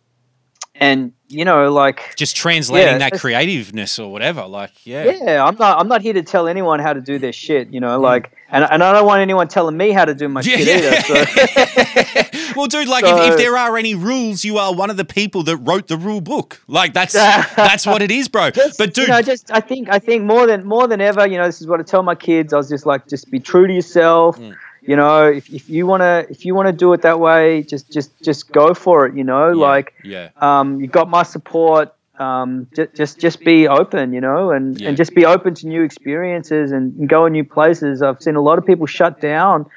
and 0.80 1.14
you 1.30 1.44
know, 1.44 1.72
like 1.74 2.16
just 2.16 2.38
translating 2.38 2.88
Yeah, 3.02 3.10
that 3.10 3.20
creativeness 3.20 4.00
or 4.00 4.10
whatever. 4.12 4.46
Like, 4.46 4.72
yeah, 4.86 5.12
yeah, 5.12 5.44
I'm 5.46 5.58
not 5.58 5.78
I'm 5.80 5.88
not 5.90 6.02
here 6.02 6.14
to 6.14 6.24
tell 6.24 6.48
anyone 6.48 6.80
how 6.80 6.94
to 6.94 7.02
do 7.02 7.20
their 7.20 7.34
shit, 7.34 7.68
you 7.74 7.80
Mm. 7.80 7.84
know, 7.84 8.00
like 8.00 8.32
and 8.50 8.64
and 8.70 8.82
I 8.82 8.94
don't 8.94 9.06
want 9.06 9.22
anyone 9.22 9.48
telling 9.50 9.76
me 9.76 9.92
how 9.92 10.06
to 10.06 10.16
do 10.16 10.30
my 10.30 10.42
shit 10.42 10.62
either. 10.68 11.02
So. 11.02 12.54
well, 12.56 12.68
dude, 12.68 12.88
like 12.88 13.04
if, 13.06 13.32
if 13.34 13.38
there 13.38 13.58
are 13.58 13.76
any 13.78 13.94
rules, 13.94 14.46
you 14.46 14.58
are 14.58 14.74
one 14.74 14.90
of 14.90 14.96
the 14.98 15.04
people 15.06 15.44
that 15.44 15.58
wrote 15.58 15.88
the 15.88 15.98
rule 15.98 16.22
book. 16.22 16.62
Like 16.68 16.94
that's 16.94 17.14
that's 17.14 17.86
what 17.86 18.02
it 18.02 18.12
is, 18.12 18.30
bro. 18.30 18.52
Just, 18.52 18.78
but 18.78 18.94
dude, 18.94 19.08
you 19.08 19.14
know, 19.14 19.22
just 19.22 19.52
I 19.52 19.60
think 19.60 19.90
I 19.90 20.00
think 20.00 20.24
more 20.24 20.48
than 20.48 20.66
more 20.66 20.88
than 20.88 21.02
ever, 21.02 21.28
you 21.28 21.38
know, 21.38 21.46
this 21.46 21.60
is 21.60 21.68
what 21.68 21.80
I 21.80 21.84
tell 21.84 22.04
my 22.04 22.16
kids. 22.16 22.54
I 22.54 22.58
was 22.58 22.70
just 22.70 22.86
like, 22.86 23.08
just 23.08 23.30
be 23.30 23.40
true 23.40 23.68
to 23.68 23.74
yourself. 23.74 24.40
Mm. 24.40 24.56
You 24.88 24.96
know, 24.96 25.26
if, 25.28 25.50
if 25.50 25.70
you 25.70 25.86
wanna 25.86 26.26
if 26.30 26.46
you 26.46 26.56
wanna 26.56 26.72
do 26.72 26.94
it 26.94 27.02
that 27.04 27.20
way, 27.20 27.62
just 27.64 27.92
just 27.92 28.10
just 28.24 28.52
go 28.52 28.74
for 28.74 29.06
it. 29.06 29.16
You 29.16 29.24
know, 29.26 29.50
yeah, 29.50 29.54
like 29.70 29.94
yeah, 30.04 30.30
um, 30.38 30.80
you 30.82 30.88
got 30.88 31.10
my 31.10 31.24
support. 31.24 31.94
Um, 32.20 32.68
just 32.76 32.96
just 32.96 33.20
just 33.20 33.40
be 33.42 33.68
open, 33.68 34.12
you 34.12 34.22
know, 34.22 34.50
and, 34.50 34.80
Yeah. 34.82 34.88
and 34.88 34.98
just 34.98 35.14
be 35.14 35.24
open 35.26 35.54
to 35.56 35.68
new 35.68 35.84
experiences 35.84 36.72
and, 36.72 36.96
and 36.98 37.08
go 37.08 37.28
in 37.28 37.34
new 37.34 37.44
places. 37.44 38.02
I've 38.02 38.22
seen 38.24 38.36
a 38.36 38.42
lot 38.42 38.58
of 38.58 38.66
people 38.66 38.88
shut 38.88 39.22
down 39.22 39.68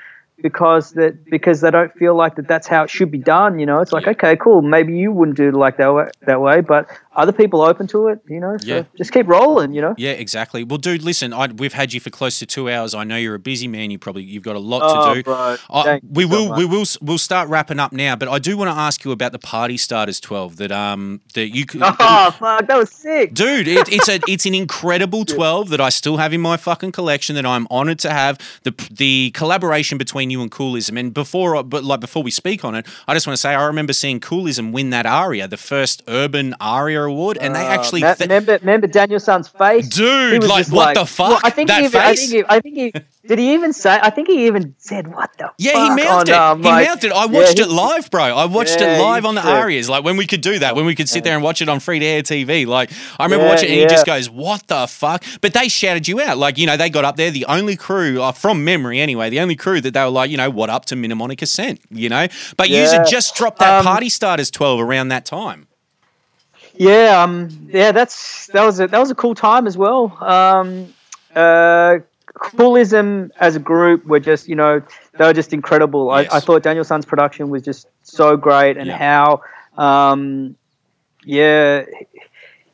because 0.42 0.92
that 0.92 1.22
because 1.26 1.60
they 1.60 1.70
don't 1.70 1.92
feel 1.94 2.14
like 2.14 2.36
that 2.36 2.48
that's 2.48 2.66
how 2.66 2.84
it 2.84 2.88
should 2.90 3.10
be 3.10 3.18
done. 3.18 3.58
You 3.58 3.66
know, 3.66 3.80
it's 3.80 3.92
like 3.92 4.04
Yeah. 4.06 4.12
okay, 4.12 4.36
cool, 4.36 4.62
maybe 4.62 4.96
you 4.96 5.12
wouldn't 5.12 5.36
do 5.36 5.48
it 5.48 5.54
like 5.54 5.76
that 5.76 5.92
way, 5.92 6.08
that 6.24 6.40
way, 6.40 6.62
but 6.62 6.88
other 7.14 7.32
people 7.32 7.60
open 7.62 7.86
to 7.88 8.08
it. 8.08 8.20
You 8.28 8.40
know, 8.40 8.56
so 8.58 8.66
Yeah. 8.66 8.82
just 8.96 9.12
keep 9.12 9.26
rolling. 9.26 9.72
You 9.74 9.80
know. 9.82 9.94
yeah, 9.98 10.12
exactly. 10.12 10.64
Well, 10.64 10.78
dude, 10.78 11.02
listen, 11.02 11.32
I, 11.32 11.46
we've 11.48 11.72
had 11.72 11.92
you 11.92 12.00
for 12.00 12.10
close 12.10 12.38
to 12.38 12.46
two 12.46 12.70
hours. 12.70 12.94
I 12.94 13.04
know 13.04 13.16
you're 13.16 13.34
a 13.34 13.38
busy 13.40 13.68
man. 13.68 13.90
You 13.90 13.98
probably 13.98 14.22
you've 14.22 14.42
got 14.42 14.56
a 14.56 14.60
lot 14.60 14.82
Oh, 14.84 15.08
to 15.08 15.14
do. 15.16 15.22
bro, 15.24 15.56
I- 15.70 16.00
we 16.08 16.22
so 16.24 16.28
will 16.28 16.56
we 16.56 16.64
will 16.64 16.84
we'll 17.00 17.18
start 17.18 17.48
wrapping 17.48 17.78
up 17.78 17.92
now, 17.92 18.16
but 18.16 18.28
I 18.28 18.38
do 18.38 18.56
want 18.56 18.70
to 18.70 18.76
ask 18.80 19.04
you 19.04 19.10
about 19.12 19.32
the 19.32 19.38
Party 19.38 19.76
Starters 19.76 20.20
12 20.20 20.56
that 20.56 20.72
um 20.72 21.20
that 21.34 21.48
you 21.54 21.66
could. 21.66 21.82
Oh 22.02 22.30
fuck, 22.30 22.66
that 22.66 22.76
was 22.78 22.90
sick. 22.90 23.34
Dude, 23.34 23.66
it, 23.68 23.88
it's 23.92 24.08
a 24.08 24.20
it's 24.28 24.46
an 24.46 24.54
incredible 24.54 25.24
twelve 25.36 25.68
that 25.70 25.80
I 25.80 25.88
still 25.88 26.16
have 26.18 26.32
in 26.32 26.40
my 26.40 26.56
fucking 26.56 26.92
collection 26.92 27.34
that 27.36 27.44
I'm 27.46 27.66
honored 27.70 27.98
to 28.00 28.10
have 28.10 28.38
the 28.62 28.72
the 28.90 29.30
collaboration 29.32 29.98
between 29.98 30.30
you 30.30 30.40
and 30.42 30.50
Koolism. 30.50 30.98
And 30.98 31.12
before, 31.14 31.62
but 31.62 31.84
like 31.84 32.00
before 32.00 32.22
we 32.22 32.30
speak 32.30 32.64
on 32.64 32.74
it, 32.74 32.86
I 33.08 33.14
just 33.14 33.26
want 33.26 33.34
to 33.34 33.40
say 33.40 33.54
I 33.54 33.64
remember 33.66 33.92
seeing 33.92 34.20
Koolism 34.20 34.72
win 34.72 34.90
that 34.90 35.06
aria, 35.06 35.46
the 35.48 35.56
first 35.56 36.02
Urban 36.08 36.54
Aria 36.60 36.99
Award, 37.04 37.38
and 37.40 37.54
they 37.54 37.60
Uh, 37.66 37.70
actually 37.70 38.00
ma- 38.02 38.14
th- 38.14 38.28
remember 38.28 38.58
remember 38.60 38.86
Danielsan's 38.86 39.48
face, 39.48 39.88
Dude, 39.88 40.44
like, 40.44 40.66
what 40.68 40.94
the 40.94 41.06
fuck? 41.06 41.28
Well, 41.30 41.40
I 41.42 41.50
think 41.50 41.68
That 41.68 41.80
he 41.80 41.86
even, 41.86 42.00
I 42.00 42.14
think 42.14 42.30
he, 42.32 42.44
I 42.48 42.60
think 42.60 42.76
he 42.76 42.92
did. 43.26 43.38
He 43.38 43.52
even 43.54 43.72
say. 43.72 43.98
I 44.02 44.10
think 44.10 44.28
he 44.28 44.46
even 44.46 44.74
said, 44.78 45.08
"What 45.14 45.30
the 45.38 45.50
Yeah, 45.58 45.72
fuck?" 45.72 45.98
he 45.98 46.04
mouthed 46.04 46.28
it. 46.30 46.34
um, 46.34 46.62
he 46.62 46.68
like- 46.68 46.86
mouthed 46.88 47.04
it. 47.04 47.12
I 47.12 47.24
Yeah, 47.26 47.26
watched 47.26 47.58
he- 47.58 47.64
it 47.64 47.68
live, 47.68 48.10
bro. 48.10 48.24
I 48.24 48.44
watched 48.46 48.80
Yeah, 48.80 48.96
it 48.98 49.00
live 49.02 49.24
on 49.26 49.34
the 49.34 49.42
should. 49.42 49.50
arias. 49.50 49.88
Like 49.88 50.04
when 50.04 50.16
we 50.16 50.26
could 50.26 50.40
do 50.40 50.58
that, 50.58 50.74
when 50.76 50.84
we 50.86 50.94
could 50.94 51.08
sit 51.08 51.22
there 51.24 51.34
and 51.34 51.42
watch 51.42 51.60
it 51.62 51.68
on 51.68 51.80
free 51.80 51.98
to 51.98 52.04
air 52.06 52.22
TV. 52.22 52.66
Like 52.66 52.90
I 53.18 53.24
remember 53.24 53.44
Yeah, 53.44 53.50
watching 53.52 53.68
it 53.68 53.72
and 53.72 53.80
he 53.82 53.86
just 53.86 54.06
goes, 54.06 54.28
"What 54.30 54.66
the 54.68 54.86
fuck?" 54.86 55.22
But 55.40 55.52
they 55.52 55.68
shouted 55.68 56.08
you 56.08 56.20
out. 56.20 56.38
Like 56.38 56.58
you 56.58 56.66
know, 56.66 56.76
they 56.76 56.90
got 56.90 57.04
up 57.04 57.16
there. 57.16 57.30
The 57.30 57.44
only 57.46 57.76
crew, 57.76 58.20
uh, 58.22 58.32
from 58.32 58.64
memory 58.64 59.00
anyway, 59.00 59.30
the 59.30 59.40
only 59.40 59.56
crew 59.56 59.80
that 59.80 59.92
they 59.94 60.02
were 60.02 60.08
like, 60.10 60.30
you 60.30 60.36
know, 60.36 60.50
what 60.50 60.70
up 60.70 60.86
to 60.86 60.96
Mnemonic 60.96 61.42
Ascent, 61.42 61.80
you 61.90 62.08
know. 62.08 62.26
But 62.56 62.68
you 62.70 62.76
Yeah. 62.78 63.04
just 63.04 63.34
dropped 63.36 63.58
that 63.60 63.80
Um, 63.80 63.84
Party 63.84 64.08
Starters 64.08 64.50
twelve 64.50 64.80
around 64.80 65.08
that 65.08 65.24
time. 65.24 65.66
Yeah, 66.80 67.22
um, 67.22 67.68
yeah, 67.70 67.92
that's 67.92 68.46
that 68.54 68.64
was 68.64 68.80
a 68.80 68.86
that 68.86 68.98
was 68.98 69.10
a 69.10 69.14
cool 69.14 69.34
time 69.34 69.66
as 69.66 69.76
well. 69.76 70.16
Um, 70.18 70.94
uh, 71.36 71.98
Koolism 72.34 73.30
as 73.38 73.54
a 73.54 73.58
group 73.58 74.06
were 74.06 74.18
just 74.18 74.48
you 74.48 74.54
know 74.56 74.80
they 75.18 75.24
were 75.26 75.34
just 75.34 75.52
incredible. 75.52 76.10
Yes. 76.16 76.32
I, 76.32 76.38
I 76.38 76.40
thought 76.40 76.62
Danielsan's 76.62 77.04
production 77.04 77.50
was 77.50 77.60
just 77.62 77.86
so 78.02 78.38
great, 78.38 78.78
and 78.78 78.86
Yeah. 78.86 78.96
how, 78.96 79.42
um, 79.76 80.56
yeah. 81.22 81.84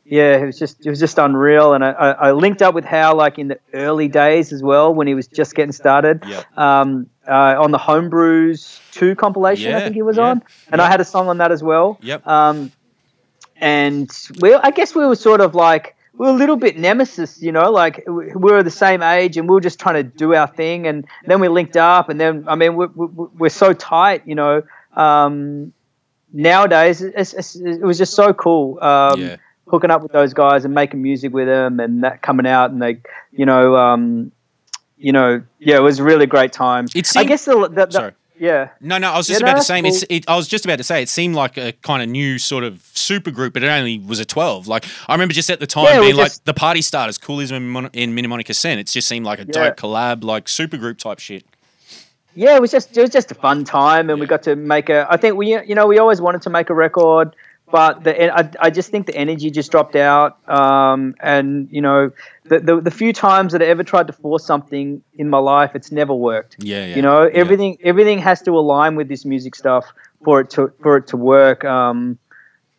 Yeah, 0.09 0.37
it 0.37 0.47
was 0.47 0.57
just 0.57 0.87
it 0.87 0.89
was 0.89 1.01
just 1.01 1.19
unreal, 1.19 1.73
and 1.75 1.85
I, 1.85 1.91
I, 1.91 2.11
I 2.29 2.31
linked 2.31 2.63
up 2.63 2.77
with 2.77 2.85
Hau 2.85 3.13
like 3.17 3.41
in 3.41 3.49
the 3.49 3.59
early 3.75 4.07
days 4.07 4.53
as 4.53 4.63
well 4.63 4.95
when 4.95 5.09
he 5.09 5.15
was 5.15 5.27
just 5.27 5.57
getting 5.57 5.73
started. 5.73 6.23
Yep. 6.25 6.57
Um, 6.57 7.11
uh, 7.27 7.57
on 7.61 7.73
the 7.73 7.79
Homebrews 7.79 8.79
two 8.93 9.17
compilation, 9.17 9.69
Yeah, 9.73 9.79
I 9.79 9.81
think 9.81 9.97
he 9.97 10.03
was 10.03 10.17
yeah, 10.17 10.29
on, 10.29 10.43
and 10.71 10.81
I 10.81 10.87
had 10.89 11.01
a 11.01 11.05
song 11.05 11.27
on 11.27 11.39
that 11.39 11.51
as 11.51 11.61
well. 11.61 11.99
Yep. 12.03 12.25
Um, 12.25 12.71
and 13.61 14.11
we, 14.41 14.55
I 14.55 14.71
guess 14.71 14.95
we 14.95 15.05
were 15.07 15.17
sort 15.17 15.41
of 15.41 15.55
like 15.55 15.95
we 16.15 16.27
were 16.27 16.33
a 16.33 16.37
little 16.37 16.57
bit 16.57 16.79
nemesis, 16.79 17.43
you 17.43 17.53
know, 17.53 17.71
like 17.71 18.05
we 18.07 18.27
we 18.35 18.53
were 18.53 18.63
the 18.63 18.71
same 18.71 19.03
age 19.03 19.37
and 19.37 19.49
we 19.49 19.55
were 19.55 19.61
just 19.61 19.79
trying 19.79 19.97
to 19.97 20.03
do 20.03 20.35
our 20.35 20.47
thing, 20.47 20.87
and 20.87 21.07
then 21.27 21.41
we 21.41 21.49
linked 21.49 21.77
up, 21.77 22.09
and 22.09 22.21
then 22.21 22.45
I 22.49 22.55
mean 22.55 22.77
we, 22.77 22.87
we, 22.87 23.27
we're 23.39 23.49
so 23.49 23.73
tight, 23.73 24.23
you 24.27 24.35
know. 24.35 24.63
Um, 24.95 25.73
nowadays, 26.33 27.03
it's, 27.03 27.35
it's, 27.35 27.57
it 27.57 27.83
was 27.83 27.99
just 27.99 28.15
so 28.15 28.33
cool. 28.33 28.79
Um, 28.83 29.21
Yeah. 29.21 29.37
Hooking 29.69 29.91
up 29.91 30.01
with 30.01 30.13
those 30.13 30.33
guys 30.33 30.65
and 30.65 30.73
making 30.73 31.03
music 31.03 31.33
with 31.33 31.49
them, 31.49 31.81
and 31.81 32.05
that 32.05 32.23
coming 32.23 32.47
out, 32.47 32.71
and 32.71 32.81
they, 32.81 33.01
you 33.33 33.45
know, 33.45 33.75
um, 33.75 34.31
you 34.97 35.11
know, 35.11 35.43
yeah, 35.59 35.75
it 35.75 35.83
was 35.83 35.99
a 35.99 36.05
really 36.05 36.27
great 36.27 36.53
time. 36.53 36.87
It 36.95 37.11
I 37.17 37.25
guess 37.25 37.47
the, 37.47 37.69
the, 37.69 37.87
the 37.87 37.91
Sorry. 37.91 38.13
Yeah, 38.39 38.69
No, 38.83 38.99
no, 38.99 39.11
I 39.13 39.17
was 39.17 39.27
just 39.27 39.41
Yeah, 39.41 39.47
about 39.49 39.57
to 39.59 39.65
say. 39.65 39.81
cool. 39.81 39.91
It's, 39.91 40.05
it, 40.11 40.25
I 40.29 40.37
was 40.37 40.47
just 40.47 40.65
about 40.67 40.77
to 40.77 40.85
say. 40.85 41.01
It 41.03 41.09
seemed 41.09 41.35
like 41.35 41.57
a 41.57 41.73
kind 41.73 42.03
of 42.03 42.09
new 42.11 42.39
sort 42.39 42.65
of 42.65 42.83
super 42.93 43.31
group, 43.31 43.55
but 43.55 43.63
it 43.63 43.69
only 43.69 43.99
was 43.99 44.21
a 44.21 44.25
twelve. 44.27 44.67
Like 44.69 44.85
I 45.09 45.15
remember 45.15 45.33
just 45.33 45.49
at 45.49 45.59
the 45.59 45.67
time 45.67 45.87
Yeah, 45.87 46.01
being 46.01 46.17
like 46.17 46.27
just- 46.27 46.45
the 46.45 46.53
party 46.53 46.83
starters, 46.83 47.19
Koolism 47.19 47.57
in, 47.57 47.69
Mon- 47.71 47.91
in 47.95 48.41
Ascent. 48.49 48.79
It 48.81 48.89
just 48.89 49.09
seemed 49.09 49.25
like 49.25 49.39
a 49.39 49.43
Yeah. 49.47 49.53
dope 49.71 49.77
collab, 49.77 50.23
like 50.23 50.49
super 50.49 50.77
group 50.77 50.99
type 50.99 51.19
shit. 51.19 51.45
yeah, 52.35 52.55
it 52.57 52.61
was 52.61 52.71
just 52.71 52.95
it 52.97 53.01
was 53.01 53.09
just 53.11 53.31
a 53.31 53.35
fun 53.35 53.65
time, 53.65 54.11
and 54.11 54.21
we 54.21 54.27
got 54.27 54.43
to 54.43 54.55
make 54.57 54.91
a. 54.91 55.07
I 55.09 55.17
think 55.17 55.37
we 55.37 55.59
you 55.67 55.75
know 55.75 55.87
we 55.87 55.99
always 55.99 56.21
wanted 56.21 56.43
to 56.43 56.51
make 56.51 56.69
a 56.69 56.75
record, 56.75 57.35
but 57.71 58.05
the 58.05 58.33
I, 58.33 58.51
I 58.61 58.71
just 58.71 58.91
think 58.91 59.07
the 59.07 59.15
energy 59.15 59.51
just 59.51 59.71
dropped 59.71 59.97
out, 59.97 60.39
um, 60.49 61.15
and 61.21 61.69
you 61.71 61.81
know 61.81 62.13
the, 62.45 62.61
the 62.61 62.81
the 62.81 62.91
few 62.91 63.13
times 63.13 63.53
that 63.53 63.63
I 63.63 63.67
ever 63.67 63.83
tried 63.83 64.07
to 64.07 64.13
force 64.13 64.45
something 64.45 65.03
in 65.15 65.29
my 65.29 65.39
life, 65.39 65.73
it's 65.75 65.91
never 65.91 66.15
worked. 66.15 66.57
Yeah, 66.61 66.87
yeah. 66.87 66.97
You 66.97 67.03
know 67.03 67.25
yeah. 67.25 67.31
everything 67.35 67.79
everything 67.83 68.19
has 68.21 68.43
to 68.43 68.53
align 68.53 68.95
with 68.95 69.09
this 69.09 69.25
music 69.25 69.57
stuff 69.57 69.85
for 70.23 70.41
it 70.41 70.51
to 70.51 70.73
for 70.81 70.99
it 70.99 71.09
to 71.09 71.17
work. 71.17 71.65
Um, 71.65 72.19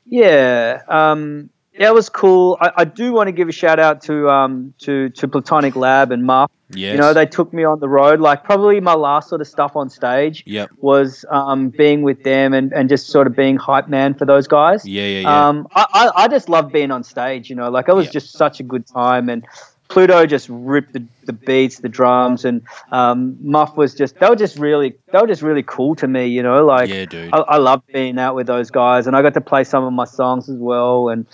yeah. 0.05 0.81
Um, 0.87 1.49
yeah, 1.77 1.87
it 1.89 1.93
was 1.93 2.09
cool. 2.09 2.57
I, 2.59 2.71
I 2.77 2.85
do 2.85 3.13
want 3.13 3.27
to 3.27 3.31
give 3.31 3.47
a 3.49 3.51
shout 3.51 3.79
out 3.79 4.01
to 4.03 4.29
um, 4.29 4.73
to 4.79 5.09
to 5.09 5.27
Plutonic 5.27 5.75
Lab 5.75 6.11
and 6.11 6.23
Muph. 6.23 6.49
Yes. 6.71 6.91
You 6.93 6.97
know, 6.97 7.13
they 7.13 7.25
took 7.25 7.53
me 7.53 7.63
on 7.63 7.79
the 7.79 7.87
road. 7.87 8.19
Like 8.19 8.43
probably 8.43 8.81
my 8.81 8.93
last 8.93 9.29
sort 9.29 9.39
of 9.39 9.47
stuff 9.47 9.77
on 9.77 9.89
stage 9.89 10.43
Yep. 10.45 10.69
was 10.79 11.23
um, 11.29 11.69
being 11.69 12.01
with 12.01 12.23
them 12.23 12.53
and, 12.53 12.73
and 12.73 12.89
just 12.89 13.07
sort 13.07 13.25
of 13.25 13.37
being 13.37 13.55
hype 13.55 13.87
man 13.87 14.13
for 14.15 14.25
those 14.25 14.47
guys. 14.49 14.85
Yeah, 14.85 15.03
yeah, 15.03 15.19
yeah. 15.21 15.47
Um, 15.47 15.67
I, 15.73 15.85
I, 15.93 16.23
I 16.23 16.27
just 16.27 16.49
love 16.49 16.73
being 16.73 16.91
on 16.91 17.03
stage. 17.05 17.49
You 17.49 17.55
know, 17.55 17.69
like 17.69 17.87
it 17.87 17.93
was 17.93 18.07
Yeah. 18.07 18.11
just 18.11 18.33
such 18.33 18.59
a 18.59 18.63
good 18.63 18.85
time 18.87 19.29
and. 19.29 19.45
Pluto 19.89 20.25
just 20.25 20.49
ripped 20.49 20.91
the, 20.91 21.01
the 21.23 21.31
beats, 21.31 21.79
the 21.79 21.87
drums, 21.87 22.43
and 22.43 22.61
um, 22.91 23.37
Muph 23.41 23.77
was 23.77 23.95
just 23.95 24.19
they 24.19 24.27
were 24.27 24.35
just 24.35 24.59
really 24.59 24.93
they 25.13 25.17
were 25.17 25.27
just 25.27 25.41
really 25.41 25.63
cool 25.63 25.95
to 25.95 26.09
me, 26.09 26.27
you 26.27 26.43
know. 26.43 26.65
Like 26.65 26.89
yeah, 26.89 27.05
dude. 27.05 27.33
I, 27.33 27.37
I 27.37 27.55
loved 27.55 27.87
being 27.87 28.19
out 28.19 28.35
with 28.35 28.47
those 28.47 28.69
guys, 28.69 29.07
and 29.07 29.15
I 29.15 29.21
got 29.21 29.33
to 29.35 29.39
play 29.39 29.63
some 29.63 29.85
of 29.85 29.93
my 29.93 30.03
songs 30.03 30.49
as 30.49 30.57
well, 30.57 31.07
and 31.07 31.25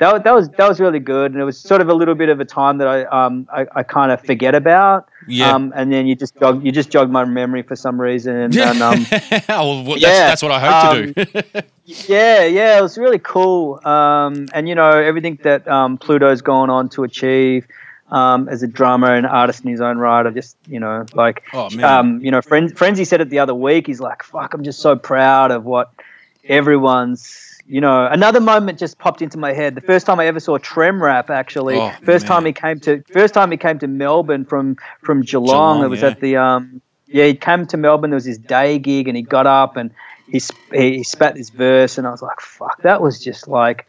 that, 0.00 0.24
that 0.24 0.34
was 0.34 0.48
that 0.50 0.68
was 0.68 0.80
really 0.80 0.98
good. 0.98 1.32
And 1.32 1.40
it 1.40 1.44
was 1.44 1.58
sort 1.58 1.80
of 1.80 1.88
a 1.88 1.94
little 1.94 2.14
bit 2.14 2.28
of 2.28 2.40
a 2.40 2.44
time 2.44 2.78
that 2.78 2.88
I 2.88 3.04
um 3.04 3.48
I, 3.52 3.66
I 3.74 3.82
kind 3.82 4.12
of 4.12 4.20
forget 4.24 4.54
about. 4.54 5.08
Yeah. 5.26 5.52
Um, 5.54 5.72
and 5.76 5.92
then 5.92 6.06
you 6.06 6.14
just 6.14 6.38
jog 6.38 6.64
you 6.64 6.72
just 6.72 6.90
jog 6.90 7.10
my 7.10 7.24
memory 7.24 7.62
for 7.62 7.76
some 7.76 8.00
reason, 8.00 8.34
and, 8.36 8.56
and 8.56 8.80
um, 8.82 9.06
well, 9.48 9.84
that's, 9.84 10.00
yeah, 10.00 10.26
that's 10.28 10.42
what 10.42 10.52
I 10.52 10.58
hope 10.60 11.14
to 11.14 11.24
do. 11.24 11.50
yeah, 11.84 12.44
yeah, 12.44 12.78
it 12.78 12.82
was 12.82 12.96
really 12.96 13.18
cool. 13.18 13.78
Um, 13.86 14.48
and 14.54 14.68
you 14.68 14.74
know 14.74 14.90
everything 14.90 15.38
that 15.42 15.68
um, 15.68 15.98
Pluto's 15.98 16.40
gone 16.42 16.70
on 16.70 16.88
to 16.90 17.04
achieve. 17.04 17.66
Um, 18.10 18.48
as 18.48 18.62
a 18.62 18.66
drummer 18.66 19.14
and 19.14 19.26
artist 19.26 19.64
in 19.64 19.70
his 19.70 19.82
own 19.82 19.98
right, 19.98 20.24
I 20.26 20.30
just, 20.30 20.56
you 20.66 20.80
know, 20.80 21.04
like, 21.12 21.42
Oh, 21.52 21.68
um, 21.84 22.24
you 22.24 22.30
know, 22.30 22.40
Fren- 22.40 22.74
Frenzy 22.74 23.04
said 23.04 23.20
it 23.20 23.28
the 23.28 23.40
other 23.40 23.54
week. 23.54 23.86
He's 23.86 24.00
like, 24.00 24.22
"Fuck, 24.22 24.54
I'm 24.54 24.62
just 24.64 24.78
so 24.80 24.96
proud 24.96 25.50
of 25.50 25.66
what 25.66 25.90
everyone's." 26.44 27.47
You 27.68 27.82
know, 27.82 28.06
another 28.06 28.40
moment 28.40 28.78
just 28.78 28.98
popped 28.98 29.20
into 29.20 29.36
my 29.36 29.52
head. 29.52 29.74
The 29.74 29.82
first 29.82 30.06
time 30.06 30.18
I 30.18 30.26
ever 30.26 30.40
saw 30.40 30.56
Trem 30.56 31.02
Rap, 31.02 31.28
actually, 31.28 31.76
Oh, 31.76 31.92
first 32.02 32.24
man. 32.24 32.36
time 32.36 32.44
he 32.46 32.52
came 32.54 32.80
to, 32.80 33.02
first 33.12 33.34
time 33.34 33.50
he 33.50 33.58
came 33.58 33.78
to 33.80 33.86
Melbourne 33.86 34.46
from 34.46 34.78
from 35.02 35.20
Geelong. 35.20 35.46
Geelong, 35.46 35.84
it 35.84 35.88
was 35.88 36.00
yeah. 36.00 36.08
at 36.08 36.20
the 36.20 36.36
um, 36.36 36.80
yeah, 37.06 37.26
he 37.26 37.34
came 37.34 37.66
to 37.66 37.76
Melbourne. 37.76 38.08
There 38.10 38.16
was 38.16 38.24
his 38.24 38.38
day 38.38 38.78
gig, 38.78 39.06
and 39.06 39.16
he 39.16 39.22
got 39.22 39.46
up 39.46 39.76
and 39.76 39.90
he 40.30 40.40
he 40.72 41.04
spat 41.04 41.34
this 41.34 41.50
verse, 41.50 41.98
and 41.98 42.06
I 42.06 42.10
was 42.10 42.22
like, 42.22 42.40
"Fuck!" 42.40 42.82
That 42.82 43.02
was 43.02 43.22
just 43.22 43.48
like, 43.48 43.86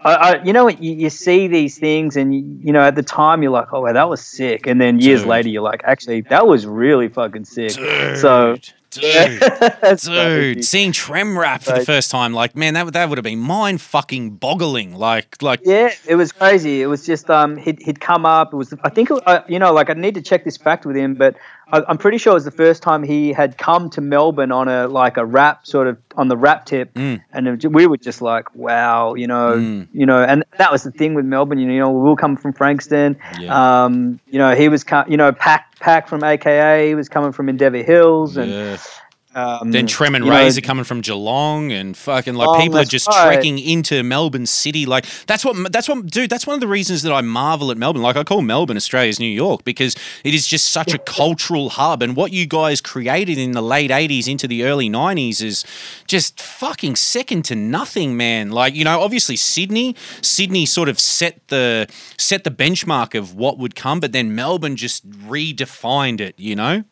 I, 0.00 0.14
I 0.14 0.42
you 0.42 0.52
know, 0.52 0.64
what, 0.64 0.82
you, 0.82 0.92
you 0.94 1.10
see 1.10 1.46
these 1.46 1.78
things, 1.78 2.16
and 2.16 2.34
you, 2.34 2.58
you 2.64 2.72
know, 2.72 2.80
at 2.80 2.96
the 2.96 3.02
time 3.02 3.42
you're 3.44 3.52
like, 3.52 3.72
"Oh, 3.72 3.82
wow, 3.82 3.92
that 3.92 4.08
was 4.08 4.20
sick," 4.24 4.66
and 4.66 4.80
then 4.80 4.98
years 4.98 5.20
Dude. 5.20 5.28
later 5.28 5.48
you're 5.50 5.62
like, 5.62 5.82
"Actually, 5.84 6.22
that 6.22 6.48
was 6.48 6.66
really 6.66 7.08
fucking 7.08 7.44
sick." 7.44 7.72
So, 8.16 8.56
dude, 8.90 9.40
dude, 10.04 10.64
seeing 10.64 10.92
Trem 10.92 11.38
rap 11.38 11.62
for 11.62 11.72
the 11.72 11.84
first 11.84 12.10
time, 12.10 12.32
like, 12.32 12.54
man, 12.56 12.74
that 12.74 12.84
would- 12.84 12.94
that 12.94 13.08
would 13.08 13.18
have 13.18 13.24
been 13.24 13.38
mind 13.38 13.80
fucking 13.80 14.30
boggling. 14.36 14.94
Like, 14.94 15.40
like, 15.42 15.60
Yeah, 15.64 15.90
it 16.06 16.16
was 16.16 16.32
crazy. 16.32 16.82
It 16.82 16.86
was 16.86 17.06
just 17.06 17.30
um, 17.30 17.56
he'd, 17.56 17.80
he'd 17.82 18.00
come 18.00 18.26
up. 18.26 18.52
It 18.52 18.56
was 18.56 18.74
I 18.82 18.88
think 18.90 19.10
uh, 19.10 19.40
you 19.48 19.58
know 19.58 19.72
like 19.72 19.90
I 19.90 19.94
need 19.94 20.14
to 20.16 20.22
check 20.22 20.44
this 20.44 20.56
fact 20.56 20.84
with 20.86 20.96
him, 20.96 21.14
but 21.14 21.36
I'm 21.72 21.98
pretty 21.98 22.18
sure 22.18 22.32
it 22.32 22.34
was 22.34 22.44
the 22.44 22.50
first 22.50 22.82
time 22.82 23.02
he 23.02 23.32
had 23.32 23.58
come 23.58 23.90
to 23.90 24.00
Melbourne 24.00 24.52
on 24.52 24.68
a 24.68 24.88
like 24.88 25.16
a 25.16 25.24
rap 25.24 25.66
sort 25.66 25.86
of 25.86 25.98
on 26.16 26.28
the 26.28 26.36
rap 26.36 26.64
tip, 26.66 26.92
Mm. 26.94 27.20
and 27.32 27.62
we 27.74 27.86
were 27.86 27.96
just 27.96 28.20
like, 28.22 28.54
wow, 28.54 29.14
you 29.14 29.26
know, 29.26 29.54
Mm. 29.56 29.88
you 29.92 30.06
know, 30.06 30.22
and 30.22 30.44
that 30.58 30.70
was 30.72 30.82
the 30.82 30.90
thing 30.90 31.14
with 31.14 31.24
Melbourne. 31.24 31.58
You 31.58 31.66
know, 31.78 31.90
we 31.90 32.08
all 32.08 32.16
come 32.16 32.36
from 32.36 32.52
Frankston. 32.52 33.16
Yeah. 33.38 33.84
Um, 33.84 34.20
you 34.28 34.38
know, 34.38 34.54
he 34.54 34.68
was, 34.68 34.84
you 35.08 35.16
know, 35.16 35.32
Pack 35.32 35.78
Pack 35.80 36.08
from 36.08 36.22
AKA. 36.24 36.88
He 36.88 36.94
was 36.94 37.08
coming 37.08 37.32
from 37.32 37.48
Endeavour 37.48 37.82
Hills, 37.82 38.36
and 38.36 38.50
Yeah. 38.50 38.76
Um, 39.32 39.70
Then 39.70 39.86
Trem 39.86 40.16
and 40.16 40.24
you 40.24 40.30
know, 40.30 40.36
Rays 40.36 40.58
are 40.58 40.60
coming 40.60 40.84
from 40.84 41.02
Geelong, 41.02 41.70
and 41.70 41.96
fucking 41.96 42.34
like 42.34 42.48
Oh, 42.48 42.60
people 42.60 42.78
are 42.78 42.84
just 42.84 43.06
right. 43.06 43.34
trekking 43.34 43.60
into 43.60 44.02
Melbourne 44.02 44.46
City. 44.46 44.86
Like 44.86 45.06
that's 45.26 45.44
what 45.44 45.72
that's 45.72 45.88
what 45.88 46.06
dude. 46.06 46.28
That's 46.30 46.48
one 46.48 46.54
of 46.54 46.60
the 46.60 46.66
reasons 46.66 47.02
that 47.02 47.12
I 47.12 47.20
marvel 47.20 47.70
at 47.70 47.78
Melbourne. 47.78 48.02
Like 48.02 48.16
I 48.16 48.24
call 48.24 48.42
Melbourne 48.42 48.76
Australia's 48.76 49.20
New 49.20 49.30
York 49.30 49.62
because 49.62 49.94
it 50.24 50.34
is 50.34 50.48
just 50.48 50.72
such 50.72 50.92
a 50.92 50.98
cultural 51.06 51.70
hub, 51.70 52.02
and 52.02 52.16
what 52.16 52.32
you 52.32 52.44
guys 52.46 52.80
created 52.80 53.38
in 53.38 53.52
the 53.52 53.62
late 53.62 53.92
'80s 53.92 54.26
into 54.26 54.48
the 54.48 54.64
early 54.64 54.90
'90s 54.90 55.40
is 55.42 55.64
just 56.08 56.40
fucking 56.40 56.96
second 56.96 57.44
to 57.44 57.54
nothing, 57.54 58.16
man. 58.16 58.50
Like 58.50 58.74
you 58.74 58.84
know, 58.84 59.00
obviously 59.00 59.36
Sydney, 59.36 59.94
Sydney 60.22 60.66
sort 60.66 60.88
of 60.88 60.98
set 60.98 61.46
the 61.48 61.86
set 62.18 62.42
the 62.42 62.50
benchmark 62.50 63.16
of 63.16 63.34
what 63.36 63.58
would 63.58 63.76
come, 63.76 64.00
but 64.00 64.10
then 64.10 64.34
Melbourne 64.34 64.74
just 64.74 65.08
redefined 65.08 66.20
it. 66.20 66.34
You 66.36 66.56
know. 66.56 66.84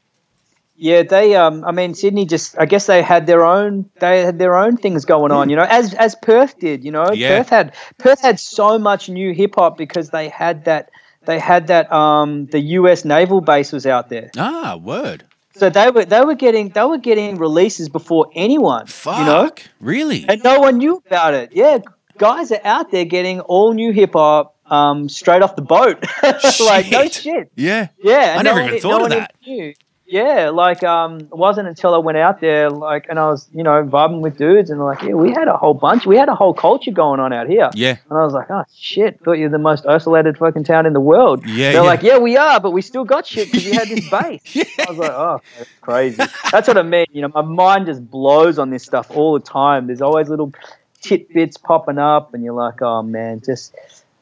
Yeah, 0.80 1.02
they. 1.02 1.34
Um, 1.34 1.64
I 1.64 1.72
mean, 1.72 1.94
Sydney 1.94 2.24
just. 2.24 2.56
I 2.58 2.64
guess 2.64 2.86
they 2.86 3.02
had 3.02 3.26
their 3.26 3.44
own. 3.44 3.90
They 3.98 4.22
had 4.24 4.38
their 4.38 4.56
own 4.56 4.76
things 4.76 5.04
going 5.04 5.32
on. 5.32 5.50
You 5.50 5.56
know, 5.56 5.66
as 5.68 5.92
as 5.94 6.14
Perth 6.22 6.58
did. 6.60 6.84
You 6.84 6.92
know, 6.92 7.10
Yeah. 7.12 7.38
Perth 7.38 7.48
had 7.50 7.74
Perth 7.98 8.20
had 8.20 8.38
so 8.38 8.78
much 8.78 9.08
new 9.08 9.34
hip 9.34 9.56
hop 9.56 9.76
because 9.76 10.10
they 10.10 10.28
had 10.28 10.66
that. 10.66 10.90
They 11.26 11.40
had 11.40 11.66
that. 11.66 11.92
Um, 11.92 12.46
the 12.46 12.60
U.S. 12.78 13.04
naval 13.04 13.40
base 13.40 13.72
was 13.72 13.86
out 13.86 14.08
there, 14.08 14.30
Ah, 14.38 14.76
word. 14.80 15.24
so 15.56 15.68
they 15.68 15.90
were 15.90 16.04
they 16.04 16.20
were 16.20 16.36
getting 16.36 16.68
they 16.68 16.84
were 16.84 16.98
getting 16.98 17.38
releases 17.38 17.88
before 17.88 18.30
anyone. 18.36 18.86
Fuck. 18.86 19.18
You 19.18 19.24
know, 19.26 19.50
Really? 19.80 20.24
and 20.28 20.42
no 20.44 20.60
one 20.60 20.78
knew 20.78 21.02
about 21.06 21.34
it. 21.34 21.50
Yeah, 21.54 21.78
guys 22.18 22.52
are 22.52 22.60
out 22.64 22.92
there 22.92 23.04
getting 23.04 23.40
all 23.40 23.74
new 23.74 23.92
hip 23.92 24.12
hop. 24.12 24.54
Um, 24.70 25.08
straight 25.08 25.40
off 25.42 25.56
the 25.56 25.62
boat, 25.62 26.04
like 26.60 26.90
no 26.90 27.08
Shit. 27.08 27.50
Yeah. 27.56 27.88
Yeah, 28.02 28.36
I 28.38 28.42
never 28.42 28.60
no 28.60 28.66
even 28.66 28.74
one- 28.74 28.80
thought 28.82 28.98
no 28.98 29.04
of 29.06 29.10
that. 29.10 29.34
knew. 29.46 29.74
Yeah, 30.10 30.48
like 30.48 30.82
um, 30.82 31.20
it 31.20 31.36
wasn't 31.36 31.68
until 31.68 31.94
I 31.94 31.98
went 31.98 32.16
out 32.16 32.40
there, 32.40 32.70
like, 32.70 33.06
and 33.10 33.18
I 33.18 33.28
was, 33.28 33.46
you 33.52 33.62
know, 33.62 33.84
vibing 33.84 34.20
with 34.20 34.38
dudes, 34.38 34.70
and 34.70 34.80
like, 34.80 35.02
yeah, 35.02 35.12
we 35.12 35.32
had 35.32 35.48
a 35.48 35.56
whole 35.58 35.74
bunch, 35.74 36.06
we 36.06 36.16
had 36.16 36.30
a 36.30 36.34
whole 36.34 36.54
culture 36.54 36.90
going 36.92 37.20
on 37.20 37.30
out 37.34 37.46
here. 37.46 37.68
Yeah. 37.74 37.98
And 38.08 38.18
I 38.18 38.24
was 38.24 38.32
like, 38.32 38.50
oh 38.50 38.64
shit, 38.74 39.20
thought 39.22 39.32
you're 39.32 39.50
the 39.50 39.58
most 39.58 39.84
isolated 39.84 40.38
fucking 40.38 40.64
town 40.64 40.86
in 40.86 40.94
the 40.94 41.00
world. 41.00 41.44
Yeah, 41.46 41.72
They're 41.72 41.72
yeah. 41.72 41.80
like, 41.82 42.02
yeah, 42.02 42.16
we 42.16 42.38
are, 42.38 42.58
but 42.58 42.70
we 42.70 42.80
still 42.80 43.04
got 43.04 43.26
shit 43.26 43.52
because 43.52 43.66
we 43.66 43.72
had 43.72 43.88
this 43.88 44.08
base. 44.10 44.40
yeah. 44.56 44.64
I 44.86 44.90
was 44.90 44.98
like, 44.98 45.10
oh, 45.10 45.40
that's 45.58 45.70
crazy. 45.82 46.22
That's 46.50 46.66
what 46.66 46.78
I 46.78 46.82
mean. 46.82 47.04
You 47.12 47.20
know, 47.22 47.28
my 47.34 47.42
mind 47.42 47.84
just 47.84 48.10
blows 48.10 48.58
on 48.58 48.70
this 48.70 48.84
stuff 48.84 49.10
all 49.10 49.34
the 49.34 49.44
time. 49.44 49.88
There's 49.88 50.00
always 50.00 50.30
little 50.30 50.54
tidbits 51.02 51.58
popping 51.58 51.98
up, 51.98 52.32
and 52.32 52.42
you're 52.42 52.54
like, 52.54 52.80
oh 52.80 53.02
man, 53.02 53.42
just. 53.44 53.74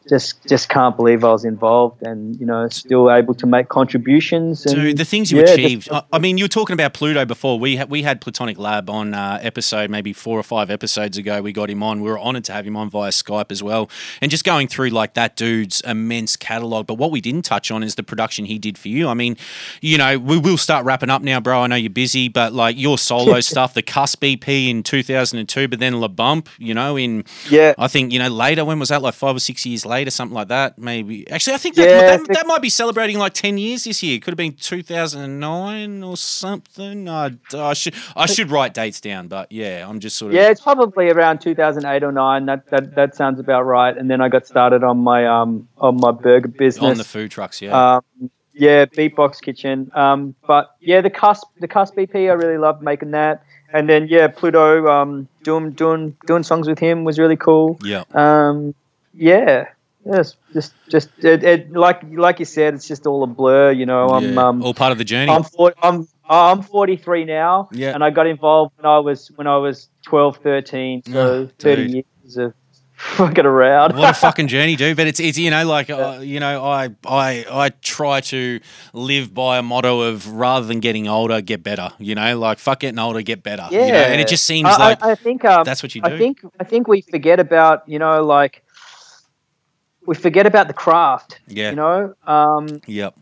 Just, 0.08 0.46
just 0.46 0.68
can't 0.68 0.96
believe 0.96 1.24
I 1.24 1.32
was 1.32 1.44
involved, 1.44 2.02
and 2.02 2.38
you 2.38 2.46
know, 2.46 2.68
still 2.68 3.10
able 3.10 3.34
to 3.34 3.46
make 3.46 3.68
contributions. 3.68 4.64
And 4.66 4.74
Dude, 4.76 4.98
the 4.98 5.04
things 5.04 5.32
you 5.32 5.38
yeah, 5.38 5.46
just- 5.46 5.58
achieved. 5.58 5.88
I, 5.90 6.02
I 6.12 6.18
mean, 6.18 6.38
you 6.38 6.44
were 6.44 6.48
talking 6.48 6.74
about 6.74 6.94
Pluto 6.94 7.24
before. 7.24 7.58
We 7.58 7.76
had 7.76 7.90
we 7.90 8.02
had 8.02 8.20
Plutonic 8.20 8.58
Lab 8.58 8.88
on 8.88 9.14
uh, 9.14 9.38
episode 9.42 9.90
maybe 9.90 10.12
four 10.12 10.38
or 10.38 10.42
five 10.42 10.70
episodes 10.70 11.18
ago. 11.18 11.42
We 11.42 11.52
got 11.52 11.70
him 11.70 11.82
on. 11.82 12.02
We 12.02 12.10
were 12.10 12.18
honoured 12.20 12.44
to 12.44 12.52
have 12.52 12.66
him 12.66 12.76
on 12.76 12.90
via 12.90 13.10
Skype 13.10 13.50
as 13.50 13.62
well, 13.62 13.90
and 14.20 14.30
just 14.30 14.44
going 14.44 14.68
through 14.68 14.90
like 14.90 15.14
that 15.14 15.34
dude's 15.36 15.80
immense 15.80 16.36
catalogue. 16.36 16.86
But 16.86 16.94
what 16.94 17.10
we 17.10 17.20
didn't 17.20 17.42
touch 17.42 17.70
on 17.70 17.82
is 17.82 17.94
the 17.96 18.02
production 18.02 18.44
he 18.44 18.58
did 18.58 18.78
for 18.78 18.88
you. 18.88 19.08
I 19.08 19.14
mean, 19.14 19.36
you 19.80 19.98
know, 19.98 20.18
we 20.18 20.38
will 20.38 20.58
start 20.58 20.84
wrapping 20.84 21.10
up 21.10 21.22
now, 21.22 21.40
bro. 21.40 21.62
I 21.62 21.66
know 21.66 21.76
you're 21.76 21.90
busy, 21.90 22.28
but 22.28 22.52
like 22.52 22.76
your 22.78 22.98
solo 22.98 23.40
stuff, 23.52 23.74
the 23.74 23.82
Cusp 23.82 24.22
EP 24.22 24.48
in 24.48 24.82
2002, 24.82 25.68
but 25.68 25.78
then 25.80 26.00
La 26.00 26.08
Bump, 26.08 26.48
you 26.58 26.74
know, 26.74 26.96
in 26.96 27.24
yeah, 27.50 27.74
I 27.78 27.88
think 27.88 28.12
you 28.12 28.18
know 28.18 28.28
later. 28.28 28.64
When 28.64 28.78
was 28.78 28.90
that? 28.90 29.02
Like 29.02 29.14
five 29.14 29.34
or 29.36 29.40
six 29.40 29.64
years 29.66 29.84
later, 29.84 29.95
something 30.04 30.34
like 30.34 30.48
that. 30.48 30.78
Maybe 30.78 31.28
actually, 31.30 31.54
I 31.54 31.56
think 31.58 31.74
that, 31.76 31.88
Yeah, 31.88 31.96
I 31.96 32.00
that, 32.02 32.16
think- 32.18 32.32
that 32.34 32.46
might 32.46 32.62
be 32.62 32.68
celebrating 32.70 33.18
like 33.18 33.32
ten 33.32 33.56
years 33.58 33.84
this 33.84 34.02
year. 34.02 34.18
Could 34.18 34.32
have 34.32 34.36
been 34.36 34.52
two 34.52 34.82
thousand 34.82 35.22
and 35.22 35.40
nine 35.40 36.02
or 36.02 36.16
something. 36.16 37.08
I, 37.08 37.32
I 37.54 37.72
should 37.74 37.94
I 38.14 38.26
should 38.26 38.50
write 38.50 38.74
dates 38.74 39.00
down, 39.00 39.28
but 39.28 39.50
yeah, 39.50 39.86
I'm 39.88 40.00
just 40.00 40.16
sort 40.16 40.32
of 40.32 40.36
yeah, 40.36 40.50
it's 40.50 40.60
probably 40.60 41.10
around 41.10 41.40
2008 41.40 42.02
or 42.02 42.12
nine. 42.12 42.46
That, 42.46 42.66
that 42.70 42.94
that 42.94 43.14
sounds 43.16 43.40
about 43.40 43.62
right. 43.62 43.96
And 43.96 44.10
then 44.10 44.20
I 44.20 44.28
got 44.28 44.46
started 44.46 44.84
on 44.84 44.98
my 44.98 45.26
um 45.26 45.68
on 45.78 45.96
my 46.00 46.10
burger 46.12 46.48
business. 46.48 46.90
on 46.90 46.98
the 46.98 47.04
food 47.04 47.30
trucks. 47.30 47.62
Yeah, 47.62 47.96
Um, 47.96 48.30
yeah, 48.54 48.84
Beatbox 48.86 49.40
Kitchen. 49.42 49.90
Um, 49.94 50.34
but 50.46 50.74
yeah, 50.80 51.00
the 51.02 51.10
cusp, 51.10 51.46
the 51.60 51.68
cusp 51.68 51.98
EP, 51.98 52.14
I 52.14 52.18
really 52.32 52.58
loved 52.58 52.82
making 52.82 53.10
that. 53.10 53.42
And 53.72 53.88
then 53.88 54.06
yeah, 54.08 54.28
Pluto, 54.28 54.86
um, 54.88 55.28
doing 55.42 55.72
doing 55.72 56.16
doing 56.26 56.42
songs 56.42 56.66
with 56.68 56.78
him 56.78 57.04
was 57.04 57.18
really 57.18 57.36
cool. 57.36 57.78
yeah, 57.82 58.04
Um, 58.14 58.74
yeah, 59.12 59.66
yes, 60.10 60.36
just 60.52 60.74
just 60.88 61.08
it, 61.22 61.42
it, 61.44 61.72
like 61.72 62.02
like 62.10 62.38
you 62.38 62.44
said, 62.44 62.74
it's 62.74 62.86
just 62.88 63.06
all 63.06 63.22
a 63.22 63.26
blur. 63.26 63.72
You 63.72 63.86
know, 63.86 64.08
I'm 64.08 64.34
yeah. 64.34 64.48
um, 64.48 64.62
all 64.62 64.74
part 64.74 64.92
of 64.92 64.98
the 64.98 65.04
journey. 65.04 65.30
I'm 65.32 65.42
40, 65.44 65.76
I'm 65.82 66.08
I'm 66.28 66.62
43 66.62 67.24
now, 67.24 67.68
Yeah. 67.72 67.92
and 67.94 68.02
I 68.02 68.10
got 68.10 68.26
involved 68.26 68.74
when 68.76 68.86
I 68.86 68.98
was 68.98 69.28
when 69.36 69.46
I 69.46 69.56
was 69.58 69.88
12, 70.06 70.38
13, 70.38 71.02
so 71.04 71.18
Oh, 71.18 71.48
30 71.58 71.86
dude. 71.86 71.94
years 72.22 72.36
of 72.36 72.54
fucking 72.96 73.44
around. 73.44 73.94
what 73.94 74.10
a 74.10 74.14
fucking 74.14 74.48
journey, 74.48 74.74
dude! 74.74 74.96
But 74.96 75.06
it's 75.06 75.20
it's 75.20 75.36
you 75.36 75.50
know 75.50 75.66
like 75.66 75.90
uh, 75.90 76.20
you 76.22 76.40
know 76.40 76.64
I 76.64 76.88
I 77.06 77.44
I 77.50 77.68
try 77.82 78.22
to 78.22 78.58
live 78.94 79.34
by 79.34 79.58
a 79.58 79.62
motto 79.62 80.00
of 80.00 80.26
rather 80.32 80.66
than 80.66 80.80
getting 80.80 81.06
older, 81.06 81.42
get 81.42 81.62
better. 81.62 81.90
You 81.98 82.14
know, 82.14 82.38
like 82.38 82.58
fuck 82.58 82.80
getting 82.80 82.98
older, 82.98 83.20
get 83.20 83.42
better. 83.42 83.68
yeah, 83.70 83.86
you 83.86 83.92
know? 83.92 83.98
and 83.98 84.20
it 84.20 84.28
just 84.28 84.44
seems 84.44 84.68
I, 84.70 84.78
like 84.78 85.02
I, 85.04 85.10
I 85.10 85.14
think 85.14 85.44
um, 85.44 85.62
that's 85.64 85.82
what 85.82 85.94
you 85.94 86.00
do. 86.00 86.08
I 86.10 86.16
think 86.16 86.40
I 86.58 86.64
think 86.64 86.88
we 86.88 87.02
forget 87.02 87.38
about 87.38 87.86
you 87.86 87.98
know 87.98 88.24
like 88.24 88.62
we 90.06 90.14
forget 90.14 90.46
about 90.46 90.68
the 90.68 90.74
craft. 90.74 91.40
yeah, 91.48 91.70
You 91.70 91.76
know, 91.76 92.14
um, 92.26 92.80
yep, 92.86 93.14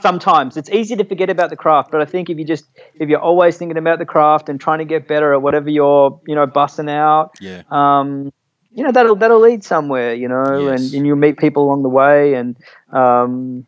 sometimes 0.00 0.56
it's 0.56 0.70
easy 0.70 0.96
to 0.96 1.04
forget 1.04 1.30
about 1.30 1.50
the 1.50 1.56
craft, 1.56 1.90
but 1.90 2.00
I 2.00 2.04
think 2.04 2.30
if 2.30 2.38
you 2.38 2.44
just 2.44 2.66
if 3.00 3.08
you're 3.08 3.20
always 3.20 3.56
thinking 3.56 3.78
about 3.78 3.98
the 3.98 4.06
craft 4.06 4.48
and 4.48 4.60
trying 4.60 4.78
to 4.78 4.84
get 4.84 5.08
better 5.08 5.32
at 5.32 5.42
whatever 5.42 5.70
you're 5.70 6.20
you 6.26 6.34
know 6.34 6.46
busting 6.46 6.88
out, 6.88 7.32
yeah. 7.40 7.62
um, 7.70 8.32
you 8.72 8.84
know 8.84 8.92
that'll 8.92 9.16
that'll 9.16 9.40
lead 9.40 9.64
somewhere. 9.64 10.14
You 10.14 10.28
know, 10.28 10.68
Yes. 10.68 10.80
and, 10.80 10.94
and 10.94 11.06
you'll 11.06 11.16
meet 11.16 11.38
people 11.38 11.64
along 11.64 11.82
the 11.82 11.88
way, 11.88 12.34
and 12.34 12.56
um, 12.92 13.66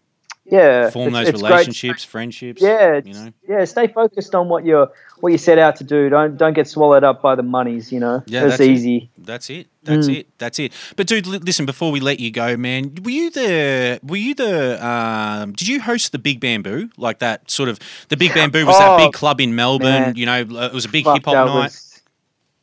yeah, 0.51 0.90
form 0.90 1.09
it's- 1.09 1.24
those 1.24 1.28
it's 1.35 1.40
great. 1.43 1.51
relationships, 1.51 2.05
friendships. 2.05 2.62
Yeah, 2.62 3.01
you 3.05 3.12
know. 3.14 3.32
yeah. 3.48 3.64
Stay 3.64 3.86
focused 3.89 4.35
on 4.35 4.48
what 4.48 4.64
you're 4.64 4.90
what 5.20 5.32
you 5.32 5.39
set 5.39 5.59
out 5.59 5.77
to 5.77 5.85
do. 5.85 6.09
Don't 6.09 6.36
don't 6.36 6.52
get 6.52 6.68
swallowed 6.68 7.02
up 7.05 7.23
by 7.23 7.35
the 7.35 7.43
monies. 7.43 7.90
You 7.93 8.01
know, 8.01 8.23
Yeah, 8.27 8.47
that's 8.47 8.60
it. 8.60 8.70
easy. 8.70 9.10
That's 9.18 9.51
it. 9.51 9.66
That's 9.82 10.09
Mm. 10.09 10.16
it. 10.18 10.27
That's 10.39 10.59
it. 10.59 10.73
But 10.97 11.06
dude, 11.06 11.27
li- 11.27 11.39
listen. 11.39 11.66
Before 11.66 11.90
we 11.90 12.01
let 12.01 12.20
you 12.20 12.31
go, 12.31 12.56
man, 12.56 12.94
were 13.02 13.10
you 13.10 13.31
the? 13.31 13.98
Were 14.02 14.16
you 14.16 14.35
the? 14.35 14.85
Um, 14.86 15.52
did 15.52 15.68
you 15.68 15.81
host 15.81 16.12
the 16.12 16.18
Big 16.18 16.40
Bamboo? 16.40 16.90
Like 16.97 17.18
that 17.20 17.51
sort 17.51 17.68
of. 17.68 17.78
The 18.09 18.16
Big 18.16 18.35
Bamboo 18.35 18.66
was 18.66 18.78
that 18.78 18.90
Oh, 18.90 18.97
big 18.98 19.12
club 19.12 19.40
in 19.40 19.55
Melbourne. 19.55 19.86
man. 19.89 20.16
You 20.16 20.27
know, 20.27 20.40
it 20.40 20.73
was 20.73 20.85
a 20.85 20.89
big 20.89 21.05
hip 21.06 21.24
hop 21.24 21.35
that 21.35 21.44
night. 21.47 21.55
Was, 21.64 22.02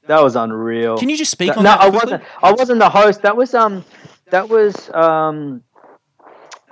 that 0.07 0.21
was 0.23 0.35
unreal. 0.35 0.97
Can 0.97 1.09
you 1.09 1.17
just 1.17 1.31
speak 1.31 1.49
That- 1.49 1.57
on 1.57 1.63
no, 1.63 1.69
that? 1.71 1.79
I 1.81 1.89
quickly? 1.89 2.11
wasn't. 2.11 2.23
I 2.43 2.51
wasn't 2.51 2.79
the 2.79 2.89
host. 2.89 3.21
That 3.23 3.35
was 3.37 3.53
um, 3.53 3.85
that 4.31 4.49
was 4.49 4.89
um, 4.93 5.63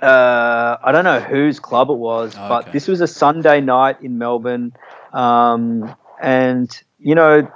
uh, 0.02 0.78
I 0.82 0.92
don't 0.92 1.04
know 1.04 1.20
whose 1.20 1.60
club 1.60 1.90
it 1.90 1.96
was, 1.96 2.34
Oh, 2.36 2.48
but 2.48 2.62
okay. 2.62 2.70
this 2.72 2.88
was 2.88 3.00
a 3.00 3.06
Sunday 3.06 3.60
night 3.60 4.02
in 4.02 4.18
Melbourne, 4.18 4.72
um, 5.12 5.94
and 6.20 6.68
you 6.98 7.14
know, 7.14 7.48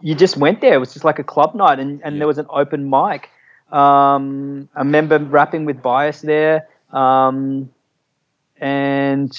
you 0.00 0.14
just 0.14 0.36
went 0.36 0.60
there. 0.60 0.74
It 0.74 0.78
was 0.78 0.92
just 0.92 1.04
like 1.04 1.18
a 1.18 1.24
club 1.24 1.54
night, 1.54 1.78
and, 1.78 2.00
and 2.02 2.14
Yeah. 2.14 2.20
there 2.20 2.26
was 2.26 2.38
an 2.38 2.46
open 2.50 2.88
mic. 2.88 3.30
Um, 3.70 4.68
I 4.74 4.80
remember 4.80 5.18
rapping 5.18 5.64
with 5.64 5.82
Bias 5.82 6.20
there. 6.22 6.68
Um, 6.92 7.70
and 8.60 9.38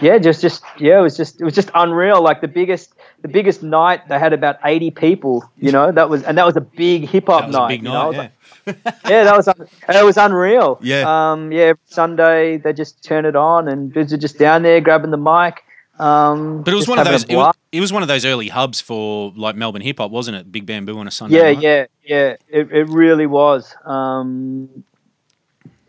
yeah, 0.00 0.18
just 0.18 0.42
just 0.42 0.62
yeah, 0.78 0.98
it 0.98 1.02
was 1.02 1.16
just 1.16 1.40
it 1.40 1.44
was 1.44 1.54
just 1.54 1.70
unreal. 1.74 2.22
Like 2.22 2.40
the 2.40 2.48
biggest 2.48 2.94
the 3.22 3.28
biggest 3.28 3.62
night, 3.62 4.08
they 4.08 4.18
had 4.18 4.32
about 4.32 4.56
eighty 4.64 4.90
people. 4.90 5.50
You 5.58 5.72
know, 5.72 5.90
that 5.92 6.10
was 6.10 6.22
and 6.22 6.36
that 6.36 6.46
was 6.46 6.56
a 6.56 6.60
big 6.60 7.08
hip 7.08 7.26
hop 7.26 7.48
night. 7.50 7.68
big 7.68 7.82
you 7.82 7.88
know? 7.88 8.10
night. 8.10 8.32
Yeah. 8.66 8.74
yeah, 9.08 9.24
that 9.24 9.36
was 9.36 9.48
un- 9.48 9.68
it 9.88 10.04
was 10.04 10.16
unreal. 10.16 10.78
Yeah. 10.82 11.32
um, 11.32 11.50
yeah. 11.52 11.72
Sunday 11.86 12.58
they 12.58 12.72
just 12.72 13.02
turn 13.02 13.24
it 13.24 13.36
on 13.36 13.68
and 13.68 13.92
dudes 13.92 14.12
are 14.12 14.18
just 14.18 14.38
down 14.38 14.62
there 14.62 14.80
grabbing 14.80 15.10
the 15.10 15.16
mic. 15.16 15.64
Um, 15.98 16.62
But 16.62 16.74
it 16.74 16.76
was 16.76 16.86
one 16.86 16.98
of 16.98 17.06
those. 17.06 17.24
It 17.24 17.34
was, 17.34 17.54
it 17.72 17.80
was 17.80 17.92
one 17.92 18.02
of 18.02 18.08
those 18.08 18.24
early 18.24 18.48
hubs 18.48 18.80
for 18.80 19.32
like 19.34 19.56
Melbourne 19.56 19.82
hip 19.82 19.98
hop, 19.98 20.10
wasn't 20.10 20.36
it? 20.36 20.52
Big 20.52 20.64
Bamboo 20.64 20.98
on 20.98 21.08
a 21.08 21.10
Sunday. 21.10 21.36
Yeah, 21.36 21.52
night. 21.52 21.62
yeah, 21.62 21.86
yeah. 22.04 22.36
It, 22.48 22.70
it 22.70 22.88
really 22.88 23.26
was. 23.26 23.74
Um, 23.84 24.84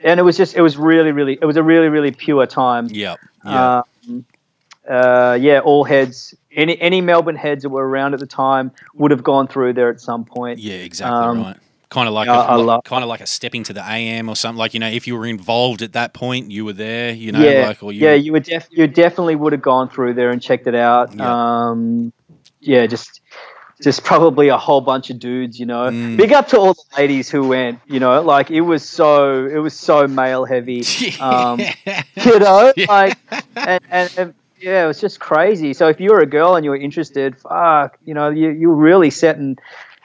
and 0.03 0.19
it 0.19 0.23
was 0.23 0.37
just 0.37 0.55
it 0.55 0.61
was 0.61 0.77
really 0.77 1.11
really 1.11 1.37
it 1.41 1.45
was 1.45 1.57
a 1.57 1.63
really 1.63 1.89
really 1.89 2.11
pure 2.11 2.45
time. 2.45 2.87
Yeah. 2.89 3.15
Yeah. 3.45 3.81
Um, 4.07 4.25
uh, 4.89 5.37
yeah, 5.39 5.59
all 5.59 5.83
heads, 5.83 6.33
any 6.51 6.79
any 6.81 7.01
Melbourne 7.01 7.35
heads 7.35 7.63
that 7.63 7.69
were 7.69 7.87
around 7.87 8.13
at 8.13 8.19
the 8.19 8.27
time 8.27 8.71
would 8.95 9.11
have 9.11 9.23
gone 9.23 9.47
through 9.47 9.73
there 9.73 9.89
at 9.89 10.01
some 10.01 10.25
point. 10.25 10.59
yeah. 10.59 10.75
Exactly 10.75 11.17
um, 11.17 11.41
right. 11.41 11.57
Kind 11.89 12.07
of 12.07 12.13
like 12.13 12.27
I 12.27 12.55
a, 12.55 12.81
kind 12.83 13.03
of 13.03 13.09
like 13.09 13.21
a 13.21 13.25
stepping 13.25 13.63
to 13.63 13.73
the 13.73 13.81
AM 13.81 14.29
or 14.29 14.35
something. 14.35 14.59
Like 14.59 14.75
you 14.75 14.79
know, 14.79 14.89
if 14.89 15.07
you 15.07 15.17
were 15.17 15.25
involved 15.25 15.81
at 15.81 15.93
that 15.93 16.13
point, 16.13 16.51
you 16.51 16.63
were 16.63 16.73
there. 16.73 17.11
You 17.11 17.31
know, 17.31 17.39
yeah, 17.39 17.67
like 17.67 17.81
or 17.81 17.91
you 17.91 18.05
yeah, 18.05 18.13
you 18.13 18.31
would 18.31 18.43
def- 18.43 18.67
you 18.69 18.85
definitely 18.85 19.35
would 19.35 19.53
have 19.53 19.61
gone 19.63 19.89
through 19.89 20.13
there 20.13 20.29
and 20.29 20.39
checked 20.39 20.67
it 20.67 20.75
out. 20.75 21.15
Yeah. 21.15 21.69
Um, 21.69 22.13
yeah, 22.59 22.85
just 22.85 23.21
just 23.81 24.03
probably 24.03 24.49
a 24.49 24.57
whole 24.57 24.81
bunch 24.81 25.09
of 25.09 25.19
dudes, 25.19 25.59
you 25.59 25.65
know. 25.65 25.89
Mm. 25.89 26.17
Big 26.17 26.33
up 26.33 26.47
to 26.49 26.59
all 26.59 26.73
the 26.73 26.83
ladies 26.97 27.29
who 27.29 27.47
went, 27.47 27.79
you 27.87 27.99
know, 27.99 28.21
like 28.21 28.51
it 28.51 28.61
was 28.61 28.87
so 28.87 29.45
it 29.45 29.57
was 29.57 29.73
so 29.73 30.07
male 30.07 30.45
heavy. 30.45 30.83
Um, 31.21 31.59
you 31.59 32.39
know, 32.39 32.73
Yeah. 32.75 32.85
like 32.89 33.17
and, 33.55 33.81
and, 33.89 34.13
and 34.17 34.33
yeah, 34.59 34.83
it 34.83 34.87
was 34.87 34.99
just 34.99 35.19
crazy. 35.19 35.73
So 35.73 35.87
if 35.87 35.99
you 36.01 36.11
were 36.11 36.19
a 36.19 36.25
girl 36.25 36.55
and 36.55 36.65
you 36.65 36.71
were 36.71 36.77
interested, 36.77 37.37
fuck, 37.37 37.97
you 38.05 38.13
know, 38.13 38.29
you 38.29 38.49
you 38.49 38.69
were 38.69 38.75
really 38.75 39.09
setting. 39.09 39.57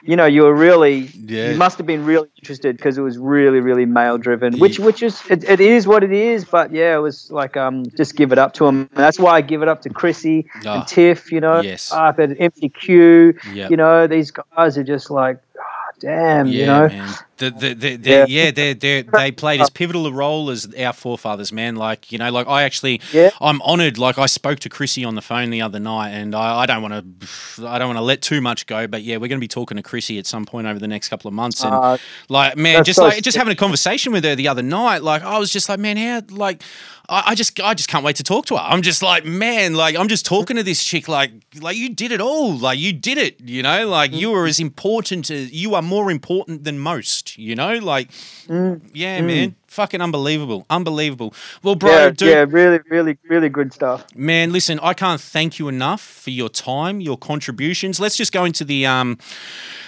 You 0.07 0.15
know, 0.15 0.25
you 0.25 0.43
were 0.43 0.53
really. 0.53 1.09
Yeah. 1.25 1.51
You 1.51 1.57
must 1.57 1.77
have 1.79 1.87
been 1.87 2.05
really 2.05 2.29
interested 2.37 2.77
because 2.77 2.97
it 2.97 3.01
was 3.01 3.17
really, 3.17 3.59
really 3.59 3.85
male 3.85 4.17
driven. 4.17 4.59
Which, 4.59 4.77
which 4.79 5.01
is, 5.01 5.19
it, 5.29 5.43
it 5.43 5.59
is 5.59 5.87
what 5.87 6.03
it 6.03 6.11
is. 6.11 6.45
But 6.45 6.71
yeah, 6.71 6.95
it 6.95 6.99
was 6.99 7.31
like, 7.31 7.57
um, 7.57 7.85
just 7.97 8.15
give 8.15 8.31
it 8.31 8.37
up 8.37 8.53
to 8.55 8.67
him. 8.67 8.81
And 8.81 8.89
that's 8.93 9.17
why 9.19 9.33
I 9.33 9.41
give 9.41 9.61
it 9.63 9.67
up 9.67 9.81
to 9.81 9.89
Chrissy 9.89 10.47
Ah, 10.65 10.79
and 10.79 10.87
Tiff. 10.87 11.31
You 11.31 11.41
know, 11.41 11.61
yes. 11.61 11.91
up 11.91 12.19
at 12.19 12.29
MCQ. 12.29 13.53
Yep. 13.53 13.71
You 13.71 13.77
know, 13.77 14.07
these 14.07 14.31
guys 14.31 14.77
are 14.77 14.83
just 14.83 15.09
like, 15.09 15.37
ah, 15.59 15.63
damn. 15.99 16.47
Yeah, 16.47 16.59
you 16.59 16.65
know, 16.65 16.87
man. 16.87 17.13
The, 17.37 17.51
the, 17.51 17.73
the, 17.73 17.95
the, 17.97 18.09
Yeah. 18.09 18.25
yeah, 18.29 18.51
they 18.51 18.73
they 18.73 19.01
they 19.01 19.31
played 19.31 19.59
as 19.59 19.69
pivotal 19.69 20.07
a 20.07 20.11
role 20.11 20.49
as 20.49 20.73
our 20.79 20.93
forefathers, 20.93 21.51
man. 21.51 21.75
Like 21.75 22.11
you 22.11 22.17
know, 22.17 22.31
like 22.31 22.47
I 22.47 22.63
actually, 22.63 23.01
Yeah. 23.11 23.31
I'm 23.41 23.61
honoured. 23.61 23.97
Like 23.97 24.17
I 24.17 24.25
spoke 24.25 24.59
to 24.59 24.69
Chrissy 24.69 25.03
on 25.03 25.15
the 25.15 25.21
phone 25.21 25.49
the 25.49 25.61
other 25.61 25.79
night, 25.79 26.11
and 26.11 26.33
I, 26.33 26.59
I 26.61 26.65
don't 26.65 26.81
want 26.81 26.93
to, 26.93 27.67
I 27.67 27.77
don't 27.77 27.87
want 27.89 27.97
to 27.97 28.03
let 28.03 28.21
too 28.21 28.39
much 28.39 28.67
go, 28.67 28.87
but 28.87 29.03
yeah, 29.03 29.17
we're 29.17 29.27
going 29.27 29.39
to 29.39 29.43
be 29.43 29.49
talking 29.49 29.75
to 29.75 29.83
Chrissy 29.83 30.17
at 30.17 30.25
some 30.25 30.45
point 30.45 30.65
over 30.65 30.79
the 30.79 30.87
next 30.87 31.09
couple 31.09 31.27
of 31.27 31.33
months, 31.33 31.61
and 31.63 31.73
Uh, 31.73 31.97
like 32.29 32.55
man, 32.55 32.83
just 32.85 32.97
so 32.97 33.03
like 33.05 33.21
just 33.21 33.35
having 33.37 33.51
a 33.51 33.55
conversation 33.57 34.13
with 34.13 34.23
her 34.23 34.35
the 34.35 34.47
other 34.47 34.63
night, 34.63 35.03
like 35.03 35.21
I 35.23 35.37
was 35.37 35.51
just 35.51 35.67
like, 35.67 35.79
man, 35.79 35.97
how 35.97 36.21
like. 36.29 36.63
I 37.09 37.23
I 37.27 37.35
just, 37.35 37.59
I 37.61 37.73
just 37.73 37.89
can't 37.89 38.03
wait 38.03 38.15
to 38.17 38.23
talk 38.23 38.45
to 38.47 38.55
her. 38.55 38.61
I'm 38.61 38.81
just 38.81 39.01
like, 39.01 39.25
man, 39.25 39.73
like 39.75 39.95
I'm 39.97 40.07
just 40.07 40.25
talking 40.25 40.57
to 40.57 40.63
this 40.63 40.83
chick, 40.83 41.07
like, 41.07 41.31
like 41.59 41.77
you 41.77 41.89
did 41.89 42.11
it 42.11 42.21
all, 42.21 42.57
like 42.57 42.79
you 42.79 42.93
did 42.93 43.17
it, 43.17 43.39
you 43.41 43.63
know, 43.63 43.87
like 43.87 44.13
you 44.13 44.31
were 44.31 44.45
as 44.45 44.59
important 44.59 45.29
as 45.29 45.51
you 45.51 45.75
are 45.75 45.81
more 45.81 46.11
important 46.11 46.63
than 46.63 46.79
most, 46.79 47.37
you 47.37 47.55
know, 47.55 47.77
like, 47.77 48.11
mm. 48.47 48.81
yeah, 48.93 49.21
man, 49.21 49.55
fucking 49.75 50.01
unbelievable, 50.01 50.65
unbelievable. 50.69 51.33
Well, 51.61 51.75
bro, 51.75 51.91
yeah, 51.91 52.09
dude, 52.09 52.29
yeah, 52.29 52.45
really, 52.47 52.79
really, 52.89 53.17
really 53.27 53.49
good 53.49 53.73
stuff. 53.73 54.05
man, 54.15 54.51
listen, 54.51 54.79
I 54.81 54.93
can't 54.93 55.21
thank 55.21 55.59
you 55.59 55.67
enough 55.67 56.01
for 56.01 56.31
your 56.31 56.49
time, 56.49 57.01
your 57.01 57.17
contributions. 57.17 57.99
Let's 57.99 58.15
just 58.17 58.31
go 58.31 58.45
into 58.45 58.63
the 58.63 58.85
um, 58.85 59.17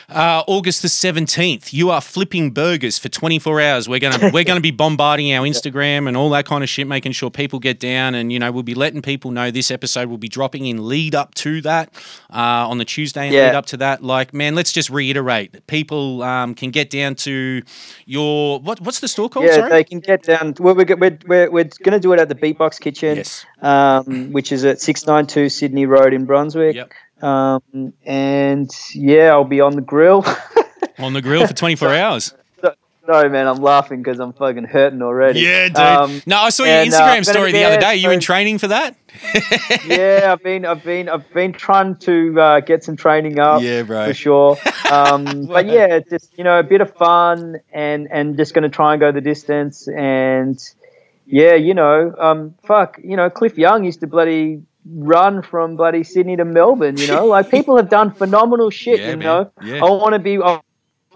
uh, 0.10 0.44
August 0.48 0.82
the 0.84 0.90
seventeenth. 0.90 1.74
You 1.74 1.90
are 1.90 2.00
flipping 2.02 2.52
burgers 2.52 2.98
for 2.98 3.10
twenty 3.10 3.40
four 3.40 3.60
hours. 3.60 3.90
We're 3.90 4.00
gonna 4.00 4.30
we're 4.34 4.44
gonna 4.46 4.62
be 4.62 4.72
bombarding 4.84 5.34
our 5.34 5.46
Instagram 5.46 6.08
and 6.08 6.16
all 6.16 6.30
that 6.30 6.46
kind 6.46 6.64
of 6.64 6.70
shit, 6.70 6.88
making 6.88 7.12
sure 7.14 7.30
people 7.30 7.60
get 7.60 7.80
down, 7.80 8.16
and 8.16 8.32
you 8.32 8.40
know 8.40 8.52
we'll 8.52 8.64
be 8.64 8.76
letting 8.76 9.02
people 9.02 9.32
know 9.32 9.52
this 9.52 9.70
episode 9.72 10.08
will 10.10 10.18
be 10.18 10.30
dropping 10.30 10.66
in 10.66 10.88
lead 10.88 11.14
up 11.16 11.34
to 11.36 11.60
that 11.62 11.90
uh, 12.34 12.68
on 12.70 12.78
the 12.78 12.86
Tuesday 12.86 13.26
and 13.28 13.34
Yeah. 13.34 13.48
lead 13.48 13.56
up 13.56 13.66
to 13.68 13.78
that. 13.78 14.02
Like, 14.04 14.34
man, 14.34 14.56
let's 14.56 14.72
just 14.72 14.90
reiterate: 14.90 15.52
that 15.54 15.68
people 15.68 16.24
um, 16.24 16.56
can 16.56 16.72
get 16.72 16.90
down 16.90 17.16
to 17.16 17.62
your 18.06 18.60
what 18.62 18.80
what's 18.82 19.00
the 19.02 19.08
store 19.10 19.28
called? 19.30 19.48
yeah, 19.48 19.56
Sorry. 19.56 19.70
They 19.78 19.84
can 19.84 20.00
get 20.00 20.24
down. 20.24 20.56
We're, 20.60 20.74
we're, 20.74 20.96
we're, 20.98 21.20
we're, 21.28 21.52
we're 21.52 21.70
going 21.84 21.94
to 21.94 22.00
do 22.00 22.12
it 22.14 22.20
at 22.20 22.30
the 22.30 22.36
Beatbox 22.36 22.80
Kitchen, 22.80 23.18
Yes. 23.18 23.46
um, 23.62 24.32
which 24.34 24.52
is 24.52 24.66
at 24.66 24.82
692 24.82 25.50
Sydney 25.50 25.86
Road 25.86 26.14
in 26.14 26.26
Brunswick. 26.26 26.76
Yep. 26.76 26.92
Um, 27.24 27.94
and 28.06 28.70
yeah, 28.94 29.32
I'll 29.32 29.44
be 29.44 29.62
on 29.62 29.76
the 29.76 29.82
grill. 29.82 30.26
On 31.00 31.14
the 31.14 31.22
grill 31.22 31.46
for 31.46 31.54
twenty 31.54 31.76
four 31.76 31.94
hours. 31.94 32.34
Sorry, 33.08 33.30
man, 33.30 33.48
I'm 33.48 33.62
laughing 33.62 34.04
because 34.04 34.20
I'm 34.20 34.34
fucking 34.34 34.66
hurting 34.66 35.02
already. 35.02 35.40
Yeah, 35.40 35.70
dude. 35.70 35.78
Um, 35.78 36.22
no, 36.26 36.40
I 36.40 36.50
saw 36.50 36.66
your 36.66 36.74
and, 36.74 36.94
uh, 36.94 36.98
Instagram 36.98 37.14
gonna 37.14 37.24
story 37.24 37.52
the 37.54 37.64
other 37.64 37.80
day. 37.80 37.96
You 37.96 38.12
in 38.12 38.20
training 38.20 38.58
for 38.58 38.68
that? 38.68 38.98
yeah, 39.88 40.30
I've 40.34 40.44
been, 40.44 40.66
I've 40.66 40.84
been, 40.84 41.08
I've 41.08 41.32
been 41.34 41.54
trying 41.54 41.96
to 41.96 42.40
uh, 42.40 42.60
get 42.60 42.84
some 42.84 42.98
training 42.98 43.40
up. 43.40 43.62
Yeah, 43.62 43.84
bro. 43.84 44.06
for 44.08 44.14
sure. 44.14 44.58
Um, 44.88 45.48
but 45.48 45.66
yeah, 45.66 46.00
just 46.00 46.38
you 46.38 46.46
know 46.46 46.60
a 46.60 46.64
bit 46.64 46.80
of 46.80 46.96
fun 46.96 47.58
and 47.74 48.08
and 48.10 48.38
just 48.38 48.54
going 48.54 48.64
to 48.64 48.70
try 48.70 48.94
and 48.94 49.02
go 49.02 49.12
the 49.12 49.20
distance 49.20 49.86
and 49.90 50.58
yeah, 51.26 51.56
you 51.56 51.74
know, 51.74 52.16
um, 52.18 52.56
fuck, 52.64 52.98
you 53.04 53.18
know, 53.18 53.30
Cliff 53.30 53.58
Young 53.58 53.84
used 53.84 54.00
to 54.00 54.08
bloody 54.08 54.64
run 54.90 55.42
from 55.42 55.76
bloody 55.76 56.04
Sydney 56.04 56.38
to 56.38 56.46
Melbourne. 56.46 56.96
You 56.98 57.08
know, 57.08 57.26
like 57.26 57.52
people 57.52 57.76
have 57.76 57.90
done 57.90 58.12
phenomenal 58.12 58.70
shit. 58.70 59.00
Yeah, 59.02 59.10
you 59.12 59.18
man. 59.18 59.26
know, 59.26 59.52
Yeah. 59.62 59.86
I 59.86 59.90
want 59.90 60.14
to 60.14 60.20
be. 60.20 60.38
I, 60.38 60.62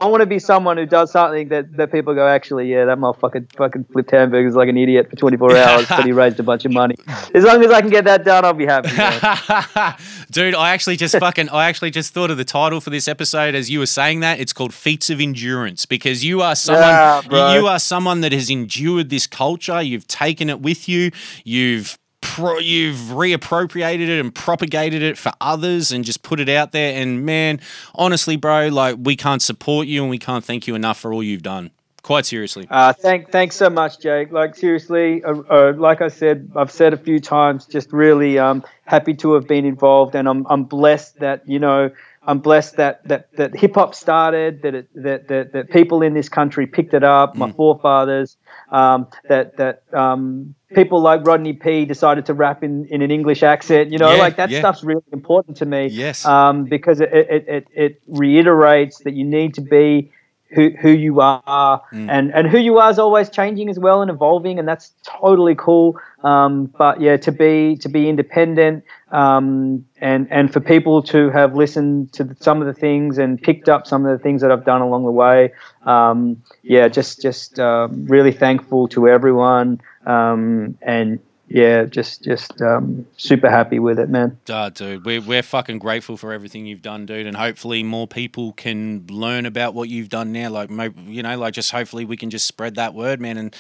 I 0.02 0.08
want 0.08 0.22
to 0.22 0.26
be 0.26 0.40
someone 0.40 0.78
who 0.78 0.88
does 0.88 1.12
something 1.12 1.50
that, 1.50 1.78
that 1.78 1.92
people 1.92 2.16
go, 2.16 2.28
actually, 2.28 2.72
yeah, 2.72 2.86
that 2.86 2.98
motherfucker 2.98 3.48
fucking 3.56 3.84
flipped 3.84 4.10
hamburgers 4.10 4.56
like 4.56 4.68
an 4.68 4.76
idiot 4.76 5.12
for 5.12 5.16
24 5.16 5.56
hours, 5.56 5.86
but 5.88 6.04
he 6.04 6.12
raised 6.12 6.40
a 6.40 6.44
bunch 6.44 6.66
of 6.66 6.74
money. 6.74 6.96
As 7.36 7.44
long 7.44 7.64
as 7.64 7.70
I 7.70 7.82
can 7.82 7.92
get 7.92 8.06
that 8.06 8.26
done, 8.26 8.44
I'll 8.44 8.54
be 8.54 8.66
happy. 8.66 8.90
Dude, 10.32 10.56
I 10.56 10.72
actually 10.72 10.96
just 10.98 11.16
fucking 11.20 11.50
I 11.50 11.70
actually 11.70 11.92
just 11.92 12.16
thought 12.16 12.32
of 12.32 12.38
the 12.38 12.46
title 12.46 12.82
for 12.82 12.90
this 12.90 13.08
episode 13.08 13.54
as 13.54 13.70
you 13.70 13.78
were 13.78 13.86
saying 13.86 14.22
that. 14.22 14.40
It's 14.40 14.54
called 14.54 14.74
Feats 14.74 15.12
of 15.12 15.22
Endurance 15.22 15.86
because 15.86 16.26
you 16.26 16.42
are 16.42 16.56
someone 16.56 16.84
Yeah, 17.30 17.54
you 17.54 17.68
are 17.68 17.78
someone 17.78 18.22
that 18.22 18.32
has 18.32 18.50
endured 18.50 19.10
this 19.12 19.28
culture, 19.28 19.84
you've 19.84 20.08
taken 20.08 20.50
it 20.50 20.62
with 20.62 20.90
you, 20.90 21.12
you've 21.44 22.00
pro, 22.22 22.58
you've 22.60 22.98
reappropriated 22.98 24.08
it 24.08 24.20
and 24.20 24.34
propagated 24.34 25.02
it 25.02 25.18
for 25.18 25.32
others 25.42 25.92
and 25.92 26.06
just 26.06 26.24
put 26.24 26.40
it 26.40 26.50
out 26.50 26.72
there 26.72 27.02
and 27.02 27.26
man, 27.26 27.60
honestly, 27.96 28.38
bro, 28.38 28.68
like 28.68 28.96
we 29.00 29.16
can't 29.16 29.42
support 29.42 29.88
you 29.88 30.02
and 30.02 30.10
we 30.10 30.18
can't 30.18 30.46
thank 30.46 30.68
you 30.68 30.76
enough 30.76 31.00
for 31.00 31.14
all 31.14 31.24
you've 31.24 31.44
done. 31.44 31.72
Quite 32.04 32.26
seriously. 32.26 32.68
Uh, 32.70 32.94
thank, 32.94 33.30
thanks 33.30 33.56
so 33.56 33.70
much, 33.70 34.00
Jake. 34.00 34.32
Like 34.32 34.56
seriously, 34.56 35.24
uh, 35.24 35.36
uh, 35.50 35.74
like 35.78 36.02
I 36.02 36.08
said, 36.08 36.52
I've 36.56 36.72
said 36.72 36.94
a 36.94 36.98
few 36.98 37.20
times, 37.20 37.68
just 37.68 37.94
really 37.94 38.40
um, 38.40 38.64
happy 38.86 39.14
to 39.16 39.34
have 39.34 39.48
been 39.48 39.66
involved, 39.66 40.16
and 40.16 40.28
I'm 40.28 40.48
I'm 40.50 40.64
blessed 40.64 41.20
that 41.20 41.48
you 41.48 41.60
know 41.60 41.92
I'm 42.24 42.40
blessed 42.40 42.78
that 42.78 43.08
that, 43.08 43.36
that 43.38 43.56
hip 43.56 43.76
hop 43.76 43.96
started, 43.96 44.62
that, 44.62 44.76
it, 44.76 44.90
that 45.04 45.28
that 45.28 45.54
that 45.54 45.70
people 45.72 46.04
in 46.04 46.14
this 46.14 46.30
country 46.30 46.68
picked 46.68 46.94
it 46.94 47.04
up, 47.04 47.36
my 47.36 47.52
forefathers, 47.52 48.38
um, 48.70 49.08
that 49.28 49.58
that 49.58 49.84
um, 49.94 50.54
people 50.76 51.02
like 51.02 51.26
Rodney 51.26 51.54
P 51.54 51.86
decided 51.86 52.28
to 52.28 52.34
rap 52.36 52.64
in, 52.64 52.86
in 52.86 53.02
an 53.02 53.10
English 53.10 53.42
accent. 53.42 53.92
You 53.92 53.98
know, 53.98 54.12
Yeah, 54.12 54.20
like 54.20 54.36
that 54.38 54.52
yeah. 54.52 54.60
stuff's 54.60 54.84
really 54.84 55.02
important 55.12 55.58
to 55.58 55.66
me. 55.66 55.88
Yes. 55.88 56.24
um, 56.26 56.66
because 56.66 57.02
it, 57.02 57.12
it, 57.12 57.46
it, 57.48 57.68
it 57.74 58.02
reiterates 58.08 59.00
that 59.00 59.14
you 59.14 59.26
need 59.26 59.56
to 59.56 59.62
be 59.62 60.12
who, 60.54 60.70
who 60.82 60.90
you 60.90 61.20
are 61.22 61.82
Mm. 61.92 62.10
and, 62.10 62.34
and 62.34 62.48
who 62.48 62.58
you 62.58 62.78
are 62.78 62.90
is 62.90 63.00
always 63.00 63.30
changing 63.30 63.70
as 63.70 63.78
well 63.80 64.02
and 64.02 64.10
evolving 64.12 64.60
and 64.60 64.68
that's 64.68 64.94
totally 65.04 65.56
cool 65.56 66.00
um, 66.24 66.66
but 66.78 67.02
yeah 67.02 67.18
to 67.18 67.32
be 67.32 67.76
to 67.78 67.90
be 67.90 68.08
independent 68.10 68.84
um, 69.12 69.86
and 70.00 70.28
and 70.32 70.52
for 70.54 70.60
people 70.60 71.02
to 71.04 71.30
have 71.32 71.56
listened 71.56 72.12
to 72.14 72.36
some 72.40 72.62
of 72.62 72.68
the 72.68 72.74
things 72.74 73.18
and 73.18 73.42
picked 73.42 73.68
up 73.70 73.88
some 73.88 74.06
of 74.06 74.12
the 74.18 74.22
things 74.24 74.42
that 74.42 74.52
I've 74.52 74.66
done 74.66 74.82
along 74.82 75.04
the 75.06 75.12
way 75.12 75.54
um, 75.86 76.42
yeah 76.64 76.88
just 76.88 77.22
just 77.22 77.60
um, 77.60 78.06
really 78.06 78.32
thankful 78.32 78.88
to 78.90 79.08
everyone 79.08 79.82
um, 80.06 80.78
and 80.82 81.20
yeah 81.54 81.84
just 81.84 82.24
just 82.24 82.62
um, 82.62 83.06
super 83.18 83.50
happy 83.50 83.80
with 83.80 84.00
it 84.00 84.10
man 84.10 84.38
Ah, 84.50 84.70
dude, 84.70 85.06
we're, 85.06 85.22
we're 85.22 85.44
fucking 85.44 85.80
grateful 85.80 86.18
for 86.18 86.34
everything 86.34 86.66
you've 86.66 86.82
done, 86.82 87.06
dude, 87.06 87.26
and 87.26 87.36
hopefully 87.36 87.84
more 87.84 88.08
people 88.08 88.54
can 88.54 89.06
learn 89.10 89.46
about 89.46 89.74
what 89.74 89.90
you've 89.90 90.10
done 90.10 90.32
now. 90.32 90.50
Like, 90.50 90.70
you 91.06 91.24
know, 91.24 91.38
like 91.38 91.54
just 91.54 91.72
hopefully 91.72 92.06
we 92.06 92.18
can 92.18 92.30
just 92.30 92.48
spread 92.48 92.76
that 92.76 92.94
word, 92.94 93.20
man. 93.20 93.38
And 93.38 93.56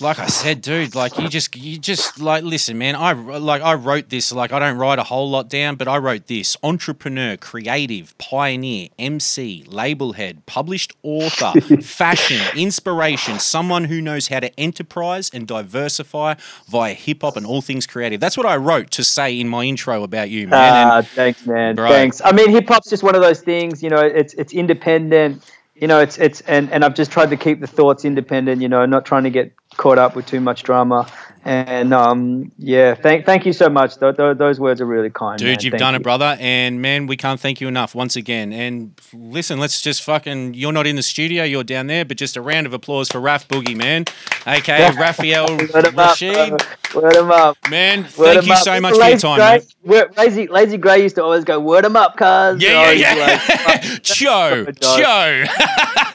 like 0.00 0.18
I 0.18 0.26
said, 0.26 0.60
dude, 0.60 0.94
like 0.94 1.18
you 1.18 1.28
just, 1.28 1.56
you 1.56 1.78
just 1.78 2.20
like 2.20 2.44
listen, 2.44 2.78
man. 2.78 2.96
I 2.96 3.12
like 3.12 3.62
I 3.62 3.74
wrote 3.74 4.08
this. 4.08 4.32
Like 4.32 4.52
I 4.52 4.58
don't 4.58 4.78
write 4.78 4.98
a 4.98 5.04
whole 5.04 5.30
lot 5.30 5.48
down, 5.48 5.76
but 5.76 5.88
I 5.88 5.98
wrote 5.98 6.26
this: 6.26 6.56
entrepreneur, 6.62 7.36
creative, 7.36 8.16
pioneer, 8.18 8.88
MC, 8.98 9.64
label 9.66 10.12
head, 10.12 10.46
published 10.46 10.94
author, 11.02 11.60
fashion, 11.82 12.40
inspiration, 12.56 13.38
someone 13.38 13.84
who 13.84 14.00
knows 14.00 14.28
how 14.28 14.40
to 14.40 14.60
enterprise 14.60 15.30
and 15.32 15.46
diversify 15.46 16.34
via 16.68 16.94
hip 16.94 17.23
hop 17.24 17.36
and 17.36 17.46
all 17.46 17.60
things 17.62 17.86
creative. 17.86 18.20
That's 18.20 18.36
what 18.36 18.46
I 18.46 18.56
wrote 18.56 18.90
to 18.92 19.04
say 19.04 19.38
in 19.40 19.48
my 19.48 19.64
intro 19.64 20.02
about 20.02 20.30
you, 20.30 20.46
man. 20.48 20.74
And- 20.74 20.90
Ah, 20.90 21.02
thanks, 21.02 21.46
man. 21.46 21.74
Bro. 21.74 21.88
Thanks. 21.88 22.20
I 22.24 22.32
mean, 22.32 22.50
hip 22.50 22.68
hop's 22.68 22.88
just 22.90 23.02
one 23.02 23.14
of 23.14 23.22
those 23.22 23.40
things. 23.40 23.82
You 23.82 23.90
know, 23.90 24.00
it's 24.00 24.34
it's 24.34 24.52
independent. 24.52 25.42
You 25.74 25.88
know, 25.88 25.98
it's 26.00 26.18
it's 26.18 26.40
and 26.42 26.70
and 26.72 26.84
I've 26.84 26.94
just 26.94 27.10
tried 27.10 27.30
to 27.30 27.36
keep 27.36 27.60
the 27.60 27.66
thoughts 27.66 28.04
independent. 28.04 28.62
You 28.62 28.68
know, 28.68 28.84
not 28.86 29.04
trying 29.04 29.24
to 29.24 29.30
get 29.30 29.52
caught 29.76 29.98
up 29.98 30.14
with 30.14 30.26
too 30.26 30.40
much 30.40 30.62
drama. 30.62 31.06
And 31.44 31.92
um, 31.92 32.52
yeah, 32.56 32.94
thank 32.94 33.26
thank 33.26 33.44
you 33.44 33.52
so 33.52 33.68
much. 33.68 33.98
Th- 33.98 34.16
th- 34.16 34.38
those 34.38 34.58
words 34.58 34.80
are 34.80 34.86
really 34.86 35.10
kind, 35.10 35.38
dude. 35.38 35.48
Man. 35.48 35.58
You've 35.60 35.72
thank 35.72 35.78
done 35.78 35.92
you. 35.92 36.00
it, 36.00 36.02
brother. 36.02 36.38
And 36.40 36.80
man, 36.80 37.06
we 37.06 37.18
can't 37.18 37.38
thank 37.38 37.60
you 37.60 37.68
enough 37.68 37.94
once 37.94 38.16
again. 38.16 38.50
And 38.50 38.98
listen, 39.12 39.60
let's 39.60 39.82
just 39.82 40.02
fucking. 40.02 40.54
You're 40.54 40.72
not 40.72 40.86
in 40.86 40.96
the 40.96 41.02
studio. 41.02 41.44
You're 41.44 41.62
down 41.62 41.86
there. 41.86 42.06
But 42.06 42.16
just 42.16 42.38
a 42.38 42.40
round 42.40 42.66
of 42.66 42.72
applause 42.72 43.10
for 43.10 43.18
Raph 43.18 43.46
Boogie, 43.46 43.76
man. 43.76 44.06
Okay, 44.46 44.90
Raphael 44.96 45.54
Rashid. 45.94 46.62
Word 46.94 47.16
him 47.16 47.30
up, 47.30 47.58
man. 47.68 48.04
Word 48.16 48.34
thank 48.34 48.46
you 48.46 48.52
up. 48.52 48.58
so 48.60 48.80
much 48.80 48.94
lazy 48.94 49.18
for 49.18 49.26
your 49.28 49.36
time. 49.36 49.60
Gray. 49.84 50.04
Lazy 50.16 50.46
Lazy 50.46 50.78
Grey 50.78 51.02
used 51.02 51.16
to 51.16 51.24
always 51.24 51.44
go, 51.44 51.60
"Word 51.60 51.84
him 51.84 51.96
up, 51.96 52.16
cuz." 52.16 52.62
Yeah, 52.62 52.90
yeah, 52.92 53.14
yeah. 53.14 53.98
Joe, 54.02 54.64
Joe, 54.80 55.44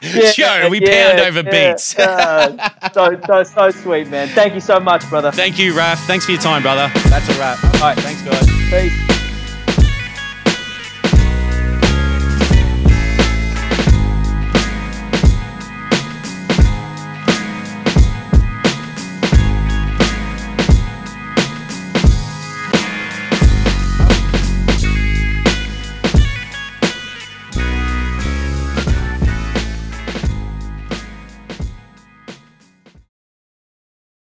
Joe. 0.32 0.68
We 0.70 0.80
yeah, 0.80 1.10
pound 1.10 1.20
over 1.20 1.42
yeah, 1.42 1.72
beats. 1.72 1.96
Uh, 1.96 2.70
so 2.92 3.20
so 3.26 3.42
so 3.44 3.70
sweet, 3.70 4.08
man. 4.08 4.26
Thank 4.28 4.54
you 4.54 4.60
so 4.60 4.80
much, 4.80 5.08
brother 5.08 5.19
brother. 5.20 5.36
Thank 5.36 5.58
you, 5.58 5.72
Raph. 5.74 6.04
Thanks 6.06 6.24
for 6.24 6.32
your 6.32 6.40
time, 6.40 6.62
brother. 6.62 6.90
That's 7.08 7.28
a 7.28 7.38
wrap. 7.38 7.62
All 7.64 7.80
right, 7.80 7.98
thanks, 7.98 8.22
guys. 8.22 8.46
Peace. 8.70 9.09